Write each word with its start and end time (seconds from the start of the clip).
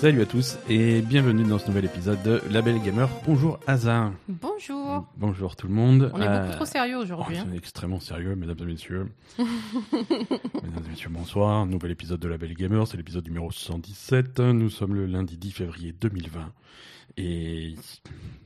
Salut 0.00 0.22
à 0.22 0.26
tous 0.26 0.56
et 0.68 1.00
bienvenue 1.02 1.42
dans 1.44 1.58
ce 1.58 1.66
nouvel 1.66 1.84
épisode 1.86 2.22
de 2.22 2.40
La 2.52 2.62
Belle 2.62 2.80
Gamer. 2.80 3.08
Bonjour 3.26 3.58
Asa. 3.66 4.12
Bonjour. 4.28 5.06
Bonjour 5.16 5.56
tout 5.56 5.66
le 5.66 5.74
monde. 5.74 6.10
On 6.14 6.20
est 6.22 6.26
Euh, 6.28 6.42
beaucoup 6.44 6.56
trop 6.56 6.64
sérieux 6.66 6.96
aujourd'hui. 6.98 7.36
oh, 7.40 7.44
hein. 7.48 7.52
extrêmement 7.56 7.98
sérieux, 8.00 8.36
mesdames 8.36 8.56
et 8.60 8.64
messieurs. 8.64 9.08
mesdames 9.38 10.84
et 10.86 10.90
messieurs, 10.90 11.10
bonsoir. 11.10 11.66
Nouvel 11.66 11.90
épisode 11.90 12.20
de 12.20 12.28
La 12.28 12.38
Belle 12.38 12.54
Gamer, 12.54 12.86
c'est 12.86 12.96
l'épisode 12.96 13.24
numéro 13.26 13.50
117. 13.50 14.38
Nous 14.40 14.70
sommes 14.70 14.94
le 14.94 15.06
lundi 15.06 15.36
10 15.36 15.50
février 15.50 15.92
2020. 16.00 16.52
Et 17.16 17.74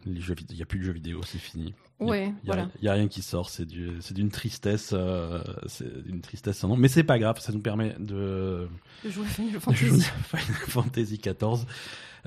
les 0.07 0.21
jeux 0.21 0.35
vid- 0.35 0.47
il 0.51 0.57
n'y 0.57 0.63
a 0.63 0.67
plus 0.67 0.79
de 0.79 0.85
jeux 0.85 0.93
vidéo, 0.93 1.21
c'est 1.25 1.39
fini. 1.39 1.75
Ouais, 2.09 2.29
il 2.43 2.47
voilà. 2.47 2.69
il 2.81 2.85
y 2.85 2.89
a 2.89 2.93
rien 2.93 3.09
qui 3.09 3.23
sort, 3.23 3.51
c'est 3.51 3.65
du, 3.65 3.91
c'est 4.01 4.15
d'une 4.15 4.31
tristesse, 4.31 4.91
euh, 4.93 5.43
c'est 5.67 6.05
d'une 6.05 6.21
tristesse 6.21 6.59
sans 6.59 6.69
nom. 6.69 6.77
Mais 6.77 6.89
c'est 6.89 7.05
pas 7.05 7.19
grave, 7.19 7.39
ça 7.41 7.53
nous 7.53 7.61
permet 7.61 7.95
de, 7.99 8.69
Je 9.05 9.11
joue 9.11 9.23
à 9.23 9.27
Final 9.27 9.53
Fantasy. 9.61 9.85
à 9.87 10.39
Final 10.39 10.57
Fantasy 10.69 11.19
XIV. 11.19 11.67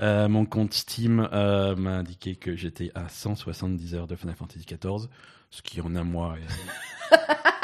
Euh, 0.00 0.28
mon 0.28 0.44
compte 0.44 0.74
Steam 0.74 1.26
euh, 1.32 1.74
m'a 1.74 1.96
indiqué 1.96 2.36
que 2.36 2.54
j'étais 2.54 2.90
à 2.94 3.08
170 3.08 3.94
heures 3.94 4.06
de 4.06 4.14
Final 4.14 4.36
Fantasy 4.36 4.66
XIV, 4.66 5.08
ce 5.50 5.62
qui 5.62 5.80
en 5.80 5.96
un 5.96 6.04
mois 6.04 6.36
est, 6.36 7.16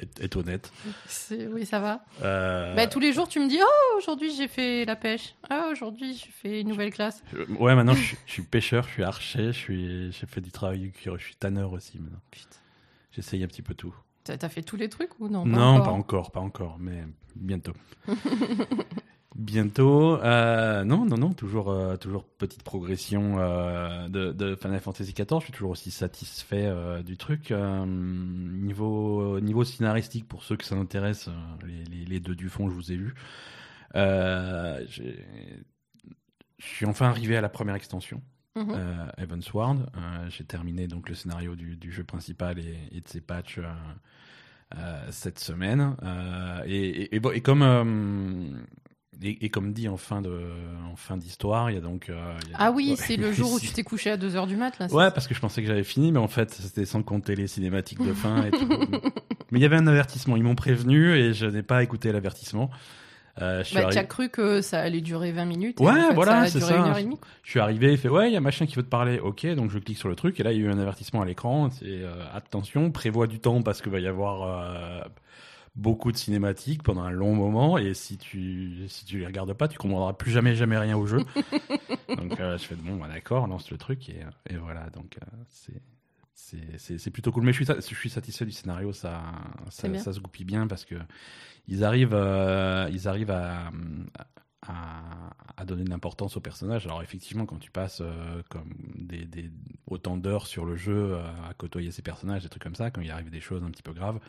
est- 0.00 0.20
est 0.20 0.36
honnête. 0.36 0.72
Oui, 1.50 1.64
ça 1.66 1.80
va. 1.80 2.04
Euh, 2.22 2.74
Bah, 2.74 2.86
tous 2.86 3.00
les 3.00 3.12
jours, 3.12 3.28
tu 3.28 3.40
me 3.40 3.48
dis 3.48 3.58
Oh, 3.60 3.96
aujourd'hui 3.98 4.34
j'ai 4.34 4.48
fait 4.48 4.84
la 4.84 4.96
pêche. 4.96 5.34
Ah, 5.50 5.68
aujourd'hui 5.70 6.14
j'ai 6.14 6.30
fait 6.30 6.60
une 6.60 6.68
nouvelle 6.68 6.92
classe. 6.92 7.22
ouais, 7.58 7.74
maintenant 7.74 7.94
je, 7.94 8.02
suis- 8.02 8.16
je 8.26 8.32
suis 8.32 8.42
pêcheur, 8.42 8.84
je 8.88 8.92
suis 8.92 9.02
archer, 9.04 9.52
j'ai 9.52 10.10
fait 10.26 10.40
du 10.40 10.50
travail 10.50 10.78
du 10.80 10.92
cuir, 10.92 11.16
je 11.18 11.24
suis 11.24 11.36
tanneur 11.36 11.72
aussi 11.72 11.98
maintenant. 11.98 12.20
J'essaye 13.12 13.42
un 13.44 13.46
petit 13.46 13.62
peu 13.62 13.74
tout. 13.74 13.94
T'as 14.24 14.48
fait 14.48 14.62
tous 14.62 14.76
les 14.76 14.88
trucs 14.88 15.20
ou 15.20 15.28
non? 15.28 15.44
Non, 15.44 15.74
encore 15.76 15.84
pas 15.84 15.90
encore, 15.90 16.30
pas 16.32 16.40
encore, 16.40 16.76
mais 16.80 17.04
bientôt. 17.36 17.74
bientôt. 19.34 20.16
euh, 20.22 20.84
non, 20.84 21.04
non, 21.04 21.16
non, 21.16 21.32
toujours, 21.32 21.70
euh, 21.70 21.96
toujours 21.96 22.24
petite 22.24 22.62
progression 22.62 23.38
euh, 23.38 24.08
de, 24.08 24.32
de 24.32 24.54
Final 24.56 24.80
Fantasy 24.80 25.12
XIV. 25.12 25.26
Je 25.40 25.44
suis 25.44 25.52
toujours 25.52 25.70
aussi 25.70 25.90
satisfait 25.90 26.72
du 27.04 27.16
truc. 27.16 27.50
Niveau, 27.52 29.40
niveau 29.40 29.64
scénaristique, 29.64 30.26
pour 30.28 30.42
ceux 30.44 30.56
que 30.56 30.64
ça 30.64 30.76
intéresse, 30.76 31.28
les, 31.66 31.84
les, 31.84 32.04
les 32.04 32.20
deux 32.20 32.34
du 32.36 32.48
fond, 32.48 32.68
je 32.68 32.74
vous 32.74 32.92
ai 32.92 32.96
vu. 32.96 33.14
Je 36.58 36.66
suis 36.66 36.86
enfin 36.86 37.06
arrivé 37.08 37.36
à 37.36 37.40
la 37.40 37.48
première 37.48 37.74
extension 37.74 38.22
euh, 38.74 39.06
Evansward. 39.18 39.90
Euh, 39.96 40.26
J'ai 40.30 40.44
terminé 40.44 40.86
donc 40.86 41.08
le 41.08 41.14
scénario 41.14 41.56
du, 41.56 41.76
du 41.76 41.90
jeu 41.92 42.04
principal 42.04 42.58
et, 42.58 42.78
et 42.92 43.00
de 43.00 43.08
ses 43.08 43.20
patchs 43.20 43.58
cette 45.10 45.38
semaine. 45.38 45.96
Et, 46.66 47.14
et- 47.16 47.40
comme 47.40 48.64
et, 49.22 49.44
et 49.44 49.48
comme 49.48 49.72
dit 49.72 49.88
en 49.88 49.96
fin 49.96 50.20
de 50.22 50.40
en 50.92 50.96
fin 50.96 51.16
d'histoire, 51.16 51.70
il 51.70 51.74
y 51.74 51.76
a 51.76 51.80
donc 51.80 52.08
euh, 52.08 52.34
il 52.44 52.50
y 52.50 52.54
a- 52.54 52.56
Ah 52.60 52.70
oui, 52.72 52.94
c'est 52.96 53.16
le 53.16 53.32
jour 53.32 53.52
où 53.52 53.60
tu 53.60 53.68
t'es 53.68 53.82
couché 53.82 54.10
à 54.10 54.16
2h 54.16 54.46
du 54.46 54.56
mat 54.56 54.78
là. 54.78 54.86
Ouais, 54.86 55.04
ça 55.04 55.10
parce 55.10 55.26
que 55.28 55.34
je 55.34 55.40
pensais 55.40 55.60
que 55.62 55.68
j'avais 55.68 55.84
fini, 55.84 56.12
mais 56.12 56.18
en 56.18 56.28
fait, 56.28 56.50
c'était 56.52 56.84
sans 56.86 57.02
compter 57.02 57.36
les 57.36 57.46
cinématiques 57.46 58.02
de 58.04 58.12
fin 58.12 58.44
et 58.46 58.50
tout. 58.50 58.68
mais 59.50 59.58
il 59.58 59.62
y 59.62 59.66
avait 59.66 59.76
un 59.76 59.86
avertissement. 59.86 60.36
Ils 60.36 60.42
m'ont 60.44 60.54
prévenu 60.54 61.14
et 61.14 61.32
je 61.34 61.46
n'ai 61.46 61.62
pas 61.62 61.82
écouté 61.82 62.10
l'avertissement. 62.12 62.70
Euh, 63.42 63.64
Bah, 63.74 63.86
tu 63.90 63.98
as 63.98 64.04
cru 64.04 64.28
que 64.28 64.60
ça 64.60 64.78
allait 64.80 65.00
durer 65.00 65.32
20 65.32 65.44
minutes. 65.46 65.80
et 65.80 65.84
Ouais, 65.84 65.90
en 65.90 66.08
fait, 66.10 66.14
voilà, 66.14 66.32
ça 66.32 66.40
a 66.42 66.46
c'est 66.50 66.58
duré 66.60 66.70
ça. 66.74 66.78
une 66.78 66.84
heure 66.84 66.98
et 66.98 67.02
demie. 67.02 67.18
Je 67.42 67.50
suis 67.50 67.58
arrivé, 67.58 67.90
il 67.90 67.98
fait 67.98 68.08
ouais, 68.08 68.30
il 68.30 68.32
y 68.32 68.36
a 68.36 68.40
machin 68.40 68.64
qui 68.64 68.76
veut 68.76 68.84
te 68.84 68.88
parler. 68.88 69.18
Ok, 69.18 69.44
donc 69.56 69.70
je 69.72 69.78
clique 69.80 69.98
sur 69.98 70.08
le 70.08 70.14
truc 70.14 70.38
et 70.38 70.44
là 70.44 70.52
il 70.52 70.60
y 70.60 70.62
a 70.62 70.66
eu 70.66 70.70
un 70.70 70.78
avertissement 70.78 71.20
à 71.20 71.24
l'écran. 71.24 71.68
C'est 71.70 71.84
euh, 71.84 72.12
attention, 72.32 72.92
prévois 72.92 73.26
du 73.26 73.40
temps 73.40 73.60
parce 73.62 73.82
qu'il 73.82 73.90
va 73.90 73.98
y 73.98 74.06
avoir 74.06 75.04
beaucoup 75.76 76.12
de 76.12 76.16
cinématiques 76.16 76.82
pendant 76.82 77.02
un 77.02 77.10
long 77.10 77.34
moment 77.34 77.78
et 77.78 77.94
si 77.94 78.16
tu 78.16 78.86
si 78.88 79.04
tu 79.04 79.18
les 79.18 79.26
regardes 79.26 79.52
pas, 79.54 79.68
tu 79.68 79.78
comprendras 79.78 80.12
plus 80.12 80.30
jamais 80.30 80.54
jamais 80.54 80.78
rien 80.78 80.96
au 80.96 81.06
jeu. 81.06 81.18
donc 82.16 82.38
euh, 82.40 82.56
je 82.58 82.64
fais 82.64 82.76
bon, 82.76 82.96
bah, 82.96 83.08
d'accord, 83.08 83.46
lance 83.46 83.70
le 83.70 83.78
truc 83.78 84.08
et, 84.08 84.20
et 84.48 84.56
voilà. 84.56 84.88
Donc 84.90 85.18
euh, 85.20 85.36
c'est 86.76 87.10
plutôt 87.10 87.32
cool. 87.32 87.44
Mais 87.44 87.52
je 87.52 87.64
suis, 87.64 87.66
je 87.66 87.94
suis 87.94 88.10
satisfait 88.10 88.44
du 88.44 88.52
scénario, 88.52 88.92
ça, 88.92 89.22
ça, 89.70 90.12
se 90.12 90.20
goupille 90.20 90.44
bien 90.44 90.66
parce 90.66 90.84
que 90.84 90.96
ils 91.66 91.84
arrivent, 91.84 92.14
euh, 92.14 92.88
ils 92.92 93.08
arrivent 93.08 93.30
à, 93.30 93.70
à, 94.62 95.30
à 95.56 95.64
donner 95.64 95.84
de 95.84 95.90
l'importance 95.90 96.36
aux 96.36 96.40
personnages. 96.40 96.86
Alors 96.86 97.02
effectivement, 97.02 97.46
quand 97.46 97.58
tu 97.58 97.70
passes 97.70 98.00
euh, 98.00 98.42
comme 98.50 98.74
des, 98.94 99.24
des, 99.24 99.50
autant 99.86 100.16
d'heures 100.16 100.46
sur 100.46 100.64
le 100.64 100.76
jeu 100.76 101.14
euh, 101.14 101.22
à 101.48 101.54
côtoyer 101.54 101.90
ces 101.90 102.02
personnages, 102.02 102.42
des 102.42 102.48
trucs 102.48 102.62
comme 102.62 102.74
ça, 102.74 102.90
quand 102.90 103.00
il 103.00 103.10
arrive 103.10 103.30
des 103.30 103.40
choses 103.40 103.62
un 103.62 103.70
petit 103.70 103.82
peu 103.82 103.92
graves, 103.92 104.20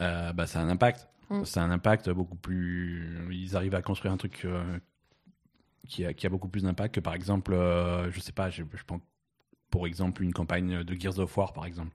euh, 0.00 0.32
bah, 0.32 0.46
ça 0.46 0.60
a 0.60 0.62
un 0.62 0.68
impact. 0.68 1.08
Mm. 1.30 1.44
Ça 1.44 1.62
a 1.62 1.64
un 1.64 1.70
impact 1.70 2.10
beaucoup 2.10 2.36
plus. 2.36 3.28
Ils 3.30 3.56
arrivent 3.56 3.74
à 3.74 3.82
construire 3.82 4.12
un 4.12 4.16
truc 4.16 4.42
euh, 4.44 4.78
qui, 5.88 6.04
a, 6.04 6.12
qui 6.14 6.26
a 6.26 6.30
beaucoup 6.30 6.48
plus 6.48 6.62
d'impact 6.62 6.94
que 6.94 7.00
par 7.00 7.14
exemple, 7.14 7.52
euh, 7.52 8.10
je 8.10 8.20
sais 8.20 8.32
pas, 8.32 8.50
je, 8.50 8.62
je 8.74 8.84
pense 8.84 9.00
pour 9.70 9.86
exemple 9.86 10.22
une 10.24 10.32
campagne 10.32 10.82
de 10.82 10.94
Gears 11.00 11.18
of 11.18 11.36
War 11.36 11.52
par 11.52 11.66
exemple. 11.66 11.94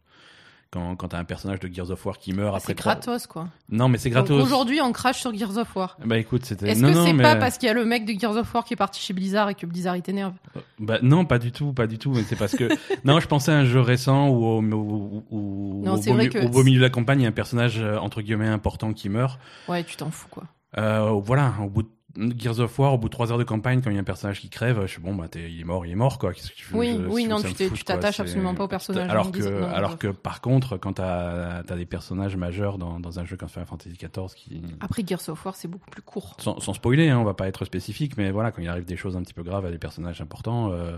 Quand, 0.76 0.98
quand 0.98 1.08
t'as 1.08 1.20
un 1.20 1.24
personnage 1.24 1.62
de 1.62 1.74
Gears 1.74 1.90
of 1.90 2.06
War 2.06 2.18
qui 2.20 2.34
meurt 2.34 2.50
Ah, 2.54 2.58
après 2.58 2.74
C'est 2.74 2.78
gratos 2.78 3.28
quoi. 3.28 3.48
Non, 3.70 3.88
mais 3.88 3.98
c'est 3.98 4.10
gratos. 4.10 4.44
Aujourd'hui, 4.44 4.82
on 4.82 4.92
crache 4.92 5.22
sur 5.22 5.34
Gears 5.34 5.58
of 5.58 5.74
War. 5.74 5.98
Bah 6.06 6.18
écoute, 6.18 6.44
c'était. 6.44 6.68
Est-ce 6.68 6.82
que 6.82 6.94
c'est 6.94 7.14
mais- 7.14 7.24
pas 7.24 7.38
parce 7.38 7.58
qu'il 7.58 7.68
y 7.68 7.70
a 7.70 7.74
le 7.74 7.86
mec 7.86 8.04
de 8.06 8.12
Gears 8.20 8.36
of 8.36 8.54
War 8.54 8.66
qui 8.66 8.74
est 8.74 8.78
parti 8.78 9.00
chez 9.00 9.14
Blizzard 9.14 9.48
et 9.50 9.56
que 9.56 9.66
Blizzard 9.66 9.96
il 9.96 10.02
t'énerve? 10.02 10.34
Bah 10.80 10.98
non, 11.02 11.24
pas 11.24 11.40
du 11.40 11.54
tout, 11.54 11.72
pas 11.72 11.88
du 11.88 11.98
tout. 11.98 12.12
Mais 12.12 12.24
c'est 12.24 12.36
parce 12.36 12.58
que 12.58 12.68
non, 13.06 13.22
je 13.22 13.28
pensais 13.28 13.54
à 13.54 13.56
un 13.60 13.64
jeu 13.64 13.80
récent 13.80 14.28
où 14.28 14.44
au, 14.46 14.62
où, 14.62 15.24
où- 15.32 15.82
Non, 15.86 15.94
au 15.94 15.98
c'est 15.98 16.10
beau, 16.10 16.16
vrai 16.18 16.26
mi- 16.26 16.30
que 16.32 16.40
au 16.46 16.50
beau 16.50 16.64
milieu 16.64 16.80
de 16.80 16.84
la 16.84 16.90
campagne, 16.90 17.22
il 17.22 17.24
y 17.24 17.26
a 17.26 17.30
un 17.30 17.32
personnage 17.32 17.80
euh, 17.80 17.98
entre 17.98 18.22
guillemets 18.22 18.48
important 18.50 18.92
qui 18.92 19.08
meurt. 19.08 19.40
Ouais, 19.70 19.82
tu 19.86 19.96
t'en 19.96 20.12
fous 20.12 20.28
quoi. 20.30 20.44
Euh, 20.78 21.10
voilà, 21.24 21.54
au 21.64 21.70
bout 21.70 21.84
de 21.84 21.90
Gears 22.38 22.60
of 22.60 22.78
War, 22.80 22.94
au 22.94 22.98
bout 22.98 23.08
de 23.10 23.12
trois 23.12 23.32
heures 23.32 23.38
de 23.38 23.44
campagne, 23.44 23.82
quand 23.82 23.90
il 23.90 23.94
y 23.94 23.98
a 23.98 24.02
un 24.02 24.06
personnage 24.06 24.40
qui 24.40 24.50
crève, 24.50 24.82
je 24.84 24.88
suis 24.88 25.02
bon, 25.02 25.14
bah 25.16 25.26
il 25.36 25.60
est 25.60 25.64
mort, 25.64 25.86
il 25.86 25.92
est 25.92 25.96
mort 25.96 26.18
quoi. 26.18 26.34
Que 26.34 26.40
tu 26.40 26.66
veux, 26.72 26.78
Oui, 26.80 26.98
je- 26.98 27.08
oui, 27.08 27.26
non, 27.28 27.42
tu 27.42 27.54
t'attaches 27.84 28.20
absolument 28.20 28.56
pas 28.56 28.64
au 28.64 28.68
personnage 28.68 29.10
Alors 29.10 29.32
que, 29.32 29.42
Gears 29.42 29.74
alors 29.74 29.98
que 29.98 30.08
par 30.08 30.42
contre, 30.42 30.78
quand 30.78 30.94
t'as 30.94 31.60
as 31.68 31.76
des 31.76 31.86
personnages 31.86 32.36
majeurs 32.38 32.78
dans, 32.78 33.00
dans 33.00 33.20
un 33.20 33.26
jeu 33.26 33.36
comme 33.38 33.50
Final 33.50 33.68
Fantasy 33.68 33.98
XIV 33.98 34.34
qui 34.36 34.62
Après 34.80 35.04
Gears 35.06 35.28
of 35.30 35.46
War, 35.46 35.56
c'est 35.56 35.68
beaucoup 35.68 35.90
plus 35.90 36.02
court. 36.02 36.36
sans, 36.40 36.60
sans 36.60 36.74
spoiler, 36.74 37.10
hein, 37.10 37.20
on 37.20 37.24
va 37.26 37.34
pas 37.34 37.48
être 37.48 37.66
spécifique, 37.66 38.18
mais 38.18 38.32
voilà, 38.32 38.52
quand 38.52 38.62
il 38.62 38.68
arrive 38.70 38.86
des 38.86 38.98
choses 38.98 39.16
un 39.18 39.22
petit 39.22 39.34
peu 39.34 39.44
graves 39.44 39.66
à 39.66 39.72
des 39.72 39.78
personnages 39.78 40.22
importants, 40.22 40.72
euh, 40.72 40.96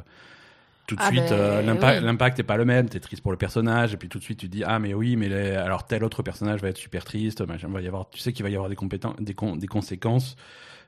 tout 0.85 0.95
de 0.95 1.01
Ah 1.03 1.07
suite, 1.09 1.19
ben, 1.23 1.33
euh, 1.33 1.59
oui. 1.99 2.05
l'impact 2.05 2.39
est 2.39 2.43
pas 2.43 2.55
le 2.55 2.63
même. 2.63 2.87
T'es 2.87 3.01
triste 3.01 3.21
pour 3.21 3.31
le 3.31 3.37
personnage, 3.37 3.93
et 3.93 3.97
puis 3.97 4.07
tout 4.07 4.19
de 4.19 4.23
suite 4.23 4.39
tu 4.39 4.47
te 4.47 4.51
dis 4.55 4.63
ah 4.63 4.79
mais 4.79 4.93
oui, 4.93 5.17
mais 5.17 5.27
les- 5.27 5.51
alors 5.55 5.85
tel 5.85 6.01
autre 6.03 6.23
personnage 6.23 6.61
va 6.61 6.69
être 6.69 6.77
super 6.77 7.03
triste. 7.03 7.41
machin, 7.45 7.67
va 7.67 7.81
y 7.81 7.87
avoir, 7.87 8.09
tu 8.09 8.19
sais 8.19 8.31
qu'il 8.31 8.43
va 8.43 8.49
y 8.49 8.55
avoir 8.55 8.69
des 8.69 8.75
compétences, 8.77 9.15
des, 9.19 9.33
con- 9.33 9.55
des 9.57 9.67
conséquences. 9.67 10.37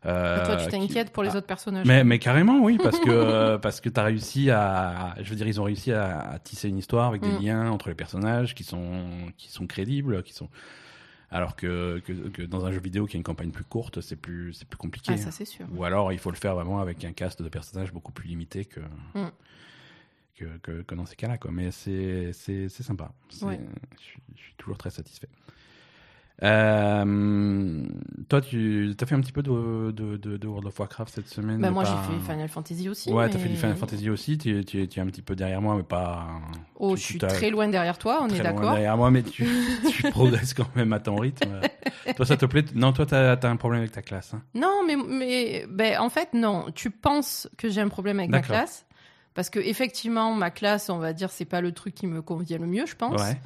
Euh, 0.06 0.46
toi, 0.46 0.56
tu 0.58 0.66
qui- 0.66 0.72
t'inquiètes 0.72 1.12
pour 1.12 1.24
les 1.24 1.30
Ah, 1.34 1.38
autres 1.38 1.48
personnages. 1.48 1.86
mais, 1.86 2.04
mais 2.04 2.20
carrément, 2.20 2.60
oui, 2.62 2.78
parce 2.82 3.00
que 3.00 3.10
euh, 3.10 3.58
parce 3.58 3.82
que 3.82 3.90
t'as 3.90 4.04
réussi 4.04 4.50
à, 4.50 5.16
je 5.22 5.30
veux 5.30 5.36
dire, 5.36 5.48
ils 5.48 5.60
ont 5.60 5.66
réussi 5.66 5.92
à, 5.92 6.20
à 6.32 6.40
tisser 6.40 6.70
une 6.70 6.78
histoire 6.78 7.08
avec 7.08 7.22
des 7.22 7.32
Mm. 7.32 7.42
liens 7.42 7.70
entre 7.72 7.90
les 7.90 7.96
personnages 7.96 8.56
qui 8.56 8.64
sont 8.64 9.04
qui 9.38 9.50
sont 9.50 9.68
crédibles, 9.68 10.24
qui 10.24 10.34
sont 10.34 10.50
alors 11.32 11.56
que, 11.56 12.00
que, 12.06 12.12
que 12.30 12.42
dans 12.42 12.66
un 12.66 12.72
jeu 12.72 12.80
vidéo 12.80 13.06
qui 13.06 13.16
a 13.16 13.20
une 13.20 13.24
campagne 13.24 13.52
plus 13.52 13.64
courte, 13.64 14.02
c'est 14.02 14.16
plus 14.16 14.54
c'est 14.54 14.68
plus 14.68 14.78
compliqué. 14.78 15.12
Ah, 15.14 15.18
ça 15.18 15.32
c'est 15.32 15.46
sûr. 15.46 15.68
Ou 15.76 15.84
alors 15.84 16.12
il 16.14 16.18
faut 16.20 16.31
le 16.31 16.38
faire 16.38 16.56
vraiment 16.56 16.80
avec 16.81 17.04
un 17.06 17.12
cast 17.12 17.42
de 17.42 17.50
personnages 17.50 17.92
beaucoup 17.94 18.12
plus 18.12 18.28
limité 18.30 18.66
que 18.66 18.80
Mm. 19.14 19.28
que, 20.38 20.46
que, 20.64 20.81
que 20.84 20.96
dans 20.96 21.06
ces 21.06 21.16
cas-là, 21.18 21.38
quoi. 21.38 21.52
Mais 21.52 21.72
c'est 21.72 22.31
c'est 22.34 22.70
c'est 22.70 22.84
sympa. 22.84 23.12
C'est- 23.30 23.46
Ouais. 23.46 23.60
Je 24.36 24.42
suis 24.42 24.54
toujours 24.58 24.78
très 24.78 24.90
satisfait. 24.90 25.28
Euh, 26.44 27.83
toi, 28.29 28.41
tu 28.41 28.95
as 29.00 29.05
fait 29.05 29.16
un 29.16 29.19
petit 29.22 29.31
peu 29.31 29.41
de, 29.44 29.91
de, 29.91 30.17
de, 30.17 30.38
de 30.38 30.47
World 30.47 30.67
of 30.67 30.79
Warcraft 30.79 31.13
cette 31.13 31.27
semaine 31.27 31.59
Bah, 31.59 31.72
moi, 31.72 31.83
pas- 31.83 31.89
j'ai 32.07 32.13
fait 32.13 32.31
Final 32.31 32.47
Fantasy 32.50 32.89
aussi. 32.89 33.11
Ouais, 33.11 33.25
mais- 33.25 33.31
t'as 33.31 33.39
fait 33.39 33.50
du 33.50 33.55
Final 33.55 33.75
Fantasy 33.75 34.09
aussi. 34.09 34.38
Tu, 34.38 34.63
tu, 34.66 34.88
tu 34.88 35.00
es 35.00 35.01
un 35.01 35.07
petit 35.07 35.22
peu 35.22 35.35
derrière 35.35 35.61
moi, 35.61 35.75
mais 35.75 35.83
pas. 35.83 36.27
Oh, 36.75 36.95
tu- 36.95 37.01
je 37.01 37.05
suis 37.05 37.17
très 37.17 37.50
loin 37.50 37.67
derrière 37.67 37.97
toi, 37.97 38.19
on 38.21 38.27
très 38.27 38.38
est 38.38 38.44
loin 38.44 38.53
d'accord. 38.53 38.71
derrière 38.71 38.97
moi, 38.97 39.12
mais 39.12 39.24
tu, 39.24 39.45
progresses 40.12 40.53
quand 40.53 40.74
même 40.75 40.94
à 40.94 41.00
ton 41.00 41.18
rythme. 41.18 41.59
toi, 42.15 42.25
ça 42.25 42.38
te 42.38 42.45
plaît? 42.45 42.65
Non, 42.74 42.94
toi, 42.94 43.06
t'as 43.06 43.33
as 43.33 43.47
un 43.47 43.56
problème 43.57 43.81
avec 43.81 43.92
ta 43.92 44.01
classe. 44.01 44.33
hein. 44.33 44.42
Non, 44.53 44.83
mais, 44.88 44.95
mais 44.95 45.65
ben, 45.69 46.00
en 46.00 46.09
fait, 46.09 46.30
non. 46.33 46.65
Tu 46.74 46.89
penses 46.89 47.50
que 47.57 47.69
j'ai 47.69 47.81
un 47.81 47.89
problème 47.89 48.19
avec 48.19 48.31
ma 48.31 48.42
classe? 48.42 48.85
Parce 49.35 49.50
que 49.50 49.59
effectivement, 49.59 50.33
ma 50.33 50.50
classe, 50.51 50.89
on 50.89 50.97
va 50.97 51.13
dire, 51.13 51.30
c'est 51.30 51.45
pas 51.45 51.62
le 51.62 51.71
truc 51.71 51.94
qui 51.95 52.07
me 52.07 52.21
convient 52.21 52.57
le 52.57 52.65
mieux, 52.68 52.85
je 52.85 52.95
pense. 52.95 53.21
Ouais. 53.21 53.39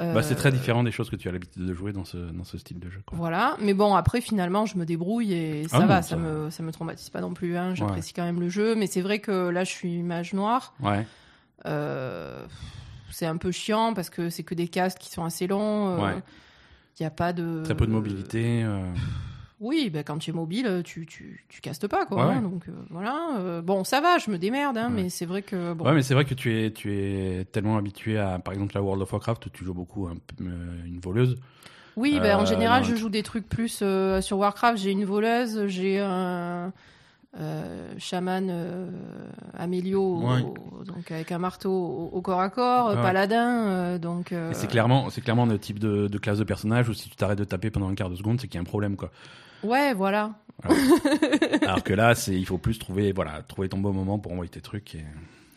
Euh, 0.00 0.14
Bah, 0.14 0.22
c'est 0.22 0.34
très 0.36 0.50
différent 0.50 0.82
des 0.82 0.90
choses 0.90 1.10
que 1.10 1.16
tu 1.16 1.28
as 1.28 1.32
l'habitude 1.32 1.66
de 1.66 1.74
jouer 1.74 1.92
dans 1.92 2.04
ce, 2.06 2.16
dans 2.16 2.44
ce 2.44 2.56
style 2.56 2.78
de 2.80 2.88
jeu. 2.88 3.00
Quoi. 3.06 3.18
Voilà, 3.18 3.56
mais 3.60 3.74
bon, 3.74 3.94
après, 3.94 4.20
finalement, 4.22 4.64
je 4.64 4.78
me 4.78 4.86
débrouille 4.86 5.34
et 5.34 5.68
ça 5.68 5.78
Ah 5.82 5.86
va, 5.86 5.96
non, 5.96 6.02
ça, 6.02 6.08
ça- 6.08 6.16
me, 6.16 6.50
ça 6.50 6.62
me 6.62 6.72
traumatise 6.72 7.10
pas 7.10 7.20
non 7.20 7.34
plus. 7.34 7.56
Hein. 7.58 7.74
J'apprécie 7.74 8.14
quand 8.14 8.24
même 8.24 8.40
le 8.40 8.48
jeu, 8.48 8.74
mais 8.74 8.86
c'est 8.86 9.02
vrai 9.02 9.18
que 9.18 9.48
là, 9.50 9.64
je 9.64 9.70
suis 9.70 10.02
mage 10.02 10.32
noir. 10.32 10.72
Ouais. 10.80 11.06
Euh, 11.66 12.44
c'est 13.10 13.26
un 13.26 13.36
peu 13.36 13.50
chiant 13.52 13.92
parce 13.94 14.08
que 14.10 14.30
c'est 14.30 14.42
que 14.42 14.54
des 14.54 14.68
castes 14.68 14.98
qui 14.98 15.10
sont 15.10 15.24
assez 15.24 15.46
longs. 15.46 15.98
Il 15.98 16.02
Ouais. 16.04 16.22
n'y 17.00 17.06
a 17.06 17.10
pas 17.10 17.32
de. 17.34 17.60
Très 17.64 17.76
peu 17.76 17.86
de 17.86 17.92
mobilité. 17.92 18.64
Euh, 19.62 19.66
Oui, 19.68 19.90
ben, 19.90 20.02
quand 20.02 20.18
tu 20.18 20.30
es 20.30 20.32
mobile, 20.32 20.82
tu, 20.84 21.06
tu, 21.06 21.44
tu 21.48 21.60
castes 21.60 21.86
pas, 21.88 22.04
quoi. 22.06 22.16
Ouais, 22.26 22.32
hein, 22.32 22.36
ouais. 22.36 22.42
donc 22.42 22.68
euh, 22.68 22.72
voilà. 22.90 23.36
euh, 23.38 23.62
bon, 23.62 23.84
ça 23.84 24.00
va, 24.00 24.18
je 24.18 24.30
me 24.30 24.38
démerde, 24.38 24.76
hein, 24.76 24.88
Ouais. 24.94 25.02
mais 25.04 25.08
c'est 25.08 25.26
vrai 25.26 25.42
que. 25.42 25.72
Bon, 25.74 25.84
Ouais, 25.84 25.94
mais 25.94 26.02
c'est 26.02 26.14
vrai 26.14 26.24
que 26.24 26.34
tu 26.34 26.52
es, 26.64 26.70
tu 26.72 26.92
es 26.94 27.44
tellement 27.46 27.76
habitué 27.76 28.18
à, 28.18 28.38
par 28.38 28.52
exemple, 28.54 28.74
la 28.74 28.82
World 28.82 29.02
of 29.02 29.12
Warcraft, 29.12 29.46
où 29.46 29.50
tu 29.50 29.64
joues 29.64 29.74
beaucoup 29.74 30.06
un 30.08 30.14
euh, 30.42 30.86
une 30.86 30.98
voleuse. 31.00 31.36
Oui, 31.96 32.18
bah, 32.20 32.38
en 32.38 32.42
Euh, 32.42 32.46
général, 32.46 32.84
je 32.84 32.94
joue 32.96 33.10
des 33.10 33.22
trucs 33.22 33.46
plus 33.48 33.80
euh, 33.82 34.20
sur 34.22 34.38
Warcraft. 34.38 34.78
J'ai 34.78 34.90
une 34.92 35.04
voleuse, 35.04 35.66
j'ai 35.66 36.00
un 36.00 36.72
euh, 37.38 37.92
chaman 37.98 38.48
euh, 38.50 38.90
Amélio, 39.58 40.20
Ouais. 40.20 40.42
au- 40.42 40.84
donc 40.84 41.10
avec 41.10 41.32
un 41.32 41.38
marteau 41.38 41.70
au, 41.72 42.10
au 42.12 42.20
corps 42.20 42.40
à 42.40 42.50
corps, 42.50 42.90
Ouais. 42.90 43.02
paladin, 43.02 43.48
euh, 43.68 43.98
donc. 43.98 44.32
euh, 44.32 44.50
c'est 44.54 44.66
clairement, 44.68 45.08
c'est 45.10 45.20
clairement 45.22 45.46
le 45.46 45.58
type 45.58 45.78
de, 45.78 46.08
de 46.08 46.18
classe 46.18 46.38
de 46.38 46.44
personnage 46.44 46.88
où 46.88 46.94
si 46.94 47.08
tu 47.08 47.16
t'arrêtes 47.16 47.38
de 47.38 47.44
taper 47.44 47.70
pendant 47.70 47.88
un 47.88 47.94
quart 47.94 48.10
de 48.10 48.16
seconde, 48.16 48.40
c'est 48.40 48.48
qu'il 48.48 48.56
y 48.56 48.58
a 48.58 48.60
un 48.60 48.64
problème, 48.64 48.96
quoi. 48.96 49.10
Ouais, 49.62 49.94
voilà. 49.94 50.32
Alors 51.62 51.82
que 51.82 51.92
là, 51.94 52.14
c'est, 52.14 52.34
il 52.34 52.46
faut 52.46 52.58
plus 52.58 52.78
trouver, 52.78 53.12
voilà, 53.12 53.42
trouver 53.42 53.68
ton 53.68 53.78
bon 53.78 53.92
moment 53.92 54.18
pour 54.18 54.32
envoyer 54.32 54.50
tes 54.50 54.60
trucs. 54.60 54.94
Et... 54.94 55.04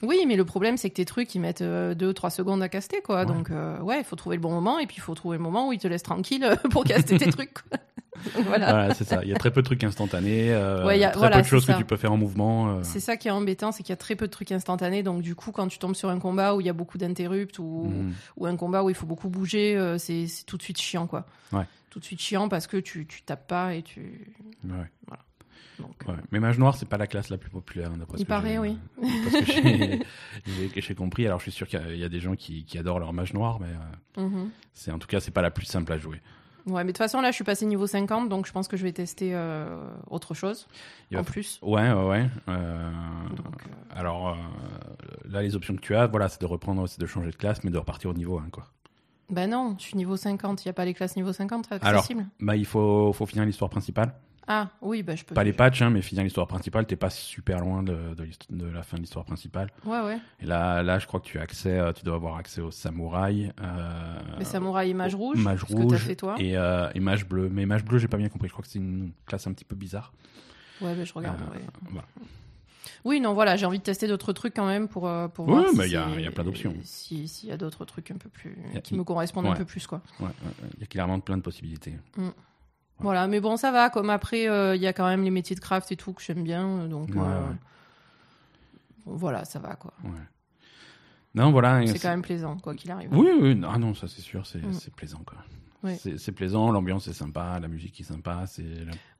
Oui, 0.05 0.23
mais 0.27 0.35
le 0.35 0.45
problème, 0.45 0.77
c'est 0.77 0.89
que 0.89 0.95
tes 0.95 1.05
trucs, 1.05 1.33
ils 1.35 1.39
mettent 1.39 1.61
2-3 1.61 2.29
secondes 2.29 2.61
à 2.63 2.69
caster, 2.69 3.01
quoi. 3.01 3.19
Ouais. 3.21 3.25
Donc, 3.25 3.49
euh, 3.51 3.79
ouais, 3.81 3.99
il 3.99 4.03
faut 4.05 4.15
trouver 4.15 4.35
le 4.37 4.41
bon 4.41 4.51
moment, 4.51 4.79
et 4.79 4.87
puis 4.87 4.97
il 4.97 5.01
faut 5.01 5.15
trouver 5.15 5.37
le 5.37 5.43
moment 5.43 5.67
où 5.67 5.73
ils 5.73 5.79
te 5.79 5.87
laissent 5.87 6.03
tranquille 6.03 6.43
euh, 6.43 6.55
pour 6.69 6.83
caster 6.83 7.17
tes 7.17 7.29
trucs, 7.31 7.53
quoi. 7.53 7.79
Voilà. 8.45 8.69
Voilà, 8.71 8.93
c'est 8.93 9.03
ça. 9.03 9.19
Il 9.23 9.29
y 9.29 9.33
a 9.33 9.37
très 9.37 9.51
peu 9.51 9.61
de 9.61 9.65
trucs 9.65 9.83
instantanés, 9.83 10.51
euh, 10.53 10.85
Ouais, 10.85 10.97
il 10.97 11.01
y 11.01 11.03
a- 11.03 11.09
très 11.09 11.19
voilà, 11.19 11.35
peu 11.37 11.41
de 11.41 11.47
choses 11.47 11.65
que 11.65 11.73
tu 11.73 11.83
peux 11.83 11.97
faire 11.97 12.13
en 12.13 12.17
mouvement. 12.17 12.69
euh. 12.69 12.79
C'est 12.81 13.01
ça 13.01 13.17
qui 13.17 13.27
est 13.27 13.31
embêtant, 13.31 13.71
c'est 13.73 13.83
qu'il 13.83 13.91
y 13.91 13.93
a 13.93 13.97
très 13.97 14.15
peu 14.15 14.25
de 14.27 14.31
trucs 14.31 14.51
instantanés. 14.53 15.03
Donc, 15.03 15.21
du 15.21 15.35
coup, 15.35 15.51
quand 15.51 15.67
tu 15.67 15.79
tombes 15.79 15.95
sur 15.95 16.09
un 16.09 16.17
combat 16.19 16.55
où 16.55 16.61
il 16.61 16.65
y 16.65 16.69
a 16.69 16.73
beaucoup 16.73 16.97
d'interrupts 16.97 17.59
ou, 17.59 17.87
Mhm. 17.91 18.13
ou 18.37 18.45
un 18.45 18.55
combat 18.55 18.83
où 18.83 18.89
il 18.89 18.95
faut 18.95 19.05
beaucoup 19.05 19.27
bouger, 19.29 19.75
euh, 19.75 19.97
c'est 19.97 20.25
tout 20.47 20.55
de 20.57 20.63
suite 20.63 20.79
chiant, 20.79 21.07
quoi. 21.07 21.25
Ouais. 21.51 21.65
Tout 21.89 21.99
de 21.99 22.05
suite 22.05 22.21
chiant 22.21 22.47
parce 22.47 22.67
que 22.67 22.77
tu, 22.77 23.05
tu 23.05 23.21
tapes 23.21 23.47
pas 23.47 23.73
et 23.75 23.81
tu. 23.83 24.33
Ouais. 24.63 25.17
Donc, 25.79 25.95
Ouais. 26.07 26.15
Mais 26.31 26.39
Mage 26.39 26.57
Noir, 26.57 26.75
c'est 26.75 26.87
pas 26.87 26.97
la 26.97 27.07
classe 27.07 27.29
la 27.29 27.37
plus 27.37 27.49
populaire, 27.49 27.91
hein, 27.91 27.97
d'après 27.97 28.17
Il 28.17 28.21
ce 28.21 28.23
que 28.23 28.29
paraît, 28.29 28.57
oui. 28.57 28.77
J'ai- 30.75 30.95
compris. 30.95 31.25
Alors, 31.25 31.39
je 31.39 31.43
suis 31.43 31.51
sûr 31.51 31.67
qu'il 31.67 31.79
y 31.79 31.83
a- 31.83 31.91
il 31.93 31.99
y 31.99 32.03
a 32.03 32.09
des 32.09 32.19
gens 32.19 32.35
qui, 32.35 32.63
qui 32.65 32.77
adorent 32.77 32.99
leur 32.99 33.13
Mage 33.13 33.33
Noir, 33.33 33.59
mais 33.59 34.21
euh, 34.21 34.27
mhm. 34.27 34.49
c'est 34.73 34.91
en 34.91 34.99
tout 34.99 35.07
cas, 35.07 35.19
c'est 35.19 35.31
pas 35.31 35.41
la 35.41 35.51
plus 35.51 35.65
simple 35.65 35.91
à 35.91 35.97
jouer. 35.97 36.21
Ouais, 36.65 36.83
mais 36.83 36.85
de 36.85 36.89
toute 36.93 36.97
façon, 36.97 37.21
là, 37.21 37.29
je 37.29 37.35
suis 37.35 37.43
passé 37.43 37.65
niveau 37.67 37.85
50, 37.85 38.27
donc 38.27 38.47
je 38.47 38.51
pense 38.51 38.67
que 38.67 38.75
je 38.75 38.83
vais 38.83 38.91
tester 38.91 39.35
euh, 39.35 39.77
autre 40.09 40.33
chose 40.33 40.67
en 41.15 41.23
plus. 41.23 41.59
Ouais, 41.61 41.91
ouais, 41.91 42.03
ouais. 42.07 42.29
Euh, 42.49 42.91
Donc, 43.35 43.61
euh, 43.67 43.95
Alors, 43.95 44.29
euh, 44.29 44.33
là, 45.29 45.43
les 45.43 45.55
options 45.55 45.75
que 45.75 45.81
tu 45.81 45.95
as, 45.95 46.07
voilà, 46.07 46.27
c'est 46.27 46.41
de 46.41 46.45
reprendre, 46.47 46.87
c'est 46.87 46.99
de 46.99 47.05
changer 47.05 47.29
de 47.29 47.35
classe, 47.35 47.63
mais 47.63 47.69
de 47.69 47.77
repartir 47.77 48.09
au 48.09 48.13
niveau 48.13 48.39
1, 48.39 48.49
quoi. 48.49 48.65
Ben 49.29 49.49
non, 49.49 49.75
je 49.79 49.83
suis 49.83 49.97
niveau 49.97 50.17
50. 50.17 50.65
Il 50.65 50.67
n'y 50.67 50.69
a 50.71 50.73
pas 50.73 50.85
les 50.85 50.93
classes 50.93 51.15
niveau 51.15 51.33
50 51.33 51.67
Alors, 51.81 51.99
accessibles. 52.01 52.25
Bah, 52.39 52.55
il 52.55 52.65
faut, 52.65 53.11
faut 53.13 53.25
finir 53.25 53.45
l'histoire 53.45 53.69
principale. 53.69 54.13
Ah, 54.47 54.69
oui, 54.81 55.01
ben 55.01 55.17
je 55.17 55.23
peux. 55.25 55.33
Pas 55.33 55.43
les 55.43 55.53
patchs, 55.53 55.81
hein, 55.81 55.89
mais 55.89 56.01
finir 56.03 56.23
l'histoire 56.23 56.47
principale. 56.47 56.85
T'es 56.85 56.95
pas 56.95 57.09
super 57.09 57.59
loin 57.59 57.81
de, 57.81 57.97
de, 58.49 58.65
la 58.67 58.83
fin 58.83 58.97
de 58.97 59.01
l'histoire 59.01 59.25
principale. 59.25 59.71
Ouais, 59.85 60.01
ouais. 60.01 60.19
Et 60.39 60.45
là, 60.45 60.83
là, 60.83 60.99
je 60.99 61.07
crois 61.07 61.19
que 61.19 61.25
tu 61.25 61.39
as 61.39 61.41
accès, 61.41 61.79
euh, 61.79 61.91
tu 61.93 62.03
dois 62.03 62.15
avoir 62.15 62.37
accès 62.37 62.61
aux 62.61 62.69
samouraïs. 62.71 63.51
Euh, 63.61 64.19
Les 64.37 64.45
samouraïs 64.45 64.91
et 64.91 64.93
mage 64.93 65.15
rouge. 65.15 65.39
Mage 65.43 65.61
ce 65.61 65.65
que 65.65 65.73
t'as 65.73 65.81
rouge 65.81 65.97
fait 65.97 66.15
toi. 66.15 66.35
et, 66.37 66.55
euh, 66.57 66.89
et 66.93 66.99
mage 66.99 67.25
bleu. 67.27 67.49
Mais 67.51 67.65
mage 67.65 67.83
bleu, 67.83 67.97
j'ai 67.97 68.07
pas 68.07 68.17
bien 68.17 68.29
compris. 68.29 68.47
Je 68.47 68.53
crois 68.53 68.63
que 68.63 68.69
c'est 68.69 68.77
une 68.79 69.11
classe 69.25 69.47
un 69.47 69.53
petit 69.53 69.65
peu 69.65 69.75
bizarre. 69.75 70.13
Ouais, 70.81 70.93
ben 70.93 71.05
je 71.05 71.13
regarde. 71.13 71.41
Euh, 71.41 71.55
ouais. 71.55 71.65
voilà. 71.89 72.05
Oui, 73.03 73.19
non, 73.21 73.33
voilà, 73.33 73.55
j'ai 73.55 73.65
envie 73.65 73.77
de 73.79 73.83
tester 73.83 74.07
d'autres 74.07 74.33
trucs 74.33 74.55
quand 74.55 74.65
même 74.65 74.87
pour, 74.87 75.07
euh, 75.07 75.27
pour 75.27 75.47
Ouais, 75.47 75.53
voir 75.61 75.73
bah, 75.75 75.83
si 75.83 75.89
il 75.89 75.93
y 75.93 75.97
a- 75.97 76.19
y 76.19 76.25
a 76.27 76.31
plein 76.31 76.43
d'options. 76.43 76.73
si- 76.83 77.27
S'il 77.27 77.49
y 77.49 77.51
a 77.51 77.57
d'autres 77.57 77.85
trucs 77.85 78.09
un 78.11 78.17
peu 78.17 78.29
plus. 78.29 78.57
A- 78.75 78.81
qui 78.81 78.95
me 78.95 79.03
correspondent 79.03 79.45
un 79.47 79.53
peu 79.53 79.65
plus, 79.65 79.85
quoi. 79.87 80.01
Ouais. 80.19 80.29
Il 80.75 80.81
y 80.81 80.83
a 80.83 80.87
clairement 80.87 81.19
plein 81.19 81.37
de 81.37 81.41
possibilités. 81.41 81.95
Voilà, 82.99 83.27
mais 83.27 83.39
bon, 83.41 83.57
ça 83.57 83.71
va. 83.71 83.89
Comme 83.89 84.09
après, 84.09 84.47
euh, 84.47 84.75
il 84.75 84.81
y 84.81 84.87
a 84.87 84.93
quand 84.93 85.05
même 85.07 85.23
les 85.23 85.31
métiers 85.31 85.55
de 85.55 85.59
craft 85.61 85.91
et 85.91 85.95
tout 85.97 86.13
que 86.13 86.21
j'aime 86.21 86.43
bien. 86.43 86.65
euh, 86.65 86.87
Donc, 86.87 87.09
Ouais, 87.09 87.15
euh, 87.19 87.49
ouais. 87.49 87.55
voilà, 89.05 89.45
ça 89.45 89.59
va, 89.59 89.75
quoi. 89.75 89.93
Ouais. 90.03 90.11
Non, 91.33 91.51
voilà. 91.51 91.85
C'est 91.87 91.99
quand 91.99 92.09
même 92.09 92.21
plaisant, 92.21 92.55
quoi 92.57 92.73
qu'il 92.75 92.89
arrive. 92.91 93.09
Oui, 93.11 93.27
oui, 93.39 93.55
non, 93.55 93.69
ah 93.73 93.77
non, 93.77 93.93
ça 93.93 94.07
c'est 94.07 94.21
sûr, 94.21 94.45
c'est 94.47 94.63
Mm. 94.65 94.73
c'est 94.73 94.93
plaisant 94.95 95.21
quoi. 95.25 95.37
Ouais. 95.85 95.97
C'est 96.17 96.31
plaisant, 96.31 96.71
l'ambiance 96.71 97.07
est 97.07 97.13
sympa, 97.13 97.59
la 97.61 97.67
musique 97.67 97.99
est 97.99 98.03
sympa, 98.03 98.43
c'est 98.47 98.63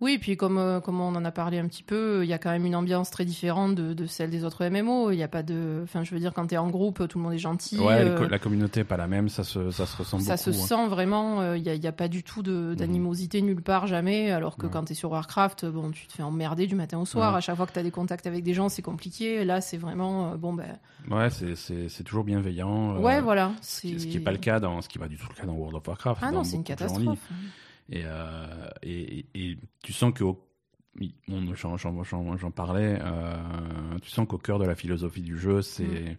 Oui, 0.02 0.14
et 0.14 0.18
puis 0.20 0.36
comme, 0.36 0.58
euh, 0.58 0.80
comme 0.80 1.00
on 1.00 1.16
en 1.16 1.24
a 1.24 1.32
parlé 1.32 1.60
un 1.60 1.68
petit 1.68 1.84
peu, 1.84 2.24
il 2.24 2.30
y 2.30 2.34
a 2.34 2.38
quand 2.40 2.50
même 2.50 2.66
une 2.66 2.76
ambiance 2.76 3.12
très 3.12 3.24
différente 3.24 3.76
de, 3.76 3.94
de 3.94 4.06
celle 4.08 4.30
des 4.32 4.44
autres 4.44 4.66
MMO. 4.68 5.12
Il 5.12 5.18
n'y 5.18 5.24
a 5.24 5.28
pas 5.28 5.44
de. 5.44 5.82
Enfin, 5.84 6.04
je 6.04 6.12
veux 6.14 6.20
dire, 6.20 6.34
quand 6.34 6.48
tu 6.48 6.56
es 6.56 6.58
en 6.58 6.70
groupe, 6.70 7.08
tout 7.08 7.18
le 7.20 7.24
monde 7.24 7.34
est 7.34 7.38
gentil. 7.38 7.80
ouais, 7.80 8.02
euh, 8.02 8.28
la 8.28 8.40
communauté 8.40 8.80
est 8.82 8.84
pas 8.84 8.98
la 8.98 9.08
même, 9.08 9.30
ça 9.30 9.44
se 9.44 9.70
ça 9.72 9.86
se 9.86 9.96
ressent 9.98 10.20
ça 10.20 10.36
beaucoup. 10.36 10.44
se 10.44 10.50
hein. 10.50 10.66
sent 10.86 10.88
vraiment, 10.90 11.42
euh, 11.42 11.58
il 11.58 11.64
n'y 11.64 11.70
a, 11.70 11.76
y 11.76 11.88
a 11.88 11.92
pas 11.92 12.08
du 12.08 12.24
tout 12.24 12.42
de- 12.42 12.74
d'animosité 12.76 13.42
nulle 13.42 13.62
part, 13.62 13.88
jamais. 13.88 14.32
Alors 14.32 14.58
que 14.58 14.66
Ouais. 14.66 14.72
quand 14.74 14.86
tu 14.86 14.94
es 14.94 14.96
sur 14.96 15.12
Warcraft, 15.12 15.66
bon, 15.66 15.92
tu 15.92 16.08
te 16.08 16.14
fais 16.14 16.24
emmerder 16.24 16.66
du 16.68 16.76
matin 16.76 16.98
au 17.00 17.06
soir. 17.06 17.32
Ouais. 17.34 17.38
À 17.38 17.42
chaque 17.42 17.56
fois 17.58 17.68
que 17.68 17.74
tu 17.74 17.80
as 17.80 17.84
des 17.84 17.92
contacts 17.92 18.26
avec 18.28 18.44
des 18.44 18.54
gens, 18.54 18.70
c'est 18.70 18.82
compliqué. 18.82 19.46
Là, 19.46 19.62
c'est 19.62 19.78
vraiment, 19.78 20.32
euh, 20.32 20.36
bon, 20.38 20.54
ben. 20.54 20.78
Ouais, 21.12 21.30
c'est 21.30 22.04
toujours 22.04 22.24
bienveillant. 22.24 22.98
ouais, 23.00 23.22
voilà. 23.22 23.52
Ce 23.62 23.82
qui, 23.82 24.00
ce 24.00 24.08
qui 24.08 24.18
est 24.18 24.22
pas 24.22 24.32
le 24.32 24.38
cas 24.40 24.60
dans 24.60 24.82
ce 24.82 24.90
qui 24.90 24.98
est 24.98 25.02
pas 25.02 25.08
du 25.08 25.18
tout 25.18 25.28
le 25.30 25.36
cas 25.36 25.46
dans 25.46 25.54
World 25.54 25.76
of 25.78 25.88
Warcraft. 25.88 26.22
Ah 26.24 26.32
dans 26.32 26.38
non, 26.38 26.44
c'est 26.56 26.72
une 26.72 26.78
catastrophe. 26.78 27.30
Et, 27.90 28.02
euh, 28.06 28.68
et, 28.82 29.20
et- 29.20 29.26
et 29.52 29.58
tu 29.84 29.94
sens 29.94 30.12
que 30.14 30.24
j'en 32.40 32.52
parlais, 32.52 33.00
euh, 33.02 34.00
tu 34.02 34.10
sens 34.10 34.28
qu'au 34.28 34.38
cœur 34.38 34.60
de 34.60 34.66
la 34.66 34.76
philosophie 34.76 35.22
du 35.22 35.38
jeu, 35.38 35.62
c'est 35.62 36.18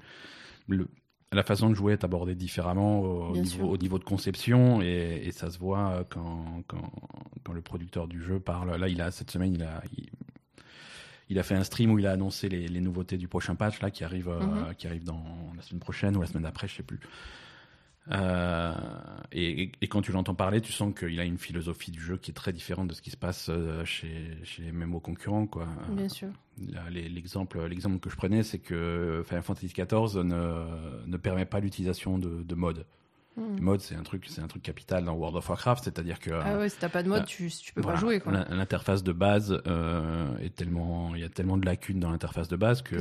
Mm. 0.68 0.84
la 1.32 1.42
façon 1.42 1.68
de 1.70 1.74
jouer 1.74 1.92
est 1.94 2.04
abordée 2.04 2.34
différemment 2.34 3.00
au, 3.00 3.32
niveau, 3.32 3.48
sûr. 3.48 3.68
au 3.68 3.76
niveau 3.76 3.98
de 3.98 4.04
conception 4.04 4.80
et, 4.82 5.22
et 5.24 5.32
ça 5.32 5.50
se 5.50 5.58
voit 5.58 5.90
euh, 5.90 6.04
quand, 6.08 6.62
quand, 6.68 6.92
quand 7.44 7.52
le 7.52 7.62
producteur 7.62 8.06
du 8.08 8.22
jeu 8.22 8.38
parle. 8.40 8.76
Là, 8.76 8.88
il 8.88 9.00
a 9.00 9.10
cette 9.10 9.30
semaine, 9.30 9.54
il 9.54 9.62
a, 9.62 9.82
il, 9.96 10.06
il 11.28 11.38
a 11.38 11.42
fait 11.42 11.54
un 11.56 11.64
stream 11.64 11.90
où 11.90 11.98
il 11.98 12.06
a 12.06 12.12
annoncé 12.12 12.48
les, 12.48 12.68
les 12.68 12.80
nouveautés 12.80 13.16
du 13.16 13.26
prochain 13.28 13.54
patch 13.56 13.80
là 13.80 13.90
qui 13.90 14.04
arrive, 14.04 14.28
euh, 14.28 14.40
Mhm. 14.40 14.74
qui 14.76 14.86
arrive 14.86 15.04
dans 15.04 15.24
la 15.56 15.62
semaine 15.62 15.80
prochaine 15.80 16.16
ou 16.16 16.20
la 16.20 16.26
semaine 16.28 16.44
d'après, 16.44 16.68
je 16.68 16.76
sais 16.76 16.82
plus. 16.84 17.00
Euh, 18.12 18.72
et, 19.32 19.70
quand 19.88 20.02
tu 20.02 20.12
l'entends 20.12 20.34
parler, 20.34 20.60
tu 20.60 20.72
sens 20.72 20.94
qu'il 20.94 21.18
a 21.18 21.24
une 21.24 21.38
philosophie 21.38 21.90
du 21.90 22.00
jeu 22.00 22.16
qui 22.16 22.30
est 22.30 22.34
très 22.34 22.52
différente 22.52 22.88
de 22.88 22.94
ce 22.94 23.02
qui 23.02 23.10
se 23.10 23.16
passe 23.16 23.48
euh, 23.50 23.84
chez, 23.84 24.38
chez 24.44 24.62
les 24.62 24.72
MMO 24.72 25.00
concurrents. 25.00 25.46
Quoi. 25.46 25.66
Bien 25.90 26.08
sûr. 26.08 26.28
L'exemple, 26.90 27.68
que 28.00 28.10
je 28.10 28.16
prenais, 28.16 28.42
c'est 28.42 28.58
que 28.58 29.22
Final 29.26 29.42
Fantasy 29.42 29.72
XIV 29.74 30.22
ne, 30.22 31.06
ne 31.06 31.16
permet 31.16 31.46
pas 31.46 31.60
l'utilisation 31.60 32.18
de, 32.18 32.42
de 32.42 32.54
mode. 32.54 32.86
Mhm. 33.36 33.60
Mode, 33.60 33.80
c'est 33.80 33.94
un 33.94 34.02
truc, 34.02 34.24
c'est 34.28 34.40
un 34.40 34.46
truc 34.46 34.62
capital 34.62 35.04
dans 35.04 35.14
World 35.14 35.36
of 35.36 35.48
Warcraft, 35.48 35.84
c'est-à-dire 35.84 36.18
que 36.20 36.30
Ah 36.32 36.58
ouais, 36.58 36.68
si 36.68 36.76
t'as 36.78 36.88
pas 36.88 37.02
de 37.02 37.08
mode, 37.08 37.22
euh, 37.22 37.26
tu, 37.26 37.50
tu 37.50 37.72
peux 37.74 37.80
voilà, 37.82 37.96
pas 37.96 38.00
jouer, 38.00 38.22
L'interface 38.50 39.02
de 39.02 39.12
base 39.12 39.60
euh, 39.66 40.36
est 40.38 40.54
tellement, 40.54 41.14
il 41.14 41.20
y 41.20 41.24
a 41.24 41.28
tellement 41.28 41.56
de 41.58 41.66
lacunes 41.66 42.00
dans 42.00 42.10
l'interface 42.10 42.48
de 42.48 42.56
base 42.56 42.82
que, 42.82 42.96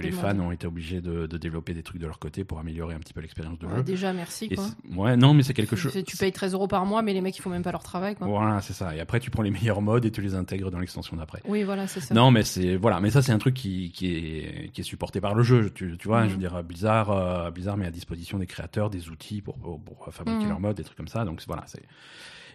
les 0.00 0.10
fans 0.10 0.34
modes. 0.34 0.40
ont 0.40 0.52
été 0.52 0.66
obligés 0.66 1.00
de, 1.00 1.26
de 1.26 1.36
développer 1.38 1.74
des 1.74 1.82
trucs 1.82 2.00
de 2.00 2.06
leur 2.06 2.18
côté 2.18 2.44
pour 2.44 2.58
améliorer 2.58 2.94
un 2.94 2.98
petit 2.98 3.12
peu 3.12 3.20
l'expérience 3.20 3.58
de 3.58 3.66
Ouais, 3.66 3.76
jeu. 3.76 3.82
déjà, 3.82 4.12
merci, 4.12 4.48
quoi. 4.48 4.64
ouais, 4.96 5.16
non, 5.16 5.34
mais 5.34 5.42
c'est 5.42 5.54
quelque 5.54 5.76
chose. 5.76 5.92
Tu 6.06 6.16
payes 6.16 6.32
13 6.32 6.54
euros 6.54 6.68
par 6.68 6.84
mois, 6.86 7.02
mais 7.02 7.12
les 7.12 7.20
mecs, 7.20 7.36
ils 7.38 7.42
font 7.42 7.50
même 7.50 7.62
pas 7.62 7.72
leur 7.72 7.82
travail, 7.82 8.14
quoi. 8.16 8.26
Voilà, 8.26 8.60
c'est 8.60 8.72
ça. 8.72 8.94
Et 8.96 9.00
après, 9.00 9.20
tu 9.20 9.30
prends 9.30 9.42
les 9.42 9.50
meilleurs 9.50 9.82
modes 9.82 10.04
et 10.04 10.10
tu 10.10 10.20
les 10.22 10.34
intègres 10.34 10.70
dans 10.70 10.78
l'extension 10.78 11.16
d'après. 11.16 11.40
Oui, 11.46 11.62
voilà, 11.62 11.86
c'est 11.86 12.00
ça. 12.00 12.14
Non, 12.14 12.30
mais 12.30 12.42
c'est 12.42 12.76
voilà, 12.76 13.00
mais 13.00 13.10
ça 13.10 13.22
c'est 13.22 13.32
un 13.32 13.38
truc 13.38 13.54
qui, 13.54 13.90
qui 13.92 14.06
est 14.14 14.70
qui 14.72 14.80
est 14.80 14.84
supporté 14.84 15.20
par 15.20 15.34
le 15.34 15.42
jeu. 15.42 15.70
Tu, 15.70 15.96
tu 15.98 16.08
vois, 16.08 16.26
je 16.26 16.32
veux 16.32 16.36
dire, 16.38 16.62
Blizzard, 16.64 17.10
euh, 17.10 17.50
Blizzard 17.50 17.76
met 17.76 17.86
à 17.86 17.90
disposition 17.90 18.38
des 18.38 18.46
créateurs 18.46 18.90
des 18.90 19.08
outils 19.10 19.40
pour 19.42 19.56
pour, 19.76 19.80
pour 20.04 20.14
fabriquer 20.14 20.44
Mhm. 20.44 20.48
leur 20.48 20.60
mode, 20.60 20.76
des 20.76 20.84
trucs 20.84 20.96
comme 20.96 21.08
ça. 21.08 21.24
Donc 21.24 21.42
voilà, 21.46 21.64
c'est 21.66 21.82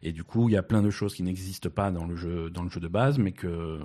et 0.04 0.12
du 0.12 0.24
coup, 0.24 0.50
il 0.50 0.54
y 0.54 0.58
a 0.58 0.64
plein 0.64 0.82
de 0.84 0.90
choses 0.90 1.16
qui 1.16 1.24
n'existent 1.24 1.70
pas 1.70 1.90
dans 1.92 2.06
le 2.06 2.16
jeu 2.16 2.50
dans 2.50 2.64
le 2.64 2.70
jeu 2.70 2.80
de 2.80 2.88
base, 2.88 3.18
mais 3.18 3.32
que 3.32 3.80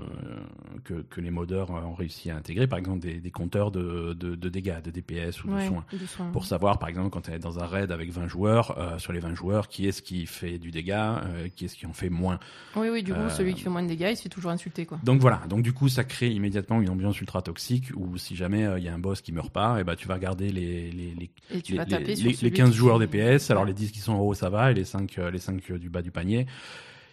que, 0.85 0.95
que 1.09 1.21
les 1.21 1.31
modeurs 1.31 1.71
ont 1.71 1.95
réussi 1.95 2.31
à 2.31 2.37
intégrer. 2.37 2.67
Par 2.67 2.79
exemple, 2.79 3.01
des, 3.01 3.21
des 3.21 3.31
compteurs 3.31 3.71
de, 3.71 4.13
de, 4.15 4.35
de 4.35 4.49
dégâts, 4.49 4.83
de 4.83 4.91
DPS 4.91 5.45
ou 5.45 5.49
de 5.49 5.55
Ouais, 5.55 5.67
soins. 5.67 5.85
de 5.93 6.07
soins. 6.07 6.31
Pour 6.31 6.45
savoir, 6.45 6.79
par 6.79 6.89
exemple, 6.89 7.11
quand 7.11 7.23
tu 7.23 7.31
es 7.31 7.39
dans 7.39 7.59
un 7.59 7.67
raid 7.67 7.91
avec 7.93 8.11
20 8.11 8.27
joueurs, 8.29 8.79
euh, 8.79 8.99
sur 8.99 9.13
les 9.13 9.21
20 9.21 9.35
joueurs, 9.35 9.69
qui 9.69 9.87
est-ce 9.87 10.03
qui 10.03 10.27
fait 10.27 10.59
du 10.59 10.71
dégât, 10.71 11.23
euh, 11.25 11.49
qui 11.55 11.65
est-ce 11.65 11.77
qui 11.77 11.87
en 11.87 11.93
fait 11.93 12.11
moins. 12.11 12.39
Oui, 12.77 12.89
oui, 12.91 13.03
du 13.03 13.13
coup, 13.13 13.19
Euh, 13.21 13.29
celui 13.31 13.55
qui 13.55 13.63
fait 13.63 13.71
moins 13.71 13.83
de 13.83 13.89
dégâts, 13.89 14.09
il 14.11 14.17
se 14.17 14.23
fait 14.23 14.29
toujours 14.29 14.51
insulter, 14.51 14.87
quoi. 14.87 14.99
Donc 15.05 15.21
voilà, 15.21 15.43
donc 15.49 15.63
du 15.63 15.73
coup 15.73 15.89
ça 15.89 16.05
crée 16.05 16.31
immédiatement 16.31 16.81
une 16.83 16.91
ambiance 16.91 17.21
ultra 17.21 17.43
toxique 17.43 17.87
où 17.97 18.17
si 18.19 18.37
jamais 18.37 18.65
euh, 18.65 18.79
il 18.79 18.85
y 18.85 18.89
a 18.89 18.95
un 18.95 18.99
boss 18.99 19.21
qui 19.21 19.33
meurt 19.33 19.51
pas, 19.53 19.81
et 19.81 19.85
ben 19.85 19.95
tu 19.97 20.09
vas 20.09 20.15
regarder 20.15 20.51
les 20.51 20.91
les 20.91 21.15
les, 21.15 21.15
les, 21.15 21.31
les- 21.71 21.77
taper 21.87 22.17
sur 22.17 22.29
les- 22.29 22.35
celui 22.35 22.51
les 22.51 22.57
15 22.57 22.71
qui 22.71 22.77
joueurs 22.77 22.99
DPS, 22.99 23.51
alors 23.51 23.65
les 23.65 23.75
10 23.75 23.93
qui 23.93 23.99
sont 24.01 24.13
en 24.13 24.21
haut 24.21 24.35
ça 24.35 24.51
va 24.51 24.71
et 24.71 24.75
les 24.75 24.85
5 24.85 25.17
les 25.33 25.39
5 25.39 25.73
du 25.73 25.89
bas 25.91 26.03
du 26.03 26.08
panier. 26.11 26.47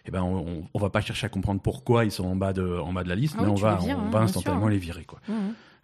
Et 0.08 0.12
ben 0.12 0.22
on, 0.22 0.68
on, 0.74 0.80
va 0.80 0.90
pas 0.92 1.02
chercher 1.02 1.26
à 1.26 1.30
comprendre 1.30 1.62
pourquoi 1.62 2.06
ils 2.06 2.12
sont 2.12 2.26
en 2.26 2.36
bas 2.36 2.54
de 2.54 2.78
en 2.78 2.94
bas 2.94 3.04
de 3.04 3.10
la 3.10 3.16
liste, 3.16 3.36
Ah 3.40 3.42
mais 3.42 3.48
oui, 3.48 3.54
on 3.54 3.56
va 3.62 3.76
vires, 3.78 3.98
on 3.98 4.02
hein, 4.04 4.10
va 4.12 4.20
instantanément 4.20 4.68
les 4.68 4.78
virer 4.78 5.04
quoi. 5.04 5.20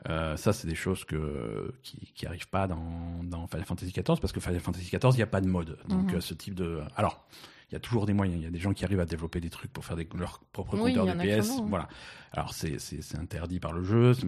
Euh, 0.09 0.35
ça 0.37 0.51
c'est 0.53 0.67
des 0.67 0.75
choses 0.75 1.05
que 1.05 1.73
qui 1.83 2.11
qui 2.15 2.25
arrivent 2.27 2.49
pas 2.49 2.67
dans 2.67 3.23
dans 3.23 3.47
Final 3.47 3.65
Fantasy 3.65 3.91
XIV 3.91 4.19
parce 4.19 4.31
que 4.31 4.39
Final 4.39 4.59
Fantasy 4.59 4.85
XIV 4.95 5.13
il 5.15 5.19
y 5.19 5.23
a 5.23 5.27
pas 5.27 5.41
de 5.41 5.47
mode. 5.47 5.77
Donc 5.87 6.11
Mhm. 6.11 6.17
euh, 6.17 6.21
ce 6.21 6.33
type 6.35 6.53
de 6.55 6.81
alors 6.95 7.25
il 7.71 7.73
y 7.73 7.77
a 7.77 7.79
toujours 7.79 8.05
des 8.05 8.13
moyens. 8.13 8.39
Il 8.39 8.43
y 8.43 8.47
a 8.47 8.51
des 8.51 8.59
gens 8.59 8.73
qui 8.73 8.83
arrivent 8.85 8.99
à 8.99 9.05
développer 9.05 9.39
des 9.39 9.49
trucs 9.49 9.71
pour 9.71 9.85
faire 9.85 9.95
des, 9.95 10.07
leurs 10.15 10.39
propres 10.51 10.77
Oui, 10.79 10.95
a 10.97 11.15
DPS. 11.15 11.49
hein. 11.51 11.65
Voilà. 11.69 11.87
Alors 12.31 12.53
c'est 12.53 12.77
interdit 13.17 13.59
par 13.59 13.73
le 13.73 13.83
jeu. 13.83 14.13
C'est- 14.13 14.27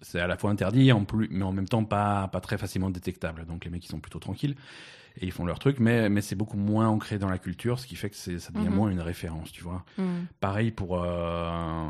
c'est 0.00 0.18
à 0.20 0.26
la 0.26 0.36
fois 0.36 0.50
interdit, 0.50 0.90
en 0.90 1.04
plus, 1.04 1.28
mais 1.30 1.44
en 1.44 1.52
même 1.52 1.68
temps 1.68 1.84
pas, 1.84 2.26
pas 2.28 2.40
très 2.40 2.58
facilement 2.58 2.90
détectable. 2.90 3.44
Donc 3.46 3.64
les 3.64 3.70
mecs, 3.70 3.84
ils 3.84 3.88
sont 3.90 4.00
plutôt 4.00 4.18
tranquilles 4.18 4.56
et 5.20 5.26
ils 5.26 5.32
font 5.32 5.44
leur 5.44 5.58
truc, 5.58 5.78
mais, 5.78 6.08
mais 6.08 6.20
c'est 6.22 6.34
beaucoup 6.36 6.56
moins 6.56 6.88
ancré 6.88 7.18
dans 7.18 7.28
la 7.28 7.38
culture, 7.38 7.78
ce 7.78 7.86
qui 7.86 7.96
fait 7.96 8.10
que 8.10 8.16
c'est, 8.16 8.38
ça 8.38 8.50
devient 8.52 8.68
Mhm. 8.68 8.74
moins 8.74 8.90
une 8.90 9.00
référence, 9.00 9.52
tu 9.52 9.62
vois. 9.62 9.84
Mm. 9.98 10.02
Pareil 10.40 10.70
pour, 10.70 11.02
euh, 11.02 11.88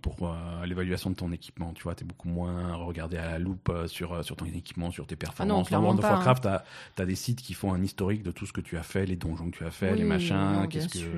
pour 0.00 0.16
euh, 0.22 0.64
l'évaluation 0.66 1.10
de 1.10 1.14
ton 1.14 1.30
équipement, 1.32 1.72
tu 1.74 1.82
vois, 1.82 1.94
t'es 1.94 2.04
beaucoup 2.04 2.28
moins 2.28 2.74
regardé 2.74 3.16
à 3.18 3.32
la 3.32 3.38
loupe 3.38 3.68
euh, 3.68 3.86
sur, 3.86 4.12
euh, 4.14 4.22
sur 4.22 4.36
ton 4.36 4.46
équipement, 4.46 4.90
sur 4.90 5.06
tes 5.06 5.16
performances. 5.16 5.48
dans 5.56 5.62
Ah 5.62 5.68
clairement 5.68 5.86
World 5.88 6.00
of 6.04 6.10
hein. 6.10 6.14
Warcraft, 6.14 6.42
t'as, 6.44 6.62
t'as 6.96 7.04
des 7.04 7.14
sites 7.14 7.42
qui 7.42 7.54
font 7.54 7.72
un 7.72 7.82
historique 7.82 8.22
de 8.22 8.30
tout 8.30 8.46
ce 8.46 8.52
que 8.52 8.60
tu 8.60 8.76
as 8.78 8.82
fait, 8.82 9.06
les 9.06 9.16
donjons 9.16 9.50
que 9.50 9.56
tu 9.58 9.64
as 9.64 9.70
fait, 9.70 9.94
les 9.94 10.04
machins, 10.04 10.36
non, 10.36 10.66
qu'est-ce 10.66 10.88
que... 10.88 10.98
sûr. 10.98 11.08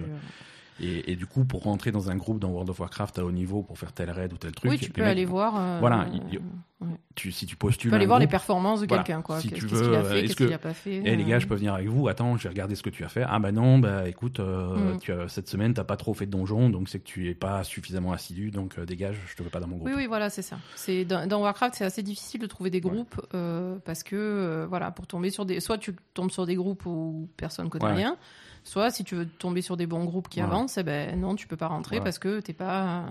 Et, 0.81 1.13
et 1.13 1.17
du 1.17 1.27
coup, 1.27 1.45
pour 1.45 1.63
rentrer 1.63 1.93
dans 1.93 2.11
un 2.11 2.17
groupe 2.17 2.41
dans 2.41 2.49
World 2.49 2.69
of 2.71 2.81
Warcraft 2.81 3.19
à 3.21 3.25
haut 3.25 3.31
niveau 3.31 3.63
pour 3.63 3.79
faire 3.79 3.93
tel 3.93 4.11
raid 4.11 4.33
ou 4.33 4.37
tel 4.37 4.53
truc, 4.53 4.71
oui, 4.73 4.79
tu 4.79 4.91
peux 4.91 5.03
mecs, 5.03 5.11
aller 5.11 5.25
voir. 5.25 5.55
euh, 5.57 5.79
Voilà, 5.79 6.01
euh, 6.03 6.07
il- 6.13 6.23
il- 6.33 6.39
ouais. 6.87 6.97
tu, 7.15 7.31
si 7.31 7.47
tu 7.47 7.51
Tu 7.55 7.57
postules 7.57 7.91
peux 7.91 7.97
aller 7.97 8.07
voir 8.07 8.19
les 8.19 8.27
performances 8.27 8.81
de 8.81 8.87
Voilà. 8.89 9.05
quelqu'un, 9.05 9.23
quoi. 9.23 9.39
Si 9.41 9.51
Qu'est-ce 9.51 9.61
tu 9.61 9.67
qu'il 9.69 9.77
a 9.77 9.79
euh, 9.79 10.03
fait, 10.03 10.19
est-ce 10.19 10.23
qu'est-ce 10.27 10.37
que- 10.37 10.45
qu'il 10.47 10.53
a 10.53 10.59
pas 10.59 10.75
fait. 10.75 11.01
Eh 11.05 11.15
les 11.15 11.23
euh, 11.23 11.27
gars, 11.29 11.39
je 11.39 11.47
peux 11.47 11.55
venir 11.55 11.75
avec 11.75 11.87
vous. 11.87 12.09
Attends, 12.09 12.37
j'ai 12.39 12.49
regardé 12.49 12.75
ce 12.75 12.83
que 12.83 12.91
tu 12.91 13.05
as 13.05 13.09
fait. 13.09 13.23
Ah 13.25 13.39
bah 13.39 13.53
non, 13.53 13.79
bah 13.79 14.09
écoute, 14.09 14.41
euh, 14.41 14.95
Mm. 14.95 14.99
tu 14.99 15.13
as- 15.13 15.29
cette 15.29 15.49
semaine 15.49 15.75
t'as 15.75 15.85
pas 15.85 15.97
trop 15.97 16.13
fait 16.13 16.27
de 16.27 16.33
donjon, 16.33 16.69
donc 16.71 16.89
c'est 16.89 16.99
que 16.99 17.05
tu 17.07 17.29
es 17.31 17.35
pas 17.35 17.63
suffisamment 17.63 18.13
assidu, 18.13 18.51
donc 18.51 18.77
euh, 18.77 18.85
dégage, 18.85 19.17
je 19.29 19.37
te 19.37 19.45
veux 19.45 19.51
pas 19.51 19.61
dans 19.61 19.69
mon 19.69 19.77
groupe. 19.77 19.87
Oui, 19.89 19.95
oui, 19.97 20.07
voilà, 20.09 20.29
c'est 20.29 20.43
ça. 20.43 20.59
C'est 20.75 21.05
dans, 21.05 21.29
dans 21.29 21.41
Warcraft, 21.41 21.77
c'est 21.77 21.85
assez 21.85 22.03
difficile 22.03 22.41
de 22.41 22.47
trouver 22.47 22.71
des 22.71 22.81
groupes 22.81 23.21
euh, 23.35 23.77
parce 23.85 24.03
que 24.03 24.17
euh, 24.17 24.67
voilà, 24.69 24.91
pour 24.91 25.07
tomber 25.07 25.31
sur 25.31 25.47
des, 25.47 25.61
soit 25.61 25.79
tu 25.79 25.95
tombes 26.15 26.33
sur 26.33 26.47
des 26.47 26.57
groupes 26.57 26.85
où 26.85 27.29
personne 27.37 27.69
connaît 27.71 27.85
Ouais. 27.85 27.93
rien, 27.93 28.17
soit 28.65 28.91
si 28.91 29.05
tu 29.05 29.15
veux 29.15 29.27
tomber 29.27 29.61
sur 29.63 29.77
des 29.77 29.87
bons 29.87 30.05
groupes 30.05 30.29
qui 30.29 30.41
Ouais. 30.41 30.47
avancent, 30.47 30.79
eh 30.79 30.83
ben 30.83 31.21
non, 31.21 31.35
tu 31.37 31.47
peux 31.47 31.57
pas 31.57 31.69
rentrer 31.69 31.99
Ouais. 31.99 32.03
parce 32.05 32.19
que 32.19 32.41
t'es 32.41 32.53
pas. 32.55 33.05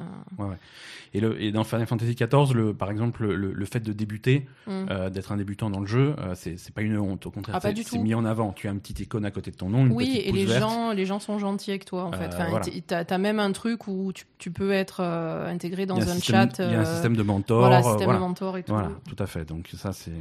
Et, 1.14 1.20
le, 1.20 1.40
et 1.42 1.52
dans 1.52 1.64
Final 1.64 1.86
Fantasy 1.86 2.16
XIV, 2.16 2.54
le, 2.56 2.74
par 2.74 2.90
exemple, 2.90 3.26
le, 3.28 3.54
le 3.54 3.66
fait 3.66 3.80
de 3.80 3.94
débuter, 3.94 4.48
Hmm. 4.66 4.86
euh, 4.90 5.10
d'être 5.12 5.32
un 5.32 5.38
débutant 5.38 5.70
dans 5.70 5.80
le 5.80 5.86
jeu, 5.86 6.16
euh, 6.20 6.34
c'est 6.36 6.74
pas 6.74 6.82
une 6.82 6.98
honte. 6.98 7.26
Au 7.28 7.32
contraire, 7.32 7.60
Ah, 7.64 7.70
c'est 7.86 7.98
mis 8.00 8.16
en 8.16 8.26
avant. 8.26 8.52
Tu 8.52 8.68
as 8.68 8.72
un 8.72 8.78
petit 8.78 9.04
icône 9.04 9.26
à 9.26 9.32
côté 9.32 9.52
de 9.52 9.56
ton 9.56 9.70
nom, 9.70 9.86
une 9.86 9.92
Oui, 9.94 10.06
petite 10.08 10.22
et 10.26 10.30
pouce 10.30 10.40
les 10.40 10.46
verte. 10.46 10.62
gens, 10.62 10.92
les 10.92 11.06
gens 11.06 11.20
sont 11.20 11.38
gentils 11.38 11.70
avec 11.72 11.86
toi 11.86 12.06
en 12.06 12.12
fait. 12.14 12.26
Euh, 12.26 12.28
Enfin, 12.34 12.50
voilà. 12.50 12.66
t- 12.66 12.82
t'as 12.82 13.04
as 13.08 13.18
même 13.20 13.40
un 13.40 13.52
truc 13.52 13.88
où 13.88 14.12
tu, 14.14 14.26
tu 14.40 14.50
peux 14.52 14.72
être 14.72 15.02
euh, 15.02 15.48
intégré 15.48 15.86
dans 15.86 15.98
un, 15.98 16.02
système, 16.16 16.50
chat. 16.52 16.64
il 16.66 16.72
y 16.72 16.76
a 16.76 16.80
un 16.80 16.84
euh, 16.84 16.94
système 16.94 17.16
de 17.16 17.22
mentor. 17.24 17.60
voilà, 17.60 17.80
euh, 17.80 17.84
système 17.84 18.06
voilà. 18.06 18.20
de 18.20 18.24
mentor 18.26 18.58
et 18.58 18.64
tout. 18.64 18.74
Voilà, 18.74 18.90
tout 19.08 19.22
à 19.22 19.28
fait. 19.28 19.46
Donc 19.46 19.70
ça, 19.78 19.94
c'est 19.94 20.12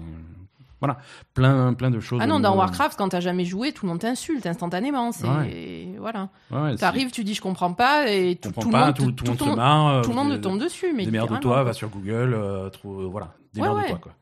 voilà, 0.82 0.98
plein, 1.32 1.72
plein 1.74 1.90
de 1.90 2.00
choses. 2.00 2.18
Ah 2.20 2.26
non, 2.26 2.40
dans 2.40 2.56
Warcraft, 2.56 2.98
quand 2.98 3.08
t'as 3.10 3.20
jamais 3.20 3.44
joué, 3.44 3.70
tout 3.72 3.86
le 3.86 3.90
monde 3.92 4.00
t'insulte 4.00 4.44
instantanément. 4.46 5.12
C'est 5.12 5.26
voilà. 5.98 6.28
Ouais, 6.50 6.60
ouais, 6.60 6.70
c'est- 6.72 6.78
T'arrives, 6.78 7.10
tu 7.12 7.22
dis 7.24 7.34
je 7.34 7.40
comprends 7.40 7.72
pas 7.72 8.08
et 8.10 8.34
tout, 8.36 8.50
pas, 8.50 8.60
le 8.62 8.66
monde, 8.86 8.94
tout, 8.96 9.12
tout 9.12 9.24
le 9.24 9.30
monde 9.30 9.38
tout 9.38 9.56
marre. 9.56 9.88
euh, 9.88 10.02
tout 10.02 10.10
le 10.10 10.16
monde 10.16 10.30
des- 10.30 10.36
te 10.38 10.42
tombe 10.42 10.58
dessus. 10.58 10.92
Mais 10.94 11.04
Démerde-toi, 11.04 11.36
littéralement, 11.36 11.62
va 11.64 11.70
quoi. 11.70 11.72
sur 11.74 11.88
Google, 11.88 12.34
euh, 12.34 12.68
trouve, 12.70 13.04
voilà, 13.04 13.26
Ouais, 13.26 13.32
démerde-toi 13.54 13.82
ouais. 13.94 14.00
quoi. 14.00 14.12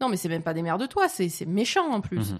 Non, 0.00 0.08
mais 0.08 0.16
c'est 0.16 0.28
même 0.28 0.42
pas 0.42 0.54
des 0.54 0.62
merdes 0.62 0.80
de 0.80 0.86
toi, 0.86 1.08
c'est 1.08 1.28
c'est 1.28 1.46
méchant 1.46 1.90
en 1.92 2.00
plus. 2.00 2.32
Mhm. 2.32 2.38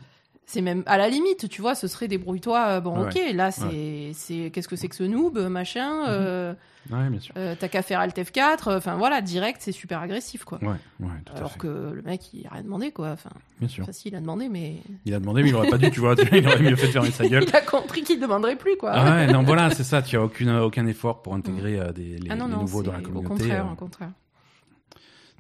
C'est 0.49 0.61
même 0.61 0.85
à 0.87 0.97
la 0.97 1.09
limite, 1.09 1.49
tu 1.49 1.61
vois, 1.61 1.75
ce 1.75 1.89
serait 1.89 2.07
débrouille-toi. 2.07 2.67
euh, 2.69 2.81
Bon, 2.81 3.01
Ouais. 3.03 3.09
ok, 3.09 3.35
là 3.35 3.51
c'est 3.51 4.13
c'est 4.15 4.51
qu'est-ce 4.53 4.69
que 4.69 4.77
c'est 4.77 4.87
que 4.89 4.95
ce 4.95 5.03
noob, 5.03 5.37
machin. 5.49 6.03
Mhm. 6.03 6.07
euh, 6.09 6.55
Ouais, 6.89 7.11
bien 7.11 7.19
sûr. 7.19 7.35
euh, 7.37 7.57
T'as 7.59 7.67
qu'à 7.67 7.83
faire 7.83 7.99
Alt 7.99 8.17
F4. 8.17 8.77
Enfin 8.77 8.95
voilà, 8.95 9.21
direct, 9.21 9.57
c'est 9.61 9.73
super 9.73 10.01
agressif 10.01 10.45
quoi. 10.45 10.59
Ouais, 10.63 10.69
ouais, 11.01 11.09
tout 11.25 11.33
à 11.33 11.39
Alors 11.39 11.51
fait. 11.55 11.59
que 11.59 11.91
le 11.93 12.01
mec, 12.03 12.33
il 12.33 12.47
a 12.47 12.51
rien 12.51 12.63
demandé 12.63 12.93
quoi. 12.93 13.11
Enfin, 13.11 13.31
Bien 13.59 13.67
sûr. 13.69 13.85
facile, 13.85 14.13
il 14.13 14.17
a 14.17 14.21
demandé, 14.21 14.49
mais 14.49 14.77
Il 15.05 15.13
a 15.15 15.19
demandé, 15.19 15.43
mais 15.43 15.49
il 15.49 15.55
aurait 15.57 15.69
pas 15.69 15.79
dû, 15.79 15.91
tu 15.91 15.99
vois. 15.99 16.15
Il 16.33 16.47
aurait 16.47 16.61
mieux 16.63 16.77
fait 16.77 16.87
de 16.87 16.93
fermer 16.93 17.11
sa 17.11 17.27
gueule. 17.29 17.45
il 17.49 17.57
a 17.57 17.61
compris 17.63 18.03
qu'il 18.05 18.21
demanderait 18.21 18.55
plus 18.55 18.77
quoi. 18.77 18.93
Ah 18.95 19.17
ouais, 19.17 19.27
non, 19.27 19.43
voilà, 19.43 19.71
c'est 19.71 19.83
ça. 19.83 20.01
Tu 20.01 20.17
as 20.17 20.23
aucune, 20.23 20.51
aucun 20.51 20.87
effort 20.87 21.23
pour 21.23 21.35
intégrer 21.35 21.77
euh, 21.81 21.91
des, 21.91 22.19
les, 22.19 22.31
Ah 22.31 22.37
non, 22.37 22.47
les 22.47 22.53
non, 22.53 22.61
nouveaux 22.61 22.85
dans 22.85 22.93
la 22.93 23.01
communauté. 23.01 23.27
Au 23.27 23.29
contraire, 23.31 23.69
au 23.73 23.75
contraire. 23.75 24.11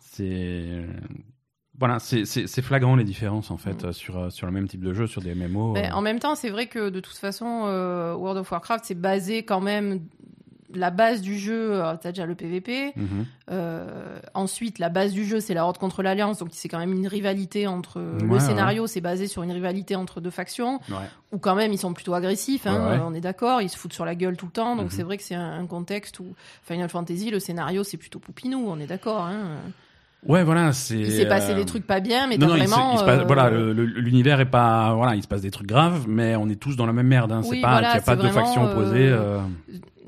c'est 0.00 0.84
voilà, 1.78 1.98
c'est 1.98 2.62
flagrant 2.62 2.96
les 2.96 3.04
différences 3.04 3.50
en 3.50 3.56
fait 3.58 3.84
euh, 3.84 3.92
sur 3.92 4.18
euh, 4.18 4.30
sur 4.30 4.46
le 4.46 4.52
même 4.52 4.66
type 4.68 4.82
de 4.82 4.92
jeu, 4.94 5.06
sur 5.06 5.20
des 5.20 5.34
MMO. 5.34 5.70
Mm. 5.70 5.74
Ben, 5.74 5.84
euh, 5.90 5.94
en 5.94 6.00
même 6.02 6.18
temps, 6.18 6.34
c'est 6.34 6.50
vrai 6.50 6.66
que 6.66 6.88
de 6.90 7.00
toute 7.00 7.16
façon, 7.16 7.64
euh, 7.66 8.14
World 8.14 8.38
of 8.38 8.50
Warcraft, 8.50 8.84
c'est 8.84 8.94
basé 9.00 9.42
quand 9.44 9.60
même. 9.60 10.00
La 10.74 10.90
base 10.90 11.22
du 11.22 11.38
jeu, 11.38 11.80
t'as 12.02 12.10
déjà 12.10 12.26
le 12.26 12.34
PVP. 12.34 12.92
mhm. 12.96 13.24
Euh, 13.52 14.18
ensuite, 14.34 14.80
la 14.80 14.88
base 14.88 15.12
du 15.12 15.24
jeu, 15.24 15.38
c'est 15.38 15.54
la 15.54 15.64
Horde 15.64 15.78
contre 15.78 16.02
l'Alliance. 16.02 16.38
Donc, 16.38 16.48
c'est 16.52 16.68
quand 16.68 16.80
même 16.80 16.92
une 16.92 17.06
rivalité 17.06 17.68
entre. 17.68 18.00
Ouais, 18.00 18.34
le 18.34 18.40
scénario, 18.40 18.88
c'est 18.88 19.00
basé 19.00 19.28
sur 19.28 19.44
une 19.44 19.52
rivalité 19.52 19.94
entre 19.94 20.20
deux 20.20 20.30
factions. 20.30 20.80
Ouais. 20.90 20.96
Où, 21.30 21.38
quand 21.38 21.54
même, 21.54 21.72
ils 21.72 21.78
sont 21.78 21.94
plutôt 21.94 22.14
agressifs. 22.14 22.66
Hein, 22.66 23.00
On 23.06 23.14
est 23.14 23.20
d'accord. 23.20 23.62
Ils 23.62 23.70
se 23.70 23.76
foutent 23.78 23.92
sur 23.92 24.04
la 24.04 24.16
gueule 24.16 24.36
tout 24.36 24.46
le 24.46 24.52
temps. 24.52 24.74
Donc, 24.74 24.86
Mhm. 24.86 24.90
c'est 24.90 25.02
vrai 25.04 25.16
que 25.16 25.22
c'est 25.22 25.36
un, 25.36 25.52
un 25.60 25.66
contexte 25.66 26.18
où 26.18 26.26
Final 26.64 26.88
Fantasy, 26.88 27.30
le 27.30 27.38
scénario, 27.38 27.84
c'est 27.84 27.96
plutôt 27.96 28.18
poupinou. 28.18 28.66
On 28.68 28.78
est 28.80 28.86
d'accord. 28.88 29.22
Hein. 29.24 29.58
Ouais, 30.26 30.42
voilà, 30.42 30.72
c'est. 30.72 30.98
Il 30.98 31.12
s'est 31.12 31.26
passé 31.28 31.52
euh, 31.52 31.54
des 31.56 31.64
trucs 31.64 31.86
pas 31.86 32.00
bien, 32.00 32.26
mais 32.26 32.36
non, 32.36 32.56
il 32.56 32.62
se- 32.62 32.68
vraiment. 32.68 32.92
il 32.94 32.98
se 32.98 33.04
passe- 33.04 33.20
euh, 33.20 33.24
voilà, 33.26 33.48
le- 33.50 33.72
l'univers 33.72 34.40
est 34.40 34.50
pas, 34.50 34.92
voilà, 34.94 35.14
il 35.14 35.22
se 35.22 35.28
passe 35.28 35.42
des 35.42 35.50
trucs 35.52 35.68
graves, 35.68 36.06
mais 36.08 36.34
on 36.34 36.48
est 36.48 36.56
tous 36.56 36.74
dans 36.76 36.86
la 36.86 36.92
même 36.92 37.06
merde. 37.06 37.30
Hein. 37.30 37.42
Oui, 37.44 37.58
c'est 37.58 37.60
pas, 37.62 37.72
voilà, 37.72 37.88
y 37.88 37.90
a 37.98 38.00
pas 38.00 38.12
c'est 38.16 38.16
deux 38.22 38.28
vraiment, 38.28 38.44
factions 38.46 38.64
opposées. 38.64 39.08
euh, 39.08 39.38
euh, 39.38 39.40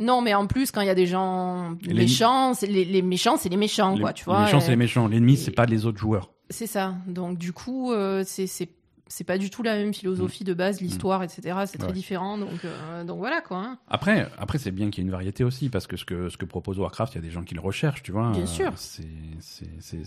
Non, 0.01 0.21
mais 0.21 0.35
en 0.35 0.47
plus, 0.47 0.71
quand 0.73 0.81
il 0.81 0.87
y 0.87 0.91
a 0.91 0.95
des 0.97 1.07
gens 1.07 1.77
Les- 1.83 1.95
méchants, 1.95 2.55
c'est- 2.55 2.67
les, 2.67 2.85
les 2.85 3.03
méchants, 3.03 3.37
c'est 3.37 3.49
les 3.49 3.57
méchants, 3.57 3.95
les, 3.95 4.01
quoi, 4.01 4.13
tu 4.13 4.25
les 4.29 4.33
vois. 4.33 4.43
méchants, 4.45 4.61
c'est 4.61 4.71
les 4.71 4.77
méchants. 4.77 5.07
L'ennemi, 5.09 5.37
c'est 5.37 5.51
et- 5.51 5.55
pas 5.55 5.67
les 5.67 5.87
autres 5.87 5.99
joueurs. 5.99 6.31
C'est 6.51 6.67
ça. 6.67 6.95
Donc, 7.07 7.37
du 7.39 7.53
coup, 7.53 7.93
euh, 7.93 8.23
c'est 8.27 8.69
c'est 9.09 9.25
pas 9.25 9.39
du 9.39 9.51
tout 9.51 9.63
la 9.63 9.75
même 9.77 9.93
philosophie 9.95 10.45
de 10.45 10.55
base, 10.55 10.81
l'histoire, 10.81 11.23
etc. 11.23 11.41
C'est 11.67 11.79
très 11.79 11.89
Mm. 11.89 11.91
Ouais. 11.91 11.93
différent. 11.95 12.39
Donc, 12.39 12.65
euh, 12.65 13.05
donc 13.05 13.19
voilà, 13.19 13.41
quoi. 13.41 13.57
hein. 13.59 13.79
Après, 13.89 14.29
après 14.39 14.59
c'est 14.59 14.71
bien 14.71 14.91
qu'il 14.91 15.03
y 15.03 15.07
ait 15.07 15.09
une 15.09 15.13
variété 15.13 15.45
aussi, 15.45 15.69
parce 15.71 15.87
que 15.87 15.97
ce 15.97 16.05
que, 16.05 16.29
ce 16.29 16.37
que 16.37 16.45
propose 16.45 16.79
Warcraft, 16.79 17.15
il 17.15 17.17
y 17.17 17.19
a 17.19 17.23
des 17.23 17.31
gens 17.31 17.43
qui 17.43 17.55
le 17.55 17.61
recherchent, 17.61 18.03
tu 18.03 18.13
vois. 18.13 18.31
Bien 18.33 18.43
euh, 18.43 18.47
sûr. 18.47 18.73
C'est, 18.77 19.05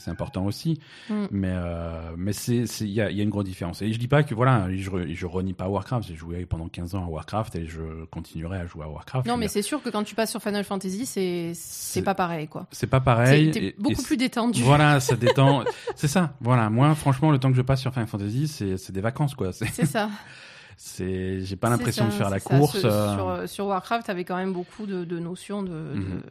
important 0.08 0.46
aussi. 0.46 0.80
Mm. 1.10 1.26
Mais, 1.32 1.52
euh, 1.52 2.12
mais 2.18 2.34
c'est, 2.34 2.64
il 2.82 2.88
y 2.88 2.94
y 2.94 3.02
a 3.02 3.10
une 3.10 3.30
grosse 3.30 3.46
différence. 3.46 3.82
Et 3.82 3.92
je 3.92 4.00
dis 4.00 4.08
pas 4.08 4.24
que, 4.24 4.34
voilà, 4.36 4.68
je, 4.74 4.90
je 5.14 5.26
renie 5.26 5.54
pas 5.54 5.68
Warcraft. 5.68 6.08
J'ai 6.08 6.16
joué 6.16 6.46
pendant 6.46 6.68
15 6.68 6.96
ans 6.96 7.06
à 7.06 7.08
Warcraft 7.10 7.56
et 7.56 7.66
je 7.68 8.06
continuerai 8.06 8.58
à 8.60 8.66
jouer 8.66 8.86
à 8.86 8.90
Warcraft. 8.90 9.28
Non, 9.28 9.38
mais 9.38 9.48
c'est 9.48 9.62
sûr 9.62 9.82
que 9.82 9.90
quand 9.90 10.04
tu 10.04 10.16
passes 10.16 10.32
sur 10.32 10.42
Final 10.42 10.64
Fantasy, 10.64 11.06
c'est 11.06 11.52
c'est 11.56 12.02
pas 12.02 12.16
pareil, 12.16 12.48
quoi. 12.48 12.68
c'est 12.72 12.88
pas 12.88 13.00
pareil. 13.00 13.52
T'es 13.52 13.76
beaucoup 13.78 14.02
et 14.02 14.04
plus 14.06 14.18
détendu. 14.18 14.62
Voilà, 14.64 15.00
ça 15.00 15.16
détend. 15.18 15.64
c'est 15.96 16.08
ça. 16.08 16.34
Voilà. 16.42 16.70
Moi, 16.70 16.94
franchement, 16.96 17.32
le 17.32 17.40
temps 17.40 17.50
que 17.50 17.58
je 17.58 17.62
passe 17.62 17.82
sur 17.82 17.92
Final 17.92 18.08
Fantasy, 18.08 18.48
c'est, 18.48 18.91
c'est 18.92 18.96
des 18.96 19.02
vacances, 19.02 19.34
quoi. 19.36 19.54
C'est, 19.54 19.86
ça. 19.86 20.10
c'est, 20.78 21.42
j'ai 21.42 21.56
pas 21.56 21.70
l'impression 21.70 22.06
de 22.06 22.12
faire 22.12 22.30
la 22.30 22.40
ça. 22.40 22.58
course. 22.58 22.80
Sur, 22.80 22.90
euh, 23.30 23.48
sur, 23.48 23.66
Warcraft, 23.68 24.06
t'avais 24.08 24.26
quand 24.26 24.36
même 24.38 24.54
beaucoup 24.54 24.86
de, 24.86 25.06
de 25.06 25.20
notions 25.20 25.64
de. 25.64 25.70
de- 25.70 25.74
Mhm. 25.96 26.22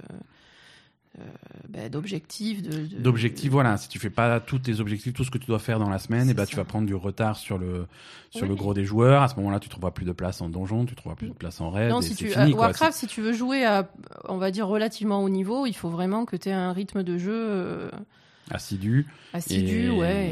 euh, 1.19 1.23
ben, 1.69 1.89
d'objectifs, 1.91 2.63
de, 2.63 2.71
de- 2.87 2.97
d'objectifs 3.03 3.51
voilà 3.51 3.77
si 3.77 3.89
tu 3.89 3.99
fais 3.99 4.11
pas 4.11 4.39
tous 4.39 4.61
tes 4.61 4.79
objectifs 4.81 5.13
tout 5.13 5.25
ce 5.25 5.31
que 5.31 5.39
tu 5.39 5.47
dois 5.47 5.59
faire 5.59 5.79
dans 5.81 5.89
la 5.91 5.99
semaine 5.99 6.31
et 6.31 6.35
ben 6.35 6.47
tu 6.47 6.55
vas 6.57 6.65
prendre 6.65 6.87
du 6.87 6.95
retard 6.95 7.37
sur 7.37 7.59
le 7.59 7.87
sur 8.31 8.43
Oui. 8.45 8.49
le 8.49 8.55
gros 8.55 8.75
des 8.75 8.85
joueurs 8.85 9.23
à 9.23 9.29
ce 9.29 9.35
moment-là 9.37 9.59
tu 9.59 9.69
trouveras 9.69 9.91
plus 9.91 10.05
de 10.07 10.13
place 10.13 10.41
en 10.41 10.49
donjon 10.49 10.85
tu 10.87 10.95
trouveras 10.95 11.17
plus 11.17 11.27
de 11.29 11.33
place 11.35 11.61
en 11.61 11.71
raid 11.71 11.91
Non, 11.91 12.01
si 12.01 12.15
tu, 12.15 12.29
fini 12.29 12.35
à 12.37 12.51
quoi. 12.53 12.61
Warcraft, 12.67 12.93
si 12.97 13.07
tu 13.09 13.23
veux 13.23 13.33
jouer 13.33 13.65
à, 13.65 13.91
on 14.29 14.37
va 14.39 14.51
dire, 14.53 14.69
relativement 14.69 15.23
haut 15.23 15.29
niveau, 15.29 15.67
il 15.67 15.73
faut 15.75 15.91
vraiment 15.91 16.25
que 16.25 16.37
tu 16.37 16.49
aies 16.49 16.53
un 16.53 16.73
rythme 16.73 17.03
de 17.03 17.19
jeu 17.19 17.35
euh, 17.35 17.91
assidu 18.51 19.07
assidu, 19.33 19.87
Et- 19.87 19.91
ouais. 19.91 20.27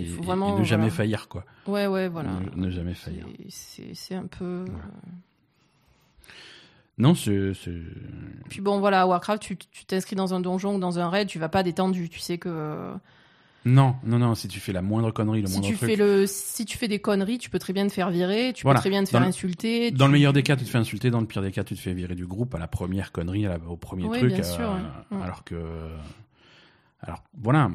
Et 0.00 0.04
faut 0.06 0.22
vraiment. 0.22 0.56
et 0.56 0.60
ne 0.60 0.64
jamais 0.64 0.90
faillir 0.90 1.28
quoi 1.28 1.44
Ouais, 1.66 1.86
ouais, 1.86 2.08
voilà. 2.08 2.30
ne, 2.56 2.64
ne 2.66 2.70
jamais 2.70 2.94
faillir 2.94 3.26
C'est- 3.48 4.14
un 4.14 4.26
peu. 4.26 4.64
Voilà. 4.66 4.84
non 6.98 7.14
c'est 7.14 7.52
Puis 8.48 8.60
bon, 8.60 8.80
voilà, 8.80 9.06
Warcraft, 9.06 9.42
tu 9.42 9.56
t'inscris 9.86 10.16
dans 10.16 10.34
un 10.34 10.40
donjon 10.40 10.76
ou 10.76 10.78
dans 10.78 10.98
un 10.98 11.08
raid, 11.08 11.28
tu 11.28 11.38
vas 11.38 11.48
pas 11.48 11.62
détendu. 11.62 12.08
Tu 12.08 12.18
sais 12.18 12.38
que 12.38 12.92
non 13.64 13.96
non 14.04 14.18
non 14.18 14.34
si 14.34 14.48
tu 14.48 14.60
fais 14.60 14.72
la 14.72 14.82
moindre 14.82 15.10
connerie 15.10 15.42
le 15.42 15.46
si 15.46 15.54
moindre 15.54 15.68
tu 15.68 15.76
truc 15.76 15.90
fais 15.90 15.96
le, 15.96 16.26
si 16.26 16.64
tu 16.64 16.78
fais 16.78 16.88
des 16.88 17.00
conneries, 17.00 17.38
tu 17.38 17.50
peux 17.50 17.58
très 17.58 17.72
bien 17.72 17.86
te 17.86 17.92
faire 17.92 18.08
virer, 18.10 18.52
tu 18.54 18.62
Voilà. 18.62 18.78
peux 18.78 18.82
très 18.82 18.90
bien 18.90 19.00
te 19.04 19.06
Dans 19.08 19.10
faire 19.12 19.20
le- 19.20 19.26
insulter. 19.26 19.90
dans 19.90 19.96
tu- 19.96 20.04
le 20.04 20.12
meilleur 20.12 20.32
des 20.32 20.42
cas, 20.42 20.56
tu 20.56 20.64
te 20.64 20.70
fais 20.70 20.78
insulter. 20.78 21.10
Dans 21.10 21.20
le 21.20 21.26
pire 21.26 21.42
des 21.42 21.50
cas, 21.52 21.64
tu 21.64 21.74
te 21.74 21.80
fais 21.80 21.92
virer 21.92 22.14
du 22.14 22.26
groupe 22.26 22.54
à 22.54 22.58
la 22.58 22.68
première 22.68 23.12
connerie, 23.12 23.46
à 23.46 23.50
la- 23.58 23.64
au 23.68 23.76
premier 23.76 24.04
Oui, 24.04 24.18
truc. 24.18 24.32
bien 24.32 24.42
sûr, 24.42 24.60
euh, 24.70 24.74
ouais. 24.76 25.18
Mm. 25.18 25.22
Alors 25.22 25.44
que, 25.44 25.56
alors 27.00 27.22
voilà, 27.40 27.70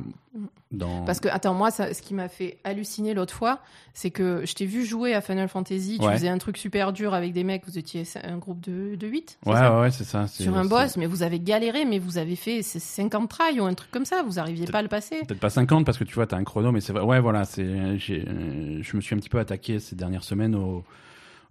dans. 0.72 1.06
Parce 1.06 1.20
que, 1.22 1.30
attends, 1.30 1.53
moi, 1.53 1.72
ça, 1.72 1.94
ce 1.94 2.01
qui 2.01 2.13
m'a 2.13 2.27
fait 2.27 2.58
halluciner 2.65 3.13
l'autre 3.13 3.34
fois, 3.34 3.60
c'est 3.94 4.10
que 4.12 4.44
je 4.46 4.53
t'ai 4.53 4.65
vu 4.65 4.86
jouer 4.86 5.13
à 5.13 5.22
Final 5.22 5.48
Fantasy, 5.48 5.98
tu 6.00 6.06
Ouais. 6.06 6.13
faisais 6.15 6.27
un 6.27 6.38
truc 6.39 6.58
super 6.58 6.92
dur 6.92 7.13
avec 7.13 7.32
des 7.32 7.44
mecs, 7.46 7.63
vous 7.65 7.77
étiez 7.77 8.03
un 8.24 8.38
groupe 8.38 8.60
de, 8.60 8.96
de 8.96 9.08
8 9.08 9.39
ouais, 9.46 9.53
ouais, 9.53 9.80
ouais, 9.82 9.92
c'est 9.92 10.03
ça. 10.03 10.27
Sur 10.27 10.58
un 10.58 10.65
boss, 10.65 10.98
mais 10.98 11.06
vous 11.06 11.24
avez 11.24 11.39
galéré, 11.39 11.86
mais 11.86 12.00
vous 12.00 12.18
avez 12.18 12.36
fait 12.36 12.63
ces 12.63 12.80
50 12.80 13.30
tries 13.30 13.60
ou 13.62 13.63
un 13.65 13.74
truc 13.75 13.92
comme 13.92 14.06
ça, 14.06 14.24
vous 14.24 14.39
arriviez 14.39 14.65
pas 14.65 14.80
à 14.80 14.82
le 14.82 14.89
passer. 14.89 15.20
Peut-être 15.27 15.39
pas 15.39 15.50
50 15.50 15.86
parce 15.86 15.98
que 15.98 16.03
tu 16.03 16.15
vois, 16.15 16.27
t'as 16.27 16.38
un 16.38 16.44
chrono, 16.44 16.72
mais 16.74 16.82
c'est 16.82 16.92
vrai. 16.92 17.03
Ouais, 17.03 17.20
voilà, 17.22 17.46
c'est, 17.46 17.98
j'ai, 18.00 18.25
euh, 18.27 18.80
je 18.82 18.96
me 18.98 19.01
suis 19.01 19.15
un 19.15 19.20
petit 19.20 19.30
peu 19.30 19.39
attaqué 19.39 19.80
ces 19.80 19.96
dernières 19.96 20.24
semaines 20.25 20.56
au, 20.56 20.84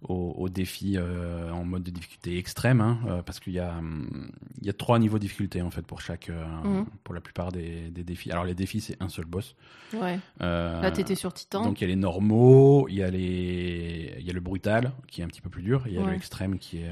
au, 0.03 0.33
au 0.37 0.49
défi 0.49 0.95
euh, 0.97 1.49
en 1.51 1.63
mode 1.63 1.83
de 1.83 1.91
difficulté 1.91 2.37
extrême, 2.37 2.81
hein, 2.81 2.99
euh, 3.07 3.21
parce 3.21 3.39
qu'il 3.39 3.53
y 3.53 3.59
a 3.59 3.77
hum, 3.77 4.29
y 4.61 4.69
a 4.69 4.73
trois 4.73 4.99
niveaux 4.99 5.17
de 5.17 5.21
difficulté 5.23 5.61
en 5.61 5.71
fait 5.71 5.81
pour 5.83 6.01
chaque 6.01 6.29
euh, 6.29 6.45
Mhm. 6.63 6.85
pour 7.03 7.13
la 7.15 7.21
plupart 7.21 7.51
des, 7.51 7.89
des 7.89 8.03
défis. 8.03 8.31
Alors 8.31 8.43
les 8.45 8.55
défis 8.55 8.81
c'est 8.81 9.01
un 9.01 9.09
seul 9.09 9.25
boss. 9.25 9.55
Ouais. 9.93 10.19
Là, 10.39 10.89
t'étais 10.91 11.15
sur 11.15 11.33
Titan. 11.33 11.63
donc 11.63 11.79
il 11.79 11.83
y 11.83 11.85
a 11.85 11.87
les 11.87 11.95
normaux, 11.95 12.87
il 12.89 12.95
y 12.95 13.03
a 13.03 13.09
les 13.11 14.15
il 14.19 14.25
y 14.25 14.29
a 14.29 14.33
le 14.33 14.39
brutal 14.41 14.91
qui 15.07 15.21
est 15.21 15.23
un 15.23 15.27
petit 15.27 15.41
peu 15.41 15.49
plus 15.49 15.63
dur, 15.63 15.85
et 15.85 15.89
il 15.91 15.95
y 15.95 15.97
a 15.99 16.01
Ouais. 16.03 16.11
l'extrême 16.11 16.57
qui 16.59 16.77
est 16.79 16.91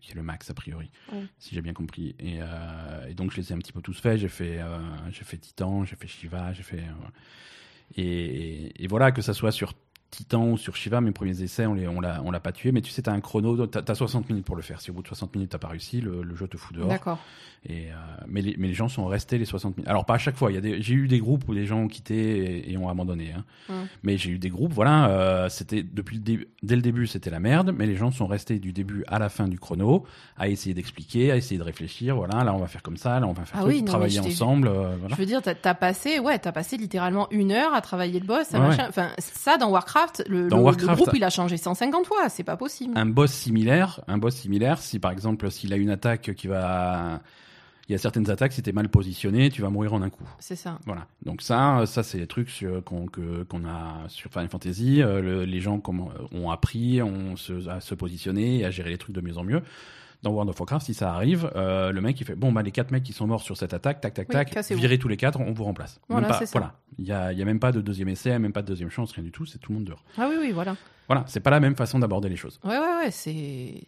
qui 0.00 0.10
est 0.12 0.14
le 0.14 0.22
max 0.22 0.50
a 0.50 0.54
priori, 0.54 0.90
Ouais. 1.12 1.24
si 1.38 1.54
j'ai 1.54 1.62
bien 1.62 1.72
compris. 1.74 2.14
Et, 2.18 2.38
et 3.08 3.14
donc 3.14 3.30
je 3.32 3.36
les 3.38 3.50
ai 3.50 3.54
un 3.54 3.58
petit 3.58 3.72
peu 3.72 3.80
tous 3.80 3.98
faits. 3.98 4.18
J'ai 4.18 4.28
fait 4.28 4.60
j'ai 5.10 5.24
fait 5.24 5.36
Titan, 5.38 5.84
j'ai 5.84 5.96
fait 5.96 6.08
Shiva, 6.08 6.52
j'ai 6.52 6.62
fait 6.64 6.82
et, 7.96 8.84
et 8.84 8.86
voilà 8.88 9.12
que 9.12 9.22
ça 9.22 9.34
soit 9.34 9.52
sur 9.52 9.74
Titan 10.12 10.44
ou 10.50 10.58
sur 10.58 10.76
Shiva, 10.76 11.00
mes 11.00 11.10
premiers 11.10 11.42
essais, 11.42 11.66
on 11.66 11.74
les 11.74 11.88
on 11.88 12.00
l'a 12.00 12.22
on 12.24 12.30
l'a 12.30 12.38
pas 12.38 12.52
tué, 12.52 12.70
mais 12.70 12.82
tu 12.82 12.90
sais 12.92 13.02
t'as 13.02 13.12
un 13.12 13.20
chrono, 13.20 13.66
t'as 13.66 13.80
as 13.90 13.94
60 13.96 14.28
minutes 14.28 14.44
pour 14.44 14.54
le 14.56 14.62
faire. 14.62 14.80
Si 14.80 14.90
au 14.90 14.94
bout 14.94 15.02
de 15.02 15.08
60 15.08 15.34
minutes 15.34 15.50
t'as 15.50 15.58
pas 15.58 15.68
réussi, 15.68 16.00
le, 16.00 16.22
le 16.22 16.34
jeu 16.36 16.46
te 16.46 16.56
fout 16.56 16.76
dehors. 16.76 16.88
D'accord. 16.88 17.18
Et 17.64 17.92
euh, 17.92 17.94
mais, 18.26 18.42
les, 18.42 18.56
mais 18.58 18.66
les 18.68 18.74
gens 18.74 18.88
sont 18.88 19.06
restés 19.06 19.38
les 19.38 19.44
60 19.44 19.76
minutes. 19.76 19.88
Alors 19.88 20.04
pas 20.04 20.14
à 20.14 20.18
chaque 20.18 20.36
fois. 20.36 20.50
J'ai 20.52 20.94
eu 20.94 21.08
des 21.08 21.18
groupes 21.20 21.48
où 21.48 21.52
les 21.52 21.64
gens 21.64 21.78
ont 21.78 21.88
quitté 21.88 22.16
et, 22.68 22.72
et 22.72 22.76
ont 22.76 22.88
abandonné. 22.88 23.32
Hein. 23.32 23.44
Mm. 23.68 23.86
Mais 24.02 24.16
j'ai 24.18 24.30
eu 24.30 24.38
des 24.38 24.50
groupes, 24.50 24.72
voilà, 24.72 25.08
euh, 25.08 25.48
c'était 25.48 25.82
depuis 25.84 26.16
le 26.16 26.22
début, 26.22 26.48
dès 26.62 26.74
le 26.76 26.82
début 26.82 27.06
c'était 27.06 27.30
la 27.30 27.38
merde, 27.40 27.72
mais 27.76 27.86
les 27.86 27.94
gens 27.96 28.10
sont 28.10 28.26
restés 28.26 28.58
du 28.58 28.72
début 28.72 29.04
à 29.06 29.18
la 29.20 29.28
fin 29.28 29.46
du 29.48 29.58
chrono 29.60 30.04
à 30.36 30.48
essayer 30.48 30.74
d'expliquer, 30.74 31.30
à 31.30 31.36
essayer 31.36 31.56
de 31.56 31.62
réfléchir. 31.62 32.16
Voilà, 32.16 32.42
là 32.42 32.52
on 32.52 32.58
va 32.58 32.66
faire 32.66 32.82
comme 32.82 32.96
ça, 32.96 33.20
là 33.20 33.26
on 33.28 33.32
va 33.32 33.44
faire 33.44 33.56
Ah 33.60 33.62
truc, 33.62 33.74
oui, 33.74 33.80
non, 33.82 33.86
travailler 33.86 34.20
je 34.22 34.26
ensemble. 34.28 34.66
euh, 34.66 34.96
voilà. 34.98 35.14
Je 35.14 35.20
veux 35.20 35.26
dire, 35.26 35.40
t'as 35.40 35.54
as 35.62 35.74
passé, 35.74 36.18
ouais, 36.18 36.38
t'as 36.40 36.52
passé 36.52 36.76
littéralement 36.76 37.28
une 37.30 37.52
heure 37.52 37.72
à 37.74 37.80
travailler 37.80 38.18
le 38.18 38.26
boss, 38.26 38.52
à 38.54 38.60
Ouais, 38.60 38.68
machin. 38.68 38.86
Enfin, 38.88 39.10
ça 39.18 39.56
dans 39.56 39.70
Warcraft, 39.70 40.01
le, 40.28 40.48
Dans 40.48 40.56
le- 40.58 40.62
le 40.62 40.68
Warcraft- 40.68 40.96
groupe 40.96 41.10
il 41.14 41.24
a 41.24 41.30
changé 41.30 41.56
150 41.56 42.06
fois, 42.06 42.28
c'est 42.28 42.44
pas 42.44 42.56
possible. 42.56 42.92
Un 42.96 43.06
boss 43.06 43.32
similaire, 43.32 44.00
un 44.08 44.18
boss 44.18 44.34
similaire, 44.36 44.78
si 44.78 44.98
par 44.98 45.10
exemple 45.10 45.50
s'il 45.50 45.72
a 45.72 45.76
une 45.76 45.90
attaque 45.90 46.34
qui 46.34 46.46
va, 46.46 47.20
il 47.88 47.92
y 47.92 47.94
a 47.94 47.98
certaines 47.98 48.30
attaques, 48.30 48.52
si 48.52 48.62
t'es 48.62 48.72
mal 48.72 48.88
positionné, 48.88 49.50
tu 49.50 49.60
vas 49.62 49.68
mourir 49.70 49.92
en 49.94 50.02
un 50.02 50.08
coup. 50.10 50.24
C'est 50.38 50.56
ça. 50.56 50.78
Voilà. 50.86 51.06
Donc 51.24 51.42
ça, 51.42 51.84
ça 51.86 52.02
c'est 52.02 52.18
des 52.18 52.26
trucs 52.26 52.64
qu'on 52.84 53.64
a 53.66 54.08
sur 54.08 54.30
Final 54.30 54.48
Fantasy. 54.48 55.02
euh, 55.02 55.20
le- 55.20 55.44
les 55.44 55.60
gens 55.60 55.80
ont 56.32 56.50
appris 56.50 57.02
on 57.02 57.36
se, 57.36 57.68
à 57.68 57.80
se 57.80 57.94
positionner 57.94 58.58
et 58.60 58.64
à 58.64 58.70
gérer 58.70 58.90
les 58.90 58.98
trucs 58.98 59.14
de 59.14 59.20
mieux 59.20 59.36
en 59.38 59.44
mieux. 59.44 59.62
Dans 60.22 60.30
World 60.30 60.50
of 60.50 60.60
Warcraft, 60.60 60.86
si 60.86 60.94
ça 60.94 61.12
arrive, 61.14 61.50
euh, 61.56 61.90
le 61.90 62.00
mec 62.00 62.20
il 62.20 62.24
fait 62.24 62.36
bon 62.36 62.52
bah 62.52 62.62
les 62.62 62.70
quatre 62.70 62.92
mecs 62.92 63.02
qui 63.02 63.12
sont 63.12 63.26
morts 63.26 63.42
sur 63.42 63.56
cette 63.56 63.74
attaque, 63.74 64.00
tac 64.00 64.14
tac 64.14 64.28
Oui, 64.28 64.32
tac, 64.32 64.70
virez 64.72 64.96
tous 64.98 65.08
les 65.08 65.16
quatre, 65.16 65.40
on 65.40 65.52
vous 65.52 65.64
remplace. 65.64 66.00
Même 66.08 66.20
Voilà, 66.20 66.28
pas- 66.38 66.44
voilà. 66.52 66.74
Il 66.98 67.04
y 67.06 67.10
a, 67.12 67.32
y 67.32 67.42
a 67.42 67.44
même 67.44 67.58
pas 67.58 67.72
de 67.72 67.80
deuxième 67.80 68.08
essai, 68.08 68.38
même 68.38 68.52
pas 68.52 68.62
de 68.62 68.68
deuxième 68.68 68.90
chance, 68.90 69.10
rien 69.12 69.24
du 69.24 69.32
tout. 69.32 69.46
C'est 69.46 69.58
tout 69.58 69.72
le 69.72 69.78
monde 69.78 69.84
dehors. 69.88 70.04
Ah 70.16 70.28
oui, 70.30 70.36
oui, 70.38 70.52
voilà. 70.52 70.76
Voilà, 71.08 71.24
c'est 71.26 71.40
pas 71.40 71.50
la 71.50 71.58
même 71.58 71.74
façon 71.74 71.98
d'aborder 71.98 72.28
les 72.28 72.36
choses. 72.36 72.60
Ouais, 72.62 72.78
ouais, 72.78 72.96
ouais, 73.04 73.10
c'est. 73.10 73.82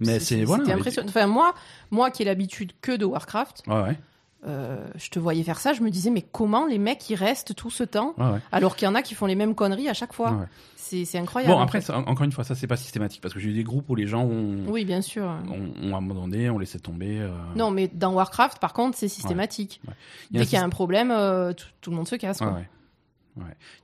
Mais 0.00 0.20
c'est 0.20 0.44
voilà. 0.44 0.74
Impressionnant. 0.74 1.08
Enfin, 1.08 1.26
moi, 1.26 1.54
moi 1.90 2.10
qui 2.10 2.22
ai 2.22 2.24
l'habitude 2.24 2.72
que 2.80 2.96
de 2.96 3.04
Warcraft, 3.04 3.62
Ouais 3.66 3.82
ouais. 3.82 3.98
Euh, 4.46 4.86
je 4.96 5.10
te 5.10 5.18
voyais 5.18 5.42
faire 5.42 5.58
ça, 5.58 5.72
je 5.72 5.82
me 5.82 5.90
disais, 5.90 6.10
mais 6.10 6.22
comment 6.22 6.66
les 6.66 6.78
mecs 6.78 7.08
ils 7.10 7.16
restent 7.16 7.54
tout 7.56 7.70
ce 7.70 7.82
temps 7.84 8.14
ouais. 8.18 8.38
alors 8.52 8.76
qu'il 8.76 8.86
y 8.86 8.88
en 8.88 8.94
a 8.94 9.02
qui 9.02 9.14
font 9.14 9.26
les 9.26 9.34
mêmes 9.34 9.54
conneries 9.54 9.88
à 9.88 9.94
chaque 9.94 10.12
fois 10.12 10.32
ouais. 10.32 10.46
C'est 10.76 11.18
incroyable. 11.18 11.52
Bon 11.52 11.58
en 11.58 11.62
après, 11.64 11.82
fait. 11.82 11.88
ça, 11.88 11.98
encore 11.98 12.22
une 12.24 12.32
fois, 12.32 12.44
ça 12.44 12.54
c'est 12.54 12.66
pas 12.66 12.78
systématique 12.78 13.20
parce 13.20 13.34
que 13.34 13.40
j'ai 13.40 13.50
eu 13.50 13.52
des 13.52 13.62
groupes 13.62 13.90
où 13.90 13.94
les 13.94 14.06
gens 14.06 14.24
ont, 14.24 14.64
Oui, 14.68 14.86
bien 14.86 15.02
sûr. 15.02 15.24
ont, 15.24 15.70
ont 15.86 15.94
abandonné, 15.94 16.48
ont 16.48 16.58
laissé 16.58 16.78
tomber. 16.80 17.18
euh, 17.20 17.28
Non, 17.56 17.70
mais 17.70 17.88
dans 17.88 18.14
Warcraft, 18.14 18.58
par 18.58 18.72
contre, 18.72 18.96
c'est 18.96 19.08
systématique. 19.08 19.82
Ouais. 19.86 19.92
Dès 20.30 20.44
qu'il 20.46 20.54
y 20.54 20.56
a 20.56 20.64
un 20.64 20.70
problème, 20.70 21.10
euh, 21.10 21.52
tout, 21.52 21.66
tout 21.82 21.90
le 21.90 21.96
monde 21.96 22.08
se 22.08 22.14
casse. 22.16 22.38
Quoi. 22.38 22.60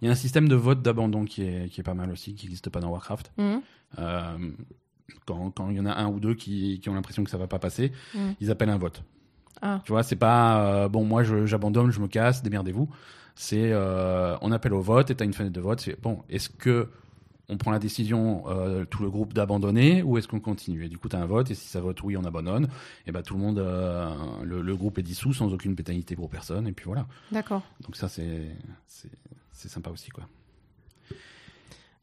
Il 0.00 0.06
y 0.06 0.08
a 0.08 0.12
un 0.12 0.14
système 0.14 0.48
de 0.48 0.54
vote 0.54 0.80
d'abandon 0.80 1.26
qui 1.26 1.42
est, 1.42 1.68
qui 1.70 1.80
est 1.82 1.84
pas 1.84 1.92
mal 1.92 2.10
aussi, 2.10 2.34
qui 2.34 2.46
n'existe 2.46 2.70
pas 2.70 2.80
dans 2.80 2.88
Warcraft. 2.88 3.32
Euh, 3.98 4.38
quand, 5.26 5.52
il 5.70 5.76
y 5.76 5.80
en 5.80 5.86
a 5.86 5.92
un 5.92 6.08
ou 6.08 6.20
deux 6.20 6.34
qui, 6.34 6.80
qui 6.80 6.88
ont 6.88 6.94
l'impression 6.94 7.22
que 7.22 7.30
ça 7.30 7.36
va 7.38 7.46
pas 7.46 7.58
passer, 7.58 7.92
Mhm. 8.14 8.34
ils 8.40 8.50
appellent 8.50 8.70
un 8.70 8.78
vote. 8.78 9.02
Ah. 9.66 9.80
Tu 9.84 9.92
vois, 9.92 10.02
c'est 10.02 10.14
pas 10.14 10.84
euh, 10.84 10.88
bon, 10.88 11.04
moi 11.04 11.24
j'abandonne, 11.24 11.90
je 11.90 11.98
me 11.98 12.06
casse, 12.06 12.42
démerdez-vous. 12.42 12.88
C'est 13.34 13.72
euh, 13.72 14.36
on 14.42 14.52
appelle 14.52 14.74
au 14.74 14.82
vote 14.82 15.10
et 15.10 15.14
t'as 15.14 15.24
une 15.24 15.32
fenêtre 15.32 15.54
de 15.54 15.60
vote. 15.60 15.80
C'est 15.80 15.98
bon, 16.00 16.22
est-ce 16.28 16.50
que 16.50 16.90
on 17.48 17.56
prend 17.56 17.70
la 17.70 17.78
décision, 17.78 18.44
euh, 18.48 18.84
tout 18.84 19.02
le 19.02 19.10
groupe 19.10 19.32
d'abandonner, 19.34 20.02
ou 20.02 20.16
est-ce 20.16 20.28
qu'on 20.28 20.40
continue? 20.40 20.84
Et 20.84 20.88
du 20.88 20.96
coup, 20.98 21.08
tu 21.08 21.16
as 21.16 21.20
un 21.20 21.26
vote, 21.26 21.50
et 21.50 21.54
si 21.54 21.66
ça 21.66 21.80
vote 21.80 22.02
oui, 22.02 22.16
on 22.16 22.24
abandonne, 22.24 22.68
et 23.06 23.12
ben 23.12 23.22
tout 23.22 23.34
le 23.34 23.40
monde, 23.40 23.58
euh, 23.58 24.14
le, 24.42 24.62
le 24.62 24.76
groupe 24.76 24.98
est 24.98 25.02
dissous 25.02 25.32
sans 25.32 25.52
aucune 25.52 25.74
pénalité 25.76 26.14
pour 26.14 26.30
personne, 26.30 26.66
et 26.66 26.72
puis 26.72 26.84
voilà. 26.86 27.06
D'accord. 27.32 27.62
Donc 27.80 27.96
ça, 27.96 28.08
c'est 28.08 28.48
sympa 29.52 29.90
aussi, 29.90 30.10
quoi. 30.10 30.24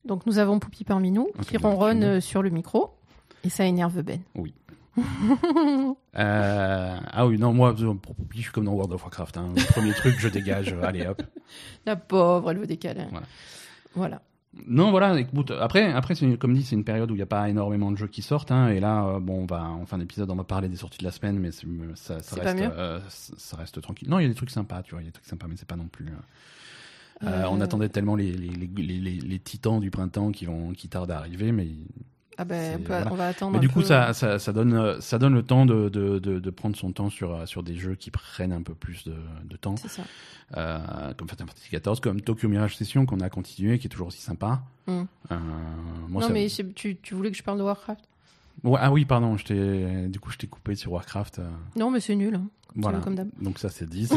Donc 0.04 0.26
nous 0.26 0.40
avons 0.40 0.58
Poupie 0.58 0.84
parmi 0.84 1.12
nous 1.12 1.30
qui 1.44 1.58
comme 1.58 1.66
ronronne 1.72 2.22
sur 2.22 2.42
le 2.42 2.50
micro 2.50 2.96
et 3.44 3.50
ça 3.50 3.66
énerve 3.66 4.02
Ben. 4.02 4.20
Oui. 4.36 4.54
Euh, 6.18 6.98
ah 7.12 7.26
oui, 7.26 7.38
non, 7.38 7.54
moi, 7.54 7.74
je 7.78 8.42
suis 8.42 8.52
comme 8.52 8.66
dans 8.66 8.74
World 8.74 8.92
of 8.94 9.02
Warcraft. 9.04 9.38
Hein. 9.38 9.54
Le 9.56 9.64
premier 9.72 9.94
truc, 9.94 10.16
je 10.20 10.28
dégage, 10.28 10.74
euh, 10.74 10.84
allez 10.84 11.08
hop. 11.08 11.22
La 11.86 11.96
pauvre, 11.96 12.52
elle 12.52 12.58
veut 12.58 12.68
câlins. 12.78 13.08
Voilà. 13.12 13.26
Voilà. 13.96 14.22
Non, 14.68 14.92
voilà, 14.92 15.18
écoute, 15.18 15.52
après, 15.52 15.94
après 15.94 16.14
une- 16.26 16.38
comme 16.38 16.54
dit, 16.54 16.64
c'est 16.64 16.76
une 16.76 16.84
période 16.84 17.10
où 17.10 17.14
il 17.14 17.18
n'y 17.18 17.24
a 17.24 17.28
pas 17.28 17.48
énormément 17.50 17.90
de 17.92 17.96
jeux 17.96 18.08
qui 18.08 18.22
sortent. 18.22 18.52
Hein, 18.52 18.68
et 18.70 18.82
là, 18.82 19.06
euh, 19.06 19.20
bon, 19.22 19.44
on 19.44 19.46
va, 19.46 19.64
en 19.64 19.86
fin 19.86 19.98
d'épisode, 19.98 20.30
on 20.30 20.36
va 20.36 20.44
parler 20.44 20.68
des 20.68 20.76
sorties 20.76 20.98
de 21.00 21.06
la 21.06 21.12
semaine, 21.12 21.40
mais 21.40 21.52
ça, 21.96 22.16
reste, 22.16 22.68
euh, 22.78 23.00
ça 23.08 23.82
tranquille. 23.82 24.10
Non, 24.10 24.20
il 24.20 24.24
y 24.24 24.26
a 24.26 24.30
des 24.30 24.36
trucs 24.36 24.50
sympas, 24.52 24.84
tu 24.84 24.92
vois, 24.92 25.02
il 25.02 25.06
y 25.06 25.08
a 25.08 25.12
des 25.12 25.14
trucs 25.14 25.26
sympas, 25.28 25.48
mais 25.48 25.56
c'est 25.58 25.68
pas 25.68 25.78
non 25.78 25.88
plus. 25.88 26.08
on 27.22 27.62
attendait 27.62 27.88
tellement 27.88 28.18
les, 28.18 28.34
les, 28.34 28.50
les, 28.50 28.68
les, 28.68 28.98
les- 29.00 29.22
les 29.22 29.40
titans 29.40 29.80
du 29.80 29.90
printemps 29.90 30.32
qui, 30.32 30.46
vont, 30.46 30.74
qui 30.74 30.90
tardent 30.90 31.12
à 31.12 31.18
arriver, 31.20 31.54
mais 31.54 31.68
Ah 32.38 32.46
ben, 32.46 32.76
on, 32.76 32.78
peut- 32.80 32.88
voilà. 32.88 33.12
on 33.12 33.16
va 33.16 33.28
attendre. 33.28 33.52
Mais 33.52 33.58
un 33.58 33.62
du 33.62 33.70
coup, 33.70 33.82
ça, 33.82 34.14
ça, 34.14 34.40
ça, 34.40 34.54
donne, 34.54 35.00
ça 35.02 35.20
donne 35.20 35.34
le 35.34 35.44
temps 35.44 35.66
de, 35.66 35.90
de, 35.90 36.18
de, 36.20 36.40
de 36.40 36.50
prendre 36.50 36.76
son 36.76 36.92
temps 36.92 37.10
sur, 37.10 37.48
sur 37.48 37.62
des 37.64 37.76
jeux 37.76 37.96
qui 37.96 38.10
prennent 38.12 38.54
un 38.54 38.62
peu 38.64 38.74
plus 38.74 39.04
de, 39.06 39.16
de 39.44 39.58
temps, 39.58 39.76
C'est 39.78 39.90
ça. 39.90 40.04
euh, 40.58 41.14
comme 41.16 41.28
Final 41.30 41.48
Fantasy 41.48 41.70
XIV, 41.72 42.00
comme 42.02 42.22
Tokyo 42.22 42.48
Mirage 42.50 42.78
Session 42.78 43.06
qu'on 43.06 43.20
a 43.20 43.30
continué, 43.30 43.80
qui 43.80 43.88
est 43.88 43.90
toujours 43.90 44.08
aussi 44.08 44.22
sympa. 44.22 44.64
Mm. 44.88 44.92
Euh, 45.32 45.38
moi, 46.08 46.22
non, 46.22 46.28
ça- 46.28 46.34
mais 46.34 46.48
tu, 46.76 46.98
tu 46.98 47.14
voulais 47.14 47.32
que 47.32 47.38
je 47.38 47.44
parle 47.44 47.58
de 47.58 47.64
Warcraft? 47.64 48.02
Ouais, 48.64 48.80
ah 48.82 48.92
oui, 48.92 49.06
pardon, 49.06 49.36
du 49.36 50.20
coup, 50.20 50.32
je 50.32 50.38
t'ai 50.38 50.48
coupé 50.48 50.76
sur 50.76 50.92
Warcraft. 50.92 51.40
euh, 51.40 51.50
Non, 51.76 51.90
mais 51.90 52.00
c'est 52.00 52.16
nul. 52.16 52.36
hein. 52.36 52.44
voilà. 52.76 53.00
comme. 53.00 53.16
Donc 53.42 53.58
ça, 53.60 53.70
c'est 53.70 53.90
dit. 53.90 54.08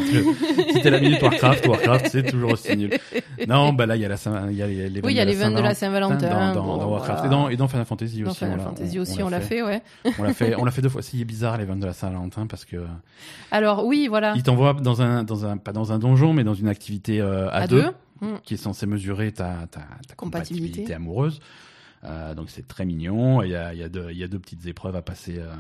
C'était 0.73 0.91
la 0.91 1.01
minute 1.01 1.21
Warcraft. 1.23 1.67
Warcraft, 1.67 2.09
c'est 2.11 2.25
toujours 2.31 2.53
aussi 2.53 2.77
nul. 2.77 2.91
Non, 3.49 3.73
bah 3.73 3.87
là, 3.87 3.97
il 3.97 4.03
y 4.03 4.05
a 4.05 4.09
la 4.09 4.17
il 4.51 4.57
y 4.57 4.63
a 4.63 4.67
les, 4.67 5.01
Oui, 5.03 5.13
il 5.13 5.17
y 5.17 5.21
a 5.21 5.25
les 5.25 5.35
de 5.35 5.61
la 5.63 5.75
Saint-Valentin 5.75 6.17
dans, 6.29 6.55
dans, 6.55 6.77
dans 6.77 6.77
bon, 6.79 6.91
Warcraft 6.93 7.21
voilà. 7.21 7.27
et, 7.27 7.31
dans, 7.31 7.49
et 7.49 7.57
dans 7.57 7.69
Final 7.69 7.87
Fantasy 7.87 8.23
Dans 8.23 8.31
aussi. 8.31 8.39
Final 8.41 8.61
Fantasy 8.61 8.99
on- 8.99 9.03
aussi, 9.03 9.23
on 9.23 9.27
on 9.27 9.31
l'a 9.31 9.41
fait, 9.41 9.63
ouais. 9.63 9.83
On 10.19 10.23
l'a 10.23 10.35
fait, 10.35 10.55
on 10.57 10.65
l'a 10.65 10.71
fait 10.71 10.83
deux 10.83 10.89
fois. 10.91 11.03
C'est 11.03 11.25
bizarre 11.25 11.57
les 11.59 11.65
vannes 11.65 11.81
de 11.81 11.87
la 11.87 11.93
Saint-Valentin 11.95 12.47
parce 12.47 12.65
que 12.65 12.85
Alors, 13.51 13.85
oui, 13.87 14.07
voilà. 14.09 14.35
il 14.37 14.43
t'envoie 14.43 14.75
dans 14.75 15.01
un, 15.03 15.25
dans 15.25 15.47
un, 15.47 15.57
pas 15.57 15.73
dans 15.73 15.93
un 15.93 15.99
donjon, 15.99 16.33
mais 16.35 16.45
dans 16.45 16.55
une 16.55 16.69
activité 16.69 17.21
euh, 17.21 17.49
à, 17.49 17.63
À 17.63 17.67
deux, 17.67 17.83
deux. 17.83 18.27
Mm. 18.27 18.39
qui 18.45 18.55
est 18.55 18.59
censée 18.59 18.87
mesurer 18.87 19.33
ta, 19.33 19.67
ta, 19.71 19.81
ta 20.07 20.15
Compatibilité. 20.15 20.17
compatibilité 20.17 20.95
amoureuse. 20.95 21.41
Euh, 22.05 22.35
donc 22.35 22.51
c'est 22.51 22.67
très 22.69 22.85
mignon. 22.85 23.43
Il 23.43 23.51
y 23.51 23.55
a, 23.57 23.73
il 23.75 23.81
y, 23.81 23.83
a 23.83 23.89
deux, 23.89 24.09
il 24.11 24.19
y 24.19 24.25
a 24.25 24.29
deux 24.29 24.39
petites 24.39 24.67
épreuves 24.67 24.97
à 24.97 25.03
passer, 25.03 25.39
euh, 25.39 25.53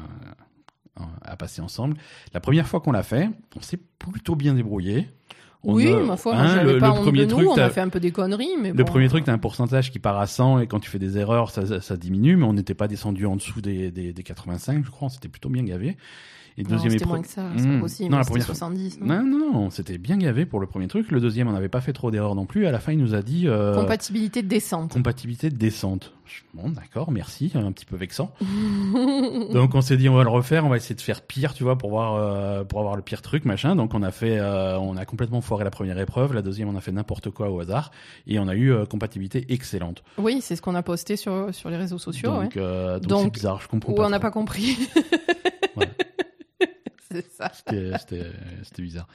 à 1.22 1.36
passer 1.36 1.60
ensemble. 1.62 1.96
La 2.32 2.40
première 2.40 2.66
fois 2.68 2.80
qu'on 2.80 2.92
l'a 2.92 3.02
fait, 3.02 3.28
on 3.56 3.60
s'est 3.60 3.80
plutôt 3.98 4.36
bien 4.36 4.54
débrouillé. 4.54 5.08
On 5.66 5.74
Oui, 5.74 5.90
a- 5.90 5.98
ma 6.00 6.16
foi, 6.18 6.36
hein, 6.36 6.62
le, 6.62 6.76
pas 6.78 6.88
le 6.88 6.94
premier 7.00 7.24
de 7.24 7.30
truc, 7.30 7.44
nous. 7.46 7.50
On 7.52 7.54
t'as- 7.54 7.64
a 7.64 7.70
fait 7.70 7.80
un 7.80 7.88
peu 7.88 7.98
des 7.98 8.10
conneries, 8.12 8.50
mais 8.60 8.68
le 8.68 8.74
bon. 8.74 8.84
premier 8.84 9.08
truc, 9.08 9.24
tu 9.24 9.30
as 9.30 9.32
un 9.32 9.38
pourcentage 9.38 9.90
qui 9.90 9.98
part 9.98 10.18
à 10.18 10.26
100 10.26 10.58
et 10.60 10.66
quand 10.66 10.78
tu 10.78 10.90
fais 10.90 10.98
des 10.98 11.16
erreurs, 11.16 11.50
ça, 11.50 11.80
ça 11.80 11.96
diminue, 11.96 12.36
mais 12.36 12.44
on 12.44 12.52
n'était 12.52 12.74
pas 12.74 12.86
descendu 12.86 13.24
en 13.24 13.36
dessous 13.36 13.62
des, 13.62 13.90
des, 13.90 14.12
des 14.12 14.22
85, 14.22 14.84
je 14.84 14.90
crois. 14.90 15.06
On 15.06 15.08
s'était 15.08 15.28
plutôt 15.28 15.48
bien 15.48 15.64
gavé. 15.64 15.96
Et 16.56 16.62
Non, 16.62 16.70
deuxième 16.70 16.92
c'était 16.92 17.02
épreuve- 17.04 17.16
moins 17.16 17.22
que 17.22 17.28
ça, 17.28 17.42
c'est 17.56 17.66
Mmh. 17.66 17.80
possible. 17.80 18.10
Non, 18.12 18.18
la 18.18 18.22
c'était 18.22 18.30
première- 18.32 18.46
70. 18.46 18.98
hein. 19.02 19.04
Non, 19.06 19.22
non, 19.24 19.38
non, 19.52 19.58
on 19.66 19.70
s'était 19.70 19.98
bien 19.98 20.16
gavé 20.16 20.46
pour 20.46 20.60
le 20.60 20.66
premier 20.68 20.86
truc. 20.86 21.10
Le 21.10 21.20
deuxième, 21.20 21.48
on 21.48 21.52
n'avait 21.52 21.68
pas 21.68 21.80
fait 21.80 21.92
trop 21.92 22.10
d'erreurs 22.12 22.36
non 22.36 22.46
plus. 22.46 22.66
À 22.66 22.70
la 22.70 22.78
fin, 22.78 22.92
il 22.92 22.98
nous 22.98 23.14
a 23.14 23.22
dit 23.22 23.48
euh, 23.48 23.74
Compatibilité 23.74 24.42
décente. 24.42 24.92
compatibilité 24.92 25.50
décente. 25.50 26.12
Bon, 26.54 26.68
d'accord, 26.70 27.10
merci. 27.10 27.50
Un 27.54 27.70
petit 27.72 27.84
peu 27.84 27.96
vexant. 27.96 28.30
Donc, 29.52 29.74
on 29.74 29.80
s'est 29.80 29.96
dit, 29.96 30.08
on 30.08 30.14
va 30.14 30.22
le 30.22 30.30
refaire. 30.30 30.64
On 30.64 30.68
va 30.68 30.76
essayer 30.76 30.94
de 30.94 31.00
faire 31.00 31.22
pire, 31.22 31.54
tu 31.54 31.64
vois, 31.64 31.76
pour 31.76 31.90
voir, 31.90 32.14
euh, 32.14 32.64
pour 32.64 32.78
avoir 32.80 32.96
le 32.96 33.02
pire 33.02 33.20
truc, 33.22 33.44
machin. 33.44 33.76
Donc, 33.76 33.92
on 33.94 34.02
a 34.02 34.10
fait, 34.10 34.38
euh, 34.38 34.78
on 34.78 34.96
a 34.96 35.04
complètement 35.04 35.40
foiré 35.40 35.64
la 35.64 35.70
première 35.70 35.98
épreuve. 35.98 36.32
La 36.34 36.42
deuxième, 36.42 36.68
on 36.68 36.76
a 36.76 36.80
fait 36.80 36.92
n'importe 36.92 37.30
quoi 37.30 37.50
au 37.50 37.60
hasard, 37.60 37.90
et 38.26 38.38
on 38.38 38.48
a 38.48 38.54
eu 38.54 38.72
euh, 38.72 38.86
compatibilité 38.86 39.44
excellente. 39.52 40.02
Oui, 40.18 40.38
c'est 40.40 40.56
ce 40.56 40.62
qu'on 40.62 40.74
a 40.74 40.82
posté 40.82 41.16
sur, 41.16 41.48
sur 41.52 41.68
les 41.68 41.76
réseaux 41.76 41.98
sociaux. 41.98 42.30
ouais. 42.30 42.44
donc, 42.44 42.56
euh, 42.56 42.98
donc 43.00 43.08
Donc, 43.08 43.24
c'est 43.24 43.30
bizarre. 43.32 43.60
Je 43.60 43.68
comprends 43.68 43.92
Ou 43.92 43.96
pas. 43.96 44.06
on 44.06 44.10
n'a 44.10 44.20
pas 44.20 44.30
compris. 44.30 44.76
Voilà. 47.38 47.98
c'est 47.98 48.18
ça. 48.18 48.32
C'était 48.62 48.82
bizarre. 48.82 49.06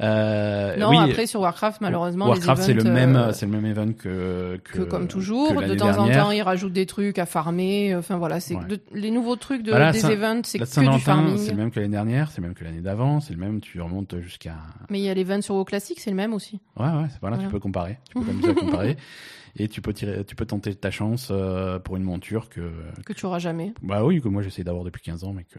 Euh, 0.00 0.76
Non, 0.76 0.90
oui, 0.90 0.96
après 0.98 1.26
sur 1.26 1.40
Warcraft, 1.40 1.80
malheureusement, 1.80 2.26
Warcraft 2.28 2.62
c'est 2.62 2.72
le 2.74 2.84
même 2.84 3.16
euh, 3.16 3.32
c'est 3.32 3.46
le 3.46 3.52
même 3.52 3.66
event 3.66 3.92
que 3.92 4.58
que, 4.64 4.82
comme 4.82 5.06
toujours, 5.08 5.54
que 5.54 5.64
de 5.68 5.74
temps 5.74 5.96
en 5.98 6.08
temps, 6.10 6.30
ils 6.30 6.42
rajoutent 6.42 6.72
des 6.72 6.86
trucs 6.86 7.18
à 7.18 7.26
farmer. 7.26 7.94
Enfin 7.96 8.16
voilà, 8.16 8.40
c'est 8.40 8.54
Ouais. 8.54 8.62
les 8.92 9.10
nouveaux 9.10 9.36
trucs 9.36 9.62
de, 9.62 9.70
Voilà, 9.70 9.90
des 9.92 10.04
events, 10.06 10.42
c'est 10.44 10.58
que 10.58 10.92
du 10.94 11.00
farming. 11.00 11.38
c'est 11.38 11.50
le 11.52 11.56
même 11.56 11.70
que 11.70 11.80
l'année 11.80 11.92
dernière, 11.92 12.30
c'est 12.30 12.40
le 12.40 12.46
même 12.46 12.54
que 12.54 12.64
l'année 12.64 12.80
d'avant, 12.80 13.20
c'est 13.20 13.32
le 13.34 13.40
même, 13.40 13.60
tu 13.60 13.80
remontes 13.80 14.20
jusqu'à... 14.20 14.54
Mais 14.90 15.00
il 15.00 15.04
y 15.04 15.08
a 15.08 15.14
l'event 15.14 15.40
sur 15.40 15.54
WoW 15.56 15.64
classique, 15.64 16.00
c'est 16.00 16.10
le 16.10 16.16
même 16.16 16.32
aussi. 16.34 16.60
Ouais, 16.78 16.86
ouais, 16.86 17.06
c'est 17.10 17.20
voilà, 17.20 17.36
tu 17.36 17.42
Voilà. 17.44 17.50
peux 17.50 17.58
comparer, 17.60 17.98
tu 18.08 18.14
peux 18.20 18.50
à 18.50 18.54
comparer, 18.54 18.96
et 19.56 19.68
tu 19.68 19.80
peux 19.80 19.92
tirer, 19.92 20.24
tu 20.24 20.34
peux 20.36 20.46
tenter 20.46 20.74
ta 20.74 20.90
chance 20.90 21.28
euh, 21.30 21.78
pour 21.78 21.96
une 21.96 22.02
monture 22.04 22.48
que... 22.48 22.72
que 23.04 23.12
tu 23.12 23.26
auras 23.26 23.38
jamais. 23.38 23.72
Bah 23.82 24.04
oui, 24.04 24.20
que 24.20 24.28
moi 24.28 24.42
j'essaie 24.42 24.64
d'avoir 24.64 24.84
depuis 24.84 25.02
15 25.02 25.24
ans, 25.24 25.32
mais 25.32 25.44
que... 25.44 25.58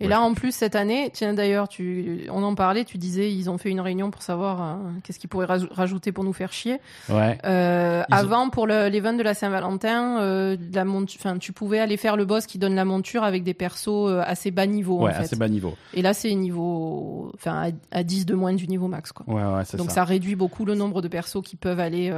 Et 0.00 0.04
Ouais, 0.04 0.10
là, 0.10 0.20
en 0.20 0.34
plus, 0.34 0.52
cette 0.52 0.74
année, 0.74 1.10
tiens 1.12 1.32
d'ailleurs, 1.32 1.68
tu, 1.68 2.26
on 2.30 2.42
en 2.42 2.54
parlait, 2.56 2.84
tu 2.84 2.98
disais, 2.98 3.32
ils 3.32 3.48
ont 3.50 3.56
fait 3.58 3.68
une 3.70 3.80
réunion 3.80 4.10
pour 4.10 4.22
savoir 4.22 4.60
euh, 4.62 4.74
qu'est-ce 5.04 5.20
qu'ils 5.20 5.28
pourraient 5.30 5.46
raj- 5.46 5.68
rajouter 5.70 6.10
pour 6.10 6.24
nous 6.24 6.32
faire 6.32 6.52
chier. 6.52 6.78
Ouais, 7.08 7.38
Euh, 7.44 8.00
ont- 8.02 8.04
Avant, 8.12 8.50
pour 8.50 8.66
le- 8.66 8.88
l'event 8.88 9.12
de 9.12 9.22
la 9.22 9.34
Saint-Valentin, 9.34 10.20
euh, 10.20 10.56
la 10.74 10.84
montu- 10.84 11.18
enfin, 11.20 11.38
tu 11.38 11.52
pouvais 11.52 11.78
aller 11.78 11.96
faire 11.96 12.16
le 12.16 12.24
boss 12.24 12.46
qui 12.46 12.58
donne 12.58 12.74
la 12.74 12.84
monture 12.84 13.22
avec 13.22 13.44
des 13.44 13.54
persos 13.54 14.08
assez 14.24 14.50
bas 14.50 14.66
niveau. 14.66 15.02
ouais, 15.02 15.10
en 15.10 15.14
fait. 15.14 15.22
assez 15.22 15.36
bas 15.36 15.48
niveau. 15.48 15.76
Et 15.94 16.02
là, 16.02 16.14
c'est 16.14 16.34
niveau, 16.34 17.30
enfin, 17.36 17.70
à, 17.92 17.98
à 17.98 18.02
10 18.02 18.26
de 18.26 18.34
moins 18.34 18.54
du 18.54 18.66
niveau 18.66 18.88
max, 18.88 19.12
quoi. 19.12 19.24
Ouais, 19.32 19.42
ouais, 19.56 19.64
c'est 19.64 19.76
Donc 19.76 19.90
ça. 19.90 19.96
ça. 19.96 20.04
réduit 20.04 20.34
beaucoup 20.34 20.64
le 20.64 20.74
nombre 20.74 21.00
de 21.02 21.08
persos 21.08 21.42
qui 21.44 21.54
peuvent 21.56 21.78
aller 21.80 22.12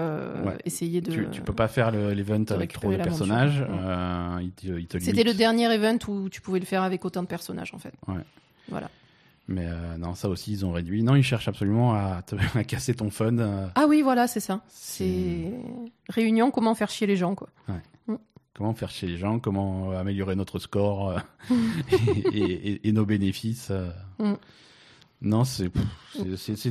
essayer 0.65 1.01
de. 1.03 1.11
Tu, 1.11 1.29
tu 1.31 1.41
peux 1.43 1.53
pas 1.53 1.69
faire 1.69 1.91
le- 1.91 2.13
l'event 2.13 2.43
avec 2.51 2.73
trop 2.73 2.91
de 2.91 2.97
personnages, 2.97 3.61
Ouais. 3.61 4.45
il 4.45 4.51
te, 4.53 4.79
il 4.79 4.87
te 4.87 4.99
C'était 4.99 5.25
le 5.25 5.35
dernier 5.35 5.71
event 5.73 5.99
où 6.09 6.29
tu 6.31 6.41
pouvais 6.41 6.61
le 6.61 6.65
faire 6.67 6.83
avec 6.83 7.05
autant 7.05 7.23
de 7.23 7.27
personnages, 7.27 7.64
en 7.73 7.79
fait. 7.79 7.95
Ouais. 8.09 8.21
Voilà. 8.69 8.91
Mais 9.47 9.67
euh, 9.67 9.97
non, 9.99 10.15
ça 10.15 10.29
aussi, 10.29 10.53
ils 10.53 10.65
ont 10.67 10.73
réduit. 10.73 11.03
Non, 11.03 11.15
ils 11.17 11.23
cherchent 11.23 11.49
absolument 11.49 11.95
à, 11.95 12.23
te, 12.23 12.35
à 12.59 12.65
casser 12.65 12.95
ton 12.95 13.11
fun. 13.11 13.39
euh, 13.39 13.67
Ah 13.77 13.87
oui, 13.89 14.03
voilà, 14.03 14.27
c'est 14.27 14.41
ça. 14.41 14.61
C'est- 14.69 15.53
réunion, 16.09 16.51
comment 16.51 16.75
faire 16.75 16.91
chier 16.91 17.07
les 17.07 17.17
gens, 17.17 17.35
quoi. 17.35 17.49
comment 18.55 18.73
faire 18.75 18.91
chez 18.91 19.07
les 19.07 19.17
gens, 19.19 19.39
comment 19.41 19.91
euh, 19.93 19.99
améliorer 20.01 20.35
notre 20.37 20.59
score 20.59 21.11
euh, 21.11 21.19
et, 22.33 22.39
et- 22.39 22.89
et 22.89 22.93
nos 22.93 23.05
bénéfices. 23.05 23.71
Mm. 24.19 24.35
Non, 25.23 25.45
c'est 25.45 25.71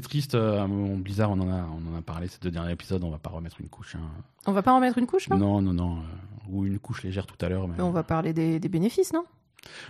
triste. 0.01 0.35
mon 0.35 0.97
Blizzard, 0.97 1.31
on 1.31 1.39
en 1.39 1.49
a 1.51 1.63
on 1.67 1.93
en 1.93 1.97
a 1.97 2.01
parlé 2.01 2.27
ces 2.27 2.39
deux 2.39 2.51
derniers 2.51 2.71
épisodes. 2.73 3.03
On 3.03 3.09
va 3.09 3.17
pas 3.17 3.29
remettre 3.31 3.59
une 3.61 3.67
couche. 3.69 3.95
hein. 3.95 4.09
On 4.45 4.51
va 4.51 4.61
pas 4.61 4.73
en 4.73 4.79
mettre 4.79 4.97
une 4.99 5.07
couche, 5.07 5.27
Non, 5.29 5.59
non, 5.61 5.73
non. 5.73 5.97
euh, 5.97 6.49
ou 6.49 6.65
une 6.65 6.77
couche 6.79 7.03
légère 7.03 7.25
tout 7.25 7.43
à 7.43 7.49
l'heure. 7.49 7.67
mais- 7.67 7.81
On 7.81 7.89
va 7.91 8.03
parler 8.03 8.31
des, 8.33 8.59
des 8.59 8.69
bénéfices, 8.69 9.11
non? 9.13 9.25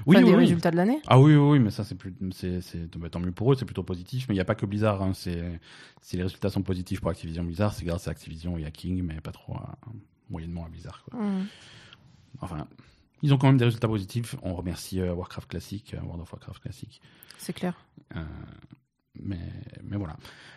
Oui, 0.06 0.16
Enfin, 0.16 0.26
oui, 0.26 0.32
des 0.32 0.36
oui. 0.38 0.44
résultats 0.44 0.72
de 0.72 0.76
l'année. 0.78 1.00
Ah 1.08 1.20
oui, 1.20 1.36
oui, 1.36 1.52
oui, 1.54 1.60
mais 1.60 1.72
ça 1.72 1.84
c'est 1.84 1.96
plus, 1.96 2.14
c'est, 2.32 2.62
c'est 2.62 2.96
bah, 2.98 3.10
tant 3.10 3.20
mieux 3.20 3.32
pour 3.32 3.52
eux, 3.52 3.56
c'est 3.56 3.66
plutôt 3.66 3.84
positif. 3.84 4.28
Mais 4.30 4.36
il 4.36 4.38
n'y 4.38 4.42
a 4.42 4.46
pas 4.46 4.56
que 4.56 4.66
Blizzard. 4.66 5.02
Hein, 5.02 5.14
c'est, 5.14 5.60
si 6.02 6.18
les 6.18 6.24
résultats 6.24 6.50
sont 6.50 6.62
positifs 6.62 7.02
pour 7.02 7.10
Activision 7.12 7.44
Blizzard, 7.44 7.74
c'est 7.74 7.86
grâce 7.86 8.08
à 8.08 8.12
Activision 8.12 8.58
et 8.58 8.66
à 8.66 8.72
King, 8.72 9.02
mais 9.04 9.20
pas 9.22 9.32
trop 9.32 9.54
à- 9.56 9.78
moyennement 10.30 10.66
à 10.66 10.70
Blizzard. 10.70 11.04
Quoi. 11.04 11.20
Mm. 11.20 11.48
Enfin, 12.42 12.68
ils 13.22 13.34
ont 13.34 13.38
quand 13.38 13.48
même 13.48 13.58
des 13.58 13.66
résultats 13.66 13.88
positifs. 13.88 14.36
On 14.44 14.54
remercie 14.54 15.00
euh, 15.02 15.14
Warcraft 15.14 15.50
Classic, 15.50 15.94
euh, 15.94 16.02
World 16.02 16.22
of 16.22 16.32
Warcraft 16.34 16.62
Classic. 16.62 17.02
C'est 17.38 17.54
clair. 17.54 17.76
Euh, 18.16 18.24
mais, 19.22 19.40
mais 19.84 19.98
voilà. 19.98 20.16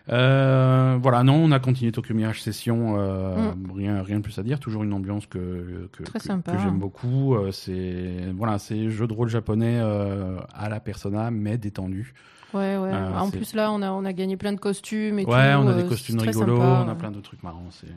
Euh, 0.08 0.98
voilà, 1.02 1.24
non, 1.24 1.34
on 1.34 1.50
a 1.50 1.58
continué 1.58 1.90
Tokyo 1.92 2.14
Mirage 2.14 2.42
Session. 2.42 2.94
euh, 2.98 3.52
rien, 3.74 4.02
rien 4.02 4.18
de 4.18 4.22
plus 4.22 4.38
à 4.38 4.42
dire. 4.42 4.60
Toujours 4.60 4.84
une 4.84 4.92
ambiance 4.92 5.26
que, 5.26 5.88
que, 5.92 6.04
j'aime 6.24 6.78
beaucoup. 6.78 7.34
Euh, 7.34 7.50
c'est 7.50 8.32
voilà, 8.36 8.58
c'est 8.58 8.88
jeu 8.88 9.06
de 9.06 9.12
rôle 9.12 9.28
japonais 9.28 9.78
euh, 9.80 10.38
à 10.54 10.68
la 10.68 10.80
Persona, 10.80 11.30
mais 11.30 11.58
détendu. 11.58 12.14
Ouais, 12.54 12.76
ouais. 12.78 12.92
En 12.92 13.30
plus, 13.30 13.54
là, 13.54 13.72
on 13.72 13.82
a, 13.82 13.90
on 13.90 14.04
a 14.04 14.12
gagné 14.12 14.36
plein 14.36 14.52
de 14.52 14.60
costumes 14.60 15.18
et 15.18 15.24
tout. 15.24 15.30
Ouais, 15.30 15.54
on 15.54 15.66
a 15.66 15.74
des 15.74 15.84
costumes 15.88 16.20
rigolos, 16.20 16.56
sympa. 16.56 16.84
on 16.86 16.88
a 16.88 16.94
plein 16.94 17.10
de 17.10 17.20
trucs 17.20 17.42
marrants. 17.42 17.68
C'est, 17.70 17.88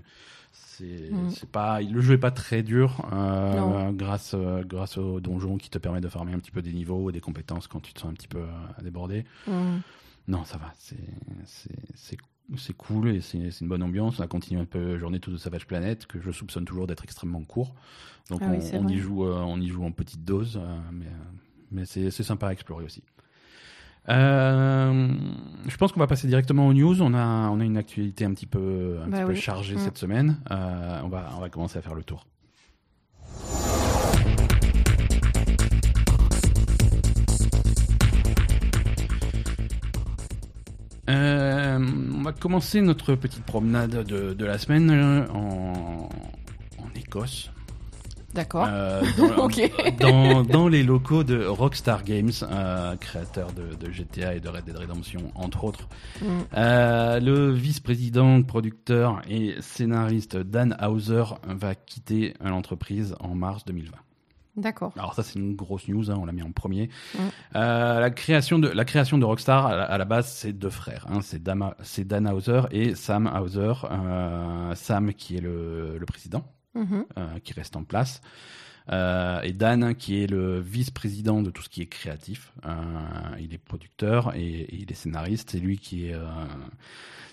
c'est, 0.52 1.12
Mm. 1.12 1.30
c'est 1.32 1.50
pas, 1.50 1.82
le 1.82 2.02
jeu 2.02 2.13
est 2.15 2.17
pas 2.19 2.32
très 2.32 2.63
dur 2.63 3.06
euh, 3.12 3.91
grâce, 3.91 4.34
euh, 4.34 4.63
grâce 4.65 4.98
au 4.98 5.19
donjon 5.19 5.58
qui 5.58 5.69
te 5.69 5.78
permet 5.78 6.00
de 6.02 6.08
farmer 6.08 6.34
un 6.34 6.39
petit 6.39 6.52
peu 6.52 6.62
des 6.62 6.72
niveaux 6.72 7.10
et 7.10 7.13
des 7.13 7.19
compétences 7.19 7.67
quand 7.67 7.82
tu 7.82 7.93
te 7.93 8.00
sens 8.00 8.12
un 8.12 8.13
petit 8.13 8.28
peu 8.30 8.39
euh, 8.39 8.82
débordé. 8.82 9.26
Mm. 9.48 9.78
Non, 10.29 10.45
ça 10.45 10.59
va, 10.59 10.71
c'est, 10.75 12.73
cool 12.77 13.09
et 13.09 13.21
c'est, 13.21 13.39
une 13.61 13.67
bonne 13.67 13.81
ambiance. 13.81 14.19
On 14.19 14.23
a 14.23 14.27
continué 14.27 14.61
un 14.61 14.65
peu 14.65 14.95
Journée 14.99 15.19
to 15.19 15.31
the 15.31 15.37
Savage 15.37 15.65
Planet 15.65 16.05
que 16.05 16.21
je 16.21 16.29
soupçonne 16.29 16.65
toujours 16.65 16.85
d'être 16.85 17.03
extrêmement 17.03 17.41
court. 17.41 17.73
Donc 18.29 18.41
Ah 18.43 18.47
on, 18.47 18.51
oui, 18.51 18.57
c'est 18.61 18.77
on 18.77 18.87
y 18.87 18.97
joue, 18.97 19.25
euh, 19.25 19.39
on 19.39 19.59
y 19.59 19.67
joue 19.67 19.83
en 19.83 19.91
petite 19.91 20.23
dose, 20.23 20.59
euh, 20.61 20.79
mais, 20.93 21.07
mais 21.71 21.85
c'est, 21.85 22.11
sympa 22.11 22.49
à 22.49 22.51
explorer 22.51 22.85
aussi. 22.85 23.01
Euh, 24.07 25.07
je 25.67 25.77
pense 25.77 25.91
qu'on 25.93 25.99
va 25.99 26.07
passer 26.07 26.27
directement 26.27 26.67
aux 26.67 26.73
news. 26.73 27.01
On 27.01 27.15
a, 27.15 27.49
on 27.49 27.59
a 27.59 27.63
une 27.63 27.77
actualité 27.77 28.23
un 28.23 28.33
petit 28.35 28.45
peu, 28.45 28.99
un 29.03 29.07
Bah 29.07 29.17
petit 29.21 29.25
peu 29.25 29.33
chargée 29.35 29.75
Mm. 29.77 29.79
cette 29.79 29.97
semaine. 29.97 30.37
On, 30.51 31.09
va, 31.09 31.31
on 31.35 31.39
va 31.39 31.49
commencer 31.49 31.79
à 31.79 31.81
faire 31.81 31.95
le 31.95 32.03
tour. 32.03 32.27
Va 42.29 42.33
commencer 42.33 42.81
notre 42.81 43.15
petite 43.15 43.43
promenade 43.43 44.03
de, 44.03 44.33
de 44.33 44.45
la 44.45 44.57
semaine 44.59 44.89
euh, 44.91 45.27
en, 45.33 46.09
en 46.77 46.89
Écosse. 46.95 47.49
D'accord. 48.35 48.67
Euh, 48.69 49.01
dans, 49.17 49.45
Ok. 49.45 49.71
dans, 49.99 50.43
dans 50.43 50.67
les 50.67 50.83
locaux 50.83 51.23
de 51.23 51.43
Rockstar 51.43 52.03
Games, 52.03 52.31
euh, 52.43 52.95
créateur 52.97 53.51
de, 53.53 53.73
de 53.83 53.91
GTA 53.91 54.35
et 54.35 54.39
de 54.39 54.47
Red 54.47 54.65
Dead 54.65 54.77
Redemption, 54.77 55.31
entre 55.33 55.63
autres. 55.63 55.87
Mm. 56.21 56.25
Euh, 56.55 57.19
le 57.19 57.51
vice-président, 57.51 58.43
producteur 58.43 59.23
et 59.27 59.55
scénariste 59.61 60.37
Dan 60.37 60.77
Hauser 60.83 61.23
va 61.47 61.73
quitter 61.73 62.35
l'entreprise 62.43 63.15
en 63.19 63.33
mars 63.33 63.65
2020. 63.65 63.97
D'accord. 64.60 64.93
Alors 64.98 65.13
ça 65.13 65.24
c'est 65.24 65.39
une 65.39 65.56
grosse 65.56 65.88
news, 65.88 66.12
hein, 66.12 66.15
on 66.19 66.26
l'a 66.26 66.32
mis 66.32 66.41
en 66.43 66.52
premier. 66.52 66.89
Euh, 67.56 68.00
la 68.00 68.10
création 68.10 68.60
de 68.60 68.67
la 68.67 68.86
création 68.86 69.17
de 69.17 69.26
Rockstar 69.26 69.65
à 69.65 69.76
la, 69.76 69.84
à 69.84 69.98
la 69.98 70.06
base 70.06 70.32
c'est 70.32 70.54
deux 70.54 70.69
frères, 70.69 71.06
hein, 71.10 71.19
c'est 71.22 71.41
Dan 72.08 72.28
Hauser 72.28 72.62
et 72.72 72.95
Sam 72.95 73.28
Hauser. 73.41 73.74
Euh, 73.89 74.76
Sam 74.76 75.13
qui 75.13 75.38
est 75.38 75.41
le, 75.41 75.98
le 75.98 76.06
président, 76.06 76.43
Mhm. 76.76 77.06
euh, 77.17 77.39
qui 77.43 77.54
reste 77.54 77.76
en 77.76 77.84
place. 77.84 78.22
Et 79.43 79.54
Dan, 79.54 79.93
qui 79.93 80.24
est 80.24 80.26
le 80.28 80.60
vice-président 80.60 81.43
de 81.43 81.52
tout 81.52 81.62
ce 81.62 81.69
qui 81.69 81.82
est 81.84 81.86
créatif, 81.86 82.52
il 83.39 83.54
est 83.54 83.60
producteur 83.60 84.34
et, 84.36 84.41
et 84.41 84.76
il 84.78 84.91
est 84.91 84.95
scénariste. 84.95 85.52
C'est 85.52 85.60
lui 85.60 85.78
qui 85.78 86.08
est, 86.08 86.15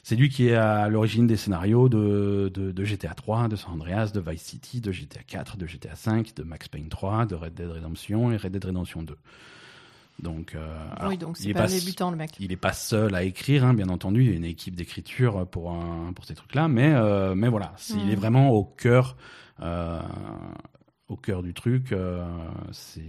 c'est 0.09 0.15
lui 0.15 0.29
qui 0.29 0.47
est 0.47 0.55
à 0.55 0.89
l'origine 0.89 1.27
des 1.27 1.37
scénarios 1.37 1.89
de, 1.89 2.49
de, 2.55 2.71
de 2.71 2.85
GTA 2.85 3.13
3, 3.13 3.49
de 3.49 3.57
San 3.57 3.73
Andreas, 3.73 4.13
de 4.15 4.21
Vice 4.21 4.41
City, 4.41 4.81
de 4.81 4.93
GTA 4.93 5.25
4, 5.27 5.57
de 5.57 5.67
GTA 5.67 5.97
5, 5.97 6.33
de 6.37 6.45
Max 6.45 6.69
Payne 6.69 6.89
3, 6.89 7.27
de 7.27 7.35
Red 7.35 7.55
Dead 7.55 7.69
Redemption 7.69 8.31
et 8.31 8.37
Red 8.37 8.53
Dead 8.53 8.65
Redemption 8.65 9.03
2. 9.03 9.17
Donc, 10.21 10.55
euh, 10.55 10.89
alors, 10.97 11.11
oui, 11.11 11.19
donc 11.19 11.37
il 11.41 11.43
c'est 11.43 11.49
est 11.51 11.55
pas 11.55 11.67
débutant, 11.67 12.13
le 12.13 12.17
mec. 12.17 12.31
il 12.39 12.51
n'est 12.51 12.57
pas 12.57 12.73
seul 12.73 13.17
à 13.17 13.25
écrire, 13.25 13.65
hein, 13.65 13.75
bien 13.75 13.89
entendu. 13.89 14.23
Il 14.23 14.31
y 14.31 14.33
a 14.33 14.37
une 14.37 14.45
équipe 14.45 14.77
d'écriture 14.77 15.45
pour, 15.49 15.73
un- 15.73 16.13
pour 16.13 16.25
ces 16.25 16.37
trucs-là. 16.37 16.69
Mais, 16.69 16.93
euh, 16.95 17.35
mais 17.35 17.49
voilà, 17.49 17.73
c'est- 17.77 17.95
il 17.99 18.07
Mm. 18.07 18.11
est 18.11 18.15
vraiment 18.15 18.51
au 18.51 18.63
cœur, 18.65 19.17
euh, 19.61 20.01
au 21.09 21.17
cœur 21.17 21.43
du 21.43 21.53
truc. 21.53 21.93
c'est, 22.71 23.03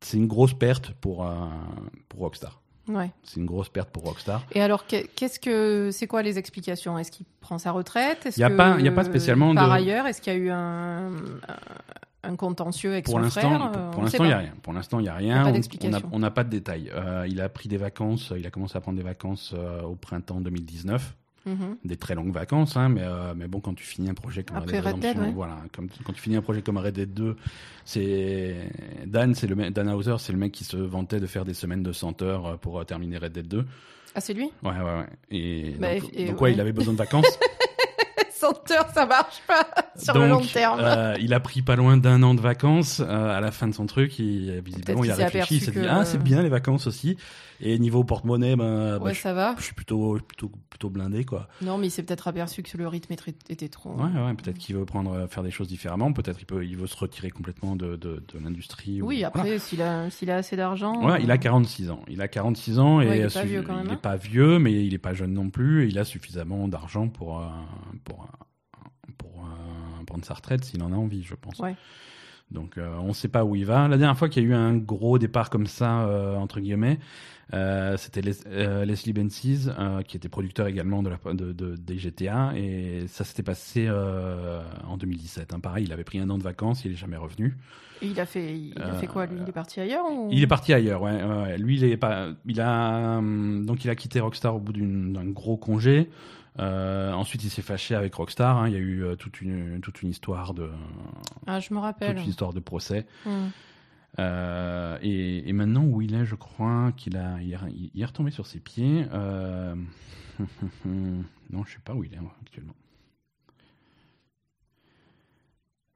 c'est 0.00 0.16
une 0.16 0.28
grosse 0.28 0.54
perte 0.54 0.92
pour, 0.94 1.30
pour 2.08 2.20
Rockstar. 2.20 2.61
Ouais. 2.88 3.10
C'est 3.22 3.38
une 3.38 3.46
grosse 3.46 3.68
perte 3.68 3.90
pour 3.90 4.02
Rockstar. 4.04 4.44
Et 4.52 4.60
alors, 4.60 4.86
que- 4.86 5.06
qu'est-ce 5.14 5.38
que 5.38 5.90
c'est 5.92 6.06
quoi 6.06 6.22
les 6.22 6.38
explications? 6.38 6.98
Est-ce 6.98 7.12
qu'il 7.12 7.26
prend 7.40 7.58
sa 7.58 7.70
retraite? 7.70 8.26
Est-ce 8.26 8.40
Y 8.40 8.44
a 8.44 8.50
que, 8.50 8.56
pas- 8.56 8.80
y 8.80 8.88
a 8.88 8.92
pas 8.92 9.04
spécialement 9.04 9.54
Par 9.54 9.68
de- 9.68 9.72
ailleurs, 9.74 10.06
est-ce 10.06 10.20
qu'il 10.20 10.32
y 10.32 10.36
a 10.36 10.38
eu 10.38 10.50
un, 10.50 11.10
un 12.24 12.36
contentieux 12.36 12.90
avec 12.92 13.04
Pour 13.04 13.14
son 13.14 13.18
l'instant, 13.20 13.40
frère? 13.40 13.70
pour, 13.92 14.00
Euh, 14.00 14.04
l'instant, 14.04 14.24
il 14.24 14.28
n'y 14.28 14.32
a 14.32 14.38
rien. 14.38 14.52
Pour 14.62 14.72
l'instant, 14.72 14.98
il 14.98 15.02
n'y 15.02 15.08
a 15.08 15.12
Y 15.12 15.14
a 15.30 15.42
rien. 15.44 15.52
On- 15.84 15.88
n'a 15.90 15.98
on 16.12 16.18
n'a 16.18 16.30
pas 16.30 16.44
de 16.44 16.50
détails. 16.50 16.90
Euh, 16.94 17.24
il 17.28 17.40
a 17.40 17.48
pris 17.48 17.68
des 17.68 17.76
vacances. 17.76 18.32
Il 18.36 18.46
a 18.46 18.50
commencé 18.50 18.76
à 18.76 18.80
prendre 18.80 18.98
des 18.98 19.04
vacances 19.04 19.54
euh, 19.56 19.82
au 19.82 19.94
printemps 19.94 20.40
2019. 20.40 21.16
Mhm. 21.44 21.76
des 21.84 21.96
très 21.96 22.14
longues 22.14 22.32
vacances, 22.32 22.76
hein, 22.76 22.88
mais, 22.88 23.02
euh, 23.02 23.34
mais 23.36 23.48
bon, 23.48 23.58
quand 23.60 23.74
tu 23.74 23.84
finis 23.84 24.08
un 24.08 24.14
projet 24.14 24.44
comme 24.44 24.58
Après 24.58 24.78
Red 24.78 24.84
Dead 24.84 24.92
Red 24.94 25.00
Dead, 25.00 25.10
Redemption, 25.10 25.28
ouais. 25.28 25.34
voilà, 25.34 25.56
comme, 25.74 25.88
quand 26.04 26.12
tu 26.12 26.20
finis 26.20 26.36
un 26.36 26.42
projet 26.42 26.62
comme 26.62 26.76
Red 26.78 26.94
Dead 26.94 27.12
2, 27.12 27.36
c'est 27.84 28.56
Dan, 29.06 29.34
c'est 29.34 29.46
le 29.46 29.56
mec- 29.56 29.72
Dan 29.72 29.88
Hauser, 29.90 30.16
c'est 30.18 30.32
le 30.32 30.38
mec 30.38 30.52
qui 30.52 30.64
se 30.64 30.76
vantait 30.76 31.20
de 31.20 31.26
faire 31.26 31.44
des 31.44 31.54
semaines 31.54 31.82
de 31.82 31.92
100 31.92 32.22
heures 32.22 32.46
euh, 32.46 32.56
pour 32.56 32.78
euh, 32.80 32.84
terminer 32.84 33.18
Red 33.18 33.32
Dead 33.32 33.48
2. 33.48 33.64
Ah, 34.14 34.20
c'est 34.20 34.34
lui? 34.34 34.50
Ouais, 34.62 34.70
ouais, 34.70 34.78
ouais. 34.78 35.06
Et 35.30 35.74
Bah, 35.80 35.98
donc, 35.98 36.10
et- 36.12 36.26
donc, 36.26 36.36
ouais, 36.36 36.42
ouais. 36.42 36.52
il 36.52 36.60
avait 36.60 36.72
besoin 36.72 36.92
de 36.92 36.98
vacances. 36.98 37.26
60 38.38 38.70
heures, 38.72 38.88
ça 38.92 39.06
marche 39.06 39.40
pas 39.46 39.64
sur 39.96 40.18
le 40.18 40.26
long 40.28 40.40
terme. 40.40 40.80
euh, 40.82 41.14
il 41.20 41.32
a 41.32 41.38
pris 41.38 41.62
pas 41.62 41.76
loin 41.76 41.96
d'un 41.96 42.24
an 42.24 42.34
de 42.34 42.40
vacances 42.40 42.98
euh, 43.00 43.36
à 43.36 43.40
la 43.40 43.52
fin 43.52 43.68
de 43.68 43.72
son 43.74 43.86
truc. 43.86 44.18
Il, 44.18 44.60
visiblement, 44.64 45.04
il 45.04 45.12
a 45.12 45.14
réfléchi. 45.14 45.56
Il 45.56 45.60
s'est 45.60 45.70
dit 45.70 45.76
que- 45.80 45.86
ah 45.88 46.04
c'est 46.04 46.20
bien 46.20 46.42
les 46.42 46.48
vacances 46.48 46.88
aussi. 46.88 47.16
Et 47.64 47.78
niveau 47.78 48.02
porte-monnaie, 48.02 48.56
ben, 48.56 48.98
bah, 48.98 49.04
ouais, 49.04 49.14
je, 49.14 49.20
ça 49.20 49.32
va. 49.32 49.54
je 49.56 49.62
suis 49.62 49.74
plutôt 49.74 50.18
plutôt 50.26 50.50
plutôt 50.68 50.90
blindé 50.90 51.24
quoi. 51.24 51.46
Non, 51.62 51.78
mais 51.78 51.86
il 51.86 51.90
s'est 51.90 52.02
peut-être 52.02 52.26
aperçu 52.26 52.64
que 52.64 52.76
le 52.76 52.88
rythme 52.88 53.12
était- 53.48 53.68
trop. 53.68 53.90
Ouais 53.94 54.02
ouais. 54.20 54.34
Peut-être 54.34 54.58
qu'il 54.58 54.74
veut 54.74 54.84
prendre 54.84 55.12
euh, 55.12 55.26
faire 55.28 55.44
des 55.44 55.52
choses 55.52 55.68
différemment. 55.68 56.12
Peut-être 56.12 56.40
il 56.40 56.44
peut 56.44 56.64
il 56.64 56.76
veut 56.76 56.88
se 56.88 56.96
retirer 56.96 57.30
complètement 57.30 57.76
de 57.76 57.94
de, 57.94 58.22
de 58.34 58.38
l'industrie. 58.42 59.00
ou- 59.00 59.06
Oui, 59.06 59.22
après, 59.22 59.60
s'il 59.60 59.80
a, 59.80 60.02
a 60.02 60.34
assez 60.34 60.56
d'argent. 60.56 61.06
Ouais, 61.06 61.22
il 61.22 61.30
a 61.30 61.34
euh, 61.34 61.38
46 61.38 61.90
ans. 61.90 62.00
Il 62.08 62.20
a 62.20 62.26
46 62.26 62.80
ans 62.80 63.00
et 63.00 63.06
Ouais, 63.08 63.18
il 63.18 63.20
est 63.22 63.24
euh, 63.36 63.40
pas 63.40 63.44
vieux 63.46 63.62
quand 63.62 63.76
même, 63.76 63.86
il 63.86 63.90
est 63.90 63.94
hein. 63.94 63.98
pas 64.02 64.16
vieux, 64.16 64.58
mais 64.58 64.84
il 64.84 64.92
est 64.92 64.98
pas 64.98 65.14
jeune 65.14 65.32
non 65.32 65.48
plus. 65.48 65.84
Et 65.84 65.88
il 65.88 65.98
a 66.00 66.04
suffisamment 66.04 66.66
d'argent 66.66 67.08
pour 67.08 67.38
euh, 67.38 67.44
pour 68.02 68.22
euh, 68.24 69.08
pour 69.18 69.44
euh, 69.44 70.04
prendre 70.04 70.24
sa 70.24 70.34
retraite 70.34 70.64
s'il 70.64 70.82
en 70.82 70.92
a 70.92 70.96
envie, 70.96 71.22
je 71.22 71.34
pense. 71.36 71.58
Ouais. 71.60 71.76
Donc 72.50 72.76
euh, 72.76 72.96
on 72.98 73.12
sait 73.14 73.28
pas 73.28 73.44
où 73.44 73.56
il 73.56 73.64
va. 73.64 73.88
La 73.88 73.96
dernière 73.96 74.18
fois 74.18 74.28
qu'il 74.28 74.42
y 74.42 74.46
a 74.46 74.48
eu 74.50 74.54
un 74.54 74.76
gros 74.76 75.18
départ 75.18 75.48
comme 75.48 75.66
ça 75.66 76.02
euh, 76.02 76.36
entre 76.36 76.60
guillemets, 76.60 76.98
euh, 77.54 77.96
c'était 77.96 78.22
Les- 78.22 78.46
euh, 78.46 78.84
Leslie 78.84 79.12
Benzies 79.12 79.68
euh, 79.78 80.02
qui 80.02 80.16
était 80.16 80.28
producteur 80.28 80.66
également 80.66 81.02
de 81.02 81.10
la 81.10 81.18
de, 81.34 81.52
de- 81.52 81.76
des 81.76 81.98
GTA 81.98 82.52
et 82.56 83.04
ça 83.08 83.24
s'était 83.24 83.42
passé 83.42 83.88
en 83.90 84.96
2017. 84.96 85.52
hein. 85.54 85.60
Pareil, 85.60 85.84
il 85.84 85.92
avait 85.92 86.04
pris 86.04 86.18
un 86.18 86.28
an 86.30 86.38
de 86.38 86.42
vacances, 86.42 86.84
il 86.84 86.92
est 86.92 86.96
jamais 86.96 87.16
revenu. 87.16 87.56
Et 88.00 88.06
il 88.06 88.18
a 88.18 88.26
fait, 88.26 88.58
il 88.58 88.74
a 88.82 88.94
fait 88.94 89.06
quoi 89.06 89.26
lui? 89.26 89.38
Il 89.42 89.48
est 89.48 89.52
parti 89.52 89.80
ailleurs 89.80 90.04
ou... 90.10 90.28
Il 90.32 90.42
est 90.42 90.46
parti 90.48 90.72
ailleurs, 90.72 91.02
ouais. 91.02 91.56
Lui, 91.58 91.76
il 91.76 91.84
est 91.84 91.96
pas, 91.96 92.30
il 92.46 92.60
a, 92.60 93.18
hum, 93.18 93.64
donc 93.64 93.84
il 93.84 93.90
a 93.90 93.94
quitté 93.94 94.18
Rockstar 94.18 94.56
au 94.56 94.58
bout 94.58 94.72
d'un 94.72 95.24
gros 95.26 95.56
congé. 95.56 96.10
Euh, 96.58 97.12
ensuite, 97.12 97.44
il 97.44 97.50
s'est 97.50 97.62
fâché 97.62 97.94
avec 97.94 98.12
Rockstar. 98.14 98.58
hein. 98.58 98.66
Il 98.68 98.72
y 98.74 98.76
a 98.76 98.80
eu 98.80 99.04
euh, 99.04 99.14
toute 99.14 99.40
une 99.40 99.80
toute 99.80 100.02
une 100.02 100.10
histoire 100.10 100.52
de 100.52 100.68
Ah, 101.46 101.60
je 101.60 101.72
me 101.72 101.78
rappelle. 101.78 102.14
toute 102.16 102.24
une 102.24 102.30
histoire 102.30 102.52
de 102.52 102.60
procès. 102.60 103.06
Hmm. 103.24 103.48
Euh, 104.18 104.98
et, 105.00 105.52
maintenant 105.52 105.84
où 105.84 106.02
il 106.02 106.14
est, 106.14 106.24
je 106.24 106.34
crois 106.34 106.92
qu'il 106.96 107.16
a, 107.16 107.40
il 107.40 107.52
est, 107.52 108.04
retombé 108.04 108.30
sur 108.30 108.46
ses 108.46 108.60
pieds. 108.60 109.06
Euh... 109.12 109.74
non, 110.84 111.64
je 111.64 111.72
sais 111.72 111.80
pas 111.84 111.94
où 111.94 112.04
il 112.04 112.12
est 112.12 112.18
actuellement. 112.42 112.74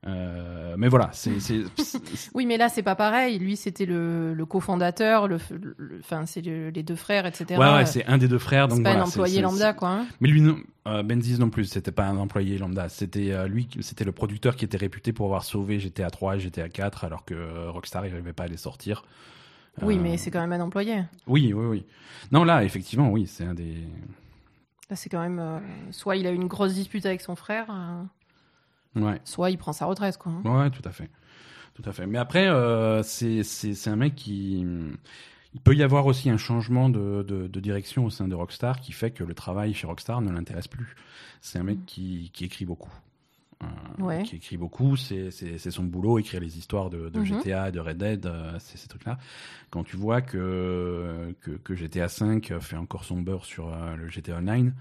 Euh, 0.06 0.76
mais 0.78 0.88
voilà, 0.88 1.10
c'est, 1.12 1.32
Oui, 2.34 2.46
mais 2.46 2.56
là, 2.56 2.68
c'est 2.68 2.82
pas 2.82 2.94
pareil. 2.94 3.38
Lui, 3.38 3.56
c'était 3.56 3.86
le, 3.86 4.34
le 4.34 4.46
cofondateur, 4.46 5.26
le, 5.26 5.38
enfin, 5.98 6.26
c'est 6.26 6.42
le- 6.42 6.70
les 6.70 6.82
deux 6.82 6.94
frères, 6.94 7.26
etc. 7.26 7.58
ouais, 7.60 7.74
ouais, 7.74 7.86
c'est 7.86 8.04
un 8.06 8.16
des 8.18 8.28
deux 8.28 8.38
frères. 8.38 8.68
Donc 8.68 8.78
C'est 8.78 8.84
pas 8.84 8.90
voilà, 8.90 9.04
un 9.04 9.08
employé 9.08 9.40
lambda, 9.40 9.72
quoi. 9.72 9.88
hein. 9.90 10.06
Mais 10.20 10.28
lui, 10.28 10.40
non, 10.42 10.56
euh, 10.86 11.02
Benzies 11.02 11.38
non 11.40 11.50
plus, 11.50 11.64
c'était 11.64 11.90
pas 11.90 12.04
un 12.06 12.16
employé 12.18 12.56
lambda. 12.58 12.88
C'était 12.88 13.32
euh, 13.32 13.48
lui, 13.48 13.68
c'était 13.80 14.04
le 14.04 14.12
producteur 14.12 14.54
qui 14.54 14.64
était 14.64 14.76
réputé 14.76 15.12
pour 15.12 15.26
avoir 15.26 15.42
sauvé 15.44 15.80
GTA 15.80 16.10
3 16.10 16.36
et 16.36 16.40
GTA 16.40 16.68
4, 16.68 17.04
alors 17.04 17.24
que 17.24 17.34
euh, 17.34 17.70
Rockstar 17.70 18.02
n'arrivait 18.02 18.32
pas 18.32 18.44
à 18.44 18.48
les 18.48 18.56
sortir. 18.56 19.04
Oui, 19.82 19.98
mais 19.98 20.16
c'est 20.16 20.30
quand 20.30 20.40
même 20.40 20.52
un 20.58 20.64
employé. 20.64 21.02
Oui, 21.26 21.52
oui, 21.52 21.66
oui. 21.66 21.84
Non, 22.32 22.44
là, 22.44 22.64
effectivement, 22.64 23.10
oui, 23.10 23.26
c'est 23.26 23.44
un 23.44 23.54
des. 23.54 23.74
Là, 24.88 24.96
c'est 24.96 25.08
quand 25.10 25.20
même. 25.20 25.60
soit 25.90 26.16
il 26.16 26.26
a 26.26 26.30
une 26.30 26.46
grosse 26.46 26.74
dispute 26.74 27.04
avec 27.06 27.20
son 27.20 27.34
frère, 27.36 27.66
Ouais, 28.96 29.20
soit 29.24 29.50
il 29.50 29.58
prend 29.58 29.72
sa 29.72 29.86
retraite, 29.86 30.16
quoi. 30.18 30.32
hein. 30.32 30.42
ouais, 30.64 30.70
tout 30.70 30.82
à 30.88 30.90
fait, 30.90 31.10
tout 31.74 31.82
à 31.88 31.92
fait. 31.92 32.06
Mais 32.06 32.18
après, 32.18 32.48
euh, 32.48 33.02
c'est 33.02 33.42
un 33.88 33.96
mec 33.96 34.14
qui. 34.14 34.64
Il 35.54 35.60
peut 35.62 35.74
y 35.74 35.82
avoir 35.82 36.04
aussi 36.06 36.28
un 36.28 36.36
changement 36.36 36.88
de, 36.90 37.22
de, 37.26 37.46
de 37.46 37.60
direction 37.60 38.04
au 38.04 38.10
sein 38.10 38.28
de 38.28 38.34
Rockstar 38.34 38.80
qui 38.80 38.92
fait 38.92 39.10
que 39.10 39.24
le 39.24 39.32
travail 39.34 39.72
chez 39.72 39.86
Rockstar 39.86 40.20
ne 40.20 40.30
l'intéresse 40.30 40.68
plus. 40.68 40.94
C'est 41.40 41.58
un 41.58 41.62
mec 41.62 41.78
qui, 41.86 42.30
qui 42.34 42.44
écrit 42.44 42.64
beaucoup. 42.66 42.92
Euh, 43.62 43.66
Ouais. 43.98 44.22
Qui 44.24 44.36
écrit 44.36 44.58
beaucoup, 44.58 44.96
c'est 44.96 45.30
son 45.30 45.84
boulot, 45.84 46.18
écrire 46.18 46.40
les 46.40 46.58
histoires 46.58 46.90
de, 46.90 47.08
de 47.08 47.20
Mhm. 47.20 47.26
GTA, 47.40 47.70
de 47.70 47.80
Red 47.80 47.96
Dead, 47.96 48.26
euh, 48.26 48.52
c'est 48.58 48.76
ces 48.76 48.86
trucs-là. 48.88 49.16
Quand 49.70 49.82
tu 49.82 49.96
vois 49.96 50.20
que, 50.20 51.34
que, 51.40 51.52
que 51.52 51.74
GTA 51.74 52.08
5 52.08 52.52
fait 52.60 52.76
encore 52.76 53.04
son 53.04 53.22
beurre 53.22 53.46
sur 53.46 53.72
euh, 53.72 53.96
le 53.96 54.08
GTA 54.10 54.36
Online. 54.36 54.74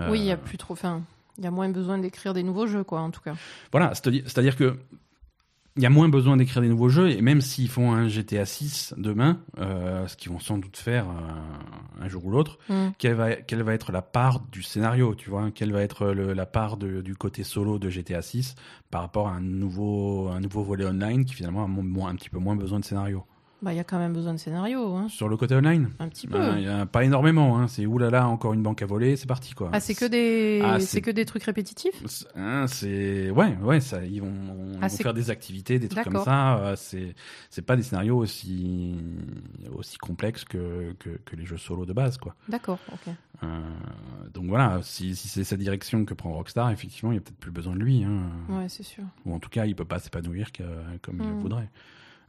euh, 0.00 0.10
Oui, 0.10 0.20
il 0.20 0.24
y 0.24 0.30
a 0.32 0.38
plus 0.38 0.56
trop. 0.56 0.72
Enfin, 0.72 1.02
il 1.38 1.44
y 1.44 1.46
a 1.46 1.50
moins 1.50 1.68
besoin 1.68 1.98
d'écrire 1.98 2.34
des 2.34 2.42
nouveaux 2.42 2.66
jeux, 2.66 2.84
quoi, 2.84 3.00
en 3.00 3.10
tout 3.10 3.20
cas. 3.20 3.34
Voilà, 3.72 3.92
c'est-à-dire 3.94 4.56
que 4.56 4.76
il 5.78 5.82
y 5.82 5.86
a 5.86 5.90
moins 5.90 6.08
besoin 6.08 6.38
d'écrire 6.38 6.62
des 6.62 6.70
nouveaux 6.70 6.88
jeux 6.88 7.10
et 7.10 7.20
même 7.20 7.42
s'ils 7.42 7.68
font 7.68 7.92
un 7.92 8.08
GTA 8.08 8.46
6 8.46 8.94
demain, 8.96 9.40
euh, 9.58 10.06
ce 10.06 10.16
qu'ils 10.16 10.32
vont 10.32 10.38
sans 10.38 10.56
doute 10.56 10.78
faire 10.78 11.04
euh, 11.10 12.02
un 12.02 12.08
jour 12.08 12.24
ou 12.24 12.30
l'autre, 12.30 12.56
Hmm. 12.70 12.88
quelle 12.96 13.12
va, 13.12 13.36
quelle 13.36 13.62
va 13.62 13.74
être 13.74 13.92
la 13.92 14.00
part 14.00 14.40
du 14.50 14.62
scénario, 14.62 15.14
tu 15.14 15.28
vois? 15.28 15.50
Quelle 15.50 15.72
va 15.72 15.82
être 15.82 16.06
le- 16.12 16.32
la 16.32 16.46
part 16.46 16.78
de- 16.78 17.02
du 17.02 17.14
côté 17.14 17.44
solo 17.44 17.78
de 17.78 17.90
GTA 17.90 18.22
6 18.22 18.54
par 18.90 19.02
rapport 19.02 19.28
à 19.28 19.32
un 19.32 19.42
nouveau, 19.42 20.28
un 20.28 20.40
nouveau 20.40 20.62
volet 20.62 20.86
online 20.86 21.26
qui 21.26 21.34
finalement 21.34 21.64
a 21.64 21.68
moins- 21.68 22.08
un 22.08 22.14
petit 22.16 22.30
peu 22.30 22.38
moins 22.38 22.56
besoin 22.56 22.80
de 22.80 22.84
scénario? 22.86 23.24
Bah, 23.62 23.72
il 23.72 23.76
y 23.76 23.80
a 23.80 23.84
quand 23.84 23.98
même 23.98 24.12
besoin 24.12 24.34
de 24.34 24.38
scénario, 24.38 24.94
hein. 24.94 25.08
Sur 25.08 25.30
le 25.30 25.36
côté 25.38 25.54
online 25.54 25.88
un 25.98 26.08
petit 26.08 26.26
peu. 26.26 26.38
il 26.58 26.64
y 26.64 26.68
a 26.68 26.84
pas 26.84 27.04
énormément, 27.04 27.58
hein. 27.58 27.68
c'est 27.68 27.86
oulala, 27.86 28.28
encore 28.28 28.52
une 28.52 28.62
banque 28.62 28.82
à 28.82 28.86
voler, 28.86 29.16
c'est 29.16 29.26
parti 29.26 29.54
quoi. 29.54 29.70
ah, 29.72 29.80
c'est 29.80 29.94
que 29.94 30.04
des, 30.04 30.60
Ah, 30.62 30.78
c'est 30.78 31.00
que 31.00 31.10
des 31.10 31.24
trucs 31.24 31.42
répétitifs? 31.44 32.02
C'est- 32.06 32.26
hein, 32.36 32.66
c'est 32.68 33.30
ouais 33.30 33.56
ouais 33.62 33.80
ça 33.80 34.04
ils 34.04 34.20
vont, 34.20 34.28
ils 34.30 34.78
Ah, 34.82 34.88
vont 34.88 34.88
c'est- 34.90 35.02
faire 35.02 35.14
des 35.14 35.30
activités 35.30 35.78
des 35.78 35.88
trucs 35.88 36.04
comme 36.04 36.22
ça 36.22 36.58
euh, 36.58 36.76
c'est 36.76 37.14
c'est 37.48 37.62
pas 37.62 37.76
des 37.76 37.82
scénarios 37.82 38.18
aussi 38.18 38.94
aussi 39.74 39.96
complexes 39.96 40.44
que, 40.44 40.92
que 40.98 41.10
que 41.24 41.34
les 41.36 41.46
jeux 41.46 41.56
solo 41.56 41.86
de 41.86 41.92
base 41.94 42.18
quoi 42.18 42.34
D'accord, 42.50 42.78
ok. 42.92 43.12
Euh, 43.42 43.46
donc 44.32 44.46
voilà 44.46 44.80
si, 44.82 45.14
si 45.16 45.28
c'est 45.28 45.44
sa 45.44 45.56
direction 45.56 46.04
que 46.04 46.14
prend 46.14 46.32
Rockstar 46.32 46.70
effectivement 46.70 47.12
il 47.12 47.16
y 47.16 47.18
a 47.18 47.20
peut-être 47.20 47.36
plus 47.38 47.50
besoin 47.50 47.74
de 47.74 47.80
lui 47.80 48.04
hein. 48.04 48.20
Ouais, 48.48 48.68
c'est 48.68 48.82
sûr. 48.82 49.04
ou 49.24 49.34
en 49.34 49.38
tout 49.38 49.50
cas 49.50 49.64
il 49.66 49.74
peut 49.74 49.84
pas 49.84 49.98
s'épanouir 49.98 50.52
que- 50.52 50.62
comme 51.02 51.16
il 51.20 51.26
le 51.26 51.34
Mm. 51.34 51.40
voudrait 51.40 51.70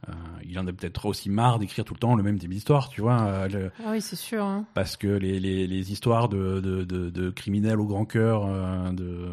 Euh, 0.08 0.12
il 0.44 0.56
en 0.60 0.66
a 0.68 0.72
peut-être 0.72 1.06
aussi 1.06 1.28
marre 1.28 1.58
d'écrire 1.58 1.84
tout 1.84 1.92
le 1.92 1.98
temps 1.98 2.14
le 2.14 2.22
même 2.22 2.38
type 2.38 2.50
d'histoire 2.50 2.88
tu 2.88 3.00
vois 3.00 3.20
euh, 3.20 3.48
le- 3.48 3.70
Ah 3.84 3.90
oui, 3.90 4.00
c'est 4.00 4.14
sûr. 4.14 4.44
hein. 4.44 4.64
parce 4.72 4.96
que 4.96 5.08
les, 5.08 5.40
les, 5.40 5.66
les 5.66 5.90
histoires 5.92 6.28
de, 6.28 6.60
de, 6.60 6.84
de, 6.84 7.10
de 7.10 7.30
criminels 7.30 7.80
au 7.80 7.84
grand 7.86 8.04
cœur 8.04 8.44
euh, 8.46 8.92
de, 8.92 9.30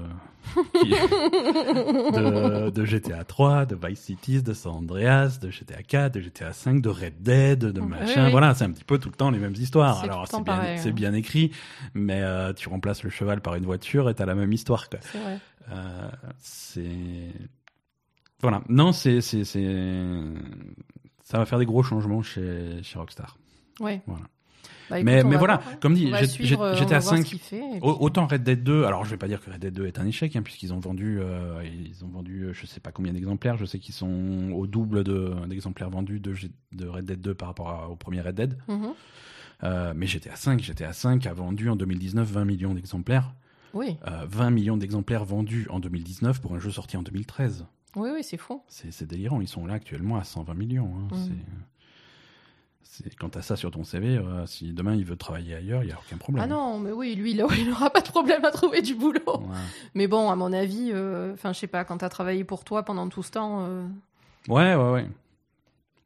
de, 2.14 2.70
de 2.70 2.86
GTA 2.86 3.24
3, 3.24 3.66
de 3.66 3.76
Vice 3.88 4.00
Cities, 4.00 4.42
de 4.44 4.54
San 4.54 4.74
Andreas, 4.74 5.40
de 5.42 5.50
GTA 5.50 5.84
4, 5.84 6.14
de 6.16 6.22
GTA 6.22 6.54
5, 6.54 6.82
de 6.82 6.90
Red 6.90 7.22
Dead, 7.22 7.60
de 7.60 7.82
machin. 7.82 8.26
oui. 8.26 8.32
Voilà, 8.32 8.54
c'est 8.54 8.64
un 8.66 8.72
petit 8.72 8.84
peu 8.84 8.98
tout 8.98 9.10
le 9.10 9.16
temps 9.16 9.30
les 9.32 9.40
mêmes 9.40 9.54
histoires. 9.56 10.04
Alors 10.04 10.28
c'est 10.28 10.42
bien, 10.44 10.62
hein. 10.62 10.92
bien 10.92 11.14
écrit, 11.14 11.52
mais 11.94 12.22
euh, 12.22 12.54
tu 12.54 12.70
remplaces 12.70 13.04
le 13.04 13.10
cheval 13.10 13.42
par 13.42 13.56
une 13.56 13.66
voiture 13.66 14.10
et 14.10 14.14
t'as 14.16 14.26
la 14.26 14.36
même 14.36 14.52
histoire. 14.54 14.88
C'est 15.02 15.18
vrai. 15.20 15.40
Euh, 15.72 16.10
c'est 16.40 17.32
voilà. 18.42 18.62
Non, 18.70 18.92
c'est 18.92 19.22
c'est 19.22 19.44
c'est 19.44 19.66
ça 21.24 21.38
va 21.40 21.46
faire 21.46 21.60
des 21.60 21.66
gros 21.66 21.84
changements 21.84 22.22
chez 22.22 22.82
chez 22.84 22.98
Rockstar. 23.00 23.38
Ouais. 23.80 24.02
Voilà. 24.08 24.26
Bah, 24.88 25.00
écoute, 25.00 25.06
mais 25.12 25.24
mais 25.24 25.36
voilà, 25.38 25.58
voir, 25.58 25.74
hein. 25.74 25.78
comme 25.82 25.96
dit, 25.96 26.06
euh, 26.06 26.10
voir 26.10 27.02
ce 27.02 27.10
5 27.10 27.24
qu'il 27.24 27.40
fait, 27.40 27.58
et 27.58 27.80
Au- 27.82 27.94
puis- 27.96 28.06
Autant 28.06 28.28
Red 28.28 28.44
Dead 28.44 28.64
2, 28.64 28.84
alors 28.84 29.04
je 29.04 29.10
vais 29.10 29.18
pas 29.18 29.28
dire 29.28 29.42
que 29.42 29.50
Red 29.50 29.60
Dead 29.60 29.74
2 29.74 29.88
est 29.88 29.98
un 30.00 30.06
échec, 30.06 30.36
hein, 30.36 30.44
puisqu'ils 30.44 30.74
ont 30.74 30.80
vendu, 30.80 31.18
euh, 31.20 31.64
ils 31.66 32.06
ont 32.06 32.08
vendu, 32.08 32.44
euh, 32.44 32.54
je 32.54 32.68
sais 32.68 32.80
pas 32.80 32.92
combien 32.92 33.12
d'exemplaires, 33.12 33.58
je 33.58 33.66
sais 33.66 33.80
qu'ils 33.80 33.96
sont 33.96 34.52
au 34.54 34.68
double 34.68 35.04
de- 35.04 35.34
d'exemplaires 35.48 35.90
vendus 35.90 36.20
de, 36.20 36.36
Red 36.88 37.06
Dead 37.06 37.20
2 37.20 37.34
par 37.34 37.48
rapport 37.48 37.70
à- 37.70 37.90
au 37.90 37.96
premier 37.96 38.22
Red 38.22 38.36
Dead. 38.36 38.58
Mhm. 38.68 38.90
Euh, 39.64 39.94
mais 39.96 40.06
GTA 40.06 40.36
5, 40.36 40.62
GTA 40.62 40.94
5 40.94 41.26
a 41.26 41.34
vendu 41.34 41.68
en 41.70 41.76
2019 41.76 42.30
20 42.30 42.46
millions 42.46 42.76
d'exemplaires. 42.76 43.34
Oui, 43.74 43.98
Euh, 44.08 44.26
20 44.30 44.52
millions 44.52 44.78
d'exemplaires 44.78 45.26
vendus 45.26 45.66
en 45.72 45.80
2019 45.80 46.42
pour 46.42 46.54
un 46.54 46.60
jeu 46.60 46.70
sorti 46.70 46.96
en 46.96 47.02
2013. 47.02 47.66
Oui, 47.96 48.10
oui, 48.14 48.24
c'est 48.24 48.38
fou. 48.38 48.62
C'est 48.68 49.04
délirant, 49.06 49.42
ils 49.42 49.48
sont 49.48 49.66
là 49.66 49.74
actuellement 49.76 50.18
à 50.18 50.24
120 50.24 50.54
millions. 50.54 50.92
hein. 50.96 51.16
Mm. 51.16 51.16
C'est- 52.84 53.16
quand 53.18 53.30
t'as 53.30 53.42
ça 53.42 53.58
sur 53.58 53.72
ton 53.72 53.84
CV, 53.84 54.18
euh, 54.18 54.46
si 54.46 54.72
demain 54.72 54.96
il 54.96 55.04
veut 55.04 55.18
travailler 55.18 55.56
ailleurs, 55.56 55.84
il 55.84 55.90
y 55.90 55.92
a 55.92 55.98
aucun 56.00 56.16
problème. 56.18 56.44
Ah 56.44 56.48
non, 56.48 56.80
mais 56.80 56.92
oui, 56.94 57.14
lui, 57.16 57.32
il 57.32 57.42
a- 57.42 57.48
il 57.58 57.70
n'aura 57.70 57.90
pas 57.90 58.00
de 58.00 58.08
problème 58.08 58.46
à 58.46 58.52
trouver 58.52 58.82
du 58.82 58.96
boulot. 58.96 59.20
Ouais. 59.28 59.56
Mais 59.96 60.08
bon, 60.08 60.30
à 60.30 60.36
mon 60.38 60.54
avis, 60.54 60.92
euh, 60.94 61.34
enfin, 61.34 61.52
je 61.52 61.60
sais 61.60 61.68
pas, 61.68 61.84
quand 61.84 61.98
t'as 61.98 62.08
travaillé 62.10 62.46
pour 62.46 62.64
toi 62.64 62.84
pendant 62.84 63.10
tout 63.10 63.22
ce 63.24 63.32
temps, 63.32 63.66
euh, 63.66 63.86
Ouais, 64.48 64.76
ouais, 64.76 64.92
ouais. 64.92 65.08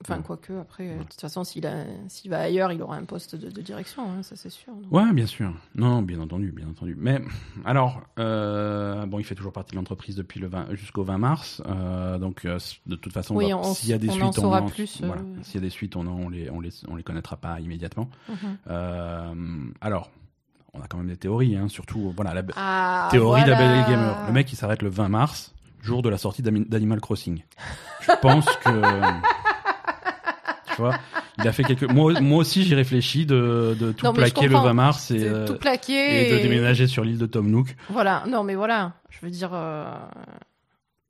Enfin, 0.03 0.17
Ouais. 0.17 0.23
quoique, 0.25 0.53
après, 0.53 0.87
euh, 0.89 0.97
de 0.99 1.03
toute 1.03 1.19
façon, 1.19 1.43
s'il 1.43 1.61
va 1.63 2.39
ailleurs, 2.39 2.71
il 2.71 2.81
aura 2.81 2.95
un 2.95 3.03
poste 3.05 3.35
de, 3.35 3.49
de 3.49 3.61
direction, 3.61 4.03
hein, 4.03 4.23
ça 4.23 4.35
c'est 4.35 4.49
sûr. 4.49 4.73
donc. 4.73 4.91
Ouais, 4.91 5.11
bien 5.13 5.25
sûr. 5.25 5.53
Non, 5.75 6.01
bien 6.01 6.19
entendu, 6.21 6.51
bien 6.51 6.67
entendu. 6.69 6.95
Mais 6.97 7.21
alors, 7.65 8.01
euh, 8.19 9.05
bon, 9.05 9.19
il 9.19 9.23
fait 9.25 9.35
toujours 9.35 9.51
partie 9.53 9.71
de 9.71 9.75
l'entreprise 9.77 10.15
depuis 10.15 10.39
le 10.39 10.47
20 10.47 10.73
jusqu'au 10.75 11.03
20 11.03 11.17
mars. 11.17 11.61
euh, 11.67 12.17
donc, 12.17 12.45
de 12.45 12.95
toute 12.95 13.13
façon, 13.13 13.35
Oui, 13.35 13.53
on 13.53 13.59
on- 13.61 13.73
s'il 13.73 13.89
y 13.89 13.93
a 13.93 13.97
des 13.97 14.09
on 14.09 14.13
suites, 14.13 14.23
en 14.25 14.31
saura 14.31 14.61
en- 14.61 14.67
plus, 14.69 15.01
euh. 15.03 15.07
S'il 15.43 15.55
y 15.55 15.57
a 15.57 15.61
des 15.61 15.69
suites, 15.69 15.95
on, 15.95 16.07
on 16.07 16.29
les, 16.29 16.49
on 16.49 16.59
les, 16.61 16.69
on 16.87 16.95
les 16.95 17.03
connaîtra 17.03 17.35
pas 17.37 17.59
immédiatement. 17.59 18.09
Mhm. 18.29 18.57
Euh, 18.69 19.33
alors, 19.81 20.11
on 20.73 20.81
a 20.81 20.87
quand 20.87 20.97
même 20.97 21.07
des 21.07 21.17
théories, 21.17 21.55
hein, 21.57 21.67
surtout, 21.67 22.13
voilà, 22.15 22.33
la 22.33 22.43
Ah, 22.55 23.07
théorie 23.11 23.43
de 23.43 23.49
la 23.49 23.55
voilà. 23.57 23.73
Belle 23.83 23.85
Gamer. 23.95 24.27
Le 24.27 24.33
mec, 24.33 24.51
il 24.53 24.55
s'arrête 24.55 24.81
le 24.81 24.89
20 24.89 25.09
mars, 25.09 25.53
jour 25.81 26.01
de 26.03 26.09
la 26.09 26.17
sortie 26.17 26.41
d'Animal 26.43 27.01
Crossing. 27.01 27.43
Je 28.01 28.11
pense 28.21 28.45
que, 28.45 28.69
tu 30.79 30.83
vois, 30.83 30.97
Il 31.39 31.47
a 31.47 31.51
fait 31.51 31.63
quelques. 31.63 31.83
Moi, 31.83 32.19
moi 32.21 32.37
aussi, 32.39 32.63
j'ai 32.63 32.75
réfléchi 32.75 33.25
de, 33.25 33.75
de 33.79 33.91
tout 33.91 34.05
Non, 34.05 34.13
plaquer 34.13 34.47
le 34.47 34.53
comprends. 34.53 34.67
20 34.67 34.73
mars 34.73 35.11
et, 35.11 35.19
C'est 35.19 35.27
euh, 35.27 35.45
tout 35.47 35.55
plaqué. 35.57 36.27
et 36.27 36.31
de 36.31 36.37
déménager 36.41 36.87
sur 36.87 37.03
l'île 37.03 37.17
de 37.17 37.25
Tom 37.25 37.49
Nook. 37.49 37.75
Voilà, 37.89 38.23
non 38.27 38.43
mais 38.43 38.55
voilà, 38.55 38.93
je 39.09 39.19
veux 39.21 39.29
dire, 39.31 39.51
euh, 39.53 39.93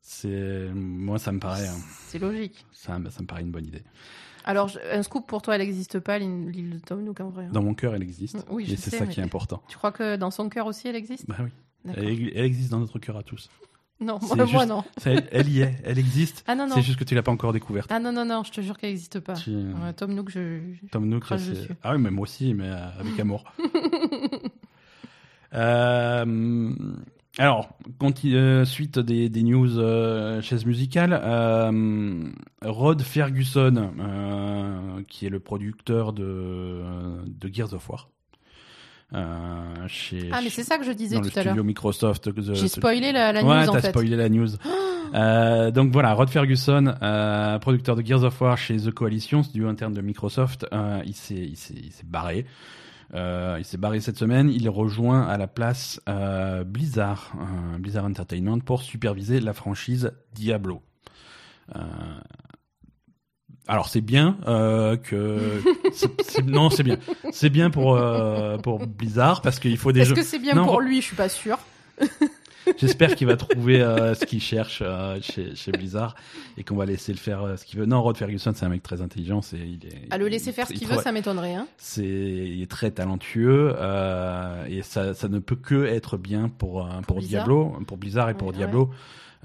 C'est 0.01 0.69
moi, 0.73 1.19
ça 1.19 1.31
me 1.31 1.39
paraît, 1.39 1.67
hein, 1.67 1.77
c'est 2.07 2.19
logique. 2.19 2.65
ça, 2.71 2.97
ça 3.09 3.21
me 3.21 3.27
paraît 3.27 3.41
une 3.41 3.51
bonne 3.51 3.65
idée. 3.65 3.83
Alors, 4.45 4.71
un 4.91 5.03
scoop 5.03 5.27
pour 5.27 5.41
toi, 5.41 5.55
elle 5.55 5.61
n'existe 5.61 5.99
pas, 5.99 6.17
l'île 6.17 6.71
de 6.71 6.79
Tom 6.79 7.03
Nook 7.03 7.19
en 7.19 7.29
vrai. 7.29 7.45
hein. 7.45 7.49
Dans 7.51 7.61
mon 7.61 7.73
cœur, 7.75 7.93
elle 7.93 8.01
existe. 8.01 8.43
Oui, 8.49 8.65
je 8.67 8.73
et 8.73 8.77
c'est 8.77 8.89
ça 8.89 9.05
mais- 9.05 9.11
qui 9.13 9.19
est 9.19 9.23
important. 9.23 9.61
Tu 9.67 9.77
crois 9.77 9.91
que 9.91 10.15
dans 10.15 10.31
son 10.31 10.49
cœur 10.49 10.65
aussi, 10.65 10.87
elle 10.87 10.95
existe? 10.95 11.25
Bah 11.27 11.35
oui. 11.41 11.49
Elle, 11.95 12.31
elle 12.35 12.45
existe 12.45 12.71
dans 12.71 12.79
notre 12.79 12.97
cœur 12.99 13.17
à 13.17 13.23
tous. 13.23 13.49
Non, 14.01 14.17
moi, 14.53 14.65
non. 14.65 14.83
Elle, 15.05 15.27
elle 15.31 15.49
y 15.49 15.61
est, 15.61 15.75
elle 15.83 15.99
existe. 15.99 16.43
Ah 16.47 16.55
non, 16.55 16.67
non. 16.67 16.75
C'est 16.75 16.81
juste 16.83 16.97
que 16.97 17.03
tu 17.03 17.15
l'as 17.15 17.21
pas 17.23 17.31
encore 17.31 17.51
découverte. 17.53 17.91
Ah 17.91 17.99
non, 17.99 18.11
non, 18.13 18.23
non, 18.25 18.43
je 18.45 18.51
te 18.51 18.61
jure 18.61 18.77
qu'elle 18.77 18.91
n'existe 18.91 19.19
pas. 19.19 19.33
Tu- 19.33 19.51
Ouais, 19.51 19.93
Tom 19.95 20.13
Nook, 20.13 20.29
je... 20.29 20.59
Tom 20.91 21.07
Nook, 21.09 21.25
c'est- 21.27 21.49
dessus. 21.49 21.73
Ah 21.83 21.93
oui, 21.95 22.01
mais 22.01 22.09
moi 22.11 22.23
aussi, 22.23 22.53
mais 22.53 22.67
euh, 22.69 22.99
avec 22.99 23.19
amour. 23.19 23.43
Euh, 25.53 26.71
alors, 27.37 27.69
conti- 27.99 28.35
euh, 28.35 28.65
suite 28.65 28.99
des, 28.99 29.29
des 29.29 29.43
news 29.43 29.79
euh, 29.79 30.41
chaises 30.41 30.65
musicales, 30.65 31.19
euh, 31.23 32.23
Rod 32.61 33.01
Ferguson, 33.01 33.91
euh, 33.99 35.01
qui 35.07 35.25
est 35.25 35.29
le 35.29 35.39
producteur 35.39 36.13
de, 36.13 36.83
de 37.25 37.53
Gears 37.53 37.73
of 37.73 37.89
War. 37.89 38.09
Euh, 39.13 39.87
chez, 39.87 40.29
Ah, 40.31 40.39
mais 40.43 40.49
c'est 40.49 40.63
ça 40.63 40.77
que 40.77 40.83
je 40.85 40.91
disais 40.91 41.15
dans 41.15 41.21
le 41.21 41.29
tout 41.29 41.39
à 41.39 41.43
l'heure. 41.43 41.63
Microsoft. 41.63 42.31
que- 42.33 42.53
J'ai 42.53 42.67
spoilé 42.67 43.11
la, 43.11 43.31
la 43.33 43.43
ouais, 43.43 43.63
news 43.65 43.69
en 43.69 43.73
fait. 43.73 43.89
spoilé 43.89 44.15
la 44.15 44.29
news. 44.29 44.49
Euh, 45.15 45.71
donc 45.71 45.91
voilà, 45.91 46.13
Rod 46.13 46.29
Ferguson, 46.29 46.93
euh, 47.01 47.57
producteur 47.57 47.95
de 47.95 48.05
Gears 48.05 48.23
of 48.23 48.39
War 48.41 48.55
chez 48.59 48.77
The 48.77 48.91
Coalition, 48.91 49.41
studio 49.41 49.67
interne 49.67 49.91
de 49.91 50.01
Microsoft, 50.01 50.67
euh, 50.71 51.01
il 51.03 51.15
s'est 51.15 51.33
il 51.33 51.55
s'est 51.57 52.03
barré. 52.05 52.45
Euh, 53.15 53.55
il 53.57 53.65
s'est 53.65 53.77
barré 53.77 54.01
cette 54.01 54.19
semaine. 54.19 54.51
Il 54.51 54.69
rejoint 54.69 55.25
à 55.27 55.39
la 55.39 55.47
place 55.47 55.99
euh, 56.07 56.63
Blizzard, 56.63 57.33
euh, 57.39 57.79
Blizzard 57.79 58.05
Entertainment, 58.05 58.59
pour 58.59 58.83
superviser 58.83 59.39
la 59.39 59.53
franchise 59.53 60.11
Diablo. 60.35 60.83
Alors 63.69 63.87
c'est 63.87 64.01
bien 64.01 64.35
euh, 64.47 64.97
que 64.97 65.61
non 66.43 66.69
c'est 66.69 66.83
bien 66.83 66.97
c'est 67.31 67.49
bien 67.49 67.69
pour 67.69 67.95
euh, 67.95 68.57
pour 68.57 68.85
Blizzard 68.85 69.41
parce 69.41 69.59
qu'il 69.59 69.77
faut 69.77 69.91
des 69.91 70.01
Est-ce 70.01 70.13
que 70.13 70.23
c'est 70.23 70.39
bien 70.39 70.55
Non, 70.55 70.65
pour 70.65 70.81
lui? 70.81 71.01
Je 71.01 71.05
suis 71.07 71.15
pas 71.15 71.29
sûre. 71.29 71.59
J'espère 72.77 73.15
qu'il 73.15 73.27
va 73.27 73.35
trouver 73.37 73.81
euh, 73.81 74.13
ce 74.15 74.25
qu'il 74.25 74.41
cherche 74.41 74.81
euh, 74.85 75.19
chez, 75.21 75.55
chez 75.55 75.71
Blizzard 75.71 76.15
et 76.57 76.63
qu'on 76.63 76.75
va 76.75 76.85
laisser 76.85 77.11
le 77.11 77.17
faire 77.17 77.43
euh, 77.43 77.55
ce 77.55 77.65
qu'il 77.65 77.79
veut. 77.79 77.85
Non, 77.85 78.01
Rod 78.01 78.17
Ferguson, 78.17 78.51
c'est 78.55 78.65
un 78.65 78.69
mec 78.69 78.83
très 78.83 79.01
intelligent. 79.01 79.41
C'est, 79.41 79.57
il 79.57 79.79
est, 79.85 80.11
À 80.11 80.17
le 80.17 80.27
laisser 80.27 80.51
faire 80.51 80.67
ce 80.67 80.73
il 80.73 80.79
qu'il 80.79 80.87
veut, 80.87 80.97
ça 80.97 81.11
m'étonnerait. 81.11 81.55
Hein. 81.55 81.67
C'est, 81.77 82.03
il 82.03 82.61
est 82.61 82.69
très 82.69 82.91
talentueux 82.91 83.73
euh, 83.77 84.65
et 84.67 84.81
ça, 84.81 85.13
ça 85.13 85.27
ne 85.27 85.39
peut 85.39 85.55
que 85.55 85.85
être 85.85 86.17
bien 86.17 86.49
pour 86.49 86.85
euh, 86.85 87.01
pour, 87.07 87.17
Blizzard. 87.17 87.45
Diablo, 87.45 87.77
pour 87.87 87.97
Blizzard 87.97 88.29
et 88.29 88.33
pour 88.33 88.49
Ouais, 88.49 88.55
Diablo. 88.55 88.89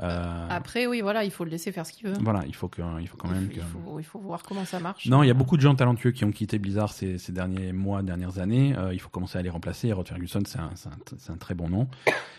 Euh, 0.01 0.47
Après, 0.51 0.87
oui, 0.87 1.01
voilà, 1.03 1.23
il 1.23 1.31
faut 1.31 1.45
le 1.45 1.51
laisser 1.51 1.71
faire 1.71 1.87
ce 1.87 1.93
qu'il 1.93 2.09
veut. 2.09 2.15
voilà, 2.21 2.43
il 2.47 2.55
faut 2.55 2.67
que, 2.69 2.83
il 3.01 3.07
faut 3.07 3.17
quand 3.17 3.29
même 3.29 3.49
il, 3.51 3.57
que. 3.59 3.61
faut, 3.61 4.01
il 4.01 4.05
faut 4.05 4.19
voir 4.19 4.43
comment 4.43 4.65
ça 4.65 4.81
marche. 4.81 5.07
Non, 5.07 5.23
il 5.23 5.29
y 5.29 5.31
a 5.31 5.35
beaucoup 5.35 5.57
de 5.57 5.63
gens 5.63 5.75
talentueux 5.75 6.11
qui 6.11 6.25
ont 6.25 6.33
quitté 6.33 6.59
Blizzard 6.59 6.93
ces, 6.93 7.17
ces 7.19 7.31
derniers 7.31 7.73
mois, 7.73 8.03
dernières 8.03 8.39
années. 8.41 8.75
Euh, 8.77 8.93
il 8.93 8.99
faut 8.99 9.09
commencer 9.09 9.39
à 9.39 9.43
les 9.43 9.51
remplacer. 9.51 9.93
Rod 9.93 10.09
Ferguson, 10.09 10.43
c'est 10.47 10.59
un, 10.59 10.71
un, 10.71 11.33
un 11.33 11.37
très 11.37 11.55
bon 11.55 11.69
nom. 11.69 11.87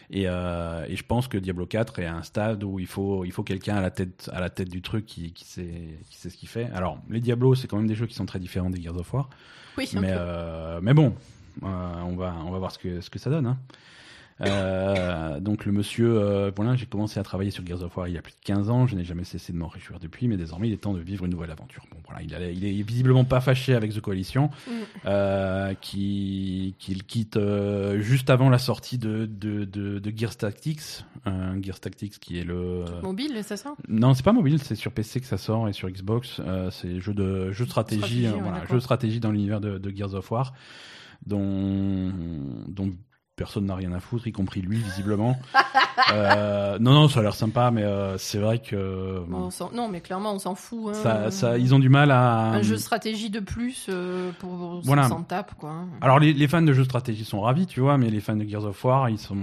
Et, 0.09 0.25
euh, 0.27 0.85
et 0.87 0.97
je 0.97 1.03
pense 1.03 1.29
que 1.29 1.37
Diablo 1.37 1.65
4 1.65 1.99
est 1.99 2.05
à 2.05 2.15
un 2.15 2.23
stade 2.23 2.63
où 2.63 2.77
il 2.79 2.87
faut, 2.87 3.23
il 3.23 3.31
faut 3.31 3.43
quelqu'un 3.43 3.77
à 3.77 3.81
la 3.81 3.89
tête, 3.91 4.29
à 4.33 4.41
la 4.41 4.49
tête 4.49 4.69
du 4.69 4.81
truc 4.81 5.05
qui, 5.05 5.31
qui 5.31 5.45
sait, 5.45 5.97
qui 6.09 6.17
sait 6.17 6.29
ce 6.29 6.35
qu'il 6.37 6.49
fait. 6.49 6.69
Alors, 6.73 6.99
les 7.09 7.21
Diablo, 7.21 7.55
c'est 7.55 7.67
quand 7.67 7.77
même 7.77 7.87
des 7.87 7.95
jeux 7.95 8.05
qui 8.05 8.15
sont 8.15 8.25
très 8.25 8.39
différents 8.39 8.69
des 8.69 8.81
Gears 8.81 8.97
of 8.97 9.13
War. 9.13 9.29
Oui, 9.77 9.89
Mais, 9.93 10.13
mais 10.81 10.93
bon, 10.93 11.15
on 11.61 12.15
va, 12.17 12.35
on 12.45 12.51
va 12.51 12.59
voir 12.59 12.71
ce 12.71 12.79
que, 12.79 12.99
ce 12.99 13.09
que 13.09 13.17
ça 13.19 13.29
donne. 13.29 13.45
Hein. 13.47 13.57
Euh, 14.41 15.39
donc 15.39 15.65
le 15.65 15.71
monsieur, 15.71 16.17
euh, 16.19 16.51
voilà, 16.55 16.75
j'ai 16.75 16.85
commencé 16.85 17.19
à 17.19 17.23
travailler 17.23 17.51
sur 17.51 17.65
Gears 17.65 17.83
of 17.83 17.95
War 17.95 18.07
il 18.09 18.15
y 18.15 18.17
a 18.17 18.21
plus 18.21 18.33
de 18.33 18.43
15 18.43 18.69
ans, 18.69 18.85
je 18.85 18.95
n'ai 18.95 19.05
jamais 19.05 19.23
cessé 19.23 19.53
de 19.53 19.57
m'en 19.57 19.67
réjouir 19.69 19.97
depuis, 19.99 20.27
mais 20.27 20.35
désormais 20.35 20.67
il 20.67 20.73
est 20.73 20.77
temps 20.77 20.93
de 20.93 20.99
vivre 20.99 21.23
une 21.23 21.31
nouvelle 21.31 21.51
aventure. 21.51 21.85
Bon 21.91 21.97
voilà, 22.05 22.21
il, 22.21 22.35
a- 22.35 22.51
il 22.51 22.65
est 22.65 22.81
visiblement 22.83 23.23
pas 23.23 23.39
fâché 23.39 23.73
avec 23.75 23.93
The 23.93 24.01
Coalition, 24.01 24.49
Mm. 24.67 24.71
euh, 25.05 25.73
qui 25.79 26.75
qu'il 26.79 27.03
quitte 27.05 27.37
euh, 27.37 27.99
juste 28.01 28.29
avant 28.29 28.49
la 28.49 28.57
sortie 28.57 28.97
de, 28.97 29.25
de, 29.25 29.63
de, 29.63 29.99
de 29.99 30.13
Gears 30.17 30.35
Tactics, 30.35 31.05
euh, 31.27 31.57
Gears 31.61 31.79
Tactics 31.79 32.19
qui 32.19 32.37
est 32.37 32.43
le... 32.43 32.83
Mobile, 33.03 33.39
c'est 33.43 33.57
ça 33.57 33.73
Non, 33.87 34.13
c'est 34.13 34.23
pas 34.25 34.33
mobile, 34.33 34.59
c'est 34.61 34.75
sur 34.75 34.91
PC 34.91 35.21
que 35.21 35.27
ça 35.27 35.37
sort 35.37 35.69
et 35.69 35.73
sur 35.73 35.89
Xbox. 35.89 36.41
Euh, 36.45 36.69
c'est 36.71 36.99
jeu 36.99 37.13
de 37.13 37.51
jeu 37.53 37.63
de 37.65 37.69
stratégie, 37.69 38.01
Stratégie, 38.01 38.27
ouais, 38.27 38.41
voilà, 38.41 38.65
jeu 38.65 38.75
de 38.75 38.79
stratégie 38.81 39.19
dans 39.21 39.31
l'univers 39.31 39.61
de, 39.61 39.77
de 39.77 39.95
Gears 39.95 40.13
of 40.13 40.29
War, 40.31 40.53
dont 41.25 42.11
dont 42.67 42.91
personne 43.35 43.65
n'a 43.65 43.75
rien 43.75 43.91
à 43.93 43.99
foutre, 43.99 44.27
y 44.27 44.31
compris 44.31 44.61
lui 44.61 44.77
visiblement. 44.77 45.37
Euh, 46.13 46.77
non, 46.79 46.91
non, 46.93 47.07
ça 47.07 47.21
a 47.21 47.23
l'air 47.23 47.33
sympa, 47.33 47.71
mais 47.71 47.81
euh, 47.83 48.17
c'est 48.17 48.37
vrai 48.37 48.59
que 48.59 49.23
Bon, 49.27 49.45
on 49.45 49.49
s'en- 49.49 49.71
Non, 49.71 49.87
mais 49.87 50.01
clairement, 50.01 50.33
on 50.33 50.39
s'en 50.39 50.53
fout. 50.53 50.89
hein. 50.89 50.93
ça, 50.93 51.31
ça, 51.31 51.57
ils 51.57 51.73
ont 51.73 51.79
du 51.79 51.89
mal 51.89 52.11
à. 52.11 52.51
Un 52.51 52.61
jeu 52.61 52.75
de 52.75 52.79
stratégie 52.79 53.29
de 53.31 53.39
plus 53.39 53.87
euh, 53.89 54.31
pour 54.39 54.81
Voilà. 54.83 55.07
s'en 55.07 55.23
tape, 55.23 55.55
quoi. 55.57 55.71
hein. 55.71 55.87
Alors 56.01 56.19
les, 56.19 56.33
les 56.33 56.47
fans 56.47 56.61
de 56.61 56.73
jeux 56.73 56.81
de 56.83 56.87
stratégie 56.87 57.23
sont 57.25 57.41
ravis, 57.41 57.65
tu 57.65 57.79
vois, 57.79 57.97
mais 57.97 58.09
les 58.11 58.19
fans 58.19 58.35
de 58.35 58.43
Gears 58.47 58.65
of 58.65 58.83
War, 58.83 59.09
ils 59.09 59.17
sont. 59.17 59.35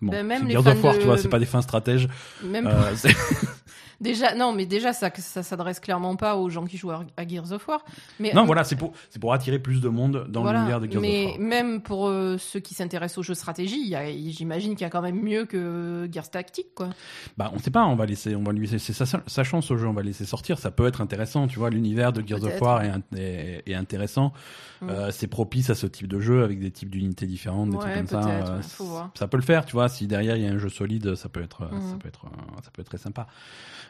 Bon, 0.00 0.12
Ben, 0.12 0.26
même 0.26 0.40
c'est 0.42 0.46
les 0.46 0.52
Gears 0.54 0.64
fans 0.64 0.70
of 0.72 0.82
War, 0.84 0.94
de- 0.94 0.98
tu 1.00 1.04
vois, 1.04 1.18
c'est 1.18 1.28
pas 1.28 1.38
des 1.38 1.46
fins 1.46 1.62
stratèges. 1.62 2.08
Même 2.42 2.66
Euh, 2.66 2.94
c'est- 2.96 3.14
déjà, 4.00 4.34
non, 4.34 4.52
mais 4.52 4.66
déjà, 4.66 4.92
ça, 4.92 5.10
ça 5.14 5.42
s'adresse 5.42 5.80
clairement 5.80 6.16
pas 6.16 6.36
aux 6.36 6.48
gens 6.50 6.64
qui 6.66 6.76
jouent 6.76 6.90
à, 6.90 7.04
à 7.16 7.26
Gears 7.26 7.52
of 7.52 7.66
War. 7.68 7.84
Mais 8.20 8.32
non, 8.32 8.44
voilà, 8.44 8.64
c'est 8.64 8.76
pour, 8.76 8.92
c'est 9.10 9.18
pour 9.18 9.32
attirer 9.32 9.58
plus 9.58 9.80
de 9.80 9.88
monde 9.88 10.26
dans 10.28 10.42
Voilà, 10.42 10.58
l'univers 10.60 10.80
de 10.80 10.90
Gears 10.90 11.00
mais 11.02 11.26
of 11.26 11.30
War. 11.32 11.40
même 11.40 11.80
pour 11.82 12.08
euh, 12.08 12.36
ceux 12.38 12.60
qui 12.60 12.74
s'intéressent 12.74 13.18
aux 13.18 13.22
jeux 13.22 13.34
de 13.34 13.38
stratégie, 13.38 13.80
il 13.80 13.88
y 13.88 13.94
a- 13.96 14.10
j'imagine 14.30 14.72
qu'il 14.72 14.82
y 14.82 14.84
a 14.86 14.90
quand 14.90 15.02
même 15.02 15.20
mieux 15.22 15.44
que 15.44 16.08
Gears 16.12 16.30
Tactique, 16.30 16.74
quoi. 16.74 16.90
Bah, 17.36 17.50
on 17.54 17.58
sait 17.58 17.70
pas, 17.70 17.84
on 17.84 17.96
va 17.96 18.06
laisser, 18.06 18.34
on 18.36 18.42
va 18.42 18.52
lui 18.52 18.66
laisser 18.68 18.92
sa, 18.92 19.04
sa 19.06 19.44
chance 19.44 19.70
au 19.70 19.76
jeu, 19.76 19.86
on 19.86 19.92
va 19.92 20.02
laisser 20.02 20.24
sortir. 20.24 20.58
Ça 20.58 20.70
peut 20.70 20.86
être 20.86 21.00
intéressant, 21.00 21.46
tu 21.48 21.58
vois. 21.58 21.70
L'univers 21.70 22.12
de 22.12 22.26
Gears 22.26 22.44
of. 22.44 22.60
War 22.60 22.82
est, 22.82 22.92
est, 23.16 23.62
est 23.66 23.74
intéressant. 23.74 24.32
Mm. 24.80 24.88
Euh, 24.90 25.10
c'est 25.10 25.26
propice 25.26 25.70
à 25.70 25.74
ce 25.74 25.86
type 25.86 26.06
de 26.06 26.20
jeu 26.20 26.44
avec 26.44 26.60
des 26.60 26.70
types 26.70 26.90
d'unités 26.90 27.26
différentes, 27.26 27.70
des 27.70 27.76
Ouais, 27.76 27.82
trucs 27.82 28.08
comme 28.10 28.22
ça. 28.22 28.28
Euh, 28.28 28.56
ouais, 28.58 29.02
ça 29.14 29.26
peut 29.28 29.36
le 29.36 29.42
faire, 29.42 29.64
tu 29.66 29.72
vois. 29.72 29.88
Si 29.88 30.06
derrière 30.06 30.36
il 30.36 30.44
y 30.44 30.46
a 30.46 30.50
un 30.52 30.58
jeu 30.58 30.68
solide, 30.68 31.14
ça 31.16 31.28
peut 31.28 31.42
être, 31.42 31.62
Mm. 31.64 31.80
ça 31.90 31.96
peut 31.98 32.08
être, 32.08 32.26
euh, 32.26 32.60
ça 32.62 32.70
peut 32.72 32.80
être 32.82 32.88
très 32.88 32.98
sympa. 32.98 33.26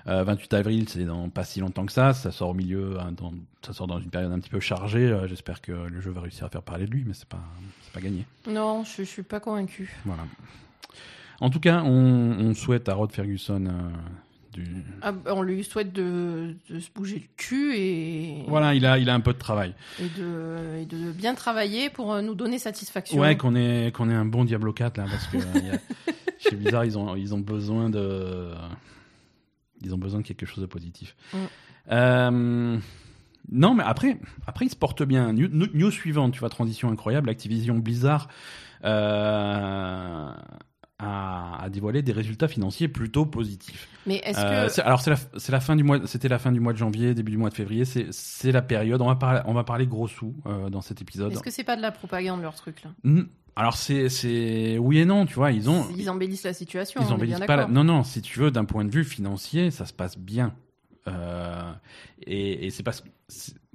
Euh, 0.06 0.22
28 0.24 0.54
avril, 0.54 0.88
c'est 0.88 1.04
dans 1.04 1.28
pas 1.28 1.44
si 1.44 1.60
longtemps 1.60 1.84
que 1.84 1.92
ça. 1.92 2.14
Ça 2.14 2.30
sort 2.30 2.50
au 2.50 2.54
milieu, 2.54 2.98
hein, 3.00 3.12
dans, 3.16 3.32
ça 3.66 3.72
sort 3.72 3.86
dans 3.86 3.98
une 3.98 4.10
période 4.10 4.32
un 4.32 4.38
petit 4.38 4.50
peu 4.50 4.60
chargée. 4.60 5.06
Euh, 5.06 5.26
J'espère 5.28 5.60
que 5.60 5.72
le 5.72 6.00
jeu 6.00 6.10
va 6.10 6.20
réussir 6.22 6.44
à 6.46 6.48
faire 6.48 6.62
parler 6.62 6.86
de 6.86 6.90
lui, 6.92 7.04
mais 7.06 7.14
c'est 7.14 7.28
pas, 7.28 7.42
pas 7.92 8.00
gagné. 8.00 8.24
Non, 8.48 8.84
je, 8.84 9.02
je 9.02 9.08
suis 9.08 9.22
pas 9.22 9.40
convaincu. 9.40 9.94
Voilà. 10.04 10.22
En 11.40 11.50
tout 11.50 11.60
cas, 11.60 11.82
on, 11.84 11.90
on 12.40 12.54
souhaite 12.54 12.88
à 12.88 12.94
Rod 12.94 13.12
Ferguson 13.12 13.66
euh, 13.66 13.70
du. 14.52 14.66
Ah, 15.02 15.12
bah, 15.12 15.32
on 15.36 15.42
lui 15.42 15.62
souhaite 15.62 15.92
de, 15.92 16.54
de 16.70 16.80
se 16.80 16.88
bouger 16.94 17.16
le 17.16 17.26
cul 17.36 17.74
et, 17.76 18.42
Voilà, 18.48 18.74
il 18.74 18.84
a, 18.86 18.98
il 18.98 19.08
a 19.10 19.14
un 19.14 19.20
peu 19.20 19.32
de 19.34 19.38
travail. 19.38 19.74
et, 20.00 20.08
de, 20.20 20.78
et 20.80 20.84
de 20.86 21.12
bien 21.12 21.34
travailler 21.34 21.90
pour 21.90 22.12
euh, 22.12 22.22
nous 22.22 22.34
donner 22.34 22.58
satisfaction. 22.58 23.20
Ouais, 23.20 23.36
qu'on 23.36 23.54
ait, 23.54 23.92
qu'on 23.92 24.08
ait 24.10 24.14
un 24.14 24.24
bon 24.24 24.44
Diablo 24.44 24.72
4 24.72 24.96
là, 24.96 25.04
parce 25.10 25.26
que 25.26 25.36
y 25.36 25.70
a- 25.70 25.78
chez 26.38 26.56
Blizzard, 26.56 26.84
ils 26.86 26.96
ont, 26.98 27.14
ils 27.14 27.34
ont 27.34 27.40
besoin 27.40 27.88
de, 27.90 28.50
ils 29.82 29.94
ont 29.94 29.98
besoin 29.98 30.20
de 30.20 30.26
quelque 30.26 30.46
chose 30.46 30.60
de 30.60 30.66
positif. 30.66 31.16
Mm. 31.32 31.36
Euh, 31.92 32.78
non, 33.50 33.74
mais 33.74 33.84
après, 33.84 34.18
après, 34.46 34.66
ils 34.66 34.70
se 34.70 34.76
portent 34.76 35.02
bien. 35.02 35.32
News, 35.32 35.48
news 35.72 35.90
suivante, 35.90 36.32
tu 36.32 36.40
vois, 36.40 36.50
transition 36.50 36.90
incroyable. 36.90 37.30
Activision 37.30 37.78
Blizzard 37.78 38.28
euh, 38.84 40.30
a, 40.98 41.62
a 41.62 41.68
dévoilé 41.70 42.02
des 42.02 42.12
résultats 42.12 42.48
financiers 42.48 42.88
plutôt 42.88 43.24
positifs. 43.24 43.88
Mais 44.06 44.16
est-ce 44.24 44.38
Euh, 44.38 44.68
que 44.68 44.80
alors 44.82 45.00
c'est 45.00 45.52
la, 45.52 45.60
fin 45.60 45.76
du 45.76 45.82
mois, 45.82 46.00
c'était 46.06 46.28
la 46.28 46.38
fin 46.38 46.52
du 46.52 46.60
mois 46.60 46.72
de 46.72 46.78
janvier, 46.78 47.14
début 47.14 47.30
du 47.30 47.38
mois 47.38 47.50
de 47.50 47.54
février. 47.54 47.84
C'est, 47.84 48.52
la 48.52 48.62
période. 48.62 49.00
On 49.00 49.06
va 49.06 49.16
parler, 49.16 49.40
on 49.46 49.54
va 49.54 49.64
parler 49.64 49.86
gros 49.86 50.08
sous 50.08 50.34
dans 50.70 50.82
cet 50.82 51.00
épisode. 51.00 51.32
est-ce 51.32 51.42
que 51.42 51.50
c'est 51.50 51.64
pas 51.64 51.76
de 51.76 51.82
la 51.82 51.92
propagande 51.92 52.42
leur 52.42 52.54
truc 52.54 52.82
là? 52.82 52.90
Alors 53.58 53.76
c'est 53.76 54.08
c'est 54.08 54.78
oui 54.78 54.98
et 54.98 55.04
non, 55.04 55.26
tu 55.26 55.34
vois, 55.34 55.50
ils 55.50 55.68
ont 55.68 55.86
Ils 55.96 56.08
embellissent 56.08 56.44
la 56.44 56.52
situation. 56.54 57.00
ils 57.04 57.12
embellissent 57.12 57.40
pas. 57.40 57.56
la-. 57.56 57.66
Non 57.66 57.82
non, 57.84 58.04
si 58.04 58.22
tu 58.22 58.38
veux, 58.38 58.50
d'un 58.52 58.64
point 58.64 58.84
de 58.84 58.90
vue 58.90 59.04
financier, 59.04 59.70
ça 59.72 59.84
se 59.84 59.92
passe 59.92 60.16
bien. 60.16 60.54
Euh, 61.08 61.72
et 62.22 62.66
et 62.66 62.70
c'est 62.70 62.84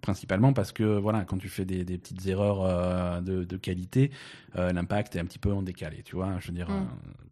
principalement 0.01 0.53
parce 0.53 0.71
que 0.71 0.83
voilà, 0.83 1.25
quand 1.25 1.37
tu 1.37 1.49
fais 1.49 1.65
des, 1.65 1.83
des 1.83 1.97
petites 1.97 2.25
erreurs 2.27 2.61
euh, 2.61 3.21
de, 3.21 3.43
de 3.43 3.57
qualité, 3.57 4.11
euh, 4.57 4.71
l'impact 4.71 5.15
est 5.15 5.19
un 5.19 5.25
petit 5.25 5.39
peu 5.39 5.51
en 5.51 5.61
décalé. 5.61 6.01
Tu 6.03 6.15
vois, 6.15 6.29
je 6.39 6.47
veux 6.47 6.53
dire, 6.53 6.69
Mm. 6.69 6.87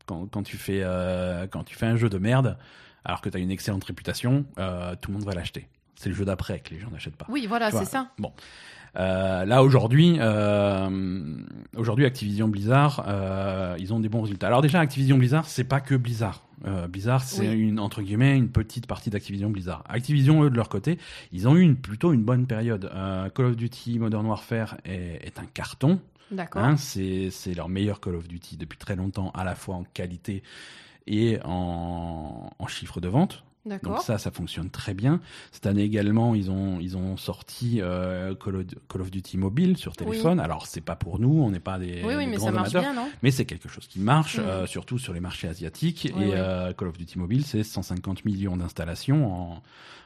quand, 0.05 0.25
quand 0.27 0.43
tu 0.43 0.57
fais 0.57 0.83
quand 1.51 1.63
tu 1.63 1.75
fais 1.75 1.85
un 1.85 1.95
jeu 1.95 2.09
de 2.09 2.17
merde, 2.17 2.57
alors 3.05 3.21
que 3.21 3.29
tu 3.29 3.37
as 3.37 3.39
une 3.39 3.51
excellente 3.51 3.83
réputation, 3.85 4.43
tout 4.99 5.11
le 5.11 5.13
monde 5.13 5.23
va 5.25 5.33
l'acheter. 5.35 5.69
C'est 5.95 6.09
le 6.09 6.15
jeu 6.15 6.25
d'après 6.25 6.59
que 6.59 6.73
les 6.73 6.79
gens 6.79 6.89
n'achètent 6.89 7.15
pas. 7.15 7.27
Oui, 7.29 7.45
voilà, 7.47 7.69
c'est 7.71 7.85
ça. 7.85 8.09
Bon. 8.17 8.33
Euh, 8.97 9.45
là 9.45 9.63
aujourd'hui, 9.63 10.17
euh, 10.19 11.37
aujourd'hui 11.77 12.05
Activision 12.05 12.47
Blizzard, 12.47 13.05
euh, 13.07 13.75
ils 13.79 13.93
ont 13.93 13.99
des 13.99 14.09
bons 14.09 14.21
résultats. 14.21 14.47
Alors 14.47 14.61
déjà 14.61 14.79
Activision 14.79 15.17
Blizzard, 15.17 15.45
c'est 15.45 15.63
pas 15.63 15.79
que 15.79 15.95
Blizzard. 15.95 16.43
Euh, 16.67 16.87
Blizzard, 16.87 17.23
c'est 17.23 17.49
Oui. 17.49 17.59
une 17.59 17.79
entre 17.79 18.01
guillemets 18.01 18.37
une 18.37 18.49
petite 18.49 18.85
partie 18.87 19.09
d'Activision 19.09 19.49
Blizzard. 19.49 19.83
Activision, 19.89 20.43
eux, 20.43 20.49
de 20.49 20.55
leur 20.55 20.69
côté, 20.69 20.99
ils 21.31 21.47
ont 21.47 21.55
eu 21.55 21.61
une, 21.61 21.75
plutôt 21.75 22.13
une 22.13 22.23
bonne 22.23 22.45
période. 22.45 22.91
Euh, 22.93 23.29
Call 23.29 23.45
of 23.47 23.55
Duty 23.55 23.97
Modern 23.97 24.25
Warfare 24.27 24.77
est, 24.85 25.25
est 25.25 25.39
un 25.39 25.45
carton. 25.45 25.99
D'accord. 26.29 26.61
Hein, 26.63 26.77
c'est 26.77 27.29
c'est 27.31 27.53
leur 27.53 27.67
meilleur 27.67 27.99
Call 27.99 28.15
of 28.15 28.27
Duty 28.27 28.57
depuis 28.57 28.77
très 28.77 28.95
longtemps, 28.95 29.31
à 29.33 29.43
la 29.43 29.55
fois 29.55 29.75
en 29.75 29.83
qualité 29.83 30.43
et 31.07 31.39
en, 31.43 32.49
en 32.59 32.67
chiffre 32.67 33.01
de 33.01 33.07
vente. 33.07 33.43
Donc 33.65 33.99
ça, 34.01 34.17
ça 34.17 34.31
fonctionne 34.31 34.69
très 34.71 34.93
bien. 34.95 35.19
Cette 35.51 35.67
année 35.67 35.83
également, 35.83 36.33
ils 36.33 36.49
ont 36.49 36.79
ils 36.79 36.97
ont 36.97 37.15
sorti 37.15 37.79
euh, 37.79 38.33
Call, 38.33 38.55
of, 38.55 38.65
Call 38.89 39.01
of 39.01 39.11
Duty 39.11 39.37
mobile 39.37 39.77
sur 39.77 39.95
téléphone. 39.95 40.39
Alors 40.39 40.65
c'est 40.65 40.81
pas 40.81 40.95
pour 40.95 41.19
nous, 41.19 41.41
on 41.43 41.51
n'est 41.51 41.59
pas 41.59 41.77
des, 41.77 42.01
Oui, 42.03 42.13
oui, 42.17 42.25
des 42.25 42.31
mais 42.31 42.37
grands 42.37 42.47
ça 42.47 42.51
marche 42.53 42.73
amateurs, 42.75 42.93
bien, 42.93 43.01
non? 43.03 43.09
mais 43.21 43.29
c'est 43.29 43.45
quelque 43.45 43.69
chose 43.69 43.87
qui 43.87 43.99
marche, 43.99 44.37
Mhm. 44.39 44.45
euh, 44.45 44.65
surtout 44.65 44.97
sur 44.97 45.13
les 45.13 45.19
marchés 45.19 45.47
asiatiques. 45.47 46.11
Oui, 46.15 46.23
et 46.23 46.27
oui. 46.29 46.33
euh, 46.35 46.73
Call 46.73 46.87
of 46.87 46.97
Duty 46.97 47.19
mobile, 47.19 47.45
c'est 47.45 47.63
150 47.63 48.25
millions 48.25 48.57
d'installations 48.57 49.31
en, 49.31 49.61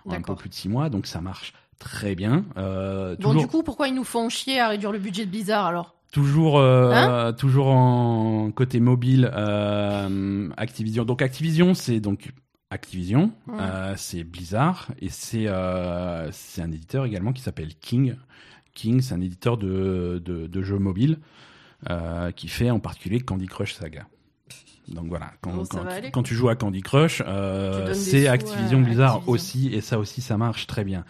en 0.06 0.12
un 0.12 0.22
peu 0.22 0.36
plus 0.36 0.50
de 0.50 0.54
six 0.54 0.68
mois, 0.68 0.90
donc 0.90 1.08
ça 1.08 1.22
marche 1.22 1.54
très 1.80 2.14
bien. 2.16 2.44
Euh, 2.58 3.16
Bon, 3.16 3.30
toujours, 3.30 3.42
du 3.42 3.48
coup, 3.48 3.64
pourquoi 3.64 3.88
ils 3.88 3.96
nous 3.96 4.04
font 4.04 4.28
chier 4.30 4.60
à 4.60 4.68
réduire 4.68 4.92
le 4.92 5.00
budget 5.00 5.26
de 5.26 5.32
Blizzard 5.32 5.66
alors? 5.66 5.96
Toujours, 6.12 6.60
euh, 6.60 6.92
Hein? 7.30 7.34
toujours 7.34 7.68
en 7.68 8.52
côté 8.52 8.80
mobile, 8.82 9.30
euh, 9.34 10.50
Activision. 10.58 11.06
Donc 11.06 11.22
Activision, 11.22 11.74
c'est 11.74 12.00
donc 12.00 12.32
Activision, 12.76 13.32
euh, 13.50 13.94
c'est 13.98 14.24
Blizzard 14.24 14.90
et 15.02 15.10
c'est 15.10 15.48
euh, 15.48 16.30
c'est 16.32 16.62
un 16.62 16.72
éditeur 16.72 17.06
également 17.06 17.34
qui 17.34 17.42
s'appelle 17.42 17.74
King. 17.76 18.16
King, 18.74 19.02
c'est 19.02 19.14
un 19.16 19.22
éditeur 19.22 19.58
de, 19.58 20.22
de, 20.24 20.48
de 20.48 20.62
jeux 20.62 20.78
mobiles 20.80 21.18
euh, 21.90 22.32
qui 22.32 22.48
fait 22.48 22.70
en 22.70 22.80
particulier 22.80 23.20
Candy 23.22 23.48
Crush 23.48 23.74
Saga. 23.74 24.06
Donc 24.88 25.08
voilà, 25.08 25.32
quand, 25.42 25.52
Oh, 25.58 25.66
ça 25.66 25.78
quand, 25.80 25.84
va 25.86 25.94
aller, 25.94 26.12
quand 26.12 26.22
tu 26.24 26.36
joues 26.36 26.50
à 26.50 26.56
Candy 26.56 26.82
Crush, 26.84 27.24
euh, 27.26 27.94
c'est 27.96 28.28
Activision 28.28 28.82
Blizzard 28.82 29.14
Activision. 29.16 29.34
aussi, 29.34 29.74
et 29.74 29.82
ça 29.82 29.98
aussi, 29.98 30.22
ça 30.22 30.38
marche 30.38 30.68
très 30.68 30.84
bien. 30.84 31.06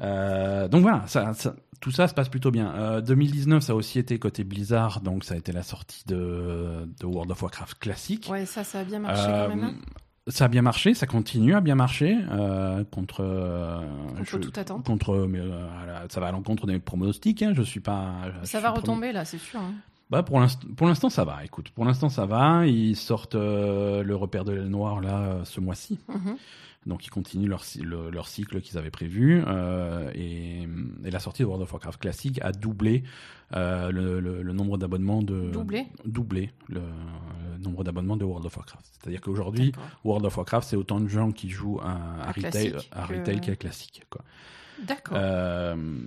Euh, 0.00 0.66
donc 0.66 0.82
voilà, 0.82 1.04
ça, 1.06 1.32
ça- 1.34 1.54
tout 1.80 1.90
ça 1.92 2.08
se 2.08 2.14
passe 2.14 2.28
plutôt 2.28 2.50
bien. 2.50 2.74
Euh, 2.74 3.00
2019, 3.02 3.62
ça 3.62 3.72
a 3.74 3.76
aussi 3.76 3.98
été 3.98 4.18
côté 4.18 4.42
Blizzard, 4.42 5.00
donc 5.02 5.22
ça 5.22 5.34
a 5.34 5.36
été 5.36 5.52
la 5.52 5.62
sortie 5.62 6.02
de, 6.06 6.88
de 6.98 7.06
World 7.06 7.30
of 7.30 7.42
Warcraft 7.42 7.78
classique. 7.78 8.28
Ouais, 8.32 8.46
ça, 8.46 8.64
ça 8.64 8.80
a 8.80 8.84
bien 8.84 8.98
marché 9.00 9.22
quand 9.30 9.48
même. 9.54 9.76
Ça 10.28 10.46
a 10.46 10.48
bien 10.48 10.62
marché, 10.62 10.94
ça 10.94 11.06
continue 11.06 11.54
à 11.54 11.60
bien 11.60 11.74
marcher 11.74 12.16
euh, 12.32 12.82
contre 12.84 13.20
euh, 13.22 13.78
Contre 14.16 14.24
je- 14.24 14.36
toute 14.38 14.56
attente. 14.58 14.86
Contre, 14.86 15.26
mais, 15.28 15.38
euh, 15.40 15.66
ça 16.08 16.20
va 16.20 16.28
à 16.28 16.32
l'encontre 16.32 16.66
des 16.66 16.78
pronostics. 16.78 17.42
Hein, 17.42 17.52
je 17.54 17.62
suis 17.62 17.80
pas. 17.80 18.12
je 18.40 18.46
Ça 18.46 18.58
suis 18.58 18.58
va 18.60 18.70
retomber 18.70 19.12
là, 19.12 19.24
c'est 19.24 19.38
sûr. 19.38 19.60
hein. 19.60 19.74
Bah 20.10 20.22
pour 20.22 20.38
l'instant, 20.38 20.66
pour 20.76 20.86
l'instant 20.86 21.08
ça 21.10 21.24
va. 21.24 21.44
Écoute, 21.44 21.70
pour 21.70 21.84
l'instant 21.86 22.08
ça 22.10 22.26
va. 22.26 22.66
Ils 22.66 22.94
sortent 22.96 23.34
euh, 23.36 24.02
le 24.02 24.14
repère 24.14 24.44
de 24.44 24.52
l'aile 24.52 24.68
noire 24.68 25.00
là 25.00 25.38
ce 25.44 25.60
mois-ci. 25.60 25.98
Mhm. 26.08 26.36
Donc 26.86 27.06
ils 27.06 27.10
continuent 27.10 27.48
leur, 27.48 27.62
le- 27.82 28.10
leur 28.10 28.28
cycle 28.28 28.60
qu'ils 28.60 28.76
avaient 28.78 28.90
prévu. 28.90 29.42
euh, 29.46 30.10
et, 30.14 30.68
et 31.04 31.10
la 31.10 31.18
sortie 31.18 31.42
de 31.42 31.46
World 31.46 31.62
of 31.62 31.72
Warcraft 31.72 31.98
classique 32.00 32.38
a 32.42 32.52
doublé 32.52 33.04
euh, 33.54 33.90
le, 33.90 34.20
le- 34.20 34.42
le 34.42 34.52
nombre 34.52 34.76
d'abonnements 34.78 35.22
de 35.22 35.50
Doublé? 35.50 35.86
Doublé 36.04 36.50
le, 36.68 36.82
nombre 37.60 37.84
d'abonnements 37.84 38.16
de 38.18 38.24
World 38.24 38.44
of 38.46 38.56
Warcraft. 38.56 38.84
C'est-à-dire 38.92 39.20
qu'aujourd'hui. 39.22 39.72
World 40.04 40.26
of 40.26 40.36
Warcraft 40.36 40.68
c'est 40.68 40.76
autant 40.76 41.00
de 41.00 41.08
gens 41.08 41.32
qui 41.32 41.48
jouent 41.48 41.80
à, 41.82 41.92
à 42.22 42.28
À 42.28 42.32
retail, 42.32 42.70
classique 42.70 42.88
à 42.92 43.06
que- 43.06 43.38
qu'à 43.46 43.56
classique. 43.56 44.02
D'accord. 44.86 45.16
Euh, 45.18 45.98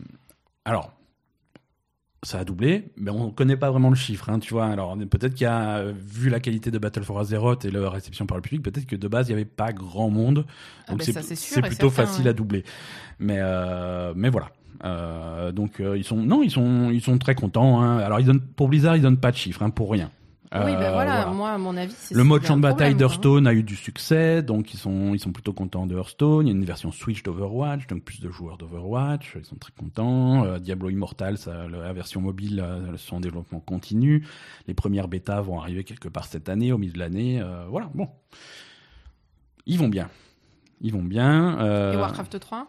alors, 0.65 0.93
ça 2.27 2.39
a 2.39 2.43
doublé, 2.43 2.89
mais 2.97 3.09
on 3.09 3.31
connaît 3.31 3.55
pas 3.55 3.71
vraiment 3.71 3.87
le 3.87 3.95
chiffre, 3.95 4.29
hein, 4.29 4.39
tu 4.39 4.53
vois. 4.53 4.65
Alors, 4.65 4.97
peut-être 4.97 5.33
qu'il 5.33 5.45
y 5.45 5.47
a, 5.47 5.77
euh, 5.77 5.93
vu 5.95 6.29
la 6.29 6.41
qualité 6.41 6.71
de 6.71 6.77
Battle 6.77 7.03
for 7.03 7.17
Azeroth 7.19 7.63
et 7.63 7.71
leur 7.71 7.93
réception 7.93 8.25
par 8.25 8.35
le 8.35 8.41
public, 8.41 8.61
peut-être 8.63 8.85
que 8.85 8.97
de 8.97 9.07
base, 9.07 9.29
il 9.29 9.31
y 9.31 9.33
avait 9.33 9.45
pas 9.45 9.71
grand 9.71 10.09
monde. 10.09 10.45
Ah 10.87 10.91
Donc, 10.91 11.05
ben 11.05 11.05
c'est 11.05 11.61
plutôt 11.61 11.89
certain, 11.89 12.05
facile 12.05 12.25
ouais. 12.25 12.31
à 12.31 12.33
doubler. 12.33 12.65
Mais, 13.19 13.37
euh, 13.39 14.11
mais 14.13 14.27
voilà. 14.27 14.49
Euh, 14.83 15.53
donc, 15.53 15.79
euh, 15.79 15.97
ils 15.97 16.03
sont, 16.03 16.17
non, 16.17 16.43
ils 16.43 16.51
sont, 16.51 16.89
ils 16.91 17.01
sont 17.01 17.17
très 17.17 17.33
contents. 17.33 17.81
Hein. 17.81 17.99
Alors, 17.99 18.19
ils 18.19 18.25
donnent, 18.25 18.41
pour 18.41 18.67
Blizzard, 18.67 18.97
ils 18.97 19.01
donnent 19.01 19.15
pas 19.15 19.31
de 19.31 19.37
chiffres, 19.37 19.63
hein, 19.63 19.69
pour 19.69 19.89
rien. 19.89 20.11
Oui, 20.53 20.59
ben 20.75 20.81
Euh, 20.81 20.91
voilà, 20.93 21.25
moi, 21.27 21.51
à 21.51 21.57
mon 21.57 21.75
avis, 21.75 21.93
c'est 21.97 22.15
le 22.15 22.23
mode 22.23 22.45
champ 22.45 22.55
de 22.55 22.61
bataille 22.61 22.93
hein. 22.93 22.95
d'Hearthstone 22.95 23.47
a 23.47 23.53
eu 23.53 23.63
du 23.63 23.75
succès, 23.75 24.41
donc 24.41 24.73
ils 24.73 24.77
sont, 24.77 25.13
ils 25.13 25.19
sont 25.19 25.31
plutôt 25.33 25.51
contents 25.53 25.85
de 25.87 25.95
Hearthstone. 25.95 26.47
Il 26.47 26.49
y 26.49 26.53
a 26.53 26.55
une 26.57 26.63
version 26.65 26.91
Switch 26.91 27.21
d'Overwatch, 27.23 27.87
donc 27.87 28.03
plus 28.03 28.21
de 28.21 28.29
joueurs 28.29 28.57
d'Overwatch, 28.57 29.33
ils 29.35 29.43
sont 29.45 29.57
très 29.57 29.73
contents. 29.73 30.45
Euh, 30.45 30.59
Diablo 30.59 30.89
Immortal, 30.89 31.37
ça, 31.37 31.67
la 31.67 31.91
version 31.91 32.21
mobile, 32.21 32.61
euh, 32.63 32.95
son 32.97 33.19
développement 33.19 33.59
continue. 33.59 34.25
Les 34.67 34.73
premières 34.73 35.07
bêtas 35.09 35.41
vont 35.41 35.59
arriver 35.59 35.83
quelque 35.83 36.07
part 36.07 36.25
cette 36.25 36.47
année, 36.49 36.71
au 36.71 36.77
milieu 36.77 36.93
de 36.93 36.99
l'année. 36.99 37.41
euh, 37.41 37.65
voilà, 37.69 37.89
bon. 37.93 38.07
Ils 39.65 39.77
vont 39.77 39.89
bien. 39.89 40.09
Ils 40.79 40.93
vont 40.93 41.03
bien. 41.03 41.59
euh, 41.59 41.93
Et 41.93 41.97
Warcraft 41.97 42.39
3 42.39 42.67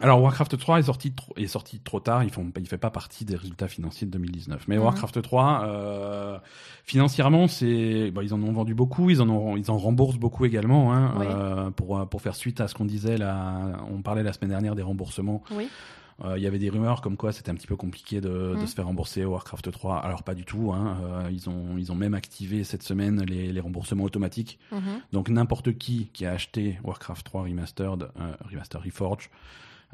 alors 0.00 0.22
Warcraft 0.22 0.56
3 0.56 0.78
est 0.78 0.82
sorti 0.84 1.12
trop, 1.12 1.32
est 1.36 1.46
sorti 1.48 1.80
trop 1.80 2.00
tard, 2.00 2.22
il 2.22 2.30
ne 2.30 2.64
fait 2.66 2.78
pas 2.78 2.90
partie 2.90 3.24
des 3.24 3.36
résultats 3.36 3.68
financiers 3.68 4.06
de 4.06 4.12
2019. 4.12 4.66
Mais 4.68 4.76
Mhm. 4.76 4.84
Warcraft 4.84 5.20
3, 5.20 5.64
euh, 5.66 6.38
financièrement, 6.84 7.48
c'est, 7.48 8.10
bah, 8.10 8.22
ils 8.22 8.32
en 8.32 8.42
ont 8.42 8.52
vendu 8.52 8.74
beaucoup, 8.74 9.10
ils 9.10 9.20
en 9.20 9.28
ont, 9.28 9.56
ils 9.56 9.70
en 9.70 9.76
remboursent 9.78 10.16
beaucoup 10.18 10.44
également. 10.44 10.94
Hein, 10.94 11.14
Oui. 11.18 11.26
euh, 11.28 11.70
pour 11.70 12.08
pour 12.08 12.22
faire 12.22 12.34
suite 12.34 12.60
à 12.60 12.68
ce 12.68 12.74
qu'on 12.74 12.84
disait 12.84 13.18
là, 13.18 13.80
on 13.90 14.00
parlait 14.02 14.22
la 14.22 14.32
semaine 14.32 14.50
dernière 14.50 14.74
des 14.76 14.82
remboursements. 14.82 15.42
Oui. 15.50 15.68
Euh, 16.24 16.36
Il 16.36 16.42
y 16.42 16.46
avait 16.46 16.58
des 16.58 16.68
rumeurs 16.68 17.00
comme 17.00 17.16
quoi 17.16 17.32
c'était 17.32 17.50
un 17.50 17.54
petit 17.54 17.66
peu 17.66 17.76
compliqué 17.76 18.20
de, 18.20 18.28
de 18.28 18.54
Mhm. 18.60 18.66
se 18.66 18.74
faire 18.74 18.86
rembourser 18.86 19.24
Warcraft 19.24 19.70
3. 19.72 19.96
Alors 19.98 20.22
pas 20.22 20.34
du 20.34 20.44
tout. 20.44 20.70
Hein, 20.72 20.98
euh, 21.02 21.28
ils 21.32 21.48
ont 21.48 21.76
ils 21.78 21.90
ont 21.90 21.94
même 21.94 22.12
activé 22.14 22.62
cette 22.62 22.82
semaine 22.82 23.22
les, 23.22 23.52
les 23.52 23.60
remboursements 23.60 24.04
automatiques. 24.04 24.58
Mhm. 24.70 25.00
Donc 25.12 25.28
n'importe 25.30 25.76
qui 25.78 26.10
qui 26.12 26.26
a 26.26 26.32
acheté 26.32 26.78
Warcraft 26.84 27.24
3 27.24 27.42
Remastered, 27.44 28.02
euh, 28.20 28.32
Remastered 28.50 28.84
Reforged, 28.84 29.30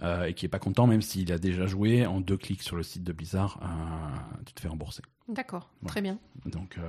euh, 0.02 0.24
et 0.24 0.34
qui 0.34 0.44
est 0.44 0.48
pas 0.50 0.58
content, 0.58 0.86
même 0.86 1.02
s'il 1.02 1.32
a 1.32 1.38
déjà 1.38 1.66
joué, 1.66 2.06
en 2.06 2.20
deux 2.20 2.36
clics 2.36 2.62
sur 2.62 2.76
le 2.76 2.82
site 2.82 3.02
de 3.04 3.12
Blizzard, 3.12 3.58
euh, 3.62 4.40
tu 4.44 4.52
te 4.52 4.60
fais 4.60 4.68
rembourser. 4.68 5.02
D'accord, 5.28 5.70
très 5.86 6.02
bien. 6.02 6.18
Donc, 6.44 6.76
euh, 6.78 6.82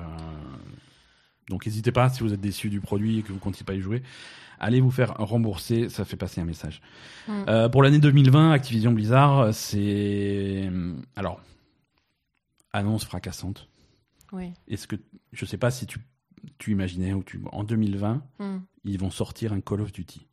donc 1.49 1.65
n'hésitez 1.65 1.91
pas, 1.91 2.09
si 2.09 2.21
vous 2.21 2.33
êtes 2.33 2.41
déçu 2.41 2.69
du 2.69 2.81
produit 2.81 3.19
et 3.19 3.23
que 3.23 3.31
vous 3.31 3.39
comptez 3.39 3.63
pas 3.63 3.73
y 3.73 3.79
jouer, 3.79 4.03
allez 4.59 4.81
vous 4.81 4.91
faire 4.91 5.13
rembourser, 5.17 5.87
ça 5.89 6.03
fait 6.05 6.17
passer 6.17 6.41
un 6.41 6.45
message. 6.45 6.81
Mm. 7.27 7.69
Pour 7.71 7.81
l'année 7.83 7.99
2020, 7.99 8.51
Activision 8.51 8.91
Blizzard, 8.91 9.53
c'est... 9.53 10.69
Alors, 11.15 11.41
annonce 12.73 13.05
fracassante. 13.05 13.69
Oui. 14.33 14.51
Est-ce 14.67 14.87
que... 14.87 14.97
Je 15.31 15.45
sais 15.45 15.57
pas 15.57 15.71
si 15.71 15.85
tu, 15.85 15.99
tu 16.57 16.71
imaginais, 16.71 17.13
ou 17.13 17.23
tu... 17.23 17.41
en 17.51 17.63
2020, 17.63 18.21
Mm. 18.39 18.57
ils 18.83 18.99
vont 18.99 19.09
sortir 19.11 19.53
un 19.53 19.61
Call 19.61 19.81
of 19.81 19.91
Duty. 19.93 20.26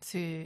C'est. 0.00 0.44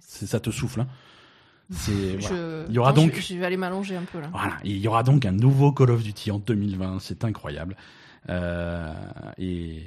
Ça 0.00 0.40
te 0.40 0.50
souffle, 0.50 0.80
hein 0.82 0.88
voilà. 1.70 2.18
Je... 2.18 2.64
Il 2.68 2.74
y 2.74 2.78
aura 2.78 2.90
Attends, 2.90 3.02
donc- 3.02 3.14
Je, 3.14 3.20
je 3.20 3.34
vais 3.38 3.46
aller 3.46 3.56
m'allonger 3.56 3.96
un 3.96 4.02
peu 4.02 4.20
là. 4.20 4.28
Voilà, 4.32 4.56
il 4.64 4.78
y 4.78 4.88
aura 4.88 5.02
donc 5.02 5.24
un 5.24 5.32
nouveau 5.32 5.72
Call 5.72 5.90
of 5.90 6.02
Duty 6.02 6.30
en 6.32 6.38
2020, 6.38 6.98
c'est 7.00 7.24
incroyable. 7.24 7.76
Euh, 8.28 8.92
et, 9.38 9.82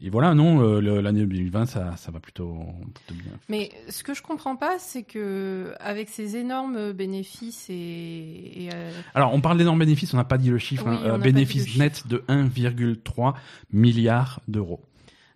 et 0.00 0.10
voilà, 0.10 0.32
non, 0.34 0.62
euh, 0.62 0.80
l'année 1.02 1.26
2020, 1.26 1.66
ça, 1.66 1.96
ça 1.96 2.10
va 2.10 2.18
plutôt, 2.18 2.56
plutôt 2.94 3.20
bien. 3.22 3.32
Mais 3.48 3.70
ce 3.90 4.02
que 4.02 4.14
je 4.14 4.22
comprends 4.22 4.56
pas, 4.56 4.78
c'est 4.78 5.02
que 5.02 5.74
avec 5.80 6.08
ces 6.08 6.36
énormes 6.36 6.92
bénéfices 6.92 7.66
et, 7.68 7.74
et, 7.74 8.70
euh, 8.72 8.90
Alors, 9.14 9.34
on 9.34 9.40
parle 9.40 9.58
d'énormes 9.58 9.78
bénéfices, 9.80 10.14
on 10.14 10.16
n'a 10.16 10.24
pas 10.24 10.38
dit 10.38 10.48
le 10.50 10.58
chiffre, 10.58 10.86
Oui, 10.88 10.96
hein, 11.04 11.18
bénéfice 11.18 11.76
net 11.76 12.06
de 12.06 12.24
1,3 12.28 13.34
milliard 13.72 14.40
d'euros. 14.48 14.80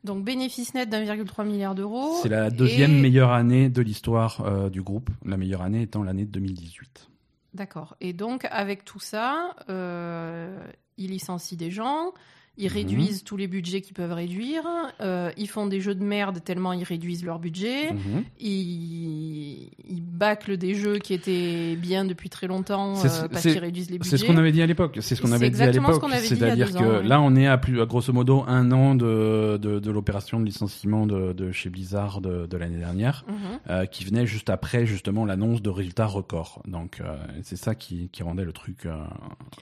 Donc 0.04 0.24
bénéfice 0.24 0.74
net 0.74 0.88
d'1,3 0.88 1.44
milliard 1.46 1.74
d'euros. 1.74 2.18
C'est 2.22 2.28
la 2.28 2.50
deuxième 2.50 2.96
et- 2.96 3.00
meilleure 3.00 3.32
année 3.32 3.68
de 3.68 3.82
l'histoire 3.82 4.40
euh, 4.46 4.70
du 4.70 4.82
groupe, 4.82 5.10
la 5.24 5.36
meilleure 5.36 5.62
année 5.62 5.82
étant 5.82 6.02
l'année 6.02 6.24
2018. 6.24 7.08
D'accord. 7.54 7.96
Et 8.00 8.12
donc 8.12 8.46
avec 8.50 8.84
tout 8.84 9.00
ça, 9.00 9.54
euh, 9.68 10.56
ils 10.96 11.10
licencient 11.10 11.56
des 11.58 11.70
gens. 11.70 12.12
Ils 12.60 12.66
Mhm. 12.66 12.72
réduisent 12.72 13.22
tous 13.24 13.36
les 13.36 13.46
budgets 13.46 13.80
qu'ils 13.80 13.94
peuvent 13.94 14.12
réduire. 14.12 14.62
euh, 15.00 15.30
ils 15.36 15.48
font 15.48 15.66
des 15.66 15.80
jeux 15.80 15.94
de 15.94 16.02
merde 16.02 16.42
tellement 16.44 16.72
ils 16.72 16.82
réduisent 16.84 17.24
leur 17.24 17.38
budget. 17.38 17.92
Mhm. 17.92 18.24
Ils, 18.40 19.70
ils 19.88 20.02
bâclent 20.02 20.56
des 20.56 20.74
jeux 20.74 20.98
qui 20.98 21.14
étaient 21.14 21.76
bien 21.76 22.04
depuis 22.04 22.28
très 22.28 22.46
longtemps 22.46 22.96
euh, 23.04 23.28
parce 23.30 23.42
qu'ils 23.42 23.58
réduisent 23.58 23.90
les 23.90 23.98
budgets. 23.98 24.10
C'est 24.10 24.16
ce 24.18 24.24
qu'on 24.24 24.36
avait 24.36 24.52
dit 24.52 24.62
à 24.62 24.66
l'époque. 24.66 24.98
C'est 25.00 25.14
ce 25.14 25.22
qu'on 25.22 25.32
avait 25.32 25.50
dit 25.50 25.62
à 25.62 25.70
l'époque. 25.70 26.02
C'est-à-dire 26.22 26.72
que 26.72 26.78
ans, 26.78 26.98
ouais. 27.00 27.04
là, 27.04 27.20
on 27.20 27.36
est 27.36 27.46
à 27.46 27.58
plus, 27.58 27.80
à 27.80 27.86
grosso 27.86 28.12
modo, 28.12 28.44
un 28.48 28.70
an 28.72 28.94
de, 28.94 29.56
de, 29.60 29.78
de 29.78 29.90
l'opération 29.90 30.40
de 30.40 30.44
licenciement 30.44 31.06
de, 31.06 31.32
de 31.32 31.52
chez 31.52 31.70
Blizzard 31.70 32.20
de, 32.20 32.46
de 32.46 32.56
l'année 32.56 32.78
dernière, 32.78 33.24
Mhm. 33.28 33.34
euh, 33.70 33.86
qui 33.86 34.04
venait 34.04 34.26
juste 34.26 34.50
après 34.50 34.84
justement 34.86 35.24
l'annonce 35.24 35.62
de 35.62 35.70
résultats 35.70 36.06
records. 36.06 36.62
Donc 36.66 37.00
c'est 37.42 37.56
ça 37.56 37.74
qui, 37.74 38.08
qui 38.10 38.22
rendait 38.22 38.44
le 38.44 38.52
truc 38.52 38.86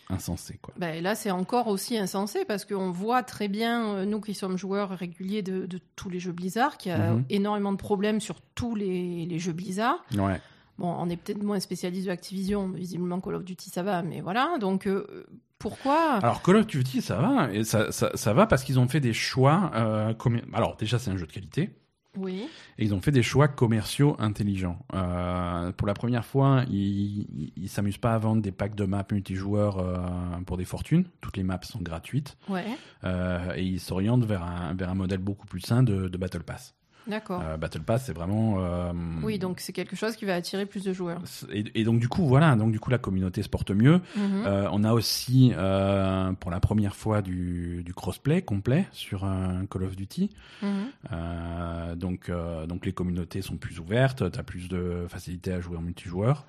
insensé, 0.08 0.58
quoi. 0.62 0.74
Ben, 0.78 1.02
là, 1.02 1.14
c'est 1.14 1.30
encore 1.30 1.66
aussi 1.68 1.96
insensé 1.98 2.44
parce 2.46 2.64
qu'on 2.64 2.85
voit 2.90 3.22
très 3.22 3.48
bien, 3.48 3.94
euh, 3.94 4.04
nous 4.04 4.20
qui 4.20 4.34
sommes 4.34 4.56
joueurs 4.56 4.90
réguliers 4.90 5.42
de, 5.42 5.66
de 5.66 5.80
tous 5.96 6.08
les 6.10 6.18
jeux 6.20 6.32
Blizzard, 6.32 6.78
qu'il 6.78 6.92
y 6.92 6.94
a 6.94 7.12
Mhm. 7.12 7.24
énormément 7.30 7.72
de 7.72 7.76
problèmes 7.78 8.20
sur 8.20 8.36
tous 8.54 8.74
les, 8.74 9.26
les 9.26 9.38
jeux 9.38 9.52
Blizzard. 9.52 10.04
Ouais. 10.16 10.40
Bon, 10.78 10.94
on 10.98 11.08
est 11.08 11.16
peut-être 11.16 11.42
moins 11.42 11.58
spécialiste 11.60 12.06
de 12.06 12.10
Activision, 12.12 12.68
mais 12.68 12.78
visiblement 12.80 13.20
Call 13.20 13.36
of 13.36 13.44
Duty 13.44 13.70
ça 13.70 13.82
va, 13.82 14.02
mais 14.02 14.20
voilà. 14.20 14.58
Donc, 14.60 14.86
euh, 14.86 15.26
Pourquoi 15.58 16.16
Alors 16.16 16.42
Call 16.42 16.56
of 16.56 16.66
Duty, 16.66 17.00
ça 17.00 17.16
va, 17.16 17.50
et 17.52 17.64
ça, 17.64 17.90
ça, 17.90 18.10
ça 18.14 18.34
va 18.34 18.46
parce 18.46 18.62
qu'ils 18.62 18.78
ont 18.78 18.86
fait 18.88 19.00
des 19.00 19.14
choix. 19.14 19.70
Euh, 19.74 20.12
Alors 20.52 20.76
déjà, 20.76 20.98
c'est 20.98 21.10
un 21.10 21.16
jeu 21.16 21.26
de 21.26 21.32
qualité. 21.32 21.70
Oui. 22.16 22.48
Et 22.78 22.84
ils 22.84 22.94
ont 22.94 23.00
fait 23.00 23.10
des 23.10 23.22
choix 23.22 23.48
commerciaux 23.48 24.16
intelligents. 24.18 24.78
Euh, 24.94 25.72
pour 25.72 25.86
la 25.86 25.94
première 25.94 26.24
fois, 26.24 26.64
ils 26.70 27.52
ils 27.56 27.68
s'amusent 27.68 27.98
pas 27.98 28.14
à 28.14 28.18
vendre 28.18 28.42
des 28.42 28.52
packs 28.52 28.74
de 28.74 28.84
maps 28.84 29.06
multijoueurs 29.10 29.78
euh, 29.78 29.98
pour 30.46 30.56
des 30.56 30.64
fortunes. 30.64 31.04
Toutes 31.20 31.36
les 31.36 31.42
maps 31.42 31.60
sont 31.62 31.80
gratuites. 31.80 32.36
Ouais. 32.48 32.64
Euh, 33.04 33.54
et 33.56 33.64
ils 33.64 33.80
s'orientent 33.80 34.24
vers 34.24 34.42
un, 34.42 34.74
vers 34.74 34.90
un 34.90 34.94
modèle 34.94 35.18
beaucoup 35.18 35.46
plus 35.46 35.60
sain 35.60 35.82
de, 35.82 36.08
de 36.08 36.18
Battle 36.18 36.44
Pass. 36.44 36.75
D'accord. 37.06 37.40
Euh, 37.44 37.56
Battle 37.56 37.82
Pass, 37.82 38.06
c'est 38.06 38.12
vraiment... 38.12 38.56
euh, 38.58 38.92
oui, 39.22 39.38
donc 39.38 39.60
c'est 39.60 39.72
quelque 39.72 39.94
chose 39.94 40.16
qui 40.16 40.24
va 40.24 40.34
attirer 40.34 40.66
plus 40.66 40.84
de 40.84 40.92
joueurs. 40.92 41.20
Et, 41.52 41.64
et 41.74 41.84
donc 41.84 42.00
du 42.00 42.08
coup, 42.08 42.26
voilà, 42.26 42.56
donc 42.56 42.72
du 42.72 42.80
coup 42.80 42.90
la 42.90 42.98
communauté 42.98 43.42
se 43.42 43.48
porte 43.48 43.70
mieux. 43.70 44.00
Mhm. 44.16 44.44
Euh, 44.46 44.68
on 44.72 44.82
a 44.84 44.92
aussi, 44.92 45.52
euh, 45.54 46.32
pour 46.32 46.50
la 46.50 46.60
première 46.60 46.96
fois, 46.96 47.22
du, 47.22 47.82
du 47.84 47.94
crossplay 47.94 48.42
complet 48.42 48.86
sur 48.92 49.24
un 49.24 49.66
Call 49.66 49.84
of 49.84 49.96
Duty. 49.96 50.30
Mhm. 50.62 50.68
Euh, 51.12 51.94
donc, 51.94 52.28
euh, 52.28 52.66
donc 52.66 52.86
les 52.86 52.92
communautés 52.92 53.42
sont 53.42 53.56
plus 53.56 53.78
ouvertes, 53.78 54.30
tu 54.30 54.38
as 54.38 54.42
plus 54.42 54.68
de 54.68 55.06
facilité 55.08 55.52
à 55.52 55.60
jouer 55.60 55.76
en 55.76 55.82
multijoueur. 55.82 56.44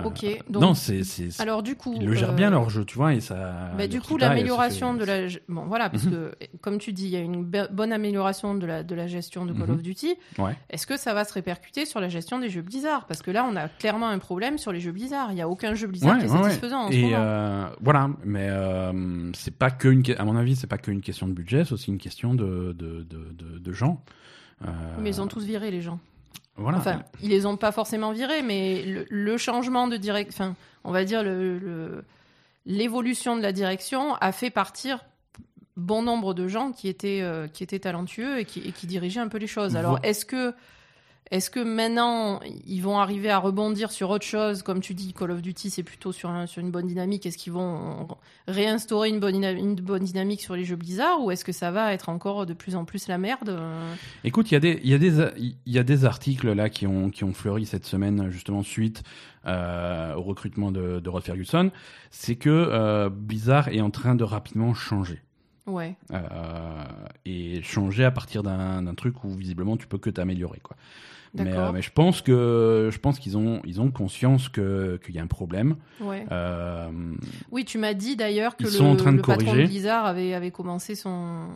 Euh, 0.00 0.04
Ok. 0.04 0.26
Donc, 0.50 0.62
non, 0.62 0.74
c'est, 0.74 1.00
alors 1.38 1.62
du 1.62 1.74
coup, 1.74 1.94
ils 1.98 2.06
le 2.06 2.12
gèrent 2.14 2.30
euh, 2.32 2.34
bien 2.34 2.50
leur 2.50 2.68
jeu, 2.68 2.84
tu 2.84 2.96
vois, 2.98 3.14
et 3.14 3.20
ça. 3.20 3.70
Bah, 3.78 3.86
du 3.86 4.00
coup, 4.02 4.18
l'amélioration 4.18 4.92
de 4.94 5.04
la. 5.04 5.26
Bon, 5.48 5.64
voilà, 5.66 5.88
parce 5.88 6.04
Mhm. 6.04 6.10
que, 6.12 6.32
comme 6.60 6.76
tu 6.78 6.92
dis, 6.92 7.04
il 7.04 7.10
y 7.10 7.16
a 7.16 7.20
une 7.20 7.44
bonne 7.44 7.92
amélioration 7.92 8.54
de 8.54 8.66
la, 8.66 8.82
de 8.82 8.94
la 8.94 9.06
gestion 9.06 9.46
de 9.46 9.52
Call 9.54 9.68
Mhm. 9.68 9.74
of 9.76 9.82
Duty. 9.82 10.14
Ouais. 10.38 10.54
Est-ce 10.68 10.86
que 10.86 10.98
ça 10.98 11.14
va 11.14 11.24
se 11.24 11.32
répercuter 11.32 11.86
sur 11.86 12.00
la 12.00 12.08
gestion 12.10 12.38
des 12.38 12.50
jeux 12.50 12.60
Blizzard? 12.62 13.06
Parce 13.06 13.22
que 13.22 13.30
là, 13.30 13.46
on 13.50 13.56
a 13.56 13.68
clairement 13.68 14.08
un 14.08 14.18
problème 14.18 14.58
sur 14.58 14.70
les 14.72 14.80
jeux 14.80 14.92
Blizzard. 14.92 15.28
Il 15.30 15.36
n'y 15.36 15.42
a 15.42 15.48
aucun 15.48 15.74
jeu 15.74 15.86
Blizzard 15.86 16.14
Ouais, 16.16 16.18
qui 16.18 16.26
est 16.26 16.30
ouais, 16.30 16.42
satisfaisant 16.42 16.80
en 16.82 16.90
ce 16.90 16.96
Et 16.96 17.02
moment. 17.02 17.16
euh, 17.18 17.66
voilà, 17.80 18.10
mais 18.24 18.48
euh, 18.50 19.30
c'est 19.34 19.56
pas 19.56 19.70
que 19.70 19.88
une, 19.88 20.02
à 20.18 20.24
mon 20.24 20.36
avis, 20.36 20.56
c'est 20.56 20.66
pas 20.66 20.78
qu'une 20.78 21.00
question 21.00 21.26
de 21.26 21.32
budget, 21.32 21.64
c'est 21.64 21.72
aussi 21.72 21.90
une 21.90 21.98
question 21.98 22.34
de 22.34 22.74
de, 22.76 23.02
de, 23.08 23.32
de, 23.32 23.58
de 23.58 23.72
gens. 23.72 24.02
Euh, 24.64 24.68
Mais 25.00 25.10
ils 25.10 25.20
ont 25.20 25.26
tous 25.26 25.44
viré 25.44 25.70
les 25.70 25.80
gens. 25.80 26.00
Voilà. 26.56 26.78
Enfin, 26.78 27.02
ils 27.22 27.30
les 27.30 27.46
ont 27.46 27.56
pas 27.56 27.72
forcément 27.72 28.12
virés, 28.12 28.42
mais 28.42 28.82
le, 28.84 29.06
le 29.10 29.36
changement 29.36 29.88
de 29.88 29.96
direct, 29.96 30.30
enfin, 30.32 30.54
on 30.84 30.92
va 30.92 31.04
dire 31.04 31.22
le- 31.22 31.58
le- 31.58 32.04
l'évolution 32.64 33.36
de 33.36 33.42
la 33.42 33.52
direction 33.52 34.14
a 34.16 34.32
fait 34.32 34.50
partir 34.50 35.04
bon 35.76 36.02
nombre 36.02 36.32
de 36.34 36.48
gens 36.48 36.72
qui 36.72 36.88
étaient 36.88 37.20
euh, 37.22 37.46
qui 37.48 37.62
étaient 37.62 37.78
talentueux 37.78 38.38
et 38.40 38.44
qui, 38.44 38.60
et 38.60 38.72
qui 38.72 38.86
dirigeaient 38.86 39.20
un 39.20 39.28
peu 39.28 39.38
les 39.38 39.46
choses. 39.46 39.76
Alors, 39.76 39.98
est-ce 40.02 40.24
que 40.24 40.54
est-ce 41.30 41.50
que 41.50 41.60
maintenant 41.60 42.40
ils 42.66 42.80
vont 42.80 42.98
arriver 42.98 43.30
à 43.30 43.38
rebondir 43.38 43.90
sur 43.90 44.10
autre 44.10 44.24
chose? 44.24 44.62
Comme 44.62 44.80
tu 44.80 44.94
dis, 44.94 45.12
Call 45.12 45.30
of 45.32 45.42
Duty, 45.42 45.70
c'est 45.70 45.82
plutôt 45.82 46.12
sur, 46.12 46.30
un- 46.30 46.46
sur 46.46 46.60
une 46.60 46.70
bonne 46.70 46.86
dynamique. 46.86 47.26
Est-ce 47.26 47.36
qu'ils 47.38 47.52
vont 47.52 48.06
réinstaurer 48.46 49.08
une 49.08 49.18
bonne, 49.18 49.34
dyna- 49.34 49.52
une 49.52 49.74
bonne 49.74 50.04
dynamique 50.04 50.40
sur 50.40 50.54
les 50.54 50.64
jeux 50.64 50.76
Blizzard 50.76 51.22
ou 51.24 51.30
est-ce 51.30 51.44
que 51.44 51.52
ça 51.52 51.70
va 51.70 51.92
être 51.92 52.08
encore 52.08 52.46
de 52.46 52.52
plus 52.54 52.76
en 52.76 52.84
plus 52.84 53.08
la 53.08 53.18
merde? 53.18 53.58
Écoute, 54.24 54.50
il 54.50 54.54
y 54.54 54.56
a 54.56 54.60
des, 54.60 54.80
y 54.84 54.94
a 54.94 54.98
des, 54.98 55.28
il 55.38 55.72
y 55.72 55.78
a 55.78 55.82
des 55.82 56.04
articles 56.04 56.52
là 56.52 56.70
qui 56.70 56.86
ont, 56.86 57.10
qui 57.10 57.24
ont 57.24 57.32
fleuri 57.32 57.66
cette 57.66 57.86
semaine 57.86 58.30
justement 58.30 58.62
suite 58.62 59.02
euh, 59.46 60.14
au 60.14 60.22
recrutement 60.22 60.70
de, 60.70 61.00
de 61.00 61.08
Rod 61.08 61.22
Ferguson. 61.22 61.70
C'est 62.10 62.36
que 62.36 62.50
euh, 62.50 63.08
Blizzard 63.10 63.68
est 63.68 63.80
en 63.80 63.90
train 63.90 64.14
de 64.14 64.24
rapidement 64.24 64.74
changer. 64.74 65.22
Ouais. 65.66 65.96
Euh, 66.12 66.20
et 67.24 67.60
changer 67.62 68.04
à 68.04 68.12
partir 68.12 68.44
d'un 68.44 68.82
d'un 68.82 68.94
truc 68.94 69.24
où 69.24 69.30
visiblement 69.30 69.76
tu 69.76 69.88
peux 69.88 69.98
que 69.98 70.10
t'améliorer 70.10 70.60
quoi. 70.60 70.76
Mais, 71.44 71.52
euh, 71.56 71.72
mais 71.72 71.82
je 71.82 71.90
pense 71.92 72.22
que 72.22 72.88
je 72.92 72.98
pense 72.98 73.18
qu'ils 73.18 73.36
ont 73.36 73.60
ils 73.64 73.80
ont 73.80 73.90
conscience 73.90 74.48
que 74.48 74.98
qu'il 75.04 75.14
y 75.14 75.18
a 75.18 75.22
un 75.22 75.26
problème. 75.26 75.76
Ouais. 76.00 76.24
Euh, 76.32 76.90
Oui, 77.50 77.64
tu 77.64 77.78
m'as 77.78 77.94
dit 77.94 78.16
d'ailleurs 78.16 78.56
que 78.56 78.62
Ils 78.64 78.66
le, 78.66 78.70
sont 78.72 78.86
en 78.86 78.96
train 78.96 79.12
de 79.12 79.16
le 79.18 79.22
patron 79.22 79.44
corriger. 79.44 79.62
de 79.62 79.68
Blizzard 79.68 80.06
avait, 80.06 80.34
avait 80.34 80.50
commencé 80.50 80.94
son, 80.94 81.46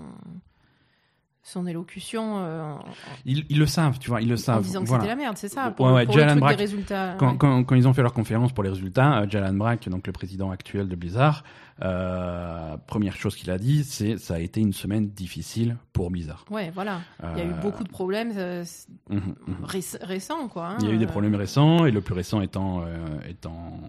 son 1.43 1.67
élocution 1.67 2.39
euh, 2.39 2.63
en, 2.73 2.85
ils, 3.25 3.45
ils 3.49 3.59
le 3.59 3.67
savent, 3.67 3.99
tu 3.99 4.11
vois, 4.11 4.21
ils 4.21 4.29
le 4.29 4.35
en 4.35 4.39
savent. 4.39 4.63
disant 4.63 4.83
que 4.83 4.89
Voilà. 4.89 5.03
c'était 5.05 5.17
la 5.17 5.21
merde, 5.23 5.37
c'est 5.39 5.49
ça 5.49 5.67
Ouais, 5.69 5.73
Pour, 5.73 5.87
ouais, 5.87 6.05
pour 6.05 6.15
le 6.15 6.21
Jalen 6.21 6.35
truc 6.37 6.41
Brack, 6.43 6.57
des 6.57 6.63
résultats. 6.65 7.17
Quand, 7.19 7.31
ouais. 7.33 7.37
quand, 7.39 7.65
quand 7.65 7.75
ils 7.75 7.89
ont 7.89 7.93
fait 7.95 8.03
leur 8.03 8.13
conférence 8.13 8.53
pour 8.53 8.63
les 8.63 8.71
résultats, 8.71 9.21
euh, 9.23 9.27
Jalan 9.29 9.55
Brack, 9.55 9.89
donc 9.89 10.07
le 10.07 10.13
président 10.13 10.51
actuel 10.51 10.89
de 10.89 10.95
Blizzard, 10.97 11.43
euh, 11.83 12.77
première 12.87 13.17
chose 13.17 13.35
qu'il 13.37 13.51
a 13.51 13.59
dit, 13.59 13.85
c'est 13.85 14.19
ça 14.19 14.35
a 14.35 14.39
été 14.39 14.61
une 14.61 14.73
semaine 14.73 15.09
difficile 15.11 15.77
pour 15.93 16.11
Blizzard. 16.11 16.45
Ouais, 16.51 16.71
voilà. 16.75 17.01
Il 17.23 17.39
y 17.39 17.41
a 17.41 17.45
eu 17.45 17.51
Euh, 17.51 17.61
beaucoup 17.63 17.85
de 17.85 17.89
problèmes 17.89 18.33
euh, 18.37 18.65
mhm, 19.09 19.35
mhm. 19.47 19.65
réc- 19.67 19.99
récents, 20.03 20.49
quoi. 20.49 20.69
hein. 20.69 20.77
Il 20.81 20.87
y 20.89 20.91
a 20.91 20.95
eu 20.95 20.99
des 20.99 21.07
problèmes 21.07 21.35
récents, 21.35 21.85
et 21.87 21.91
le 21.91 22.01
plus 22.01 22.15
récent 22.15 22.41
étant, 22.41 22.85
étant 23.29 23.81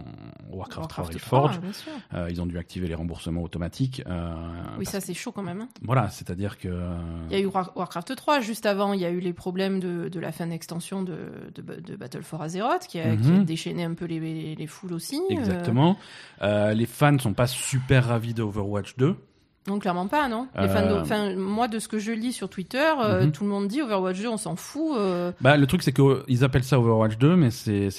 Warcraft, 0.51 0.89
3 0.89 1.03
Warcraft 1.05 1.13
Reforged. 1.23 1.51
3, 1.53 1.61
bien 1.61 1.73
sûr. 1.73 1.91
Euh, 2.13 2.27
ils 2.29 2.41
ont 2.41 2.45
dû 2.45 2.57
activer 2.57 2.87
les 2.87 2.95
remboursements 2.95 3.41
automatiques. 3.43 4.03
Oui, 4.77 4.85
ça 4.85 4.99
c'est 4.99 5.13
chaud 5.13 5.31
quand 5.31 5.43
même. 5.43 5.61
hein. 5.61 5.69
Voilà, 5.81 6.09
c'est-à-dire 6.09 6.57
que. 6.57 6.69
Il 7.29 7.33
y 7.37 7.39
a 7.39 7.39
eu 7.39 7.45
War- 7.47 7.71
Warcraft 7.75 8.15
3, 8.15 8.39
juste 8.41 8.65
avant, 8.65 8.93
il 8.93 8.99
y 9.01 9.05
a 9.05 9.09
eu 9.09 9.19
les 9.19 9.33
problèmes 9.33 9.79
de, 9.79 10.09
de 10.09 10.19
la 10.19 10.31
fin 10.31 10.47
d'extension 10.47 11.01
de, 11.03 11.17
de, 11.55 11.61
de 11.61 11.95
Battle 11.95 12.23
for 12.23 12.41
Azeroth, 12.41 12.87
qui 12.87 12.99
a, 12.99 13.15
qui 13.15 13.27
a 13.29 13.31
Mhm. 13.31 13.45
déchaîné 13.45 13.83
un 13.83 13.93
peu 13.93 14.05
les, 14.05 14.55
les 14.55 14.67
foules 14.67 14.93
aussi. 14.93 15.21
Exactement. 15.29 15.97
Euh, 16.41 16.73
les 16.73 16.85
fans 16.85 17.17
sont 17.19 17.33
pas 17.33 17.47
super 17.47 17.80
ravis 17.89 18.34
d'Overwatch 18.34 18.95
2. 18.97 19.15
Non, 19.68 19.78
clairement 19.78 20.07
pas, 20.07 20.28
non. 20.28 20.47
Les 20.55 20.64
Euh, 20.64 20.68
fans 20.70 20.88
de- 20.89 20.99
enfin, 20.99 21.36
moi, 21.36 21.68
de 21.68 21.78
ce 21.78 21.88
que 21.88 21.99
je 21.99 22.12
lis 22.12 22.34
sur 22.34 22.49
Twitter, 22.49 22.84
euh, 22.99 23.26
Mhm. 23.26 23.32
tout 23.32 23.43
le 23.43 23.49
monde 23.51 23.68
dit 23.68 23.82
Overwatch 23.82 24.20
2, 24.20 24.28
on 24.28 24.38
s'en 24.38 24.55
fout. 24.55 24.97
euh, 24.97 25.32
Bah, 25.39 25.55
le 25.55 25.68
truc, 25.68 25.84
c'est 25.84 25.93
qu'ils 25.93 26.43
appellent 26.43 26.64
ça 26.64 26.80
Overwatch 26.80 27.18
2, 27.20 27.36
mais 27.36 27.51
c'est 27.51 27.89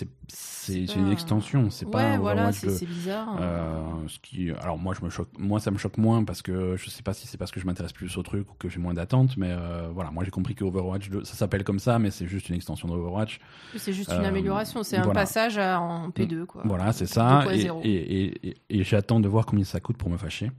une 0.97 1.11
extension, 1.13 1.71
c'est 1.71 1.85
ouais, 1.87 1.91
pas 1.93 2.19
voilà, 2.19 2.43
Overwatch 2.49 2.57
c'est 2.61 2.67
2. 2.67 2.73
c'est 2.73 2.87
bizarre. 2.87 3.37
Euh, 3.41 3.81
ce 4.09 4.19
qui, 4.19 4.51
alors 4.61 4.77
moi, 4.79 4.95
je 4.99 5.05
me 5.05 5.11
choque, 5.11 5.29
moi, 5.39 5.61
ça 5.61 5.71
me 5.71 5.79
choque 5.79 5.99
moins 5.99 6.25
parce 6.25 6.43
que 6.43 6.75
je 6.77 6.91
sais 6.91 7.03
pas 7.05 7.13
si 7.15 7.27
c'est 7.29 7.39
parce 7.39 7.53
que 7.53 7.61
je 7.61 7.67
m'intéresse 7.67 7.93
plus 7.93 8.17
au 8.19 8.23
truc 8.25 8.51
ou 8.51 8.55
que 8.59 8.69
j'ai 8.69 8.79
moins 8.81 8.95
d'attente, 8.95 9.37
mais 9.37 9.51
euh, 9.51 9.89
voilà, 9.95 10.11
moi 10.11 10.25
j'ai 10.25 10.31
compris 10.33 10.55
que 10.57 10.65
Overwatch 10.65 11.11
2, 11.11 11.23
ça 11.25 11.35
s'appelle 11.35 11.63
comme 11.65 11.79
ça, 11.79 11.99
mais 12.01 12.11
c'est 12.11 12.27
juste 12.27 12.49
une 12.49 12.55
extension 12.57 12.89
d'Overwatch. 12.89 13.39
c'est 13.77 13.93
juste 13.93 14.11
euh, 14.11 14.19
une 14.19 14.25
amélioration, 14.27 14.83
c'est 14.83 14.97
un 14.97 15.09
passage 15.11 15.59
à, 15.59 15.81
en 15.81 16.11
P2, 16.11 16.45
quoi. 16.47 16.63
Voilà, 16.65 16.93
c'est 16.93 17.07
ça. 17.07 17.45
Et, 17.53 17.65
2.0. 17.67 17.81
et, 17.85 17.91
et, 17.93 18.49
et- 18.49 18.57
et 18.71 18.85
j'attends 18.85 19.21
de 19.21 19.29
voir 19.29 19.47
combien 19.47 19.65
ça 19.65 19.79
coûte 19.81 19.97
pour 19.97 20.11
me 20.11 20.17
fâcher. 20.17 20.51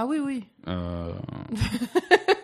Ah 0.00 0.06
oui, 0.06 0.18
oui. 0.24 0.44
Euh, 0.68 1.12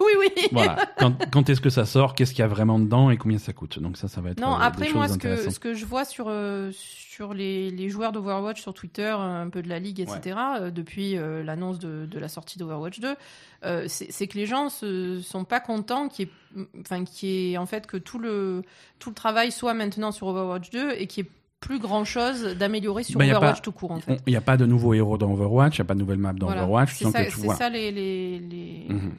oui, 0.00 0.12
oui. 0.18 0.28
voilà. 0.50 0.76
Quand, 0.98 1.14
quand 1.30 1.48
est-ce 1.48 1.60
que 1.60 1.70
ça 1.70 1.86
sort 1.86 2.16
Qu'est-ce 2.16 2.32
qu'il 2.32 2.40
y 2.40 2.42
a 2.42 2.48
vraiment 2.48 2.80
dedans 2.80 3.10
et 3.10 3.16
combien 3.16 3.38
ça 3.38 3.52
coûte? 3.52 3.78
Donc 3.78 3.96
ça, 3.96 4.08
ça 4.08 4.20
va 4.20 4.30
être. 4.30 4.40
Non, 4.40 4.56
euh, 4.56 4.58
des 4.58 4.64
après, 4.64 4.92
moi, 4.92 5.06
ce 5.06 5.18
que, 5.18 5.48
ce 5.48 5.60
que 5.60 5.72
je 5.72 5.86
vois 5.86 6.04
sur, 6.04 6.26
euh, 6.28 6.72
sur 6.72 7.32
les, 7.32 7.70
les 7.70 7.90
joueurs 7.90 8.10
d'Overwatch 8.10 8.60
sur 8.60 8.74
Twitter, 8.74 9.08
un 9.08 9.48
peu 9.50 9.62
de 9.62 9.68
la 9.68 9.78
ligue, 9.78 10.00
etc., 10.00 10.36
depuis 10.72 11.14
l'annonce 11.44 11.78
de, 11.78 12.06
de 12.06 12.18
la 12.18 12.28
sortie 12.28 12.58
d'Overwatch 12.58 12.98
2, 12.98 13.14
euh, 13.64 13.84
c'est 13.88 14.26
que 14.26 14.36
les 14.36 14.46
gens 14.46 14.68
se 14.68 15.20
sont 15.20 15.44
pas 15.44 15.60
contents 15.60 16.08
ait, 16.18 16.30
enfin, 16.80 17.04
en 17.56 17.66
fait, 17.66 17.86
que 17.86 17.96
tout 17.96 18.18
le, 18.18 18.62
tout 18.98 19.10
le 19.10 19.14
travail 19.14 19.52
soit 19.52 19.74
maintenant 19.74 20.10
sur 20.10 20.26
Overwatch 20.26 20.70
2 20.70 20.90
et 20.98 21.06
qu'il 21.06 21.24
y 21.24 21.26
ait 21.28 21.30
plus 21.64 21.78
grand 21.78 22.04
chose 22.04 22.56
d'améliorer 22.58 23.02
sur 23.02 23.18
a 23.20 23.24
Overwatch 23.24 23.56
pas- 23.56 23.60
tout 23.62 23.72
court, 23.72 23.90
en 23.92 24.00
fait. 24.00 24.20
Il 24.26 24.30
n'y 24.30 24.36
a 24.36 24.40
pas 24.42 24.56
de 24.56 24.66
nouveaux 24.66 24.92
héros 24.94 25.16
dans 25.16 25.32
Overwatch, 25.32 25.78
il 25.78 25.80
n'y 25.80 25.86
a 25.86 25.88
pas 25.88 25.94
de 25.94 26.00
nouvelle 26.00 26.18
map 26.18 26.32
dans 26.34 26.46
Voilà. 26.46 26.62
Overwatch. 26.62 26.94
C'est 26.94 27.10
ça, 27.10 27.24
vois. 27.40 27.68
les, 27.70 27.90
les, 27.90 28.38
les... 28.38 28.86
Mhm. 28.88 29.12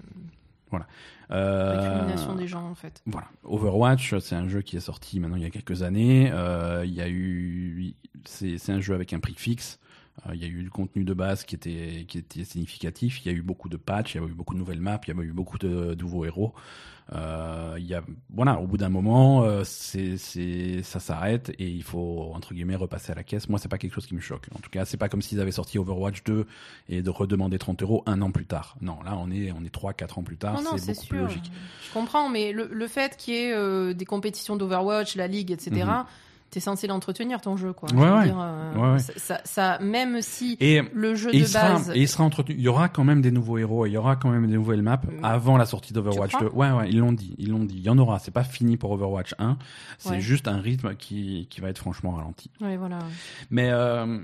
Euh, 1.32 1.80
récriminations 1.82 2.36
des 2.36 2.48
gens, 2.48 2.70
en 2.70 2.76
fait. 2.76 3.02
Voilà, 3.08 3.28
Overwatch, 3.43 4.20
c'est 4.20 4.36
un 4.36 4.48
jeu 4.48 4.62
qui 4.62 4.78
est 4.78 4.82
sorti 4.82 5.20
maintenant 5.20 5.38
il 5.38 5.41
y 5.41 5.46
a 5.46 5.50
quelques 5.50 5.82
années. 5.82 6.30
Euh, 6.32 6.84
il 6.86 6.93
y 6.93 7.02
a 7.02 7.10
eu, 7.10 7.93
c'est 8.26 8.70
un 8.70 8.80
jeu 8.80 8.93
avec 8.93 9.12
un 9.14 9.20
prix 9.20 9.34
fixe. 9.36 9.80
Euh, 10.28 10.36
il 10.36 10.41
y 10.41 10.45
a 10.45 10.47
eu 10.47 10.63
du 10.63 10.70
contenu 10.70 11.03
de 11.03 11.13
base 11.13 11.43
qui 11.43 11.55
était 11.55 12.05
qui 12.07 12.18
était 12.20 12.43
significatif. 12.43 13.24
Il 13.26 13.32
y 13.32 13.36
a 13.36 13.38
eu 13.38 13.41
beaucoup 13.41 13.70
de 13.70 13.78
patchs, 13.78 14.16
il 14.16 14.22
y 14.22 14.24
a 14.24 14.28
eu 14.28 14.34
beaucoup 14.34 14.53
de 14.53 14.59
nouvelles 14.59 14.80
maps, 14.80 14.99
il 15.07 15.13
y 15.13 15.20
a 15.20 15.24
eu 15.24 15.34
beaucoup 15.34 15.57
de, 15.57 15.93
de 15.93 16.01
nouveaux 16.01 16.26
héros. 16.26 16.53
Euh, 17.13 17.76
il 17.78 17.86
y 17.86 17.93
a 17.93 18.03
voilà, 18.34 18.59
au 18.59 18.66
bout 18.66 18.78
d'un 18.78 18.89
moment, 18.89 19.43
euh, 19.43 19.61
c'est 19.63 20.18
c'est 20.18 20.82
ça 20.82 20.99
s'arrête 20.99 21.51
et 21.59 21.68
il 21.68 21.84
faut 21.84 22.32
entre 22.34 22.53
guillemets 22.55 22.76
repasser 22.76 23.11
à 23.11 23.16
la 23.16 23.24
caisse. 23.24 23.47
Moi, 23.47 23.59
c'est 23.59 23.68
pas 23.68 23.78
quelque 23.78 23.93
chose 23.93 24.07
qui 24.07 24.16
me 24.16 24.22
choque. 24.22 24.47
En 24.55 24.59
tout 24.59 24.72
cas, 24.72 24.86
c'est 24.86 24.97
pas 24.97 25.07
comme 25.07 25.22
s'ils 25.22 25.39
avaient 25.39 25.51
sorti 25.51 25.78
Overwatch 25.78 26.24
2 26.24 26.47
et 26.89 27.01
de 27.03 27.09
redemander 27.09 27.59
30 27.59 27.84
euros 27.84 28.03
un 28.07 28.22
an 28.22 28.32
plus 28.32 28.45
tard. 28.45 28.76
Non, 28.82 28.97
là, 29.03 29.16
on 29.18 29.30
est 29.30 29.51
on 29.51 29.63
est 29.63 29.70
trois 29.70 29.93
quatre 29.93 30.18
ans 30.18 30.24
plus 30.24 30.38
tard. 30.38 30.55
Non, 30.55 30.63
non, 30.63 30.72
c'est 30.78 30.80
c'est 30.80 30.93
beaucoup 30.93 31.07
plus 31.07 31.18
sûr. 31.18 31.28
logique. 31.28 31.51
Je 31.88 31.93
comprends, 31.93 32.30
mais 32.30 32.51
le, 32.53 32.70
le 32.72 32.88
fait 32.88 33.18
qu'il 33.18 33.36
y 33.36 33.38
ait 33.38 33.53
euh, 33.53 33.93
des 33.93 34.05
compétitions 34.05 34.55
d'Overwatch, 34.55 35.16
la 35.16 35.28
Ligue, 35.28 35.51
etc.. 35.51 35.86
t'es 36.52 36.60
censé 36.60 36.88
l'entretenir 36.88 37.41
ton 37.41 37.58
jeu, 37.58 37.74
quoi. 37.74 37.89
Ouais, 37.91 37.98
Je 38.00 38.06
veux 38.06 38.14
ouais. 38.18 38.24
dire, 38.26 38.38
euh, 38.39 38.93
Ouais. 38.96 39.00
Ça, 39.43 39.78
même 39.80 40.22
si 40.22 40.56
Et 40.62 40.82
le 40.93 41.16
jeu 41.16 41.34
Et 41.36 41.41
de 41.41 41.46
sera, 41.46 41.74
base. 41.74 41.91
et 41.93 42.00
il 42.02 42.08
sera 42.08 42.24
entretenu. 42.24 42.56
Il 42.56 42.62
y 42.62 42.68
aura 42.70 42.88
quand 42.88 43.04
même 43.04 43.22
des 43.22 43.32
nouveaux 43.32 43.58
héros, 43.58 43.86
il 43.86 43.91
y 43.91 43.98
aura 43.98 44.16
quand 44.16 44.30
même 44.30 44.48
des 44.48 44.54
nouvelles 44.54 44.82
maps 44.82 44.98
Mm. 45.06 45.24
avant 45.26 45.58
la 45.58 45.66
sortie 45.66 45.91
d'Overwatch 45.93 46.32
Tu 46.32 46.43
2. 46.43 46.50
Ouais, 46.54 46.72
ouais, 46.72 46.89
ils 46.89 47.00
l'ont 47.00 47.12
dit, 47.14 47.36
ils 47.38 47.50
l'ont 47.50 47.64
dit. 47.66 47.76
Il 47.78 47.84
y 47.84 47.89
en 47.89 47.98
aura. 47.98 48.20
C'est 48.20 48.32
pas 48.32 48.43
fini 48.46 48.78
pour 48.78 48.91
Overwatch 48.91 49.36
1. 49.39 49.58
C'est 49.98 50.22
juste 50.22 50.48
un 50.48 50.60
rythme 50.60 50.96
qui, 50.96 51.48
qui 51.50 51.60
va 51.62 51.70
être 51.70 51.80
franchement 51.80 52.12
ralenti. 52.12 52.50
Ouais, 52.62 52.78
voilà. 52.78 53.00
Mais, 53.52 53.70
euh, 53.72 54.20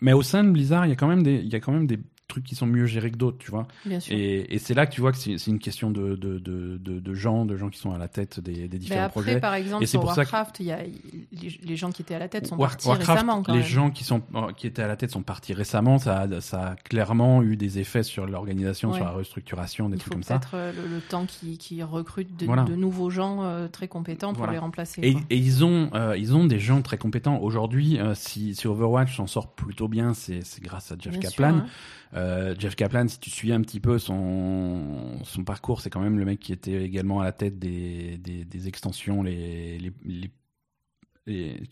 mais 0.00 0.12
au 0.12 0.22
sein 0.22 0.42
de 0.44 0.50
Blizzard, 0.50 0.86
il 0.86 0.88
y 0.88 0.92
a 0.92 0.96
quand 0.96 1.08
même 1.08 1.22
des, 1.22 1.36
il 1.36 1.48
y 1.52 1.54
a 1.54 1.60
quand 1.60 1.72
même 1.72 1.86
des, 1.86 1.98
trucs 2.26 2.44
qui 2.44 2.54
sont 2.54 2.66
mieux 2.66 2.86
gérés 2.86 3.10
que 3.10 3.16
d'autres, 3.16 3.38
tu 3.38 3.50
vois. 3.50 3.66
Bien 3.84 4.00
sûr. 4.00 4.16
Et, 4.16 4.54
et 4.54 4.58
c'est 4.58 4.74
là 4.74 4.86
que 4.86 4.92
tu 4.94 5.00
vois 5.00 5.12
que 5.12 5.18
c'est 5.18 5.46
une 5.46 5.58
question 5.58 5.90
de, 5.90 6.16
de, 6.16 6.38
de, 6.38 6.78
de, 6.78 7.14
gens, 7.14 7.44
de 7.44 7.56
gens 7.56 7.68
qui 7.68 7.78
sont 7.78 7.92
à 7.92 7.98
la 7.98 8.08
tête 8.08 8.40
des, 8.40 8.52
des 8.52 8.68
Mais 8.72 8.78
différents 8.78 9.04
après, 9.04 9.20
projets. 9.22 9.40
par 9.40 9.54
exemple, 9.54 9.84
Et 9.84 9.86
sur 9.86 10.00
pour 10.00 10.16
Warcraft, 10.16 10.60
il 10.60 10.66
y 10.66 10.72
a, 10.72 10.78
les, 10.82 11.58
les 11.62 11.76
gens 11.76 11.90
qui 11.90 12.02
étaient 12.02 12.14
à 12.14 12.18
la 12.18 12.28
tête 12.28 12.46
sont 12.46 12.56
War- 12.56 12.70
partis 12.70 12.88
Warcraft, 12.88 13.10
récemment. 13.10 13.42
Quand 13.42 13.52
les 13.52 13.58
même. 13.58 13.68
gens 13.68 13.90
qui 13.90 14.04
sont 14.04 14.22
euh, 14.34 14.52
qui 14.56 14.66
étaient 14.66 14.82
à 14.82 14.88
la 14.88 14.96
tête 14.96 15.10
sont 15.10 15.22
partis 15.22 15.52
récemment. 15.52 15.98
Ça 15.98 16.20
a, 16.20 16.40
ça 16.40 16.68
a 16.70 16.76
clairement 16.76 17.42
eu 17.42 17.56
des 17.56 17.78
effets 17.78 18.02
sur 18.02 18.26
l'organisation, 18.26 18.90
Ouais. 18.90 18.96
sur 18.96 19.04
la 19.04 19.12
restructuration, 19.12 19.88
des 19.88 19.96
il 19.96 19.98
trucs 20.00 20.08
faut 20.08 20.14
comme 20.14 20.22
ça. 20.22 20.38
peut-être 20.38 20.54
euh, 20.54 20.72
le, 20.72 20.88
le 20.94 21.00
temps 21.02 21.26
qui, 21.26 21.58
qui 21.58 21.82
recrute 21.82 22.36
de, 22.38 22.46
Voilà. 22.46 22.64
nouveaux 22.64 23.10
gens 23.10 23.42
euh, 23.44 23.68
très 23.68 23.86
compétents 23.88 24.28
pour 24.32 24.38
Voilà. 24.38 24.52
les 24.54 24.58
remplacer. 24.58 25.02
Et, 25.02 25.16
et 25.30 25.36
ils 25.36 25.64
ont 25.64 25.90
euh, 25.94 26.16
ils 26.16 26.34
ont 26.34 26.46
des 26.46 26.58
gens 26.58 26.80
très 26.82 26.96
compétents 26.98 27.38
aujourd'hui. 27.38 27.98
euh, 27.98 28.14
si, 28.14 28.54
si 28.54 28.66
Overwatch 28.66 29.16
s'en 29.16 29.26
sort 29.26 29.48
plutôt 29.54 29.88
bien, 29.88 30.14
c'est 30.14 30.40
grâce 30.62 30.90
à 30.90 30.96
Jeff 30.98 31.12
Bien 31.18 31.28
sûr, 31.28 31.30
Kaplan. 31.30 31.58
hein. 31.58 31.66
Euh, 32.14 32.54
Jeff 32.58 32.76
Kaplan, 32.76 33.08
si 33.08 33.18
tu 33.18 33.30
suis 33.30 33.52
un 33.52 33.60
petit 33.60 33.80
peu 33.80 33.98
son, 33.98 35.18
parcours, 35.44 35.80
c'est 35.80 35.90
quand 35.90 36.00
même 36.00 36.18
le 36.18 36.24
mec 36.24 36.38
qui 36.38 36.52
était 36.52 36.82
également 36.82 37.20
à 37.20 37.24
la 37.24 37.32
tête 37.32 37.58
des, 37.58 38.68
extensions 38.68 39.24
qui 39.24 39.90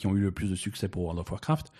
ont 0.06 0.16
eu 0.16 0.20
le 0.20 0.32
plus 0.32 0.50
de 0.50 0.56
succès 0.56 0.88
pour 0.88 1.04
World 1.04 1.20
of 1.20 1.30
Warcraft. 1.30 1.72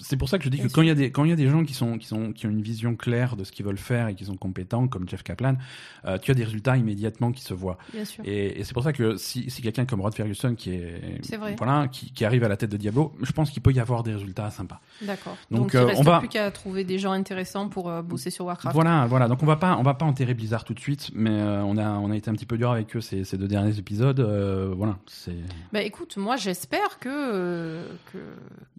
C'est 0.00 0.16
pour 0.16 0.28
ça 0.28 0.38
que 0.38 0.44
je 0.44 0.48
dis 0.48 0.56
Bien 0.58 0.66
que 0.66 0.72
quand 0.72 0.82
il 0.82 0.88
y 0.88 0.90
a 0.90 0.94
des 0.94 1.10
quand 1.12 1.24
il 1.24 1.30
y 1.30 1.32
a 1.32 1.36
des 1.36 1.48
gens 1.48 1.64
qui 1.64 1.72
sont 1.74 1.96
qui 1.96 2.06
sont 2.06 2.32
qui 2.32 2.46
ont 2.46 2.50
une 2.50 2.60
vision 2.62 2.96
claire 2.96 3.36
de 3.36 3.44
ce 3.44 3.52
qu'ils 3.52 3.64
veulent 3.64 3.78
faire 3.78 4.08
et 4.08 4.14
qui 4.14 4.24
sont 4.24 4.36
compétents 4.36 4.88
comme 4.88 5.08
Jeff 5.08 5.22
Kaplan, 5.22 5.56
euh, 6.04 6.18
tu 6.18 6.30
as 6.30 6.34
des 6.34 6.44
résultats 6.44 6.76
immédiatement 6.76 7.30
qui 7.32 7.42
se 7.42 7.54
voient. 7.54 7.78
Bien 7.92 8.04
sûr. 8.04 8.24
Et, 8.26 8.58
et 8.60 8.64
c'est 8.64 8.74
pour 8.74 8.82
ça 8.82 8.92
que 8.92 9.16
si, 9.16 9.48
si 9.50 9.62
quelqu'un 9.62 9.84
comme 9.86 10.00
Rod 10.00 10.12
Ferguson 10.14 10.54
qui 10.56 10.70
est 10.72 11.20
voilà 11.56 11.86
qui, 11.88 12.10
qui 12.12 12.24
arrive 12.24 12.42
à 12.44 12.48
la 12.48 12.56
tête 12.56 12.70
de 12.70 12.76
Diablo, 12.76 13.14
je 13.22 13.30
pense 13.32 13.50
qu'il 13.50 13.62
peut 13.62 13.72
y 13.72 13.78
avoir 13.80 14.02
des 14.02 14.12
résultats 14.14 14.50
sympas. 14.50 14.80
D'accord. 15.02 15.36
Donc, 15.50 15.60
Donc, 15.60 15.74
euh, 15.76 15.80
il 15.80 15.84
on 15.84 15.88
reste 15.98 16.02
va- 16.04 16.18
plus 16.18 16.28
qu'à 16.28 16.50
trouver 16.50 16.84
des 16.84 16.98
gens 16.98 17.12
intéressants 17.12 17.68
pour 17.68 17.88
euh, 17.88 18.02
bosser 18.02 18.30
sur 18.30 18.46
Warcraft. 18.46 18.74
Voilà, 18.74 19.06
voilà. 19.06 19.28
Donc 19.28 19.42
on 19.42 19.46
va 19.46 19.56
pas, 19.56 19.76
on 19.78 19.82
va 19.82 19.94
pas 19.94 20.04
enterrer 20.06 20.34
Blizzard 20.34 20.64
tout 20.64 20.74
de 20.74 20.80
suite, 20.80 21.10
mais 21.14 21.30
euh, 21.30 21.62
on 21.62 21.76
a, 21.78 21.90
on 21.90 22.10
a 22.10 22.16
été 22.16 22.28
un 22.28 22.34
petit 22.34 22.46
peu 22.46 22.58
dur 22.58 22.70
avec 22.72 22.94
eux 22.96 23.00
ces, 23.00 23.22
ces 23.24 23.38
deux 23.38 23.48
derniers 23.48 23.78
épisodes. 23.78 24.18
euh, 24.20 24.72
voilà, 24.76 24.98
c'est. 25.06 25.36
Bah 25.72 25.82
écoute, 25.82 26.16
moi 26.16 26.36
j'espère 26.36 26.98
que, 26.98 27.08
euh, 27.08 27.86
que 28.12 28.18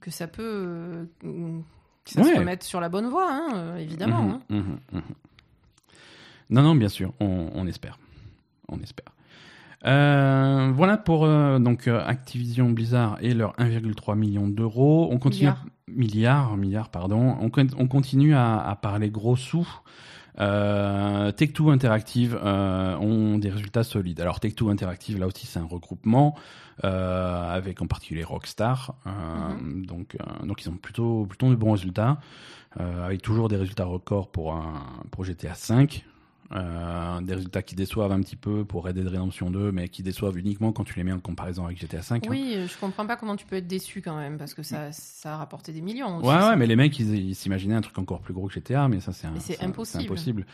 que 0.01 0.11
ça 0.11 0.27
peut 0.27 0.43
euh, 0.43 0.96
que 1.21 2.11
ça 2.11 2.21
Ouais. 2.21 2.33
se 2.33 2.39
remette 2.39 2.63
sur 2.63 2.79
la 2.79 2.89
bonne 2.89 3.07
voie, 3.07 3.27
hein, 3.29 3.49
euh, 3.55 3.77
évidemment. 3.77 4.23
Mhm, 4.23 4.31
hein. 4.31 4.41
mhm, 4.49 4.77
mhm. 4.93 5.01
Non, 6.49 6.61
non, 6.61 6.75
bien 6.75 6.89
sûr, 6.89 7.13
on, 7.19 7.49
on 7.53 7.67
espère, 7.67 7.97
on 8.69 8.79
espère. 8.79 9.13
Euh, 9.85 10.71
voilà 10.73 10.97
pour 10.97 11.25
euh, 11.25 11.59
donc 11.59 11.87
euh, 11.87 12.01
Activision 12.05 12.69
Blizzard 12.71 13.17
et 13.21 13.33
leurs 13.33 13.53
1,3 13.57 14.17
million 14.17 14.47
d'euros. 14.47 15.07
On 15.11 15.19
continue 15.19 15.49
Milliards. 15.49 15.65
milliards, 15.87 16.57
milliards, 16.57 16.89
pardon. 16.89 17.37
On, 17.39 17.49
con- 17.49 17.67
on 17.77 17.87
continue 17.87 18.33
à, 18.33 18.59
à 18.59 18.75
parler 18.75 19.09
gros 19.09 19.35
sous. 19.35 19.67
Euh, 20.39 21.31
Tech2 21.31 21.71
Interactive 21.71 22.35
ont 22.43 23.37
des 23.37 23.49
résultats 23.49 23.83
solides. 23.83 24.19
Alors 24.21 24.39
Tech2 24.39 24.71
Interactive, 24.71 25.19
là 25.19 25.27
aussi, 25.27 25.45
c'est 25.47 25.59
un 25.59 25.65
regroupement 25.65 26.35
avec 26.83 27.81
en 27.81 27.87
particulier 27.87 28.23
Rockstar. 28.23 28.95
Euh, 29.05 29.11
donc, 29.61 30.15
euh, 30.15 30.45
donc 30.45 30.63
ils 30.63 30.69
ont 30.69 30.77
plutôt 30.77 31.25
plutôt 31.25 31.49
de 31.49 31.55
bons 31.55 31.71
résultats, 31.73 32.19
euh, 32.79 33.05
avec 33.05 33.21
toujours 33.21 33.49
des 33.49 33.57
résultats 33.57 33.85
records 33.85 34.29
pour 34.29 34.53
un 34.53 34.83
pour 35.11 35.23
GTA 35.23 35.53
5. 35.53 36.05
Euh, 36.53 37.21
des 37.21 37.35
résultats 37.35 37.61
qui 37.61 37.75
déçoivent 37.75 38.11
un 38.13 38.21
petit 38.21 38.37
peu 38.37 38.63
pour 38.63 38.85
Red 38.85 38.95
Dead 38.95 39.07
Redemption 39.07 39.51
2, 39.51 39.71
mais 39.73 39.89
qui 39.89 40.01
déçoivent 40.01 40.37
uniquement 40.37 40.71
quand 40.71 40.85
tu 40.85 40.95
les 40.95 41.03
mets 41.03 41.11
en 41.11 41.19
comparaison 41.19 41.65
avec 41.65 41.77
GTA 41.77 42.01
5. 42.01 42.25
hein. 42.25 42.29
Oui, 42.29 42.53
euh, 42.55 42.67
je 42.67 42.77
comprends 42.77 43.05
pas 43.05 43.17
comment 43.17 43.35
tu 43.35 43.45
peux 43.45 43.57
être 43.57 43.67
déçu 43.67 44.01
quand 44.01 44.15
même, 44.15 44.37
parce 44.37 44.53
que 44.53 44.63
ça, 44.63 44.91
ça 44.93 45.33
a 45.33 45.37
rapporté 45.37 45.73
des 45.73 45.81
millions. 45.81 46.17
Aussi, 46.17 46.27
Ouais, 46.27 46.35
ouais, 46.35 46.55
mais 46.55 46.65
les 46.65 46.77
mecs, 46.77 46.97
ils, 46.99 47.35
s'imaginaient 47.35 47.75
un 47.75 47.81
truc 47.81 47.97
encore 47.99 48.21
plus 48.21 48.33
gros 48.33 48.47
que 48.47 48.53
GTA, 48.53 48.87
mais 48.87 49.01
ça, 49.01 49.11
c'est 49.11 49.27
impossible. 49.61 50.03
impossible. 50.03 50.45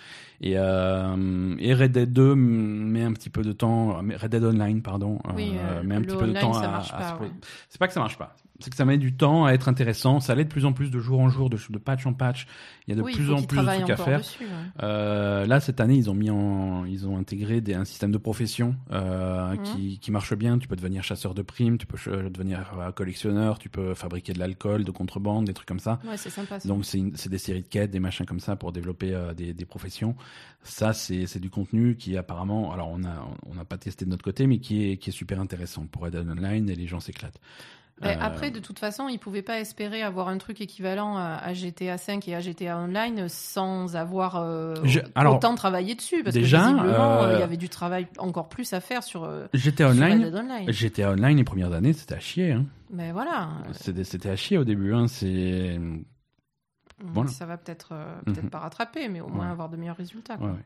Et, 0.42 0.54
euh, 0.58 1.56
et 1.60 1.74
Red 1.76 1.92
Dead 1.92 2.12
2 2.12 2.36
met 2.36 3.04
un 3.04 3.14
petit 3.14 3.30
peu 3.30 3.44
de 3.44 3.52
temps, 3.52 4.02
mais 4.02 4.16
Red 4.16 4.32
Dead 4.32 4.44
Online, 4.44 4.82
pardon, 4.82 5.20
Oui, 5.36 5.54
euh, 5.56 5.80
euh, 5.80 5.84
met 5.84 5.96
un 5.96 6.02
petit 6.02 6.18
peu 6.18 6.28
de 6.28 6.34
temps 6.34 6.58
à, 6.58 7.20
ouais. 7.22 7.30
C'est 7.70 7.78
pas 7.78 7.88
que 7.88 7.94
ça 7.94 8.00
marche 8.00 8.18
pas. 8.18 8.36
C'est 8.60 8.70
que 8.70 8.76
ça 8.76 8.86
met 8.86 8.98
du 9.00 9.14
temps 9.16 9.46
à 9.46 9.52
être 9.54 9.68
intéressant. 9.68 10.20
Ça 10.20 10.36
l'est 10.36 10.44
de 10.46 10.50
plus 10.50 10.64
en 10.66 10.74
plus 10.74 10.92
de 10.92 11.00
jour 11.00 11.20
en 11.20 11.28
jour, 11.28 11.50
de, 11.50 11.58
de 11.70 11.78
patch 11.80 12.06
en 12.06 12.14
patch. 12.14 12.46
Il 12.88 12.92
y 12.92 12.94
a 12.94 12.96
de 12.96 13.02
oui, 13.02 13.12
plus 13.14 13.32
en 13.32 13.42
plus 13.42 13.58
de 13.58 13.66
trucs 13.66 13.90
à 13.90 13.98
faire. 13.98 14.20
dessus. 14.20 14.44
ouais. 14.44 14.50
Euh, 14.84 15.46
là, 15.48 15.60
cette 15.60 15.80
année, 15.82 15.96
ils 15.96 16.10
ont 16.10 16.14
mis 16.14 16.30
en, 16.30 16.86
ils 16.86 17.08
ont 17.08 17.18
intégré 17.18 17.62
des, 17.62 17.74
un 17.74 17.84
système 17.84 18.12
de 18.12 18.18
profession 18.18 18.76
euh, 18.92 19.54
Mhm. 19.56 19.64
qui, 19.64 20.00
qui 20.00 20.12
marche 20.12 20.34
bien. 20.36 20.60
Tu 20.60 20.68
peux 20.68 20.76
devenir 20.76 21.04
chasseur 21.04 21.34
de 21.34 21.42
primes, 21.42 21.78
tu 21.80 21.88
peux 21.88 21.98
ch- 21.98 22.16
devenir 22.32 22.72
euh, 22.80 22.92
collectionneur, 22.92 23.58
tu 23.60 23.70
peux 23.70 23.96
fabriquer 23.96 24.34
de 24.34 24.40
l'alcool, 24.40 24.84
de 24.84 24.92
contrebande, 24.92 25.46
des 25.46 25.54
trucs 25.54 25.68
comme 25.68 25.80
ça. 25.80 26.00
Ouais, 26.08 26.16
c'est 26.16 26.30
sympa. 26.30 26.60
ça. 26.60 26.68
Donc 26.70 26.86
c'est 26.86 27.30
des 27.30 27.38
séries 27.40 27.64
de 27.64 27.68
quêtes, 27.68 27.92
des 27.92 28.00
machins 28.00 28.26
comme 28.26 28.40
ça 28.40 28.56
pour 28.56 28.72
développer 28.72 29.14
euh, 29.16 29.34
des, 29.34 29.54
des 29.54 29.66
professions. 29.66 30.16
Ça 30.62 30.94
c'est 30.94 31.26
c'est 31.26 31.40
du 31.40 31.50
contenu 31.50 31.96
qui 31.98 32.16
apparemment, 32.18 32.72
alors 32.72 32.90
on 32.92 33.04
a 33.04 33.28
on 33.48 33.56
n'a 33.56 33.66
pas 33.66 33.78
testé 33.78 34.06
de 34.06 34.12
notre 34.12 34.24
côté, 34.24 34.48
mais 34.48 34.60
qui 34.60 34.86
est 34.92 34.98
qui 34.98 35.10
est 35.10 35.14
super 35.14 35.40
intéressant 35.42 35.86
pour 35.88 36.04
Red 36.04 36.14
Dead 36.16 36.30
Online 36.30 36.70
et 36.70 36.76
les 36.76 36.88
gens 36.88 37.00
s'éclatent. 37.02 37.40
Mais 38.02 38.16
Euh, 38.18 38.22
Après, 38.22 38.52
de 38.52 38.60
toute 38.60 38.80
façon, 38.80 39.08
ils 39.08 39.20
pouvaient 39.20 39.42
pas 39.44 39.60
espérer 39.60 40.02
avoir 40.02 40.28
un 40.28 40.38
truc 40.38 40.60
équivalent 40.62 41.16
à, 41.18 41.54
GTA 41.54 41.98
5 41.98 42.28
et 42.28 42.36
à 42.36 42.40
GTA 42.40 42.78
Online 42.80 43.30
sans 43.30 43.96
avoir 43.96 44.38
euh, 44.38 44.76
Je- 44.84 45.00
alors, 45.16 45.36
autant 45.36 45.56
travaillé 45.56 45.96
dessus. 45.96 46.24
Parce 46.24 46.34
déjà, 46.34 46.58
que 46.60 46.64
visiblement, 46.66 47.24
euh, 47.24 47.34
il 47.36 47.40
y 47.40 47.44
avait 47.44 47.58
du 47.58 47.70
travail 47.70 48.08
encore 48.18 48.50
plus 48.50 48.74
à 48.74 48.80
faire 48.82 49.04
sur, 49.04 49.30
GTA 49.54 49.94
sur 49.94 50.02
Online. 50.02 50.32
GTA 50.72 51.12
Online 51.12 51.38
les 51.38 51.44
premières 51.44 51.72
années 51.72 51.94
c'était 51.94 52.16
à 52.16 52.20
chier. 52.20 52.52
Hein. 52.54 52.66
Mais 52.92 53.12
voilà, 53.12 53.50
C'était 53.74 54.04
c'était 54.04 54.30
à 54.30 54.36
chier 54.36 54.58
au 54.58 54.64
début. 54.64 54.94
Hein. 54.94 55.08
C'est 55.08 55.80
Voilà. 57.06 57.30
ça 57.30 57.46
va 57.46 57.58
peut-être 57.58 57.90
euh, 57.92 58.16
Mhm. 58.28 58.50
pas 58.50 58.60
rattraper, 58.60 59.10
mais 59.10 59.20
au 59.22 59.28
moins 59.28 59.46
Ouais. 59.48 59.52
avoir 59.52 59.70
de 59.70 59.78
meilleurs 59.78 59.98
résultats. 59.98 60.34
Ouais, 60.36 60.40
quoi. 60.40 60.48
ouais. 60.52 60.66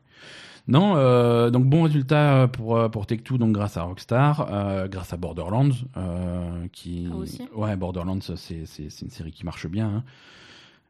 Non, 0.68 0.96
euh, 0.96 1.50
donc 1.50 1.64
bon 1.66 1.82
résultat 1.82 2.48
pour 2.52 2.76
euh, 2.76 2.88
pour 2.88 3.06
Take 3.06 3.22
Two, 3.22 3.38
donc 3.38 3.52
grâce 3.52 3.76
à 3.76 3.82
Rockstar, 3.82 4.46
euh, 4.52 4.86
grâce 4.88 5.12
à 5.12 5.16
Borderlands, 5.16 5.70
euh, 5.96 6.66
qui 6.72 7.08
Ah, 7.10 7.16
aussi 7.16 7.48
ouais 7.54 7.74
Borderlands 7.76 8.20
c'est 8.36 8.64
une 9.02 9.10
série 9.10 9.32
qui 9.32 9.44
marche 9.44 9.66
bien. 9.66 9.88
hein. 9.88 10.04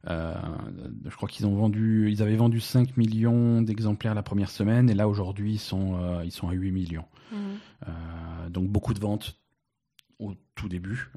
Je 0.07 1.15
crois 1.17 1.29
qu'ils 1.29 1.47
ont 1.47 1.55
vendu, 1.55 2.09
ils 2.11 2.23
avaient 2.23 2.37
vendu 2.37 2.61
5 2.61 2.97
millions 2.97 3.63
d'exemplaires 3.63 4.15
la 4.15 4.23
première 4.23 4.51
semaine 4.51 4.89
et 4.91 4.95
là 4.95 5.09
aujourd'hui 5.09 5.55
ils 5.55 5.59
sont 5.59 6.21
ils 6.25 6.33
sont 6.33 6.49
à 6.49 6.53
8 6.53 6.71
millions. 6.73 7.05
Mhm. 7.33 8.51
Donc 8.51 8.69
beaucoup 8.69 8.95
de 8.95 9.01
ventes 9.01 9.37
au 10.19 10.35
tout 10.55 10.69
début. 10.69 11.11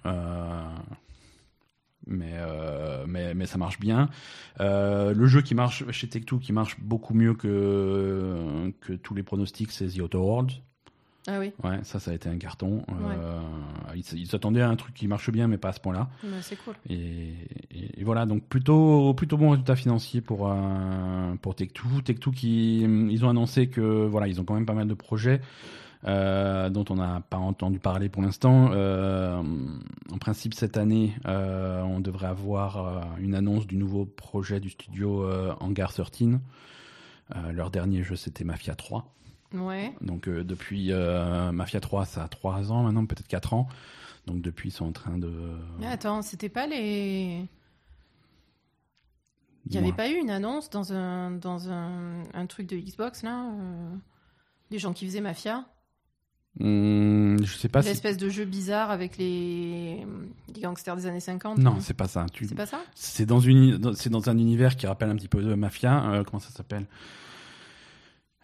Mais, 2.08 2.34
euh, 2.34 3.06
mais, 3.08 3.34
mais 3.34 3.46
ça 3.46 3.58
marche 3.58 3.80
bien. 3.80 4.10
Euh, 4.60 5.14
le 5.14 5.28
jeu 5.28 5.42
qui 5.42 5.54
marche 5.56 5.84
chez 5.92 6.08
Tech2 6.08 6.40
qui 6.40 6.52
marche 6.54 6.78
beaucoup 6.80 7.14
mieux 7.14 7.34
que, 7.36 8.72
que 8.82 8.94
tous 8.94 9.14
les 9.14 9.24
pronostics, 9.24 9.72
c'est 9.72 9.88
The 9.88 10.00
Outer 10.02 10.18
Worlds. 10.18 10.54
Ah 11.28 11.38
oui, 11.40 11.52
Ouais, 11.64 11.78
ça, 11.84 12.00
ça 12.00 12.10
a 12.10 12.14
été 12.16 12.28
un 12.30 12.38
carton. 12.40 12.84
Euh, 12.90 13.40
ils 14.16 14.26
s'attendaient 14.26 14.62
à 14.62 14.70
un 14.70 14.76
truc 14.76 14.96
qui 14.96 15.08
marche 15.08 15.30
bien, 15.30 15.48
mais 15.48 15.60
pas 15.60 15.70
à 15.70 15.74
ce 15.74 15.80
point-là. 15.80 16.10
c'est 16.42 16.56
cool. 16.64 16.74
Et, 16.90 17.34
et- 17.70 18.02
et 18.02 18.04
voilà, 18.04 18.26
donc 18.26 18.44
plutôt, 18.46 19.14
plutôt 19.14 19.38
bon 19.38 19.52
résultat 19.52 19.76
financier 19.76 20.22
pour, 20.22 20.50
euh, 20.52 21.36
pour 21.44 21.54
Tech2. 21.54 22.02
Tech2 22.04 22.32
qui, 22.34 22.80
ils 22.82 23.24
ont 23.24 23.30
annoncé 23.30 23.68
que 23.68 23.82
voilà, 24.08 24.28
ils 24.28 24.42
ont 24.42 24.44
quand 24.44 24.56
même 24.56 24.66
pas 24.66 24.74
mal 24.74 24.88
de 24.88 24.96
projets. 24.96 25.42
euh, 26.08 26.72
dont 26.72 26.86
on 26.90 26.96
n'a 26.96 27.22
pas 27.30 27.38
entendu 27.38 27.78
parler 27.78 28.10
pour 28.10 28.24
l'instant. 28.24 28.72
Euh, 28.74 29.44
principe, 30.22 30.54
cette 30.54 30.78
année, 30.78 31.14
euh, 31.26 31.82
on 31.82 32.00
devrait 32.00 32.28
avoir 32.28 32.78
euh, 32.78 33.02
une 33.20 33.36
annonce 33.36 33.68
du 33.68 33.76
nouveau 33.76 34.06
projet 34.06 34.62
du 34.62 34.70
studio 34.70 35.24
euh, 35.24 35.54
Hangar 35.60 35.94
13. 35.94 36.40
Euh, 37.36 37.52
leur 37.52 37.72
dernier 37.72 38.04
jeu, 38.04 38.16
c'était 38.16 38.46
Mafia 38.46 38.76
3. 38.76 39.14
Ouais. 39.54 39.94
Donc 40.00 40.30
depuis 40.30 40.94
Mafia 40.94 41.82
3, 41.82 42.06
ça 42.06 42.24
a 42.24 42.28
3 42.30 42.72
ans 42.72 42.84
maintenant, 42.84 43.06
peut-être 43.06 43.28
4 43.28 43.54
ans. 43.54 43.68
Donc 44.28 44.42
depuis, 44.42 44.70
ils 44.70 44.72
sont 44.72 44.86
en 44.86 44.92
train 44.94 45.18
de... 45.18 45.32
Mais 45.80 45.88
attends, 45.88 46.22
c'était 46.22 46.48
pas 46.48 46.68
les. 46.68 47.46
Il 49.66 49.72
n'y 49.72 49.78
avait 49.78 49.94
pas 49.94 50.10
eu 50.10 50.16
une 50.16 50.30
annonce 50.30 50.70
dans 50.70 50.94
un, 50.94 51.32
dans 51.32 51.70
un, 51.70 52.24
un 52.34 52.46
truc 52.48 52.68
de 52.68 52.78
Xbox, 52.78 53.24
là 53.24 53.52
euh, 53.52 53.96
Des 54.70 54.80
gens 54.80 54.94
qui 54.94 55.06
faisaient 55.06 55.22
Mafia? 55.22 55.66
Hum, 56.60 57.38
je 57.44 57.56
sais 57.58 57.70
pas 57.70 57.82
si... 57.82 57.88
L'espèce 57.90 58.18
de 58.18 58.28
jeu 58.30 58.44
bizarre 58.46 58.92
avec 58.92 59.18
les, 59.18 60.06
les 60.54 60.62
gangsters 60.62 60.96
des 60.98 61.06
années 61.06 61.20
50 61.22 61.58
Non, 61.60 61.72
hein. 61.72 61.78
c'est 61.80 61.94
pas 61.94 62.08
ça. 62.10 62.26
Tu... 62.34 62.46
c'est 62.46 62.56
pas 62.56 62.66
ça? 62.66 62.82
C'est 62.94 63.26
dans, 63.26 63.40
une... 63.40 63.78
dans- 63.78 63.94
c'est 63.94 64.10
dans 64.10 64.30
un 64.30 64.38
univers 64.38 64.76
qui 64.76 64.86
rappelle 64.86 65.10
un 65.10 65.16
petit 65.16 65.30
peu 65.30 65.42
de 65.42 65.54
Mafia. 65.54 66.12
Euh, 66.12 66.24
comment 66.24 66.40
ça 66.42 66.50
s'appelle? 66.50 66.86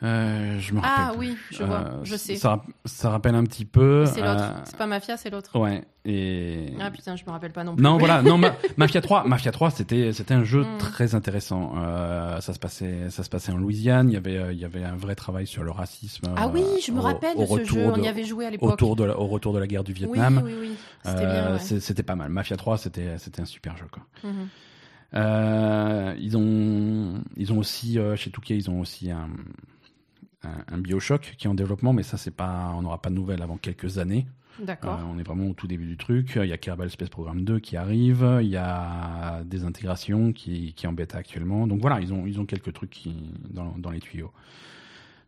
Euh, 0.04 0.60
Je 0.60 0.74
me 0.74 0.80
rappelle. 0.80 0.96
Ah 1.06 1.14
oui, 1.18 1.36
je 1.52 1.64
vois, 1.64 1.80
Euh, 1.80 2.00
je 2.04 2.16
sais. 2.16 2.36
Ça, 2.36 2.62
ça 2.86 3.10
rappelle 3.10 3.34
un 3.36 3.44
petit 3.44 3.66
peu. 3.66 4.06
C'est 4.06 4.22
l'autre. 4.22 4.44
euh, 4.44 4.62
C'est 4.66 4.78
pas 4.78 4.86
Mafia, 4.86 5.18
c'est 5.18 5.30
l'autre. 5.32 5.58
Ouais. 5.60 5.84
Et... 6.06 6.74
Ah 6.80 6.90
putain, 6.92 7.16
je 7.16 7.26
me 7.26 7.32
rappelle 7.32 7.52
pas 7.52 7.64
non 7.64 7.76
plus. 7.76 7.84
Non, 7.84 7.98
voilà, 7.98 8.22
non, 8.24 8.38
Ma- 8.38 8.56
Mafia 8.78 9.02
3, 9.02 9.26
Mafia 9.28 9.52
3, 9.52 9.72
c'était 9.72 10.14
c'était 10.14 10.34
un 10.36 10.44
jeu 10.44 10.62
Mm. 10.64 10.78
très 10.78 11.16
intéressant. 11.16 11.74
Ça 12.40 12.54
se 12.54 12.60
passait 12.60 13.10
ça 13.10 13.24
se 13.24 13.30
passait 13.30 13.52
en 13.52 13.58
Louisiane. 13.58 14.10
Il 14.10 14.14
y 14.14 14.18
avait 14.18 14.54
il 14.54 14.60
y 14.60 14.66
avait 14.66 14.84
un 14.84 14.96
vrai 14.96 15.16
travail 15.16 15.48
sur 15.48 15.64
le 15.64 15.72
racisme. 15.72 16.28
Ah 16.38 16.48
oui, 16.48 16.64
je 16.86 16.92
me 16.92 16.98
euh, 16.98 17.02
au- 17.02 17.04
rappelle 17.04 17.36
au 17.38 17.58
de 17.58 17.64
ce 17.66 17.70
jeu, 17.74 17.86
on 17.94 18.02
y 18.02 18.08
avait 18.08 18.24
joué 18.24 18.46
à 18.46 18.52
l'époque. 18.52 18.80
la- 18.80 19.18
au 19.20 19.28
retour 19.28 19.54
de 19.54 19.60
la 19.60 19.68
guerre 19.68 19.84
du 19.84 19.94
Vietnam. 19.94 20.42
oui, 20.46 20.54
oui. 20.62 20.72
C'était 21.04 21.26
bien. 21.26 21.54
ouais. 21.54 21.60
c'est- 21.60 21.80
C'était 21.80 22.04
pas 22.04 22.16
mal. 22.16 22.30
Mafia 22.30 22.56
3, 22.56 22.78
c'était 22.78 23.18
c'était 23.18 23.42
un 23.42 23.46
super 23.46 23.76
jeu 23.78 23.86
quoi. 23.92 24.04
Mhm. 24.24 24.48
Euh, 25.14 26.14
ils 26.20 26.36
ont, 26.38 27.24
ils 27.38 27.54
ont 27.54 27.58
aussi 27.60 27.98
euh, 27.98 28.16
chez 28.18 28.30
Touquet, 28.30 28.56
ils 28.58 28.70
ont 28.70 28.80
aussi 28.82 29.10
un, 29.10 29.30
un, 30.48 30.76
un, 30.76 30.78
Bioshock 30.78 31.36
qui 31.38 31.48
est 31.48 31.50
en 31.50 31.54
développement, 31.54 31.94
mais 31.94 32.04
ça 32.04 32.18
c'est 32.18 32.32
pas, 32.32 32.74
on 32.76 32.82
n'aura 32.82 33.02
pas 33.02 33.10
de 33.10 33.16
nouvelles 33.16 33.42
avant 33.42 33.58
quelques 33.58 33.98
années. 33.98 34.26
D'accord. 34.60 35.00
Euh, 35.00 35.14
on 35.14 35.20
est 35.20 35.24
vraiment 35.24 35.48
au 35.48 35.54
tout 35.54 35.68
début 35.68 35.86
du 35.86 35.98
truc. 35.98 36.40
Il 36.42 36.48
y 36.48 36.54
a 36.54 36.58
Kerbal 36.58 36.90
Space 36.90 37.10
Program 37.10 37.44
2 37.44 37.60
qui 37.60 37.78
arrive. 37.78 38.40
Il 38.42 38.48
y 38.48 38.58
a 38.58 39.44
des 39.46 39.64
intégrations 39.64 40.34
qui, 40.34 40.74
qui 40.74 40.88
embêtent 40.88 41.16
actuellement. 41.16 41.68
Donc 41.68 41.82
voilà, 41.82 42.00
ils 42.02 42.14
ont, 42.14 42.26
ils 42.26 42.40
ont 42.40 42.46
quelques 42.46 42.74
trucs 42.74 42.90
qui, 42.90 43.16
dans, 43.50 43.76
dans 43.78 43.92
les 43.92 44.00
tuyaux. 44.00 44.32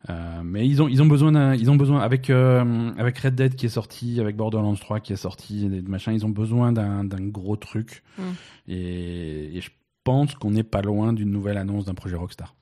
Euh, 0.09 0.41
mais 0.43 0.65
ils 0.65 0.81
ont, 0.81 0.87
ils 0.87 1.01
ont 1.01 1.05
besoin 1.05 1.53
ils 1.55 1.69
ont 1.69 1.75
besoin 1.75 1.99
avec 1.99 2.29
euh, 2.29 2.91
avec 2.97 3.17
Red 3.19 3.35
Dead 3.35 3.55
qui 3.55 3.65
est 3.65 3.69
sorti, 3.69 4.21
avec 4.21 4.37
Borderlands 4.37 4.73
3 4.73 5.01
qui 5.01 5.11
est 5.11 5.17
sorti, 5.17 5.67
des 5.67 5.81
machins, 5.81 6.13
ils 6.13 6.25
ont 6.25 6.29
besoin 6.29 6.71
d'un 6.71 7.03
d'un 7.03 7.27
gros 7.27 7.57
truc. 7.57 8.01
Mm. 8.17 8.23
Et, 8.69 9.57
et 9.57 9.61
je 9.61 9.69
pense 10.05 10.35
qu'on 10.35 10.51
n'est 10.51 10.63
pas 10.63 10.81
loin 10.81 11.11
d'une 11.11 11.31
nouvelle 11.31 11.57
annonce 11.57 11.83
d'un 11.85 11.95
projet 11.95 12.15
Rockstar. 12.15 12.55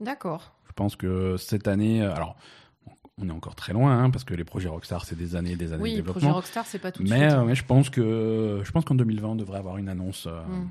D'accord. 0.00 0.57
Je 0.78 0.84
pense 0.84 0.94
que 0.94 1.36
cette 1.38 1.66
année, 1.66 2.02
euh, 2.04 2.14
alors 2.14 2.36
on 3.20 3.28
est 3.28 3.32
encore 3.32 3.56
très 3.56 3.72
loin 3.72 3.98
hein, 3.98 4.10
parce 4.10 4.22
que 4.22 4.32
les 4.32 4.44
projets 4.44 4.68
Rockstar 4.68 5.04
c'est 5.04 5.18
des 5.18 5.34
années, 5.34 5.56
des 5.56 5.72
années 5.72 5.82
Oui, 5.82 5.92
de 5.94 5.96
le 5.96 6.02
projet 6.04 6.20
développement. 6.20 6.36
Rockstar, 6.36 6.66
c'est 6.66 6.78
pas 6.78 6.92
tout 6.92 7.02
de 7.02 7.08
Mais, 7.10 7.18
suite. 7.18 7.32
euh, 7.32 7.44
mais 7.44 7.56
je 7.56 7.64
pense 7.64 7.90
que 7.90 8.60
je 8.62 8.70
pense 8.70 8.84
qu'en 8.84 8.94
2020 8.94 9.28
on 9.30 9.34
devrait 9.34 9.58
avoir 9.58 9.78
une 9.78 9.88
annonce. 9.88 10.28
euh, 10.28 10.40
Mm. 10.44 10.70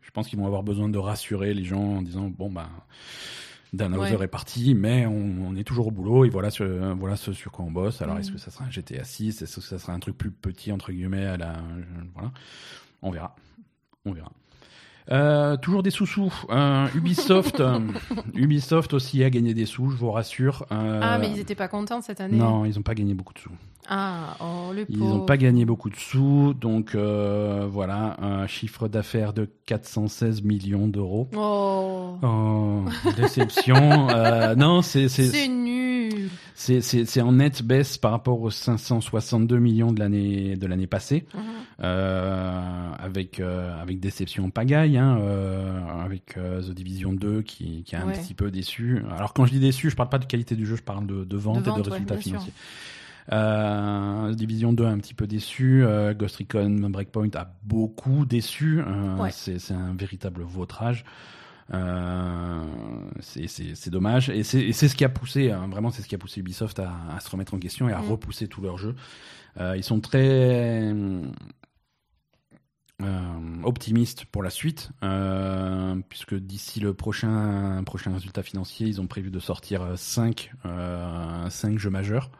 Je 0.00 0.10
pense 0.10 0.28
qu'ils 0.28 0.38
vont 0.38 0.46
avoir 0.46 0.62
besoin 0.62 0.88
de 0.88 0.96
rassurer 0.96 1.52
les 1.52 1.64
gens 1.64 1.82
en 1.98 2.00
disant 2.00 2.30
bon 2.30 2.48
ben 2.50 2.66
Dan 3.74 3.92
Ouais. 3.94 4.10
Hauser 4.14 4.24
est 4.24 4.28
parti, 4.28 4.74
mais 4.74 5.04
on, 5.04 5.48
on 5.48 5.54
est 5.54 5.64
toujours 5.64 5.88
au 5.88 5.90
boulot 5.90 6.24
et 6.24 6.30
voilà 6.30 6.48
ce, 6.50 6.94
voilà 6.94 7.16
ce 7.16 7.34
sur 7.34 7.52
quoi 7.52 7.66
on 7.66 7.70
bosse. 7.70 8.00
Alors 8.00 8.14
Mm. 8.16 8.20
est-ce 8.20 8.32
que 8.32 8.38
ça 8.38 8.50
sera 8.50 8.64
un 8.64 8.70
GTA 8.70 9.04
6 9.04 9.42
Est-ce 9.42 9.56
que 9.56 9.60
ça 9.60 9.78
sera 9.78 9.92
un 9.92 9.98
truc 10.00 10.16
plus 10.16 10.30
petit 10.30 10.72
entre 10.72 10.92
guillemets 10.92 11.26
à 11.26 11.36
la 11.36 11.56
voilà 12.14 12.32
On 13.02 13.10
verra, 13.10 13.36
on 14.06 14.12
verra. 14.12 14.32
Euh, 15.10 15.56
toujours 15.56 15.82
des 15.82 15.90
sous-sous. 15.90 16.32
Euh, 16.50 16.86
Ubisoft, 16.94 17.60
euh, 17.60 17.78
Ubisoft 18.34 18.92
aussi 18.92 19.22
a 19.22 19.30
gagné 19.30 19.54
des 19.54 19.66
sous, 19.66 19.90
je 19.90 19.96
vous 19.96 20.10
rassure. 20.10 20.66
Euh, 20.72 21.00
Ah, 21.02 21.18
mais 21.18 21.30
ils 21.30 21.38
étaient 21.38 21.54
pas 21.54 21.68
contents 21.68 22.00
cette 22.00 22.20
année. 22.20 22.36
non, 22.36 22.64
ils 22.64 22.74
n'ont 22.74 22.82
pas 22.82 22.94
gagné 22.94 23.14
beaucoup 23.14 23.32
de 23.34 23.38
sous. 23.38 23.50
Ah, 23.88 24.36
oh, 24.40 24.72
le 24.74 24.84
Ils 24.88 24.98
n'ont 24.98 25.20
pas 25.24 25.36
gagné 25.36 25.64
beaucoup 25.64 25.90
de 25.90 25.96
sous, 25.96 26.54
donc 26.54 26.96
voilà, 26.96 28.16
un 28.20 28.46
chiffre 28.48 28.88
d'affaires 28.88 29.32
de 29.32 29.48
416 29.66 30.42
millions 30.42 30.88
d'euros. 30.88 31.28
Oh, 31.36 32.16
Oh, 32.22 32.80
déception. 33.16 33.76
Non, 34.56 34.82
c'est 34.82 35.08
c'est 35.08 35.26
c'est 35.26 35.48
nul. 35.48 35.95
C'est 36.58 36.80
c'est 36.80 37.04
c'est 37.04 37.20
en 37.20 37.32
nette 37.32 37.62
baisse 37.62 37.98
par 37.98 38.10
rapport 38.12 38.40
aux 38.40 38.50
562 38.50 39.58
millions 39.58 39.92
de 39.92 40.00
l'année 40.00 40.56
de 40.56 40.66
l'année 40.66 40.86
passée, 40.86 41.26
Mhm. 41.34 41.40
euh, 41.84 42.90
avec 42.98 43.40
euh, 43.40 43.80
avec 43.80 44.00
déception 44.00 44.46
en 44.46 44.50
pagaille, 44.50 44.96
hein, 44.96 45.18
euh, 45.20 45.78
avec 46.04 46.36
euh, 46.38 46.62
The 46.62 46.70
Division 46.70 47.12
2 47.12 47.42
qui 47.42 47.82
qui 47.84 47.94
a 47.94 48.02
un 48.02 48.06
Ouais. 48.06 48.14
petit 48.14 48.32
peu 48.34 48.50
déçu. 48.50 49.02
Alors 49.14 49.34
quand 49.34 49.44
je 49.44 49.52
dis 49.52 49.60
déçu, 49.60 49.90
je 49.90 49.96
parle 49.96 50.08
pas 50.08 50.18
de 50.18 50.24
qualité 50.24 50.56
du 50.56 50.64
jeu, 50.66 50.76
je 50.76 50.82
parle 50.82 51.06
de, 51.06 51.24
de 51.24 51.36
vente 51.36 51.62
De 51.62 51.70
et 51.70 51.82
de 51.82 51.90
résultats 51.90 52.16
financiers. 52.16 52.52
Euh, 53.32 54.32
Division 54.34 54.72
2 54.72 54.84
un 54.86 54.98
petit 54.98 55.14
peu 55.14 55.26
déçu, 55.26 55.82
euh, 55.84 56.14
Ghost 56.14 56.36
Recon 56.36 56.70
Breakpoint 56.90 57.28
a 57.34 57.50
beaucoup 57.64 58.24
déçu, 58.24 58.80
euh, 58.80 59.16
Ouais. 59.16 59.30
c'est 59.32 59.58
c'est 59.58 59.74
un 59.74 59.94
véritable 59.94 60.42
vautrage. 60.42 61.04
Euh, 61.74 62.62
c'est- 63.20 63.90
dommage 63.90 64.30
et 64.30 64.44
c'est 64.44 64.72
ce 64.72 64.94
qui 64.94 65.04
a 65.04 65.08
poussé 65.08 65.50
hein, 65.50 65.66
vraiment 65.68 65.90
c'est 65.90 66.00
ce 66.02 66.06
qui 66.06 66.14
a 66.14 66.18
poussé 66.18 66.38
Ubisoft 66.40 66.78
à, 66.78 66.92
à 67.10 67.18
se 67.18 67.28
remettre 67.28 67.54
en 67.54 67.58
question 67.58 67.88
et 67.88 67.92
à 67.92 68.00
Mm. 68.00 68.08
repousser 68.10 68.46
tous 68.46 68.60
leurs 68.60 68.78
jeux. 68.78 68.94
Euh, 69.58 69.76
ils 69.76 69.82
sont 69.82 69.98
très 70.00 70.92
euh, 73.02 73.62
optimistes 73.64 74.24
pour 74.26 74.42
la 74.42 74.50
suite 74.50 74.90
euh, 75.02 75.96
puisque 76.08 76.34
d'ici 76.34 76.80
le 76.80 76.94
prochain 76.94 77.82
prochain 77.84 78.12
résultat 78.12 78.42
financier 78.42 78.86
ils 78.86 79.00
ont 79.00 79.06
prévu 79.06 79.30
de 79.30 79.38
sortir 79.40 79.82
5 79.96 80.52
cinq 81.50 81.78
jeux 81.78 81.90
majeurs. 81.90 82.30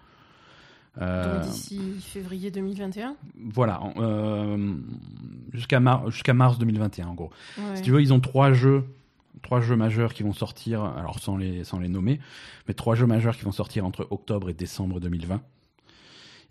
Euh, 0.98 1.42
d'ici 1.42 1.78
février 2.00 2.50
2021. 2.50 3.16
voilà, 3.52 3.82
euh, 3.98 4.74
jusqu'à 5.52 5.78
mar- 5.78 6.10
jusqu'à 6.10 6.32
mars 6.32 6.58
2021 6.58 7.08
en 7.08 7.14
gros. 7.14 7.30
Ouais. 7.58 7.76
Si 7.76 7.82
tu 7.82 7.90
veux, 7.90 8.00
ils 8.00 8.14
ont 8.14 8.20
trois 8.20 8.54
jeux, 8.54 8.82
trois 9.42 9.60
jeux 9.60 9.76
majeurs 9.76 10.14
qui 10.14 10.22
vont 10.22 10.32
sortir, 10.32 10.82
alors 10.84 11.18
sans 11.18 11.36
les, 11.36 11.64
sans 11.64 11.78
les 11.78 11.88
nommer, 11.88 12.20
mais 12.68 12.74
trois 12.74 12.94
jeux 12.94 13.06
majeurs 13.06 13.36
qui 13.36 13.42
vont 13.44 13.52
sortir 13.52 13.84
entre 13.86 14.06
octobre 14.10 14.50
et 14.50 14.54
décembre 14.54 15.00
2020. 15.00 15.40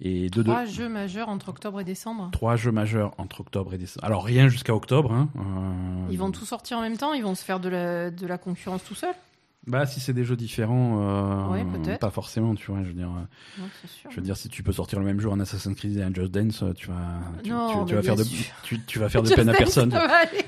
Et 0.02 0.30
deux, 0.30 0.44
Trois 0.44 0.66
deux- 0.66 0.72
jeux 0.72 0.90
majeurs 0.90 1.30
entre 1.30 1.48
octobre 1.50 1.80
et 1.80 1.86
décembre. 1.86 2.30
trois 2.34 2.58
jeux 2.58 2.72
majeurs 2.72 3.14
entre 3.18 3.40
octobre 3.40 3.74
et 3.74 3.78
décembre. 3.78 4.06
Alors 4.06 4.26
rien 4.26 4.50
jusqu'à 4.50 4.76
octobre. 4.76 5.14
Hein. 5.14 5.30
euh, 5.38 6.08
Ils 6.12 6.18
vont 6.20 6.32
tous 6.32 6.44
sortir 6.46 6.78
en 6.78 6.82
même 6.82 6.98
temps? 6.98 7.14
Ils 7.14 7.24
vont 7.24 7.34
se 7.36 7.46
faire 7.46 7.62
de 7.62 7.70
la, 7.70 8.12
de 8.12 8.28
la 8.28 8.38
concurrence 8.38 8.84
tout 8.84 8.94
seuls? 8.96 9.16
Bah 9.68 9.86
si 9.88 10.00
c'est 10.00 10.14
des 10.14 10.24
jeux 10.26 10.36
différents, 10.36 11.00
euh, 11.02 11.52
Ouais, 11.54 11.66
peut-être. 11.66 12.00
pas 12.00 12.12
forcément, 12.12 12.54
tu 12.54 12.70
vois. 12.72 12.82
Je 12.84 12.88
veux 12.90 12.94
dire, 12.94 13.08
euh, 13.10 13.62
Non, 13.62 13.68
c'est 13.82 13.90
sûr. 13.90 14.12
je 14.12 14.16
veux 14.18 14.22
dire, 14.22 14.38
si 14.38 14.48
tu 14.48 14.62
peux 14.62 14.72
sortir 14.72 15.00
le 15.00 15.06
même 15.06 15.20
jour 15.20 15.34
en 15.34 15.40
Assassin's 15.40 15.76
Creed 15.76 15.98
et 15.98 16.04
un 16.04 16.14
Just 16.14 16.32
Dance, 16.32 16.62
euh, 16.62 16.74
tu 16.74 16.88
vas, 16.88 16.94
tu, 17.44 17.50
Non, 17.50 17.68
tu- 17.68 17.90
tu 17.90 17.96
mais 17.96 18.02
vas 18.02 18.04
faire 18.04 18.16
de, 18.16 18.24
tu, 18.64 18.80
tu 18.86 19.00
vas 19.00 19.10
faire 19.10 19.24
de 19.24 19.30
peine 19.34 19.50
à 19.50 19.54
personne. 19.54 19.92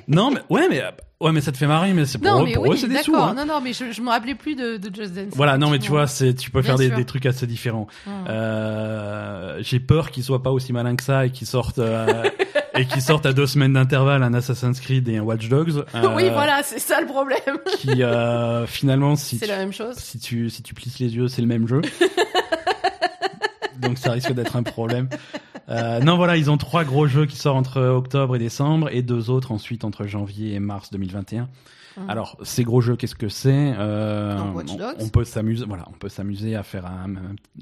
Non, 0.08 0.30
mais 0.32 0.42
ouais, 0.52 0.68
mais 0.70 0.84
ouais, 1.20 1.32
mais 1.32 1.42
ça 1.42 1.52
te 1.52 1.58
fait 1.58 1.66
marrer, 1.68 1.94
mais 1.94 2.06
c'est 2.06 2.20
pour 2.20 2.28
Non, 2.32 2.42
eux, 2.42 2.46
mais 2.46 2.54
pour 2.54 2.64
oui, 2.68 2.74
eux, 2.74 2.78
c'est 2.78 2.88
des 2.88 2.98
sous. 3.02 3.16
hein. 3.16 3.34
Non, 3.36 3.46
non, 3.46 3.60
mais 3.60 3.74
je, 3.74 3.92
je 3.92 4.02
me 4.04 4.10
rappelais 4.10 4.36
plus 4.36 4.56
de, 4.56 4.78
de 4.78 4.94
Just 4.96 5.14
Dance. 5.16 5.34
Voilà, 5.36 5.58
non, 5.58 5.72
mais 5.72 5.80
tu 5.80 5.90
vois, 5.90 6.06
c'est, 6.06 6.36
tu 6.36 6.52
peux 6.52 6.62
Bien 6.62 6.78
faire 6.78 6.78
des, 6.78 6.96
des 6.96 7.06
trucs 7.06 7.26
assez 7.26 7.48
différents. 7.48 7.88
Hum. 8.06 8.14
Euh, 8.28 9.58
j'ai 9.62 9.80
peur 9.80 10.12
qu'ils 10.12 10.24
soient 10.24 10.44
pas 10.44 10.52
aussi 10.52 10.74
malins 10.74 10.96
que 10.96 11.04
ça 11.04 11.26
et 11.26 11.32
qu'ils 11.32 11.48
sortent 11.48 11.80
euh, 11.80 12.24
et 12.78 12.86
qu'ils 12.86 13.02
sortent 13.02 13.26
à 13.26 13.34
deux 13.34 13.48
semaines 13.48 13.74
d'intervalle 13.74 14.24
un 14.24 14.34
Assassin's 14.34 14.80
Creed 14.80 15.08
et 15.10 15.18
un 15.18 15.22
Watch 15.24 15.48
Dogs. 15.50 15.84
euh, 15.96 16.16
oui, 16.16 16.30
voilà, 16.32 16.62
c'est 16.64 16.80
ça 16.80 17.02
le 17.02 17.08
problème. 17.08 17.40
Qui 17.80 18.04
euh, 18.04 18.66
finalement, 18.68 19.16
si 19.16 19.38
C'est 19.38 19.46
tu, 19.46 19.52
la 19.52 19.58
même 19.58 19.74
chose. 19.74 19.96
si 19.98 20.20
tu 20.20 20.50
si 20.50 20.62
tu 20.64 20.74
plisses 20.74 21.00
les 21.00 21.16
yeux, 21.16 21.28
c'est 21.28 21.42
le 21.42 21.48
même 21.48 21.68
jeu. 21.68 21.82
Donc 23.80 23.98
ça 23.98 24.12
risque 24.12 24.32
d'être 24.34 24.56
un 24.56 24.64
problème. 24.64 25.08
Euh, 25.70 26.00
non, 26.00 26.16
voilà, 26.16 26.38
ils 26.38 26.50
ont 26.50 26.58
trois 26.58 26.84
gros 26.86 27.08
jeux 27.08 27.26
qui 27.26 27.36
sortent 27.36 27.58
entre 27.58 27.82
octobre 27.82 28.36
et 28.36 28.40
décembre 28.40 28.90
et 28.92 29.02
deux 29.02 29.30
autres 29.30 29.52
ensuite 29.52 29.84
entre 29.84 30.06
janvier 30.08 30.54
et 30.54 30.60
mars 30.60 30.92
2021. 30.92 31.50
Hum. 31.98 32.10
Alors, 32.10 32.38
ces 32.44 32.64
gros 32.64 32.80
jeux, 32.80 32.96
qu'est-ce 32.96 33.16
que 33.16 33.28
c'est? 33.28 33.74
Euh, 33.78 34.38
on, 35.00 35.10
peut 35.10 35.24
s'amuser, 35.24 35.66
voilà, 35.66 35.84
on 35.90 35.94
peut 35.98 36.10
s'amuser 36.10 36.56
à 36.56 36.62
faire 36.62 36.86
un, 36.86 37.12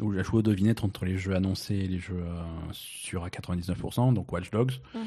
ou 0.01 0.11
à 0.11 0.23
jouer 0.23 0.39
aux 0.39 0.43
devinettes 0.43 0.83
entre 0.83 1.05
les 1.05 1.17
jeux 1.17 1.33
annoncés 1.35 1.75
et 1.75 1.87
les 1.87 1.99
jeux 1.99 2.19
euh, 2.19 2.41
sûrs 2.73 3.23
à 3.23 3.29
99%. 3.29 4.13
Donc 4.13 4.31
Watch 4.33 4.51
Dogs, 4.51 4.73
Mhm. 4.93 5.01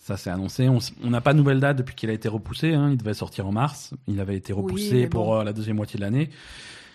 ça 0.00 0.16
c'est 0.16 0.30
annoncé. 0.30 0.68
On 0.68 1.10
n'a 1.10 1.20
pas 1.20 1.32
de 1.32 1.38
nouvelle 1.38 1.60
date 1.60 1.78
depuis 1.78 1.94
qu'il 1.94 2.10
a 2.10 2.12
été 2.12 2.28
repoussé. 2.28 2.74
Hein. 2.74 2.88
Il 2.90 2.96
devait 2.96 3.14
sortir 3.14 3.46
en 3.46 3.52
mars. 3.52 3.94
Il 4.08 4.18
avait 4.20 4.36
été 4.36 4.52
repoussé 4.52 5.06
pour 5.06 5.26
bon. 5.26 5.40
euh, 5.40 5.44
la 5.44 5.52
deuxième 5.52 5.76
moitié 5.76 5.96
de 5.98 6.02
l'année. 6.04 6.28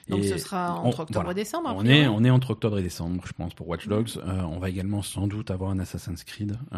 Donc 0.09 0.19
Et 0.21 0.27
ce 0.29 0.37
sera 0.37 0.79
on- 0.81 0.87
entre 0.87 1.01
octobre 1.01 1.19
voilà. 1.25 1.31
et 1.31 1.43
décembre. 1.43 1.73
On 1.75 1.85
est, 1.85 2.07
on 2.07 2.23
est 2.23 2.29
entre 2.29 2.51
octobre 2.51 2.77
et 2.79 2.81
décembre, 2.83 3.21
je 3.27 3.33
pense, 3.33 3.53
pour 3.53 3.67
Watch 3.67 3.87
Dogs. 3.87 4.09
Euh, 4.17 4.41
on 4.43 4.57
va 4.59 4.69
également 4.69 5.01
sans 5.01 5.27
doute 5.27 5.51
avoir 5.51 5.71
un 5.71 5.79
Assassin's 5.79 6.23
Creed 6.23 6.57
euh, 6.73 6.77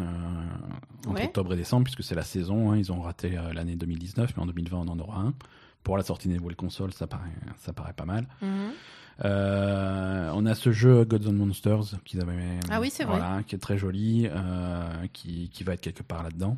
entre 1.08 1.16
Ouais. 1.20 1.26
octobre 1.26 1.54
et 1.54 1.58
décembre, 1.58 1.84
puisque 1.84 2.04
c'est 2.04 2.16
la 2.16 2.24
saison. 2.24 2.72
hein. 2.72 2.78
Ils 2.78 2.92
ont 2.92 3.02
raté 3.02 3.38
euh, 3.38 3.54
l'année 3.54 3.76
2019, 3.76 4.34
mais 4.36 4.44
en 4.44 4.48
2020, 4.48 4.78
on 4.78 4.88
en 4.88 5.00
aura 5.00 5.20
un. 5.22 5.34
Pour 5.84 5.96
la 5.96 6.04
sortie 6.04 6.28
des 6.28 6.38
nouvelles 6.38 6.56
consoles, 6.56 6.92
ça 6.92 7.08
paraît, 7.08 7.30
ça 7.58 7.72
paraît 7.72 7.94
pas 7.94 8.06
mal. 8.06 8.28
Mhm. 8.42 8.50
Euh, 9.26 10.32
on 10.34 10.46
a 10.46 10.56
ce 10.56 10.72
jeu 10.72 11.04
Gods 11.06 11.28
and 11.28 11.34
Monsters 11.34 12.00
qu'ils 12.06 12.22
avaient, 12.22 12.60
Ah 12.70 12.80
oui, 12.82 12.90
c'est 12.90 13.04
vrai. 13.04 13.20
qui 13.46 13.56
est 13.56 13.60
très 13.60 13.78
joli, 13.78 14.28
qui, 15.14 15.50
qui 15.50 15.64
va 15.64 15.74
être 15.74 15.82
quelque 15.82 16.04
part 16.04 16.24
là-dedans. 16.24 16.58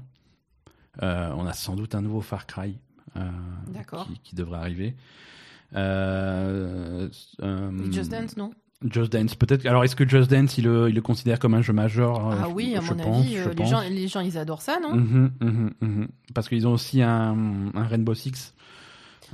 On 1.01 1.45
a 1.45 1.53
sans 1.53 1.75
doute 1.75 1.95
un 1.95 2.01
nouveau 2.01 2.21
Far 2.21 2.45
Cry 2.45 2.77
qui 4.23 4.35
devrait 4.35 4.59
arriver. 4.59 4.95
Euh, 5.75 7.07
euh, 7.41 7.91
Just 7.91 8.11
Dance, 8.11 8.37
non? 8.37 8.51
Just 8.83 9.13
Dance, 9.13 9.35
peut-être. 9.35 9.65
Alors, 9.67 9.83
est-ce 9.83 9.95
que 9.95 10.07
Just 10.07 10.29
Dance, 10.31 10.57
il 10.57 10.63
le, 10.65 10.89
il 10.89 10.95
le 10.95 11.01
considère 11.01 11.37
comme 11.39 11.53
un 11.53 11.61
jeu 11.61 11.71
majeur 11.73 12.27
euh, 12.31 12.35
Ah 12.41 12.45
je- 12.49 12.53
oui, 12.53 12.75
à 12.75 12.81
je 12.81 12.93
mon 12.93 13.03
pense, 13.03 13.21
avis, 13.21 13.35
je 13.35 13.39
euh, 13.43 13.49
les, 13.49 13.55
pense. 13.55 13.69
gens, 13.69 13.81
les 13.81 14.07
gens, 14.07 14.19
ils 14.21 14.37
adorent 14.37 14.61
ça, 14.63 14.79
non? 14.81 14.95
Mhm, 14.95 15.31
mhm, 15.39 15.71
mhm. 15.81 16.07
Parce 16.33 16.49
qu'ils 16.49 16.67
ont 16.67 16.73
aussi 16.73 17.01
un, 17.03 17.35
un 17.75 17.83
Rainbow 17.83 18.15
Six. 18.15 18.53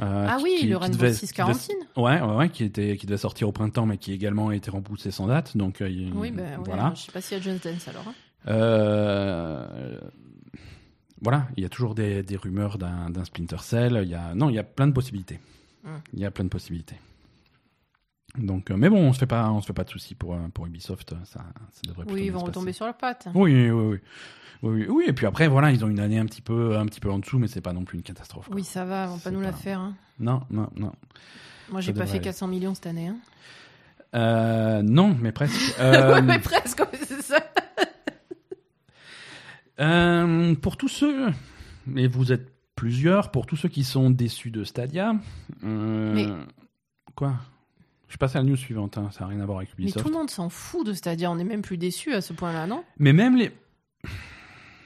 euh, 0.02 0.28
Ah 0.30 0.38
oui, 0.44 0.58
qui- 0.60 0.68
le 0.68 0.76
Rainbow 0.78 1.12
Six 1.14 1.32
Quarantine. 1.32 1.76
Ouais, 1.96 2.22
ouais, 2.22 2.36
ouais, 2.36 2.50
qui 2.50 2.66
était, 2.66 2.98
qui 2.98 3.06
devait 3.06 3.18
sortir 3.18 3.48
au 3.48 3.52
printemps, 3.54 3.86
mais 3.86 3.98
qui 3.98 4.12
également 4.12 4.50
a 4.50 4.56
été 4.56 4.70
repoussé 4.70 5.12
sans 5.12 5.28
date. 5.28 5.56
Donc, 5.56 5.82
euh, 5.82 5.88
Oui, 6.14 6.32
ben 6.32 6.44
ouais, 6.58 6.64
voilà. 6.66 6.92
je 6.96 7.04
sais 7.04 7.12
pas 7.14 7.22
s'il 7.22 7.38
y 7.38 7.40
a 7.40 7.44
Just 7.44 7.64
Dance 7.68 7.88
alors. 7.88 8.04
hein. 8.08 8.14
Euh, 8.50 10.00
voilà, 11.22 11.48
il 11.58 11.64
y 11.64 11.66
a 11.66 11.70
toujours 11.70 11.96
des, 11.96 12.22
des 12.22 12.36
rumeurs 12.38 12.78
d'un 12.78 13.10
d'un 13.10 13.24
Splinter 13.26 13.58
Cell. 13.62 14.00
Il 14.04 14.10
y 14.10 14.14
a, 14.16 14.36
non, 14.36 14.50
il 14.50 14.56
y 14.56 14.60
a 14.60 14.64
plein 14.64 14.88
de 14.88 14.94
possibilités. 14.94 15.40
Hum. 15.88 16.02
Il 16.14 16.20
y 16.20 16.26
a 16.26 16.32
plein 16.32 16.44
de 16.44 16.50
possibilités. 16.50 16.98
Donc, 18.38 18.70
euh, 18.70 18.76
mais 18.78 18.90
bon, 18.90 19.00
on 19.00 19.14
se 19.14 19.20
fait 19.20 19.26
pas, 19.26 19.50
on 19.50 19.62
se 19.62 19.68
fait 19.68 19.74
pas 19.74 19.84
de 19.86 19.90
soucis 19.90 20.14
pour 20.14 20.34
euh, 20.36 20.48
pour 20.54 20.68
Ubisoft. 20.68 21.16
Ça, 21.26 21.40
ça 21.72 21.82
devrait 21.88 22.06
Oui, 22.12 22.26
ils 22.26 22.32
vont 22.32 22.44
retomber 22.44 22.74
sur 22.74 22.86
leurs 22.86 22.98
pattes. 22.98 23.28
Oui, 23.34 23.70
oui, 23.72 24.00
oui, 24.62 24.86
oui. 24.90 25.06
Et 25.08 25.14
puis 25.14 25.26
après, 25.26 25.48
voilà, 25.48 25.72
ils 25.72 25.84
ont 25.84 25.88
une 25.88 26.00
année 26.00 26.20
un 26.20 26.26
petit 26.26 26.42
peu, 26.42 26.78
un 26.78 26.86
petit 26.86 27.00
peu 27.00 27.10
en 27.10 27.20
dessous, 27.20 27.40
mais 27.40 27.48
c'est 27.48 27.62
pas 27.62 27.74
non 27.74 27.84
plus 27.86 27.98
une 27.98 28.04
catastrophe. 28.04 28.50
Oui, 28.52 28.64
ça 28.64 28.86
va, 28.86 29.06
ils 29.06 29.10
vont 29.10 29.18
pas 29.20 29.32
nous 29.32 29.42
la 29.42 29.54
faire. 29.54 29.80
hein. 29.80 29.96
Non, 30.20 30.44
non, 30.52 30.70
non. 30.76 30.92
Moi, 31.70 31.82
j'ai 31.82 31.94
pas 31.94 32.06
fait 32.06 32.14
aller. 32.18 32.22
400 32.22 32.48
millions 32.48 32.76
cette 32.76 32.88
année. 32.88 33.08
Hein. 33.08 33.18
Euh, 34.16 34.82
non, 34.84 35.16
mais 35.20 35.32
presque. 35.32 35.76
Euh, 35.80 36.22
mais 36.22 36.40
presque, 36.40 36.82
c'est 37.08 37.22
ça. 37.22 37.40
Euh, 39.80 40.56
pour 40.56 40.76
tous 40.78 40.88
ceux, 40.88 41.28
mais 41.86 42.08
vous 42.08 42.32
êtes 42.32 42.52
plusieurs. 42.78 43.32
Pour 43.32 43.46
tous 43.46 43.58
ceux 43.58 43.68
qui 43.68 43.84
sont 43.84 44.10
déçus 44.10 44.50
de 44.52 44.64
Stadia, 44.64 45.14
euh, 45.66 46.14
Mais- 46.14 46.28
quoi? 47.16 47.34
Je 48.08 48.16
passe 48.16 48.38
à 48.38 48.40
la 48.40 48.46
news 48.46 48.56
suivante. 48.56 48.98
hein, 48.98 49.10
ça 49.12 49.26
n'a 49.26 49.32
rien 49.32 49.42
à 49.42 49.46
voir 49.46 49.58
avec 49.58 49.70
Mais 49.78 49.84
Ubisoft. 49.84 50.06
tout 50.06 50.10
le 50.12 50.18
monde 50.18 50.30
s'en 50.30 50.48
fout 50.48 50.88
de 50.88 50.94
Stadia. 50.94 51.30
On 51.30 51.38
est 51.40 51.44
même 51.44 51.62
plus 51.62 51.78
déçus 51.78 52.14
à 52.14 52.22
ce 52.22 52.32
point-là, 52.32 52.66
non? 52.68 52.86
Mais 53.00 53.12
même 53.12 53.36
les, 53.36 53.52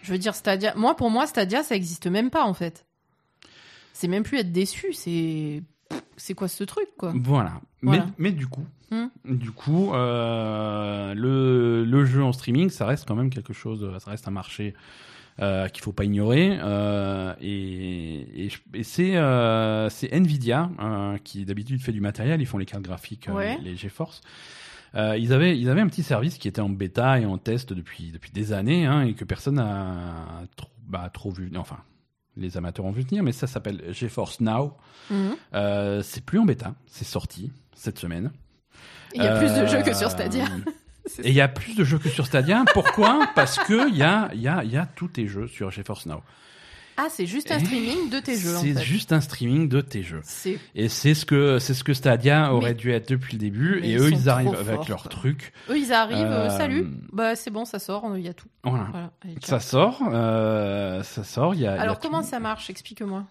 Je 0.02 0.12
veux 0.12 0.18
dire, 0.18 0.34
Stadia. 0.34 0.74
Moi, 0.76 0.96
pour 0.96 1.12
moi, 1.12 1.28
Stadia, 1.28 1.62
ça 1.62 1.76
existe 1.76 2.08
même 2.08 2.32
pas, 2.32 2.44
en 2.46 2.56
fait. 2.56 2.88
C'est 3.94 4.08
même 4.08 4.24
plus 4.24 4.40
être 4.40 4.52
déçu. 4.52 4.94
C'est. 4.94 5.62
C'est 6.18 6.34
quoi 6.34 6.48
ce 6.48 6.64
truc, 6.64 6.88
quoi? 6.98 7.14
Voilà. 7.16 7.62
Voilà. 7.84 8.06
Mais, 8.18 8.30
mais 8.30 8.32
du 8.32 8.48
coup, 8.48 8.66
Hmm. 8.92 9.08
du 9.26 9.52
coup, 9.52 9.94
euh, 9.94 11.14
le, 11.14 11.86
le 11.86 12.06
jeu 12.06 12.24
en 12.24 12.32
streaming, 12.34 12.70
ça 12.70 12.86
reste 12.86 13.08
quand 13.08 13.16
même 13.16 13.30
quelque 13.30 13.54
chose. 13.54 13.90
Ça 14.04 14.10
reste 14.12 14.28
un 14.28 14.32
marché 14.32 14.74
euh, 15.40 15.68
qu'il 15.70 15.82
faut 15.84 15.94
pas 15.94 16.04
ignorer. 16.04 16.58
euh, 16.62 17.34
et 17.42 18.46
et, 18.46 18.50
je- 18.50 18.60
et 18.74 18.84
c'est 18.84 19.16
euh, 19.18 19.90
c'est 19.90 20.12
Nvidia 20.12 20.70
euh, 20.80 21.18
qui 21.24 21.46
d'habitude 21.46 21.82
fait 21.82 21.92
du 21.92 22.02
matériel. 22.02 22.42
Ils 22.42 22.46
font 22.46 22.58
les 22.58 22.66
cartes 22.66 22.84
graphiques, 22.84 23.28
Ouais. 23.32 23.58
les, 23.64 23.72
les 23.72 23.76
GeForce. 23.78 24.22
Ils 24.94 25.32
avaient 25.32 25.58
ils 25.58 25.70
avaient 25.70 25.82
un 25.82 25.88
petit 25.88 26.04
service 26.04 26.38
qui 26.38 26.48
était 26.50 26.60
en 26.62 26.70
bêta 26.70 27.20
et 27.20 27.26
en 27.26 27.38
test 27.38 27.72
depuis 27.74 28.12
depuis 28.12 28.32
des 28.32 28.52
années 28.54 28.86
hein, 28.86 29.04
et 29.04 29.14
que 29.14 29.24
personne 29.24 29.56
n'a 29.56 30.44
trop, 30.58 30.70
bah, 30.88 31.10
trop 31.14 31.32
vu. 31.32 31.50
Enfin. 31.56 31.78
Les 32.38 32.56
amateurs 32.56 32.86
ont 32.86 32.92
vu 32.92 33.02
venir, 33.02 33.24
mais 33.24 33.34
ça 33.34 33.46
s'appelle 33.46 33.84
GeForce 33.92 34.40
Now. 34.40 34.78
Mhm. 35.10 35.36
C'est 36.02 36.24
plus 36.24 36.40
en 36.40 36.46
bêta, 36.46 36.76
c'est 36.88 37.04
sorti 37.04 37.52
cette 37.76 38.00
semaine. 38.00 38.32
Il 39.14 39.22
y 39.22 39.28
a 39.28 39.38
plus 39.38 39.54
de 39.54 39.66
jeux 39.66 39.82
que 39.84 39.94
sur 39.94 40.10
Stadia. 40.10 40.46
Et 41.24 41.30
il 41.30 41.36
y 41.36 41.42
a 41.42 41.48
plus 41.48 41.76
de 41.76 41.84
jeux 41.84 41.98
que 42.00 42.10
sur 42.10 42.26
Stadia. 42.26 42.64
Pourquoi? 42.74 43.28
Parce 43.36 43.58
que 43.58 43.90
il 43.90 43.96
y 43.98 44.04
a, 44.04 44.30
y, 44.36 44.48
a, 44.48 44.64
y 44.64 44.78
a 44.78 44.86
tous 44.86 45.08
tes 45.10 45.28
jeux 45.28 45.48
sur 45.48 45.72
GeForce 45.72 46.06
Now. 46.06 46.22
Ah, 46.98 47.08
c'est 47.10 47.26
juste 47.26 47.50
un 47.52 47.58
streaming 47.58 48.10
de 48.12 48.20
tes 48.20 48.38
jeux, 48.38 48.56
en 48.58 48.62
C'est 48.62 48.74
fait. 48.74 48.84
juste 48.84 49.12
un 49.12 49.22
streaming 49.22 49.68
de 49.70 49.82
tes 49.82 50.04
jeux. 50.04 50.22
Et 50.76 50.88
c'est 50.90 51.16
ce 51.16 51.26
que 51.26 51.58
c'est 51.58 51.74
ce 51.74 51.84
que 51.84 51.94
Stadia 51.96 52.54
aurait 52.54 52.72
Mais- 52.72 52.76
dû 52.76 52.92
être 52.92 53.10
depuis 53.10 53.34
le 53.34 53.40
début. 53.40 53.80
Et 53.82 53.94
ils 53.94 53.98
eux, 53.98 54.12
ils 54.12 54.30
arrivent 54.30 54.54
avec 54.54 54.76
forts, 54.76 54.90
leur 54.90 55.10
truc. 55.10 55.54
Eux, 55.70 55.78
ils 55.80 55.92
arrivent, 55.94 56.20
euh, 56.28 56.48
Euh, 56.50 56.58
salut. 56.58 56.86
Bah, 57.12 57.36
c'est 57.36 57.50
bon, 57.50 57.66
ça 57.66 57.80
sort, 57.80 58.06
il 58.18 58.24
y 58.24 58.28
a 58.28 58.34
tout. 58.34 58.50
Voilà. 58.64 58.88
Voilà. 58.92 59.12
Allez, 59.24 59.34
ciao. 59.36 59.60
Ça 59.60 59.60
sort, 59.62 60.02
euh, 60.12 61.02
ça 61.02 61.24
sort. 61.24 61.56
Il 61.56 61.62
y 61.62 61.66
a, 61.66 61.72
il 61.72 61.76
y 61.78 61.80
a 61.80 61.82
Alors, 61.82 62.00
comment 62.00 62.22
tout. 62.22 62.28
ça 62.30 62.40
marche? 62.40 62.70
Explique-moi. 62.70 63.24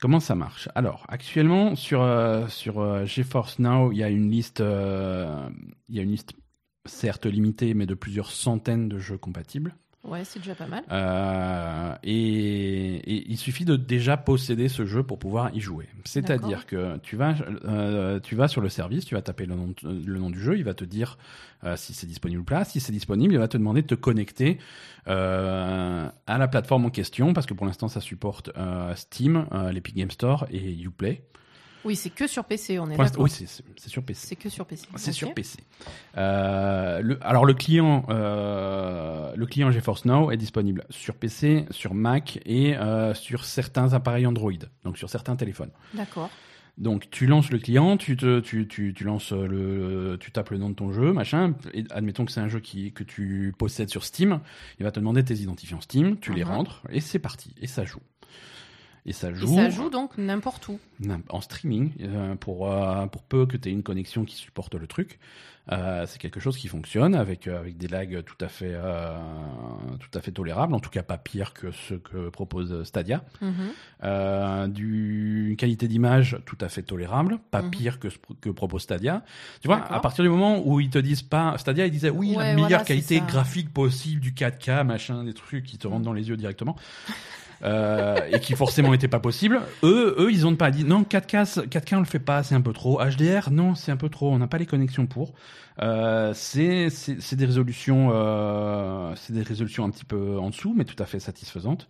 Comment 0.00 0.20
ça 0.20 0.34
marche? 0.34 0.68
Alors, 0.74 1.04
actuellement, 1.08 1.74
sur, 1.74 2.00
euh, 2.02 2.46
sur 2.48 2.80
euh, 2.80 3.04
GeForce 3.06 3.58
Now, 3.58 3.92
il 3.92 3.98
y 3.98 4.04
a 4.04 4.08
une 4.08 4.30
liste, 4.30 4.60
euh, 4.60 5.48
il 5.88 5.96
y 5.96 5.98
a 5.98 6.02
une 6.02 6.10
liste 6.12 6.32
certes 6.86 7.26
limitée, 7.26 7.74
mais 7.74 7.86
de 7.86 7.94
plusieurs 7.94 8.30
centaines 8.30 8.88
de 8.88 8.98
jeux 8.98 9.18
compatibles. 9.18 9.74
Ouais, 10.06 10.22
c'est 10.22 10.38
déjà 10.38 10.54
pas 10.54 10.68
mal. 10.68 10.84
Euh, 10.92 11.96
et, 12.04 12.94
et 12.94 13.24
il 13.28 13.36
suffit 13.36 13.64
de 13.64 13.74
déjà 13.74 14.16
posséder 14.16 14.68
ce 14.68 14.86
jeu 14.86 15.02
pour 15.02 15.18
pouvoir 15.18 15.52
y 15.52 15.60
jouer. 15.60 15.88
C'est-à-dire 16.04 16.66
que 16.66 16.96
tu 16.98 17.16
vas, 17.16 17.34
euh, 17.64 18.20
tu 18.20 18.36
vas 18.36 18.46
sur 18.46 18.60
le 18.60 18.68
service, 18.68 19.04
tu 19.04 19.16
vas 19.16 19.22
taper 19.22 19.46
le 19.46 19.56
nom, 19.56 19.74
le 19.82 20.18
nom 20.18 20.30
du 20.30 20.40
jeu, 20.40 20.56
il 20.56 20.62
va 20.62 20.74
te 20.74 20.84
dire 20.84 21.18
euh, 21.64 21.74
si 21.76 21.92
c'est 21.92 22.06
disponible 22.06 22.42
ou 22.42 22.44
pas. 22.44 22.64
Si 22.64 22.78
c'est 22.78 22.92
disponible, 22.92 23.34
il 23.34 23.38
va 23.38 23.48
te 23.48 23.56
demander 23.56 23.82
de 23.82 23.88
te 23.88 23.96
connecter 23.96 24.58
à 25.06 26.12
la 26.26 26.48
plateforme 26.48 26.86
en 26.86 26.90
question, 26.90 27.32
parce 27.32 27.46
que 27.46 27.54
pour 27.54 27.66
l'instant 27.66 27.88
ça 27.88 28.00
supporte 28.00 28.50
Steam, 28.94 29.46
l'Epic 29.72 29.96
Game 29.96 30.10
Store 30.10 30.46
et 30.50 30.72
Uplay. 30.80 31.22
Oui, 31.86 31.96
c'est 31.96 32.10
que 32.10 32.26
sur 32.26 32.44
PC, 32.44 32.78
on 32.78 32.90
est 32.90 32.96
d'accord. 32.96 33.22
oui, 33.22 33.30
c'est- 33.30 33.46
sur 33.88 34.02
PC. 34.02 34.26
C'est 34.26 34.36
que 34.36 34.48
sur 34.48 34.66
PC. 34.66 34.86
C'est 34.96 35.12
sur 35.12 35.32
PC. 35.32 35.58
Euh, 36.16 37.00
le, 37.00 37.18
alors 37.24 37.44
le 37.46 37.54
client, 37.54 38.04
euh, 38.08 39.32
le 39.36 39.46
client 39.46 39.70
GeForce 39.70 40.04
Now 40.04 40.30
est 40.30 40.36
disponible 40.36 40.84
sur 40.90 41.14
PC, 41.14 41.66
sur 41.70 41.94
Mac 41.94 42.40
et 42.44 42.76
euh, 42.76 43.14
sur 43.14 43.44
certains 43.44 43.92
appareils 43.92 44.26
Android, 44.26 44.52
donc 44.84 44.98
sur 44.98 45.08
certains 45.10 45.36
téléphones. 45.36 45.70
D'accord. 45.94 46.30
Donc 46.78 47.08
tu 47.10 47.26
lances 47.26 47.50
le 47.50 47.58
client, 47.58 47.96
tu 47.96 48.18
te, 48.18 48.40
tu, 48.40 48.68
tu, 48.68 48.92
tu 48.92 49.04
lances 49.04 49.32
le, 49.32 50.18
tu 50.20 50.30
tapes 50.30 50.50
le 50.50 50.58
nom 50.58 50.68
de 50.68 50.74
ton 50.74 50.92
jeu, 50.92 51.10
machin. 51.12 51.54
Et 51.72 51.84
admettons 51.90 52.26
que 52.26 52.32
c'est 52.32 52.40
un 52.40 52.48
jeu 52.48 52.60
qui 52.60 52.92
que 52.92 53.02
tu 53.02 53.54
possèdes 53.58 53.88
sur 53.88 54.04
Steam, 54.04 54.40
il 54.78 54.84
va 54.84 54.90
te 54.90 55.00
demander 55.00 55.24
tes 55.24 55.34
identifiants 55.36 55.80
Steam, 55.80 56.18
tu 56.18 56.34
les 56.34 56.44
Mhm. 56.44 56.50
rentres 56.50 56.82
et 56.90 57.00
c'est 57.00 57.18
parti 57.18 57.54
et 57.60 57.66
ça 57.66 57.84
joue. 57.86 58.00
Et 59.08 59.12
ça 59.12 59.30
Et 59.30 59.34
joue. 59.34 59.54
ça 59.54 59.70
joue 59.70 59.88
donc 59.88 60.18
n'importe 60.18 60.68
où. 60.68 60.78
En 61.30 61.40
streaming 61.40 61.92
euh, 62.00 62.34
pour 62.34 62.70
euh, 62.72 63.06
pour 63.06 63.22
peu 63.22 63.46
que 63.46 63.56
tu 63.56 63.68
aies 63.68 63.72
une 63.72 63.82
connexion 63.84 64.24
qui 64.24 64.34
supporte 64.36 64.74
le 64.74 64.86
truc 64.86 65.18
Euh, 65.72 66.04
c'est 66.06 66.20
quelque 66.20 66.38
chose 66.38 66.56
qui 66.56 66.68
fonctionne 66.68 67.16
avec 67.16 67.48
euh, 67.48 67.58
avec 67.58 67.76
des 67.76 67.88
lags 67.88 68.22
tout 68.24 68.38
à 68.40 68.46
fait 68.46 68.70
euh, 68.72 69.18
tout 69.98 70.16
à 70.16 70.20
fait 70.20 70.30
tolérables 70.30 70.72
en 70.74 70.78
tout 70.80 70.90
cas 70.90 71.02
pas 71.02 71.18
pire 71.18 71.52
que 71.54 71.72
ce 71.72 71.94
que 71.94 72.28
propose 72.28 72.84
Stadia 72.84 73.24
Mhm. 73.42 74.68
du 74.72 75.48
une 75.50 75.56
qualité 75.56 75.88
d'image 75.88 76.38
tout 76.46 76.58
à 76.60 76.68
fait 76.68 76.82
tolérable 76.82 77.38
pas 77.50 77.62
Mhm. 77.62 77.70
pire 77.70 77.98
que 77.98 78.10
ce 78.10 78.18
que 78.40 78.50
propose 78.50 78.82
Stadia 78.82 79.24
tu 79.60 79.66
vois 79.68 79.84
à 79.92 79.98
partir 80.00 80.22
du 80.24 80.30
moment 80.30 80.62
où 80.64 80.78
ils 80.80 80.90
te 80.90 80.98
disent 80.98 81.22
pas 81.22 81.58
Stadia 81.58 81.84
ils 81.86 81.90
disaient 81.90 82.10
oui 82.10 82.34
Ouais, 82.36 82.44
la 82.44 82.54
meilleure 82.54 82.84
qualité 82.84 83.20
graphique 83.20 83.72
possible 83.72 84.20
du 84.20 84.32
4K 84.34 84.84
machin 84.84 85.24
des 85.24 85.34
trucs 85.34 85.64
qui 85.64 85.78
te 85.78 85.86
rentrent 85.88 86.00
Mhm. 86.00 86.04
dans 86.06 86.12
les 86.12 86.28
yeux 86.28 86.36
directement 86.36 86.76
euh, 87.64 88.18
et 88.30 88.40
qui 88.40 88.54
forcément 88.54 88.90
n'était 88.90 89.08
pas 89.08 89.20
possible. 89.20 89.60
Eux, 89.82 90.14
eux, 90.18 90.30
ils 90.30 90.46
ont 90.46 90.56
pas 90.56 90.70
dit 90.70 90.84
non 90.84 91.02
4K, 91.02 91.66
4K 91.68 91.96
on 91.96 92.00
le 92.00 92.04
fait 92.04 92.18
pas, 92.18 92.42
c'est 92.42 92.54
un 92.54 92.60
peu 92.60 92.72
trop. 92.72 93.00
HDR, 93.00 93.50
non, 93.50 93.74
c'est 93.74 93.92
un 93.92 93.96
peu 93.96 94.08
trop, 94.08 94.32
on 94.32 94.38
n'a 94.38 94.46
pas 94.46 94.58
les 94.58 94.66
connexions 94.66 95.06
pour. 95.06 95.34
Euh, 95.82 96.32
c'est 96.34 96.88
des 97.32 97.44
résolutions, 97.44 98.10
euh, 98.12 99.12
c'est 99.16 99.32
des 99.32 99.42
résolutions 99.42 99.84
un 99.84 99.90
petit 99.90 100.04
peu 100.04 100.38
en 100.38 100.50
dessous, 100.50 100.74
mais 100.76 100.84
tout 100.84 101.00
à 101.02 101.06
fait 101.06 101.20
satisfaisantes. 101.20 101.88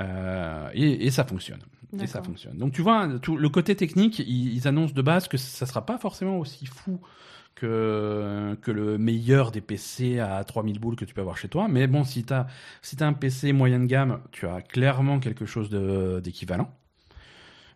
Euh, 0.00 0.68
et, 0.74 1.06
et 1.06 1.10
ça 1.10 1.24
fonctionne. 1.24 1.60
Et 2.00 2.08
ça 2.08 2.22
fonctionne. 2.22 2.58
Donc 2.58 2.72
tu 2.72 2.82
vois, 2.82 3.08
tout, 3.22 3.36
le 3.36 3.48
côté 3.48 3.76
technique, 3.76 4.18
ils, 4.18 4.54
ils 4.54 4.66
annoncent 4.66 4.94
de 4.94 5.02
base 5.02 5.28
que 5.28 5.36
ça 5.36 5.64
sera 5.64 5.86
pas 5.86 5.96
forcément 5.96 6.38
aussi 6.38 6.66
fou 6.66 7.00
que, 7.54 8.56
que 8.62 8.70
le 8.70 8.98
meilleur 8.98 9.50
des 9.50 9.60
PC 9.60 10.18
à 10.18 10.42
3000 10.44 10.78
boules 10.78 10.96
que 10.96 11.04
tu 11.04 11.14
peux 11.14 11.20
avoir 11.20 11.36
chez 11.36 11.48
toi. 11.48 11.68
Mais 11.68 11.86
bon, 11.86 12.04
si 12.04 12.24
tu 12.24 12.32
as, 12.32 12.46
si 12.82 12.96
un 13.00 13.12
PC 13.12 13.52
moyen 13.52 13.80
de 13.80 13.86
gamme, 13.86 14.20
tu 14.32 14.46
as 14.46 14.60
clairement 14.62 15.18
quelque 15.20 15.46
chose 15.46 15.70
d'équivalent. 16.22 16.70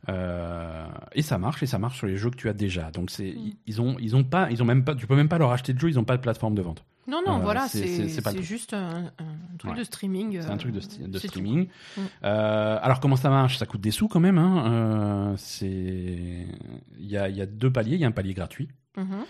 Euh, 0.08 0.86
et 1.12 1.22
ça 1.22 1.38
marche, 1.38 1.62
et 1.62 1.66
ça 1.66 1.78
marche 1.78 1.98
sur 1.98 2.06
les 2.06 2.16
jeux 2.16 2.30
que 2.30 2.36
tu 2.36 2.48
as 2.48 2.52
déjà. 2.52 2.90
Donc 2.90 3.10
c'est, 3.10 3.32
Mm. 3.32 3.52
ils 3.66 3.80
ont, 3.82 3.96
ils 4.00 4.16
ont 4.16 4.24
pas, 4.24 4.50
ils 4.50 4.62
ont 4.62 4.66
même 4.66 4.84
pas, 4.84 4.94
tu 4.94 5.06
peux 5.06 5.16
même 5.16 5.28
pas 5.28 5.38
leur 5.38 5.50
acheter 5.52 5.72
de 5.74 5.78
jeu, 5.78 5.88
ils 5.88 5.98
ont 5.98 6.04
pas 6.04 6.16
de 6.16 6.22
plateforme 6.22 6.54
de 6.54 6.62
vente. 6.62 6.84
Non, 7.06 7.20
non, 7.26 7.36
Euh, 7.36 7.42
voilà, 7.42 7.68
c'est- 7.68 8.42
juste 8.42 8.74
un, 8.74 9.06
un 9.18 9.56
truc 9.58 9.72
Ouais. 9.72 9.78
de 9.78 9.84
streaming. 9.84 10.38
C'est 10.42 10.48
un 10.50 10.54
euh, 10.54 10.56
truc 10.56 10.72
de, 10.72 10.80
tout. 10.80 11.26
streaming. 11.26 11.68
Mm. 11.96 12.00
Euh, 12.24 12.78
alors 12.82 13.00
comment 13.00 13.16
ça 13.16 13.28
marche? 13.30 13.58
Ça 13.58 13.66
coûte 13.66 13.80
des 13.80 13.90
sous 13.90 14.08
quand 14.08 14.20
même. 14.20 14.38
Hein. 14.38 14.64
Euh, 14.66 15.34
c'est, 15.36 15.66
il 16.98 17.06
y 17.06 17.16
a, 17.16 17.28
y 17.28 17.40
a 17.40 17.46
deux 17.46 17.72
paliers. 17.72 17.94
Il 17.94 18.00
y 18.00 18.04
a 18.04 18.08
un 18.08 18.12
palier 18.12 18.34
gratuit. 18.34 18.68
Mhm. 18.96 19.24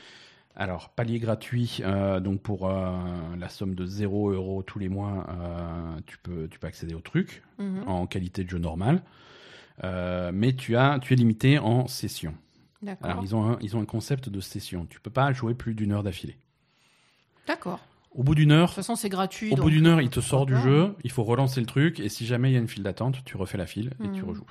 Alors, 0.60 0.88
palier 0.90 1.20
gratuit, 1.20 1.78
euh, 1.84 2.18
donc 2.18 2.40
pour 2.42 2.68
euh, 2.68 2.92
la 3.38 3.48
somme 3.48 3.76
de 3.76 3.86
0 3.86 4.30
euros 4.32 4.62
tous 4.64 4.80
les 4.80 4.88
mois, 4.88 5.24
euh, 5.30 6.00
tu, 6.04 6.18
peux, 6.18 6.48
tu 6.48 6.58
peux 6.58 6.66
accéder 6.66 6.94
au 6.94 7.00
truc 7.00 7.44
Mhm. 7.58 7.84
en 7.86 8.06
qualité 8.08 8.42
de 8.42 8.50
jeu 8.50 8.58
normal. 8.58 9.02
Mais 9.84 10.52
tu, 10.56 10.76
as, 10.76 10.98
tu 10.98 11.12
es 11.12 11.16
limité 11.16 11.60
en 11.60 11.86
session. 11.86 12.34
Alors, 13.02 13.22
ils 13.22 13.36
ont, 13.36 13.52
un, 13.52 13.58
ils 13.60 13.76
ont 13.76 13.80
un 13.80 13.84
concept 13.84 14.28
de 14.28 14.40
session. 14.40 14.86
Tu 14.90 14.98
peux 15.00 15.10
pas 15.10 15.32
jouer 15.32 15.54
plus 15.54 15.74
d'une 15.74 15.92
heure 15.92 16.02
d'affilée. 16.02 16.36
D'accord. 17.46 17.78
Au 18.18 18.24
bout 18.24 18.34
d'une 18.34 18.48
De 18.48 18.54
heure, 18.54 18.68
toute 18.70 18.74
façon, 18.76 18.96
c'est 18.96 19.08
gratuit. 19.08 19.52
au 19.52 19.56
donc, 19.56 19.64
bout 19.66 19.70
d'une 19.70 19.86
heure, 19.86 19.98
euh, 19.98 20.02
il 20.02 20.10
te 20.10 20.18
sort 20.20 20.44
du 20.44 20.56
jeu, 20.58 20.94
il 21.04 21.10
faut 21.10 21.22
relancer 21.22 21.60
le 21.60 21.66
truc, 21.66 22.00
et 22.00 22.08
si 22.08 22.26
jamais 22.26 22.50
il 22.50 22.54
y 22.54 22.56
a 22.56 22.58
une 22.58 22.66
file 22.66 22.82
d'attente, 22.82 23.24
tu 23.24 23.36
refais 23.36 23.56
la 23.56 23.66
file 23.66 23.92
et 24.04 24.10
tu 24.10 24.22
Mhm. 24.22 24.28
rejoues. 24.28 24.44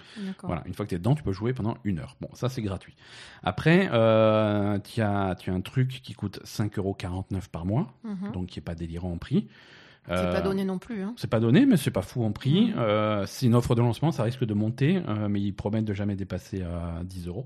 Voilà, 0.43 0.63
une 0.65 0.73
fois 0.73 0.85
que 0.85 0.89
tu 0.89 0.95
es 0.95 0.97
dedans, 0.99 1.15
tu 1.15 1.21
peux 1.23 1.33
jouer 1.33 1.51
pendant 1.53 1.77
une 1.83 1.99
heure. 1.99 2.15
Bon, 2.21 2.29
ça 2.33 2.47
c'est 2.47 2.61
gratuit. 2.61 2.95
Après, 3.43 3.89
euh, 3.91 4.79
tu 4.79 5.01
as, 5.01 5.35
as 5.45 5.51
un 5.51 5.61
truc 5.61 5.99
qui 6.01 6.13
coûte 6.13 6.39
5,49€ 6.45 7.49
par 7.49 7.65
mois, 7.65 7.93
Mhm. 8.05 8.31
donc 8.31 8.45
qui 8.47 8.59
est 8.59 8.61
pas 8.61 8.73
délirant 8.75 9.11
en 9.11 9.17
prix. 9.17 9.47
C'est 10.07 10.13
Euh, 10.13 10.31
pas 10.31 10.39
donné 10.41 10.63
non 10.63 10.79
plus. 10.79 11.01
Hein. 11.01 11.13
C'est 11.17 11.29
pas 11.29 11.41
donné, 11.41 11.65
mais 11.65 11.75
c'est 11.75 11.91
pas 11.91 12.01
fou 12.01 12.23
en 12.23 12.31
prix. 12.31 12.67
Mhm. 12.67 12.75
Euh, 12.77 13.25
c'est 13.25 13.45
une 13.47 13.55
offre 13.55 13.75
de 13.75 13.81
lancement, 13.81 14.13
ça 14.13 14.23
risque 14.23 14.45
de 14.45 14.53
monter, 14.53 15.01
euh, 15.05 15.27
mais 15.27 15.41
ils 15.41 15.51
promettent 15.51 15.83
de 15.83 15.93
jamais 15.93 16.15
dépasser 16.15 16.61
euh, 16.61 17.03
10 17.03 17.27
euros. 17.27 17.45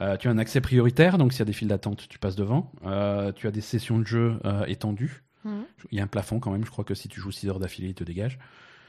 Euh, 0.00 0.16
tu 0.16 0.26
as 0.28 0.30
un 0.30 0.38
accès 0.38 0.60
prioritaire, 0.60 1.18
donc 1.18 1.32
s'il 1.32 1.38
y 1.40 1.42
a 1.42 1.46
des 1.46 1.52
files 1.52 1.68
d'attente, 1.68 2.08
tu 2.08 2.18
passes 2.18 2.36
devant. 2.36 2.72
Euh, 2.84 3.30
tu 3.32 3.46
as 3.46 3.50
des 3.52 3.60
sessions 3.60 3.98
de 3.98 4.06
jeu 4.06 4.38
euh, 4.44 4.64
étendues. 4.66 5.22
Mhm. 5.44 5.64
Il 5.92 5.98
y 5.98 6.00
a 6.00 6.04
un 6.04 6.08
plafond 6.08 6.40
quand 6.40 6.50
même, 6.50 6.64
je 6.64 6.70
crois 6.70 6.84
que 6.84 6.94
si 6.94 7.08
tu 7.08 7.20
joues 7.20 7.30
6 7.30 7.48
heures 7.48 7.60
d'affilée, 7.60 7.88
il 7.88 7.94
te 7.94 8.02
dégage. 8.04 8.38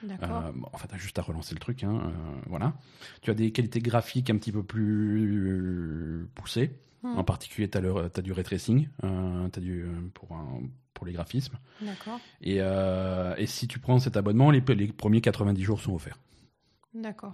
Euh, 0.04 0.52
bon, 0.54 0.68
enfin, 0.74 0.88
t'as 0.90 0.98
juste 0.98 1.18
à 1.20 1.22
relancer 1.22 1.54
le 1.56 1.60
truc, 1.60 1.84
hein, 1.84 2.00
euh, 2.06 2.10
voilà. 2.48 2.74
Tu 3.22 3.32
as 3.32 3.34
des 3.34 3.52
qualités 3.52 3.80
graphiques 3.80 4.30
un 4.30 4.38
petit 4.38 4.52
peu 4.52 4.64
plus 4.64 6.28
poussées. 6.36 6.72
Mhm. 7.04 7.18
En 7.20 7.24
particulier, 7.24 7.70
tu 7.70 7.78
as, 7.78 8.22
du 8.22 8.32
ray 8.32 8.44
tracing 8.44 8.88
euh, 9.04 9.48
t'as 9.50 9.62
du, 9.62 9.86
pour, 10.14 10.32
un- 10.36 10.62
pour 10.96 11.06
les 11.06 11.14
graphismes. 11.14 11.58
D'accord. 11.82 12.20
Et, 12.42 12.58
et 12.58 13.46
si 13.48 13.68
tu 13.68 13.80
prends 13.80 14.00
cet 14.00 14.18
abonnement, 14.18 14.50
les, 14.50 14.62
les 14.76 14.88
premiers 14.88 15.22
90 15.22 15.62
jours 15.64 15.82
sont 15.82 15.94
offerts. 15.94 16.18
D'accord. 16.94 17.34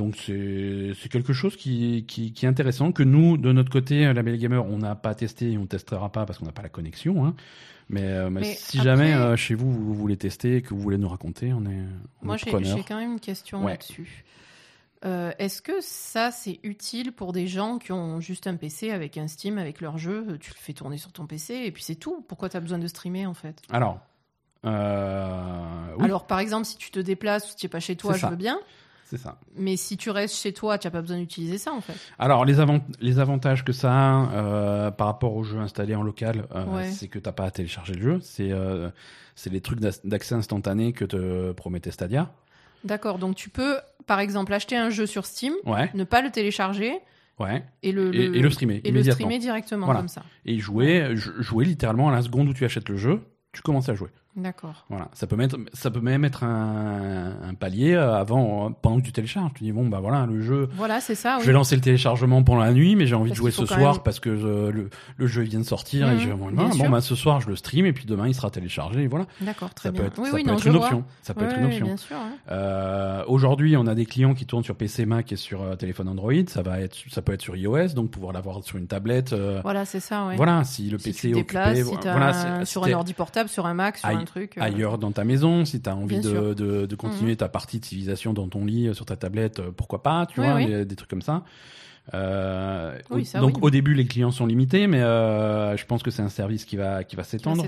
Donc 0.00 0.16
c'est 0.16 1.08
quelque 1.10 1.34
chose 1.34 1.56
qui, 1.56 2.06
qui, 2.08 2.32
qui 2.32 2.46
est 2.46 2.48
intéressant 2.48 2.90
que 2.90 3.02
nous 3.02 3.36
de 3.36 3.52
notre 3.52 3.70
côté 3.70 4.10
la 4.14 4.22
Belle 4.22 4.38
Gamer 4.38 4.64
on 4.64 4.78
n'a 4.78 4.94
pas 4.94 5.14
testé 5.14 5.52
et 5.52 5.58
on 5.58 5.66
testera 5.66 6.10
pas 6.10 6.24
parce 6.24 6.38
qu'on 6.38 6.46
n'a 6.46 6.52
pas 6.52 6.62
la 6.62 6.70
connexion. 6.70 7.26
Hein. 7.26 7.34
Mais, 7.90 8.04
euh, 8.04 8.30
mais 8.30 8.40
Mais 8.40 8.54
si 8.54 8.78
après- 8.78 8.84
jamais 8.90 9.12
euh, 9.12 9.36
chez 9.36 9.54
vous 9.54 9.70
vous 9.70 9.92
voulez 9.94 10.16
tester 10.16 10.56
et 10.56 10.62
que 10.62 10.70
vous 10.72 10.80
voulez 10.80 10.96
nous 10.96 11.08
raconter, 11.08 11.52
on 11.52 11.66
est 11.66 11.82
on 12.22 12.26
Moi, 12.26 12.38
j'ai 12.38 12.50
quand 12.82 12.96
même 12.96 13.12
une 13.12 13.20
question 13.20 13.62
Ouais. 13.62 13.72
là-dessus. 13.72 14.24
Euh, 15.04 15.32
Est-ce 15.38 15.60
que 15.60 15.72
ça, 15.80 16.30
c'est 16.30 16.60
utile 16.62 17.12
pour 17.12 17.32
des 17.32 17.46
gens 17.46 17.78
qui 17.78 17.92
ont 17.92 18.20
juste 18.20 18.46
un 18.46 18.56
PC 18.56 18.90
avec 18.92 19.18
un 19.18 19.26
Steam, 19.28 19.58
avec 19.58 19.82
leur 19.82 19.98
jeu 19.98 20.24
euh, 20.30 20.38
Tu 20.38 20.50
le 20.50 20.56
fais 20.58 20.72
tourner 20.72 20.96
sur 20.98 21.12
ton 21.12 21.26
PC 21.26 21.54
et 21.66 21.72
puis 21.72 21.82
c'est 21.82 21.94
tout? 21.96 22.24
Pourquoi 22.26 22.48
tu 22.48 22.56
as 22.56 22.60
besoin 22.60 22.78
de 22.78 22.86
streamer 22.86 23.26
en 23.26 23.34
fait? 23.34 23.60
Alors 23.70 23.98
euh, 24.66 25.94
oui, 25.98 26.04
Alors, 26.04 26.26
par 26.26 26.38
exemple, 26.38 26.66
si 26.66 26.76
tu 26.76 26.90
te 26.90 27.00
déplaces 27.00 27.46
ou 27.46 27.50
si 27.50 27.56
tu 27.56 27.66
n'es 27.66 27.70
pas 27.70 27.80
chez 27.80 27.96
toi, 27.96 28.14
je 28.14 28.20
ça. 28.20 28.30
veux 28.30 28.36
bien. 28.36 28.58
C'est 29.10 29.16
ça. 29.18 29.38
Mais 29.56 29.76
si 29.76 29.96
tu 29.96 30.08
restes 30.10 30.36
chez 30.36 30.52
toi, 30.52 30.78
tu 30.78 30.86
n'as 30.86 30.90
pas 30.92 31.00
besoin 31.02 31.18
d'utiliser 31.18 31.58
ça 31.58 31.72
en 31.72 31.80
fait. 31.80 31.94
Alors 32.18 32.44
les, 32.44 32.60
avant- 32.60 32.80
les 33.00 33.18
avantages 33.18 33.64
que 33.64 33.72
ça 33.72 33.92
a 33.92 34.32
euh, 34.32 34.90
par 34.92 35.08
rapport 35.08 35.34
aux 35.34 35.42
jeux 35.42 35.58
installés 35.58 35.94
en 35.96 36.02
local, 36.02 36.46
euh, 36.54 36.64
Ouais. 36.66 36.90
c'est 36.90 37.08
que 37.08 37.18
t'as 37.18 37.32
pas 37.32 37.44
à 37.44 37.50
télécharger 37.50 37.94
le 37.94 38.02
jeu. 38.02 38.18
C'est 38.22 38.52
euh, 38.52 38.88
les 39.50 39.60
trucs 39.60 39.80
d'ac- 39.80 40.00
d'accès 40.04 40.34
instantané 40.36 40.92
que 40.92 41.04
te 41.04 41.52
promettait 41.52 41.90
Stadia. 41.90 42.30
D'accord, 42.84 43.18
donc 43.18 43.34
tu 43.36 43.50
peux, 43.50 43.76
par 44.06 44.20
exemple, 44.20 44.54
acheter 44.54 44.76
un 44.76 44.88
jeu 44.90 45.04
sur 45.06 45.26
Steam, 45.26 45.52
Ouais, 45.66 45.90
ne 45.94 46.04
pas 46.04 46.22
le 46.22 46.30
télécharger 46.30 46.92
ouais. 47.38 47.62
et 47.82 47.92
le, 47.92 48.14
Et, 48.14 48.24
et 48.24 48.40
le 48.40 48.50
streamer 48.50 48.76
et 48.76 48.80
le 48.82 48.88
immédiatement. 48.88 49.14
streamer 49.26 49.38
directement 49.38 49.84
Voilà. 49.86 50.00
comme 50.00 50.08
ça. 50.08 50.22
Et 50.46 50.58
jouer, 50.58 51.14
jou- 51.16 51.42
jouer 51.42 51.64
littéralement 51.66 52.08
à 52.08 52.12
la 52.12 52.22
seconde 52.22 52.48
où 52.48 52.54
tu 52.54 52.64
achètes 52.64 52.88
le 52.88 52.96
jeu, 52.96 53.20
tu 53.52 53.60
commences 53.62 53.88
à 53.90 53.94
jouer. 53.94 54.08
D'accord. 54.36 54.84
Voilà, 54.88 55.08
ça 55.12 55.26
peut 55.26 55.34
mettre, 55.34 55.56
ça 55.72 55.90
peut 55.90 56.00
même 56.00 56.24
être 56.24 56.44
un, 56.44 57.32
un 57.42 57.54
palier 57.54 57.94
euh, 57.94 58.14
avant, 58.14 58.66
euh, 58.66 58.70
pendant 58.80 59.00
que 59.00 59.04
tu 59.04 59.10
télécharges. 59.12 59.50
Tu 59.56 59.64
dis 59.64 59.72
bon 59.72 59.88
bah 59.88 59.98
voilà 60.00 60.24
le 60.24 60.40
jeu, 60.40 60.68
Voilà, 60.76 61.00
c'est 61.00 61.16
ça. 61.16 61.34
je 61.36 61.40
oui. 61.40 61.46
vais 61.48 61.52
lancer 61.52 61.74
le 61.74 61.80
téléchargement 61.82 62.42
pendant 62.44 62.60
la 62.60 62.72
nuit, 62.72 62.94
mais 62.94 63.06
j'ai 63.06 63.16
envie 63.16 63.30
Parce 63.30 63.38
de 63.38 63.42
jouer 63.42 63.50
ce 63.50 63.66
soir 63.66 63.94
même- 63.94 64.02
parce 64.04 64.20
que 64.20 64.30
euh, 64.30 64.70
le, 64.70 64.88
le 65.16 65.26
jeu 65.26 65.42
vient 65.42 65.58
de 65.58 65.64
sortir 65.64 66.08
et 66.08 66.14
Mhm, 66.14 66.20
je 66.20 66.28
vais 66.28 66.34
bon, 66.34 66.50
bon 66.52 66.88
bah 66.90 67.00
ce 67.00 67.16
soir 67.16 67.40
je 67.40 67.48
le 67.48 67.56
stream 67.56 67.86
et 67.86 67.92
puis 67.92 68.06
demain 68.06 68.28
il 68.28 68.34
sera 68.34 68.50
téléchargé 68.50 69.02
et 69.02 69.06
voilà. 69.08 69.26
D'accord, 69.40 69.74
très 69.74 69.88
ça 69.88 69.92
bien. 69.92 70.02
peut 70.02 70.06
être, 70.06 70.18
oui, 70.20 70.28
ça 70.28 70.34
oui, 70.36 70.42
peut 70.44 70.50
non, 70.50 70.56
être 70.58 70.66
une 70.66 70.72
vois. 70.74 70.82
option. 70.82 71.04
Ça 71.22 71.34
peut 71.34 71.44
être 71.44 71.58
une 71.58 71.64
option. 71.66 71.86
bien 71.86 71.96
sûr. 71.96 72.16
hein. 72.16 72.30
Euh, 72.52 73.24
Aujourd'hui, 73.26 73.76
on 73.76 73.86
a 73.88 73.94
des 73.96 74.06
clients 74.06 74.34
qui 74.34 74.46
tournent 74.46 74.64
sur 74.64 74.76
PC, 74.76 75.06
Mac 75.06 75.32
et 75.32 75.36
sur 75.36 75.62
euh, 75.62 75.74
téléphone 75.74 76.08
Android. 76.08 76.32
Ça 76.46 76.62
va 76.62 76.80
être, 76.80 76.96
ça 77.10 77.20
peut 77.20 77.32
être 77.32 77.42
sur 77.42 77.56
iOS, 77.56 77.88
donc 77.94 78.10
pouvoir 78.12 78.32
l'avoir 78.32 78.62
sur 78.62 78.78
une 78.78 78.86
tablette. 78.86 79.34
Voilà, 79.62 79.84
c'est 79.84 80.00
ça. 80.00 80.26
Ouais. 80.28 80.36
Voilà, 80.36 80.62
si 80.64 80.88
le 80.88 80.98
Si 80.98 81.10
PC 81.10 81.30
est 81.30 81.34
occupé, 81.34 81.82
voilà, 82.04 82.64
sur 82.64 82.84
un 82.84 82.92
ordi 82.92 83.12
portable, 83.12 83.48
sur 83.48 83.66
un 83.66 83.74
Mac, 83.74 83.98
sur 83.98 84.19
un 84.20 84.24
truc. 84.24 84.56
euh, 84.58 84.62
ailleurs 84.62 84.98
dans 84.98 85.12
ta 85.12 85.24
maison, 85.24 85.64
si 85.64 85.80
tu 85.80 85.88
as 85.90 85.96
envie 85.96 86.20
de. 86.20 86.30
Mhm. 86.30 86.54
de, 86.54 86.86
de 86.86 86.96
continuer 86.96 87.36
ta 87.36 87.48
partie 87.48 87.80
de 87.80 87.84
civilisation 87.84 88.32
dans 88.32 88.48
ton 88.48 88.64
lit, 88.64 88.88
euh, 88.88 88.94
sur 88.94 89.04
ta 89.06 89.16
tablette, 89.16 89.60
euh, 89.60 89.70
pourquoi 89.76 90.02
pas, 90.02 90.26
tu 90.26 90.40
Oui, 90.40 90.46
vois, 90.46 90.54
oui. 90.56 90.66
des, 90.66 90.84
des 90.84 90.96
trucs 90.96 91.10
comme 91.10 91.22
ça. 91.22 91.44
Euh, 92.14 92.98
Oui, 93.10 93.22
au- 93.22 93.24
ça, 93.24 93.38
donc 93.40 93.56
oui. 93.56 93.60
au 93.62 93.70
début, 93.70 93.94
les 93.94 94.04
clients 94.06 94.30
sont 94.32 94.46
limités, 94.46 94.86
mais 94.86 95.00
euh, 95.00 95.76
je 95.76 95.84
pense 95.86 96.02
que 96.02 96.10
c'est 96.10 96.22
un 96.22 96.28
service 96.28 96.64
qui 96.64 96.76
va, 96.76 97.04
qui 97.04 97.14
va 97.14 97.22
s'étendre. 97.22 97.62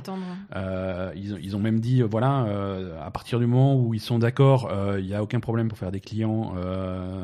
Euh, 0.57 1.13
ils, 1.15 1.35
ont- 1.35 1.39
ils 1.41 1.57
ont 1.57 1.61
même 1.61 1.79
dit, 1.81 2.03
voilà, 2.03 2.47
à 3.05 3.11
partir 3.11 3.39
du 3.39 3.47
moment 3.47 3.77
où 3.77 3.95
ils 3.95 4.01
sont 4.01 4.19
d'accord, 4.19 4.71
il 4.99 5.05
n'y 5.05 5.15
a 5.15 5.23
aucun 5.23 5.41
problème 5.41 5.69
pour 5.69 5.79
faire 5.79 5.93
des 5.93 6.01
clients 6.01 6.55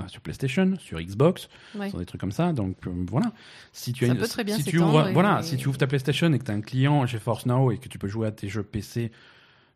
sur 0.07 0.21
PlayStation, 0.21 0.75
sur 0.79 1.01
Xbox, 1.01 1.49
Ouais. 1.75 1.89
sur 1.91 1.99
des 1.99 2.07
trucs 2.07 2.21
comme 2.21 2.33
ça. 2.33 2.53
Donc 2.53 2.77
voilà, 3.11 3.33
si 3.73 3.93
tu 3.93 4.05
as 4.05 4.09
une- 4.09 4.25
si 4.25 4.65
tu 4.65 4.79
ouvres, 4.79 5.09
et- 5.09 5.13
voilà, 5.13 5.43
si 5.43 5.57
tu 5.57 5.69
ouvres 5.69 5.79
ta 5.79 5.87
PlayStation 5.87 6.33
et 6.33 6.39
que 6.39 6.45
tu 6.45 6.51
as 6.51 6.55
un 6.55 6.61
client 6.61 7.05
GeForce 7.07 7.47
Now 7.47 7.73
et 7.73 7.79
que 7.79 7.89
tu 7.89 7.99
peux 7.99 8.09
jouer 8.09 8.29
à 8.29 8.31
tes 8.33 8.49
jeux 8.49 8.63
PC 8.63 9.11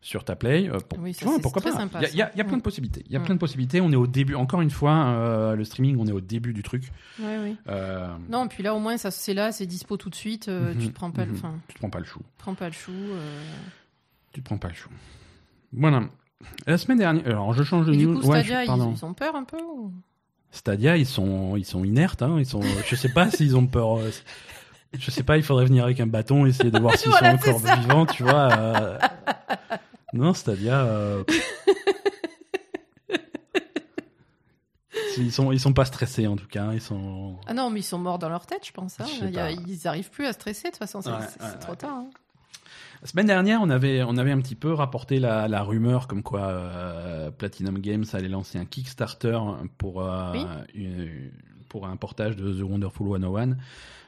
sur 0.05 0.25
ta 0.25 0.35
Play, 0.37 0.69
euh, 0.69 0.79
pour- 0.81 0.99
Oui, 0.99 1.15
tu 1.15 1.25
ça, 1.25 1.31
vois, 1.31 1.39
pourquoi 1.39 1.63
pas 1.63 1.71
Il 2.11 2.17
y 2.17 2.23
a, 2.23 2.31
y 2.35 2.41
y 2.41 2.43
plein 2.45 2.57
Mm. 2.57 2.59
de 2.59 2.63
possibilités. 2.63 3.03
Il 3.07 3.13
y 3.13 3.17
a 3.17 3.21
Mm. 3.21 3.23
plein 3.25 3.35
de 3.37 3.39
possibilités. 3.41 3.81
On 3.81 3.91
est 3.93 3.97
au 3.97 4.07
début. 4.09 4.35
Encore 4.35 4.61
une 4.61 4.71
fois, 4.71 4.93
euh, 5.07 5.55
le 5.55 5.65
streaming, 5.65 5.97
on 5.99 6.07
est 6.07 6.13
au 6.13 6.21
début 6.21 6.53
du 6.53 6.63
truc. 6.65 6.91
Oui, 7.21 7.27
oui. 7.43 7.57
Euh, 7.69 8.09
Non, 8.29 8.49
puis 8.49 8.63
là, 8.65 8.75
au 8.75 8.81
moins, 8.81 8.97
ça 8.99 9.11
c'est 9.13 9.33
là, 9.33 9.53
c'est 9.53 9.65
dispo 9.65 9.97
tout 9.97 10.11
de 10.11 10.15
suite. 10.17 10.49
Mhm, 10.49 10.77
Tu 10.79 10.89
te 10.89 10.93
prends 10.93 11.11
pas, 11.13 11.25
le- 11.25 11.33
mhm. 11.33 11.61
tu 11.69 11.75
te 11.75 11.79
prends 11.79 11.89
pas 11.91 12.01
le 12.01 12.05
chou. 12.05 12.21
prends 12.37 12.55
pas 12.55 12.67
le 12.67 12.73
chou. 12.73 12.93
Tu 14.33 14.41
te 14.41 14.45
prends 14.45 14.59
pas 14.59 14.69
le 14.69 14.75
chou. 14.75 14.91
Voilà. 15.73 16.03
La 16.67 16.77
semaine 16.79 16.99
dernière, 16.99 17.25
alors 17.27 17.53
je 17.55 17.63
change 17.63 17.87
de 17.87 17.93
Et 17.93 17.97
du 17.99 18.07
news. 18.07 18.19
coup, 18.21 18.27
Ouais, 18.27 18.41
Stadia, 18.43 18.65
je- 18.65 18.71
ils, 18.71 18.95
ils 18.97 19.05
ont 19.05 19.15
peur 19.15 19.37
un 19.37 19.45
peu 19.45 19.59
ou- 19.63 19.93
Stadia, 20.51 20.97
ils 20.97 21.07
sont, 21.07 21.57
ils 21.57 21.65
sont 21.65 21.85
inertes. 21.85 22.23
Hein, 22.23 22.37
ils 22.39 22.45
sont, 22.47 22.61
je 22.89 22.97
sais 22.97 23.09
pas 23.11 23.31
s'ils 23.31 23.57
ont 23.57 23.67
peur. 23.69 23.99
Je 24.99 25.11
sais 25.11 25.23
pas. 25.23 25.37
Il 25.39 25.43
faudrait 25.45 25.65
venir 25.67 25.85
avec 25.85 26.01
un 26.01 26.07
bâton, 26.09 26.45
essayer 26.45 26.71
de 26.73 26.79
voir 26.81 26.95
s'ils 26.99 27.11
Voilà, 27.11 27.39
sont 27.39 27.51
encore 27.51 27.77
vivants, 27.79 28.07
tu 28.07 28.25
vois. 28.25 28.99
Non, 30.13 30.35
Stadia. 30.35 30.83
euh, 30.85 31.25
Ils 35.19 35.33
sont, 35.33 35.53
ils 35.53 35.61
sont 35.61 35.73
pas 35.75 35.85
stressés 35.85 36.27
en 36.27 36.37
tout 36.37 36.47
cas. 36.47 36.73
Ils 36.73 36.81
sont. 36.81 37.37
Ah 37.47 37.53
non, 37.55 37.69
mais 37.71 37.81
ils 37.81 37.85
sont 37.85 37.99
morts 37.99 38.19
dans 38.19 38.29
leur 38.31 38.47
tête, 38.47 38.67
je 38.67 38.73
pense. 38.73 38.99
hein. 39.01 39.05
Je 39.21 39.39
a- 39.39 39.51
ils 39.51 39.87
arrivent 39.87 40.11
plus 40.11 40.25
à 40.27 40.33
stresser, 40.33 40.65
de 40.65 40.69
toute 40.69 40.79
façon, 40.79 41.03
c'est 41.03 41.11
Ouais, 41.11 41.17
c'est- 41.21 41.27
ouais, 41.43 41.49
c'est 41.49 41.55
ouais. 41.55 41.59
trop 41.59 41.75
tard. 41.75 41.95
hein. 41.97 42.11
La 43.03 43.09
semaine 43.09 43.27
dernière, 43.27 43.61
on 43.63 43.69
avait, 43.69 44.03
on 44.05 44.17
avait 44.17 44.31
un 44.33 44.41
petit 44.41 44.55
peu 44.55 44.73
rapporté 44.73 45.19
la, 45.19 45.49
la 45.49 45.63
rumeur 45.63 46.07
comme 46.09 46.23
quoi 46.23 46.43
euh, 46.49 47.31
Platinum 47.31 47.79
Games 47.81 48.05
allait 48.13 48.29
lancer 48.29 48.59
un 48.59 48.65
Kickstarter 48.65 49.39
pour, 49.77 50.03
euh, 50.03 50.33
Oui. 50.33 50.47
une- 50.75 51.31
pour 51.73 51.87
un 51.87 51.97
portage 51.97 52.37
de 52.37 52.53
The 52.53 52.63
Wonderful 52.63 53.19
101. 53.19 53.57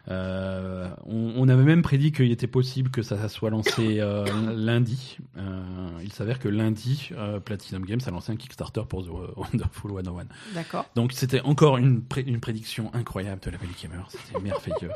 Euh, 0.08 0.90
on, 1.06 1.32
on 1.38 1.48
avait 1.48 1.62
même 1.62 1.80
prédit 1.80 2.12
qu'il 2.12 2.30
était 2.30 2.46
possible 2.46 2.90
que 2.90 3.00
ça 3.00 3.26
soit 3.30 3.48
lancé 3.48 4.00
euh, 4.00 4.26
lundi. 4.54 5.16
Euh, 5.38 5.62
il 6.02 6.12
s'avère 6.12 6.38
que 6.38 6.48
lundi, 6.48 7.08
euh, 7.12 7.40
Platinum 7.40 7.86
Games 7.86 8.02
a 8.06 8.10
lancé 8.10 8.30
un 8.30 8.36
Kickstarter 8.36 8.82
pour 8.86 9.02
The 9.06 9.08
Wonderful 9.36 9.92
101. 10.04 10.26
D'accord. 10.52 10.84
Donc 10.94 11.12
c'était 11.12 11.40
encore 11.40 11.78
une, 11.78 12.02
pré- 12.02 12.20
une 12.26 12.38
prédiction 12.38 12.90
incroyable 12.92 13.40
de 13.40 13.50
la 13.52 13.56
Belle 13.56 13.70
Gamer, 13.82 14.06
c'était 14.10 14.38
merveilleux. 14.40 14.90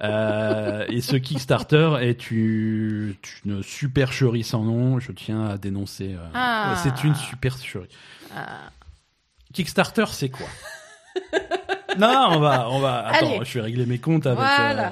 Et 0.96 1.02
ce 1.02 1.16
Kickstarter 1.16 1.96
est 2.00 2.30
une, 2.30 3.14
une 3.44 3.62
supercherie 3.62 4.42
sans 4.42 4.64
nom, 4.64 4.98
je 5.00 5.12
tiens 5.12 5.44
à 5.48 5.58
dénoncer. 5.58 6.16
Ah. 6.32 6.80
C'est 6.82 7.04
une 7.04 7.14
supercherie. 7.14 7.90
Ah, 8.34 8.70
Kickstarter, 9.52 10.06
c'est 10.12 10.30
quoi? 10.30 10.46
Non, 11.98 12.28
on 12.32 12.38
va, 12.40 12.68
on 12.70 12.78
va. 12.80 13.06
Attends, 13.06 13.26
Allez. 13.36 13.44
je 13.44 13.54
vais 13.58 13.60
régler 13.62 13.86
mes 13.86 13.98
comptes 13.98 14.26
avec. 14.26 14.38
Voilà. 14.38 14.88
euh, 14.88 14.90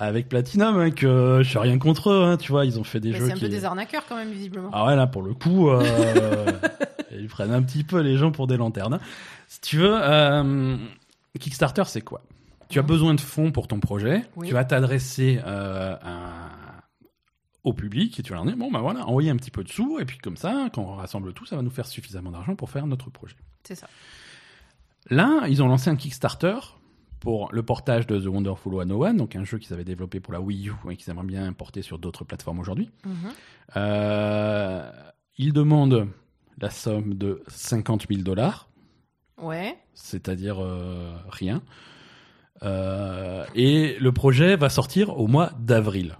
avec 0.00 0.28
Platinum, 0.28 0.78
hein, 0.78 0.90
que 0.92 1.40
je 1.42 1.48
suis 1.48 1.58
rien 1.58 1.76
contre 1.78 2.10
eux, 2.10 2.22
hein, 2.24 2.36
tu 2.36 2.52
vois, 2.52 2.64
ils 2.64 2.78
ont 2.78 2.84
fait 2.84 3.00
des 3.00 3.10
mais 3.10 3.18
jeux 3.18 3.26
c'est 3.26 3.32
un 3.32 3.34
qui. 3.34 3.40
peu 3.40 3.48
des 3.48 3.64
arnaqueurs 3.64 4.04
quand 4.08 4.14
même, 4.16 4.30
visiblement. 4.30 4.70
Ah 4.72 4.86
ouais, 4.86 4.94
là, 4.94 5.08
pour 5.08 5.22
le 5.22 5.34
coup, 5.34 5.68
euh, 5.70 5.82
ils 7.12 7.26
prennent 7.26 7.52
un 7.52 7.62
petit 7.62 7.82
peu 7.82 8.00
les 8.00 8.16
gens 8.16 8.30
pour 8.30 8.46
des 8.46 8.56
lanternes. 8.56 8.94
hein. 8.94 9.00
Si 9.48 9.60
tu 9.60 9.78
veux, 9.78 9.98
euh, 10.00 10.76
Kickstarter, 11.40 11.82
c'est 11.86 12.02
quoi? 12.02 12.20
Tu 12.68 12.78
as 12.78 12.82
besoin 12.82 13.14
de 13.14 13.20
fonds 13.20 13.50
pour 13.50 13.66
ton 13.66 13.80
projet, 13.80 14.22
Oui. 14.36 14.46
tu 14.46 14.54
vas 14.54 14.64
t'adresser 14.64 15.40
euh, 15.44 15.96
au 17.64 17.72
public 17.72 18.20
et 18.20 18.22
tu 18.22 18.30
vas 18.30 18.36
leur 18.36 18.44
dire, 18.44 18.56
bon, 18.56 18.70
ben 18.70 18.80
voilà, 18.80 19.04
envoyez 19.06 19.30
un 19.30 19.36
petit 19.36 19.50
peu 19.50 19.64
de 19.64 19.68
sous, 19.68 19.98
et 19.98 20.04
puis 20.04 20.18
comme 20.18 20.36
ça, 20.36 20.68
quand 20.72 20.82
on 20.82 20.94
rassemble 20.94 21.32
tout, 21.32 21.44
ça 21.46 21.56
va 21.56 21.62
nous 21.62 21.70
faire 21.70 21.86
suffisamment 21.86 22.30
d'argent 22.30 22.54
pour 22.54 22.70
faire 22.70 22.86
notre 22.86 23.10
projet. 23.10 23.34
C'est 23.64 23.74
ça. 23.74 23.88
Là, 25.10 25.46
ils 25.48 25.62
ont 25.62 25.68
lancé 25.68 25.88
un 25.90 25.96
Kickstarter 25.96 26.56
pour 27.20 27.50
le 27.52 27.62
portage 27.62 28.06
de 28.06 28.18
The 28.18 28.26
Wonderful 28.26 28.74
101, 28.88 29.14
donc 29.14 29.34
un 29.36 29.44
jeu 29.44 29.58
qu'ils 29.58 29.72
avaient 29.74 29.84
développé 29.84 30.20
pour 30.20 30.32
la 30.32 30.40
Wii 30.40 30.68
U 30.68 30.72
et 30.90 30.96
qu'ils 30.96 31.10
aimeraient 31.10 31.24
bien 31.26 31.52
porter 31.52 31.82
sur 31.82 31.98
d'autres 31.98 32.24
plateformes 32.24 32.60
aujourd'hui. 32.60 32.90
Mhm. 33.04 33.12
Euh, 33.76 34.90
il 35.36 35.52
demande 35.52 36.08
la 36.60 36.70
somme 36.70 37.14
de 37.14 37.42
50 37.48 38.06
000 38.08 38.22
dollars, 38.22 38.68
Ouais. 39.40 39.76
c'est-à-dire 39.94 40.62
euh, 40.62 41.12
rien. 41.28 41.62
Euh, 42.62 43.44
et 43.54 43.96
le 44.00 44.12
projet 44.12 44.56
va 44.56 44.68
sortir 44.68 45.16
au 45.18 45.26
mois 45.28 45.50
d'avril. 45.58 46.16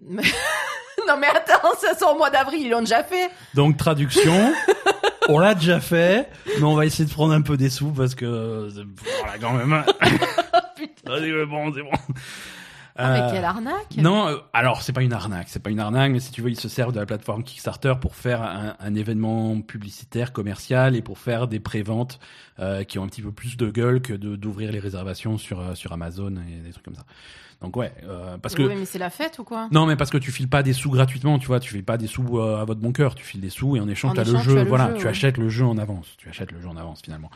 non 0.08 1.16
mais 1.18 1.26
attends, 1.28 1.74
ça 1.80 1.96
sort 1.96 2.14
au 2.14 2.18
mois 2.18 2.30
d'avril, 2.30 2.62
ils 2.62 2.70
l'ont 2.70 2.80
déjà 2.80 3.02
fait. 3.04 3.30
Donc 3.54 3.76
traduction, 3.76 4.52
on 5.28 5.38
l'a 5.38 5.54
déjà 5.54 5.80
fait, 5.80 6.28
mais 6.58 6.64
on 6.64 6.74
va 6.74 6.86
essayer 6.86 7.04
de 7.04 7.10
prendre 7.12 7.32
un 7.32 7.42
peu 7.42 7.56
des 7.56 7.70
sous 7.70 7.90
parce 7.90 8.14
que 8.14 8.68
voilà 9.20 9.38
quand 9.40 9.52
même. 9.52 9.84
Putain. 10.76 11.18
C'est 11.18 11.46
bon, 11.46 11.72
c'est 11.74 11.82
bon. 11.82 11.90
Ah, 12.96 13.12
mais 13.12 13.20
Euh, 13.20 13.30
quelle 13.32 13.44
arnaque 13.44 13.96
Non, 13.96 14.28
euh, 14.28 14.36
alors 14.52 14.82
c'est 14.82 14.92
pas 14.92 15.02
une 15.02 15.12
arnaque, 15.12 15.48
c'est 15.48 15.62
pas 15.62 15.70
une 15.70 15.80
arnaque, 15.80 16.12
mais 16.12 16.20
si 16.20 16.30
tu 16.30 16.42
veux, 16.42 16.50
ils 16.50 16.60
se 16.60 16.68
servent 16.68 16.92
de 16.92 17.00
la 17.00 17.06
plateforme 17.06 17.42
Kickstarter 17.42 17.94
pour 18.00 18.14
faire 18.16 18.42
un, 18.42 18.76
un 18.78 18.94
événement 18.94 19.60
publicitaire, 19.62 20.32
commercial, 20.32 20.94
et 20.94 21.02
pour 21.02 21.18
faire 21.18 21.48
des 21.48 21.60
préventes 21.60 22.18
euh, 22.58 22.84
qui 22.84 22.98
ont 22.98 23.04
un 23.04 23.08
petit 23.08 23.22
peu 23.22 23.32
plus 23.32 23.56
de 23.56 23.70
gueule 23.70 24.02
que 24.02 24.12
d'ouvrir 24.12 24.72
les 24.72 24.80
réservations 24.80 25.38
sur 25.38 25.76
sur 25.76 25.92
Amazon 25.92 26.34
et 26.36 26.62
des 26.62 26.70
trucs 26.72 26.84
comme 26.84 26.94
ça. 26.96 27.04
Donc 27.62 27.76
ouais, 27.76 27.92
euh, 28.02 28.38
parce 28.38 28.56
que 28.56 28.62
Oui, 28.62 28.74
mais 28.76 28.84
c'est 28.84 28.98
la 28.98 29.08
fête 29.08 29.38
ou 29.38 29.44
quoi? 29.44 29.68
Non, 29.70 29.86
mais 29.86 29.94
parce 29.94 30.10
que 30.10 30.18
tu 30.18 30.32
files 30.32 30.48
pas 30.48 30.64
des 30.64 30.72
sous 30.72 30.90
gratuitement, 30.90 31.38
tu 31.38 31.46
vois, 31.46 31.60
tu 31.60 31.70
files 31.70 31.84
pas 31.84 31.96
des 31.96 32.08
sous 32.08 32.38
euh, 32.40 32.60
à 32.60 32.64
votre 32.64 32.80
bon 32.80 32.90
cœur, 32.92 33.14
tu 33.14 33.24
files 33.24 33.40
des 33.40 33.50
sous 33.50 33.76
et 33.76 33.80
en 33.80 33.88
échange 33.88 34.10
En 34.10 34.14
t'as 34.14 34.24
le 34.24 34.30
échange, 34.30 34.42
jeu, 34.44 34.52
tu 34.54 34.58
as 34.58 34.62
le 34.64 34.68
voilà, 34.68 34.88
jeu, 34.90 34.94
tu 34.96 35.04
ouais. 35.04 35.10
achètes 35.10 35.38
le 35.38 35.48
jeu 35.48 35.64
en 35.64 35.78
avance, 35.78 36.08
tu 36.18 36.28
achètes 36.28 36.50
le 36.50 36.60
jeu 36.60 36.68
en 36.68 36.76
avance 36.76 37.02
finalement. 37.02 37.30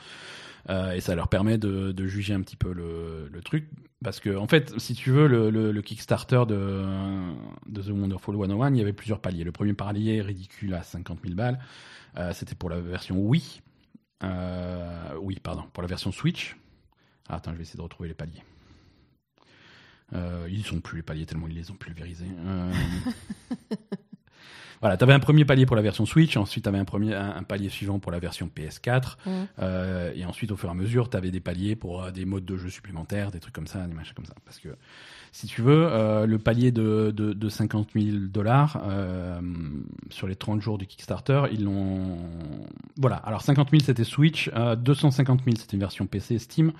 Euh, 0.68 0.92
et 0.92 1.00
ça 1.00 1.14
leur 1.14 1.28
permet 1.28 1.58
de, 1.58 1.92
de 1.92 2.06
juger 2.06 2.34
un 2.34 2.40
petit 2.40 2.56
peu 2.56 2.72
le, 2.72 3.28
le 3.32 3.40
truc. 3.40 3.68
Parce 4.02 4.20
que, 4.20 4.36
en 4.36 4.46
fait, 4.46 4.78
si 4.78 4.94
tu 4.94 5.10
veux, 5.10 5.26
le, 5.26 5.50
le, 5.50 5.82
Kickstarter 5.82 6.42
de, 6.46 6.84
de 7.66 7.82
The 7.82 7.88
Wonderful 7.88 8.36
101, 8.36 8.74
il 8.74 8.78
y 8.78 8.82
avait 8.82 8.92
plusieurs 8.92 9.20
paliers. 9.20 9.44
Le 9.44 9.52
premier 9.52 9.72
palier, 9.74 10.20
ridicule 10.22 10.74
à 10.74 10.82
50 10.82 11.20
000 11.22 11.34
balles, 11.34 11.58
euh, 12.18 12.32
c'était 12.32 12.54
pour 12.54 12.70
la 12.70 12.80
version 12.80 13.18
Wii. 13.18 13.62
Euh, 14.22 15.14
oui, 15.20 15.38
pardon, 15.42 15.64
pour 15.72 15.82
la 15.82 15.88
version 15.88 16.12
Switch. 16.12 16.56
Ah, 17.28 17.36
attends, 17.36 17.52
je 17.52 17.56
vais 17.56 17.62
essayer 17.62 17.78
de 17.78 17.82
retrouver 17.82 18.08
les 18.08 18.14
paliers. 18.14 18.42
Euh, 20.12 20.46
ils 20.50 20.64
sont 20.64 20.80
plus 20.80 20.98
les 20.98 21.02
paliers 21.02 21.26
tellement 21.26 21.48
ils 21.48 21.54
les 21.54 21.70
ont 21.70 21.76
pulvérisés. 21.76 22.30
Euh... 22.38 22.72
voilà, 24.80 24.96
tu 24.96 25.04
avais 25.04 25.12
un 25.12 25.20
premier 25.20 25.44
palier 25.44 25.66
pour 25.66 25.76
la 25.76 25.82
version 25.82 26.06
Switch, 26.06 26.36
ensuite 26.36 26.64
tu 26.64 26.68
avais 26.68 26.78
un, 26.78 26.84
premier, 26.84 27.14
un, 27.14 27.42
palier 27.42 27.68
suivant 27.68 27.98
pour 27.98 28.12
la 28.12 28.18
version 28.18 28.50
PS4, 28.54 29.16
Mm. 29.26 29.30
euh, 29.60 30.12
et 30.14 30.24
ensuite 30.24 30.50
au 30.52 30.56
fur 30.56 30.68
et 30.68 30.72
à 30.72 30.74
mesure, 30.74 31.08
tu 31.08 31.16
avais 31.16 31.30
des 31.30 31.40
paliers 31.40 31.76
pour 31.76 32.04
euh, 32.04 32.10
des 32.10 32.24
modes 32.24 32.44
de 32.44 32.56
jeu 32.56 32.68
supplémentaires, 32.70 33.30
des 33.30 33.40
trucs 33.40 33.54
comme 33.54 33.66
ça, 33.66 33.86
des 33.86 33.94
machins 33.94 34.14
comme 34.14 34.26
ça. 34.26 34.34
Parce 34.44 34.58
que 34.58 34.68
si 35.32 35.46
tu 35.46 35.60
veux, 35.60 35.86
euh, 35.90 36.24
le 36.24 36.38
palier 36.38 36.72
de, 36.72 37.12
de, 37.14 37.34
de 37.34 37.48
50 37.48 37.90
000 37.94 38.16
dollars 38.30 38.82
euh, 38.86 39.38
sur 40.08 40.26
les 40.26 40.34
30 40.34 40.62
jours 40.62 40.78
du 40.78 40.86
Kickstarter, 40.86 41.42
ils 41.52 41.64
l'ont. 41.64 42.18
Voilà, 42.96 43.16
alors 43.16 43.42
50 43.42 43.70
000 43.70 43.82
c'était 43.84 44.04
Switch, 44.04 44.50
euh, 44.56 44.76
250 44.76 45.40
000 45.44 45.56
c'était 45.58 45.74
une 45.74 45.80
version 45.80 46.06
PC 46.06 46.38
Steam. 46.38 46.72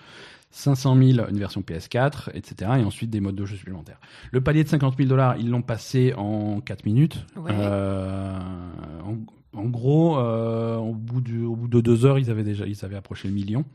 500 0.57 0.97
000 0.97 1.29
une 1.29 1.39
version 1.39 1.61
PS4, 1.61 2.31
etc. 2.33 2.73
Et 2.79 2.83
ensuite 2.83 3.11
des 3.11 3.21
modes 3.21 3.35
de 3.35 3.45
jeu 3.45 3.57
supplémentaires. 3.57 4.01
Le 4.33 4.41
palier 4.41 4.65
de 4.65 4.69
50 4.71 4.97
000 4.97 5.07
dollars, 5.07 5.37
ils 5.37 5.51
l'ont 5.51 5.61
passé 5.61 6.15
en 6.17 6.61
4 6.63 6.87
minutes. 6.87 7.27
Ouais. 7.37 7.51
Euh, 7.53 8.39
en, 9.05 9.17
en 9.59 9.65
gros, 9.67 10.19
euh, 10.19 10.77
au, 10.77 10.95
bout 10.95 11.21
du, 11.21 11.45
au 11.45 11.57
bout 11.57 11.69
de 11.69 11.83
deux 11.83 12.07
heures, 12.07 12.19
ils 12.19 12.31
avaient 12.31 12.43
déjà 12.43 12.67
ils 12.67 12.85
avaient 12.87 12.97
approché 12.97 13.29
le 13.29 13.35
million. 13.35 13.67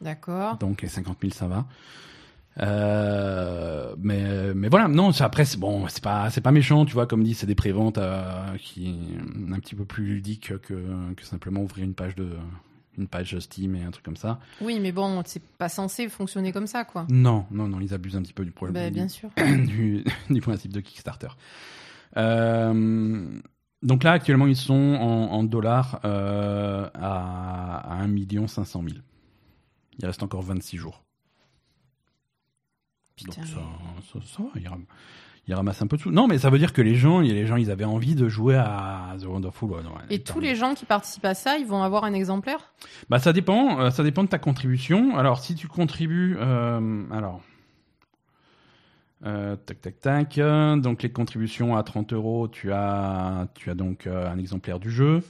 D'accord. 0.00 0.56
Donc 0.58 0.82
les 0.82 0.88
50 0.88 1.18
000, 1.20 1.32
ça 1.32 1.46
va. 1.46 1.66
Euh, 2.60 3.94
mais 4.00 4.52
mais 4.52 4.68
voilà 4.68 4.88
non 4.88 5.12
après 5.20 5.44
c'est 5.44 5.60
bon 5.60 5.86
c'est 5.86 6.02
pas 6.02 6.28
c'est 6.28 6.40
pas 6.40 6.50
méchant 6.50 6.84
tu 6.86 6.92
vois 6.92 7.06
comme 7.06 7.22
dit 7.22 7.34
c'est 7.34 7.46
des 7.46 7.54
préventes 7.54 8.00
qui 8.58 8.96
un 9.52 9.60
petit 9.60 9.76
peu 9.76 9.84
plus 9.84 10.04
ludiques 10.04 10.58
que 10.62 10.74
que 11.14 11.24
simplement 11.24 11.60
ouvrir 11.60 11.84
une 11.84 11.94
page 11.94 12.16
de 12.16 12.30
une 12.98 13.08
page 13.08 13.38
Steam 13.38 13.74
et 13.76 13.82
un 13.84 13.90
truc 13.90 14.04
comme 14.04 14.16
ça 14.16 14.40
Oui, 14.60 14.80
mais 14.80 14.92
bon, 14.92 15.22
c'est 15.24 15.42
pas 15.42 15.68
censé 15.68 16.08
fonctionner 16.08 16.52
comme 16.52 16.66
ça, 16.66 16.84
quoi. 16.84 17.06
non 17.08 17.46
non 17.50 17.68
non 17.68 17.80
ils 17.80 17.94
abusent 17.94 18.16
un 18.16 18.22
petit 18.22 18.32
peu 18.32 18.44
du 18.44 18.50
problème 18.50 18.74
Bah, 18.74 18.88
du- 18.88 18.94
bien 18.94 19.08
sûr. 19.08 19.30
du, 19.36 20.04
du 20.30 20.40
principe 20.40 20.72
de 20.72 20.80
Kickstarter. 20.80 21.28
Euh, 22.16 23.40
donc 23.82 24.02
là, 24.02 24.12
actuellement, 24.12 24.46
ils 24.46 24.56
sont 24.56 24.74
en, 24.74 25.30
en 25.32 25.44
dollars 25.44 26.00
euh, 26.04 26.88
à, 26.94 28.00
à 28.00 28.02
1 28.02 28.46
500 28.48 28.82
000. 28.82 28.96
Il 30.00 30.06
reste 30.06 30.22
encore 30.22 30.42
26 30.42 30.76
jours. 30.78 31.04
Putain, 33.16 33.42
donc 33.42 33.50
ça, 33.50 33.60
ça, 34.12 34.26
ça 34.36 34.42
ils, 35.48 35.54
ram- 35.54 35.54
ils 35.54 35.54
ramassent 35.54 35.82
un 35.82 35.86
peu 35.86 35.96
de 35.96 36.02
sous. 36.02 36.10
Non, 36.10 36.28
mais 36.28 36.38
ça 36.38 36.50
veut 36.50 36.58
dire 36.58 36.72
que 36.72 36.82
les 36.82 36.94
gens, 36.94 37.20
les 37.20 37.46
gens, 37.46 37.56
ils 37.56 37.70
avaient 37.70 37.84
envie 37.84 38.14
de 38.14 38.28
jouer 38.28 38.56
à 38.56 39.14
The 39.20 39.24
Wonderful. 39.24 39.68
non, 39.70 39.76
ouais, 39.76 40.02
Et 40.10 40.20
tous 40.20 40.40
les 40.40 40.54
gens 40.54 40.74
qui 40.74 40.84
participent 40.84 41.24
à 41.24 41.34
ça, 41.34 41.56
ils 41.58 41.66
vont 41.66 41.82
avoir 41.82 42.04
un 42.04 42.12
exemplaire? 42.12 42.72
Bah 43.10 43.18
ça 43.18 43.32
dépend, 43.32 43.80
euh, 43.80 43.90
ça 43.90 44.02
dépend 44.04 44.22
de 44.24 44.28
ta 44.28 44.38
contribution. 44.38 45.16
Alors 45.16 45.40
si 45.40 45.54
tu 45.54 45.66
contribues, 45.68 46.36
euh, 46.38 47.02
alors 47.10 47.40
euh, 49.26 49.56
tac 49.56 49.80
tac 49.80 49.98
tac, 50.00 50.38
donc 50.80 51.02
les 51.02 51.10
contributions 51.10 51.76
à 51.76 51.82
30 51.82 52.12
euros, 52.12 52.46
tu 52.46 52.72
as 52.72 53.48
tu 53.54 53.68
as 53.70 53.74
donc 53.74 54.06
un 54.06 54.38
exemplaire 54.38 54.78
du 54.78 54.90
jeu. 54.90 55.22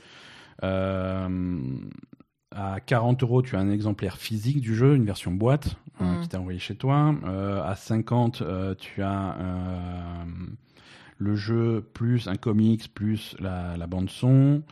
À 2.60 2.80
40 2.80 3.22
euros, 3.22 3.40
tu 3.40 3.54
as 3.54 3.60
un 3.60 3.70
exemplaire 3.70 4.16
physique 4.16 4.60
du 4.60 4.74
jeu, 4.74 4.96
une 4.96 5.04
version 5.04 5.30
boîte 5.30 5.76
euh, 6.00 6.04
Mm. 6.18 6.20
qui 6.22 6.28
t'est 6.28 6.36
envoyé 6.36 6.58
chez 6.58 6.74
toi. 6.74 7.14
Euh, 7.24 7.62
à 7.62 7.76
50, 7.76 8.42
euh, 8.42 8.74
tu 8.74 9.00
as 9.02 9.36
le 11.18 11.36
jeu 11.36 11.84
plus 11.94 12.26
un 12.26 12.34
comics 12.36 12.92
plus 12.92 13.36
la, 13.38 13.76
la 13.76 13.86
bande 13.86 14.10
son. 14.10 14.62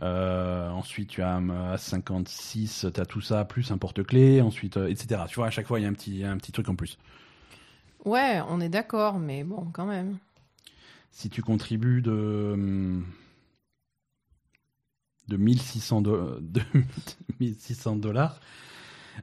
Ensuite, 0.00 1.08
tu 1.10 1.22
as 1.22 1.36
à 1.72 1.76
56, 1.76 2.86
tu 2.94 3.00
as 3.00 3.04
tout 3.06 3.20
ça, 3.20 3.44
plus 3.44 3.70
un 3.72 3.78
porte-clés, 3.78 4.40
ensuite, 4.40 4.76
etc. 4.76 5.22
Tu 5.28 5.36
vois, 5.36 5.48
à 5.48 5.50
chaque 5.50 5.66
fois, 5.66 5.80
il 5.80 5.82
y 5.82 5.86
a 5.86 5.88
un 5.88 5.92
petit, 5.94 6.24
un 6.24 6.36
petit 6.38 6.52
truc 6.52 6.68
en 6.68 6.76
plus. 6.76 6.98
Ouais, 8.04 8.40
on 8.48 8.60
est 8.60 8.68
d'accord, 8.70 9.18
mais 9.18 9.44
bon, 9.44 9.66
quand 9.72 9.86
même. 9.86 10.16
Si 11.10 11.28
tu 11.28 11.42
contribues 11.42 12.00
de, 12.00 12.52
hum, 12.54 13.04
de 15.28 15.36
1600, 15.36 16.02
do- 16.02 16.38
de 16.40 16.60
1600 17.40 17.96
dollars, 17.96 18.40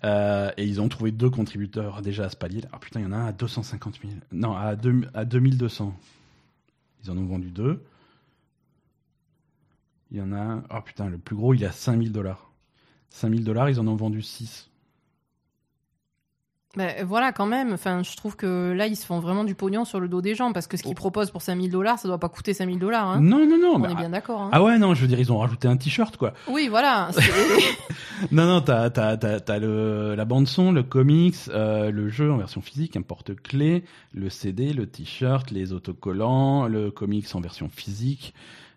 euh, 0.04 0.52
et 0.58 0.66
ils 0.66 0.82
ont 0.82 0.90
trouvé 0.90 1.12
deux 1.12 1.30
contributeurs 1.30 2.02
déjà 2.02 2.26
à 2.26 2.30
ce 2.30 2.36
palier. 2.36 2.62
Ah 2.72 2.80
putain, 2.80 3.00
il 3.00 3.04
y 3.04 3.06
en 3.08 3.12
a 3.12 3.18
un 3.18 3.26
à 3.28 3.32
250 3.32 4.00
000. 4.02 4.14
Non, 4.32 4.56
à, 4.56 4.76
deux- 4.76 5.08
à 5.14 5.26
2200. 5.26 5.98
Ils 7.04 7.12
en 7.12 7.18
ont 7.18 7.26
vendu 7.26 7.50
deux. 7.52 7.84
Il 10.12 10.18
y 10.18 10.22
en 10.22 10.32
a 10.32 10.38
un. 10.40 10.64
Oh 10.70 10.82
putain, 10.84 11.10
le 11.10 11.18
plus 11.18 11.36
gros, 11.36 11.54
il 11.54 11.64
est 11.64 11.68
à 11.68 11.72
5000 11.72 12.12
dollars. 12.12 12.52
5000 13.10 13.44
dollars, 13.44 13.70
ils 13.70 13.80
en 13.80 13.88
ont 13.88 13.96
vendu 13.96 14.22
6. 14.22 14.70
Mais 16.78 17.04
voilà, 17.04 17.32
quand 17.32 17.46
même. 17.46 17.74
Enfin, 17.74 18.04
je 18.04 18.16
trouve 18.16 18.36
que 18.36 18.72
là, 18.74 18.88
ils 18.88 18.96
se 18.96 19.06
font 19.06 19.20
vraiment 19.20 19.44
du 19.44 19.56
pognon 19.56 19.86
sur 19.86 20.00
le 20.00 20.08
dos 20.08 20.22
des 20.22 20.36
gens 20.36 20.52
parce 20.54 20.68
que 20.68 20.78
ce 20.78 20.84
qu'ils 20.84 20.92
Oh. 20.92 20.96
proposent 20.96 21.32
pour 21.32 21.42
5000 21.42 21.72
dollars, 21.72 22.00
ça 22.00 22.08
doit 22.08 22.18
pas 22.20 22.30
coûter 22.30 22.54
5000 22.54 22.80
dollars. 22.80 23.08
Hein. 23.08 23.22
Non, 23.22 23.46
non, 23.46 23.58
non. 23.58 23.76
On 23.76 23.80
bah, 23.80 23.90
est 23.92 23.96
bien 23.96 24.10
d'accord. 24.10 24.42
Hein. 24.42 24.50
ah 24.52 24.62
ouais, 24.64 24.78
non, 24.78 24.94
je 24.94 25.02
veux 25.02 25.08
dire, 25.08 25.20
ils 25.20 25.32
ont 25.32 25.38
rajouté 25.40 25.68
un 25.68 25.78
t-shirt, 25.78 26.18
quoi. 26.18 26.34
Oui, 26.48 26.68
voilà. 26.70 27.10
Non, 28.32 28.46
non, 28.46 28.62
t'as, 28.62 28.90
t'as, 28.90 29.18
t'as, 29.18 29.40
t'as 29.42 29.60
le, 29.60 30.16
la 30.16 30.24
bande-son, 30.26 30.72
le 30.72 30.84
comics, 30.84 31.36
euh, 31.50 31.92
le 31.92 32.08
jeu 32.08 32.32
en 32.32 32.38
version 32.38 32.62
physique, 32.62 32.96
un 32.96 33.02
porte-clés, 33.02 33.84
le 34.14 34.30
CD, 34.30 34.72
le 34.72 34.88
t-shirt, 34.88 35.52
les 35.52 35.74
autocollants, 35.74 36.68
le 36.68 36.92
comics 36.92 37.28
en 37.36 37.42
version 37.42 37.68
physique, 37.70 38.34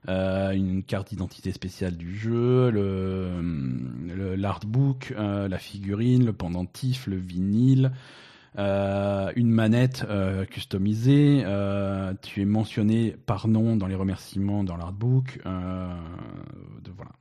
euh, 0.08 0.52
une 0.52 0.82
carte 0.82 1.10
d'identité 1.10 1.52
spéciale 1.52 1.96
du 1.96 2.16
jeu, 2.16 2.70
le, 2.70 4.34
l'artbook, 4.36 5.14
euh, 5.16 5.48
la 5.48 5.58
figurine, 5.58 6.24
le 6.24 6.32
pendentif, 6.32 7.06
le 7.06 7.16
vinyle, 7.16 7.92
euh, 8.58 9.30
une 9.36 9.50
manette 9.50 10.06
euh, 10.08 10.44
customisée. 10.46 11.42
euh, 11.44 12.14
tu 12.22 12.40
es 12.42 12.44
mentionné 12.44 13.12
par 13.26 13.46
nom 13.48 13.76
dans 13.76 13.86
les 13.86 13.94
remerciements 13.94 14.64
dans 14.64 14.76
l'artbook. 14.76 15.38
De, 15.44 16.90
voilà. 16.96 17.12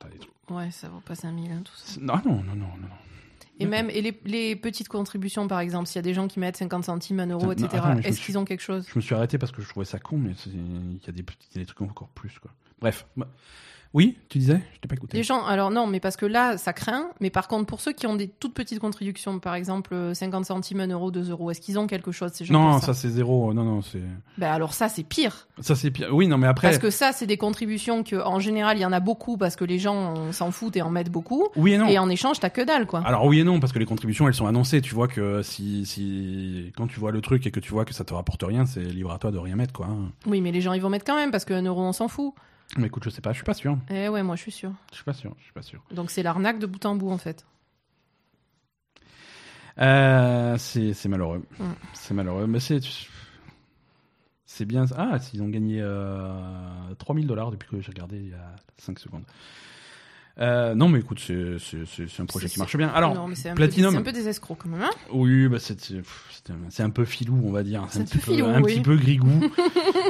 T'as 0.00 0.08
des 0.08 0.18
trucs. 0.18 0.32
ouais, 0.50 0.70
ça 0.70 0.88
vaut 0.88 1.00
pas 1.00 1.14
5000, 1.14 1.50
hein, 1.50 1.62
tout 1.64 1.72
ça. 1.74 2.00
Non, 2.00 2.20
non, 2.24 2.42
non, 2.42 2.54
non, 2.54 2.66
non. 2.80 2.88
Et 3.60 3.66
même 3.66 3.88
et 3.90 4.02
les, 4.02 4.20
les 4.24 4.56
petites 4.56 4.88
contributions, 4.88 5.46
par 5.46 5.60
exemple, 5.60 5.86
s'il 5.86 5.96
y 5.96 5.98
a 6.00 6.02
des 6.02 6.14
gens 6.14 6.26
qui 6.26 6.40
mettent 6.40 6.56
50 6.56 6.84
centimes, 6.84 7.20
1 7.20 7.26
euro, 7.28 7.52
etc., 7.52 7.68
est-ce 8.02 8.16
suis- 8.16 8.26
qu'ils 8.26 8.38
ont 8.38 8.44
quelque 8.44 8.62
chose? 8.62 8.86
Je 8.92 8.98
me 8.98 9.00
suis 9.00 9.14
arrêté 9.14 9.38
parce 9.38 9.52
que 9.52 9.62
je 9.62 9.68
trouvais 9.68 9.86
ça 9.86 9.98
con, 10.00 10.18
mais 10.18 10.32
il 10.46 10.98
y 11.06 11.08
a 11.08 11.12
des 11.12 11.20
y 11.22 11.58
a 11.58 11.60
des 11.60 11.66
trucs 11.66 11.80
encore 11.82 12.08
plus, 12.08 12.38
quoi. 12.40 12.50
Bref. 12.80 13.06
Oui, 13.94 14.16
tu 14.28 14.38
disais 14.38 14.60
Je 14.74 14.80
t'ai 14.80 14.88
pas 14.88 14.96
écouté. 14.96 15.16
Les 15.16 15.22
gens, 15.22 15.44
alors 15.44 15.70
non, 15.70 15.86
mais 15.86 16.00
parce 16.00 16.16
que 16.16 16.26
là, 16.26 16.58
ça 16.58 16.72
craint. 16.72 17.10
Mais 17.20 17.30
par 17.30 17.46
contre, 17.46 17.66
pour 17.66 17.80
ceux 17.80 17.92
qui 17.92 18.08
ont 18.08 18.16
des 18.16 18.26
toutes 18.26 18.52
petites 18.52 18.80
contributions, 18.80 19.38
par 19.38 19.54
exemple 19.54 19.94
euh, 19.94 20.14
50 20.14 20.44
centimes, 20.44 20.80
1 20.80 20.88
euro, 20.88 21.12
2 21.12 21.30
euros, 21.30 21.52
est-ce 21.52 21.60
qu'ils 21.60 21.78
ont 21.78 21.86
quelque 21.86 22.10
chose 22.10 22.32
ces 22.34 22.44
gens 22.44 22.52
Non, 22.52 22.80
ça, 22.80 22.92
c'est 22.92 23.08
zéro. 23.08 23.54
Non, 23.54 23.62
non, 23.62 23.82
c'est. 23.82 24.02
Ben 24.36 24.50
alors 24.50 24.74
ça, 24.74 24.88
c'est 24.88 25.04
pire. 25.04 25.46
Ça 25.60 25.76
c'est 25.76 25.92
pire. 25.92 26.08
Oui, 26.12 26.26
non, 26.26 26.38
mais 26.38 26.48
après. 26.48 26.66
Parce 26.66 26.78
que 26.78 26.90
ça, 26.90 27.12
c'est 27.12 27.26
des 27.26 27.36
contributions 27.36 28.02
que, 28.02 28.16
en 28.16 28.40
général, 28.40 28.78
il 28.78 28.80
y 28.80 28.84
en 28.84 28.92
a 28.92 28.98
beaucoup 28.98 29.36
parce 29.36 29.54
que 29.54 29.64
les 29.64 29.78
gens 29.78 30.14
euh, 30.16 30.32
s'en 30.32 30.50
foutent 30.50 30.76
et 30.76 30.82
en 30.82 30.90
mettent 30.90 31.12
beaucoup. 31.12 31.46
Oui 31.54 31.74
et 31.74 31.78
non. 31.78 31.86
Et 31.86 31.96
en 31.96 32.10
échange, 32.10 32.40
t'as 32.40 32.50
que 32.50 32.62
dalle, 32.62 32.86
quoi. 32.86 33.00
Alors 33.06 33.24
oui 33.26 33.38
et 33.38 33.44
non, 33.44 33.60
parce 33.60 33.72
que 33.72 33.78
les 33.78 33.86
contributions, 33.86 34.26
elles 34.26 34.34
sont 34.34 34.48
annoncées. 34.48 34.80
Tu 34.80 34.92
vois 34.92 35.06
que 35.06 35.42
si, 35.42 35.86
si, 35.86 36.72
quand 36.76 36.88
tu 36.88 36.98
vois 36.98 37.12
le 37.12 37.20
truc 37.20 37.46
et 37.46 37.52
que 37.52 37.60
tu 37.60 37.70
vois 37.70 37.84
que 37.84 37.94
ça 37.94 38.02
te 38.02 38.12
rapporte 38.12 38.42
rien, 38.42 38.66
c'est 38.66 38.82
libre 38.82 39.12
à 39.12 39.18
toi 39.18 39.30
de 39.30 39.38
rien 39.38 39.54
mettre, 39.54 39.72
quoi. 39.72 39.86
Oui, 40.26 40.40
mais 40.40 40.50
les 40.50 40.60
gens, 40.60 40.72
ils 40.72 40.82
vont 40.82 40.90
mettre 40.90 41.04
quand 41.04 41.16
même 41.16 41.30
parce 41.30 41.44
qu'un 41.44 41.62
euro, 41.62 41.80
on 41.80 41.92
s'en 41.92 42.08
fout. 42.08 42.34
Mais 42.76 42.86
écoute, 42.88 43.04
je 43.04 43.10
sais 43.10 43.20
pas, 43.20 43.30
je 43.32 43.36
suis 43.36 43.44
pas 43.44 43.54
sûr. 43.54 43.78
Eh 43.90 44.08
ouais, 44.08 44.22
moi, 44.22 44.36
je 44.36 44.42
suis 44.42 44.52
sûr. 44.52 44.72
Je 44.90 44.96
suis 44.96 45.04
pas 45.04 45.12
sûr, 45.12 45.34
je 45.38 45.44
suis 45.44 45.52
pas 45.52 45.62
sûr. 45.62 45.80
Donc 45.92 46.10
c'est 46.10 46.22
l'arnaque 46.22 46.58
de 46.58 46.66
bout 46.66 46.84
en 46.86 46.96
bout, 46.96 47.10
en 47.10 47.18
fait. 47.18 47.44
Euh, 49.78 50.56
c'est, 50.58 50.92
c'est 50.92 51.08
malheureux. 51.08 51.42
Mm. 51.58 51.64
C'est 51.92 52.14
malheureux, 52.14 52.46
mais 52.46 52.60
c'est. 52.60 52.80
C'est 54.46 54.64
bien. 54.64 54.84
Ah, 54.96 55.18
ils 55.32 55.42
ont 55.42 55.48
gagné 55.48 55.80
euh, 55.80 56.94
3000 56.98 57.26
dollars 57.26 57.50
depuis 57.50 57.68
que 57.68 57.80
j'ai 57.80 57.90
regardé 57.90 58.18
il 58.18 58.28
y 58.28 58.34
a 58.34 58.54
5 58.78 58.98
secondes. 59.00 59.24
Euh, 60.40 60.74
non, 60.74 60.88
mais 60.88 60.98
écoute, 60.98 61.20
c'est, 61.24 61.58
c'est, 61.60 61.86
c'est, 61.86 62.08
c'est 62.08 62.20
un 62.22 62.26
projet 62.26 62.48
qui 62.48 62.58
marche 62.58 62.76
bien. 62.76 62.88
Alors, 62.88 63.14
non, 63.14 63.28
mais 63.28 63.36
c'est 63.36 63.50
un, 63.50 63.52
peu, 63.54 63.58
Platinum. 63.62 63.92
c'est 63.92 63.98
un 63.98 64.02
peu 64.02 64.12
des 64.12 64.28
escrocs, 64.28 64.58
quand 64.58 64.68
même. 64.68 64.82
Hein 64.82 64.90
Oui, 65.12 65.46
bah 65.48 65.58
c'est 65.60 65.78
c'est- 65.80 66.82
un- 66.82 66.90
peu 66.90 67.04
filou, 67.04 67.40
on 67.44 67.52
va 67.52 67.62
dire. 67.62 67.86
C'est 67.90 68.00
un, 68.00 68.04
petit 68.04 68.18
peu 68.18 68.32
filou, 68.32 68.46
un 68.46 68.60
oui. 68.60 68.74
petit 68.74 68.80
peu 68.82 68.96
grigou. 68.96 69.30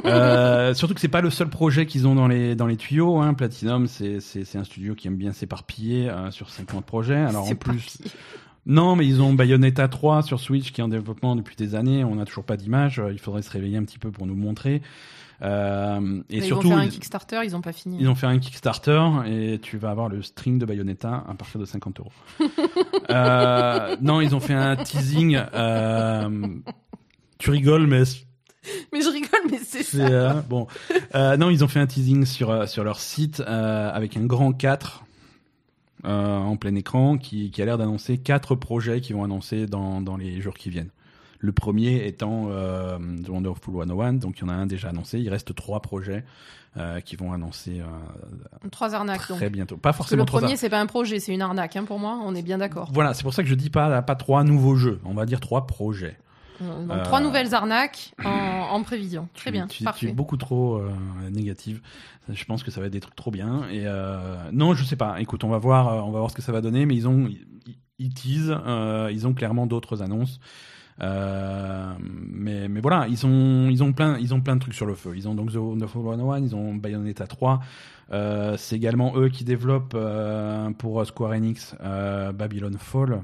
Euh, 0.07 0.75
surtout 0.75 0.93
que 0.93 1.01
c'est 1.01 1.09
pas 1.09 1.23
le 1.23 1.31
seul 1.31 1.49
projet 1.49 1.87
qu'ils 1.87 2.07
ont 2.07 2.15
dans 2.15 2.29
les 2.29 2.55
dans 2.55 2.67
les 2.67 2.77
tuyaux. 2.77 3.21
Hein. 3.21 3.33
Platinum, 3.33 3.87
c'est 3.87 4.19
un 4.57 4.65
studio 4.65 4.95
qui 4.95 5.07
aime 5.09 5.17
bien 5.17 5.33
s'éparpiller 5.33 6.11
euh, 6.11 6.31
sur 6.31 6.51
50 6.51 6.85
projets. 6.85 7.17
Alors 7.17 7.49
en 7.49 7.55
plus, 7.55 7.99
non, 8.67 8.97
mais 8.97 9.07
ils 9.07 9.23
ont 9.23 9.33
Bayonetta 9.33 9.89
3 9.89 10.23
sur 10.23 10.41
Switch 10.41 10.73
qui 10.73 10.81
est 10.81 10.85
en 10.85 10.89
développement 10.89 11.37
depuis 11.37 11.57
des 11.57 11.75
années. 11.75 12.05
On 12.05 12.17
n'a 12.17 12.27
toujours 12.27 12.45
pas 12.45 12.57
d'image. 12.59 13.01
Il 13.13 13.19
faudrait 13.19 13.41
se 13.43 13.51
réveiller 13.51 13.79
un 13.79 13.85
petit 13.85 13.99
peu 13.99 14.11
pour 14.11 14.27
nous 14.27 14.35
montrer. 14.35 14.83
Euh, 15.43 16.23
et 16.31 16.37
ils 16.39 16.45
surtout, 16.45 16.69
vont 16.69 16.77
faire 16.77 16.85
un 16.85 16.89
Kickstarter, 16.89 17.41
ils 17.45 17.57
ont 17.57 17.61
pas 17.61 17.73
fini. 17.73 17.97
ils 18.01 18.09
ont 18.09 18.15
fait 18.15 18.27
un 18.27 18.39
Kickstarter 18.39 19.01
et 19.27 19.59
tu 19.61 19.77
vas 19.79 19.91
avoir 19.91 20.09
le 20.09 20.23
string 20.23 20.59
de 20.59 20.65
Bayonetta 20.67 21.25
à 21.29 21.35
partir 21.35 21.61
de 21.61 21.65
50 21.65 22.01
euros. 22.01 22.13
Euh, 23.11 23.97
non, 24.01 24.21
ils 24.21 24.35
ont 24.35 24.41
fait 24.41 24.55
un 24.55 24.77
teasing. 24.77 25.37
euh, 25.55 26.49
tu 27.39 27.51
rigoles, 27.51 27.87
mais 27.87 28.03
Mais 28.93 29.03
je 29.03 29.09
rigole, 29.11 29.41
mais 29.51 29.59
c'est 29.63 29.83
ça. 29.83 29.99
euh, 29.99 30.41
bon. 30.49 30.67
Euh, 31.15 31.37
non, 31.37 31.51
ils 31.51 31.63
ont 31.63 31.69
fait 31.69 31.81
un 31.81 31.87
teasing 31.87 32.25
sur 32.25 32.67
sur 32.69 32.83
leur 32.83 32.99
site 33.01 33.41
euh, 33.47 33.91
avec 33.93 34.17
un 34.17 34.25
grand 34.25 34.53
4 34.53 35.05
euh, 36.07 36.37
en 36.39 36.57
plein 36.57 36.75
écran 36.75 37.19
qui, 37.19 37.51
qui 37.51 37.63
a 37.63 37.65
l'air 37.67 37.79
d'annoncer 37.79 38.19
quatre 38.19 38.55
projets 38.55 39.01
qui 39.01 39.13
vont 39.13 39.25
annoncer 39.25 39.67
dans, 39.67 40.01
dans 40.01 40.17
les 40.17 40.41
jours 40.41 40.55
qui 40.55 40.71
viennent. 40.71 40.91
Le 41.45 41.53
premier 41.53 42.07
étant 42.07 42.47
euh, 42.49 42.99
The 43.25 43.29
Wonderful 43.29 43.75
101, 43.87 44.15
donc 44.15 44.39
il 44.39 44.43
y 44.43 44.45
en 44.45 44.49
a 44.49 44.55
un 44.55 44.67
déjà 44.67 44.89
annoncé. 44.89 45.19
Il 45.21 45.29
reste 45.29 45.55
trois 45.55 45.81
projets 45.81 46.25
euh, 46.79 47.01
qui 47.01 47.17
vont 47.17 47.33
annoncer 47.33 47.81
euh, 47.81 48.69
Trois 48.71 48.95
arnaques, 48.95 49.21
très 49.21 49.45
donc. 49.47 49.53
bientôt. 49.53 49.77
Pas 49.77 49.91
Parce 49.91 49.97
que 49.97 50.03
forcément 50.17 50.23
le 50.23 50.27
premier, 50.27 50.57
c'est 50.57 50.71
pas 50.71 50.81
un 50.81 50.87
projet, 50.87 51.21
c'est 51.21 51.35
une 51.35 51.43
arnaque, 51.43 51.77
hein, 51.77 51.85
pour 51.85 51.99
moi. 51.99 52.19
On 52.25 52.35
est 52.35 52.43
bien 52.43 52.57
d'accord. 52.59 52.89
Voilà, 52.95 53.13
c'est 53.13 53.23
pour 53.25 53.35
ça 53.35 53.43
que 53.43 53.49
je 53.49 53.55
dis 53.55 53.69
pas, 53.69 54.01
pas 54.01 54.15
trois 54.15 54.43
nouveaux 54.43 54.77
jeux. 54.77 55.01
On 55.05 55.13
va 55.13 55.27
dire 55.27 55.39
trois 55.41 55.67
projets. 55.67 56.17
Donc, 56.61 56.91
Euh, 56.91 57.03
Trois 57.05 57.21
nouvelles 57.21 57.53
arnaques 57.55 58.15
en, 58.25 58.31
en 58.31 58.83
prévision. 58.83 59.29
Très 59.35 59.51
Tu- 59.51 59.53
bien, 59.53 59.67
tu, 59.67 59.79
tu 59.79 59.85
parfait. 59.85 60.07
es 60.09 60.13
beaucoup 60.13 60.37
trop 60.39 60.77
euh, 60.77 60.89
négative. 61.31 61.83
Je 62.33 62.45
pense 62.47 62.63
que 62.63 62.71
ça 62.71 62.81
va 62.81 62.87
être 62.87 62.93
des 62.93 63.01
trucs 63.01 63.17
trop 63.17 63.31
bien. 63.33 63.69
Et 63.71 63.83
euh, 63.87 64.37
non, 64.53 64.73
je 64.73 64.83
sais 64.85 64.97
pas. 64.97 65.21
Écoute, 65.21 65.45
on 65.45 65.49
va 65.51 65.59
voir, 65.59 66.07
on 66.07 66.11
va 66.13 66.21
voir 66.21 66.31
ce 66.31 66.37
que 66.37 66.43
ça 66.43 66.53
va 66.53 66.61
donner. 66.63 66.87
Mais 66.87 66.95
ils 66.95 67.07
ont, 67.09 67.27
ils, 67.29 67.45
ils 67.99 68.15
teasent. 68.15 68.57
ils 69.11 69.27
ont 69.27 69.35
clairement 69.35 69.67
d'autres 69.67 70.01
annonces. 70.01 70.39
Euh, 71.03 71.93
mais, 72.01 72.69
mais 72.69 72.81
voilà, 72.81 73.07
ils 73.09 73.27
ont, 73.27 73.69
ils 73.69 73.83
ont 73.83 73.93
plein, 73.93 74.19
ils 74.19 74.33
ont 74.35 74.41
plein 74.41 74.57
de 74.57 74.61
trucs 74.61 74.75
sur 74.75 74.87
le 74.87 74.95
feu. 74.95 75.13
Ils 75.17 75.29
ont 75.29 75.35
donc 75.35 75.53
The 75.53 75.57
Wonderful 75.57 76.03
101, 76.03 76.41
ils 76.41 76.55
ont 76.55 76.75
Bayonetta 76.75 77.27
3. 77.27 77.61
Euh, 78.13 78.57
c'est 78.59 78.77
également 78.77 79.17
eux 79.17 79.29
qui 79.29 79.45
développent 79.45 79.95
euh, 79.95 80.71
pour 80.73 81.05
Square 81.07 81.33
Enix 81.33 81.75
Babylon 81.81 82.77
Fall. 82.79 83.23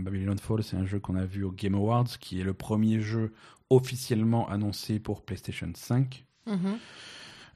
Babylon 0.00 0.36
Fall, 0.36 0.62
c'est 0.62 0.76
un 0.76 0.84
jeu 0.84 0.98
qu'on 0.98 1.16
a 1.16 1.24
vu 1.24 1.44
au 1.44 1.52
Game 1.52 1.74
Awards, 1.74 2.18
qui 2.20 2.40
est 2.40 2.44
le 2.44 2.54
premier 2.54 3.00
jeu 3.00 3.32
officiellement 3.70 4.48
annoncé 4.48 4.98
pour 4.98 5.22
PlayStation 5.22 5.70
5. 5.74 6.24
Mhm. 6.46 6.78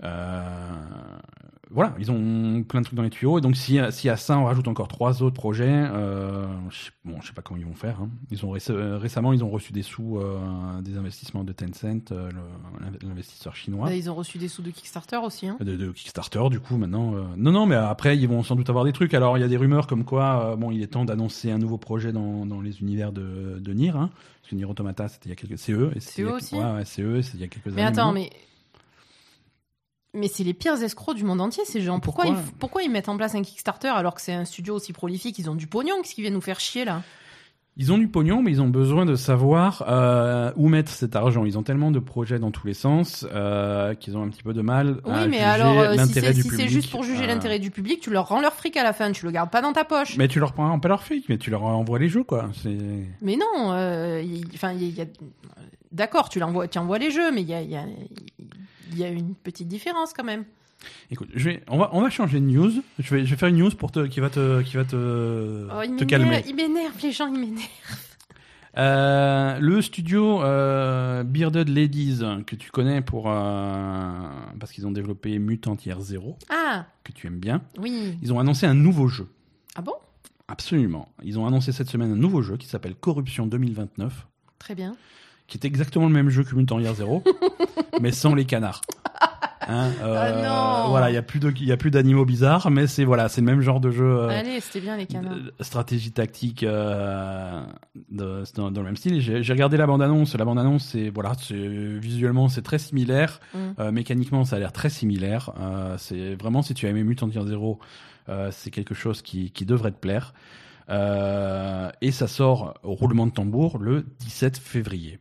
Euh, 0.03 1.19
voilà, 1.73 1.95
ils 1.99 2.11
ont 2.11 2.63
plein 2.65 2.81
de 2.81 2.85
trucs 2.87 2.97
dans 2.97 3.03
les 3.03 3.11
tuyaux. 3.11 3.39
Et 3.39 3.41
donc, 3.41 3.57
si, 3.57 3.79
si 3.91 4.09
à 4.09 4.17
ça, 4.17 4.37
on 4.39 4.45
rajoute 4.45 4.67
encore 4.69 4.89
trois 4.89 5.23
autres 5.23 5.35
projets, 5.37 5.69
euh, 5.71 6.47
je, 6.71 6.77
sais- 6.87 6.91
bon, 7.05 7.21
je 7.21 7.29
sais 7.29 7.33
pas 7.33 7.43
comment 7.43 7.59
ils 7.61 7.67
vont 7.67 7.75
faire. 7.75 8.01
hein. 8.03 8.09
Ils 8.31 8.45
ont 8.45 8.51
réce- 8.51 8.71
euh, 8.71 8.99
récemment, 8.99 9.33
ils 9.33 9.45
ont 9.45 9.51
reçu 9.51 9.73
des 9.73 9.83
sous 9.83 10.19
euh, 10.19 10.81
des 10.83 10.97
investissements 10.97 11.45
de 11.45 11.53
Tencent, 11.53 12.11
euh, 12.13 12.31
l'investisseur 13.03 13.55
chinois. 13.57 13.87
Bah, 13.87 13.95
ils 13.95 14.11
ont 14.11 14.15
reçu 14.15 14.39
des 14.39 14.49
sous 14.49 14.63
de 14.63 14.71
Kickstarter 14.71 15.19
aussi. 15.25 15.47
Hein. 15.49 15.57
De, 15.61 15.77
de 15.77 15.91
Kickstarter, 15.93 16.49
du 16.51 16.61
coup, 16.61 16.77
maintenant. 16.77 17.13
Non, 17.37 17.53
non, 17.53 17.67
mais 17.67 17.77
après, 17.77 18.17
ils 18.19 18.29
vont 18.29 18.43
sans 18.43 18.57
doute 18.57 18.69
avoir 18.69 18.85
des 18.85 18.93
trucs. 18.93 19.15
Alors, 19.15 19.39
il 19.39 19.41
y 19.41 19.45
a 19.45 19.49
des 19.49 19.57
rumeurs 19.57 19.87
comme 19.87 20.05
quoi, 20.05 20.57
bon, 20.57 20.71
il 20.71 20.83
est 20.83 20.89
temps 20.89 21.05
d'annoncer 21.05 21.51
un 21.51 21.59
nouveau 21.59 21.79
projet 21.79 22.13
dans, 22.13 22.47
dans 22.47 22.61
les 22.61 22.81
univers 22.81 23.13
de, 23.13 23.59
de 23.61 23.73
Nier. 23.73 23.91
Hein, 23.91 24.11
parce 24.41 24.51
que 24.51 24.55
Nier 24.57 24.65
Automata, 24.65 25.09
c'était 25.09 25.29
il 25.29 25.31
y 25.31 25.33
a 25.33 25.37
quelques. 25.37 25.59
C'est 25.59 25.73
eux. 25.73 25.93
C'est 25.99 26.23
eux 26.23 26.33
aussi 26.33 26.55
Ouais, 26.57 26.63
ouais, 26.65 26.85
c'est 26.85 27.03
eux. 27.03 27.21
Il 27.35 27.41
y 27.41 27.45
a 27.45 27.49
quelques 27.49 27.67
Mais 27.67 27.73
années. 27.73 27.83
attends, 27.85 28.13
maintenant. 28.13 28.13
mais. 28.15 28.31
Mais 30.13 30.29
c'est 30.29 30.43
les 30.45 30.55
pires 30.55 30.83
escrocs 30.83 31.15
du 31.17 31.25
monde 31.25 31.41
entier, 31.41 31.65
ces 31.65 31.81
gens. 31.81 32.01
Pourquoi, 32.01 32.25
Pourquoi 32.25 32.43
ils, 32.47 32.53
pourquoi 32.59 32.83
ils 32.83 32.91
mettent 32.91 33.09
en 33.09 33.17
place 33.17 33.35
un 33.35 33.43
Kickstarter 33.43 33.89
alors 33.89 34.15
que 34.15 34.21
c'est 34.21 34.33
un 34.33 34.45
studio 34.45 34.75
aussi 34.75 34.93
prolifique? 34.93 35.39
Ils 35.39 35.49
ont 35.49 35.55
du 35.55 35.67
pognon, 35.69 35.95
qu'est-ce 36.03 36.15
qu'ils 36.15 36.23
viennent 36.23 36.35
nous 36.35 36.41
faire 36.41 36.59
chier 36.61 36.85
là? 36.85 37.03
Ils 37.77 37.93
ont 37.93 37.99
du 37.99 38.09
pognon, 38.09 38.43
mais 38.43 38.51
ils 38.51 38.61
ont 38.61 38.69
besoin 38.69 39.07
de 39.07 39.15
savoir 39.15 39.85
euh, 39.89 40.51
où 40.57 40.69
mettre 40.69 40.91
cet 40.91 41.15
argent. 41.15 41.45
Ils 41.45 41.57
ont 41.57 41.63
tellement 41.63 41.93
de 41.93 42.01
projets 42.01 42.39
dans 42.41 42.51
tous 42.51 42.67
les 42.67 42.75
sens 42.75 43.25
euh, 43.33 43.95
qu'ils 43.95 44.17
ont 44.19 44.23
un 44.25 44.29
petit 44.29 44.43
peu 44.43 44.53
de 44.53 44.61
mal 44.61 45.01
Oui, 45.05 45.13
à 45.13 45.27
mais 45.29 45.37
juger 45.37 45.45
alors, 45.45 45.79
euh, 45.79 45.93
si 45.93 45.97
l'intérêt 45.99 46.27
c'est 46.27 46.35
du 46.35 46.43
si 46.43 46.49
c'est 46.51 46.69
juste 46.69 46.91
pour 46.91 47.05
juger 47.05 47.23
Euh, 47.25 47.27
l'intérêt 47.29 47.61
du 47.61 47.71
public, 47.71 48.01
tu 48.01 48.11
leur 48.11 48.27
rends 48.29 48.41
leur 48.41 48.53
fric 48.53 48.77
à 48.77 48.83
la 48.83 48.93
fin, 48.93 49.13
tu 49.13 49.25
le 49.25 49.31
gardes 49.31 49.51
pas 49.51 49.63
dans 49.63 49.73
ta 49.73 49.85
poche. 49.85 50.17
Mais, 50.19 50.25
Mais 50.25 50.29
tu 50.29 50.41
leur 50.41 50.53
prends 50.53 50.79
pas 50.81 50.89
leur 50.89 51.05
fric, 51.05 51.29
mais 51.29 51.39
tu 51.39 51.51
leur 51.51 51.63
envoies 51.63 52.01
les 52.01 52.09
jeux, 52.09 52.25
quoi. 52.25 52.51
C'est... 52.61 52.69
non, 53.23 54.19
il- 54.21 54.45
enfin, 54.53 54.73
il 54.73 54.91
y 54.95 55.01
a. 55.01 55.05
D'accord, 55.93 56.29
tu, 56.29 56.39
l'envoies- 56.39 56.69
tu 56.69 56.79
envoies 56.79 56.99
les 56.99 57.11
jeux, 57.11 57.33
mais 57.33 57.43
il 57.43 57.49
y 57.49 57.55
a, 57.55 57.63
il 57.63 57.71
y, 57.71 57.77
a, 57.77 57.85
il 58.93 58.99
y 58.99 59.05
a 59.05 59.09
une 59.09 59.35
petite 59.35 59.69
différence 59.69 60.13
quand 60.13 60.25
même. 60.25 60.45
Écoute, 61.11 61.29
je 61.35 61.51
vais, 61.51 61.63
on 61.69 61.77
va, 61.79 61.91
on 61.93 62.01
va 62.01 62.09
changer 62.11 62.41
de 62.41 62.47
news. 62.47 62.71
Je 62.99 63.15
vais, 63.15 63.27
je 63.27 63.31
vais 63.31 63.37
faire 63.37 63.49
une 63.49 63.57
news 63.59 63.71
pour 63.71 63.91
te, 63.93 64.07
qui 64.07 64.21
va 64.21 64.31
te, 64.31 64.63
qui 64.63 64.77
va 64.77 64.85
te, 64.85 64.97
Oh, 65.71 65.83
il 65.83 65.97
te 65.97 66.05
m'énerve- 66.05 66.07
calmer. 66.07 66.45
Il 66.49 66.55
m'énerve, 66.57 66.95
les 67.03 67.13
gens, 67.13 67.27
ils 67.27 67.39
m'énervent. 67.41 67.67
Euh, 68.79 69.59
le 69.59 69.83
studio 69.83 70.43
euh, 70.43 71.25
Bearded 71.25 71.69
Ladies 71.69 72.21
que 72.47 72.55
tu 72.55 72.71
connais 72.71 73.03
pour 73.03 73.29
euh, 73.29 73.33
parce 74.61 74.71
qu'ils 74.71 74.87
ont 74.87 74.93
développé 74.93 75.37
Mutant 75.41 75.77
Year 75.85 76.01
Zero 76.01 76.37
Ah, 76.51 76.87
que 77.03 77.11
tu 77.11 77.27
aimes 77.27 77.41
bien. 77.41 77.63
oui. 77.79 78.17
Ils 78.23 78.33
ont 78.33 78.39
annoncé 78.39 78.67
un 78.67 78.75
nouveau 78.75 79.09
jeu. 79.09 79.27
Ah 79.75 79.83
bon? 79.83 79.95
Absolument. 80.47 81.09
Ils 81.25 81.37
ont 81.39 81.47
annoncé 81.49 81.73
cette 81.73 81.89
semaine 81.89 82.13
un 82.13 82.17
nouveau 82.17 82.43
jeu 82.43 82.57
qui 82.57 82.69
s'appelle 82.69 82.95
Corruption 82.95 83.47
2029, 83.47 84.27
Très 84.61 84.75
bien. 84.77 84.95
Qui 85.51 85.59
est 85.59 85.67
exactement 85.67 86.07
le 86.07 86.13
même 86.15 86.31
jeu 86.31 86.43
que 86.45 86.55
Mutant 86.55 86.79
Year 86.81 86.95
Zero, 86.95 87.23
mais 88.01 88.13
sans 88.13 88.35
les 88.35 88.47
canards. 88.47 88.81
Hein, 89.69 89.91
euh, 90.03 90.17
Ah 90.19 90.85
non. 90.85 90.91
Voilà, 90.91 91.11
il 91.11 91.15
y 91.15 91.19
a 91.19 91.23
plus 91.23 91.39
de, 91.39 91.53
il 91.55 91.67
y 91.67 91.71
a 91.73 91.77
plus 91.77 91.91
d'animaux 91.91 92.25
bizarres, 92.25 92.71
mais 92.71 92.87
c'est 92.87 93.05
voilà, 93.05 93.29
c'est 93.29 93.41
le 93.43 93.47
même 93.47 93.61
genre 93.61 93.79
de 93.79 93.91
jeu. 93.91 94.05
euh, 94.05 94.29
Allez, 94.29 94.59
c'était 94.61 94.81
bien 94.81 94.97
les 94.97 95.07
canards. 95.07 95.37
stratégie 95.61 96.11
tactique 96.13 96.63
euh, 96.65 97.63
de- 98.11 98.43
dans, 98.57 98.71
dans 98.71 98.81
le 98.81 98.87
même 98.87 98.97
style. 98.97 99.21
J'ai 99.21 99.53
regardé 99.53 99.77
la 99.77 99.87
bande-annonce. 99.87 100.35
La 100.35 100.45
bande-annonce, 100.45 100.87
c'est 100.87 101.11
voilà, 101.11 101.33
visuellement 101.51 102.49
c'est 102.49 102.63
très 102.63 102.79
similaire. 102.79 103.39
Mm. 103.55 103.59
Euh, 103.79 103.93
mécaniquement, 103.93 104.45
ça 104.45 104.57
a 104.57 104.59
l'air 104.59 104.73
très 104.73 104.89
similaire. 104.91 105.51
Euh, 105.61 105.97
c'est 105.99 106.35
vraiment 106.35 106.63
si 106.63 106.75
tu 106.75 106.87
as 106.87 106.89
aimé 106.91 107.05
Mutant 107.05 107.29
Year 107.29 107.45
Zero, 107.47 107.79
euh, 108.29 108.49
c'est 108.53 108.71
quelque 108.71 108.95
chose 108.95 109.21
qui, 109.23 109.51
qui 109.53 109.67
devrait 109.67 109.93
te 109.93 109.99
plaire. 109.99 110.33
Euh, 110.89 111.91
et 112.01 112.11
ça 112.11 112.27
sort 112.27 112.75
au 112.83 112.95
roulement 112.95 113.27
de 113.27 113.33
tambour 113.33 113.79
le 113.79 114.05
17 114.21 114.59
février. 114.59 115.19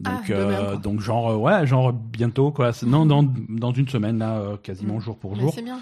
Donc, 0.00 0.12
Ah, 0.30 0.32
euh, 0.32 0.76
donc 0.76 1.00
genre 1.00 1.30
euh, 1.30 1.36
ouais, 1.36 1.66
genre 1.66 1.92
bientôt 1.92 2.50
quoi. 2.52 2.70
Non, 2.86 3.04
dans, 3.06 3.22
dans 3.48 3.72
une 3.72 3.88
semaine 3.88 4.18
là, 4.18 4.38
euh, 4.38 4.56
quasiment 4.56 4.96
Mm. 4.96 5.00
jour 5.00 5.18
pour 5.18 5.36
jour. 5.36 5.52
c'est 5.54 5.62
bien. 5.62 5.78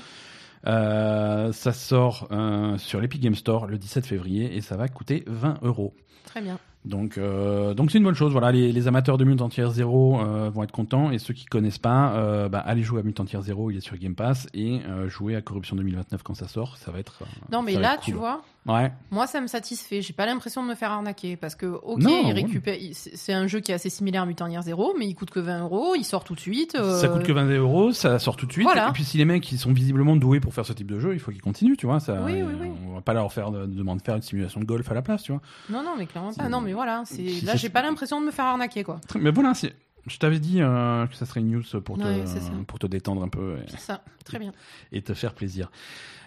Euh, 0.67 1.53
ça 1.53 1.73
sort 1.73 2.27
euh, 2.33 2.77
sur 2.79 3.01
l'Epic 3.01 3.21
Game 3.23 3.37
Store 3.37 3.67
le 3.67 3.79
17 3.79 4.05
février 4.07 4.57
et 4.57 4.61
ça 4.61 4.77
va 4.77 4.89
coûter 4.89 5.23
20 5.27 5.59
euros. 5.63 5.95
Très 6.25 6.41
bien. 6.41 6.59
Donc, 6.85 7.17
euh, 7.19 7.75
donc 7.75 7.91
c'est 7.91 7.99
une 7.99 8.05
bonne 8.05 8.15
chose. 8.15 8.33
Voilà, 8.33 8.51
les, 8.51 8.73
les 8.73 8.89
amateurs 8.89 9.19
de 9.19 9.25
Mutant 9.25 9.49
Year 9.57 9.71
Zero 9.71 10.19
vont 10.51 10.63
être 10.63 10.73
contents 10.73 11.11
et 11.11 11.19
ceux 11.19 11.35
qui 11.35 11.45
connaissent 11.45 11.79
pas, 11.79 12.49
bah, 12.49 12.59
allez 12.61 12.83
jouer 12.83 13.01
à 13.01 13.03
Mutant 13.03 13.25
Year 13.25 13.43
Zero, 13.43 13.71
il 13.71 13.77
est 13.77 13.81
sur 13.81 13.97
Game 13.99 14.15
Pass 14.15 14.47
et 14.55 14.81
jouer 15.09 15.37
à 15.37 15.43
Corruption 15.43 15.77
2029 15.77 16.23
quand 16.23 16.35
ça 16.35 16.49
sort, 16.49 16.77
ça 16.77 16.91
va 16.91 16.99
être. 17.01 17.23
Non, 17.53 17.63
mais 17.63 17.75
là, 17.75 17.97
tu 18.03 18.13
vois, 18.13 18.43
Ouais. 18.69 18.93
moi, 19.11 19.27
ça 19.27 19.41
me 19.41 19.47
satisfait. 19.47 20.03
J'ai 20.03 20.13
pas 20.13 20.27
l'impression 20.27 20.63
de 20.63 20.69
me 20.69 20.75
faire 20.75 20.91
arnaquer. 20.93 21.37
Parce 21.37 21.55
que, 21.55 21.67
ok, 21.67 22.01
Non, 22.03 22.23
il 22.29 22.33
récupère. 22.33 22.77
C'est 22.93 23.33
un 23.33 23.47
jeu 23.47 23.61
qui 23.61 23.73
est 23.73 23.75
assez 23.75 23.91
similaire 23.91 24.23
à 24.23 24.27
Mutant 24.27 24.47
Year 24.47 24.63
Zero, 24.63 24.95
mais 24.99 25.07
il 25.07 25.15
coûte 25.15 25.31
que 25.31 25.41
20 25.41 25.63
euros. 25.63 25.95
Il 25.97 26.05
sort 26.05 26.23
tout 26.25 26.35
de 26.35 26.41
suite. 26.41 26.75
euh, 26.75 27.01
Ça 27.01 27.09
coûte 27.09 27.23
que 27.23 27.33
20 27.33 27.47
euros, 27.57 27.93
ça 27.93 28.19
sort 28.19 28.37
tout 28.37 28.47
de 28.47 28.53
suite. 28.53 28.65
Voilà. 28.67 28.91
Et 28.91 28.93
puis 28.93 29.05
si 29.05 29.17
les 29.19 29.25
mecs 29.25 29.51
ils 29.51 29.59
sont 29.59 29.73
visiblement 29.73 30.17
doués 30.17 30.41
pour 30.41 30.53
faire 30.55 30.67
ce 30.67 30.73
type 30.75 30.91
de 30.91 31.01
jeu, 31.01 31.15
il 31.15 31.19
faut 31.21 31.33
qu'ils 31.33 31.41
continuent, 31.43 31.77
tu 31.77 31.87
vois. 31.87 31.99
Ça, 32.01 32.21
Oui, 32.23 32.43
oui, 32.43 32.53
oui. 32.61 32.69
On 32.89 32.95
va 32.95 33.01
pas 33.01 33.15
leur 33.15 33.33
faire 33.33 33.51
de, 33.51 33.67
demander 33.67 34.01
de 34.01 34.05
faire 34.05 34.17
une 34.17 34.23
simulation 34.23 34.61
de 34.61 34.65
golf 34.67 34.91
à 34.91 34.95
la 34.95 35.03
place, 35.03 35.23
tu 35.23 35.33
vois. 35.33 35.41
Non, 35.71 35.83
non, 35.83 35.95
mais 35.99 36.07
clairement 36.07 36.33
pas. 36.35 36.49
Non, 36.49 36.61
mais 36.61 36.73
voilà. 36.75 37.05
Là, 37.45 37.57
j'ai 37.57 37.69
pas 37.71 37.83
l'impression 37.83 38.21
de 38.21 38.27
me 38.27 38.31
faire 38.31 38.45
arnaquer, 38.47 38.85
quoi. 38.85 39.01
Mais 39.19 39.31
voilà, 39.31 39.55
c'est. 39.55 39.75
Je 40.07 40.17
t'avais 40.17 40.39
dit 40.39 40.63
euh, 40.63 41.07
que 41.07 41.15
ça 41.17 41.27
serait 41.27 41.41
une 41.41 41.51
news 41.51 41.63
pour 41.85 41.99
te, 41.99 42.03
Ouais, 42.03 42.23
c'est 42.25 42.41
ça. 42.41 42.51
pour 42.67 42.79
te 42.79 42.87
détendre 42.87 43.23
un 43.23 43.29
peu. 43.29 43.57
et- 43.59 43.71
C'est 43.71 43.81
ça. 43.81 44.03
Très 44.25 44.39
bien. 44.39 44.53
et 44.91 45.03
te 45.03 45.13
faire 45.13 45.35
plaisir. 45.35 45.71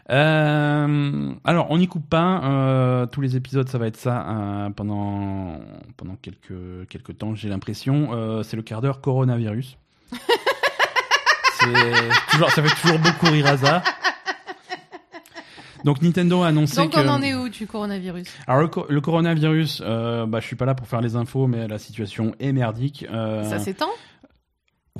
Euh, 0.10 1.34
alors, 1.46 1.68
on 1.70 1.78
n'y 1.78 1.88
coupe 1.88 2.10
pas. 2.10 2.42
euh, 2.44 3.06
tous 3.06 3.22
les 3.22 3.36
épisodes, 3.38 3.70
ça 3.70 3.78
va 3.78 3.88
être 3.88 3.98
ça 3.98 4.26
euh, 4.28 4.70
pendant 4.72 5.60
pendant 5.98 6.16
quelques 6.22 6.88
quelques 6.90 7.18
temps. 7.18 7.36
J'ai 7.36 7.50
l'impression. 7.50 8.10
C'est 8.44 8.56
le 8.58 8.64
quart 8.64 8.82
d'heure 8.82 9.00
coronavirus. 9.02 9.78
Toujours, 12.32 12.50
ça 12.50 12.64
fait 12.64 12.82
toujours 12.82 12.98
beaucoup 13.00 13.28
rire 13.28 13.46
à 13.46 13.56
ça. 13.58 13.84
Donc 15.84 16.02
Nintendo 16.02 16.42
a 16.44 16.48
annoncé 16.48 16.76
Donc, 16.78 16.92
que. 16.94 17.00
on 17.00 17.08
en 17.08 17.22
est 17.22 17.34
où 17.36 17.50
du 17.50 17.68
coronavirus? 17.68 18.28
Alors 18.48 18.62
le, 18.62 18.68
co- 18.68 18.86
le 18.90 19.02
coronavirus, 19.02 19.82
bah, 19.82 20.40
je 20.40 20.46
suis 20.46 20.56
pas 20.56 20.66
là 20.66 20.74
pour 20.76 20.88
faire 20.88 21.02
les 21.02 21.16
infos, 21.16 21.46
mais 21.48 21.68
la 21.68 21.78
situation 21.78 22.34
est 22.40 22.52
merdique. 22.52 23.06
Ça 23.10 23.60
s'étend? 23.60 23.90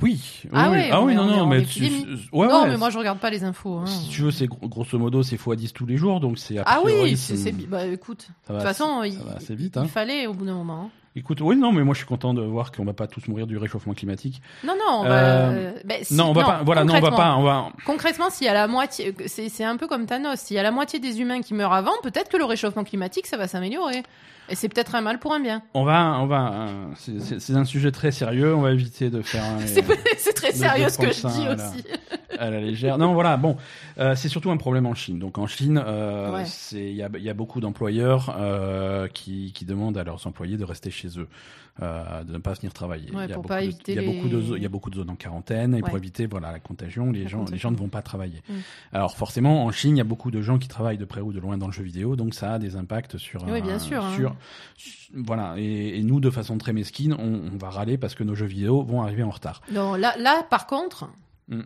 Oui. 0.00 0.42
Ah 0.52 0.70
oui. 0.70 0.76
ouais, 0.78 0.88
ah 0.90 1.02
oui, 1.02 1.14
non, 1.14 1.26
non, 1.26 1.46
mais 1.46 1.64
tu- 1.64 1.84
épidémie. 1.84 2.18
ouais, 2.32 2.48
Non, 2.48 2.62
ouais, 2.62 2.68
mais 2.70 2.76
moi, 2.78 2.88
je 2.90 2.98
regarde 2.98 3.18
pas 3.18 3.28
les 3.30 3.44
infos. 3.44 3.76
hein. 3.76 3.86
si 3.86 4.08
tu 4.08 4.22
veux, 4.22 4.30
c'est 4.30 4.46
gro- 4.46 4.66
grosso 4.68 4.98
modo, 4.98 5.22
c'est 5.22 5.36
x10 5.36 5.72
tous 5.72 5.84
les 5.86 5.96
jours, 5.98 6.18
donc 6.20 6.38
c'est 6.38 6.56
Ah 6.64 6.80
oui, 6.84 7.16
c'est. 7.16 7.52
Bah, 7.68 7.84
écoute. 7.86 8.28
De 8.48 8.54
toute 8.54 8.62
façon, 8.62 9.02
il, 9.04 9.12
vite, 9.54 9.74
il 9.76 9.78
hein. 9.80 9.86
fallait 9.88 10.26
au 10.26 10.32
bout 10.32 10.46
d'un 10.46 10.54
moment. 10.54 10.84
hein. 10.86 10.90
Écoute, 11.14 11.42
oui, 11.42 11.56
non, 11.56 11.72
mais 11.72 11.84
moi 11.84 11.92
je 11.92 11.98
suis 11.98 12.06
content 12.06 12.32
de 12.32 12.40
voir 12.40 12.72
qu'on 12.72 12.86
va 12.86 12.94
pas 12.94 13.06
tous 13.06 13.28
mourir 13.28 13.46
du 13.46 13.58
réchauffement 13.58 13.92
climatique. 13.92 14.40
Non, 14.64 14.72
non, 14.78 15.00
on 15.00 15.02
va. 15.02 15.10
Euh, 15.10 15.52
euh, 15.52 15.72
bah, 15.84 15.94
si- 16.00 16.14
non, 16.14 16.28
on 16.30 16.32
va 16.32 16.42
pas. 16.42 16.62
Voilà, 16.64 16.84
non, 16.84 16.94
on 16.94 17.00
va 17.00 17.10
pas. 17.10 17.36
On 17.36 17.42
va. 17.42 17.68
Concrètement, 17.84 18.30
s'il 18.30 18.46
y 18.46 18.48
a 18.50 18.54
la 18.54 18.66
moitié, 18.66 19.14
c'est 19.26 19.62
un 19.64 19.76
peu 19.76 19.86
comme 19.88 20.06
Thanos, 20.06 20.38
s'il 20.40 20.56
y 20.56 20.58
a 20.58 20.62
la 20.62 20.70
moitié 20.70 21.00
des 21.00 21.20
humains 21.20 21.42
qui 21.42 21.52
meurent 21.52 21.74
avant, 21.74 21.92
peut-être 22.02 22.30
que 22.30 22.38
le 22.38 22.46
réchauffement 22.46 22.82
climatique, 22.84 23.26
ça 23.26 23.36
va 23.36 23.46
s'améliorer. 23.46 24.02
Et 24.48 24.54
c'est 24.54 24.68
peut-être 24.68 24.94
un 24.94 25.00
mal 25.00 25.18
pour 25.18 25.32
un 25.32 25.40
bien. 25.40 25.62
On 25.74 25.84
va. 25.84 26.18
On 26.20 26.26
va. 26.26 26.52
euh, 26.68 26.84
c'est- 27.38 27.54
un 27.54 27.64
sujet 27.64 27.90
très 27.92 28.10
sérieux. 28.10 28.54
On 28.54 28.60
va 28.60 28.72
éviter 28.72 29.08
de 29.10 29.22
faire. 29.22 29.44
un- 29.44 29.60
C'est 30.16 30.32
très 30.34 30.52
sérieux 30.52 30.88
ce 30.88 30.98
que 30.98 31.12
je 31.12 31.26
dis 31.28 31.48
aussi. 31.48 31.84
à 32.38 32.50
la 32.50 32.60
légère. 32.60 32.98
Non, 32.98 33.14
voilà, 33.14 33.36
bon, 33.36 33.56
euh, 33.98 34.14
c'est 34.16 34.28
surtout 34.28 34.50
un 34.50 34.56
problème 34.56 34.86
en 34.86 34.94
Chine. 34.94 35.18
Donc 35.18 35.38
en 35.38 35.46
Chine, 35.46 35.80
euh, 35.84 36.32
Ouais. 36.32 36.44
c'est 36.46 36.90
il 36.90 36.96
y 36.96 37.02
a, 37.02 37.08
y 37.18 37.30
a 37.30 37.34
beaucoup 37.34 37.60
d'employeurs 37.60 38.34
euh, 38.38 39.06
qui, 39.08 39.52
qui 39.54 39.64
demandent 39.64 39.96
à 39.98 40.02
leurs 40.04 40.26
employés 40.26 40.56
de 40.56 40.64
rester 40.64 40.90
chez 40.90 41.08
eux, 41.18 41.28
euh, 41.82 42.24
de 42.24 42.32
ne 42.32 42.38
pas 42.38 42.54
venir 42.54 42.72
travailler. 42.72 43.10
Ouais, 43.14 43.24
il 43.26 43.30
y 43.30 43.32
a 43.32 43.34
pour 43.34 43.44
beaucoup 43.44 43.54
de- 43.54 43.74
il 43.88 43.94
y 43.94 43.98
a 43.98 44.02
beaucoup 44.02 44.28
de 44.28 44.36
les- 44.38 44.42
zo- 44.46 44.56
il 44.56 44.62
y 44.62 44.66
a 44.66 44.68
beaucoup 44.68 44.90
de 44.90 44.96
zones 44.96 45.10
en 45.10 45.14
quarantaine 45.14 45.74
et 45.74 45.80
pour 45.82 45.92
Ouais. 45.92 45.98
éviter 46.00 46.26
voilà 46.26 46.50
la 46.50 46.58
contagion, 46.58 47.12
les 47.12 47.22
La 47.24 47.28
gens 47.28 47.44
les 47.50 47.58
gens 47.58 47.70
ne 47.70 47.76
vont 47.76 47.88
pas 47.88 48.02
travailler. 48.02 48.42
Mm. 48.48 48.52
Alors 48.92 49.16
forcément, 49.16 49.64
en 49.64 49.70
Chine, 49.70 49.94
il 49.96 49.98
y 49.98 50.02
a 50.02 50.04
beaucoup 50.04 50.30
de 50.30 50.40
gens 50.42 50.58
qui 50.58 50.68
travaillent 50.68 50.98
de 50.98 51.04
près 51.04 51.20
ou 51.20 51.32
de 51.32 51.38
loin 51.38 51.56
dans 51.58 51.66
le 51.66 51.72
jeu 51.72 51.84
vidéo, 51.84 52.16
donc 52.16 52.34
ça 52.34 52.54
a 52.54 52.58
des 52.58 52.76
impacts 52.76 53.18
sur 53.18 53.44
Oui, 53.44 53.60
bien 53.60 53.74
euh, 53.74 53.78
sûr, 53.78 54.02
hein. 54.04 54.10
sur 54.16 54.20
sur- 54.30 54.36
voilà 55.14 55.54
et, 55.58 55.98
et 55.98 56.02
nous 56.02 56.20
de 56.20 56.30
façon 56.30 56.58
très 56.58 56.72
mesquine, 56.72 57.14
on, 57.18 57.40
on 57.52 57.56
va 57.58 57.70
râler 57.70 57.98
parce 57.98 58.14
que 58.14 58.24
nos 58.24 58.34
jeux 58.34 58.46
vidéo 58.46 58.82
vont 58.82 59.02
arriver 59.02 59.22
en 59.22 59.30
retard. 59.30 59.60
Non, 59.70 59.94
là, 59.94 60.14
là, 60.18 60.42
par 60.48 60.66
contre, 60.66 61.08
Mm. 61.48 61.62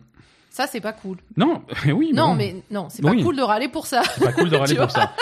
ça, 0.49 0.65
c'est 0.67 0.81
pas 0.81 0.91
cool. 0.91 1.17
Non, 1.37 1.61
oui, 1.93 2.11
non, 2.13 2.29
bon. 2.29 2.35
mais 2.35 2.55
non, 2.71 2.87
c'est 2.89 3.05
Oui. 3.05 3.17
pas 3.17 3.23
cool 3.23 3.35
de 3.35 3.41
râler 3.43 3.67
pour 3.69 3.85
ça. 3.85 4.01
C'est 4.15 4.23
pas 4.25 4.33
cool 4.33 4.49
de 4.49 4.55
râler 4.61 4.75
pour 4.75 4.89
ça. 4.91 5.13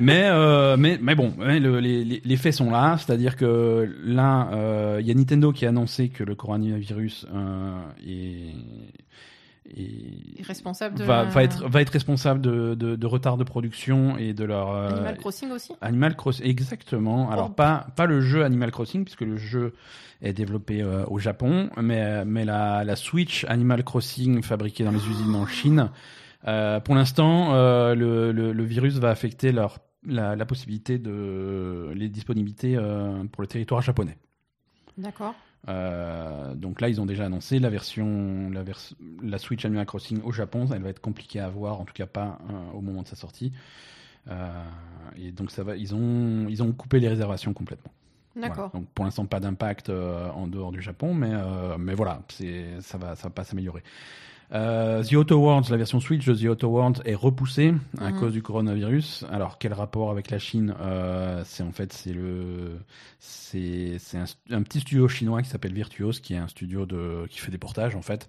Mais, 0.00 0.24
euh, 0.24 0.76
mais, 0.76 0.98
mais 1.00 1.14
bon, 1.14 1.32
ouais, 1.38 1.60
le- 1.60 1.78
les, 1.80 2.04
les, 2.04 2.20
les 2.24 2.36
faits 2.36 2.54
sont 2.54 2.70
là. 2.70 2.96
C'est-à-dire 2.98 3.36
que 3.36 3.88
là, 4.04 4.48
euh, 4.52 4.98
il 5.00 5.06
y 5.06 5.10
a 5.10 5.14
Nintendo 5.14 5.52
qui 5.52 5.64
a 5.64 5.68
annoncé 5.68 6.08
que 6.08 6.24
le 6.24 6.34
coronavirus 6.34 7.26
euh, 7.32 7.80
est, 8.06 8.52
est- 9.76 10.42
Responsable 10.46 10.98
de 10.98 11.04
va, 11.04 11.24
la- 11.24 11.30
va, 11.30 11.42
être, 11.44 11.68
va 11.68 11.80
être 11.82 11.90
responsable 11.90 12.40
de, 12.40 12.74
de, 12.74 12.96
de 12.96 13.06
retard 13.06 13.36
de 13.36 13.44
production 13.44 14.16
et 14.18 14.32
de 14.34 14.44
leur... 14.44 14.70
euh, 14.72 14.88
Animal 14.90 15.16
Crossing 15.18 15.50
aussi. 15.50 15.72
Animal 15.80 16.16
Crossing, 16.16 16.46
exactement. 16.46 17.30
Alors 17.30 17.48
Oh. 17.50 17.54
pas 17.54 17.86
pas 17.96 18.06
le 18.06 18.20
jeu 18.20 18.44
Animal 18.44 18.70
Crossing 18.70 19.04
puisque 19.04 19.20
le 19.22 19.36
jeu 19.36 19.74
est 20.22 20.32
développé 20.32 20.82
euh, 20.82 21.04
au 21.06 21.18
Japon, 21.18 21.70
mais 21.80 22.24
mais 22.24 22.44
la 22.44 22.84
la 22.84 22.96
Switch 22.96 23.44
Animal 23.48 23.84
Crossing 23.84 24.42
fabriquée 24.42 24.84
dans 24.84 24.90
les 24.92 25.06
usines 25.08 25.34
en 25.34 25.46
Chine. 25.46 25.90
euh, 26.48 26.80
pour 26.80 26.94
l'instant, 26.94 27.52
le, 27.94 28.32
le 28.32 28.52
le 28.52 28.64
virus 28.64 28.94
va 28.98 29.10
affecter 29.10 29.52
leur 29.52 29.78
la, 30.06 30.34
la 30.36 30.46
possibilité 30.46 30.98
de 30.98 31.90
les 31.94 32.08
disponibilités 32.08 32.76
pour 33.32 33.42
le 33.42 33.46
territoire 33.46 33.82
japonais. 33.82 34.16
D'accord. 34.96 35.34
Euh, 35.68 36.54
donc 36.54 36.80
là, 36.80 36.88
ils 36.88 37.00
ont 37.00 37.06
déjà 37.06 37.26
annoncé 37.26 37.58
la 37.58 37.68
version, 37.70 38.50
la, 38.50 38.62
vers- 38.62 38.78
la 39.22 39.38
Switch 39.38 39.64
Animal 39.64 39.86
Crossing 39.86 40.22
au 40.22 40.32
Japon. 40.32 40.66
Elle 40.74 40.82
va 40.82 40.88
être 40.88 41.00
compliquée 41.00 41.40
à 41.40 41.46
avoir, 41.46 41.80
en 41.80 41.84
tout 41.84 41.92
cas 41.92 42.06
pas 42.06 42.38
euh, 42.50 42.72
au 42.76 42.80
moment 42.80 43.02
de 43.02 43.08
sa 43.08 43.16
sortie. 43.16 43.52
Euh, 44.28 44.48
et 45.16 45.32
donc 45.32 45.50
ça 45.50 45.62
va, 45.62 45.76
ils 45.76 45.94
ont, 45.94 46.46
ils 46.48 46.62
ont 46.62 46.72
coupé 46.72 47.00
les 47.00 47.08
réservations 47.08 47.52
complètement. 47.52 47.92
Voilà. 48.36 48.48
D'accord. 48.48 48.70
Donc 48.72 48.86
pour 48.94 49.04
l'instant, 49.04 49.26
pas 49.26 49.40
d'impact 49.40 49.90
en 49.90 50.46
dehors 50.46 50.72
du 50.72 50.80
Japon, 50.80 51.14
mais 51.14 51.32
mais 51.78 51.94
voilà, 51.94 52.22
c'est 52.28 52.80
ça 52.80 52.96
va, 52.96 53.16
ça 53.16 53.24
va 53.24 53.34
pas 53.34 53.42
s'améliorer. 53.44 53.82
Euh, 54.52 55.04
The 55.04 55.12
Auto 55.14 55.36
World, 55.36 55.68
la 55.70 55.76
version 55.76 56.00
Switch 56.00 56.26
de 56.26 56.34
The 56.34 56.46
Auto 56.46 56.66
World 56.68 57.02
est 57.04 57.14
repoussée 57.14 57.72
à 57.98 58.10
Mhm. 58.10 58.18
cause 58.18 58.32
du 58.32 58.42
coronavirus. 58.42 59.24
Alors 59.30 59.58
quel 59.58 59.72
rapport 59.72 60.10
avec 60.10 60.28
la 60.30 60.40
Chine 60.40 60.74
euh, 60.80 61.42
C'est 61.44 61.62
en 61.62 61.70
fait 61.70 61.92
c'est 61.92 62.12
le 62.12 62.80
c'est 63.20 63.98
c'est 64.00 64.18
un, 64.18 64.24
un 64.50 64.62
petit 64.62 64.80
studio 64.80 65.06
chinois 65.06 65.42
qui 65.42 65.48
s'appelle 65.48 65.72
Virtuos, 65.72 66.14
qui 66.20 66.34
est 66.34 66.38
un 66.38 66.48
studio 66.48 66.84
de 66.84 67.26
qui 67.30 67.38
fait 67.38 67.52
des 67.52 67.58
portages 67.58 67.94
en 67.94 68.02
fait, 68.02 68.28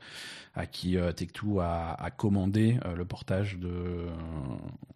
à 0.54 0.68
qui 0.68 0.96
euh, 0.96 1.12
Take-Two 1.12 1.60
a, 1.60 1.94
a 2.00 2.12
commandé 2.12 2.78
euh, 2.86 2.96
le 2.96 3.06
portage 3.06 3.58
de 3.58 4.06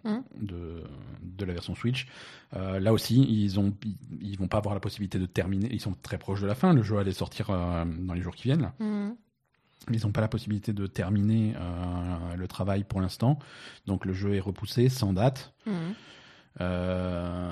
Mhm. 0.04 0.24
de 0.42 0.84
de 1.24 1.46
la 1.46 1.54
version 1.54 1.74
Switch. 1.74 2.08
Là 2.54 2.94
aussi, 2.94 3.22
ils 3.28 3.60
ont 3.60 3.74
ils, 4.22 4.38
vont 4.38 4.48
pas 4.48 4.60
avoir 4.60 4.76
la 4.76 4.80
possibilité 4.80 5.18
de 5.20 5.26
terminer. 5.26 5.68
Ils 5.72 5.82
sont 5.82 5.94
très 6.04 6.18
proches 6.18 6.40
de 6.42 6.48
la 6.48 6.56
fin. 6.56 6.72
Le 6.74 6.84
jeu 6.84 6.98
allait 7.00 7.12
sortir 7.12 7.48
dans 7.50 8.14
les 8.14 8.22
jours 8.22 8.36
qui 8.36 8.44
viennent. 8.44 8.62
Là. 8.62 8.74
Mhm. 8.80 9.16
Ils 9.92 10.02
n'ont 10.04 10.12
pas 10.12 10.22
la 10.22 10.28
possibilité 10.28 10.74
de 10.74 10.88
terminer 10.88 11.54
euh, 11.56 12.36
le 12.36 12.48
travail 12.48 12.84
pour 12.84 13.02
l'instant. 13.02 13.40
Donc 13.86 14.06
le 14.06 14.14
jeu 14.14 14.34
est 14.36 14.40
repoussé 14.40 14.90
sans 14.90 15.14
date. 15.14 15.54
Mhm. 15.66 15.74
Euh, 16.62 17.52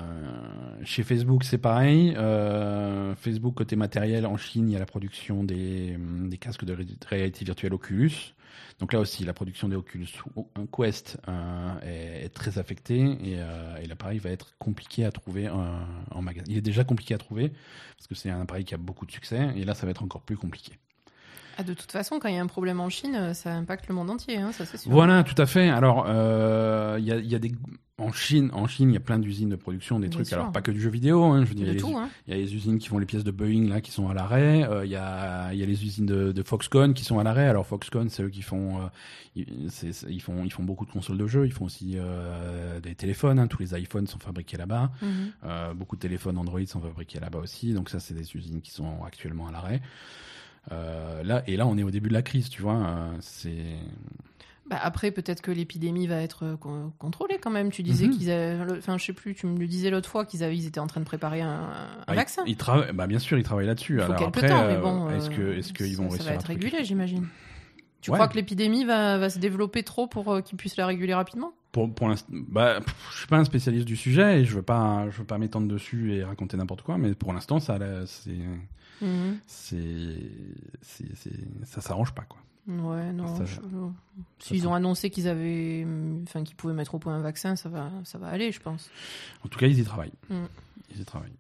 chez 0.84 1.03
Facebook, 1.03 1.43
c'est 1.43 1.57
pareil. 1.57 2.14
Euh, 2.18 3.15
Facebook, 3.15 3.55
côté 3.55 3.76
matériel, 3.76 4.26
en 4.26 4.38
Chine, 4.38 4.69
il 4.69 4.73
y 4.73 4.76
a 4.76 4.80
la 4.80 4.85
production 4.85 5.43
des, 5.43 5.97
des 5.99 6.38
casques 6.38 6.65
de 6.65 6.73
ré- 6.73 6.85
réalité 7.07 7.43
virtuelle 7.45 7.73
Oculus. 7.73 8.34
Donc 8.80 8.93
là 8.93 8.99
aussi, 8.99 9.23
la 9.26 9.34
production 9.34 9.68
des 9.68 9.76
Oculus 9.76 10.07
Quest 10.72 11.18
euh, 11.27 11.80
est, 11.81 12.26
est 12.26 12.30
très 12.30 12.57
affectée 12.60 12.99
et, 13.01 13.35
euh, 13.39 13.77
et 13.77 13.88
l'appareil 13.88 14.19
va 14.19 14.30
être 14.30 14.55
compliqué 14.57 15.05
à 15.05 15.11
trouver 15.11 15.47
euh, 15.47 15.51
en 16.11 16.22
magasin. 16.22 16.45
Il 16.49 16.57
est 16.57 16.61
déjà 16.61 16.84
compliqué 16.84 17.14
à 17.14 17.18
trouver 17.18 17.51
parce 17.97 18.07
que 18.07 18.15
c'est 18.15 18.30
un 18.30 18.41
appareil 18.41 18.64
qui 18.64 18.73
a 18.73 18.77
beaucoup 18.77 19.05
de 19.05 19.11
succès 19.11 19.49
et 19.55 19.64
là, 19.65 19.73
ça 19.76 19.85
va 19.85 19.91
être 19.91 20.03
encore 20.03 20.22
plus 20.22 20.38
compliqué. 20.38 20.73
Ah, 21.58 21.64
de 21.64 21.74
toute 21.74 21.92
façon, 21.92 22.20
quand 22.20 22.28
il 22.30 22.36
y 22.36 22.38
a 22.38 22.42
un 22.42 22.48
problème 22.48 22.80
en 22.80 22.90
Chine, 22.90 23.16
euh, 23.16 23.34
ça 23.34 23.54
impacte 23.54 23.88
le 23.88 23.96
monde 23.96 24.10
entier, 24.10 24.38
hein, 24.38 24.52
ça 24.52 24.66
c'est 24.66 24.78
sûr. 24.78 24.92
Voilà, 24.92 25.24
tout 25.24 25.40
à 25.42 25.46
fait. 25.46 25.70
Alors, 25.70 26.06
euh, 26.08 26.98
il 27.00 27.06
y, 27.06 27.12
a, 27.12 27.18
il 27.18 27.28
y 27.32 27.36
a 27.36 27.40
des 27.40 27.52
en 28.00 28.12
Chine, 28.12 28.50
en 28.54 28.66
Chine, 28.66 28.90
il 28.90 28.94
y 28.94 28.98
a 28.98 29.00
plein 29.00 29.20
d'usines 29.20 29.50
de 29.50 29.56
production, 29.56 30.00
des 30.00 30.08
Bien 30.08 30.18
trucs. 30.18 30.28
sûr. 30.28 30.40
Alors 30.40 30.52
pas 30.52 30.64
que 30.64 30.72
du 30.72 30.82
jeu 30.82 30.90
vidéo. 30.90 31.24
Hein, 31.26 31.44
je 31.44 31.50
veux 31.50 31.54
dire, 31.56 31.68
il 31.68 31.74
y 31.74 31.76
De 31.78 31.84
a 31.84 31.88
les- 31.88 31.94
tout, 31.94 31.96
hein. 31.98 32.10
Il 32.28 32.34
y 32.34 32.36
a 32.36 32.40
les 32.44 32.56
usines 32.56 32.80
qui 32.80 32.88
font 32.88 32.98
les 32.98 33.06
pièces 33.06 33.24
de 33.24 33.30
Boeing 33.30 33.70
là 33.70 33.82
qui 33.82 33.92
sont 33.92 34.10
à 34.10 34.16
l'arrêt. 34.16 34.64
Euh, 34.68 34.84
Il 34.84 34.90
y 34.92 34.96
a 34.96 35.54
y 35.54 35.62
a 35.62 35.66
les 35.66 35.84
usines 35.86 36.08
de, 36.08 36.32
de 36.32 36.44
Foxconn 36.44 36.96
qui 36.96 37.04
sont 37.06 37.20
à 37.20 37.24
l'arrêt. 37.24 37.48
Alors 37.48 37.68
Foxconn, 37.68 38.10
c'est 38.10 38.24
eux 38.24 38.30
qui 38.30 38.42
font 38.42 38.82
euh, 38.82 38.88
ils, 39.36 40.22
font 40.22 40.44
ils 40.44 40.52
font 40.52 40.64
beaucoup 40.64 40.86
de 40.88 40.92
consoles 40.92 41.20
de 41.20 41.28
jeux. 41.28 41.46
Ils 41.46 41.54
font 41.54 41.66
aussi 41.66 41.98
des 42.82 42.96
téléphones. 42.96 43.48
Tous 43.48 43.60
les 43.62 43.80
iPhones 43.80 44.08
sont 44.08 44.20
fabriqués 44.20 44.58
là-bas. 44.58 44.92
Mhm. 45.04 45.76
Beaucoup 45.76 45.96
de 45.96 46.02
téléphones 46.02 46.38
Android 46.40 46.66
sont 46.66 46.82
fabriqués 46.82 47.20
là-bas 47.20 47.40
aussi. 47.40 47.74
Donc 47.74 47.90
ça, 47.92 48.00
c'est 48.00 48.16
des 48.16 48.36
usines 48.36 48.62
qui 48.62 48.72
sont 48.72 49.04
actuellement 49.06 49.48
à 49.48 49.52
l'arrêt. 49.52 49.82
Euh, 50.72 51.23
là 51.23 51.44
et 51.48 51.57
là, 51.57 51.68
on 51.68 51.77
est 51.77 51.84
au 51.84 51.91
début 51.91 52.10
de 52.10 52.14
la 52.14 52.22
crise, 52.22 52.49
tu 52.49 52.61
vois. 52.61 52.76
euh, 52.76 53.14
c'est 53.19 53.76
Bah, 54.69 54.77
après, 54.81 55.11
peut-être 55.11 55.41
que 55.41 55.52
l'épidémie 55.52 56.07
va 56.07 56.22
être 56.22 56.45
euh, 56.45 56.56
con- 56.56 56.94
contrôlée 56.98 57.38
quand 57.38 57.49
même. 57.52 57.69
Tu 57.69 57.84
disais 57.84 58.07
Mhm. 58.07 58.11
qu'ils 58.18 58.31
avaient, 58.31 58.77
enfin, 58.77 58.98
je 58.98 59.03
sais 59.06 59.11
plus, 59.14 59.35
tu 59.35 59.45
me 59.45 59.60
le 59.60 59.68
disais 59.68 59.90
l'autre 59.90 60.10
fois 60.10 60.26
qu'ils 60.26 60.41
avaient, 60.41 60.56
ils 60.56 60.65
étaient 60.65 60.80
en 60.80 60.88
train 60.88 61.02
de 61.02 61.06
préparer 61.06 61.41
un, 61.41 61.49
un 61.49 61.68
Bah, 62.07 62.14
ils- 62.14 62.15
vaccin. 62.15 62.44
Ils, 62.48 62.56
travaillent, 62.56 62.94
bah 62.94 63.06
bien 63.07 63.19
sûr, 63.19 63.38
ils 63.38 63.44
travaillent 63.44 63.68
là-dessus. 63.68 64.02
Alors 64.02 64.23
après, 64.23 64.48
temps, 64.48 64.65
mais 64.68 64.77
bon. 64.77 65.10
est-ce 65.10 65.30
qu'ils 65.73 65.95
ça- 65.95 66.02
vont 66.02 66.10
ça 66.10 66.14
réussir 66.14 66.26
va 66.26 66.31
à 66.31 66.35
être 66.35 66.45
régulé, 66.48 66.84
j'imagine. 66.85 67.27
Tu 67.99 68.11
Ouais. 68.11 68.18
crois 68.18 68.27
que 68.30 68.35
l'épidémie 68.35 68.84
va, 68.85 69.18
va 69.18 69.30
se 69.30 69.40
développer 69.40 69.84
trop 69.84 70.07
pour 70.07 70.31
euh, 70.34 70.41
qu'ils 70.41 70.57
puissent 70.57 70.76
la 70.77 70.85
réguler 70.88 71.14
rapidement? 71.14 71.52
Pour, 71.73 71.94
pour 71.94 72.07
l'instant, 72.07 72.27
bah, 72.31 72.80
je 73.11 73.18
suis 73.18 73.27
pas 73.27 73.38
un 73.38 73.45
spécialiste 73.45 73.85
du 73.85 73.95
sujet 73.98 74.41
et 74.41 74.45
je 74.45 74.56
veux 74.56 74.61
pas, 74.61 75.07
je 75.10 75.18
veux 75.19 75.23
pas 75.26 75.38
m'étendre 75.38 75.68
dessus 75.68 76.14
et 76.14 76.23
raconter 76.23 76.56
n'importe 76.57 76.84
quoi, 76.84 76.98
mais 76.98 77.14
pour 77.15 77.34
l'instant, 77.34 77.60
ça, 77.60 77.77
c'est, 78.06 78.31
Mhm. 79.04 79.40
c'est, 79.48 80.18
c'est, 80.82 81.16
c'est- 81.16 81.66
ça 81.66 81.82
s'arrange 81.82 82.14
pas, 82.14 82.24
quoi. 82.24 82.40
Ouais, 82.68 83.12
non. 83.12 83.36
Ça- 83.38 83.44
je- 83.46 83.60
S'ils 84.40 84.68
ont 84.68 84.74
annoncé 84.74 85.10
qu'ils 85.10 85.28
avaient, 85.28 85.86
enfin, 86.24 86.44
qu'ils 86.44 86.56
pouvaient 86.56 86.74
mettre 86.74 86.96
au 86.96 87.00
point 87.00 87.14
un 87.16 87.22
vaccin, 87.22 87.56
ça 87.58 87.68
va, 87.70 87.92
ça 88.06 88.18
va 88.18 88.28
aller, 88.28 88.52
je 88.54 88.62
pense. 88.62 88.90
En 89.46 89.50
tout 89.50 89.60
cas, 89.60 89.68
ils 89.68 89.78
y 89.80 89.84
travaillent. 89.84 90.14
Mm. 90.30 90.46
Ils 90.96 91.02
y 91.02 91.06
travaillent. 91.06 91.36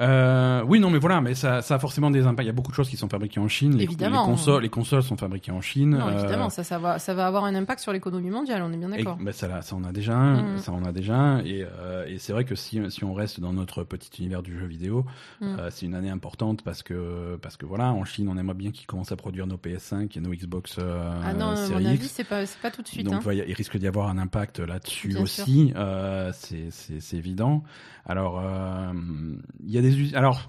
Euh, 0.00 0.62
oui, 0.66 0.78
non, 0.78 0.90
mais 0.90 0.98
voilà, 0.98 1.20
mais 1.22 1.34
ça, 1.34 1.62
ça 1.62 1.76
a 1.76 1.78
forcément 1.78 2.10
des 2.10 2.26
impacts. 2.26 2.44
Il 2.44 2.48
y 2.48 2.50
a 2.50 2.52
beaucoup 2.52 2.70
de 2.70 2.76
choses 2.76 2.90
qui 2.90 2.96
sont 2.98 3.08
fabriquées 3.08 3.40
en 3.40 3.48
Chine. 3.48 3.76
Les, 3.76 3.84
Évidemment. 3.84 4.24
Les 4.26 4.30
consoles, 4.30 4.62
les 4.62 4.68
consoles 4.68 5.02
sont 5.02 5.16
fabriquées 5.16 5.52
en 5.52 5.62
Chine. 5.62 5.90
Non, 5.96 6.08
Euh, 6.08 6.18
évidemment, 6.18 6.50
ça, 6.50 6.64
ça 6.64 6.78
va, 6.78 6.98
ça 6.98 7.14
va 7.14 7.26
avoir 7.26 7.44
un 7.44 7.54
impact 7.54 7.80
sur 7.80 7.92
l'économie 7.92 8.28
mondiale. 8.30 8.62
On 8.62 8.72
est 8.72 8.76
bien 8.76 8.90
d'accord. 8.90 9.16
bah, 9.18 9.32
ça, 9.32 9.48
là, 9.48 9.62
ça 9.62 9.74
en 9.74 9.84
a 9.84 9.92
déjà 9.92 10.14
un, 10.14 10.42
Mm. 10.56 10.58
ça 10.58 10.72
en 10.72 10.84
a 10.84 10.92
déjà 10.92 11.16
un, 11.16 11.38
et, 11.44 11.64
euh, 11.80 12.04
et 12.06 12.18
c'est 12.18 12.32
vrai 12.34 12.44
que 12.44 12.54
si, 12.54 12.78
si 12.90 13.04
on 13.04 13.14
reste 13.14 13.40
dans 13.40 13.54
notre 13.54 13.84
petit 13.84 14.10
univers 14.20 14.42
du 14.42 14.58
jeu 14.58 14.66
vidéo, 14.66 15.06
Mm. 15.40 15.44
euh, 15.58 15.70
c'est 15.70 15.86
une 15.86 15.94
année 15.94 16.10
importante 16.10 16.62
parce 16.62 16.82
que 16.82 17.38
parce 17.40 17.56
que 17.56 17.64
voilà, 17.64 17.92
en 17.92 18.04
Chine, 18.04 18.28
on 18.28 18.36
aimerait 18.36 18.54
bien 18.54 18.72
qu'ils 18.72 18.86
commencent 18.86 19.12
à 19.12 19.16
produire 19.16 19.46
nos 19.46 19.56
PS5 19.56 20.16
et 20.16 20.20
nos 20.20 20.30
Xbox 20.30 20.76
euh, 20.78 21.10
ah 21.24 21.32
non, 21.32 21.50
à 21.50 21.56
Série 21.56 21.84
mon 21.84 21.90
avis, 21.90 22.08
c'est 22.08 22.24
pas, 22.24 22.42
pas 22.60 22.70
tout 22.70 22.82
de 22.82 22.88
suite. 22.88 23.06
Donc 23.06 23.26
hein. 23.26 23.32
il 23.32 23.54
risque 23.54 23.76
d'y 23.78 23.86
avoir 23.86 24.08
un 24.08 24.18
impact 24.18 24.58
là-dessus 24.60 25.16
aussi. 25.18 25.72
Euh, 25.74 26.32
c'est 26.34 27.16
évident. 27.16 27.62
Alors 28.06 28.40
euh, 28.40 28.92
il 29.64 29.70
y 29.70 29.78
a 29.78 29.82
des 29.82 30.14
alors 30.14 30.48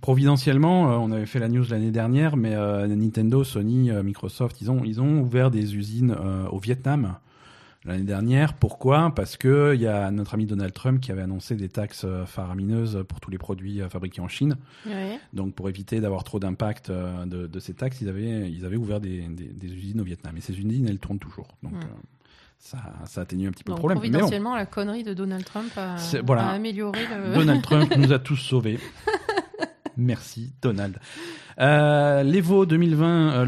providentiellement, 0.00 0.92
euh, 0.92 0.96
on 0.96 1.10
avait 1.10 1.26
fait 1.26 1.38
la 1.38 1.48
news 1.48 1.64
l'année 1.70 1.90
dernière, 1.90 2.36
mais 2.36 2.54
euh, 2.54 2.86
Nintendo, 2.86 3.44
Sony, 3.44 3.90
Microsoft, 4.04 4.60
ils 4.60 4.70
ont 4.70 4.84
ils 4.84 5.00
ont 5.00 5.20
ouvert 5.20 5.50
des 5.50 5.74
usines 5.74 6.14
au 6.50 6.58
Vietnam 6.58 7.16
l'année 7.86 8.04
dernière. 8.04 8.52
Pourquoi? 8.52 9.14
Parce 9.14 9.38
que 9.38 9.72
il 9.74 9.80
y 9.80 9.86
a 9.86 10.10
notre 10.10 10.34
ami 10.34 10.44
Donald 10.44 10.74
Trump 10.74 11.00
qui 11.00 11.10
avait 11.12 11.22
annoncé 11.22 11.56
des 11.56 11.70
taxes 11.70 12.04
faramineuses 12.26 13.04
pour 13.08 13.20
tous 13.20 13.30
les 13.30 13.38
produits 13.38 13.80
fabriqués 13.88 14.20
en 14.20 14.28
Chine. 14.28 14.56
Ouais. 14.86 15.18
Donc 15.32 15.54
pour 15.54 15.66
éviter 15.70 16.00
d'avoir 16.00 16.24
trop 16.24 16.38
d'impact 16.38 16.90
de, 16.90 17.46
de 17.46 17.58
ces 17.58 17.72
taxes, 17.72 18.02
ils 18.02 18.10
avaient, 18.10 18.50
ils 18.50 18.66
avaient 18.66 18.76
ouvert 18.76 19.00
des, 19.00 19.22
des, 19.28 19.46
des 19.46 19.72
usines 19.72 20.00
au 20.02 20.04
Vietnam. 20.04 20.36
Et 20.36 20.42
ces 20.42 20.52
usines, 20.58 20.86
elles 20.86 20.98
tournent 20.98 21.18
toujours. 21.18 21.48
Donc 21.62 21.72
Hmm. 21.72 21.76
euh, 21.84 22.00
ça, 22.62 22.78
ça 23.06 23.22
atténue 23.22 23.48
un 23.48 23.50
petit 23.52 23.64
peu 23.64 23.72
Donc, 23.72 23.78
le 23.78 23.80
problème. 23.80 23.98
Mais 24.02 24.08
bon, 24.08 24.12
providentiellement, 24.12 24.54
la 24.54 24.66
connerie 24.66 25.02
de 25.02 25.14
Donald 25.14 25.44
Trump 25.44 25.72
a, 25.76 25.96
C'est- 25.98 26.20
voilà. 26.24 26.46
a 26.46 26.50
amélioré 26.52 27.00
le. 27.06 27.34
Donald 27.34 27.62
Trump 27.62 27.92
nous 27.96 28.12
a 28.12 28.18
tous 28.18 28.36
sauvés. 28.36 28.78
Merci 29.96 30.52
Donald. 30.62 30.98
Euh, 31.58 32.22
L'Evo 32.22 32.64
2020, 32.64 33.06
euh, 33.32 33.44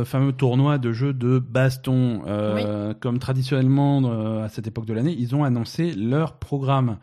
le 0.00 0.04
fameux 0.04 0.32
tournoi 0.32 0.76
de 0.78 0.92
jeux 0.92 1.14
de 1.14 1.38
baston, 1.38 2.22
euh, 2.26 2.92
comme 3.00 3.18
traditionnellement 3.18 4.02
euh, 4.04 4.44
à 4.44 4.48
cette 4.48 4.66
époque 4.66 4.84
de 4.86 4.92
l'année, 4.92 5.14
ils 5.18 5.34
ont 5.34 5.44
annoncé 5.44 5.92
leur 5.92 6.34
programme. 6.34 6.98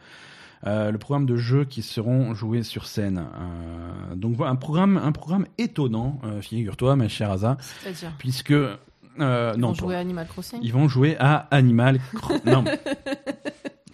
Euh, 0.68 0.92
le 0.92 0.98
programme 1.00 1.26
de 1.26 1.36
jeux 1.38 1.66
qui 1.66 1.82
seront 1.82 2.36
joués 2.36 2.62
sur 2.62 2.86
scène. 2.86 3.18
Euh, 3.20 4.16
donc 4.16 4.36
voilà, 4.36 4.52
un 4.52 4.56
programme, 4.56 4.98
un 5.04 5.12
programme 5.12 5.48
étonnant, 5.58 6.20
euh, 6.24 6.40
figure-toi, 6.42 6.96
ma 6.96 7.08
chère 7.08 7.32
Asa, 7.32 7.58
C'est-à-dire? 7.82 8.12
puisque 8.20 8.54
Euh, 9.20 9.52
Ils 9.56 9.60
non, 9.60 9.70
vont 9.70 9.74
jouer 9.74 9.96
à 9.96 10.00
Animal 10.00 10.28
Crossing. 10.28 10.60
ils 10.62 10.72
vont 10.74 10.88
jouer 10.88 11.16
à 11.20 11.48
Animal. 11.52 12.00
Cro- 12.16 12.36
non. 12.46 12.64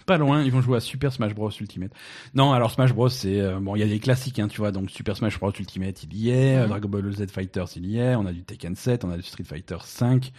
Pas 0.06 0.18
loin, 0.18 0.42
ils 0.44 0.52
vont 0.52 0.62
jouer 0.62 0.78
à 0.78 0.80
Super 0.80 1.12
Smash 1.12 1.34
Bros 1.36 1.50
Ultimate. 1.60 1.92
Non, 2.34 2.54
alors 2.54 2.72
Smash 2.72 2.94
Bros, 2.94 3.10
c'est 3.10 3.42
euh, 3.42 3.60
bon, 3.60 3.76
il 3.76 3.80
y 3.80 3.84
a 3.84 3.88
des 3.88 4.00
classiques, 4.00 4.40
hein, 4.40 4.48
tu 4.48 4.60
vois. 4.60 4.72
Donc 4.72 4.90
Super 4.90 5.18
Smash 5.18 5.38
Bros 5.40 5.52
Ultimate, 5.60 6.04
il 6.04 6.14
y 6.16 6.30
est. 6.30 6.62
Mhm. 6.62 6.68
Dragon 6.70 6.88
Ball 6.90 7.12
Z 7.14 7.28
Fighters, 7.30 7.68
il 7.76 7.86
y 7.88 8.00
est. 8.00 8.16
On 8.16 8.26
a 8.26 8.32
du 8.32 8.44
Tekken 8.44 8.76
7, 8.76 9.04
on 9.04 9.12
a 9.12 9.18
du 9.18 9.24
Street 9.24 9.44
Fighter 9.44 9.78
5. 9.82 10.32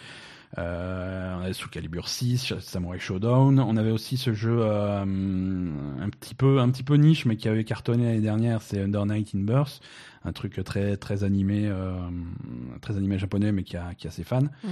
Euh, 0.56 1.36
on 1.38 1.44
a 1.44 1.52
Soul 1.52 1.68
Calibur 1.68 2.08
6, 2.08 2.54
Samurai 2.60 2.98
Showdown. 2.98 3.60
On 3.60 3.76
avait 3.76 3.90
aussi 3.90 4.16
ce 4.16 4.32
jeu 4.32 4.56
euh, 4.62 5.02
un 5.02 6.08
petit 6.08 6.34
peu, 6.34 6.60
un 6.60 6.70
petit 6.70 6.82
peu 6.84 6.94
niche, 6.94 7.26
mais 7.26 7.36
qui 7.36 7.48
avait 7.48 7.64
cartonné 7.64 8.04
l'année 8.06 8.20
dernière. 8.22 8.62
C'est 8.62 8.80
Under 8.82 9.04
Night 9.04 9.32
in 9.34 9.40
Burst, 9.40 9.82
un 10.24 10.32
truc 10.32 10.62
très, 10.64 10.96
très 10.96 11.24
animé, 11.24 11.66
euh, 11.66 11.94
très 12.80 12.96
animé 12.96 13.18
japonais, 13.18 13.52
mais 13.52 13.62
qui 13.62 13.76
a, 13.76 13.94
qui 13.96 14.06
a 14.06 14.10
ses 14.10 14.24
fans. 14.24 14.42
Mhm. 14.42 14.70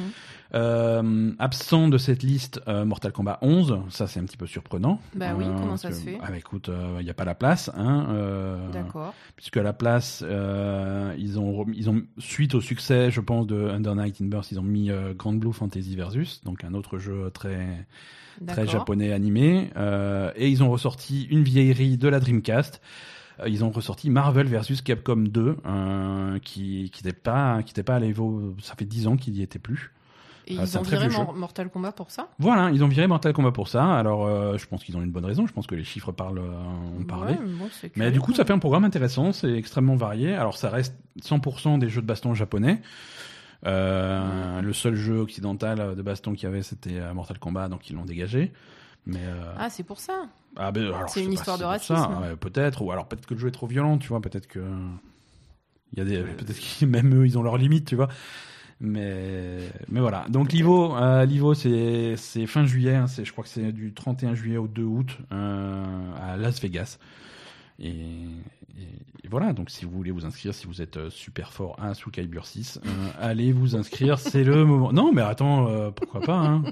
Euh, 0.55 1.33
absent 1.39 1.89
de 1.89 1.99
cette 1.99 2.23
liste, 2.23 2.61
euh, 2.69 2.85
Mortal 2.85 3.13
Kombat 3.13 3.39
11. 3.43 3.79
Ça, 3.91 4.07
c'est 4.07 4.21
un 4.21 4.25
petit 4.25 4.37
peu 4.37 4.47
surprenant. 4.47 5.01
Bah 5.15 5.35
oui, 5.37 5.45
comment 5.45 5.77
ça 5.77 5.89
que- 5.91 5.95
se 5.95 6.03
fait 6.03 6.19
ah, 6.23 6.31
bah, 6.31 6.37
écoute, 6.37 6.71
il 6.99 7.05
n'y 7.05 7.11
a 7.11 7.15
pas 7.15 7.25
la 7.25 7.35
place, 7.35 7.71
hein. 7.77 8.07
euh, 8.11 8.71
D'accord. 8.71 9.15
puisque 9.37 9.57
à 9.57 9.63
la 9.63 9.73
place, 9.73 10.23
euh, 10.27 11.15
ils 11.19 11.39
ont 11.39 11.67
ils 11.75 11.89
ont 11.91 12.03
suite 12.19 12.55
au 12.55 12.61
succès, 12.61 13.11
je 13.11 13.21
pense, 13.21 13.47
de 13.47 13.57
Under 13.69 13.95
Night 13.95 14.21
in 14.21 14.27
Burst, 14.27 14.53
ils 14.53 14.59
ont 14.61 14.65
mis 14.65 14.91
Grand 15.17 15.33
Blue 15.35 15.53
Fantasy 15.53 15.95
Versus, 15.97 16.43
donc 16.45 16.65
un 16.65 16.75
autre 16.75 16.99
jeu 16.99 17.31
très 17.33 17.87
très 18.47 18.67
japonais 18.67 19.13
animé, 19.13 19.71
euh, 19.77 20.31
et 20.37 20.49
ils 20.51 20.63
ont 20.63 20.71
ressorti 20.71 21.27
une 21.31 21.43
vieillerie 21.43 21.97
de 21.97 22.09
la 22.09 22.21
Dreamcast. 22.21 22.81
Euh, 23.41 23.49
Ils 23.49 23.65
ont 23.65 23.71
ressorti 23.71 24.11
Marvel 24.11 24.47
versus 24.47 24.81
Capcom 24.83 25.17
2, 25.17 25.57
euh, 25.67 26.39
qui 26.41 26.91
qui 26.93 27.05
n'était 27.05 27.17
pas 27.19 27.63
qui 27.63 27.73
était 27.73 27.83
pas 27.83 27.97
à 27.97 27.99
l'Evo. 28.01 28.55
Ça 28.63 28.75
fait 28.77 28.85
10 28.85 29.07
ans 29.07 29.17
qu'il 29.17 29.37
y 29.37 29.43
était 29.43 29.59
plus. 29.59 29.93
Et 30.49 30.57
Ah, 30.61 30.63
ils 30.65 30.79
ont 30.79 30.83
viré 30.83 31.09
Mortal 31.35 31.69
Kombat 31.71 31.91
pour 31.91 32.13
ça? 32.13 32.29
Voilà, 32.39 32.71
ils 32.71 32.85
ont 32.85 32.87
viré 32.87 33.09
Mortal 33.09 33.33
Kombat 33.33 33.51
pour 33.51 33.67
ça. 33.67 33.95
Alors, 33.97 34.27
euh, 34.27 34.57
je 34.57 34.67
pense 34.69 34.85
qu'ils 34.85 34.97
ont 34.97 35.03
une 35.03 35.11
bonne 35.11 35.25
raison. 35.25 35.45
Je 35.47 35.53
pense 35.53 35.67
que 35.67 35.75
les 35.75 35.83
chiffres 35.83 36.13
parlent, 36.13 36.39
euh, 36.39 37.01
ont 37.01 37.03
parlé. 37.05 37.33
Ouais, 37.33 37.41
bon, 37.59 37.69
c'est 37.73 37.97
Mais 37.97 38.13
du 38.13 38.21
coup, 38.21 38.33
ça 38.33 38.45
fait 38.45 38.53
un 38.53 38.61
programme 38.61 38.85
intéressant. 38.85 39.33
C'est 39.33 39.53
extrêmement 39.53 39.97
varié. 39.97 40.35
Alors, 40.37 40.57
ça 40.57 40.71
reste 40.71 40.95
100% 41.21 41.79
des 41.81 41.89
jeux 41.89 42.01
de 42.01 42.07
baston 42.07 42.33
japonais. 42.35 42.81
Euh, 43.67 44.61
Le 44.63 44.73
seul 44.73 44.95
jeu 44.95 45.19
occidental 45.19 45.97
de 45.97 46.03
baston 46.03 46.33
qu'il 46.35 46.45
y 46.45 46.47
avait, 46.47 46.63
c'était 46.63 47.01
euh, 47.01 47.13
Mortal 47.15 47.39
Kombat, 47.39 47.69
donc 47.69 47.91
ils 47.91 47.97
l'ont 47.97 48.05
dégagé. 48.05 48.53
Mais 49.07 49.19
euh, 49.25 49.53
Ah, 49.59 49.71
c'est 49.71 49.83
pour 49.83 49.99
ça. 50.01 50.27
Ah, 50.57 50.73
ben, 50.73 50.93
c'est 51.09 51.25
une 51.25 51.33
histoire 51.33 51.59
de 51.59 51.65
racisme. 51.65 51.95
ouais, 52.23 52.37
peut-être. 52.37 52.83
Ou 52.83 52.91
alors 52.93 53.07
peut-être 53.09 53.27
que 53.27 53.35
le 53.35 53.41
jeu 53.41 53.49
est 53.49 53.53
trop 53.53 53.67
violent, 53.67 53.99
tu 53.99 54.09
vois. 54.09 54.21
Peut-être 54.21 54.47
que 54.47 54.63
il 55.93 55.99
y 55.99 56.03
a 56.03 56.05
des, 56.05 56.19
peut-être 56.23 56.59
que 56.81 56.85
même 56.87 57.15
eux, 57.15 57.27
ils 57.27 57.39
ont 57.39 57.43
leurs 57.43 57.57
limites, 57.59 57.87
tu 57.87 57.97
vois. 57.97 58.09
Mais 58.81 59.59
mais 59.89 60.01
voilà. 60.01 60.27
Donc 60.29 60.53
l'Ivo, 60.53 60.95
euh, 60.97 61.25
l'Ivo, 61.25 61.55
c'est 61.55 62.17
c'est 62.17 62.47
fin 62.47 62.67
juillet. 62.67 62.95
hein, 62.95 63.07
c'est 63.07 63.25
je 63.25 63.33
crois 63.33 63.45
que 63.45 63.51
c'est 63.51 63.73
du 63.73 63.95
31 63.95 64.35
juillet 64.35 64.59
au 64.59 64.69
2 64.69 64.83
août 64.83 65.19
euh, 65.33 65.85
à 66.21 66.37
Las 66.37 66.61
Vegas. 66.61 66.99
Et, 67.79 67.89
et- 67.91 67.95
et 69.25 69.29
voilà, 69.29 69.53
donc 69.55 69.71
si 69.71 69.85
vous 69.85 69.91
voulez 69.91 70.13
vous 70.13 70.25
inscrire, 70.25 70.55
si 70.55 70.67
vous 70.69 70.81
êtes 70.83 70.99
euh, 70.99 71.11
super 71.11 71.53
fort 71.53 71.75
à 71.83 71.95
Soul 71.95 72.13
Calibur 72.13 72.47
6, 72.47 72.79
euh, 72.85 72.89
allez 73.21 73.51
vous 73.51 73.75
inscrire, 73.75 74.19
c'est 74.21 74.45
le 74.45 74.65
moment. 74.65 74.93
Non, 74.93 75.13
mais 75.13 75.23
attends, 75.23 75.91
pourquoi 75.93 76.21
pas 76.21 76.39
hein 76.39 76.63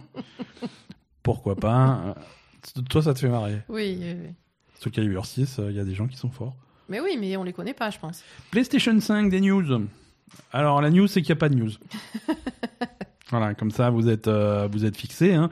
Pourquoi 1.23 1.57
pas 1.57 2.15
Toi, 2.89 3.03
ça 3.03 3.15
te 3.15 3.19
fait 3.21 3.29
marrer. 3.29 3.63
Oui, 3.69 3.97
oui, 4.01 4.15
oui. 4.23 4.29
Soul 4.81 4.93
Calibur 4.93 5.27
6, 5.27 5.61
il 5.69 5.75
y 5.77 5.81
a 5.81 5.85
des 5.85 5.95
gens 5.95 6.07
qui 6.07 6.17
sont 6.17 6.31
forts. 6.31 6.57
Mais 6.89 7.01
oui, 7.01 7.17
mais 7.19 7.37
on 7.37 7.45
les 7.45 7.53
connaît 7.53 7.75
pas, 7.75 7.91
je 7.91 7.99
pense. 7.99 8.23
PlayStation 8.51 8.99
5, 9.01 9.31
des 9.31 9.41
news. 9.41 9.65
Alors, 10.53 10.81
la 10.83 10.91
news, 10.91 11.07
c'est 11.07 11.23
qu'il 11.23 11.33
n'y 11.35 11.39
a 11.39 11.41
pas 11.41 11.49
de 11.49 11.55
news. 11.55 11.71
voilà, 13.31 13.55
comme 13.55 13.71
ça, 13.71 13.91
vous 13.91 14.09
êtes, 14.09 14.29
euh, 14.29 14.69
vous 14.71 14.85
êtes 14.85 14.97
fixés. 14.97 15.35
Hein. 15.35 15.49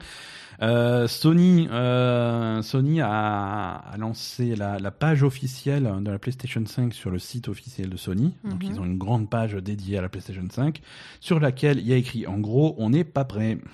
Euh, 0.61 1.07
Sony, 1.07 1.67
euh, 1.71 2.61
Sony 2.61 3.01
a, 3.01 3.75
a 3.75 3.97
lancé 3.97 4.55
la, 4.55 4.77
la 4.77 4.91
page 4.91 5.23
officielle 5.23 5.91
de 6.01 6.11
la 6.11 6.19
PlayStation 6.19 6.63
5 6.65 6.93
sur 6.93 7.09
le 7.09 7.17
site 7.19 7.47
officiel 7.47 7.89
de 7.89 7.97
Sony. 7.97 8.35
Donc, 8.43 8.63
Mhm. 8.63 8.71
ils 8.71 8.79
ont 8.79 8.85
une 8.85 8.97
grande 8.97 9.29
page 9.29 9.53
dédiée 9.55 9.97
à 9.97 10.01
la 10.01 10.09
PlayStation 10.09 10.45
5 10.49 10.81
sur 11.19 11.39
laquelle 11.39 11.79
il 11.79 11.87
y 11.87 11.93
a 11.93 11.97
écrit 11.97 12.27
en 12.27 12.37
gros, 12.39 12.75
on 12.77 12.91
n'est 12.91 13.03
pas 13.03 13.25
prêt. 13.25 13.57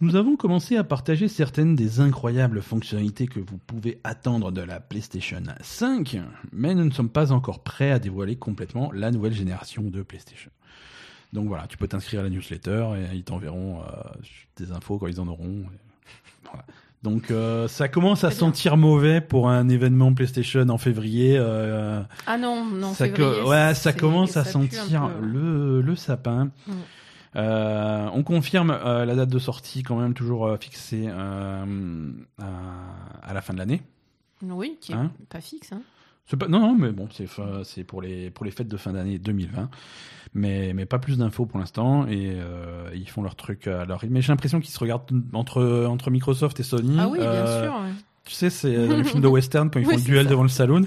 Nous 0.00 0.14
avons 0.14 0.36
commencé 0.36 0.76
à 0.76 0.84
partager 0.84 1.26
certaines 1.26 1.74
des 1.74 2.00
incroyables 2.00 2.60
fonctionnalités 2.60 3.26
que 3.26 3.40
vous 3.40 3.56
pouvez 3.56 3.98
attendre 4.04 4.52
de 4.52 4.60
la 4.60 4.78
PlayStation 4.78 5.42
5, 5.62 6.18
mais 6.52 6.74
nous 6.74 6.84
ne 6.84 6.90
sommes 6.90 7.08
pas 7.08 7.32
encore 7.32 7.60
prêts 7.62 7.90
à 7.92 7.98
dévoiler 7.98 8.36
complètement 8.36 8.92
la 8.92 9.10
nouvelle 9.10 9.32
génération 9.32 9.82
de 9.82 10.02
PlayStation. 10.02 10.50
Donc 11.32 11.48
voilà, 11.48 11.66
tu 11.66 11.78
peux 11.78 11.88
t'inscrire 11.88 12.20
à 12.20 12.22
la 12.24 12.28
newsletter 12.30 12.88
et 12.98 13.16
ils 13.16 13.24
t'enverront 13.24 13.80
euh, 13.80 13.84
des 14.58 14.70
infos 14.70 14.98
quand 14.98 15.06
ils 15.06 15.18
en 15.20 15.28
auront. 15.28 15.64
Voilà. 16.44 16.64
Donc 17.02 17.30
euh, 17.30 17.66
ça 17.66 17.88
commence 17.88 18.24
à 18.24 18.30
sentir 18.30 18.76
mauvais 18.76 19.20
pour 19.22 19.48
un 19.48 19.68
événement 19.68 20.12
PlayStation 20.12 20.68
en 20.68 20.78
février. 20.78 21.36
euh, 21.38 22.02
Ah 22.26 22.36
non, 22.36 22.64
non, 22.66 22.92
ça, 22.92 23.06
février, 23.06 23.42
ouais, 23.42 23.74
ça 23.74 23.92
commence 23.92 24.36
à 24.36 24.44
sentir 24.44 25.08
peu. 25.08 25.26
le, 25.26 25.80
le 25.80 25.96
sapin. 25.96 26.50
Mm. 26.66 26.72
Euh, 27.36 28.08
on 28.14 28.22
confirme 28.22 28.70
euh, 28.70 29.04
la 29.04 29.14
date 29.14 29.28
de 29.28 29.38
sortie 29.38 29.82
quand 29.82 29.96
même 29.96 30.14
toujours 30.14 30.46
euh, 30.46 30.56
fixée 30.56 31.06
à, 31.08 31.64
à 33.22 33.34
la 33.34 33.40
fin 33.42 33.52
de 33.52 33.58
l'année. 33.58 33.82
Oui, 34.42 34.78
qui 34.80 34.92
est 34.92 34.94
Hein 34.96 35.10
pas 35.28 35.40
fixe. 35.40 35.72
Hein. 35.72 35.82
Pas- 36.38 36.48
non, 36.48 36.58
non, 36.60 36.74
mais 36.74 36.90
bon, 36.90 37.08
c'est 37.64 37.84
pour 37.84 38.02
les 38.02 38.30
pour 38.30 38.44
les 38.44 38.50
fêtes 38.50 38.68
de 38.68 38.76
fin 38.76 38.92
d'année 38.92 39.18
2020, 39.18 39.70
mais 40.34 40.72
mais 40.74 40.84
pas 40.84 40.98
plus 40.98 41.18
d'infos 41.18 41.46
pour 41.46 41.58
l'instant 41.60 42.06
et 42.08 42.32
euh, 42.34 42.90
ils 42.94 43.08
font 43.08 43.22
leur 43.22 43.36
truc 43.36 43.68
à 43.68 43.84
leur 43.84 44.00
rythme. 44.00 44.14
Mais 44.14 44.22
j'ai 44.22 44.32
l'impression 44.32 44.60
qu'ils 44.60 44.72
se 44.74 44.78
regardent 44.80 45.22
entre 45.32 45.86
entre 45.88 46.10
Microsoft 46.10 46.58
et 46.58 46.64
Sony. 46.64 46.96
Ah 46.98 47.08
oui, 47.08 47.18
bien 47.18 47.28
Euh, 47.30 47.62
sûr. 47.64 47.72
ouais. 47.74 47.92
Tu 48.24 48.34
sais, 48.34 48.50
c'est 48.50 48.88
dans 48.88 48.96
les 48.96 49.04
films 49.04 49.22
de 49.22 49.28
western 49.28 49.70
quand 49.70 49.78
ils 49.78 49.86
Oui, 49.86 49.92
font 49.94 49.98
le 50.00 50.04
duel 50.04 50.24
ça. 50.24 50.30
devant 50.30 50.42
le 50.42 50.48
saloon. 50.48 50.82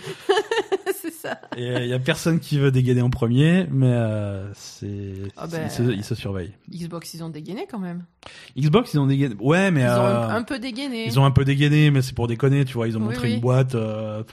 C'est 1.29 1.57
ça. 1.57 1.79
Et 1.79 1.83
il 1.83 1.89
y 1.89 1.93
a 1.93 1.99
personne 1.99 2.39
qui 2.39 2.57
veut 2.59 2.71
dégainer 2.71 3.01
en 3.01 3.09
premier, 3.09 3.65
mais 3.71 3.91
euh, 3.91 4.51
c'est 4.53 5.13
Ah 5.37 5.45
c'est- 5.47 5.57
ben, 5.57 5.63
ils, 5.65 5.71
se, 5.71 5.81
ils 5.99 6.03
se 6.03 6.15
surveillent. 6.15 6.53
Xbox, 6.71 7.13
ils 7.13 7.23
ont 7.23 7.29
dégainé 7.29 7.65
quand 7.69 7.79
même. 7.79 8.03
Xbox, 8.57 8.93
ils 8.93 8.99
ont 8.99 9.07
dégainé. 9.07 9.35
Ouais, 9.39 9.71
mais 9.71 9.81
Ils 9.81 9.87
ont 9.87 10.05
euh, 10.05 10.27
un, 10.29 10.35
un 10.35 10.43
peu 10.43 10.59
dégainé. 10.59 11.05
ils 11.07 11.19
ont 11.19 11.25
un 11.25 11.31
peu 11.31 11.45
dégainé, 11.45 11.89
mais 11.91 12.01
c'est 12.01 12.13
pour 12.15 12.27
déconner, 12.27 12.65
tu 12.65 12.73
vois. 12.73 12.87
Ils 12.87 12.97
ont 12.97 13.01
Oui, 13.01 13.07
montré 13.07 13.27
oui. 13.29 13.33
une 13.35 13.39
boîte. 13.41 13.75
euh, 13.75 14.23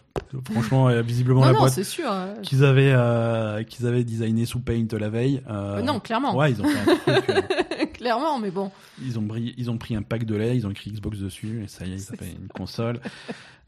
franchement, 0.51 0.89
euh, 0.89 1.03
visiblement 1.03 1.41
non, 1.41 1.47
la 1.47 1.53
non, 1.53 1.59
boîte 1.61 1.73
c'est 1.73 1.85
sûr. 1.85 2.11
euh, 2.11 2.35
qu'ils 2.43 2.65
avaient 2.65 2.93
euh, 2.93 3.63
qu'ils 3.63 3.87
avaient 3.87 4.05
designé 4.05 4.45
sous 4.47 4.61
Paint 4.61 4.87
la 4.99 5.09
veille. 5.09 5.43
euh, 5.49 5.79
euh, 5.79 5.83
non, 5.83 6.01
clairement. 6.01 6.37
Ouais, 6.37 6.51
ils 6.53 6.61
ont 6.61 6.65
fait 6.65 6.91
un 7.11 7.21
truc. 7.21 7.31
euh, 7.31 7.87
clairement, 7.95 8.39
mais 8.39 8.51
bon. 8.51 8.71
ils 9.03 9.19
ont 9.19 9.27
pris, 9.27 9.55
ils 9.57 9.71
ont 9.71 9.79
pris 9.79 9.95
un 9.97 10.03
pack 10.03 10.25
de 10.25 10.35
lait, 10.35 10.57
ils 10.57 10.67
ont 10.67 10.71
écrit 10.71 10.91
Xbox 10.91 11.19
dessus, 11.19 11.63
et 11.65 11.69
ça 11.69 11.85
y 11.87 11.95
est, 11.95 11.99
ça 11.99 12.15
fait 12.17 12.27
une 12.41 12.49
console. 12.49 13.01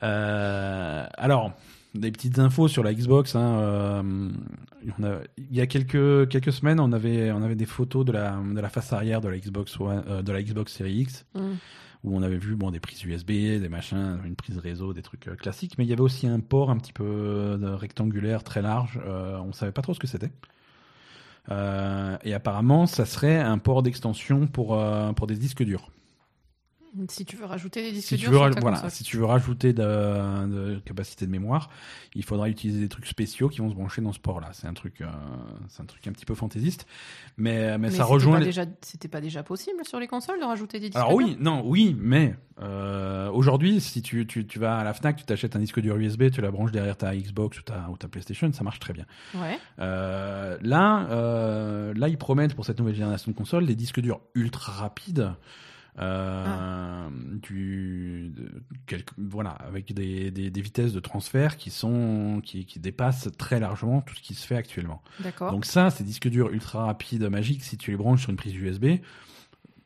Euh, 0.02 1.06
alors, 1.16 1.52
des 1.94 2.10
petites 2.12 2.39
infos 2.39 2.69
sur 2.69 2.82
la 2.82 2.93
Xbox. 2.94 3.35
Hein, 3.35 3.59
euh, 3.60 4.31
on 4.98 5.05
a- 5.05 5.19
il 5.39 5.56
y 5.56 5.60
a 5.60 5.66
quelques 5.66 6.28
quelques 6.28 6.52
semaines, 6.52 6.81
on 6.81 6.93
avait 6.93 7.31
on 7.32 7.43
avait 7.43 7.55
des 7.56 7.66
photos 7.66 8.05
de 8.05 8.12
la 8.12 8.36
de 8.55 8.60
la 8.60 8.69
face 8.69 8.93
arrière 8.93 9.20
de 9.20 9.28
la 9.28 9.39
Xbox 9.39 9.78
One- 9.81 10.05
euh, 10.09 10.23
de 10.23 10.32
la 10.32 10.43
Xbox 10.43 10.73
Series 10.73 11.01
X 11.01 11.24
Mm. 11.35 11.40
où 12.05 12.16
on 12.16 12.23
avait 12.23 12.36
vu 12.39 12.55
bon 12.56 12.70
des 12.70 12.78
prises 12.81 13.02
USB, 13.05 13.31
des 13.60 13.69
machins, 13.69 14.19
une 14.24 14.36
prise 14.36 14.59
réseau, 14.59 14.93
des 14.93 15.02
trucs 15.02 15.28
euh, 15.28 15.35
classiques, 15.35 15.77
mais 15.78 15.85
il 15.85 15.89
y 15.89 15.93
avait 15.93 16.02
aussi 16.02 16.27
un 16.28 16.40
port 16.40 16.70
un 16.70 16.77
petit 16.77 16.93
peu 16.93 17.59
rectangulaire, 17.62 18.44
très 18.44 18.62
large. 18.62 19.01
Euh, 19.06 19.39
on 19.40 19.52
savait 19.52 19.73
pas 19.73 19.82
trop 19.82 19.94
ce 19.94 19.98
que 19.98 20.06
c'était. 20.06 20.31
Et 22.24 22.35
apparemment, 22.35 22.85
ça 22.86 23.06
serait 23.06 23.39
un 23.40 23.56
port 23.59 23.82
d'extension 23.82 24.47
pour 24.47 24.78
pour 25.16 25.27
des 25.27 25.36
disques 25.36 25.62
durs. 25.65 25.90
Si 27.09 27.24
tu 27.24 27.36
veux 27.36 27.44
rajouter 27.44 27.82
des 27.82 27.93
disques 27.93 28.09
Si 28.09 28.16
tu 28.16 28.28
durs 28.28 28.44
veux, 28.44 28.51
ta 28.51 28.60
voilà, 28.60 28.89
si 28.90 29.05
tu 29.05 29.16
veux 29.19 29.24
rajouter 29.27 29.73
de, 29.73 29.82
de 29.85 30.78
capacité 30.85 31.27
de 31.27 31.31
mémoire, 31.31 31.69
il 32.15 32.24
faudra 32.24 32.48
utiliser 32.48 32.81
des 32.81 32.89
trucs 32.89 33.06
spéciaux 33.06 33.48
qui 33.48 33.59
vont 33.60 33.69
se 33.70 33.74
brancher 33.74 34.01
dans 34.02 34.12
ce 34.12 34.19
port-là. 34.19 34.51
C'est 34.52 34.66
un 34.66 34.74
truc, 34.74 35.01
euh, 35.01 35.06
c'est 35.69 35.82
un 35.82 35.86
truc 35.86 36.06
un 36.06 36.12
petit 36.12 36.24
peu 36.24 36.35
fantaisiste, 36.35 36.86
mais 37.36 37.78
mais, 37.78 37.89
Mais 37.89 37.90
ça 37.90 38.05
rejoint. 38.05 38.40
les- 38.40 38.52
c'était 38.82 39.09
pas 39.09 39.20
déjà 39.20 39.43
possible 39.43 39.85
sur 39.85 40.01
les 40.01 40.06
consoles 40.06 40.40
de 40.40 40.44
rajouter 40.44 40.81
des 40.81 40.86
disques 40.89 40.97
Alors 40.97 41.10
durs 41.16 41.19
oui, 41.19 41.36
non, 41.40 41.62
oui, 41.66 41.94
mais 41.98 42.35
euh, 42.60 43.31
aujourd'hui, 43.31 43.81
si 43.81 44.02
tu, 44.02 44.27
tu, 44.27 44.47
tu 44.47 44.59
vas 44.59 44.78
à 44.78 44.85
la 44.85 44.94
Fnac, 44.94 45.16
tu 45.16 45.24
t'achètes 45.24 45.56
un 45.56 45.60
disque 45.60 45.81
dur 45.81 45.97
USB, 45.97 46.31
tu 46.31 46.40
la 46.40 46.51
branches 46.51 46.73
derrière 46.73 46.97
ta 46.97 47.15
Xbox 47.15 47.59
ou 47.60 47.62
ta, 47.62 47.89
ou 47.90 47.97
ta 47.97 48.09
PlayStation, 48.09 48.52
ça 48.52 48.65
marche 48.65 48.81
très 48.81 48.93
bien. 48.94 49.05
Ouais. 49.35 49.59
Euh, 49.78 50.56
là, 50.62 51.06
là, 51.94 52.09
ils 52.09 52.19
promettent 52.19 52.55
pour 52.55 52.65
cette 52.65 52.78
nouvelle 52.78 52.94
génération 52.94 53.31
de 53.31 53.36
consoles 53.36 53.66
des 53.66 53.77
disques 53.77 54.01
durs 54.01 54.20
ultra 54.35 54.73
rapides. 54.73 55.31
Euh, 56.00 56.44
Ah. 56.46 57.08
du, 57.42 58.30
de- 58.36 58.62
quelque- 58.86 59.12
voilà, 59.18 59.50
avec 59.50 59.92
des, 59.94 60.30
des, 60.30 60.50
des 60.50 60.60
vitesses 60.60 60.92
de 60.92 61.00
transfert 61.00 61.56
qui 61.56 61.70
sont 61.70 62.40
qui, 62.44 62.66
qui 62.66 62.78
dépassent 62.78 63.28
très 63.38 63.58
largement 63.60 64.00
tout 64.02 64.14
ce 64.14 64.20
qui 64.20 64.34
se 64.34 64.46
fait 64.46 64.56
actuellement. 64.56 65.02
D'accord. 65.20 65.50
Donc 65.52 65.64
ça, 65.64 65.90
ces 65.90 66.04
disques 66.04 66.28
durs 66.28 66.50
ultra 66.50 66.84
rapides, 66.86 67.24
magiques, 67.24 67.62
si 67.64 67.76
tu 67.76 67.90
les 67.90 67.96
branches 67.96 68.22
sur 68.22 68.30
une 68.30 68.36
prise 68.36 68.54
USB, 68.54 69.00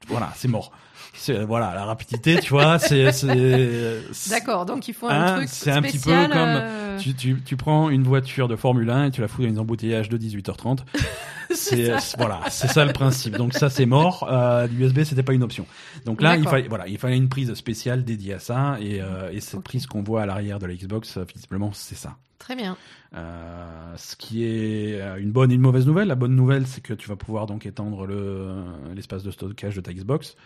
voilà, 0.08 0.32
c'est 0.36 0.48
mort. 0.48 0.72
C'est 1.14 1.44
voilà, 1.44 1.74
la 1.74 1.84
rapidité, 1.84 2.38
tu 2.40 2.50
vois, 2.50 2.78
c'est 2.78 3.12
c'est 3.12 4.30
D'accord. 4.30 4.64
Donc 4.64 4.88
il 4.88 4.94
faut 4.94 5.08
Hein, 5.08 5.34
un 5.34 5.36
truc 5.36 5.48
c'est 5.50 5.70
un 5.70 5.82
petit 5.82 5.98
peu 5.98 6.10
comme 6.10 6.32
euh, 6.34 6.98
tu, 6.98 7.14
tu, 7.14 7.42
tu 7.44 7.56
prends 7.56 7.90
une 7.90 8.02
voiture 8.02 8.48
de 8.48 8.56
Formule 8.56 8.88
1 8.88 9.06
et 9.06 9.10
tu 9.10 9.20
la 9.20 9.28
fous 9.28 9.42
dans 9.42 9.48
les 9.48 9.58
embouteillages 9.58 10.08
de 10.08 10.16
18h30. 10.16 10.78
c'est 11.54 11.92
voilà, 12.16 12.40
c'est 12.48 12.68
ça 12.68 12.84
le 12.84 12.92
principe. 12.92 13.36
Donc 13.36 13.52
ça 13.52 13.68
c'est 13.70 13.86
mort. 13.86 14.26
Euh, 14.30 14.66
L'USB 14.66 15.02
c'était 15.04 15.22
pas 15.22 15.34
une 15.34 15.42
option. 15.42 15.66
Donc 16.06 16.22
là 16.22 16.36
il 16.36 16.48
fallait 16.48 16.68
voilà, 16.68 16.88
il 16.88 16.98
fallait 16.98 17.16
une 17.16 17.28
prise 17.28 17.52
spéciale 17.54 18.04
dédiée 18.04 18.34
à 18.34 18.38
ça 18.38 18.76
et, 18.80 19.00
euh, 19.00 19.30
et 19.32 19.40
cette 19.40 19.60
prise 19.60 19.86
qu'on 19.86 20.02
voit 20.02 20.22
à 20.22 20.26
l'arrière 20.26 20.58
de 20.58 20.66
la 20.66 20.74
Xbox, 20.74 21.18
euh, 21.18 21.24
visiblement 21.34 21.70
c'est 21.72 21.94
ça. 21.94 22.16
Très 22.42 22.56
bien. 22.56 22.76
Euh, 23.14 23.94
ce 23.96 24.16
qui 24.16 24.44
est 24.44 25.00
euh, 25.00 25.16
une 25.16 25.30
bonne 25.30 25.52
et 25.52 25.54
une 25.54 25.60
mauvaise 25.60 25.86
nouvelle. 25.86 26.08
La 26.08 26.16
bonne 26.16 26.34
nouvelle 26.34 26.66
c'est 26.66 26.80
que 26.80 26.92
tu 26.92 27.08
vas 27.08 27.16
pouvoir 27.16 27.46
donc 27.46 27.66
étendre 27.66 28.04
le 28.04 28.64
l'espace 28.94 29.22
de 29.22 29.30
stockage 29.30 29.76
de 29.76 29.80
ta 29.80 29.92
Xbox. 29.92 30.36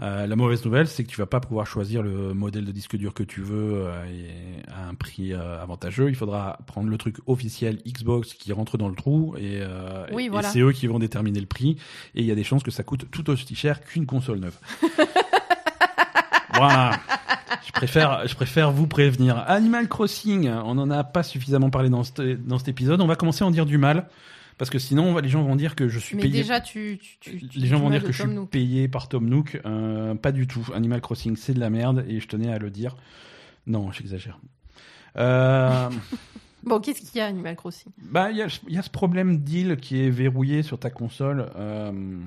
Euh, 0.00 0.26
la 0.26 0.36
mauvaise 0.36 0.64
nouvelle, 0.64 0.88
c'est 0.88 1.04
que 1.04 1.08
tu 1.08 1.18
vas 1.18 1.26
pas 1.26 1.40
pouvoir 1.40 1.66
choisir 1.66 2.02
le 2.02 2.32
modèle 2.34 2.64
de 2.64 2.72
disque 2.72 2.96
dur 2.96 3.12
que 3.12 3.22
tu 3.22 3.40
veux 3.40 3.86
euh, 3.86 4.04
et 4.06 4.70
à 4.72 4.88
un 4.88 4.94
prix 4.94 5.32
euh, 5.32 5.60
avantageux. 5.62 6.08
Il 6.08 6.16
faudra 6.16 6.58
prendre 6.66 6.88
le 6.88 6.98
truc 6.98 7.16
officiel 7.26 7.78
Xbox 7.86 8.34
qui 8.34 8.52
rentre 8.52 8.78
dans 8.78 8.88
le 8.88 8.94
trou 8.94 9.34
et, 9.36 9.62
oui, 10.12 10.30
et 10.32 10.42
c'est 10.42 10.60
eux 10.60 10.72
qui 10.72 10.86
vont 10.86 10.98
déterminer 10.98 11.40
le 11.40 11.46
prix. 11.46 11.76
Et 12.14 12.20
il 12.20 12.26
y 12.26 12.32
a 12.32 12.34
des 12.34 12.44
chances 12.44 12.62
que 12.62 12.70
ça 12.70 12.82
coûte 12.82 13.10
tout 13.10 13.28
aussi 13.30 13.54
cher 13.54 13.80
qu'une 13.82 14.06
console 14.06 14.40
neuve. 14.40 14.58
voilà. 16.54 16.98
Je 17.66 17.72
préfère, 17.72 18.26
je 18.26 18.34
préfère 18.34 18.72
vous 18.72 18.86
prévenir. 18.86 19.44
Animal 19.46 19.88
Crossing, 19.88 20.48
on 20.48 20.74
n'en 20.74 20.90
a 20.90 21.04
pas 21.04 21.22
suffisamment 21.22 21.70
parlé 21.70 21.90
dans, 21.90 22.02
dans 22.38 22.58
cet 22.58 22.68
épisode. 22.68 23.00
On 23.00 23.06
va 23.06 23.16
commencer 23.16 23.44
à 23.44 23.46
en 23.46 23.50
dire 23.50 23.66
du 23.66 23.78
mal. 23.78 24.08
Parce 24.58 24.70
que 24.70 24.78
sinon, 24.78 25.16
les 25.18 25.28
gens 25.28 25.42
vont 25.42 25.56
dire 25.56 25.74
que 25.74 25.88
je 25.88 25.98
suis 25.98 26.14
Mais 26.16 26.22
payé. 26.22 26.34
déjà, 26.34 26.60
tu, 26.60 26.98
tu, 27.20 27.38
tu 27.48 27.58
les 27.58 27.66
gens 27.66 27.80
vont 27.80 27.90
dire 27.90 28.04
que 28.04 28.12
je 28.12 28.22
suis 28.22 28.46
payé 28.50 28.86
par 28.86 29.08
Tom 29.08 29.28
Nook. 29.28 29.60
Euh, 29.64 30.14
pas 30.14 30.30
du 30.30 30.46
tout. 30.46 30.68
Animal 30.74 31.00
Crossing, 31.00 31.36
c'est 31.36 31.54
de 31.54 31.60
la 31.60 31.70
merde 31.70 32.04
et 32.06 32.20
je 32.20 32.28
tenais 32.28 32.52
à 32.52 32.58
le 32.58 32.70
dire. 32.70 32.96
Non, 33.66 33.90
j'exagère. 33.92 34.38
Euh... 35.16 35.88
bon, 36.62 36.80
qu'est-ce 36.80 37.00
qu'il 37.00 37.18
y 37.18 37.20
a 37.20 37.26
Animal 37.26 37.56
Crossing? 37.56 37.92
Bah, 37.98 38.30
il 38.30 38.36
y, 38.36 38.72
y 38.72 38.78
a, 38.78 38.82
ce 38.82 38.90
problème 38.90 39.38
deal 39.38 39.78
qui 39.78 40.04
est 40.04 40.10
verrouillé 40.10 40.62
sur 40.62 40.78
ta 40.78 40.90
console. 40.90 41.50
Euh... 41.56 42.20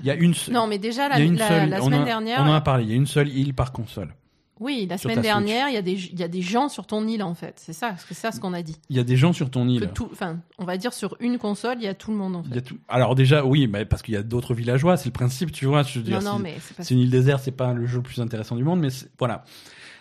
Il 0.00 0.06
y 0.06 0.10
a 0.10 0.14
une. 0.14 0.34
Non, 0.50 0.66
mais 0.66 0.78
déjà 0.78 1.08
la, 1.08 1.18
la, 1.18 1.66
la 1.66 1.80
semaine 1.80 2.04
dernière. 2.04 2.42
On 2.42 2.48
en 2.48 2.54
a 2.54 2.60
parlé. 2.60 2.84
Il 2.84 2.90
y 2.90 2.92
a 2.92 2.96
une 2.96 3.06
seule 3.06 3.28
île 3.28 3.54
par 3.54 3.72
console. 3.72 4.14
Oui, 4.60 4.86
la 4.90 4.98
semaine 4.98 5.20
dernière, 5.20 5.68
il 5.68 5.74
y, 5.74 5.76
a 5.76 5.82
des, 5.82 5.92
il 5.92 6.18
y 6.18 6.22
a 6.24 6.28
des 6.28 6.42
gens 6.42 6.68
sur 6.68 6.84
ton 6.84 7.06
île 7.06 7.22
en 7.22 7.34
fait. 7.34 7.54
C'est 7.58 7.72
ça, 7.72 7.94
c'est 8.08 8.14
ça 8.14 8.32
ce 8.32 8.40
qu'on 8.40 8.52
a 8.52 8.62
dit. 8.62 8.76
Il 8.90 8.96
y 8.96 8.98
a 8.98 9.04
des 9.04 9.16
gens 9.16 9.32
sur 9.32 9.50
ton 9.50 9.68
île. 9.68 9.88
Enfin, 10.10 10.40
on 10.58 10.64
va 10.64 10.76
dire 10.76 10.92
sur 10.92 11.16
une 11.20 11.38
console, 11.38 11.76
il 11.78 11.84
y 11.84 11.88
a 11.88 11.94
tout 11.94 12.10
le 12.10 12.16
monde 12.16 12.34
en 12.34 12.42
fait. 12.42 12.72
Alors 12.88 13.14
déjà, 13.14 13.44
oui, 13.44 13.68
mais 13.68 13.84
parce 13.84 14.02
qu'il 14.02 14.14
y 14.14 14.16
a 14.16 14.22
d'autres 14.22 14.54
villageois, 14.54 14.96
c'est 14.96 15.06
le 15.06 15.12
principe, 15.12 15.52
tu 15.52 15.66
vois. 15.66 15.84
Je 15.84 16.00
veux 16.00 16.04
dire, 16.04 16.20
non, 16.20 16.32
non, 16.32 16.38
mais 16.40 16.56
c'est 16.80 16.92
une 16.92 17.00
île 17.00 17.10
déserte, 17.10 17.42
c'est 17.44 17.52
pas 17.52 17.72
le 17.72 17.86
jeu 17.86 17.98
le 17.98 18.02
plus 18.02 18.20
intéressant 18.20 18.56
du 18.56 18.64
monde, 18.64 18.80
mais 18.80 18.88
voilà. 19.18 19.44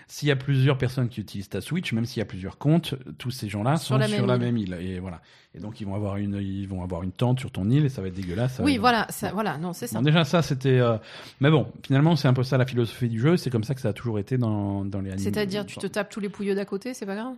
S'il 0.09 0.29
y 0.29 0.31
a 0.31 0.37
plusieurs 0.37 0.77
personnes 0.77 1.09
qui 1.09 1.19
utilisent 1.19 1.49
ta 1.49 1.59
Switch, 1.59 1.91
même 1.91 2.05
s'il 2.05 2.19
y 2.19 2.21
a 2.21 2.25
plusieurs 2.25 2.57
comptes, 2.57 2.95
tous 3.17 3.29
ces 3.29 3.49
gens-là 3.49 3.75
sont 3.75 3.97
la 3.97 4.07
sur 4.07 4.25
la 4.25 4.37
même 4.37 4.57
île. 4.57 4.73
Et 4.79 4.99
voilà. 4.99 5.21
Et 5.53 5.59
donc 5.59 5.81
ils 5.81 5.85
vont 5.85 5.95
avoir 5.95 6.15
une, 6.15 6.35
ils 6.35 6.67
vont 6.67 6.81
avoir 6.81 7.03
une 7.03 7.11
tente 7.11 7.41
sur 7.41 7.51
ton 7.51 7.69
île 7.69 7.83
et 7.83 7.89
ça 7.89 8.01
va 8.01 8.07
être 8.07 8.13
dégueulasse. 8.13 8.61
Oui, 8.63 8.77
voilà, 8.77 9.05
ça, 9.09 9.31
voilà, 9.33 9.57
non, 9.57 9.73
c'est 9.73 9.87
ça. 9.87 9.97
Bon, 9.97 10.03
déjà 10.03 10.23
ça, 10.23 10.41
c'était. 10.41 10.79
Euh... 10.79 10.97
Mais 11.41 11.51
bon, 11.51 11.67
finalement, 11.85 12.15
c'est 12.15 12.29
un 12.29 12.33
peu 12.33 12.43
ça 12.43 12.57
la 12.57 12.65
philosophie 12.65 13.09
du 13.09 13.19
jeu. 13.19 13.35
C'est 13.35 13.49
comme 13.49 13.65
ça 13.65 13.75
que 13.75 13.81
ça 13.81 13.89
a 13.89 13.93
toujours 13.93 14.17
été 14.17 14.37
dans, 14.37 14.85
dans 14.85 15.01
les. 15.01 15.17
C'est-à-dire, 15.17 15.65
tu 15.65 15.77
te 15.77 15.87
tapes 15.87 16.09
tous 16.09 16.21
les 16.21 16.29
pouilleux 16.29 16.55
d'à 16.55 16.65
côté, 16.65 16.93
c'est 16.93 17.05
pas 17.05 17.15
grave? 17.15 17.35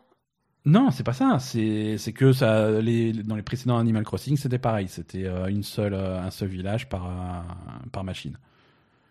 Non, 0.65 0.91
c'est 0.91 1.03
pas 1.03 1.13
ça. 1.13 1.39
C'est 1.39 2.13
que 2.13 2.33
ça. 2.33 2.81
Les, 2.81 3.13
dans 3.13 3.35
les 3.35 3.41
précédents 3.41 3.79
Animal 3.79 4.03
Crossing, 4.03 4.37
c'était 4.37 4.59
pareil. 4.59 4.87
C'était 4.89 5.25
euh, 5.25 5.47
une 5.47 5.63
seule, 5.63 5.93
euh, 5.93 6.21
un 6.21 6.29
seul 6.29 6.49
village 6.49 6.87
par 6.87 7.05
euh, 7.05 7.89
par 7.91 8.03
machine. 8.03 8.37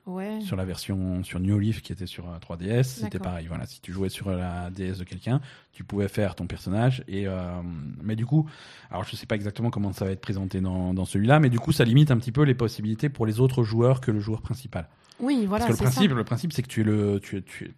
Ouais. 0.08 0.40
Sur 0.40 0.56
la 0.56 0.64
version 0.64 1.22
sur 1.22 1.38
New 1.38 1.58
Leaf 1.58 1.82
qui 1.82 1.92
était 1.92 2.06
sur 2.06 2.24
3DS, 2.40 2.84
c'était 2.84 3.18
pareil. 3.18 3.46
Voilà, 3.46 3.66
si 3.66 3.82
tu 3.82 3.92
jouais 3.92 4.08
sur 4.08 4.30
la 4.30 4.70
DS 4.70 4.96
de 4.98 5.04
quelqu'un, 5.04 5.42
tu 5.72 5.84
pouvais 5.84 6.08
faire 6.08 6.34
ton 6.34 6.46
personnage. 6.46 7.04
Et 7.08 7.28
euh, 7.28 7.60
mais 8.02 8.16
du 8.16 8.24
coup, 8.24 8.48
alors 8.90 9.04
je 9.04 9.14
sais 9.16 9.26
pas 9.26 9.34
exactement 9.34 9.68
comment 9.68 9.92
ça 9.92 10.06
va 10.06 10.12
être 10.12 10.22
présenté 10.22 10.62
dans, 10.62 10.94
dans 10.94 11.04
celui-là, 11.04 11.40
mais 11.40 11.50
du 11.50 11.58
coup, 11.58 11.72
ça 11.72 11.84
limite 11.84 12.10
un 12.10 12.16
petit 12.16 12.32
peu 12.32 12.42
les 12.42 12.54
possibilités 12.54 13.10
pour 13.10 13.26
les 13.26 13.38
autres 13.38 13.64
joueurs 13.64 14.00
que 14.00 14.10
le 14.10 14.18
joueur 14.18 14.40
principal. 14.40 14.88
Oui, 15.20 15.44
voilà. 15.46 15.66
Parce 15.66 15.78
que 15.78 15.84
le 15.84 15.90
principe, 15.90 16.12
le 16.12 16.24
principe, 16.24 16.52
c'est 16.54 16.62
que 16.62 16.68
tu 16.68 16.80
es 16.80 16.84
le, 16.84 17.20
tu 17.22 17.36
es, 17.36 17.42
tu 17.42 17.66
es. 17.66 17.70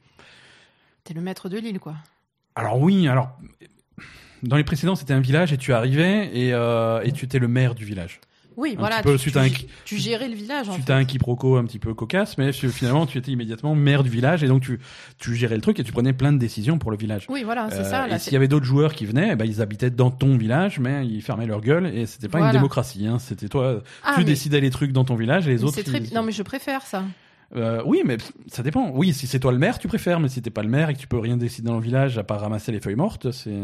T'es 1.03 1.15
le 1.15 1.23
maître 1.23 1.49
de 1.49 1.59
l'île, 1.59 1.81
quoi. 1.81 1.97
Alors 2.55 2.81
oui, 2.81 3.09
alors 3.09 3.37
dans 4.45 4.57
les 4.57 4.65
précédents, 4.65 4.95
c'était 4.95 5.15
un 5.15 5.21
village 5.21 5.53
et 5.53 5.59
tu 5.59 5.73
arrivais 5.73 6.31
et, 6.33 6.55
euh, 6.55 7.03
et 7.03 7.13
tu 7.13 7.25
étais 7.25 7.39
le 7.39 7.49
maire 7.49 7.75
du 7.75 7.85
village. 7.85 8.21
Oui, 8.61 8.77
voilà. 8.79 9.01
Peu, 9.03 9.17
tu, 9.17 9.33
tu, 9.33 9.39
un, 9.39 9.49
tu, 9.87 9.97
gérais 9.97 10.29
le 10.29 10.35
village. 10.35 10.67
Tu 10.85 10.93
as 10.93 10.95
un 10.95 11.07
quiproquo 11.07 11.57
un 11.57 11.65
petit 11.65 11.79
peu 11.79 11.95
cocasse, 11.95 12.37
mais 12.37 12.53
finalement, 12.53 13.07
tu 13.07 13.17
étais 13.17 13.31
immédiatement 13.31 13.75
maire 13.75 14.03
du 14.03 14.11
village 14.11 14.45
et 14.45 14.49
donc 14.49 14.61
tu, 14.61 14.79
tu 15.19 15.35
gérais 15.35 15.55
le 15.55 15.63
truc 15.63 15.81
et 15.81 15.85
tu 15.85 15.93
prenais 15.93 16.13
plein 16.13 16.31
de 16.31 16.39
décisions 16.39 16.77
pour 16.79 16.91
le 16.91 16.99
village. 16.99 17.25
Oui, 17.31 17.43
voilà, 17.43 17.69
c'est 17.71 17.79
euh, 17.79 17.85
ça. 17.85 18.07
Là, 18.07 18.17
et 18.17 18.19
s'il 18.19 18.35
y 18.35 18.37
avait 18.37 18.49
d'autres 18.49 18.67
joueurs 18.67 18.95
qui 18.95 19.07
venaient, 19.07 19.31
eh 19.33 19.37
ben, 19.37 19.47
ils 19.47 19.63
habitaient 19.63 19.89
dans 19.89 20.11
ton 20.11 20.37
village, 20.37 20.79
mais 20.79 21.07
ils 21.07 21.23
fermaient 21.23 21.47
leur 21.47 21.63
gueule 21.63 21.87
et 21.87 22.05
c'était 22.05 22.29
pas 22.29 22.37
voilà. 22.37 22.53
une 22.53 22.59
démocratie. 22.59 23.07
Hein. 23.07 23.19
C'était 23.19 23.49
toi, 23.49 23.83
ah, 24.05 24.13
tu 24.13 24.21
mais... 24.21 24.25
décidais 24.25 24.61
les 24.61 24.71
trucs 24.71 24.93
dans 24.93 25.05
ton 25.05 25.15
village 25.15 25.49
et 25.49 25.53
les 25.53 25.59
mais 25.59 25.65
autres. 25.65 25.81
Très... 25.81 25.99
Ils... 25.99 26.15
Non, 26.15 26.23
mais 26.23 26.33
je 26.33 26.43
préfère 26.43 26.83
ça. 26.83 27.05
Euh, 27.57 27.83
oui, 27.87 28.03
mais 28.05 28.19
ça 28.47 28.63
dépend. 28.63 28.91
Oui, 28.95 29.15
si 29.15 29.27
c'est 29.27 29.41
toi 29.41 29.53
le 29.53 29.59
maire, 29.59 29.79
tu 29.79 29.89
préfères, 29.89 30.21
mais 30.21 30.29
si 30.29 30.43
t'es 30.43 30.51
pas 30.51 30.63
le 30.63 30.69
maire 30.69 30.91
et 30.91 30.95
que 30.95 31.01
tu 31.01 31.09
peux 31.09 31.19
rien 31.19 31.39
décider 31.39 31.67
dans 31.67 31.77
le 31.77 31.83
village 31.83 32.19
à 32.19 32.25
part 32.25 32.41
ramasser 32.41 32.73
les 32.73 32.81
feuilles 32.81 32.95
mortes, 32.95 33.33
c'est. 33.33 33.59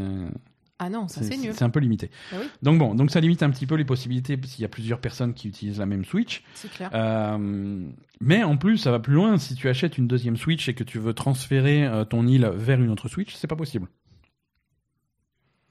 Ah 0.79 0.91
non, 0.91 1.09
ça 1.09 1.23
c'est 1.23 1.39
nul. 1.39 1.53
C'est 1.55 1.65
un 1.65 1.71
peu 1.71 1.81
limité. 1.81 2.11
Bah 2.31 2.39
oui. 2.41 2.47
Donc 2.63 2.79
bon, 2.79 2.95
donc 2.95 3.11
ça 3.11 3.21
limite 3.21 3.43
un 3.43 3.51
petit 3.51 3.67
peu 3.67 3.77
les 3.77 3.85
possibilités 3.85 4.39
s'il 4.45 4.61
y 4.61 4.65
a 4.65 4.69
plusieurs 4.69 5.01
personnes 5.01 5.33
qui 5.33 5.49
utilisent 5.49 5.79
la 5.79 5.87
même 5.87 6.05
Switch. 6.05 6.43
C'est 6.55 6.71
clair. 6.71 6.91
Euh, 6.93 7.89
mais 8.21 8.43
en 8.43 8.59
plus, 8.59 8.77
ça 8.77 8.91
va 8.91 8.99
plus 8.99 9.15
loin. 9.15 9.39
Si 9.39 9.55
tu 9.55 9.69
achètes 9.71 9.97
une 9.97 10.07
deuxième 10.07 10.37
Switch 10.37 10.69
et 10.69 10.75
que 10.75 10.85
tu 10.85 10.99
veux 10.99 11.15
transférer 11.15 11.87
euh, 11.87 12.05
ton 12.05 12.27
île 12.27 12.47
vers 12.55 12.81
une 12.81 12.91
autre 12.91 13.09
Switch, 13.09 13.35
c'est 13.35 13.47
pas 13.47 13.57
possible. 13.57 13.89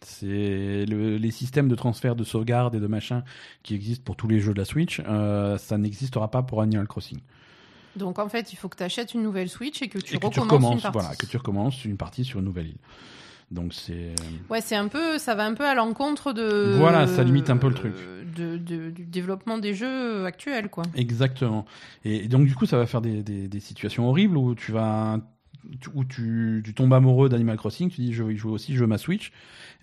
C'est 0.01 0.85
le, 0.85 1.17
les 1.17 1.31
systèmes 1.31 1.67
de 1.67 1.75
transfert 1.75 2.15
de 2.15 2.23
sauvegarde 2.23 2.75
et 2.75 2.79
de 2.79 2.87
machin 2.87 3.23
qui 3.63 3.75
existent 3.75 4.03
pour 4.03 4.15
tous 4.15 4.27
les 4.27 4.39
jeux 4.39 4.53
de 4.53 4.59
la 4.59 4.65
Switch. 4.65 5.01
Euh, 5.07 5.57
ça 5.57 5.77
n'existera 5.77 6.31
pas 6.31 6.41
pour 6.41 6.61
Animal 6.61 6.87
Crossing. 6.87 7.19
Donc 7.95 8.19
en 8.19 8.27
fait, 8.27 8.53
il 8.53 8.55
faut 8.55 8.69
que 8.69 8.77
tu 8.77 8.83
achètes 8.83 9.13
une 9.13 9.23
nouvelle 9.23 9.49
Switch 9.49 9.81
et 9.81 9.87
que 9.87 9.99
tu 9.99 10.15
et 10.15 10.19
que 10.19 10.25
recommences 10.25 10.33
tu 10.33 10.39
recommences, 10.41 10.75
une 10.75 10.81
partie. 10.81 10.97
Voilà, 10.99 11.15
que 11.15 11.25
tu 11.25 11.37
recommences 11.37 11.85
une 11.85 11.97
partie 11.97 12.25
sur 12.25 12.39
une 12.39 12.45
nouvelle 12.45 12.67
île. 12.67 12.77
Donc 13.51 13.73
c'est. 13.73 14.15
Ouais, 14.49 14.61
c'est 14.61 14.75
un 14.75 14.87
peu, 14.87 15.17
ça 15.17 15.35
va 15.35 15.45
un 15.45 15.53
peu 15.53 15.65
à 15.65 15.75
l'encontre 15.75 16.33
de. 16.33 16.75
Voilà, 16.77 17.07
ça 17.07 17.23
limite 17.23 17.49
un 17.49 17.57
peu 17.57 17.69
le 17.69 17.75
truc. 17.75 17.93
De, 18.35 18.57
de, 18.57 18.89
du 18.89 19.05
développement 19.05 19.57
des 19.57 19.73
jeux 19.73 20.25
actuels, 20.25 20.69
quoi. 20.69 20.83
Exactement. 20.95 21.65
Et, 22.03 22.27
donc 22.27 22.47
du 22.47 22.55
coup, 22.55 22.65
ça 22.65 22.77
va 22.77 22.85
faire 22.85 23.01
des, 23.01 23.23
des, 23.23 23.47
des 23.47 23.59
situations 23.59 24.09
horribles 24.09 24.35
où 24.35 24.55
tu 24.55 24.71
vas, 24.71 25.19
où 25.93 26.03
tu, 26.03 26.61
tu 26.65 26.73
tombes 26.73 26.93
amoureux 26.93 27.29
d'Animal 27.29 27.57
Crossing, 27.57 27.89
tu 27.89 28.01
dis 28.01 28.13
je 28.13 28.23
veux 28.23 28.33
y 28.33 28.37
jouer 28.37 28.51
aussi, 28.51 28.73
je 28.73 28.81
veux 28.81 28.87
ma 28.87 28.97
Switch. 28.97 29.31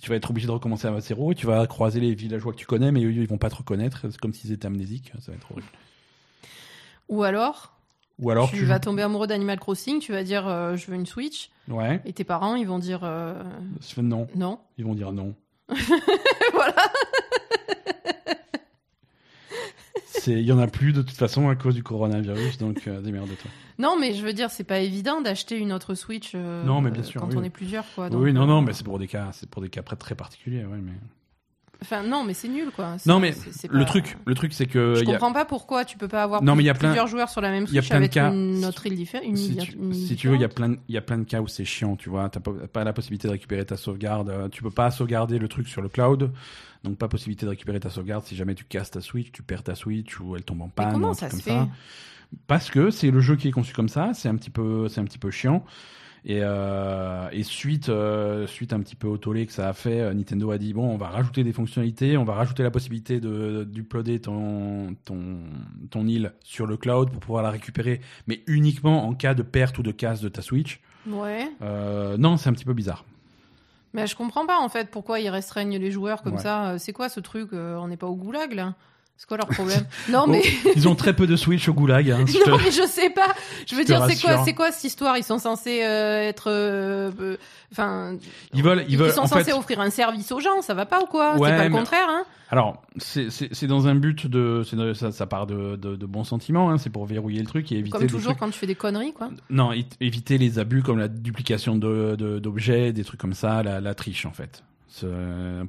Tu 0.02 0.10
vas 0.10 0.16
être 0.16 0.30
obligé 0.30 0.48
de 0.48 0.52
recommencer 0.52 0.88
à 0.88 1.00
zéro 1.00 1.32
et 1.32 1.34
tu 1.34 1.46
vas 1.46 1.66
croiser 1.66 2.00
les 2.00 2.14
villageois 2.14 2.52
que 2.52 2.58
tu 2.58 2.66
connais, 2.66 2.90
mais 2.90 3.04
eux 3.04 3.12
ils 3.12 3.28
vont 3.28 3.38
pas 3.38 3.48
te 3.50 3.54
reconnaître, 3.54 4.00
c'est 4.10 4.18
comme 4.18 4.34
s'ils 4.34 4.52
étaient 4.52 4.66
amnésiques. 4.66 5.12
Ça 5.20 5.30
va 5.30 5.36
être 5.36 5.50
horrible. 5.50 5.68
Ou 7.08 7.22
alors. 7.22 7.72
Ou 8.18 8.30
alors 8.30 8.50
tu, 8.50 8.58
tu 8.58 8.64
vas 8.64 8.78
tomber 8.78 9.02
amoureux 9.02 9.26
d'Animal 9.26 9.58
Crossing, 9.58 9.98
tu 10.00 10.12
vas 10.12 10.22
dire 10.22 10.46
euh, 10.46 10.76
je 10.76 10.86
veux 10.86 10.94
une 10.94 11.06
Switch. 11.06 11.50
Ouais. 11.68 12.00
Et 12.04 12.12
tes 12.12 12.24
parents, 12.24 12.54
ils 12.54 12.66
vont 12.66 12.78
dire 12.78 13.00
euh... 13.02 13.42
non. 13.98 14.26
Non. 14.34 14.58
Ils 14.78 14.84
vont 14.84 14.94
dire 14.94 15.12
non. 15.12 15.34
voilà. 16.52 16.74
Il 20.26 20.40
y 20.40 20.52
en 20.52 20.58
a 20.58 20.68
plus 20.68 20.92
de 20.92 21.02
toute 21.02 21.16
façon 21.16 21.48
à 21.48 21.56
cause 21.56 21.74
du 21.74 21.82
coronavirus, 21.82 22.58
donc 22.58 22.86
euh, 22.86 23.00
démerde-toi. 23.00 23.50
Non, 23.78 23.96
mais 23.98 24.14
je 24.14 24.24
veux 24.24 24.32
dire, 24.32 24.50
c'est 24.50 24.64
pas 24.64 24.78
évident 24.78 25.20
d'acheter 25.20 25.56
une 25.56 25.72
autre 25.72 25.94
Switch 25.94 26.32
euh, 26.34 26.62
non, 26.64 26.80
mais 26.80 26.90
bien 26.90 27.02
sûr, 27.02 27.20
quand 27.20 27.28
oui. 27.28 27.36
on 27.38 27.42
est 27.42 27.50
plusieurs. 27.50 27.84
Quoi, 27.94 28.10
donc, 28.10 28.22
oui, 28.22 28.32
non, 28.32 28.46
non, 28.46 28.62
mais 28.62 28.72
c'est 28.72 28.84
pour 28.84 28.98
des 28.98 29.08
cas, 29.08 29.30
c'est 29.32 29.48
pour 29.48 29.62
des 29.62 29.68
cas 29.68 29.82
très 29.82 30.14
particuliers, 30.14 30.64
ouais, 30.64 30.78
mais. 30.80 30.92
Enfin, 31.82 32.02
non, 32.02 32.24
mais 32.24 32.32
c'est 32.32 32.48
nul, 32.48 32.70
quoi. 32.74 32.96
Non, 33.04 33.20
mais 33.20 33.32
c'est 33.32 33.70
le 33.70 33.80
pas... 33.80 33.84
truc, 33.84 34.16
le 34.24 34.34
truc, 34.34 34.54
c'est 34.54 34.66
que. 34.66 34.94
Je 34.94 35.04
y 35.04 35.08
a... 35.08 35.12
comprends 35.12 35.32
pas 35.32 35.44
pourquoi 35.44 35.84
tu 35.84 35.98
peux 35.98 36.08
pas 36.08 36.22
avoir 36.22 36.42
non, 36.42 36.56
mais 36.56 36.64
y 36.64 36.70
a 36.70 36.74
plusieurs 36.74 37.08
joueurs 37.08 37.28
sur 37.28 37.40
la 37.40 37.50
même 37.50 37.66
y 37.70 37.78
a 37.78 37.82
Switch 37.82 37.88
plein 37.88 37.98
de 37.98 38.04
avec 38.04 38.12
cas... 38.12 38.32
une 38.32 38.64
autre 38.64 38.86
île 38.86 38.96
différente. 38.96 39.26
Une 39.26 39.36
si, 39.36 39.52
île, 39.52 39.58
tu, 39.58 39.72
une 39.72 39.92
si 39.92 40.16
tu 40.16 40.28
veux, 40.28 40.36
il 40.36 40.40
y 40.40 40.44
a 40.44 40.48
plein, 40.48 40.76
il 40.88 40.94
y 40.94 40.96
a 40.96 41.02
plein 41.02 41.18
de 41.18 41.24
cas 41.24 41.40
où 41.40 41.48
c'est 41.48 41.64
chiant, 41.64 41.96
tu 41.96 42.08
vois. 42.08 42.28
T'as 42.30 42.40
pas, 42.40 42.52
pas 42.72 42.84
la 42.84 42.92
possibilité 42.92 43.28
de 43.28 43.32
récupérer 43.32 43.66
ta 43.66 43.76
sauvegarde. 43.76 44.50
Tu 44.50 44.62
peux 44.62 44.70
pas 44.70 44.90
sauvegarder 44.90 45.38
le 45.38 45.48
truc 45.48 45.68
sur 45.68 45.82
le 45.82 45.88
cloud. 45.88 46.32
Donc 46.84 46.96
pas 46.98 47.08
possibilité 47.08 47.46
de 47.46 47.50
récupérer 47.50 47.80
ta 47.80 47.90
sauvegarde. 47.90 48.24
Si 48.24 48.34
jamais 48.34 48.54
tu 48.54 48.64
casses 48.64 48.90
ta 48.90 49.00
Switch, 49.00 49.30
tu 49.32 49.42
perds 49.42 49.62
ta 49.62 49.74
Switch 49.74 50.18
ou 50.20 50.36
elle 50.36 50.44
tombe 50.44 50.62
en 50.62 50.68
panne. 50.68 50.92
Comment 50.92 51.10
un 51.10 51.14
ça 51.14 51.28
truc 51.28 51.40
se 51.40 51.48
comme 51.48 51.58
fait? 51.58 51.64
Ça. 51.64 51.68
Parce 52.46 52.70
que 52.70 52.90
c'est 52.90 53.10
le 53.10 53.20
jeu 53.20 53.36
qui 53.36 53.48
est 53.48 53.52
conçu 53.52 53.72
comme 53.72 53.88
ça. 53.88 54.12
C'est 54.14 54.28
un 54.28 54.36
petit 54.36 54.50
peu, 54.50 54.88
c'est 54.88 55.00
un 55.00 55.04
petit 55.04 55.18
peu 55.18 55.30
chiant. 55.30 55.64
Et, 56.24 56.38
euh, 56.42 57.28
et 57.32 57.42
suite, 57.42 57.88
euh, 57.88 58.46
suite 58.46 58.72
un 58.72 58.78
petit 58.80 58.94
peu 58.94 59.08
au 59.08 59.16
tollé 59.16 59.44
que 59.44 59.52
ça 59.52 59.68
a 59.68 59.72
fait, 59.72 60.00
euh, 60.00 60.14
Nintendo 60.14 60.52
a 60.52 60.58
dit 60.58 60.72
bon, 60.72 60.88
on 60.88 60.96
va 60.96 61.08
rajouter 61.08 61.42
des 61.42 61.52
fonctionnalités, 61.52 62.16
on 62.16 62.22
va 62.22 62.34
rajouter 62.34 62.62
la 62.62 62.70
possibilité 62.70 63.18
de 63.18 63.64
d'uploader 63.64 64.20
ton, 64.20 64.94
ton 65.04 65.38
ton 65.90 66.06
île 66.06 66.32
sur 66.44 66.66
le 66.66 66.76
cloud 66.76 67.10
pour 67.10 67.18
pouvoir 67.20 67.42
la 67.42 67.50
récupérer, 67.50 68.00
mais 68.28 68.40
uniquement 68.46 69.04
en 69.08 69.14
cas 69.14 69.34
de 69.34 69.42
perte 69.42 69.78
ou 69.78 69.82
de 69.82 69.90
casse 69.90 70.20
de 70.20 70.28
ta 70.28 70.42
Switch. 70.42 70.80
Ouais. 71.08 71.50
Euh, 71.60 72.16
non, 72.16 72.36
c'est 72.36 72.48
un 72.48 72.52
petit 72.52 72.64
peu 72.64 72.74
bizarre. 72.74 73.04
Mais 73.92 74.06
je 74.06 74.14
comprends 74.14 74.46
pas 74.46 74.58
en 74.60 74.68
fait 74.68 74.90
pourquoi 74.92 75.18
ils 75.18 75.28
restreignent 75.28 75.76
les 75.76 75.90
joueurs 75.90 76.22
comme 76.22 76.34
Ouais. 76.34 76.40
ça. 76.40 76.78
C'est 76.78 76.92
quoi 76.92 77.08
ce 77.08 77.18
truc 77.18 77.52
On 77.52 77.88
n'est 77.88 77.96
pas 77.96 78.06
au 78.06 78.14
goulag 78.14 78.52
là? 78.54 78.74
C'est 79.22 79.28
quoi 79.28 79.36
leur 79.36 79.46
problème? 79.46 79.84
Non, 80.08 80.26
mais. 80.26 80.42
Oh, 80.66 80.70
ils 80.74 80.88
ont 80.88 80.96
très 80.96 81.14
peu 81.14 81.28
de 81.28 81.36
Switch 81.36 81.68
au 81.68 81.72
goulag. 81.74 82.10
Hein, 82.10 82.24
non, 82.48 82.56
te- 82.58 82.64
mais 82.64 82.72
je 82.72 82.84
sais 82.88 83.08
pas. 83.08 83.28
Je 83.68 83.76
veux 83.76 83.82
je 83.82 83.86
dire, 83.86 84.04
c'est 84.10 84.20
quoi, 84.20 84.44
c'est 84.44 84.52
quoi 84.52 84.72
cette 84.72 84.82
histoire? 84.82 85.16
Ils 85.16 85.22
sont 85.22 85.38
censés 85.38 85.84
euh, 85.84 86.28
être, 86.28 86.50
euh, 86.50 87.12
euh, 87.20 87.36
enfin, 87.70 88.16
Ils 88.52 88.64
veulent, 88.64 88.84
ils 88.88 88.98
veulent. 88.98 89.12
sont 89.12 89.20
en 89.20 89.26
censés 89.28 89.44
fait, 89.44 89.52
offrir 89.52 89.78
un 89.78 89.90
service 89.90 90.32
aux 90.32 90.40
gens. 90.40 90.60
Ça 90.60 90.74
va 90.74 90.86
pas 90.86 91.00
ou 91.02 91.06
quoi? 91.06 91.36
Ouais, 91.36 91.50
C'est 91.50 91.56
pas 91.56 91.64
le 91.68 91.70
contraire, 91.70 92.08
hein 92.08 92.24
Alors, 92.50 92.82
c'est 92.98 93.66
dans 93.68 93.86
un 93.86 93.94
but 93.94 94.26
de, 94.26 94.64
ça, 94.94 95.12
ça 95.12 95.26
part 95.26 95.46
de, 95.46 95.76
de, 95.76 95.94
de 95.94 96.06
bons 96.06 96.24
sentiments. 96.24 96.70
Hein, 96.70 96.78
c'est 96.78 96.90
pour 96.90 97.06
verrouiller 97.06 97.38
le 97.38 97.46
truc 97.46 97.70
et 97.70 97.76
éviter 97.76 97.96
Comme 97.96 98.08
toujours 98.08 98.32
trucs- 98.32 98.40
quand 98.40 98.50
tu 98.50 98.58
fais 98.58 98.66
des 98.66 98.74
conneries, 98.74 99.12
quoi. 99.12 99.30
Non, 99.50 99.70
éviter 100.00 100.36
les 100.36 100.58
abus 100.58 100.82
comme 100.82 100.98
la 100.98 101.06
duplication 101.06 101.76
de- 101.76 102.16
de- 102.18 102.40
d'objets, 102.40 102.92
des 102.92 103.04
trucs 103.04 103.20
comme 103.20 103.34
ça, 103.34 103.62
la, 103.62 103.80
la 103.80 103.94
triche 103.94 104.26
en 104.26 104.32
fait. 104.32 104.64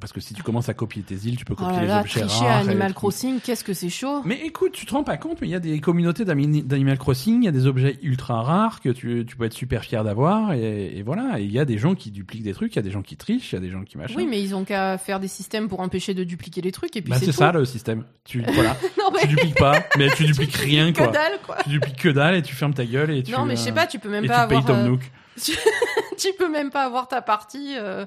Parce 0.00 0.12
que 0.12 0.20
si 0.20 0.34
tu 0.34 0.42
commences 0.42 0.68
à 0.68 0.74
copier 0.74 1.02
tes 1.02 1.14
îles, 1.14 1.36
tu 1.36 1.44
peux 1.44 1.54
Oh 1.56 1.62
copier 1.62 1.76
là 1.76 1.82
les 1.82 1.88
là, 1.88 2.00
objets 2.00 2.20
tricher 2.20 2.44
rares. 2.44 2.52
à 2.52 2.58
Animal 2.60 2.94
Crossing, 2.94 3.40
qu'est-ce 3.40 3.64
que 3.64 3.72
c'est 3.72 3.88
chaud 3.88 4.22
Mais 4.24 4.40
écoute, 4.44 4.72
tu 4.72 4.84
te 4.86 4.92
rends 4.92 5.04
pas 5.04 5.16
compte, 5.16 5.40
mais 5.40 5.48
il 5.48 5.50
y 5.50 5.54
a 5.54 5.60
des 5.60 5.80
communautés 5.80 6.24
d'Animal 6.24 6.98
Crossing, 6.98 7.42
il 7.42 7.44
y 7.46 7.48
a 7.48 7.52
des 7.52 7.66
objets 7.66 7.98
ultra 8.02 8.42
rares 8.42 8.80
que 8.80 8.90
tu, 8.90 9.24
tu 9.26 9.36
peux 9.36 9.44
être 9.44 9.54
super 9.54 9.82
fier 9.84 10.04
d'avoir, 10.04 10.52
et, 10.52 10.98
et 10.98 11.02
voilà. 11.02 11.40
Et 11.40 11.44
il 11.44 11.52
y 11.52 11.58
a 11.58 11.64
des 11.64 11.78
gens 11.78 11.94
qui 11.94 12.10
dupliquent 12.10 12.42
des 12.42 12.52
trucs, 12.54 12.72
il 12.74 12.76
y 12.76 12.78
a 12.80 12.82
des 12.82 12.90
gens 12.90 13.02
qui 13.02 13.16
trichent, 13.16 13.52
il 13.52 13.56
y 13.56 13.58
a 13.58 13.60
des 13.62 13.70
gens 13.70 13.82
qui 13.84 13.96
machin. 13.96 14.14
Oui, 14.16 14.26
mais 14.28 14.42
ils 14.42 14.54
ont 14.54 14.64
qu'à 14.64 14.98
faire 14.98 15.20
des 15.20 15.28
systèmes 15.28 15.68
pour 15.68 15.80
empêcher 15.80 16.14
de 16.14 16.24
dupliquer 16.24 16.60
les 16.60 16.72
trucs 16.72 16.96
et 16.96 17.02
puis 17.02 17.10
Bah, 17.10 17.18
c'est 17.18 17.32
ça 17.32 17.50
le 17.52 17.64
système. 17.64 18.04
Tu, 18.24 18.42
voilà. 18.52 18.76
Non, 18.98 19.10
mais 19.12 19.20
tu 19.20 19.28
dupliques 19.28 19.58
pas, 19.58 19.82
mais 19.98 20.08
tu 20.10 20.24
dupliques 20.26 20.54
rien 20.56 20.92
que 20.92 20.98
quoi. 20.98 21.08
dalle, 21.08 21.38
quoi. 21.46 21.56
Tu 21.64 21.70
dupliques 21.70 21.96
que 22.00 22.08
dalle 22.08 22.36
et 22.36 22.42
tu 22.42 22.54
fermes 22.54 22.74
ta 22.74 22.84
gueule 22.84 23.10
et 23.10 23.22
tu. 23.22 23.32
Non, 23.32 23.44
mais 23.44 23.56
je 23.56 23.60
sais 23.62 23.70
euh, 23.70 23.74
pas, 23.74 23.86
tu 23.86 23.98
peux 23.98 24.08
même 24.08 24.24
et 24.24 24.28
pas 24.28 24.42
tu 24.44 24.48
payes 24.48 24.58
avoir. 24.58 24.86
Euh, 24.88 24.96
tu 26.18 26.28
peux 26.38 26.50
même 26.50 26.70
pas 26.70 26.84
avoir 26.84 27.08
ta 27.08 27.20
partie. 27.22 27.74
euh, 27.78 28.06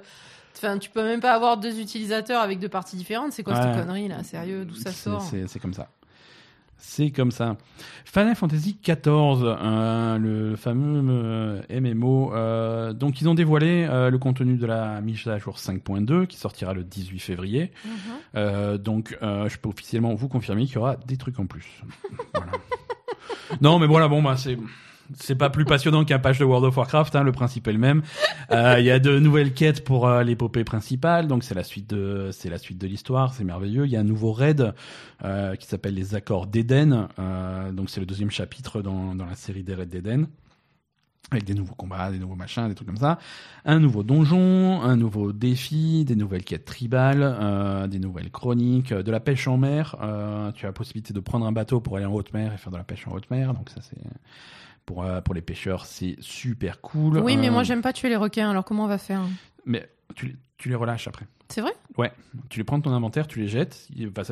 Enfin, 0.57 0.77
tu 0.77 0.89
peux 0.89 1.03
même 1.03 1.19
pas 1.21 1.33
avoir 1.33 1.57
deux 1.57 1.79
utilisateurs 1.79 2.41
avec 2.41 2.59
deux 2.59 2.69
parties 2.69 2.97
différentes. 2.97 3.31
C'est 3.31 3.43
quoi 3.43 3.55
cette 3.55 3.75
connerie 3.79 4.07
là? 4.07 4.23
Sérieux, 4.23 4.65
d'où 4.65 4.75
ça 4.75 4.91
sort? 4.91 5.21
c'est- 5.21 5.59
comme 5.59 5.73
ça. 5.73 5.89
C'est 6.79 7.09
comme 7.09 7.31
ça. 7.31 7.57
Final 8.05 8.35
Fantasy 8.35 8.77
XIV, 8.83 8.99
euh, 9.43 10.17
le 10.19 10.55
fameux 10.55 11.01
euh, 11.11 11.61
MMO. 11.81 12.33
euh, 12.35 12.93
donc, 12.93 13.19
ils 13.19 13.27
ont 13.27 13.33
dévoilé 13.33 13.87
euh, 13.89 14.11
le 14.11 14.17
contenu 14.19 14.57
de 14.57 14.65
la 14.67 15.01
mise 15.01 15.27
à 15.27 15.39
jour 15.39 15.57
5.2 15.57 16.27
qui 16.27 16.37
sortira 16.37 16.73
le 16.75 16.83
18 16.83 17.17
février. 17.19 17.71
Mhm. 17.83 17.91
Euh, 18.35 18.77
donc, 18.77 19.17
je 19.21 19.57
peux 19.57 19.69
officiellement 19.69 20.13
vous 20.13 20.27
confirmer 20.27 20.65
qu'il 20.65 20.75
y 20.75 20.77
aura 20.77 20.97
des 20.97 21.17
trucs 21.17 21.39
en 21.39 21.47
plus. 21.47 21.65
Voilà. 22.35 22.51
non, 23.61 23.79
mais 23.79 23.87
voilà, 23.87 24.07
bon, 24.07 24.21
bah, 24.21 24.37
c'est. 24.37 24.57
C'est 25.15 25.35
pas 25.35 25.49
plus 25.49 25.65
passionnant 25.65 26.03
qu'un 26.05 26.19
patch 26.19 26.39
de 26.39 26.43
World 26.43 26.65
of 26.65 26.77
Warcraft, 26.77 27.15
hein, 27.15 27.23
le 27.23 27.31
principe 27.31 27.67
est 27.67 27.73
le 27.73 27.79
même. 27.79 28.01
Euh, 28.51 28.75
Il 28.79 28.85
y 28.85 28.91
a 28.91 28.99
de 28.99 29.19
nouvelles 29.19 29.53
quêtes 29.53 29.83
pour 29.83 30.07
euh, 30.07 30.23
l'épopée 30.23 30.63
principale, 30.63 31.27
donc 31.27 31.43
c'est 31.43 31.55
la 31.55 31.63
suite 31.63 31.89
de 31.89 32.29
c'est 32.31 32.49
la 32.49 32.57
suite 32.57 32.77
de 32.77 32.87
l'histoire, 32.87 33.33
c'est 33.33 33.43
merveilleux. 33.43 33.85
Il 33.85 33.91
y 33.91 33.95
a 33.95 33.99
un 33.99 34.03
nouveau 34.03 34.33
raid 34.33 34.73
euh, 35.23 35.55
qui 35.55 35.67
s'appelle 35.67 35.93
les 35.93 36.15
Accords 36.15 36.47
d'Éden, 36.47 37.07
euh, 37.19 37.71
donc 37.71 37.89
c'est 37.89 37.99
le 37.99 38.05
deuxième 38.05 38.31
chapitre 38.31 38.81
dans, 38.81 39.15
dans 39.15 39.25
la 39.25 39.35
série 39.35 39.63
des 39.63 39.75
raids 39.75 39.85
d'Éden, 39.85 40.27
avec 41.31 41.45
des 41.45 41.53
nouveaux 41.53 41.75
combats, 41.75 42.11
des 42.11 42.19
nouveaux 42.19 42.35
machins, 42.35 42.67
des 42.67 42.75
trucs 42.75 42.87
comme 42.87 42.97
ça. 42.97 43.17
Un 43.65 43.79
nouveau 43.79 44.03
donjon, 44.03 44.81
un 44.81 44.95
nouveau 44.95 45.33
défi, 45.33 46.05
des 46.05 46.15
nouvelles 46.15 46.43
quêtes 46.43 46.65
tribales, 46.65 47.21
euh, 47.21 47.87
des 47.87 47.99
nouvelles 47.99 48.31
chroniques, 48.31 48.93
de 48.93 49.11
la 49.11 49.19
pêche 49.19 49.47
en 49.47 49.57
mer. 49.57 49.95
Euh, 50.01 50.51
tu 50.51 50.65
as 50.65 50.69
la 50.69 50.73
possibilité 50.73 51.13
de 51.13 51.19
prendre 51.19 51.45
un 51.45 51.51
bateau 51.51 51.79
pour 51.79 51.97
aller 51.97 52.05
en 52.05 52.13
haute 52.13 52.33
mer 52.33 52.53
et 52.53 52.57
faire 52.57 52.71
de 52.71 52.77
la 52.77 52.83
pêche 52.83 53.07
en 53.07 53.11
haute 53.11 53.29
mer, 53.31 53.53
donc 53.53 53.69
ça 53.69 53.81
c'est 53.81 53.97
pour 54.87 55.03
euh, 55.03 55.21
pour 55.21 55.35
les 55.35 55.41
pêcheurs 55.41 55.85
c'est 55.85 56.15
super 56.19 56.81
cool. 56.81 57.19
Oui, 57.19 57.37
mais 57.37 57.49
Euh, 57.49 57.51
moi 57.51 57.61
j'aime 57.63 57.83
pas 57.83 57.93
tuer 57.93 58.09
les 58.09 58.15
requins. 58.15 58.49
Alors 58.49 58.65
comment 58.65 58.85
on 58.85 58.87
va 58.87 58.97
faire 58.97 59.21
mais 59.65 59.87
tu, 60.15 60.27
les- 60.27 60.35
tu 60.57 60.69
les 60.69 60.75
relâches 60.75 61.07
après. 61.07 61.27
C'est 61.49 61.61
vrai? 61.61 61.73
Tu 62.49 62.59
les 62.59 62.63
prends 62.63 62.77
de 62.77 62.83
ton 62.83 62.91
inventaire, 62.91 63.27
tu 63.27 63.39
les 63.39 63.47
jettes. 63.47 63.87
Il 63.95 64.09
va, 64.09 64.23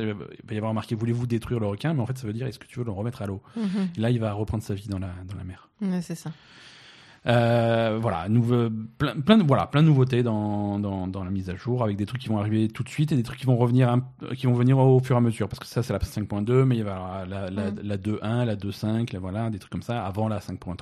y 0.52 0.58
avoir 0.58 0.74
marqué 0.74 0.96
voulez-vous 0.96 1.28
détruire 1.28 1.60
le 1.60 1.68
requin, 1.68 1.94
mais 1.94 2.02
en 2.02 2.06
fait 2.06 2.18
ça 2.18 2.26
veut 2.28 2.34
dire 2.34 2.48
est-ce 2.48 2.60
que 2.60 2.68
tu 2.68 2.80
veux 2.80 2.86
le 2.86 2.92
remettre 2.92 3.22
à 3.22 3.26
l'eau? 3.28 3.42
Mhm. 3.56 3.90
Là 3.98 4.10
il 4.10 4.20
va 4.20 4.34
reprendre 4.34 4.64
sa 4.64 4.74
vie 4.74 4.88
dans 4.88 5.00
la 5.00 5.12
dans 5.28 5.36
la 5.38 5.44
mer. 5.44 5.70
Ouais, 5.82 6.02
C'est 6.02 6.16
ça. 6.16 6.32
Euh, 7.28 7.98
voilà, 8.00 8.30
nouveau, 8.30 8.70
plein, 8.98 9.44
voilà, 9.44 9.66
plein 9.66 9.82
de 9.82 9.88
nouveautés 9.88 10.22
dans, 10.22 10.78
dans, 10.80 11.08
dans 11.08 11.24
la 11.24 11.32
mise 11.32 11.50
à 11.50 11.56
jour 11.56 11.84
avec 11.84 11.98
des 11.98 12.06
trucs 12.06 12.22
qui 12.22 12.30
vont 12.30 12.38
arriver 12.38 12.68
tout 12.68 12.84
de 12.84 12.90
suite 12.90 13.12
et 13.12 13.16
des 13.16 13.24
trucs 13.24 13.40
qui 13.40 13.48
vont 13.48 13.58
revenir 13.58 13.98
qui 14.38 14.46
vont 14.46 14.54
venir 14.54 14.78
au 14.78 15.00
fur 15.00 15.16
et 15.16 15.18
à 15.18 15.22
mesure 15.22 15.50
parce 15.50 15.60
que 15.60 15.66
ça 15.66 15.82
c'est 15.82 15.94
la 15.94 16.00
5.2 16.00 16.64
mais 16.66 16.78
il 16.78 16.84
va 16.84 16.92
y 16.92 16.94
avoir 16.94 17.26
la, 17.26 17.50
la, 17.50 17.72
la 17.72 17.98
2.1, 17.98 18.46
la 18.46 18.56
2.5, 18.56 19.12
la 19.14 19.20
voilà, 19.20 19.50
des 19.50 19.58
trucs 19.58 19.72
comme 19.72 19.82
ça 19.82 20.06
avant 20.06 20.28
la 20.28 20.40
5.3. 20.40 20.76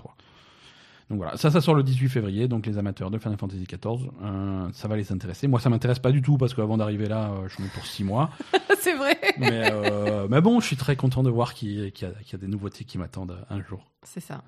Donc 1.09 1.17
voilà, 1.17 1.37
ça 1.37 1.51
ça 1.51 1.61
sort 1.61 1.75
le 1.75 1.83
18 1.83 2.09
février 2.09 2.47
donc 2.47 2.65
les 2.65 2.77
amateurs 2.77 3.09
de 3.09 3.17
Final 3.17 3.37
Fantasy 3.37 3.65
XIV, 3.65 4.09
euh, 4.21 4.67
ça 4.73 4.87
va 4.87 4.97
les 4.97 5.11
intéresser. 5.11 5.47
Moi 5.47 5.61
ça 5.61 5.69
m'intéresse 5.69 5.99
pas 5.99 6.11
du 6.11 6.21
tout 6.21 6.37
parce 6.37 6.53
qu'avant 6.53 6.75
d'arriver 6.75 7.07
là, 7.07 7.31
euh, 7.31 7.47
je 7.47 7.55
suis 7.55 7.63
pour 7.69 7.85
6 7.85 8.03
mois. 8.03 8.29
c'est 8.79 8.95
vrai. 8.95 9.17
mais, 9.37 9.69
euh, 9.71 10.27
mais 10.29 10.41
bon, 10.41 10.59
je 10.59 10.67
suis 10.67 10.77
très 10.77 10.95
content 10.95 11.23
de 11.23 11.29
voir 11.29 11.53
y, 11.61 11.91
qu'il 11.91 12.07
y 12.07 12.35
a 12.35 12.37
des 12.37 12.47
nouveautés 12.47 12.83
qui 12.83 12.97
m'attendent 12.97 13.37
un 13.49 13.61
jour. 13.61 13.85
C'est 14.03 14.19
ça. 14.19 14.43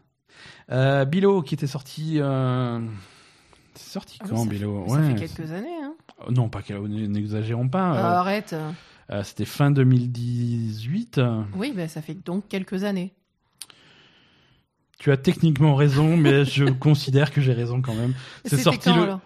Euh, 0.71 1.05
Bilo 1.05 1.41
qui 1.41 1.53
était 1.55 1.67
sorti. 1.67 2.15
Euh... 2.19 2.79
C'est 3.75 3.91
sorti 3.91 4.17
Ah 4.21 4.25
oui, 4.25 4.29
quand 4.31 4.43
ça 4.43 4.49
Bilo 4.49 4.85
Ça 4.87 4.95
Ouais, 4.95 5.09
fait 5.15 5.27
quelques 5.27 5.51
années. 5.51 5.67
Hein. 5.83 5.93
c'est- 6.27 6.31
Non, 6.33 6.49
pas 6.49 6.61
n'exagérons 6.87 7.67
pas. 7.67 7.91
euh, 7.93 7.99
Ah, 8.01 8.19
arrête. 8.19 8.55
euh, 9.11 9.23
C'était 9.23 9.45
fin 9.45 9.69
2018. 9.71 11.19
Oui, 11.55 11.73
ben 11.75 11.87
ça 11.87 12.01
fait 12.01 12.13
donc 12.15 12.47
quelques 12.47 12.83
années. 12.85 13.13
Tu 14.97 15.11
as 15.11 15.17
techniquement 15.17 15.75
raison, 15.75 16.15
mais 16.17 16.45
je 16.45 16.63
considère 16.79 17.31
que 17.31 17.41
j'ai 17.41 17.53
raison 17.53 17.81
quand 17.81 17.93
même. 17.95 18.13
C'est 18.45 18.57
sorti, 18.57 18.89
le... 18.93 19.17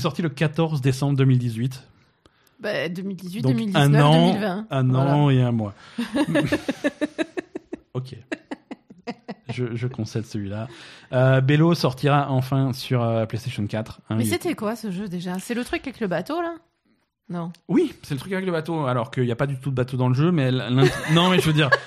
sorti 0.00 0.22
le 0.22 0.28
14 0.28 0.80
décembre 0.80 1.16
2018. 1.16 1.82
Bah, 2.60 2.88
2018, 2.88 3.42
Donc 3.42 3.52
2019, 3.52 3.82
un 3.82 4.00
an, 4.04 4.26
2020. 4.32 4.66
un 4.70 4.82
Voilà. 4.88 5.14
an 5.16 5.30
et 5.30 5.40
un 5.42 5.52
mois. 5.52 5.74
ok. 7.94 8.16
Je, 9.50 9.74
je 9.74 9.86
concède 9.86 10.24
celui-là. 10.24 10.68
Euh, 11.12 11.40
Bello 11.40 11.74
sortira 11.74 12.30
enfin 12.30 12.72
sur 12.72 13.02
euh, 13.02 13.26
PlayStation 13.26 13.66
4. 13.66 14.00
hein, 14.08 14.16
Mais 14.16 14.24
il- 14.24 14.30
c'était 14.30 14.54
quoi 14.54 14.74
ce 14.76 14.90
jeu 14.90 15.06
déjà? 15.08 15.38
C'est 15.38 15.54
le 15.54 15.64
truc 15.64 15.82
avec 15.86 16.00
le 16.00 16.06
bateau 16.06 16.40
là? 16.40 16.54
Non. 17.28 17.52
Oui, 17.68 17.94
c'est 18.02 18.14
le 18.14 18.20
truc 18.20 18.32
avec 18.32 18.44
le 18.46 18.52
bateau, 18.52 18.86
alors 18.86 19.10
qu'il 19.10 19.24
n'y 19.24 19.32
a 19.32 19.36
pas 19.36 19.46
du 19.46 19.56
tout 19.58 19.70
de 19.70 19.74
bateau 19.74 19.96
dans 19.96 20.08
le 20.08 20.14
jeu, 20.14 20.30
mais 20.32 20.50
l'int- 20.50 20.84
non, 21.12 21.30
mais 21.30 21.38
je 21.40 21.46
veux 21.46 21.52
dire. 21.52 21.70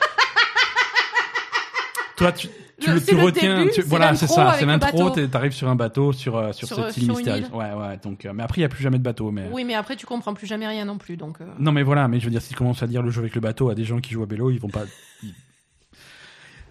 Toi, 2.18 2.32
tu, 2.32 2.48
tu, 2.80 2.88
Le- 2.90 2.96
le- 2.96 3.00
c'est 3.00 3.06
tu 3.12 3.16
le 3.16 3.24
retiens. 3.24 3.58
début, 3.60 3.70
tu- 3.70 3.82
c'est 3.82 3.88
voilà, 3.88 4.16
c'est 4.16 4.22
l'intro 4.26 4.36
ça, 4.36 4.48
avec 4.48 4.60
c'est 4.60 4.66
le 4.66 4.72
l'intro. 4.72 4.98
bateau. 4.98 5.10
t'es- 5.12 5.28
T'arrives 5.28 5.52
sur 5.52 5.70
un 5.70 5.76
bateau, 5.76 6.12
sur, 6.14 6.36
euh, 6.36 6.52
sur, 6.52 6.68
Sur, 6.68 6.78
cette 6.78 6.98
île 6.98 7.04
sur 7.04 7.12
une 7.12 7.18
mystérieuse. 7.18 7.48
île. 7.48 7.56
Ouais, 7.56 7.74
ouais. 7.74 7.98
Donc, 8.02 8.26
euh, 8.26 8.32
mais 8.34 8.42
après, 8.42 8.58
il 8.58 8.62
n'y 8.62 8.66
a 8.66 8.70
plus 8.70 8.82
jamais 8.82 8.98
de 8.98 9.04
bateau. 9.04 9.30
Mais... 9.30 9.48
Oui, 9.52 9.64
mais 9.64 9.76
après 9.76 9.96
tu 9.96 10.08
comprends 10.08 10.34
plus 10.34 10.48
jamais 10.48 10.68
rien 10.68 10.86
non 10.86 10.98
plus, 10.98 11.16
donc. 11.16 11.40
euh, 11.42 11.46
Non, 11.60 11.72
mais 11.72 11.84
voilà, 11.84 12.08
mais 12.08 12.20
je 12.20 12.26
veux 12.26 12.32
dire, 12.32 12.42
si 12.42 12.50
tu 12.50 12.56
commences 12.56 12.82
à 12.82 12.88
dire 12.88 13.04
le 13.04 13.12
jeu 13.12 13.22
avec 13.22 13.36
le 13.36 13.42
bateau 13.42 13.70
à 13.70 13.76
des 13.76 13.84
gens 13.84 14.00
qui 14.00 14.14
jouent 14.14 14.24
à 14.24 14.26
vélo, 14.26 14.50
ils 14.50 14.60
vont 14.60 14.68
pas. 14.70 14.86
ils- 15.22 15.34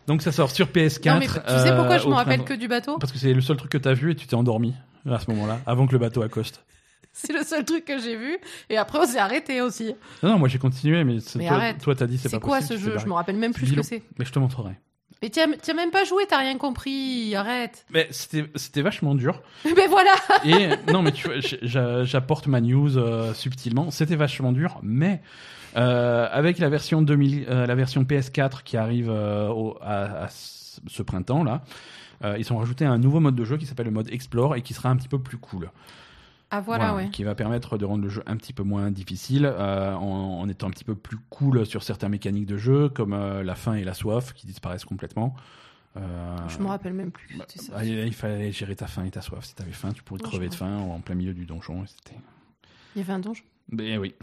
Donc, 0.07 0.23
ça 0.23 0.33
sort 0.33 0.51
sur 0.51 0.69
PS4. 0.69 1.12
Non, 1.12 1.19
mais 1.19 1.27
tu 1.27 1.33
sais 1.35 1.74
pourquoi 1.74 1.97
euh, 1.97 1.99
je 1.99 2.09
me 2.09 2.15
rappelle 2.15 2.45
que 2.45 2.55
du 2.55 2.69
bateau 2.69 2.99
Parce 2.99 3.12
que 3.12 3.19
c'est 3.19 3.33
le 3.33 3.41
seul 3.41 3.57
truc 3.57 3.70
que 3.70 3.78
t'as 3.78 3.95
vu 3.95 4.12
et 4.12 4.15
tu 4.15 4.27
t'es 4.27 4.35
endormi 4.35 4.74
à 5.11 5.19
ce 5.20 5.31
moment-là, 5.31 5.61
avant 5.66 5.87
que 5.87 5.93
le 5.93 5.99
bateau 5.99 6.23
accoste. 6.23 6.65
C'est 7.19 7.33
le 7.33 7.45
seul 7.45 7.65
truc 7.65 7.87
que 7.87 7.99
j'ai 7.99 8.15
vu. 8.15 8.37
Et 8.69 8.77
après, 8.77 8.99
on 8.99 9.07
s'est 9.07 9.19
arrêté 9.19 9.62
aussi. 9.62 9.95
Non, 10.23 10.33
non, 10.33 10.39
moi 10.39 10.49
j'ai 10.49 10.59
continué, 10.59 11.03
mais, 11.03 11.20
c'est- 11.20 11.39
Mais 11.39 11.78
toi, 11.78 11.95
t'as 11.95 12.07
dit 12.07 12.19
c'est 12.19 12.28
C'est 12.28 12.37
pas 12.37 12.45
quoi 12.45 12.59
possible, 12.59 12.78
ce 12.78 12.85
tu 12.85 12.91
jeu 12.91 12.97
t'es 12.97 13.03
Je 13.03 13.07
me 13.07 13.15
rappelle 13.15 13.37
même 13.37 13.55
plus 13.55 13.66
ce 13.69 13.74
que 13.74 13.81
c'est. 13.83 14.03
Mais 14.19 14.27
je 14.27 14.33
te 14.33 14.39
montrerai. 14.39 14.73
Mais 15.23 15.31
tu 15.31 15.41
as 15.41 15.74
même 15.74 15.91
pas 15.91 16.05
joué, 16.05 16.24
t'as 16.28 16.37
rien 16.39 16.59
compris. 16.59 17.35
Arrête. 17.35 17.87
Mais 17.91 18.07
c'était 18.11 18.83
vachement 18.83 19.15
dur. 19.15 19.41
Mais 19.65 19.87
voilà. 19.87 20.12
Et 20.45 20.69
non, 20.93 21.01
mais 21.01 21.12
tu 21.12 21.27
vois, 21.28 21.37
j'apporte 22.05 22.49
ma 22.49 22.61
news 22.61 22.99
euh, 22.99 23.33
subtilement. 23.33 23.91
C'était 23.91 24.16
vachement 24.16 24.53
dur, 24.53 24.78
mais 24.83 25.23
euh, 25.77 26.28
avec 26.31 26.59
la 26.59 26.69
version 26.69 27.03
2000, 27.03 27.47
euh, 27.48 27.66
la 27.66 27.74
version 27.74 28.03
PS4 28.05 28.62
qui 28.62 28.77
arrive 28.77 29.11
euh, 29.11 29.48
au- 29.48 29.77
à, 29.81 30.24
à 30.24 30.28
ce 30.28 31.03
printemps 31.03 31.44
là, 31.44 31.62
ils 32.39 32.51
ont 32.53 32.57
rajouté 32.59 32.85
un 32.86 32.98
nouveau 32.98 33.20
mode 33.20 33.35
de 33.36 33.44
jeu 33.44 33.57
qui 33.59 33.66
s'appelle 33.66 33.86
le 33.86 33.93
mode 33.93 34.11
Explore 34.11 34.57
et 34.57 34.62
qui 34.62 34.73
sera 34.74 34.89
un 34.89 34.97
petit 34.97 35.09
peu 35.09 35.19
plus 35.19 35.36
cool. 35.36 35.70
Ah 36.51 36.61
voilà, 36.61 36.94
ouais. 36.94 37.11
Qui 37.11 37.24
va 37.24 37.35
permettre 37.35 37.77
de 37.77 37.85
rendre 37.85 38.03
le 38.05 38.09
jeu 38.09 38.23
un 38.27 38.36
petit 38.36 38.53
peu 38.53 38.62
moins 38.62 38.90
difficile 38.90 39.44
euh, 39.47 39.93
en, 39.94 40.40
en 40.40 40.48
étant 40.48 40.69
un 40.69 40.70
petit 40.70 40.85
peu 40.85 40.94
plus 40.94 41.19
cool 41.28 41.66
sur 41.66 41.82
certaines 41.82 42.11
mécaniques 42.12 42.47
de 42.47 42.57
jeu 42.57 42.89
comme 42.89 43.12
euh, 43.12 43.43
la 43.43 43.55
faim 43.55 43.74
et 43.74 43.85
la 43.85 43.94
soif 43.94 44.32
qui 44.32 44.47
disparaissent 44.47 44.85
complètement. 44.85 45.35
Euh, 45.97 46.36
Je 46.48 46.59
me 46.59 46.66
rappelle 46.69 46.93
même 46.93 47.11
plus. 47.11 47.36
bah, 47.36 47.44
ça. 47.48 47.73
bah, 47.74 47.85
il 47.85 48.12
fallait 48.15 48.53
gérer 48.53 48.77
ta 48.77 48.86
faim 48.86 49.05
et 49.05 49.11
ta 49.11 49.23
soif. 49.23 49.44
Si 49.44 49.55
t'avais 49.55 49.73
faim, 49.73 49.90
tu 49.93 50.03
pourrais 50.03 50.23
Non, 50.23 50.28
crever 50.28 50.48
de 50.48 50.55
faim 50.55 50.78
en 50.78 51.01
plein 51.01 51.16
milieu 51.16 51.35
du 51.35 51.47
donjon. 51.47 51.85
Il 52.94 52.98
y 53.01 53.05
avait 53.05 53.12
un 53.12 53.19
donjon? 53.19 53.43
Ben 53.73 53.98
oui. 53.98 54.15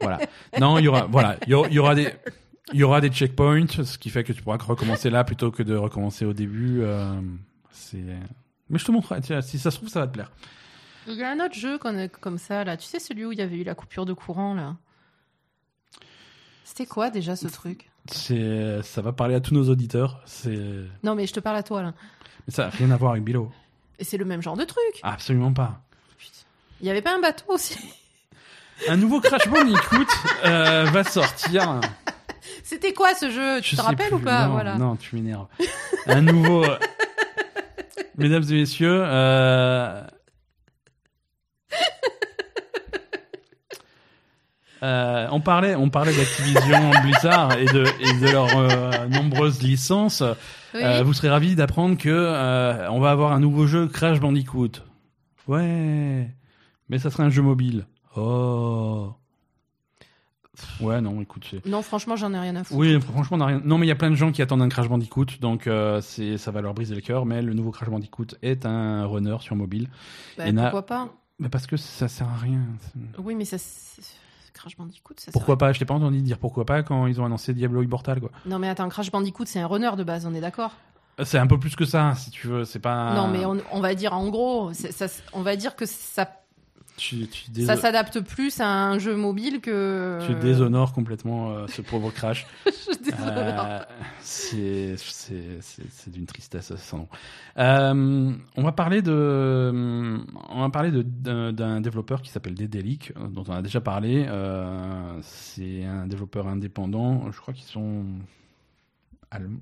Voilà. 0.00 0.18
Non, 0.60 0.78
il 0.78 0.84
y 0.84 0.88
aura, 0.88 1.06
voilà, 1.06 1.36
il 1.46 1.50
y 1.50 1.78
aura, 1.78 1.94
des, 1.94 2.12
il 2.72 2.80
y 2.80 2.82
aura 2.82 3.00
des 3.00 3.08
checkpoints, 3.10 3.66
ce 3.84 3.98
qui 3.98 4.10
fait 4.10 4.24
que 4.24 4.32
tu 4.32 4.42
pourras 4.42 4.58
recommencer 4.58 5.10
là 5.10 5.24
plutôt 5.24 5.50
que 5.50 5.62
de 5.62 5.74
recommencer 5.76 6.24
au 6.24 6.32
début. 6.32 6.80
euh, 6.82 7.20
c'est. 7.70 8.04
Mais 8.70 8.78
je 8.78 8.84
te 8.84 8.90
montrerai. 8.92 9.20
tiens, 9.20 9.40
Si 9.42 9.58
ça 9.58 9.70
se 9.70 9.76
trouve, 9.76 9.88
ça 9.88 10.00
va 10.00 10.06
te 10.06 10.12
plaire. 10.12 10.30
Il 11.06 11.14
y 11.14 11.22
a 11.22 11.30
un 11.30 11.40
autre 11.44 11.54
jeu 11.54 11.78
comme 11.78 12.38
ça, 12.38 12.64
là. 12.64 12.76
Tu 12.76 12.86
sais, 12.86 12.98
celui 13.00 13.24
où 13.24 13.32
il 13.32 13.38
y 13.38 13.42
avait 13.42 13.56
eu 13.56 13.64
la 13.64 13.74
coupure 13.74 14.06
de 14.06 14.12
courant, 14.12 14.54
là. 14.54 14.76
C'était 16.64 16.86
quoi 16.86 17.10
déjà 17.10 17.36
ce 17.36 17.48
truc? 17.48 17.90
C'est, 18.06 18.80
ça 18.82 19.02
va 19.02 19.12
parler 19.12 19.34
à 19.34 19.40
tous 19.40 19.52
nos 19.54 19.68
auditeurs. 19.68 20.20
C'est, 20.26 20.58
Non, 21.02 21.14
mais 21.14 21.26
je 21.26 21.32
te 21.32 21.40
parle 21.40 21.56
à 21.56 21.62
toi, 21.62 21.82
là. 21.82 21.92
mais 22.46 22.52
ça 22.52 22.64
n'a 22.64 22.70
rien 22.70 22.90
à 22.90 22.96
voir 22.96 23.12
avec 23.12 23.24
Bilo. 23.24 23.52
Et 23.98 24.04
c'est 24.04 24.16
le 24.16 24.24
même 24.24 24.42
genre 24.42 24.56
de 24.56 24.64
truc. 24.64 25.00
Absolument 25.02 25.52
pas. 25.52 25.82
Il 26.80 26.86
y 26.86 26.90
avait 26.90 27.02
pas 27.02 27.14
un 27.16 27.20
bateau 27.20 27.44
aussi? 27.48 27.76
Un 28.88 28.96
nouveau 28.96 29.20
Crash 29.20 29.48
Bandicoot 29.48 30.06
euh, 30.44 30.84
va 30.92 31.04
sortir. 31.04 31.80
C'était 32.64 32.92
quoi 32.92 33.14
ce 33.14 33.30
jeu? 33.30 33.60
Tu 33.60 33.70
Je 33.70 33.76
te 33.76 33.80
sais 33.80 33.82
rappelles 33.86 34.08
plus. 34.08 34.16
ou 34.16 34.20
pas? 34.20 34.46
Non, 34.46 34.52
Voilà. 34.52 34.76
non, 34.76 34.96
tu 34.96 35.14
m'énerves. 35.16 35.46
Un 36.06 36.22
nouveau. 36.22 36.64
Mesdames 38.18 38.42
et 38.50 38.54
messieurs, 38.54 39.02
euh, 39.04 40.02
euh, 44.82 45.28
on 45.30 45.40
parlait, 45.40 45.76
on 45.76 45.88
parlait 45.90 46.12
d'Activision 46.14 46.90
Blizzard 47.02 47.56
et 47.56 47.66
de, 47.66 47.84
et 48.00 48.12
de 48.20 48.30
leurs 48.32 48.56
euh, 48.56 49.06
nombreuses 49.06 49.62
licences. 49.62 50.22
Oui. 50.74 50.80
Euh, 50.82 51.02
vous 51.04 51.12
serez 51.12 51.30
ravis 51.30 51.54
d'apprendre 51.54 51.96
que 51.96 52.08
euh, 52.10 52.90
on 52.90 52.98
va 52.98 53.10
avoir 53.12 53.32
un 53.32 53.38
nouveau 53.40 53.66
jeu 53.66 53.86
Crash 53.86 54.18
Bandicoot. 54.18 54.72
Ouais, 55.46 56.28
mais 56.88 56.98
ça 56.98 57.10
sera 57.10 57.22
un 57.24 57.30
jeu 57.30 57.42
mobile. 57.42 57.86
Oh. 58.16 59.12
Ouais, 60.80 61.00
non, 61.00 61.20
écoute. 61.22 61.54
Non, 61.64 61.80
franchement, 61.82 62.14
j'en 62.14 62.32
ai 62.34 62.38
rien 62.38 62.54
à 62.56 62.64
foutre. 62.64 62.78
Oui, 62.78 63.00
franchement, 63.00 63.38
on 63.38 63.40
a 63.40 63.46
rien. 63.46 63.62
Non, 63.64 63.78
mais 63.78 63.86
il 63.86 63.88
y 63.88 63.92
a 63.92 63.96
plein 63.96 64.10
de 64.10 64.16
gens 64.16 64.32
qui 64.32 64.42
attendent 64.42 64.62
un 64.62 64.68
Crash 64.68 64.88
Bandicoot, 64.88 65.26
donc 65.40 65.66
euh, 65.66 66.00
c'est 66.02 66.36
ça 66.36 66.50
va 66.50 66.60
leur 66.60 66.74
briser 66.74 66.94
le 66.94 67.00
cœur. 67.00 67.24
Mais 67.24 67.40
le 67.42 67.54
nouveau 67.54 67.70
Crash 67.70 67.88
Bandicoot 67.88 68.26
est 68.42 68.66
un 68.66 69.06
runner 69.06 69.36
sur 69.40 69.56
mobile, 69.56 69.88
Bah, 70.36 70.44
pourquoi 70.54 70.86
pas? 70.86 71.08
Mais 71.38 71.48
parce 71.48 71.66
que 71.66 71.76
ça 71.76 72.06
sert 72.06 72.28
à 72.28 72.36
rien. 72.36 72.60
Oui, 73.18 73.34
mais 73.34 73.44
ça. 73.46 73.56
Crash 74.52 74.76
Bandicoot, 74.76 75.14
ça. 75.16 75.32
Pourquoi 75.32 75.56
pas? 75.56 75.72
Je 75.72 75.78
t'ai 75.78 75.84
pas 75.86 75.94
entendu 75.94 76.20
dire 76.20 76.38
pourquoi 76.38 76.66
pas 76.66 76.82
quand 76.82 77.06
ils 77.06 77.18
ont 77.20 77.24
annoncé 77.24 77.54
Diablo 77.54 77.82
Immortal, 77.82 78.20
quoi. 78.20 78.30
sert- 78.42 78.50
Non, 78.50 78.58
mais 78.58 78.68
attends, 78.68 78.88
Crash 78.90 79.10
Bandicoot, 79.10 79.46
c'est 79.46 79.60
un 79.60 79.66
runner 79.66 79.90
de 79.96 80.04
base, 80.04 80.26
on 80.26 80.34
est 80.34 80.40
d'accord? 80.40 80.72
C'est 81.24 81.38
un 81.38 81.46
peu 81.46 81.58
plus 81.58 81.74
que 81.74 81.84
ça, 81.86 82.14
si 82.14 82.30
tu 82.30 82.46
veux. 82.46 82.64
C'est 82.64 82.78
pas. 82.78 83.14
Non, 83.14 83.28
mais 83.28 83.44
on, 83.46 83.56
on 83.72 83.80
va 83.80 83.94
dire 83.94 84.12
en 84.12 84.28
gros, 84.28 84.72
ça, 84.74 85.06
on 85.32 85.40
va 85.42 85.56
dire 85.56 85.74
que 85.76 85.86
ça, 85.86 86.28
Tu, 87.08 87.26
tu, 87.26 87.50
déso- 87.50 87.66
ça 87.66 87.76
s'adapte 87.76 88.20
plus 88.20 88.60
à 88.60 88.68
un 88.68 88.98
jeu 89.00 89.16
mobile 89.16 89.60
que. 89.60 90.20
tu 90.24 90.34
déshonores 90.36 90.92
complètement 90.92 91.50
euh, 91.50 91.66
ce 91.66 91.82
pauvre 91.82 92.10
Crash. 92.12 92.46
Je 92.66 93.10
déshonore. 93.10 93.32
Euh, 93.36 93.84
c'est 94.20 96.10
d'une 96.12 96.26
tristesse 96.26 96.72
sans 96.76 96.98
nom. 96.98 97.08
Euh, 97.58 98.32
on 98.56 98.62
va 98.62 98.72
parler 98.72 99.02
de 99.02 100.20
on 100.50 100.60
va 100.60 100.70
parler 100.70 100.92
d'un 100.92 101.80
développeur 101.80 102.22
qui 102.22 102.30
s'appelle 102.30 102.54
Dedelic 102.54 103.12
euh, 103.16 103.26
dont 103.28 103.44
on 103.48 103.52
a 103.52 103.62
déjà 103.62 103.80
parlé. 103.80 104.24
Euh, 104.28 105.18
c'est 105.22 105.84
un 105.84 106.06
développeur 106.06 106.46
indépendant. 106.46 107.30
Je 107.32 107.40
crois 107.40 107.52
qu'ils 107.52 107.64
sont 107.64 108.04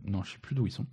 non, 0.05 0.23
je 0.25 0.33
sais 0.33 0.39
plus 0.43 0.55
d'où 0.55 0.67
ils 0.67 0.73
sont. 0.73 0.87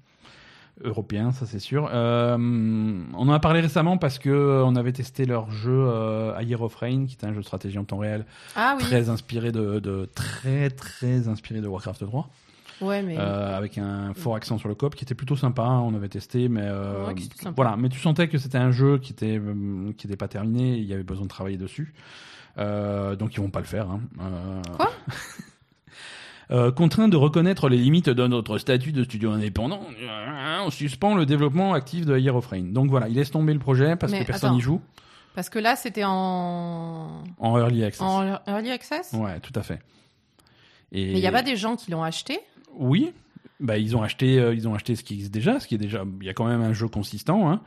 Européens, 0.84 1.32
ça 1.32 1.46
c'est 1.46 1.60
sûr. 1.60 1.90
Euh, 1.92 2.38
on 2.38 3.28
en 3.30 3.32
a 3.32 3.40
parlé 3.40 3.62
récemment 3.62 3.98
parce 3.98 4.20
que 4.20 4.30
euh, 4.30 4.64
on 4.66 4.76
avait 4.76 4.92
testé 4.94 5.26
leur 5.26 5.50
jeu 5.52 5.72
euh, 5.74 6.36
A 6.36 6.44
Year 6.44 6.62
of 6.62 6.76
Rain, 6.76 7.06
qui 7.08 7.16
est 7.20 7.26
un 7.26 7.34
jeu 7.34 7.40
de 7.40 7.46
stratégie 7.46 7.78
en 7.80 7.84
temps 7.84 7.98
réel, 7.98 8.26
Ah 8.56 8.76
oui. 8.78 8.84
très 8.84 9.10
inspiré 9.10 9.52
de, 9.52 9.80
de 9.80 10.08
très 10.14 10.70
très 10.70 11.28
inspiré 11.28 11.62
de 11.62 11.68
Warcraft 11.68 12.06
3. 12.06 12.30
Ouais, 12.80 13.02
mais. 13.02 13.16
Euh, 13.18 13.58
avec 13.58 13.80
un 13.80 14.14
fort 14.14 14.36
accent 14.36 14.60
sur 14.60 14.70
le 14.70 14.76
cop 14.76 14.94
qui 14.94 15.04
était 15.04 15.16
plutôt 15.16 15.36
sympa. 15.36 15.64
hein, 15.64 15.80
on 15.80 15.96
avait 15.96 16.10
testé, 16.10 16.48
mais 16.48 16.62
euh, 16.64 17.08
Ouais, 17.08 17.16
voilà. 17.56 17.76
Mais 17.76 17.90
tu 17.90 18.00
sentais 18.00 18.28
que 18.28 18.38
c'était 18.38 18.60
un 18.60 18.70
jeu 18.72 19.00
qui 19.00 19.14
était 19.14 19.42
qui 19.98 20.06
était 20.06 20.16
pas 20.16 20.28
terminé. 20.28 20.78
Il 20.78 20.86
y 20.86 20.94
avait 20.94 21.02
besoin 21.02 21.24
de 21.24 21.30
travailler 21.30 21.58
dessus. 21.58 21.94
Euh, 22.60 23.16
donc 23.16 23.34
ils 23.36 23.40
vont 23.40 23.50
pas 23.50 23.62
le 23.62 23.66
faire. 23.66 23.90
Hein. 23.90 24.02
Quoi? 24.78 24.92
Euh, 26.50 26.72
contraint 26.72 27.10
de 27.10 27.18
reconnaître 27.18 27.68
les 27.68 27.78
limites 27.78 28.10
de 28.10 28.26
notre 28.26 28.58
statut 28.58 28.94
de 28.94 29.04
studio 29.04 29.32
indépendant, 29.32 29.82
on 30.66 30.70
suspend 30.70 31.16
le 31.16 31.26
développement 31.26 31.74
actif 31.74 32.06
de 32.06 32.18
Year 32.18 32.36
of 32.36 32.48
Rain. 32.48 32.72
Donc 32.72 32.90
voilà, 32.90 33.10
il 33.10 33.16
laisse 33.16 33.32
tomber 33.32 33.54
le 33.54 33.60
projet 33.60 33.98
parce 33.98 34.14
Mais 34.14 34.22
que 34.22 34.28
personne 34.28 34.54
n'y 34.54 34.62
joue 34.62 34.82
Parce 35.36 35.50
que 35.50 35.60
là, 35.60 35.76
c'était 35.76 36.06
en. 36.06 37.24
en 37.40 37.60
early 37.60 37.84
access. 37.84 38.02
En 38.02 38.40
early 38.48 38.72
access? 38.72 39.12
Ouais, 39.14 39.40
tout 39.42 39.52
à 39.56 39.62
fait. 39.62 39.80
Et 40.94 41.08
Mais 41.08 41.20
il 41.20 41.22
n'y 41.22 41.28
a 41.28 41.32
pas 41.34 41.44
des 41.44 41.58
gens 41.58 41.76
qui 41.76 41.92
l'ont 41.92 42.04
acheté? 42.04 42.40
Oui, 42.74 43.12
bah 43.60 43.78
ils 43.78 43.98
ont 43.98 44.02
acheté, 44.02 44.40
euh, 44.40 44.56
ils 44.56 44.68
ont 44.70 44.74
acheté 44.76 44.96
ce 44.96 45.04
qui 45.04 45.16
existe 45.16 45.34
déjà, 45.34 45.60
ce 45.60 45.68
qui 45.68 45.76
est 45.76 45.80
déjà, 45.80 46.04
il 46.22 46.26
y 46.26 46.30
a 46.30 46.34
quand 46.34 46.46
même 46.46 46.62
un 46.62 46.74
jeu 46.74 46.88
consistant. 46.88 47.50
Hein. 47.52 47.62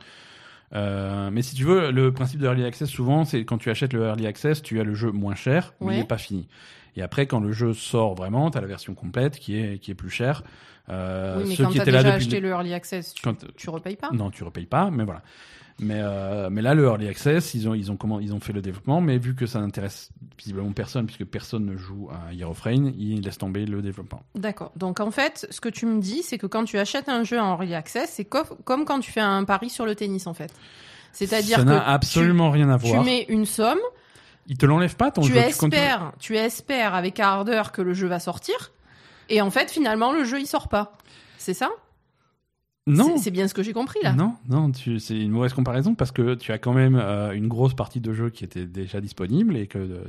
Euh, 0.73 1.29
mais 1.31 1.41
si 1.41 1.55
tu 1.55 1.63
veux, 1.63 1.91
le 1.91 2.13
principe 2.13 2.39
de 2.39 2.45
early 2.45 2.63
access 2.63 2.89
souvent, 2.89 3.25
c'est 3.25 3.43
quand 3.43 3.57
tu 3.57 3.69
achètes 3.69 3.93
le 3.93 4.03
early 4.03 4.25
access, 4.27 4.61
tu 4.61 4.79
as 4.79 4.83
le 4.83 4.93
jeu 4.93 5.11
moins 5.11 5.35
cher, 5.35 5.73
mais 5.81 5.95
il 5.95 5.99
n'est 5.99 6.05
pas 6.05 6.17
fini. 6.17 6.47
Et 6.95 7.01
après, 7.01 7.25
quand 7.25 7.39
le 7.39 7.51
jeu 7.51 7.73
sort 7.73 8.15
vraiment, 8.15 8.51
tu 8.51 8.57
as 8.57 8.61
la 8.61 8.67
version 8.67 8.93
complète 8.93 9.39
qui 9.39 9.57
est 9.57 9.79
qui 9.79 9.91
est 9.91 9.95
plus 9.95 10.09
chère. 10.09 10.43
Euh, 10.89 11.37
Oui, 11.39 11.45
mais 11.49 11.55
ceux 11.55 11.63
quand 11.63 11.69
qui 11.69 11.75
tu 11.75 11.79
as 11.79 11.83
étaient 11.83 11.91
là 11.91 11.99
déjà 12.03 12.11
depuis 12.13 12.25
acheté 12.27 12.39
le- 12.39 12.49
early 12.49 12.73
access, 12.73 13.13
tu, 13.13 13.21
Quand- 13.23 13.45
tu 13.55 13.69
repayes 13.69 13.95
pas 13.95 14.09
non, 14.13 14.29
tu 14.31 14.43
repayes 14.43 14.65
pas, 14.65 14.89
mais 14.91 15.03
voilà. 15.03 15.21
Mais 15.79 15.95
euh, 15.99 16.49
mais 16.51 16.61
là, 16.61 16.75
le 16.75 16.83
early 16.83 17.07
access, 17.07 17.53
ils 17.55 17.67
ont 17.67 17.73
ils 17.73 17.91
ont 17.91 17.95
comment 17.97 18.19
ils 18.19 18.33
ont 18.33 18.39
fait 18.39 18.53
le 18.53 18.61
développement, 18.61 19.01
mais 19.01 19.17
vu 19.17 19.33
que 19.35 19.45
ça 19.47 19.59
n'intéresse 19.59 20.09
visiblement 20.37 20.71
personne, 20.73 21.05
puisque 21.05 21.25
personne 21.25 21.65
ne 21.65 21.75
joue 21.77 22.09
à 22.11 22.33
Year 22.33 22.49
of 22.51 22.59
Rain, 22.61 22.91
ils 22.97 23.21
laissent 23.21 23.37
tomber 23.39 23.65
le 23.65 23.81
développement. 23.81 24.21
D'accord. 24.35 24.71
Donc 24.75 24.99
en 24.99 25.09
fait, 25.11 25.47
ce 25.49 25.59
que 25.61 25.69
tu 25.69 25.85
me 25.87 25.99
dis, 25.99 26.21
c'est 26.23 26.37
que 26.37 26.45
quand 26.45 26.65
tu 26.65 26.77
achètes 26.77 27.09
un 27.09 27.23
jeu 27.23 27.39
en 27.39 27.53
early 27.53 27.73
access, 27.73 28.11
c'est 28.13 28.25
co- 28.25 28.43
comme 28.63 28.85
quand 28.85 28.99
tu 28.99 29.11
fais 29.11 29.21
un 29.21 29.43
pari 29.43 29.69
sur 29.69 29.85
le 29.85 29.95
tennis 29.95 30.27
en 30.27 30.33
fait. 30.33 30.53
C'est-à-dire 31.13 31.57
ça 31.57 31.63
que 31.63 31.69
n'a 31.69 31.87
absolument 31.87 32.51
rien 32.51 32.69
à 32.69 32.77
tu, 32.77 32.85
tu 32.85 32.91
voir. 32.91 33.03
mets 33.03 33.25
une 33.29 33.45
somme, 33.45 33.79
Ils 34.47 34.57
te 34.57 34.65
l'enlèvent 34.65 34.95
pas 34.97 35.09
ton 35.11 35.21
tu 35.21 35.31
jeu. 35.33 35.37
espères, 35.37 36.11
tu 36.19 36.37
espères 36.37 36.93
avec 36.95 37.19
ardeur 37.19 37.71
que 37.71 37.81
le 37.81 37.93
jeu 37.93 38.07
va 38.07 38.19
sortir, 38.19 38.71
et 39.31 39.41
en 39.41 39.49
fait 39.51 39.71
finalement 39.71 40.11
le 40.13 40.23
jeu 40.23 40.39
il 40.39 40.47
sort 40.47 40.67
pas. 40.69 40.93
C'est 41.37 41.53
ça? 41.55 41.69
Non, 42.87 43.17
C'est- 43.19 43.29
bien 43.29 43.47
ce 43.47 43.53
que 43.53 43.61
j'ai 43.61 43.73
compris 43.73 43.99
là. 44.01 44.11
non, 44.13 44.33
non. 44.49 44.71
C'est 44.73 45.15
une 45.15 45.29
mauvaise 45.29 45.53
comparaison 45.53 45.93
parce 45.93 46.11
que 46.11 46.33
tu 46.33 46.51
as 46.51 46.57
quand 46.57 46.73
même 46.73 46.95
euh, 46.95 47.31
une 47.31 47.47
grosse 47.47 47.75
partie 47.75 48.01
de 48.01 48.11
jeu 48.11 48.31
qui 48.31 48.43
était 48.43 48.65
déjà 48.65 48.99
disponible 49.01 49.55
et 49.55 49.67
que. 49.67 49.77
euh, 49.77 50.03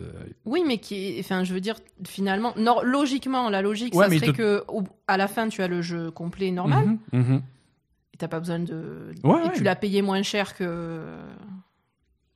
Oui, 0.47 0.62
mais 0.66 0.78
qui, 0.78 1.16
enfin, 1.20 1.44
je 1.44 1.53
veux 1.53 1.61
dire, 1.61 1.77
finalement, 2.07 2.55
logiquement, 2.82 3.51
la 3.51 3.61
logique, 3.61 3.94
Ouais, 3.94 4.09
ça 4.09 4.15
serait 4.19 4.32
te- 4.32 4.36
que 4.36 4.65
au- 4.69 4.85
à 5.07 5.19
la 5.19 5.28
fin, 5.28 5.49
tu 5.51 5.62
as 5.62 5.69
le 5.69 5.82
jeu 5.82 6.11
complet 6.11 6.51
normal. 6.51 6.86
mhm, 7.12 7.20
mhm. 7.20 7.43
Et 8.15 8.16
t'as 8.16 8.28
pas 8.28 8.40
besoin 8.40 8.59
de. 8.59 9.12
Ouais, 9.23 9.40
et 9.44 9.49
ouais. 9.49 9.53
tu 9.55 9.62
l'as 9.65 9.77
payé 9.77 10.01
moins 10.01 10.23
cher 10.23 10.55
que 10.57 11.03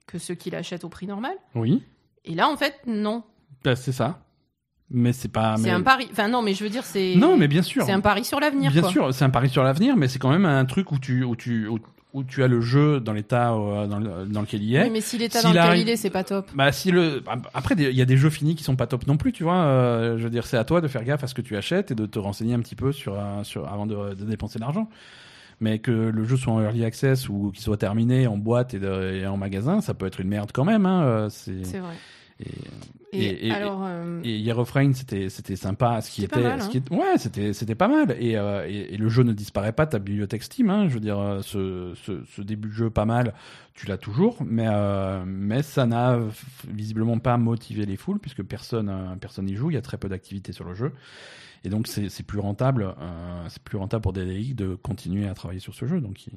que 0.06 0.18
ceux 0.18 0.34
qui 0.34 0.50
l'achètent 0.50 0.84
au 0.84 0.88
prix 0.90 1.06
normal. 1.06 1.34
Oui, 1.54 1.82
Et 2.26 2.34
là, 2.34 2.48
en 2.50 2.56
fait, 2.58 2.74
non. 2.86 3.24
bah, 3.64 3.74
c'est 3.74 3.90
ça. 3.92 4.20
Mais 4.90 5.12
c'est 5.12 5.28
pas. 5.28 5.56
C'est 5.56 5.64
mais- 5.64 5.70
un 5.70 5.82
pari. 5.82 6.08
Enfin, 6.12 6.28
non, 6.28 6.42
mais 6.42 6.54
je 6.54 6.62
veux 6.62 6.70
dire, 6.70 6.84
c'est. 6.84 7.14
Non, 7.16 7.36
mais 7.36 7.48
bien 7.48 7.62
sûr. 7.62 7.84
C'est 7.84 7.92
un 7.92 8.00
pari 8.00 8.24
sur 8.24 8.38
l'avenir. 8.38 8.70
Bien 8.70 8.82
quoi. 8.82 8.90
sûr, 8.90 9.12
c'est 9.14 9.24
un 9.24 9.30
pari 9.30 9.48
sur 9.48 9.64
l'avenir, 9.64 9.96
mais 9.96 10.06
c'est 10.08 10.18
quand 10.20 10.30
même 10.30 10.44
un 10.44 10.64
truc 10.64 10.92
où 10.92 10.98
tu 11.00 11.24
où 11.24 11.34
tu 11.34 11.66
où, 11.66 11.78
où 12.12 12.22
tu 12.22 12.42
as 12.44 12.46
le 12.48 12.60
jeu 12.60 13.00
dans 13.00 13.12
l'état 13.12 13.52
euh, 13.52 13.86
dans, 13.88 13.98
le- 13.98 14.26
dans 14.26 14.42
lequel 14.42 14.62
il 14.62 14.76
est. 14.76 14.84
Oui, 14.84 14.90
mais 14.90 15.00
si 15.00 15.18
l'état 15.18 15.42
dans 15.42 15.48
lequel 15.48 15.62
arrive- 15.62 15.82
il 15.82 15.88
est, 15.90 15.96
c'est 15.96 16.08
pas 16.10 16.22
top. 16.22 16.48
Bah 16.54 16.70
si 16.70 16.92
le 16.92 17.22
après 17.52 17.74
des- 17.74 17.90
il 17.90 17.96
y 17.96 18.00
a 18.00 18.04
des 18.04 18.16
jeux 18.16 18.30
finis 18.30 18.54
qui 18.54 18.62
sont 18.62 18.76
pas 18.76 18.86
top 18.86 19.06
non 19.08 19.16
plus 19.16 19.32
tu 19.32 19.42
vois 19.42 19.56
euh, 19.56 20.18
je 20.18 20.22
veux 20.22 20.30
dire 20.30 20.46
c'est 20.46 20.56
à 20.56 20.64
toi 20.64 20.80
de 20.80 20.86
faire 20.88 21.02
gaffe 21.04 21.24
à 21.24 21.26
ce 21.26 21.34
que 21.34 21.42
tu 21.42 21.56
achètes 21.56 21.90
et 21.90 21.94
de 21.96 22.06
te 22.06 22.18
renseigner 22.20 22.54
un 22.54 22.60
petit 22.60 22.76
peu 22.76 22.92
sur 22.92 23.18
un- 23.18 23.42
sur 23.42 23.68
avant 23.70 23.86
de, 23.86 24.14
de 24.14 24.24
dépenser 24.24 24.58
de 24.60 24.64
l'argent 24.64 24.88
mais 25.60 25.78
que 25.80 25.90
le 25.90 26.24
jeu 26.24 26.36
soit 26.36 26.52
en 26.52 26.62
early 26.62 26.84
access 26.84 27.28
ou 27.28 27.50
qu'il 27.52 27.62
soit 27.62 27.76
terminé 27.76 28.26
en 28.28 28.36
boîte 28.38 28.72
et, 28.74 28.78
de- 28.78 29.14
et 29.20 29.26
en 29.26 29.36
magasin 29.36 29.80
ça 29.80 29.92
peut 29.94 30.06
être 30.06 30.20
une 30.20 30.28
merde 30.28 30.50
quand 30.54 30.64
même 30.64 30.86
hein, 30.86 31.02
euh, 31.02 31.28
c'est 31.28 31.64
C'est 31.66 31.78
vrai. 31.80 31.94
Et, 33.12 33.46
Et, 33.46 33.50
alors, 33.50 33.82
euh, 33.84 34.20
et 34.24 34.36
Year 34.38 34.58
of 34.58 34.70
Rain 34.72 34.92
c'était 34.92 35.30
c'était 35.30 35.56
sympa 35.56 36.02
ce 36.02 36.10
qui 36.10 36.24
était 36.24 36.42
mal, 36.42 36.60
ce 36.60 36.66
hein. 36.66 36.68
qui 36.70 36.76
est- 36.78 36.90
ouais 36.90 37.16
c'était 37.16 37.54
c'était 37.54 37.74
pas 37.74 37.88
mal. 37.88 38.14
Et, 38.20 38.36
euh, 38.36 38.66
et 38.68 38.92
et 38.94 38.96
le 38.98 39.08
jeu 39.08 39.22
ne 39.22 39.32
disparaît 39.32 39.72
pas 39.72 39.86
de 39.86 39.92
ta 39.92 39.98
bibliothèque 39.98 40.42
Steam 40.42 40.68
hein, 40.68 40.86
je 40.88 40.94
veux 40.94 41.00
dire 41.00 41.18
euh, 41.18 41.40
ce, 41.42 41.94
ce 41.94 42.22
ce 42.24 42.42
début 42.42 42.68
de 42.68 42.74
jeu 42.74 42.90
pas 42.90 43.06
mal 43.06 43.32
tu 43.74 43.86
l'as 43.86 43.96
toujours 43.96 44.36
mais 44.44 44.66
euh, 44.68 45.22
mais 45.26 45.62
ça 45.62 45.86
n'a 45.86 46.18
visiblement 46.68 47.18
pas 47.18 47.38
motivé 47.38 47.86
les 47.86 47.96
foules 47.96 48.18
puisque 48.18 48.42
personne 48.42 48.92
personne 49.20 49.46
n'y 49.46 49.54
joue. 49.54 49.70
Il 49.70 49.74
y 49.74 49.78
a 49.78 49.82
très 49.82 49.96
peu 49.96 50.08
d'activité 50.10 50.52
sur 50.52 50.64
le 50.64 50.74
jeu. 50.74 50.92
Et 51.64 51.70
donc 51.70 51.86
c'est 51.86 52.22
plus 52.26 52.38
rentable 52.40 52.94
c'est 53.48 53.62
plus 53.62 53.78
rentable 53.78 54.02
pour 54.02 54.12
DDI 54.12 54.54
de 54.54 54.74
continuer 54.74 55.26
à 55.26 55.32
travailler 55.34 55.60
sur 55.60 55.74
ce 55.74 55.86
jeu. 55.86 56.00
Donc 56.02 56.26
ils, 56.26 56.34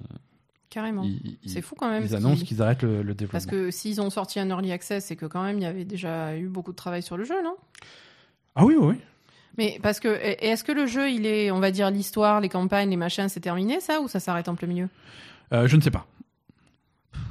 carrément. 0.69 1.05
C'est 1.45 1.61
fou 1.61 1.75
quand 1.75 1.89
même. 1.89 2.03
ils 2.03 2.09
ce 2.09 2.15
annoncent 2.15 2.43
qu'ils- 2.45 2.61
arrêtent 2.61 2.83
le, 2.83 3.01
le 3.03 3.13
développement 3.13 3.31
Parce 3.31 3.45
que 3.45 3.71
s'ils 3.71 3.99
ont 4.01 4.09
sorti 4.09 4.39
un 4.39 4.49
early 4.49 4.71
access, 4.71 5.05
c'est 5.05 5.15
que 5.15 5.25
quand 5.25 5.43
même, 5.43 5.57
il 5.57 5.63
y 5.63 5.65
avait 5.65 5.85
déjà 5.85 6.35
eu 6.37 6.47
beaucoup 6.47 6.71
de 6.71 6.77
travail 6.77 7.01
sur 7.03 7.17
le 7.17 7.23
jeu, 7.23 7.41
non? 7.43 7.55
Ah 8.55 8.65
oui 8.65 8.75
oui, 8.77 8.87
oui. 8.89 8.95
Mais 9.57 9.79
parce 9.81 9.99
que, 9.99 10.07
est-ce 10.21 10.63
que 10.63 10.71
le 10.71 10.85
jeu, 10.85 11.09
il 11.11 11.25
est, 11.25 11.51
on 11.51 11.59
va 11.59 11.71
dire, 11.71 11.89
l'histoire, 11.91 12.39
les 12.39 12.49
campagnes, 12.49 12.89
les 12.91 12.97
machins, 12.97 13.27
c'est 13.29 13.39
terminé 13.41 13.79
ça 13.81 13.99
ou 13.99 14.07
ça 14.07 14.19
s'arrête 14.19 14.47
en 14.47 14.55
plein 14.55 14.67
milieu? 14.67 14.87
Euh, 15.51 15.67
je 15.67 15.75
ne 15.75 15.81
sais 15.81 15.91
pas 15.91 16.05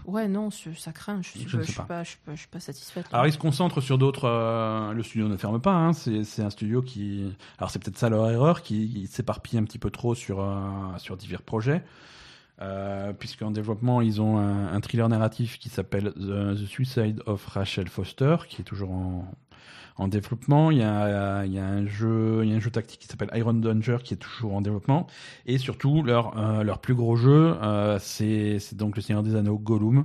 Ouais, 0.05 0.27
non, 0.27 0.51
ça 0.51 0.91
craint. 0.93 1.21
Je 1.23 1.57
ne 1.59 1.63
suis 1.63 1.75
pas. 1.75 1.83
pas, 1.85 2.03
je 2.03 2.11
suis 2.11 2.19
pas, 2.25 2.35
je 2.35 2.39
suis 2.41 2.49
pas 2.49 2.61
satisfaite. 2.61 3.05
Alors 3.13 3.27
ils 3.27 3.33
se 3.33 3.39
concentrent 3.39 3.83
sur 3.83 3.99
d'autres. 3.99 4.25
euh, 4.25 4.93
le 4.95 5.03
studio 5.03 5.29
ne 5.29 5.37
ferme 5.37 5.61
pas. 5.61 5.73
Hein, 5.75 5.93
c'est 5.93 6.41
un 6.43 6.49
studio 6.51 6.81
qui. 6.81 7.31
Alors 7.59 7.71
c'est 7.71 7.79
peut-être 7.79 7.99
ça 7.99 8.09
leur 8.09 8.29
erreur, 8.31 8.63
qui 8.63 9.07
s'éparpille 9.07 9.59
un 9.59 9.65
petit 9.65 9.79
peu 9.79 9.91
trop 9.91 10.15
sur 10.15 10.41
euh, 10.41 10.57
sur 10.97 11.17
divers 11.19 11.43
projets. 11.43 11.83
Euh, 12.61 13.13
Puisqu'en 13.13 13.51
développement, 13.53 14.01
ils 14.01 14.21
ont 14.21 14.39
un, 14.39 14.73
un 14.73 14.81
thriller 14.81 15.09
narratif 15.09 15.59
qui 15.59 15.69
s'appelle 15.69 16.13
The, 16.15 16.57
Suicide 16.67 17.23
of 17.27 17.47
Rachel 17.47 17.89
Foster, 17.89 18.37
qui 18.49 18.63
est 18.63 18.65
toujours 18.65 18.91
en, 18.91 19.31
en 19.97 20.09
développement. 20.09 20.71
Il 20.71 20.79
y, 20.79 20.83
a, 20.83 21.45
il 21.45 21.53
y 21.53 21.59
a 21.59 21.65
un 21.67 21.87
jeu, 21.87 22.41
il 22.43 22.51
y 22.51 22.53
a 22.53 22.57
un 22.57 22.61
jeu 22.61 22.71
tactique 22.71 23.01
qui 23.01 23.07
s'appelle 23.07 23.31
Iron 23.35 23.55
Danger, 23.55 23.99
qui 24.03 24.15
est 24.15 24.19
toujours 24.19 24.55
en 24.55 24.61
développement. 24.61 25.07
Et 25.47 25.59
surtout, 25.59 26.03
leur 26.03 26.37
euh, 26.37 26.65
leur 26.65 26.81
plus 26.81 26.95
gros 26.95 27.17
jeu, 27.17 27.55
euh, 27.63 27.99
c'est 28.01 28.59
c'est 28.59 28.77
donc 28.77 28.97
le 28.97 29.03
Seigneur 29.03 29.23
des 29.23 29.37
Anneaux 29.37 29.59
Gollum. 29.59 30.05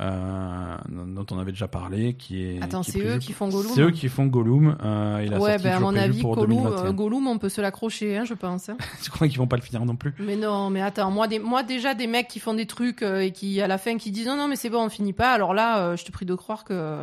Euh, 0.00 0.76
dont 0.88 1.26
on 1.30 1.38
avait 1.38 1.52
déjà 1.52 1.68
parlé, 1.68 2.14
qui 2.14 2.42
est. 2.44 2.62
Attends, 2.62 2.82
c'est 2.82 2.98
eux 3.00 3.18
qui 3.18 3.32
font 3.32 3.48
Gollum 3.48 3.72
C'est 3.74 3.80
eux 3.82 3.90
qui 3.92 4.08
font 4.08 4.26
Gollum. 4.26 4.76
Euh, 4.82 5.18
et 5.18 5.26
la 5.28 5.38
Ouais, 5.38 5.56
ben 5.58 5.70
est 5.70 5.72
à 5.74 5.80
mon 5.80 5.94
avis, 5.94 6.20
Gollum, 6.22 6.46
2021. 6.64 6.86
euh, 6.86 6.92
Gollum, 6.92 7.26
on 7.28 7.38
peut 7.38 7.48
se 7.48 7.60
l'accrocher, 7.60 8.16
hein, 8.16 8.24
je 8.24 8.34
pense. 8.34 8.68
hein. 8.68 8.76
Tu 9.02 9.10
crois 9.10 9.28
qu'ils 9.28 9.38
vont 9.38 9.46
pas 9.46 9.56
le 9.56 9.62
finir 9.62 9.84
non 9.84 9.94
plus? 9.96 10.12
Mais 10.18 10.36
non, 10.36 10.68
mais 10.70 10.80
attends, 10.82 11.10
moi, 11.10 11.28
des, 11.28 11.38
moi 11.38 11.62
déjà 11.62 11.94
des 11.94 12.06
mecs 12.08 12.28
qui 12.28 12.40
font 12.40 12.54
des 12.54 12.66
trucs 12.66 13.02
et 13.02 13.30
qui 13.32 13.60
à 13.60 13.68
la 13.68 13.78
fin 13.78 13.96
qui 13.96 14.10
disent 14.10 14.26
non 14.26 14.36
non 14.36 14.48
mais 14.48 14.56
c'est 14.56 14.70
bon 14.70 14.84
on 14.84 14.88
finit 14.88 15.12
pas. 15.12 15.32
Alors 15.32 15.54
là, 15.54 15.94
je 15.96 16.04
te 16.04 16.10
prie 16.10 16.26
de 16.26 16.34
croire 16.34 16.64
que 16.64 16.98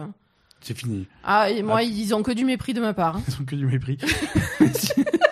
C'est 0.60 0.78
fini. 0.78 1.08
ah 1.24 1.50
et 1.50 1.64
moi 1.64 1.78
Ah. 1.80 1.84
ils 1.84 2.14
ont 2.14 2.24
que 2.24 2.32
du 2.32 2.44
mépris 2.46 2.74
de 2.74 2.82
ma 2.82 2.94
part. 2.94 3.18
hein. 3.18 3.22
Ils 3.30 3.42
ont 3.42 3.46
que 3.46 3.56
du 3.56 3.66
mépris. 3.66 3.98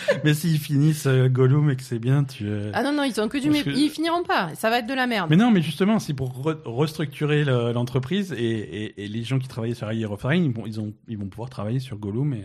Mais 0.24 0.34
s'ils 0.34 0.58
finissent 0.58 1.06
euh, 1.06 1.28
Gollum 1.28 1.70
et 1.70 1.76
que 1.76 1.82
c'est 1.82 1.98
bien, 1.98 2.24
tu. 2.24 2.44
euh, 2.46 2.70
Ah 2.74 2.82
non 2.82 2.92
non 2.92 3.02
ils 3.04 3.20
ont 3.20 3.28
que 3.28 3.38
du 3.38 3.48
Parce 3.48 3.58
mépris. 3.64 3.72
que- 3.74 3.78
Ils 3.78 3.90
finiront 3.90 4.22
pas. 4.22 4.50
Ça 4.54 4.70
va 4.70 4.78
être 4.78 4.86
de 4.86 4.94
la 4.94 5.06
merde. 5.06 5.28
Mais 5.30 5.36
non, 5.36 5.50
mais 5.50 5.62
justement, 5.62 5.98
c'est 5.98 6.14
pour 6.14 6.30
re- 6.46 6.58
restructurer 6.64 7.44
le- 7.44 7.72
l'entreprise 7.72 8.32
et, 8.32 8.36
et- 8.44 9.04
et 9.04 9.08
les 9.08 9.22
gens 9.22 9.38
qui 9.38 9.48
travaillaient 9.48 9.74
sur 9.74 9.88
Ayer 9.90 10.06
of 10.06 10.24
ils 10.32 10.50
vont, 10.52 10.64
ils, 10.66 10.80
ont, 10.80 10.92
ils 11.08 11.18
vont 11.18 11.26
pouvoir 11.28 11.50
travailler 11.50 11.78
sur 11.80 11.96
Gollum 11.98 12.32
et, 12.34 12.44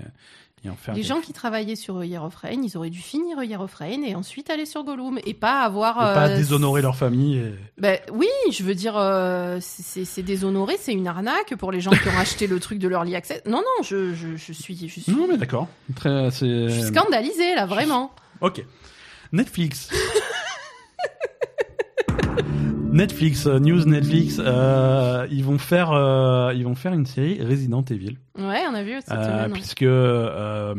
et. 0.66 0.70
Les 0.96 1.04
gens 1.04 1.22
qui 1.22 1.34
travaillaient 1.34 1.76
sur 1.76 2.04
Year 2.04 2.24
of 2.24 2.36
Rain, 2.36 2.62
ils 2.64 2.76
auraient 2.78 2.90
dû 2.90 3.00
finir 3.00 3.42
Year 3.44 3.62
of 3.62 3.74
Rain 3.76 4.02
et 4.06 4.16
ensuite 4.16 4.50
aller 4.50 4.66
sur 4.66 4.84
Gollum 4.84 5.18
et 5.26 5.34
pas 5.34 5.62
avoir. 5.62 5.96
Et 5.98 6.14
pas 6.14 6.28
euh, 6.30 6.36
déshonorer 6.36 6.82
leur 6.82 6.96
famille. 6.96 7.38
et- 7.38 7.54
Ben 7.78 8.00
oui, 8.12 8.28
je 8.52 8.64
veux 8.64 8.76
dire, 8.76 8.98
euh, 8.98 9.60
c'est 9.62 10.24
déshonoré, 10.24 10.76
c'est 10.80 10.94
une 10.94 11.08
arnaque 11.08 11.56
pour 11.56 11.72
les 11.72 11.80
gens 11.80 11.92
qui 11.92 12.08
ont 12.10 12.18
acheté 12.20 12.48
le 12.48 12.60
truc 12.60 12.80
de 12.80 12.88
l'early 12.88 13.16
access. 13.16 13.42
Non, 13.46 13.58
non, 13.60 13.84
je, 13.84 14.14
je, 14.14 14.36
je 14.36 14.52
suis, 14.54 14.76
je 14.88 15.00
suis, 15.00 15.12
Non, 15.12 15.28
mais 15.30 15.38
d'accord. 15.38 15.68
Très, 15.96 16.32
je 16.32 16.70
suis 16.70 16.84
scandalisée 16.84 17.56
là, 17.56 17.66
vraiment. 17.66 18.12
Ok. 18.42 18.64
Netflix. 19.32 19.90
Netflix, 22.92 23.46
euh, 23.46 23.60
news 23.60 23.84
Netflix, 23.86 24.38
euh, 24.40 25.28
ils 25.30 25.44
vont 25.44 25.58
faire, 25.60 25.92
euh, 25.92 26.54
ils 26.56 26.64
vont 26.64 26.74
faire 26.74 26.94
une 26.94 27.06
série 27.06 27.40
Resident 27.44 27.84
Evil, 27.90 28.18
Ouais, 28.38 28.66
a 28.78 28.84
vu 28.84 28.94
cette 29.02 29.12
Euh, 29.12 29.24
semaine. 29.26 29.52
ouais. 29.52 29.60
puisque 29.60 29.82
euh, 29.84 30.74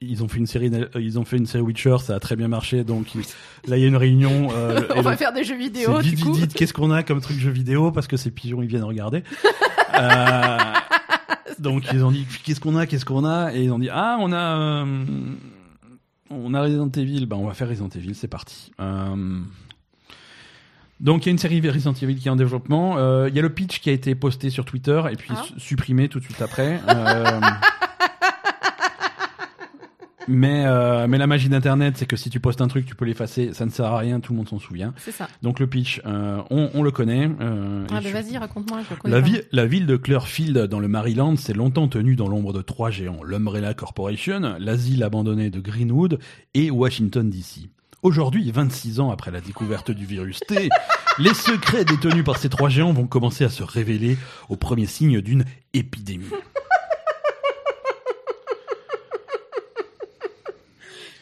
ils 0.00 0.22
ont 0.22 0.28
fait 0.28 0.38
une 0.38 0.46
série, 0.46 0.70
ils 0.96 1.18
ont 1.18 1.24
fait 1.24 1.36
une 1.38 1.46
série 1.46 1.62
Witcher, 1.64 1.96
ça 2.00 2.14
a 2.16 2.20
très 2.20 2.36
bien 2.36 2.48
marché, 2.48 2.84
donc 2.84 3.06
là 3.66 3.76
il 3.78 3.80
y 3.80 3.84
a 3.84 3.88
une 3.88 3.96
réunion. 3.96 4.48
euh, 4.52 4.82
On 4.96 5.00
va 5.00 5.12
le- 5.12 5.16
faire 5.16 5.32
des 5.32 5.44
jeux 5.44 5.56
vidéo, 5.56 6.00
du 6.02 6.16
coup. 6.16 6.34
vite, 6.34 6.52
qu'est-ce 6.54 6.74
qu'on 6.74 6.90
a 6.90 7.02
comme 7.02 7.20
truc 7.20 7.38
jeu 7.38 7.50
vidéo? 7.50 7.90
Parce 7.90 8.06
que 8.06 8.16
ces 8.18 8.30
pigeons 8.30 8.60
ils 8.62 8.68
viennent 8.68 8.84
regarder. 8.84 9.22
Euh, 9.96 10.58
donc 11.60 11.84
ils 11.92 12.04
ont 12.04 12.10
dit 12.10 12.26
qu'est-ce 12.44 12.58
qu'on 12.58 12.74
a, 12.74 12.84
qu'est-ce 12.84 13.04
qu'on 13.04 13.24
a? 13.24 13.54
Et 13.54 13.62
ils 13.62 13.70
ont 13.70 13.78
dit 13.78 13.88
ah 13.92 14.16
on 14.18 14.32
a 14.32 14.58
euh, 14.58 15.04
on 16.30 16.52
a 16.52 16.60
Resident 16.62 16.90
Evil, 16.96 17.26
bah 17.26 17.36
on 17.36 17.46
va 17.46 17.54
faire 17.54 17.68
Resident 17.68 17.88
Evil, 17.94 18.12
c'est 18.16 18.26
parti. 18.26 18.72
Euh, 18.80 19.14
donc 21.04 21.24
il 21.24 21.28
y 21.28 21.30
a 21.30 21.32
une 21.32 21.38
série 21.38 21.60
Resident 21.68 21.92
Evil 21.92 22.16
qui 22.16 22.26
est 22.26 22.30
en 22.30 22.36
développement. 22.36 22.96
Euh, 22.98 23.28
Il 23.28 23.36
y 23.36 23.38
a 23.38 23.42
le 23.42 23.50
pitch 23.50 23.78
qui 23.80 23.90
a 23.90 23.92
été 23.92 24.14
posté 24.16 24.50
sur 24.50 24.64
Twitter 24.64 25.00
et 25.12 25.16
puis 25.16 25.30
Ah. 25.32 25.42
su- 25.44 25.54
supprimé 25.60 26.08
tout 26.08 26.18
de 26.18 26.24
suite 26.24 26.42
après. 26.42 26.80
Euh, 26.88 27.24
mais 30.26 30.64
euh, 30.64 31.06
mais 31.06 31.18
la 31.18 31.26
magie 31.26 31.50
d'Internet, 31.50 31.98
c'est 31.98 32.06
que 32.06 32.16
si 32.16 32.30
tu 32.30 32.40
postes 32.40 32.62
un 32.62 32.68
truc, 32.68 32.86
tu 32.86 32.94
peux 32.94 33.04
l'effacer, 33.04 33.52
ça 33.52 33.66
ne 33.66 33.70
sert 33.70 33.84
à 33.84 33.98
rien, 33.98 34.20
tout 34.20 34.32
le 34.32 34.38
monde 34.38 34.48
s'en 34.48 34.58
souvient. 34.58 34.94
C'est 34.96 35.10
ça. 35.12 35.28
Donc 35.42 35.60
le 35.60 35.66
pitch, 35.66 36.00
euh, 36.06 36.40
on, 36.50 36.70
on 36.72 36.82
le 36.82 36.90
connaît. 36.90 37.28
euh, 37.40 37.84
Ah 37.92 38.00
je- 38.00 38.08
vas-y, 38.08 38.38
raconte-moi, 38.38 38.80
je 38.88 38.94
le 38.94 39.00
connais 39.00 39.14
La, 39.14 39.20
pas. 39.20 39.28
vie- 39.28 39.42
la 39.52 39.66
ville 39.66 39.84
de 39.86 39.96
Clearfield 39.96 40.56
dans 40.66 40.80
le 40.80 40.88
Maryland 40.88 41.36
s'est 41.36 41.52
longtemps 41.52 41.88
tenue 41.88 42.16
dans 42.16 42.28
l'ombre 42.28 42.54
de 42.54 42.62
trois 42.62 42.90
géants, 42.90 43.22
l'Umbrella 43.22 43.74
Corporation, 43.74 44.56
l'asile 44.58 45.02
abandonné 45.02 45.50
de 45.50 45.60
Greenwood 45.60 46.18
et 46.54 46.70
Washington 46.70 47.28
DC. 47.28 47.68
Aujourd'hui, 48.04 48.50
26 48.50 49.00
ans 49.00 49.10
après 49.10 49.30
la 49.30 49.40
découverte 49.40 49.90
du 49.90 50.04
virus 50.04 50.38
T, 50.40 50.68
les 51.18 51.32
secrets 51.32 51.86
détenus 51.86 52.22
par 52.22 52.36
ces 52.36 52.50
trois 52.50 52.68
géants 52.68 52.92
vont 52.92 53.06
commencer 53.06 53.44
à 53.44 53.48
se 53.48 53.62
révéler 53.62 54.18
au 54.50 54.56
premier 54.56 54.84
signe 54.84 55.22
d'une 55.22 55.46
épidémie. 55.72 56.28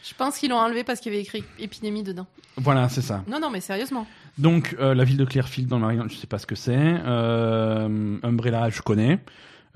Je 0.03 0.13
pense 0.17 0.37
qu'ils 0.37 0.49
l'ont 0.49 0.57
enlevé 0.57 0.83
parce 0.83 0.99
qu'il 0.99 1.13
y 1.13 1.15
avait 1.15 1.23
écrit 1.23 1.45
épidémie 1.57 2.03
dedans. 2.03 2.27
Voilà, 2.57 2.89
c'est 2.89 3.01
ça. 3.01 3.23
Non, 3.29 3.39
non, 3.39 3.49
mais 3.49 3.61
sérieusement. 3.61 4.05
Donc, 4.37 4.75
euh, 4.77 4.93
la 4.93 5.05
ville 5.05 5.15
de 5.15 5.23
Clearfield 5.23 5.69
dans 5.69 5.77
le 5.77 5.83
Maryland, 5.83 6.07
je 6.09 6.17
sais 6.17 6.27
pas 6.27 6.37
ce 6.37 6.45
que 6.45 6.55
c'est. 6.55 6.75
Euh, 6.75 8.17
Umbrella, 8.23 8.69
je 8.69 8.81
connais. 8.81 9.19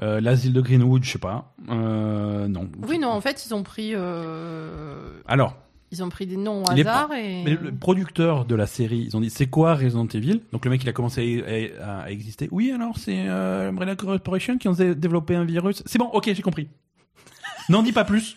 Euh, 0.01 0.19
L'asile 0.19 0.51
de 0.51 0.59
Greenwood, 0.59 1.05
je 1.05 1.11
sais 1.11 1.19
pas. 1.19 1.53
Non. 1.69 2.69
Oui, 2.85 2.99
non, 2.99 3.11
en 3.11 3.21
fait, 3.21 3.45
ils 3.45 3.53
ont 3.55 3.63
pris, 3.63 3.95
Alors, 5.25 5.55
ils 5.91 6.03
ont 6.03 6.09
pris 6.09 6.26
des 6.27 6.35
noms 6.38 6.64
au 6.64 6.73
Les 6.73 6.81
hasard 6.81 7.14
et. 7.14 7.43
Mais 7.43 7.57
le 7.61 7.72
producteur 7.73 8.45
de 8.45 8.55
la 8.55 8.68
série, 8.68 9.05
ils 9.07 9.15
ont 9.15 9.22
dit 9.22 9.30
c'est 9.30 9.47
quoi 9.47 9.73
Resident 9.76 10.07
Evil? 10.07 10.41
Donc 10.51 10.65
le 10.65 10.72
mec 10.72 10.84
il 10.84 10.89
a 10.89 10.93
commencé 10.93 11.72
à, 11.80 11.85
à- 11.85 11.99
à 12.03 12.09
exister. 12.11 12.49
Oui 12.51 12.72
alors 12.72 12.97
c'est 12.97 13.26
euh, 13.27 13.69
Umbrella 13.69 13.95
Corporation 13.95 14.57
qui 14.57 14.68
ont 14.68 14.73
dé- 14.73 14.95
développé 14.95 15.35
un 15.35 15.45
virus. 15.45 15.84
C'est 15.85 15.97
bon, 15.97 16.05
ok 16.07 16.30
j'ai 16.34 16.41
compris. 16.41 16.68
N'en 17.69 17.84
dis 17.84 17.93
pas 17.93 18.03
plus. 18.05 18.35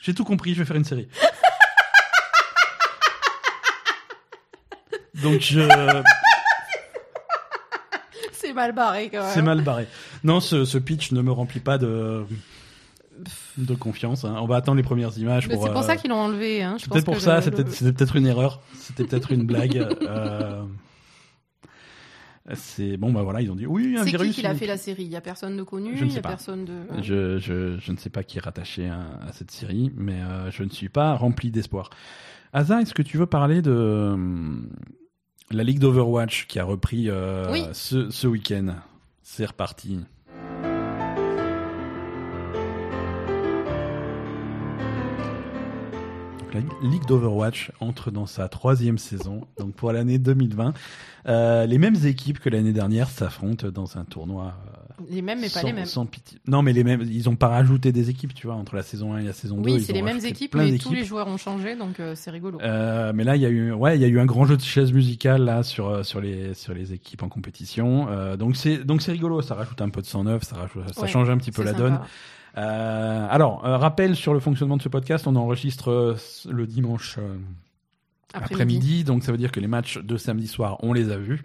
J'ai 0.00 0.12
tout 0.14 0.24
compris, 0.24 0.52
je 0.54 0.58
vais 0.58 0.64
faire 0.66 0.76
une 0.76 0.84
série. 0.84 1.08
Donc 5.22 5.40
je... 5.40 5.60
C'est 8.32 8.52
mal 8.52 8.72
barré 8.72 9.08
quand 9.10 9.22
même. 9.22 9.30
c'est 9.32 9.40
mal 9.42 9.62
barré. 9.62 9.86
Non, 10.22 10.38
ce, 10.40 10.64
ce 10.66 10.76
pitch 10.76 11.12
ne 11.12 11.22
me 11.22 11.32
remplit 11.32 11.60
pas 11.60 11.78
de 11.78 12.26
de 13.58 13.74
confiance. 13.74 14.24
hein. 14.24 14.36
On 14.40 14.46
va 14.46 14.56
attendre 14.56 14.76
les 14.76 14.82
premières 14.82 15.16
images 15.18 15.48
pour. 15.48 15.62
c'est 15.62 15.70
pour 15.70 15.80
euh, 15.80 15.86
ça 15.86 15.96
qu'ils 15.96 16.10
l'ont 16.10 16.16
enlevé. 16.16 16.62
Hein. 16.62 16.76
Peut-être 16.90 17.04
pour 17.04 17.14
que 17.14 17.20
ça, 17.20 17.36
le- 17.36 17.42
c'était 17.42 17.64
c'était 17.70 17.92
peut-être 17.92 18.16
une 18.16 18.26
erreur, 18.26 18.60
c'était 18.74 19.04
peut-être 19.04 19.32
une 19.32 19.44
blague. 19.46 19.76
euh, 20.02 20.62
C'est 22.54 22.98
bon, 22.98 23.10
bah 23.12 23.22
voilà, 23.22 23.40
ils 23.40 23.50
ont 23.50 23.54
dit 23.56 23.66
oui, 23.66 23.94
un 23.96 24.04
C'est 24.04 24.10
qui 24.12 24.30
qui 24.30 24.42
donc- 24.42 24.56
fait 24.56 24.66
la 24.66 24.76
série? 24.76 25.04
Il 25.04 25.10
y 25.10 25.16
a 25.16 25.22
personne 25.22 25.56
de 25.56 25.62
connu, 25.62 25.96
Je 25.96 26.00
ne 26.04 26.08
il 26.08 26.10
y 26.10 26.12
sais 26.12 26.18
a 26.18 26.22
pas. 26.22 26.28
personne 26.30 26.66
de. 26.66 26.74
Je, 27.00 27.38
je, 27.38 27.78
je 27.78 27.92
ne 27.92 27.96
sais 27.96 28.10
pas 28.10 28.22
qui 28.22 28.36
est 28.36 28.40
rattaché 28.42 28.88
à, 28.88 29.00
à 29.26 29.32
cette 29.32 29.50
série, 29.50 29.90
mais 29.96 30.20
euh, 30.20 30.50
je 30.50 30.62
ne 30.62 30.68
suis 30.68 30.90
pas 30.90 31.14
rempli 31.14 31.50
d'espoir. 31.50 31.88
Asa, 32.52 32.82
est-ce 32.82 32.92
que 32.92 33.02
tu 33.02 33.16
veux 33.16 33.26
parler 33.26 33.62
de 33.62 33.72
hum, 33.72 34.68
la 35.50 35.64
Ligue 35.64 35.78
d'Overwatch 35.78 36.46
qui 36.46 36.58
a 36.58 36.64
repris 36.64 37.08
Oui. 37.50 37.62
ce, 37.72 38.10
ce 38.10 38.26
week-end? 38.26 38.74
C'est 39.22 39.46
reparti. 39.46 40.00
La 46.54 46.88
Ligue 46.88 47.04
d'Overwatch 47.06 47.72
entre 47.80 48.10
dans 48.10 48.26
sa 48.26 48.48
troisième 48.48 48.98
saison, 48.98 49.46
donc 49.58 49.74
pour 49.74 49.92
l'année 49.92 50.18
2020. 50.18 50.72
Euh, 51.26 51.64
les 51.66 51.78
mêmes 51.78 51.96
équipes 52.04 52.38
que 52.38 52.50
l'année 52.50 52.72
dernière 52.74 53.08
s'affrontent 53.08 53.68
dans 53.70 53.96
un 53.96 54.04
tournoi 54.04 54.54
euh, 54.66 55.04
Les 55.10 55.22
mêmes, 55.22 55.40
mais 55.40 55.48
pas 55.48 55.62
les 55.62 55.72
mêmes. 55.72 55.86
sans. 55.86 56.06
Non, 56.46 56.60
mais 56.62 56.74
les 56.74 56.84
mêmes. 56.84 57.00
Ils 57.10 57.28
ont 57.30 57.36
pas 57.36 57.48
rajouté 57.48 57.92
des 57.92 58.10
équipes, 58.10 58.34
tu 58.34 58.46
vois, 58.46 58.56
entre 58.56 58.76
la 58.76 58.82
saison 58.82 59.14
1 59.14 59.18
et 59.20 59.24
la 59.24 59.32
saison 59.32 59.56
2. 59.60 59.62
Oui, 59.70 59.80
c'est 59.82 59.94
les 59.94 60.02
mêmes 60.02 60.24
équipes, 60.24 60.54
mais 60.54 60.76
tous 60.76 60.92
les 60.92 61.04
joueurs 61.04 61.26
ont 61.28 61.38
changé, 61.38 61.76
donc 61.76 61.98
euh, 61.98 62.12
c'est 62.14 62.30
rigolo. 62.30 62.58
Euh, 62.60 63.12
mais 63.14 63.24
là, 63.24 63.36
il 63.36 63.42
y 63.42 63.46
a 63.46 63.48
eu, 63.48 63.72
ouais, 63.72 63.96
il 63.96 64.02
y 64.02 64.04
a 64.04 64.08
eu 64.08 64.20
un 64.20 64.26
grand 64.26 64.44
jeu 64.44 64.56
de 64.58 64.62
chaises 64.62 64.92
musicales 64.92 65.42
là 65.44 65.62
sur 65.62 66.04
sur 66.04 66.20
les 66.20 66.52
sur 66.54 66.74
les 66.74 66.92
équipes 66.92 67.22
en 67.22 67.28
compétition. 67.30 68.06
Euh, 68.10 68.36
donc 68.36 68.56
c'est 68.56 68.84
donc 68.84 69.00
c'est 69.00 69.12
rigolo. 69.12 69.40
Ça 69.40 69.54
rajoute 69.54 69.80
un 69.80 69.88
peu 69.88 70.02
de 70.02 70.06
sang 70.06 70.24
neuf, 70.24 70.42
ça 70.42 70.56
rajoute, 70.56 70.92
ça 70.92 71.00
Ouais, 71.02 71.08
change 71.08 71.30
un 71.30 71.38
petit 71.38 71.52
peu 71.52 71.62
la 71.62 71.70
sympa. 71.72 71.82
donne. 71.82 72.00
Euh, 72.56 73.26
alors, 73.30 73.64
euh, 73.66 73.76
rappel 73.76 74.14
sur 74.16 74.32
le 74.34 74.40
fonctionnement 74.40 74.76
de 74.76 74.82
ce 74.82 74.88
podcast, 74.88 75.26
on 75.26 75.34
enregistre 75.36 75.90
euh, 75.90 76.16
le 76.48 76.66
dimanche 76.66 77.18
Après-midi. 78.32 79.04
donc 79.04 79.22
ça 79.24 79.32
veut 79.32 79.38
dire 79.38 79.52
que 79.52 79.60
les 79.60 79.66
matchs 79.66 79.98
de 79.98 80.16
samedi 80.16 80.46
soir, 80.46 80.76
on 80.82 80.92
les 80.92 81.10
a 81.10 81.16
vus, 81.16 81.42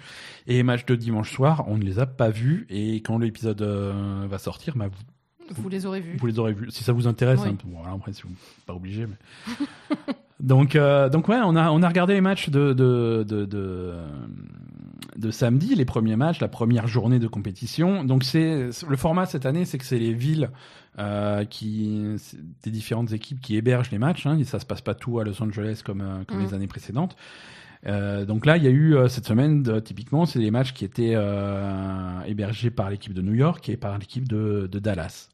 et 0.47 0.53
les 0.53 0.63
matchs 0.63 0.85
de 0.85 0.95
dimanche 0.95 1.31
soir, 1.31 1.63
on 1.67 1.77
ne 1.77 1.83
les 1.83 1.99
a 1.99 2.05
pas 2.05 2.29
vus, 2.29 2.65
et 2.69 2.95
quand 2.97 3.17
l'épisode 3.17 3.61
va 3.61 4.37
sortir, 4.37 4.75
bah, 4.75 4.87
vous, 5.49 5.61
Vous 5.63 5.69
les 5.69 5.85
aurez 5.85 5.99
vus. 6.01 6.17
vous 6.17 6.27
les 6.27 6.39
aurez 6.39 6.53
vus. 6.53 6.69
Si 6.71 6.83
ça 6.83 6.93
vous 6.93 7.07
intéresse, 7.07 7.39
Oui. 7.43 7.49
hein, 7.49 7.57
bon, 7.63 7.77
voilà, 7.79 7.93
après, 7.95 8.13
si 8.13 8.21
vous 8.23 8.29
pas 8.67 8.73
obligé, 8.73 9.05
mais... 9.07 9.55
donc, 10.39 10.77
donc 11.11 11.27
ouais, 11.27 11.39
on 11.43 11.55
a, 11.55 11.69
on 11.71 11.81
a 11.83 11.87
regardé 11.87 12.13
les 12.13 12.21
matchs 12.21 12.49
de, 12.49 12.73
de, 12.73 13.23
de, 13.27 13.45
de, 13.45 13.93
de 15.19 15.31
samedi, 15.31 15.75
les 15.75 15.85
premiers 15.85 16.15
matchs, 16.15 16.39
la 16.39 16.47
première 16.47 16.87
journée 16.87 17.19
de 17.19 17.27
compétition. 17.27 18.03
Donc 18.03 18.23
c'est 18.23 18.69
le 18.87 18.97
format 18.97 19.25
cette 19.25 19.45
année, 19.45 19.65
c'est 19.65 19.77
que 19.77 19.85
c'est 19.85 19.99
les 19.99 20.13
villes 20.13 20.49
euh, 20.97 21.45
qui, 21.45 22.15
des 22.63 22.71
différentes 22.71 23.11
équipes 23.13 23.39
qui 23.41 23.55
hébergent 23.55 23.91
les 23.91 23.99
matchs. 23.99 24.25
Hein, 24.25 24.37
et 24.39 24.43
ça 24.45 24.59
se 24.59 24.65
passe 24.65 24.81
pas 24.81 24.95
tout 24.95 25.19
à 25.19 25.23
Los 25.23 25.41
Angeles 25.43 25.81
comme, 25.85 26.01
euh, 26.01 26.23
comme 26.27 26.37
Mhm. 26.39 26.45
les 26.45 26.53
années 26.53 26.67
précédentes. 26.67 27.15
Euh, 27.87 28.25
donc 28.25 28.45
là, 28.45 28.57
il 28.57 28.63
y 28.63 28.67
a 28.67 28.71
eu 28.71 28.95
euh, 28.95 29.07
cette 29.07 29.25
semaine, 29.25 29.63
de- 29.63 29.79
typiquement, 29.79 30.25
c'est 30.25 30.39
des 30.39 30.51
matchs 30.51 30.73
qui 30.73 30.83
étaient 30.83 31.13
euh, 31.15 32.19
hébergés 32.25 32.71
par 32.71 32.89
l'équipe 32.89 33.13
de 33.13 33.21
New 33.21 33.33
York 33.35 33.69
et 33.69 33.77
par 33.77 33.97
l'équipe 33.97 34.27
de, 34.27 34.67
de 34.69 34.79
Dallas. 34.79 35.29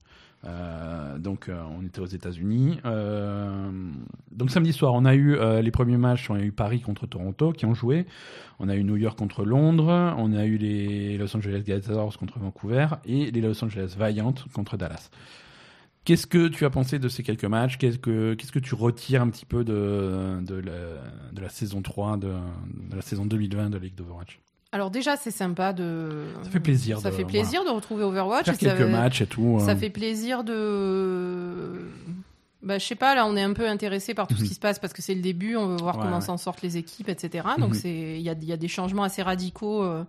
Euh, 0.45 1.17
donc 1.17 1.49
euh, 1.49 1.61
on 1.77 1.85
était 1.85 1.99
aux 1.99 2.05
États-Unis. 2.05 2.79
Euh, 2.85 3.71
donc 4.31 4.51
samedi 4.51 4.73
soir, 4.73 4.93
on 4.93 5.05
a 5.05 5.15
eu 5.15 5.37
les 5.61 5.71
premiers 5.71 5.97
matchs. 5.97 6.29
On 6.29 6.35
a 6.35 6.41
eu 6.41 6.51
Paris 6.51 6.81
contre 6.81 7.07
Toronto 7.07 7.51
qui 7.51 7.65
ont 7.65 7.73
joué. 7.73 8.05
On 8.59 8.69
a 8.69 8.75
eu 8.75 8.83
New 8.83 8.97
York 8.97 9.17
contre 9.17 9.45
Londres. 9.45 10.15
On 10.17 10.33
a 10.33 10.45
eu 10.45 10.57
les 10.57 11.17
Los 11.17 11.35
Angeles 11.35 11.63
Gladiators 11.65 12.17
contre 12.17 12.39
Vancouver 12.39 12.87
et 13.05 13.31
les 13.31 13.41
Los 13.41 13.63
Angeles 13.63 13.95
Valiant 13.97 14.35
contre 14.53 14.77
Dallas. 14.77 15.09
Qu'est-ce 16.03 16.27
que 16.27 16.47
tu 16.49 16.65
as 16.65 16.69
pensé 16.69 16.99
de 16.99 17.09
ces 17.09 17.23
quelques 17.23 17.45
matchs? 17.45 17.77
Qu'est-ce 17.77 17.97
que 17.97 18.35
qu'est-ce 18.35 18.51
que 18.51 18.59
tu 18.59 18.75
retires 18.75 19.23
un 19.23 19.29
petit 19.29 19.45
peu 19.45 19.63
de 19.63 20.39
de 20.41 21.41
la, 21.41 21.49
saison 21.49 21.81
3 21.81 22.17
de, 22.17 22.27
de 22.27 22.95
la 22.95 23.01
saison 23.01 23.25
2020 23.25 23.71
de 23.71 23.77
League 23.77 23.95
d'Overwatch? 23.95 24.39
Alors 24.75 24.91
déjà, 24.91 25.15
c'est 25.15 25.31
sympa 25.31 25.71
de. 25.71 26.25
Ça 26.43 26.49
fait 26.49 26.59
plaisir. 26.59 26.99
Ça 26.99 27.09
de, 27.09 27.15
fait 27.15 27.23
plaisir 27.23 27.63
de 27.63 27.69
retrouver 27.69 28.03
Overwatch. 28.03 28.43
Faire 28.45 28.57
quelques 28.57 28.77
ça, 28.79 28.85
matchs 28.87 29.21
et 29.21 29.25
tout. 29.25 29.57
Ça 29.61 29.71
euh. 29.71 29.75
fait 29.77 29.89
plaisir 29.89 30.43
de. 30.43 31.79
Bah, 32.61 32.77
je 32.77 32.85
sais 32.85 32.95
pas, 32.95 33.15
là, 33.15 33.25
on 33.25 33.37
est 33.37 33.41
un 33.43 33.53
peu 33.53 33.69
intéressé 33.69 34.13
par 34.13 34.27
tout 34.27 34.35
ce 34.35 34.41
Mhm. 34.41 34.47
qui 34.49 34.53
se 34.55 34.59
passe 34.59 34.79
parce 34.79 34.91
que 34.91 35.01
c'est 35.01 35.15
le 35.15 35.21
début, 35.21 35.55
on 35.55 35.67
veut 35.67 35.77
voir 35.77 35.95
Ouais, 35.97 36.03
comment 36.03 36.15
ouais. 36.17 36.21
s'en 36.21 36.35
sortent 36.37 36.61
les 36.61 36.75
équipes, 36.77 37.07
etc. 37.09 37.47
Donc, 37.57 37.73
Mhm. 37.75 37.81
il 37.85 38.21
y 38.21 38.29
a, 38.29 38.33
il 38.33 38.43
y 38.45 38.51
a 38.51 38.57
des 38.57 38.67
changements 38.67 39.03
assez 39.03 39.21
radicaux 39.21 39.81
euh, 39.83 40.03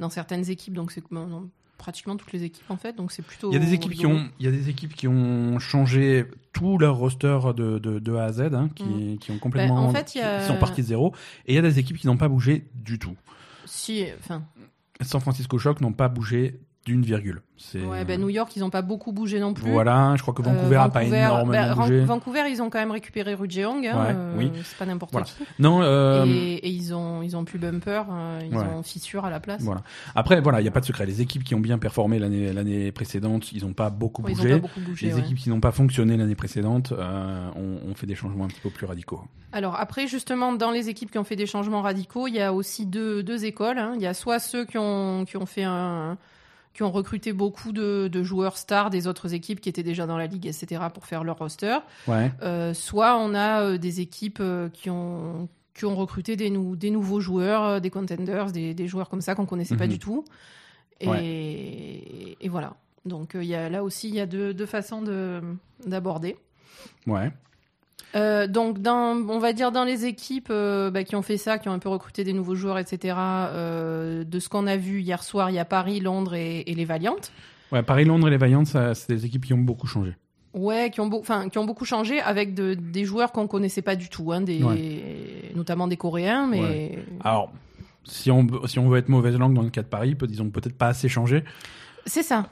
dans 0.00 0.10
certaines 0.10 0.50
équipes, 0.50 0.74
donc 0.74 0.90
c'est 0.92 1.02
bon, 1.10 1.48
pratiquement 1.78 2.16
toutes 2.16 2.32
les 2.32 2.42
équipes 2.44 2.70
en 2.70 2.76
fait, 2.76 2.94
donc 2.96 3.12
c'est 3.12 3.22
plutôt. 3.22 3.50
Il 3.50 3.54
y 3.54 3.56
a 3.56 3.60
des 3.60 3.72
équipes 3.72 3.92
qui 3.94 4.06
ont, 4.06 4.28
il 4.40 4.44
y 4.44 4.48
a 4.48 4.52
des 4.52 4.68
équipes 4.68 4.94
qui 4.94 5.06
ont 5.08 5.58
changé 5.60 6.26
tout 6.52 6.76
leur 6.76 6.96
roster 6.96 7.38
de, 7.56 7.78
de, 7.78 7.98
de 8.00 8.14
A 8.16 8.24
à 8.24 8.32
Z, 8.32 8.40
hein, 8.52 8.68
qui, 8.74 9.18
qui 9.20 9.30
ont 9.30 9.38
complètement, 9.38 9.82
Ben, 9.82 9.88
en 9.88 9.92
fait, 9.92 10.14
y 10.16 10.20
a- 10.20 10.40
qui 10.40 10.46
sont 10.48 10.58
partis 10.58 10.82
de 10.82 10.86
zéro. 10.88 11.14
Et 11.46 11.52
il 11.52 11.54
y 11.54 11.58
a 11.58 11.62
des 11.62 11.78
équipes 11.78 11.98
qui 11.98 12.06
n'ont 12.08 12.16
pas 12.16 12.28
bougé 12.28 12.64
du 12.74 12.98
tout. 12.98 13.14
Si, 13.74 14.04
enfin, 14.18 14.44
San 15.00 15.18
Francisco 15.20 15.58
Shock 15.58 15.80
n'ont 15.80 15.94
pas 15.94 16.10
bougé 16.10 16.60
d'une 16.84 17.02
virgule. 17.02 17.42
C'est 17.56 17.80
ouais, 17.84 18.04
ben, 18.04 18.20
New 18.20 18.28
York, 18.28 18.50
ils 18.56 18.64
ont 18.64 18.70
pas 18.70 18.82
beaucoup 18.82 19.12
bougé 19.12 19.38
non 19.38 19.54
plus. 19.54 19.70
voilà. 19.70 20.14
Je 20.16 20.22
crois 20.22 20.34
que 20.34 20.42
Euh, 20.42 20.46
Vancouver 20.46 20.76
a 20.78 20.88
pas 20.88 21.04
énormément 21.04 21.46
ben, 21.52 21.74
bougé. 21.76 22.00
Vancouver, 22.00 22.42
ils 22.50 22.60
ont 22.60 22.70
quand 22.70 22.80
même 22.80 22.90
récupéré 22.90 23.34
Rujeong, 23.34 23.86
hein, 23.86 23.96
Ouais, 24.04 24.12
euh, 24.16 24.34
oui. 24.36 24.50
c'est 24.64 24.76
pas 24.76 24.84
n'importe 24.86 25.12
Voilà. 25.12 25.26
qui. 25.26 25.34
Non. 25.60 25.80
euh, 25.82 26.24
Et, 26.26 26.54
et 26.54 26.68
ils 26.68 26.92
ont 26.92 27.22
ils 27.22 27.36
ont 27.36 27.44
plus 27.44 27.60
bumper, 27.60 28.02
euh, 28.10 28.40
ils 28.44 28.56
Ouais. 28.56 28.64
ont 28.64 28.82
fissure 28.82 29.24
à 29.24 29.30
la 29.30 29.38
place. 29.38 29.62
Voilà. 29.62 29.82
Après, 30.16 30.40
voilà, 30.40 30.58
il 30.60 30.64
n'y 30.64 30.68
a 30.68 30.72
pas 30.72 30.80
de 30.80 30.84
secret. 30.86 31.06
Les 31.06 31.20
équipes 31.20 31.44
qui 31.44 31.54
ont 31.54 31.60
bien 31.60 31.78
performé 31.78 32.18
l'année 32.18 32.52
l'année 32.52 32.90
précédente, 32.90 33.52
ils 33.52 33.64
n'ont 33.64 33.74
pas 33.74 33.90
beaucoup 33.90 34.22
Ouais, 34.22 34.32
ils 34.32 34.38
ont 34.40 34.42
bougé. 34.42 34.54
pas 34.54 34.58
beaucoup 34.66 34.80
bougé. 34.80 35.06
Les 35.06 35.18
équipes 35.20 35.38
qui 35.38 35.50
n'ont 35.50 35.60
pas 35.60 35.70
fonctionné 35.72 36.16
l'année 36.16 36.34
précédente 36.34 36.90
euh, 36.90 37.48
ont, 37.54 37.90
ont 37.90 37.94
fait 37.94 38.08
des 38.08 38.16
changements 38.16 38.44
un 38.46 38.48
petit 38.48 38.60
peu 38.60 38.70
plus 38.70 38.86
radicaux. 38.86 39.20
Alors 39.52 39.76
après, 39.78 40.08
justement, 40.08 40.52
dans 40.52 40.72
les 40.72 40.88
équipes 40.88 41.12
qui 41.12 41.18
ont 41.18 41.24
fait 41.24 41.36
des 41.36 41.46
changements 41.46 41.82
radicaux, 41.82 42.26
il 42.26 42.34
y 42.34 42.40
a 42.40 42.52
aussi 42.52 42.86
deux, 42.86 43.22
deux 43.22 43.44
écoles. 43.44 43.78
hein. 43.78 43.92
Il 43.94 44.02
y 44.02 44.06
a 44.06 44.14
soit 44.14 44.40
ceux 44.40 44.64
qui 44.64 44.78
ont, 44.78 45.24
qui 45.26 45.36
ont 45.36 45.46
fait 45.46 45.62
un 45.64 46.16
qui 46.74 46.82
ont 46.82 46.90
recruté 46.90 47.32
beaucoup 47.32 47.72
de, 47.72 48.08
de 48.10 48.22
joueurs 48.22 48.56
stars 48.56 48.88
des 48.90 49.06
autres 49.06 49.34
équipes 49.34 49.60
qui 49.60 49.68
étaient 49.68 49.82
déjà 49.82 50.06
dans 50.06 50.16
la 50.16 50.26
ligue, 50.26 50.46
etc., 50.46 50.82
pour 50.94 51.04
faire 51.06 51.22
leur 51.24 51.38
roster. 51.38 51.76
Ouais. 52.08 52.32
Euh, 52.42 52.72
soit 52.74 53.18
on 53.18 53.34
a 53.34 53.60
euh, 53.62 53.78
des 53.78 54.00
équipes 54.00 54.38
euh, 54.40 54.68
qui 54.70 54.88
ont 54.90 55.48
qui 55.74 55.86
ont 55.86 55.96
recruté 55.96 56.36
des, 56.36 56.50
nou- 56.50 56.76
des 56.76 56.90
nouveaux 56.90 57.20
joueurs, 57.20 57.80
des 57.80 57.88
contenders, 57.88 58.52
des, 58.52 58.74
des 58.74 58.88
joueurs 58.88 59.08
comme 59.08 59.22
ça 59.22 59.34
qu'on 59.34 59.46
connaissait 59.46 59.76
pas 59.76 59.86
Mhm. 59.86 59.92
du 59.92 59.98
tout. 59.98 60.24
Et, 61.00 62.36
et 62.40 62.48
voilà. 62.48 62.74
Donc 63.04 63.32
il 63.34 63.44
y 63.44 63.54
a, 63.54 63.68
là 63.68 63.82
aussi, 63.82 64.08
il 64.08 64.14
y 64.14 64.20
a 64.20 64.26
deux, 64.26 64.54
deux 64.54 64.66
façons 64.66 65.02
de- 65.02 65.40
d'aborder. 65.86 66.36
Ouais. 67.06 67.30
Euh, 68.14 68.46
donc, 68.46 68.80
dans, 68.80 69.16
on 69.28 69.38
va 69.38 69.52
dire 69.52 69.72
dans 69.72 69.84
les 69.84 70.04
équipes 70.04 70.48
euh, 70.50 70.90
bah, 70.90 71.02
qui 71.04 71.16
ont 71.16 71.22
fait 71.22 71.38
ça, 71.38 71.58
qui 71.58 71.68
ont 71.68 71.72
un 71.72 71.78
peu 71.78 71.88
recruté 71.88 72.24
des 72.24 72.32
nouveaux 72.34 72.54
joueurs, 72.54 72.78
etc. 72.78 73.14
euh, 73.18 74.24
de 74.24 74.38
ce 74.38 74.48
qu'on 74.48 74.66
a 74.66 74.76
vu 74.76 75.00
hier 75.00 75.22
soir, 75.22 75.48
il 75.50 75.54
y 75.54 75.58
a 75.58 75.64
Paris, 75.64 76.00
Londres 76.00 76.34
et, 76.34 76.60
et 76.66 76.74
les 76.74 76.84
Valiantes. 76.84 77.32
Ouais, 77.70 77.82
Paris-Londres 77.82 78.28
et 78.28 78.30
les 78.30 78.36
Vaillants, 78.36 78.66
ça, 78.66 78.94
c'est 78.94 79.14
des 79.14 79.24
équipes 79.24 79.46
qui 79.46 79.54
ont 79.54 79.58
beaucoup 79.58 79.86
changé. 79.86 80.14
Ouais, 80.52 80.90
qui 80.90 81.00
ont, 81.00 81.08
enfin, 81.18 81.48
qui 81.48 81.56
ont 81.56 81.64
beaucoup 81.64 81.86
changé 81.86 82.20
avec 82.20 82.52
de- 82.52 82.74
des 82.74 83.06
joueurs 83.06 83.32
qu'on 83.32 83.46
connaissait 83.46 83.80
pas 83.80 83.96
du 83.96 84.10
tout, 84.10 84.30
hein, 84.32 84.42
des, 84.42 84.60
notamment 85.54 85.88
des 85.88 85.96
Coréens, 85.96 86.46
mais 86.46 86.98
Alors, 87.24 87.50
si 88.04 88.30
on, 88.30 88.46
si 88.66 88.78
on 88.78 88.90
veut 88.90 88.98
être 88.98 89.08
mauvaise 89.08 89.38
langue 89.38 89.54
dans 89.54 89.62
le 89.62 89.70
cas 89.70 89.80
de 89.80 89.86
Paris, 89.86 90.14
ont 90.40 90.50
peut-être 90.50 90.76
pas 90.76 90.88
assez 90.88 91.08
changé. 91.08 91.44
C'est 92.06 92.22
ça. 92.22 92.46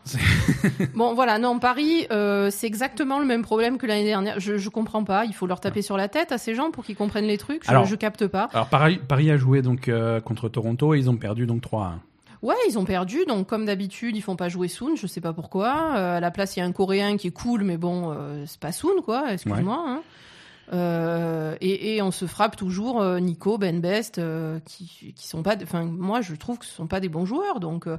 bon, 0.94 1.14
voilà, 1.14 1.38
non, 1.38 1.58
Paris, 1.58 2.06
euh, 2.10 2.50
c'est 2.50 2.66
exactement 2.66 3.18
le 3.18 3.24
même 3.26 3.42
problème 3.42 3.78
que 3.78 3.86
l'année 3.86 4.04
dernière. 4.04 4.38
Je, 4.40 4.56
je 4.58 4.68
comprends 4.68 5.04
pas. 5.04 5.24
Il 5.24 5.34
faut 5.34 5.46
leur 5.46 5.60
taper 5.60 5.82
sur 5.82 5.96
la 5.96 6.08
tête 6.08 6.32
à 6.32 6.38
ces 6.38 6.54
gens 6.54 6.70
pour 6.70 6.84
qu'ils 6.84 6.96
comprennent 6.96 7.26
les 7.26 7.38
trucs. 7.38 7.64
Je, 7.64 7.70
Alors- 7.70 7.84
je 7.84 7.94
capte 7.96 8.26
pas. 8.26 8.48
Alors, 8.52 8.68
Paris, 8.68 9.00
Paris 9.06 9.30
a 9.30 9.36
joué 9.36 9.62
donc 9.62 9.88
euh, 9.88 10.20
contre 10.20 10.48
Toronto 10.48 10.94
et 10.94 10.98
ils 10.98 11.10
ont 11.10 11.16
perdu 11.16 11.46
donc 11.46 11.60
3 11.62 11.94
Ouais, 12.42 12.54
ils 12.70 12.78
ont 12.78 12.86
perdu, 12.86 13.26
donc 13.28 13.46
comme 13.48 13.66
d'habitude, 13.66 14.16
ils 14.16 14.22
font 14.22 14.34
pas 14.34 14.48
jouer 14.48 14.66
Soon, 14.68 14.96
je 14.96 15.06
sais 15.06 15.20
pas 15.20 15.34
pourquoi. 15.34 15.92
Euh, 15.96 16.16
à 16.16 16.20
la 16.20 16.30
place, 16.30 16.56
il 16.56 16.60
y 16.60 16.62
a 16.62 16.64
un 16.64 16.72
Coréen 16.72 17.18
qui 17.18 17.26
est 17.26 17.32
cool, 17.32 17.64
mais 17.64 17.76
bon, 17.76 18.14
euh, 18.16 18.44
c'est 18.46 18.58
pas 18.58 18.72
Soon, 18.72 19.02
quoi, 19.02 19.30
excuse-moi. 19.34 19.84
hein. 19.86 20.02
Euh, 20.72 21.54
et, 21.60 21.96
et 21.96 22.02
on 22.02 22.10
se 22.12 22.26
frappe 22.26 22.56
toujours 22.56 23.02
euh, 23.02 23.18
Nico, 23.18 23.58
Ben 23.58 23.80
Best, 23.80 24.18
euh, 24.18 24.58
qui, 24.64 25.12
qui 25.14 25.26
sont 25.28 25.42
pas. 25.42 25.56
Enfin, 25.62 25.84
moi, 25.84 26.20
je 26.20 26.34
trouve 26.34 26.58
que 26.58 26.64
ce 26.64 26.72
sont 26.72 26.86
pas 26.86 27.00
des 27.00 27.08
bons 27.08 27.26
joueurs, 27.26 27.60
donc 27.60 27.86
euh, 27.86 27.98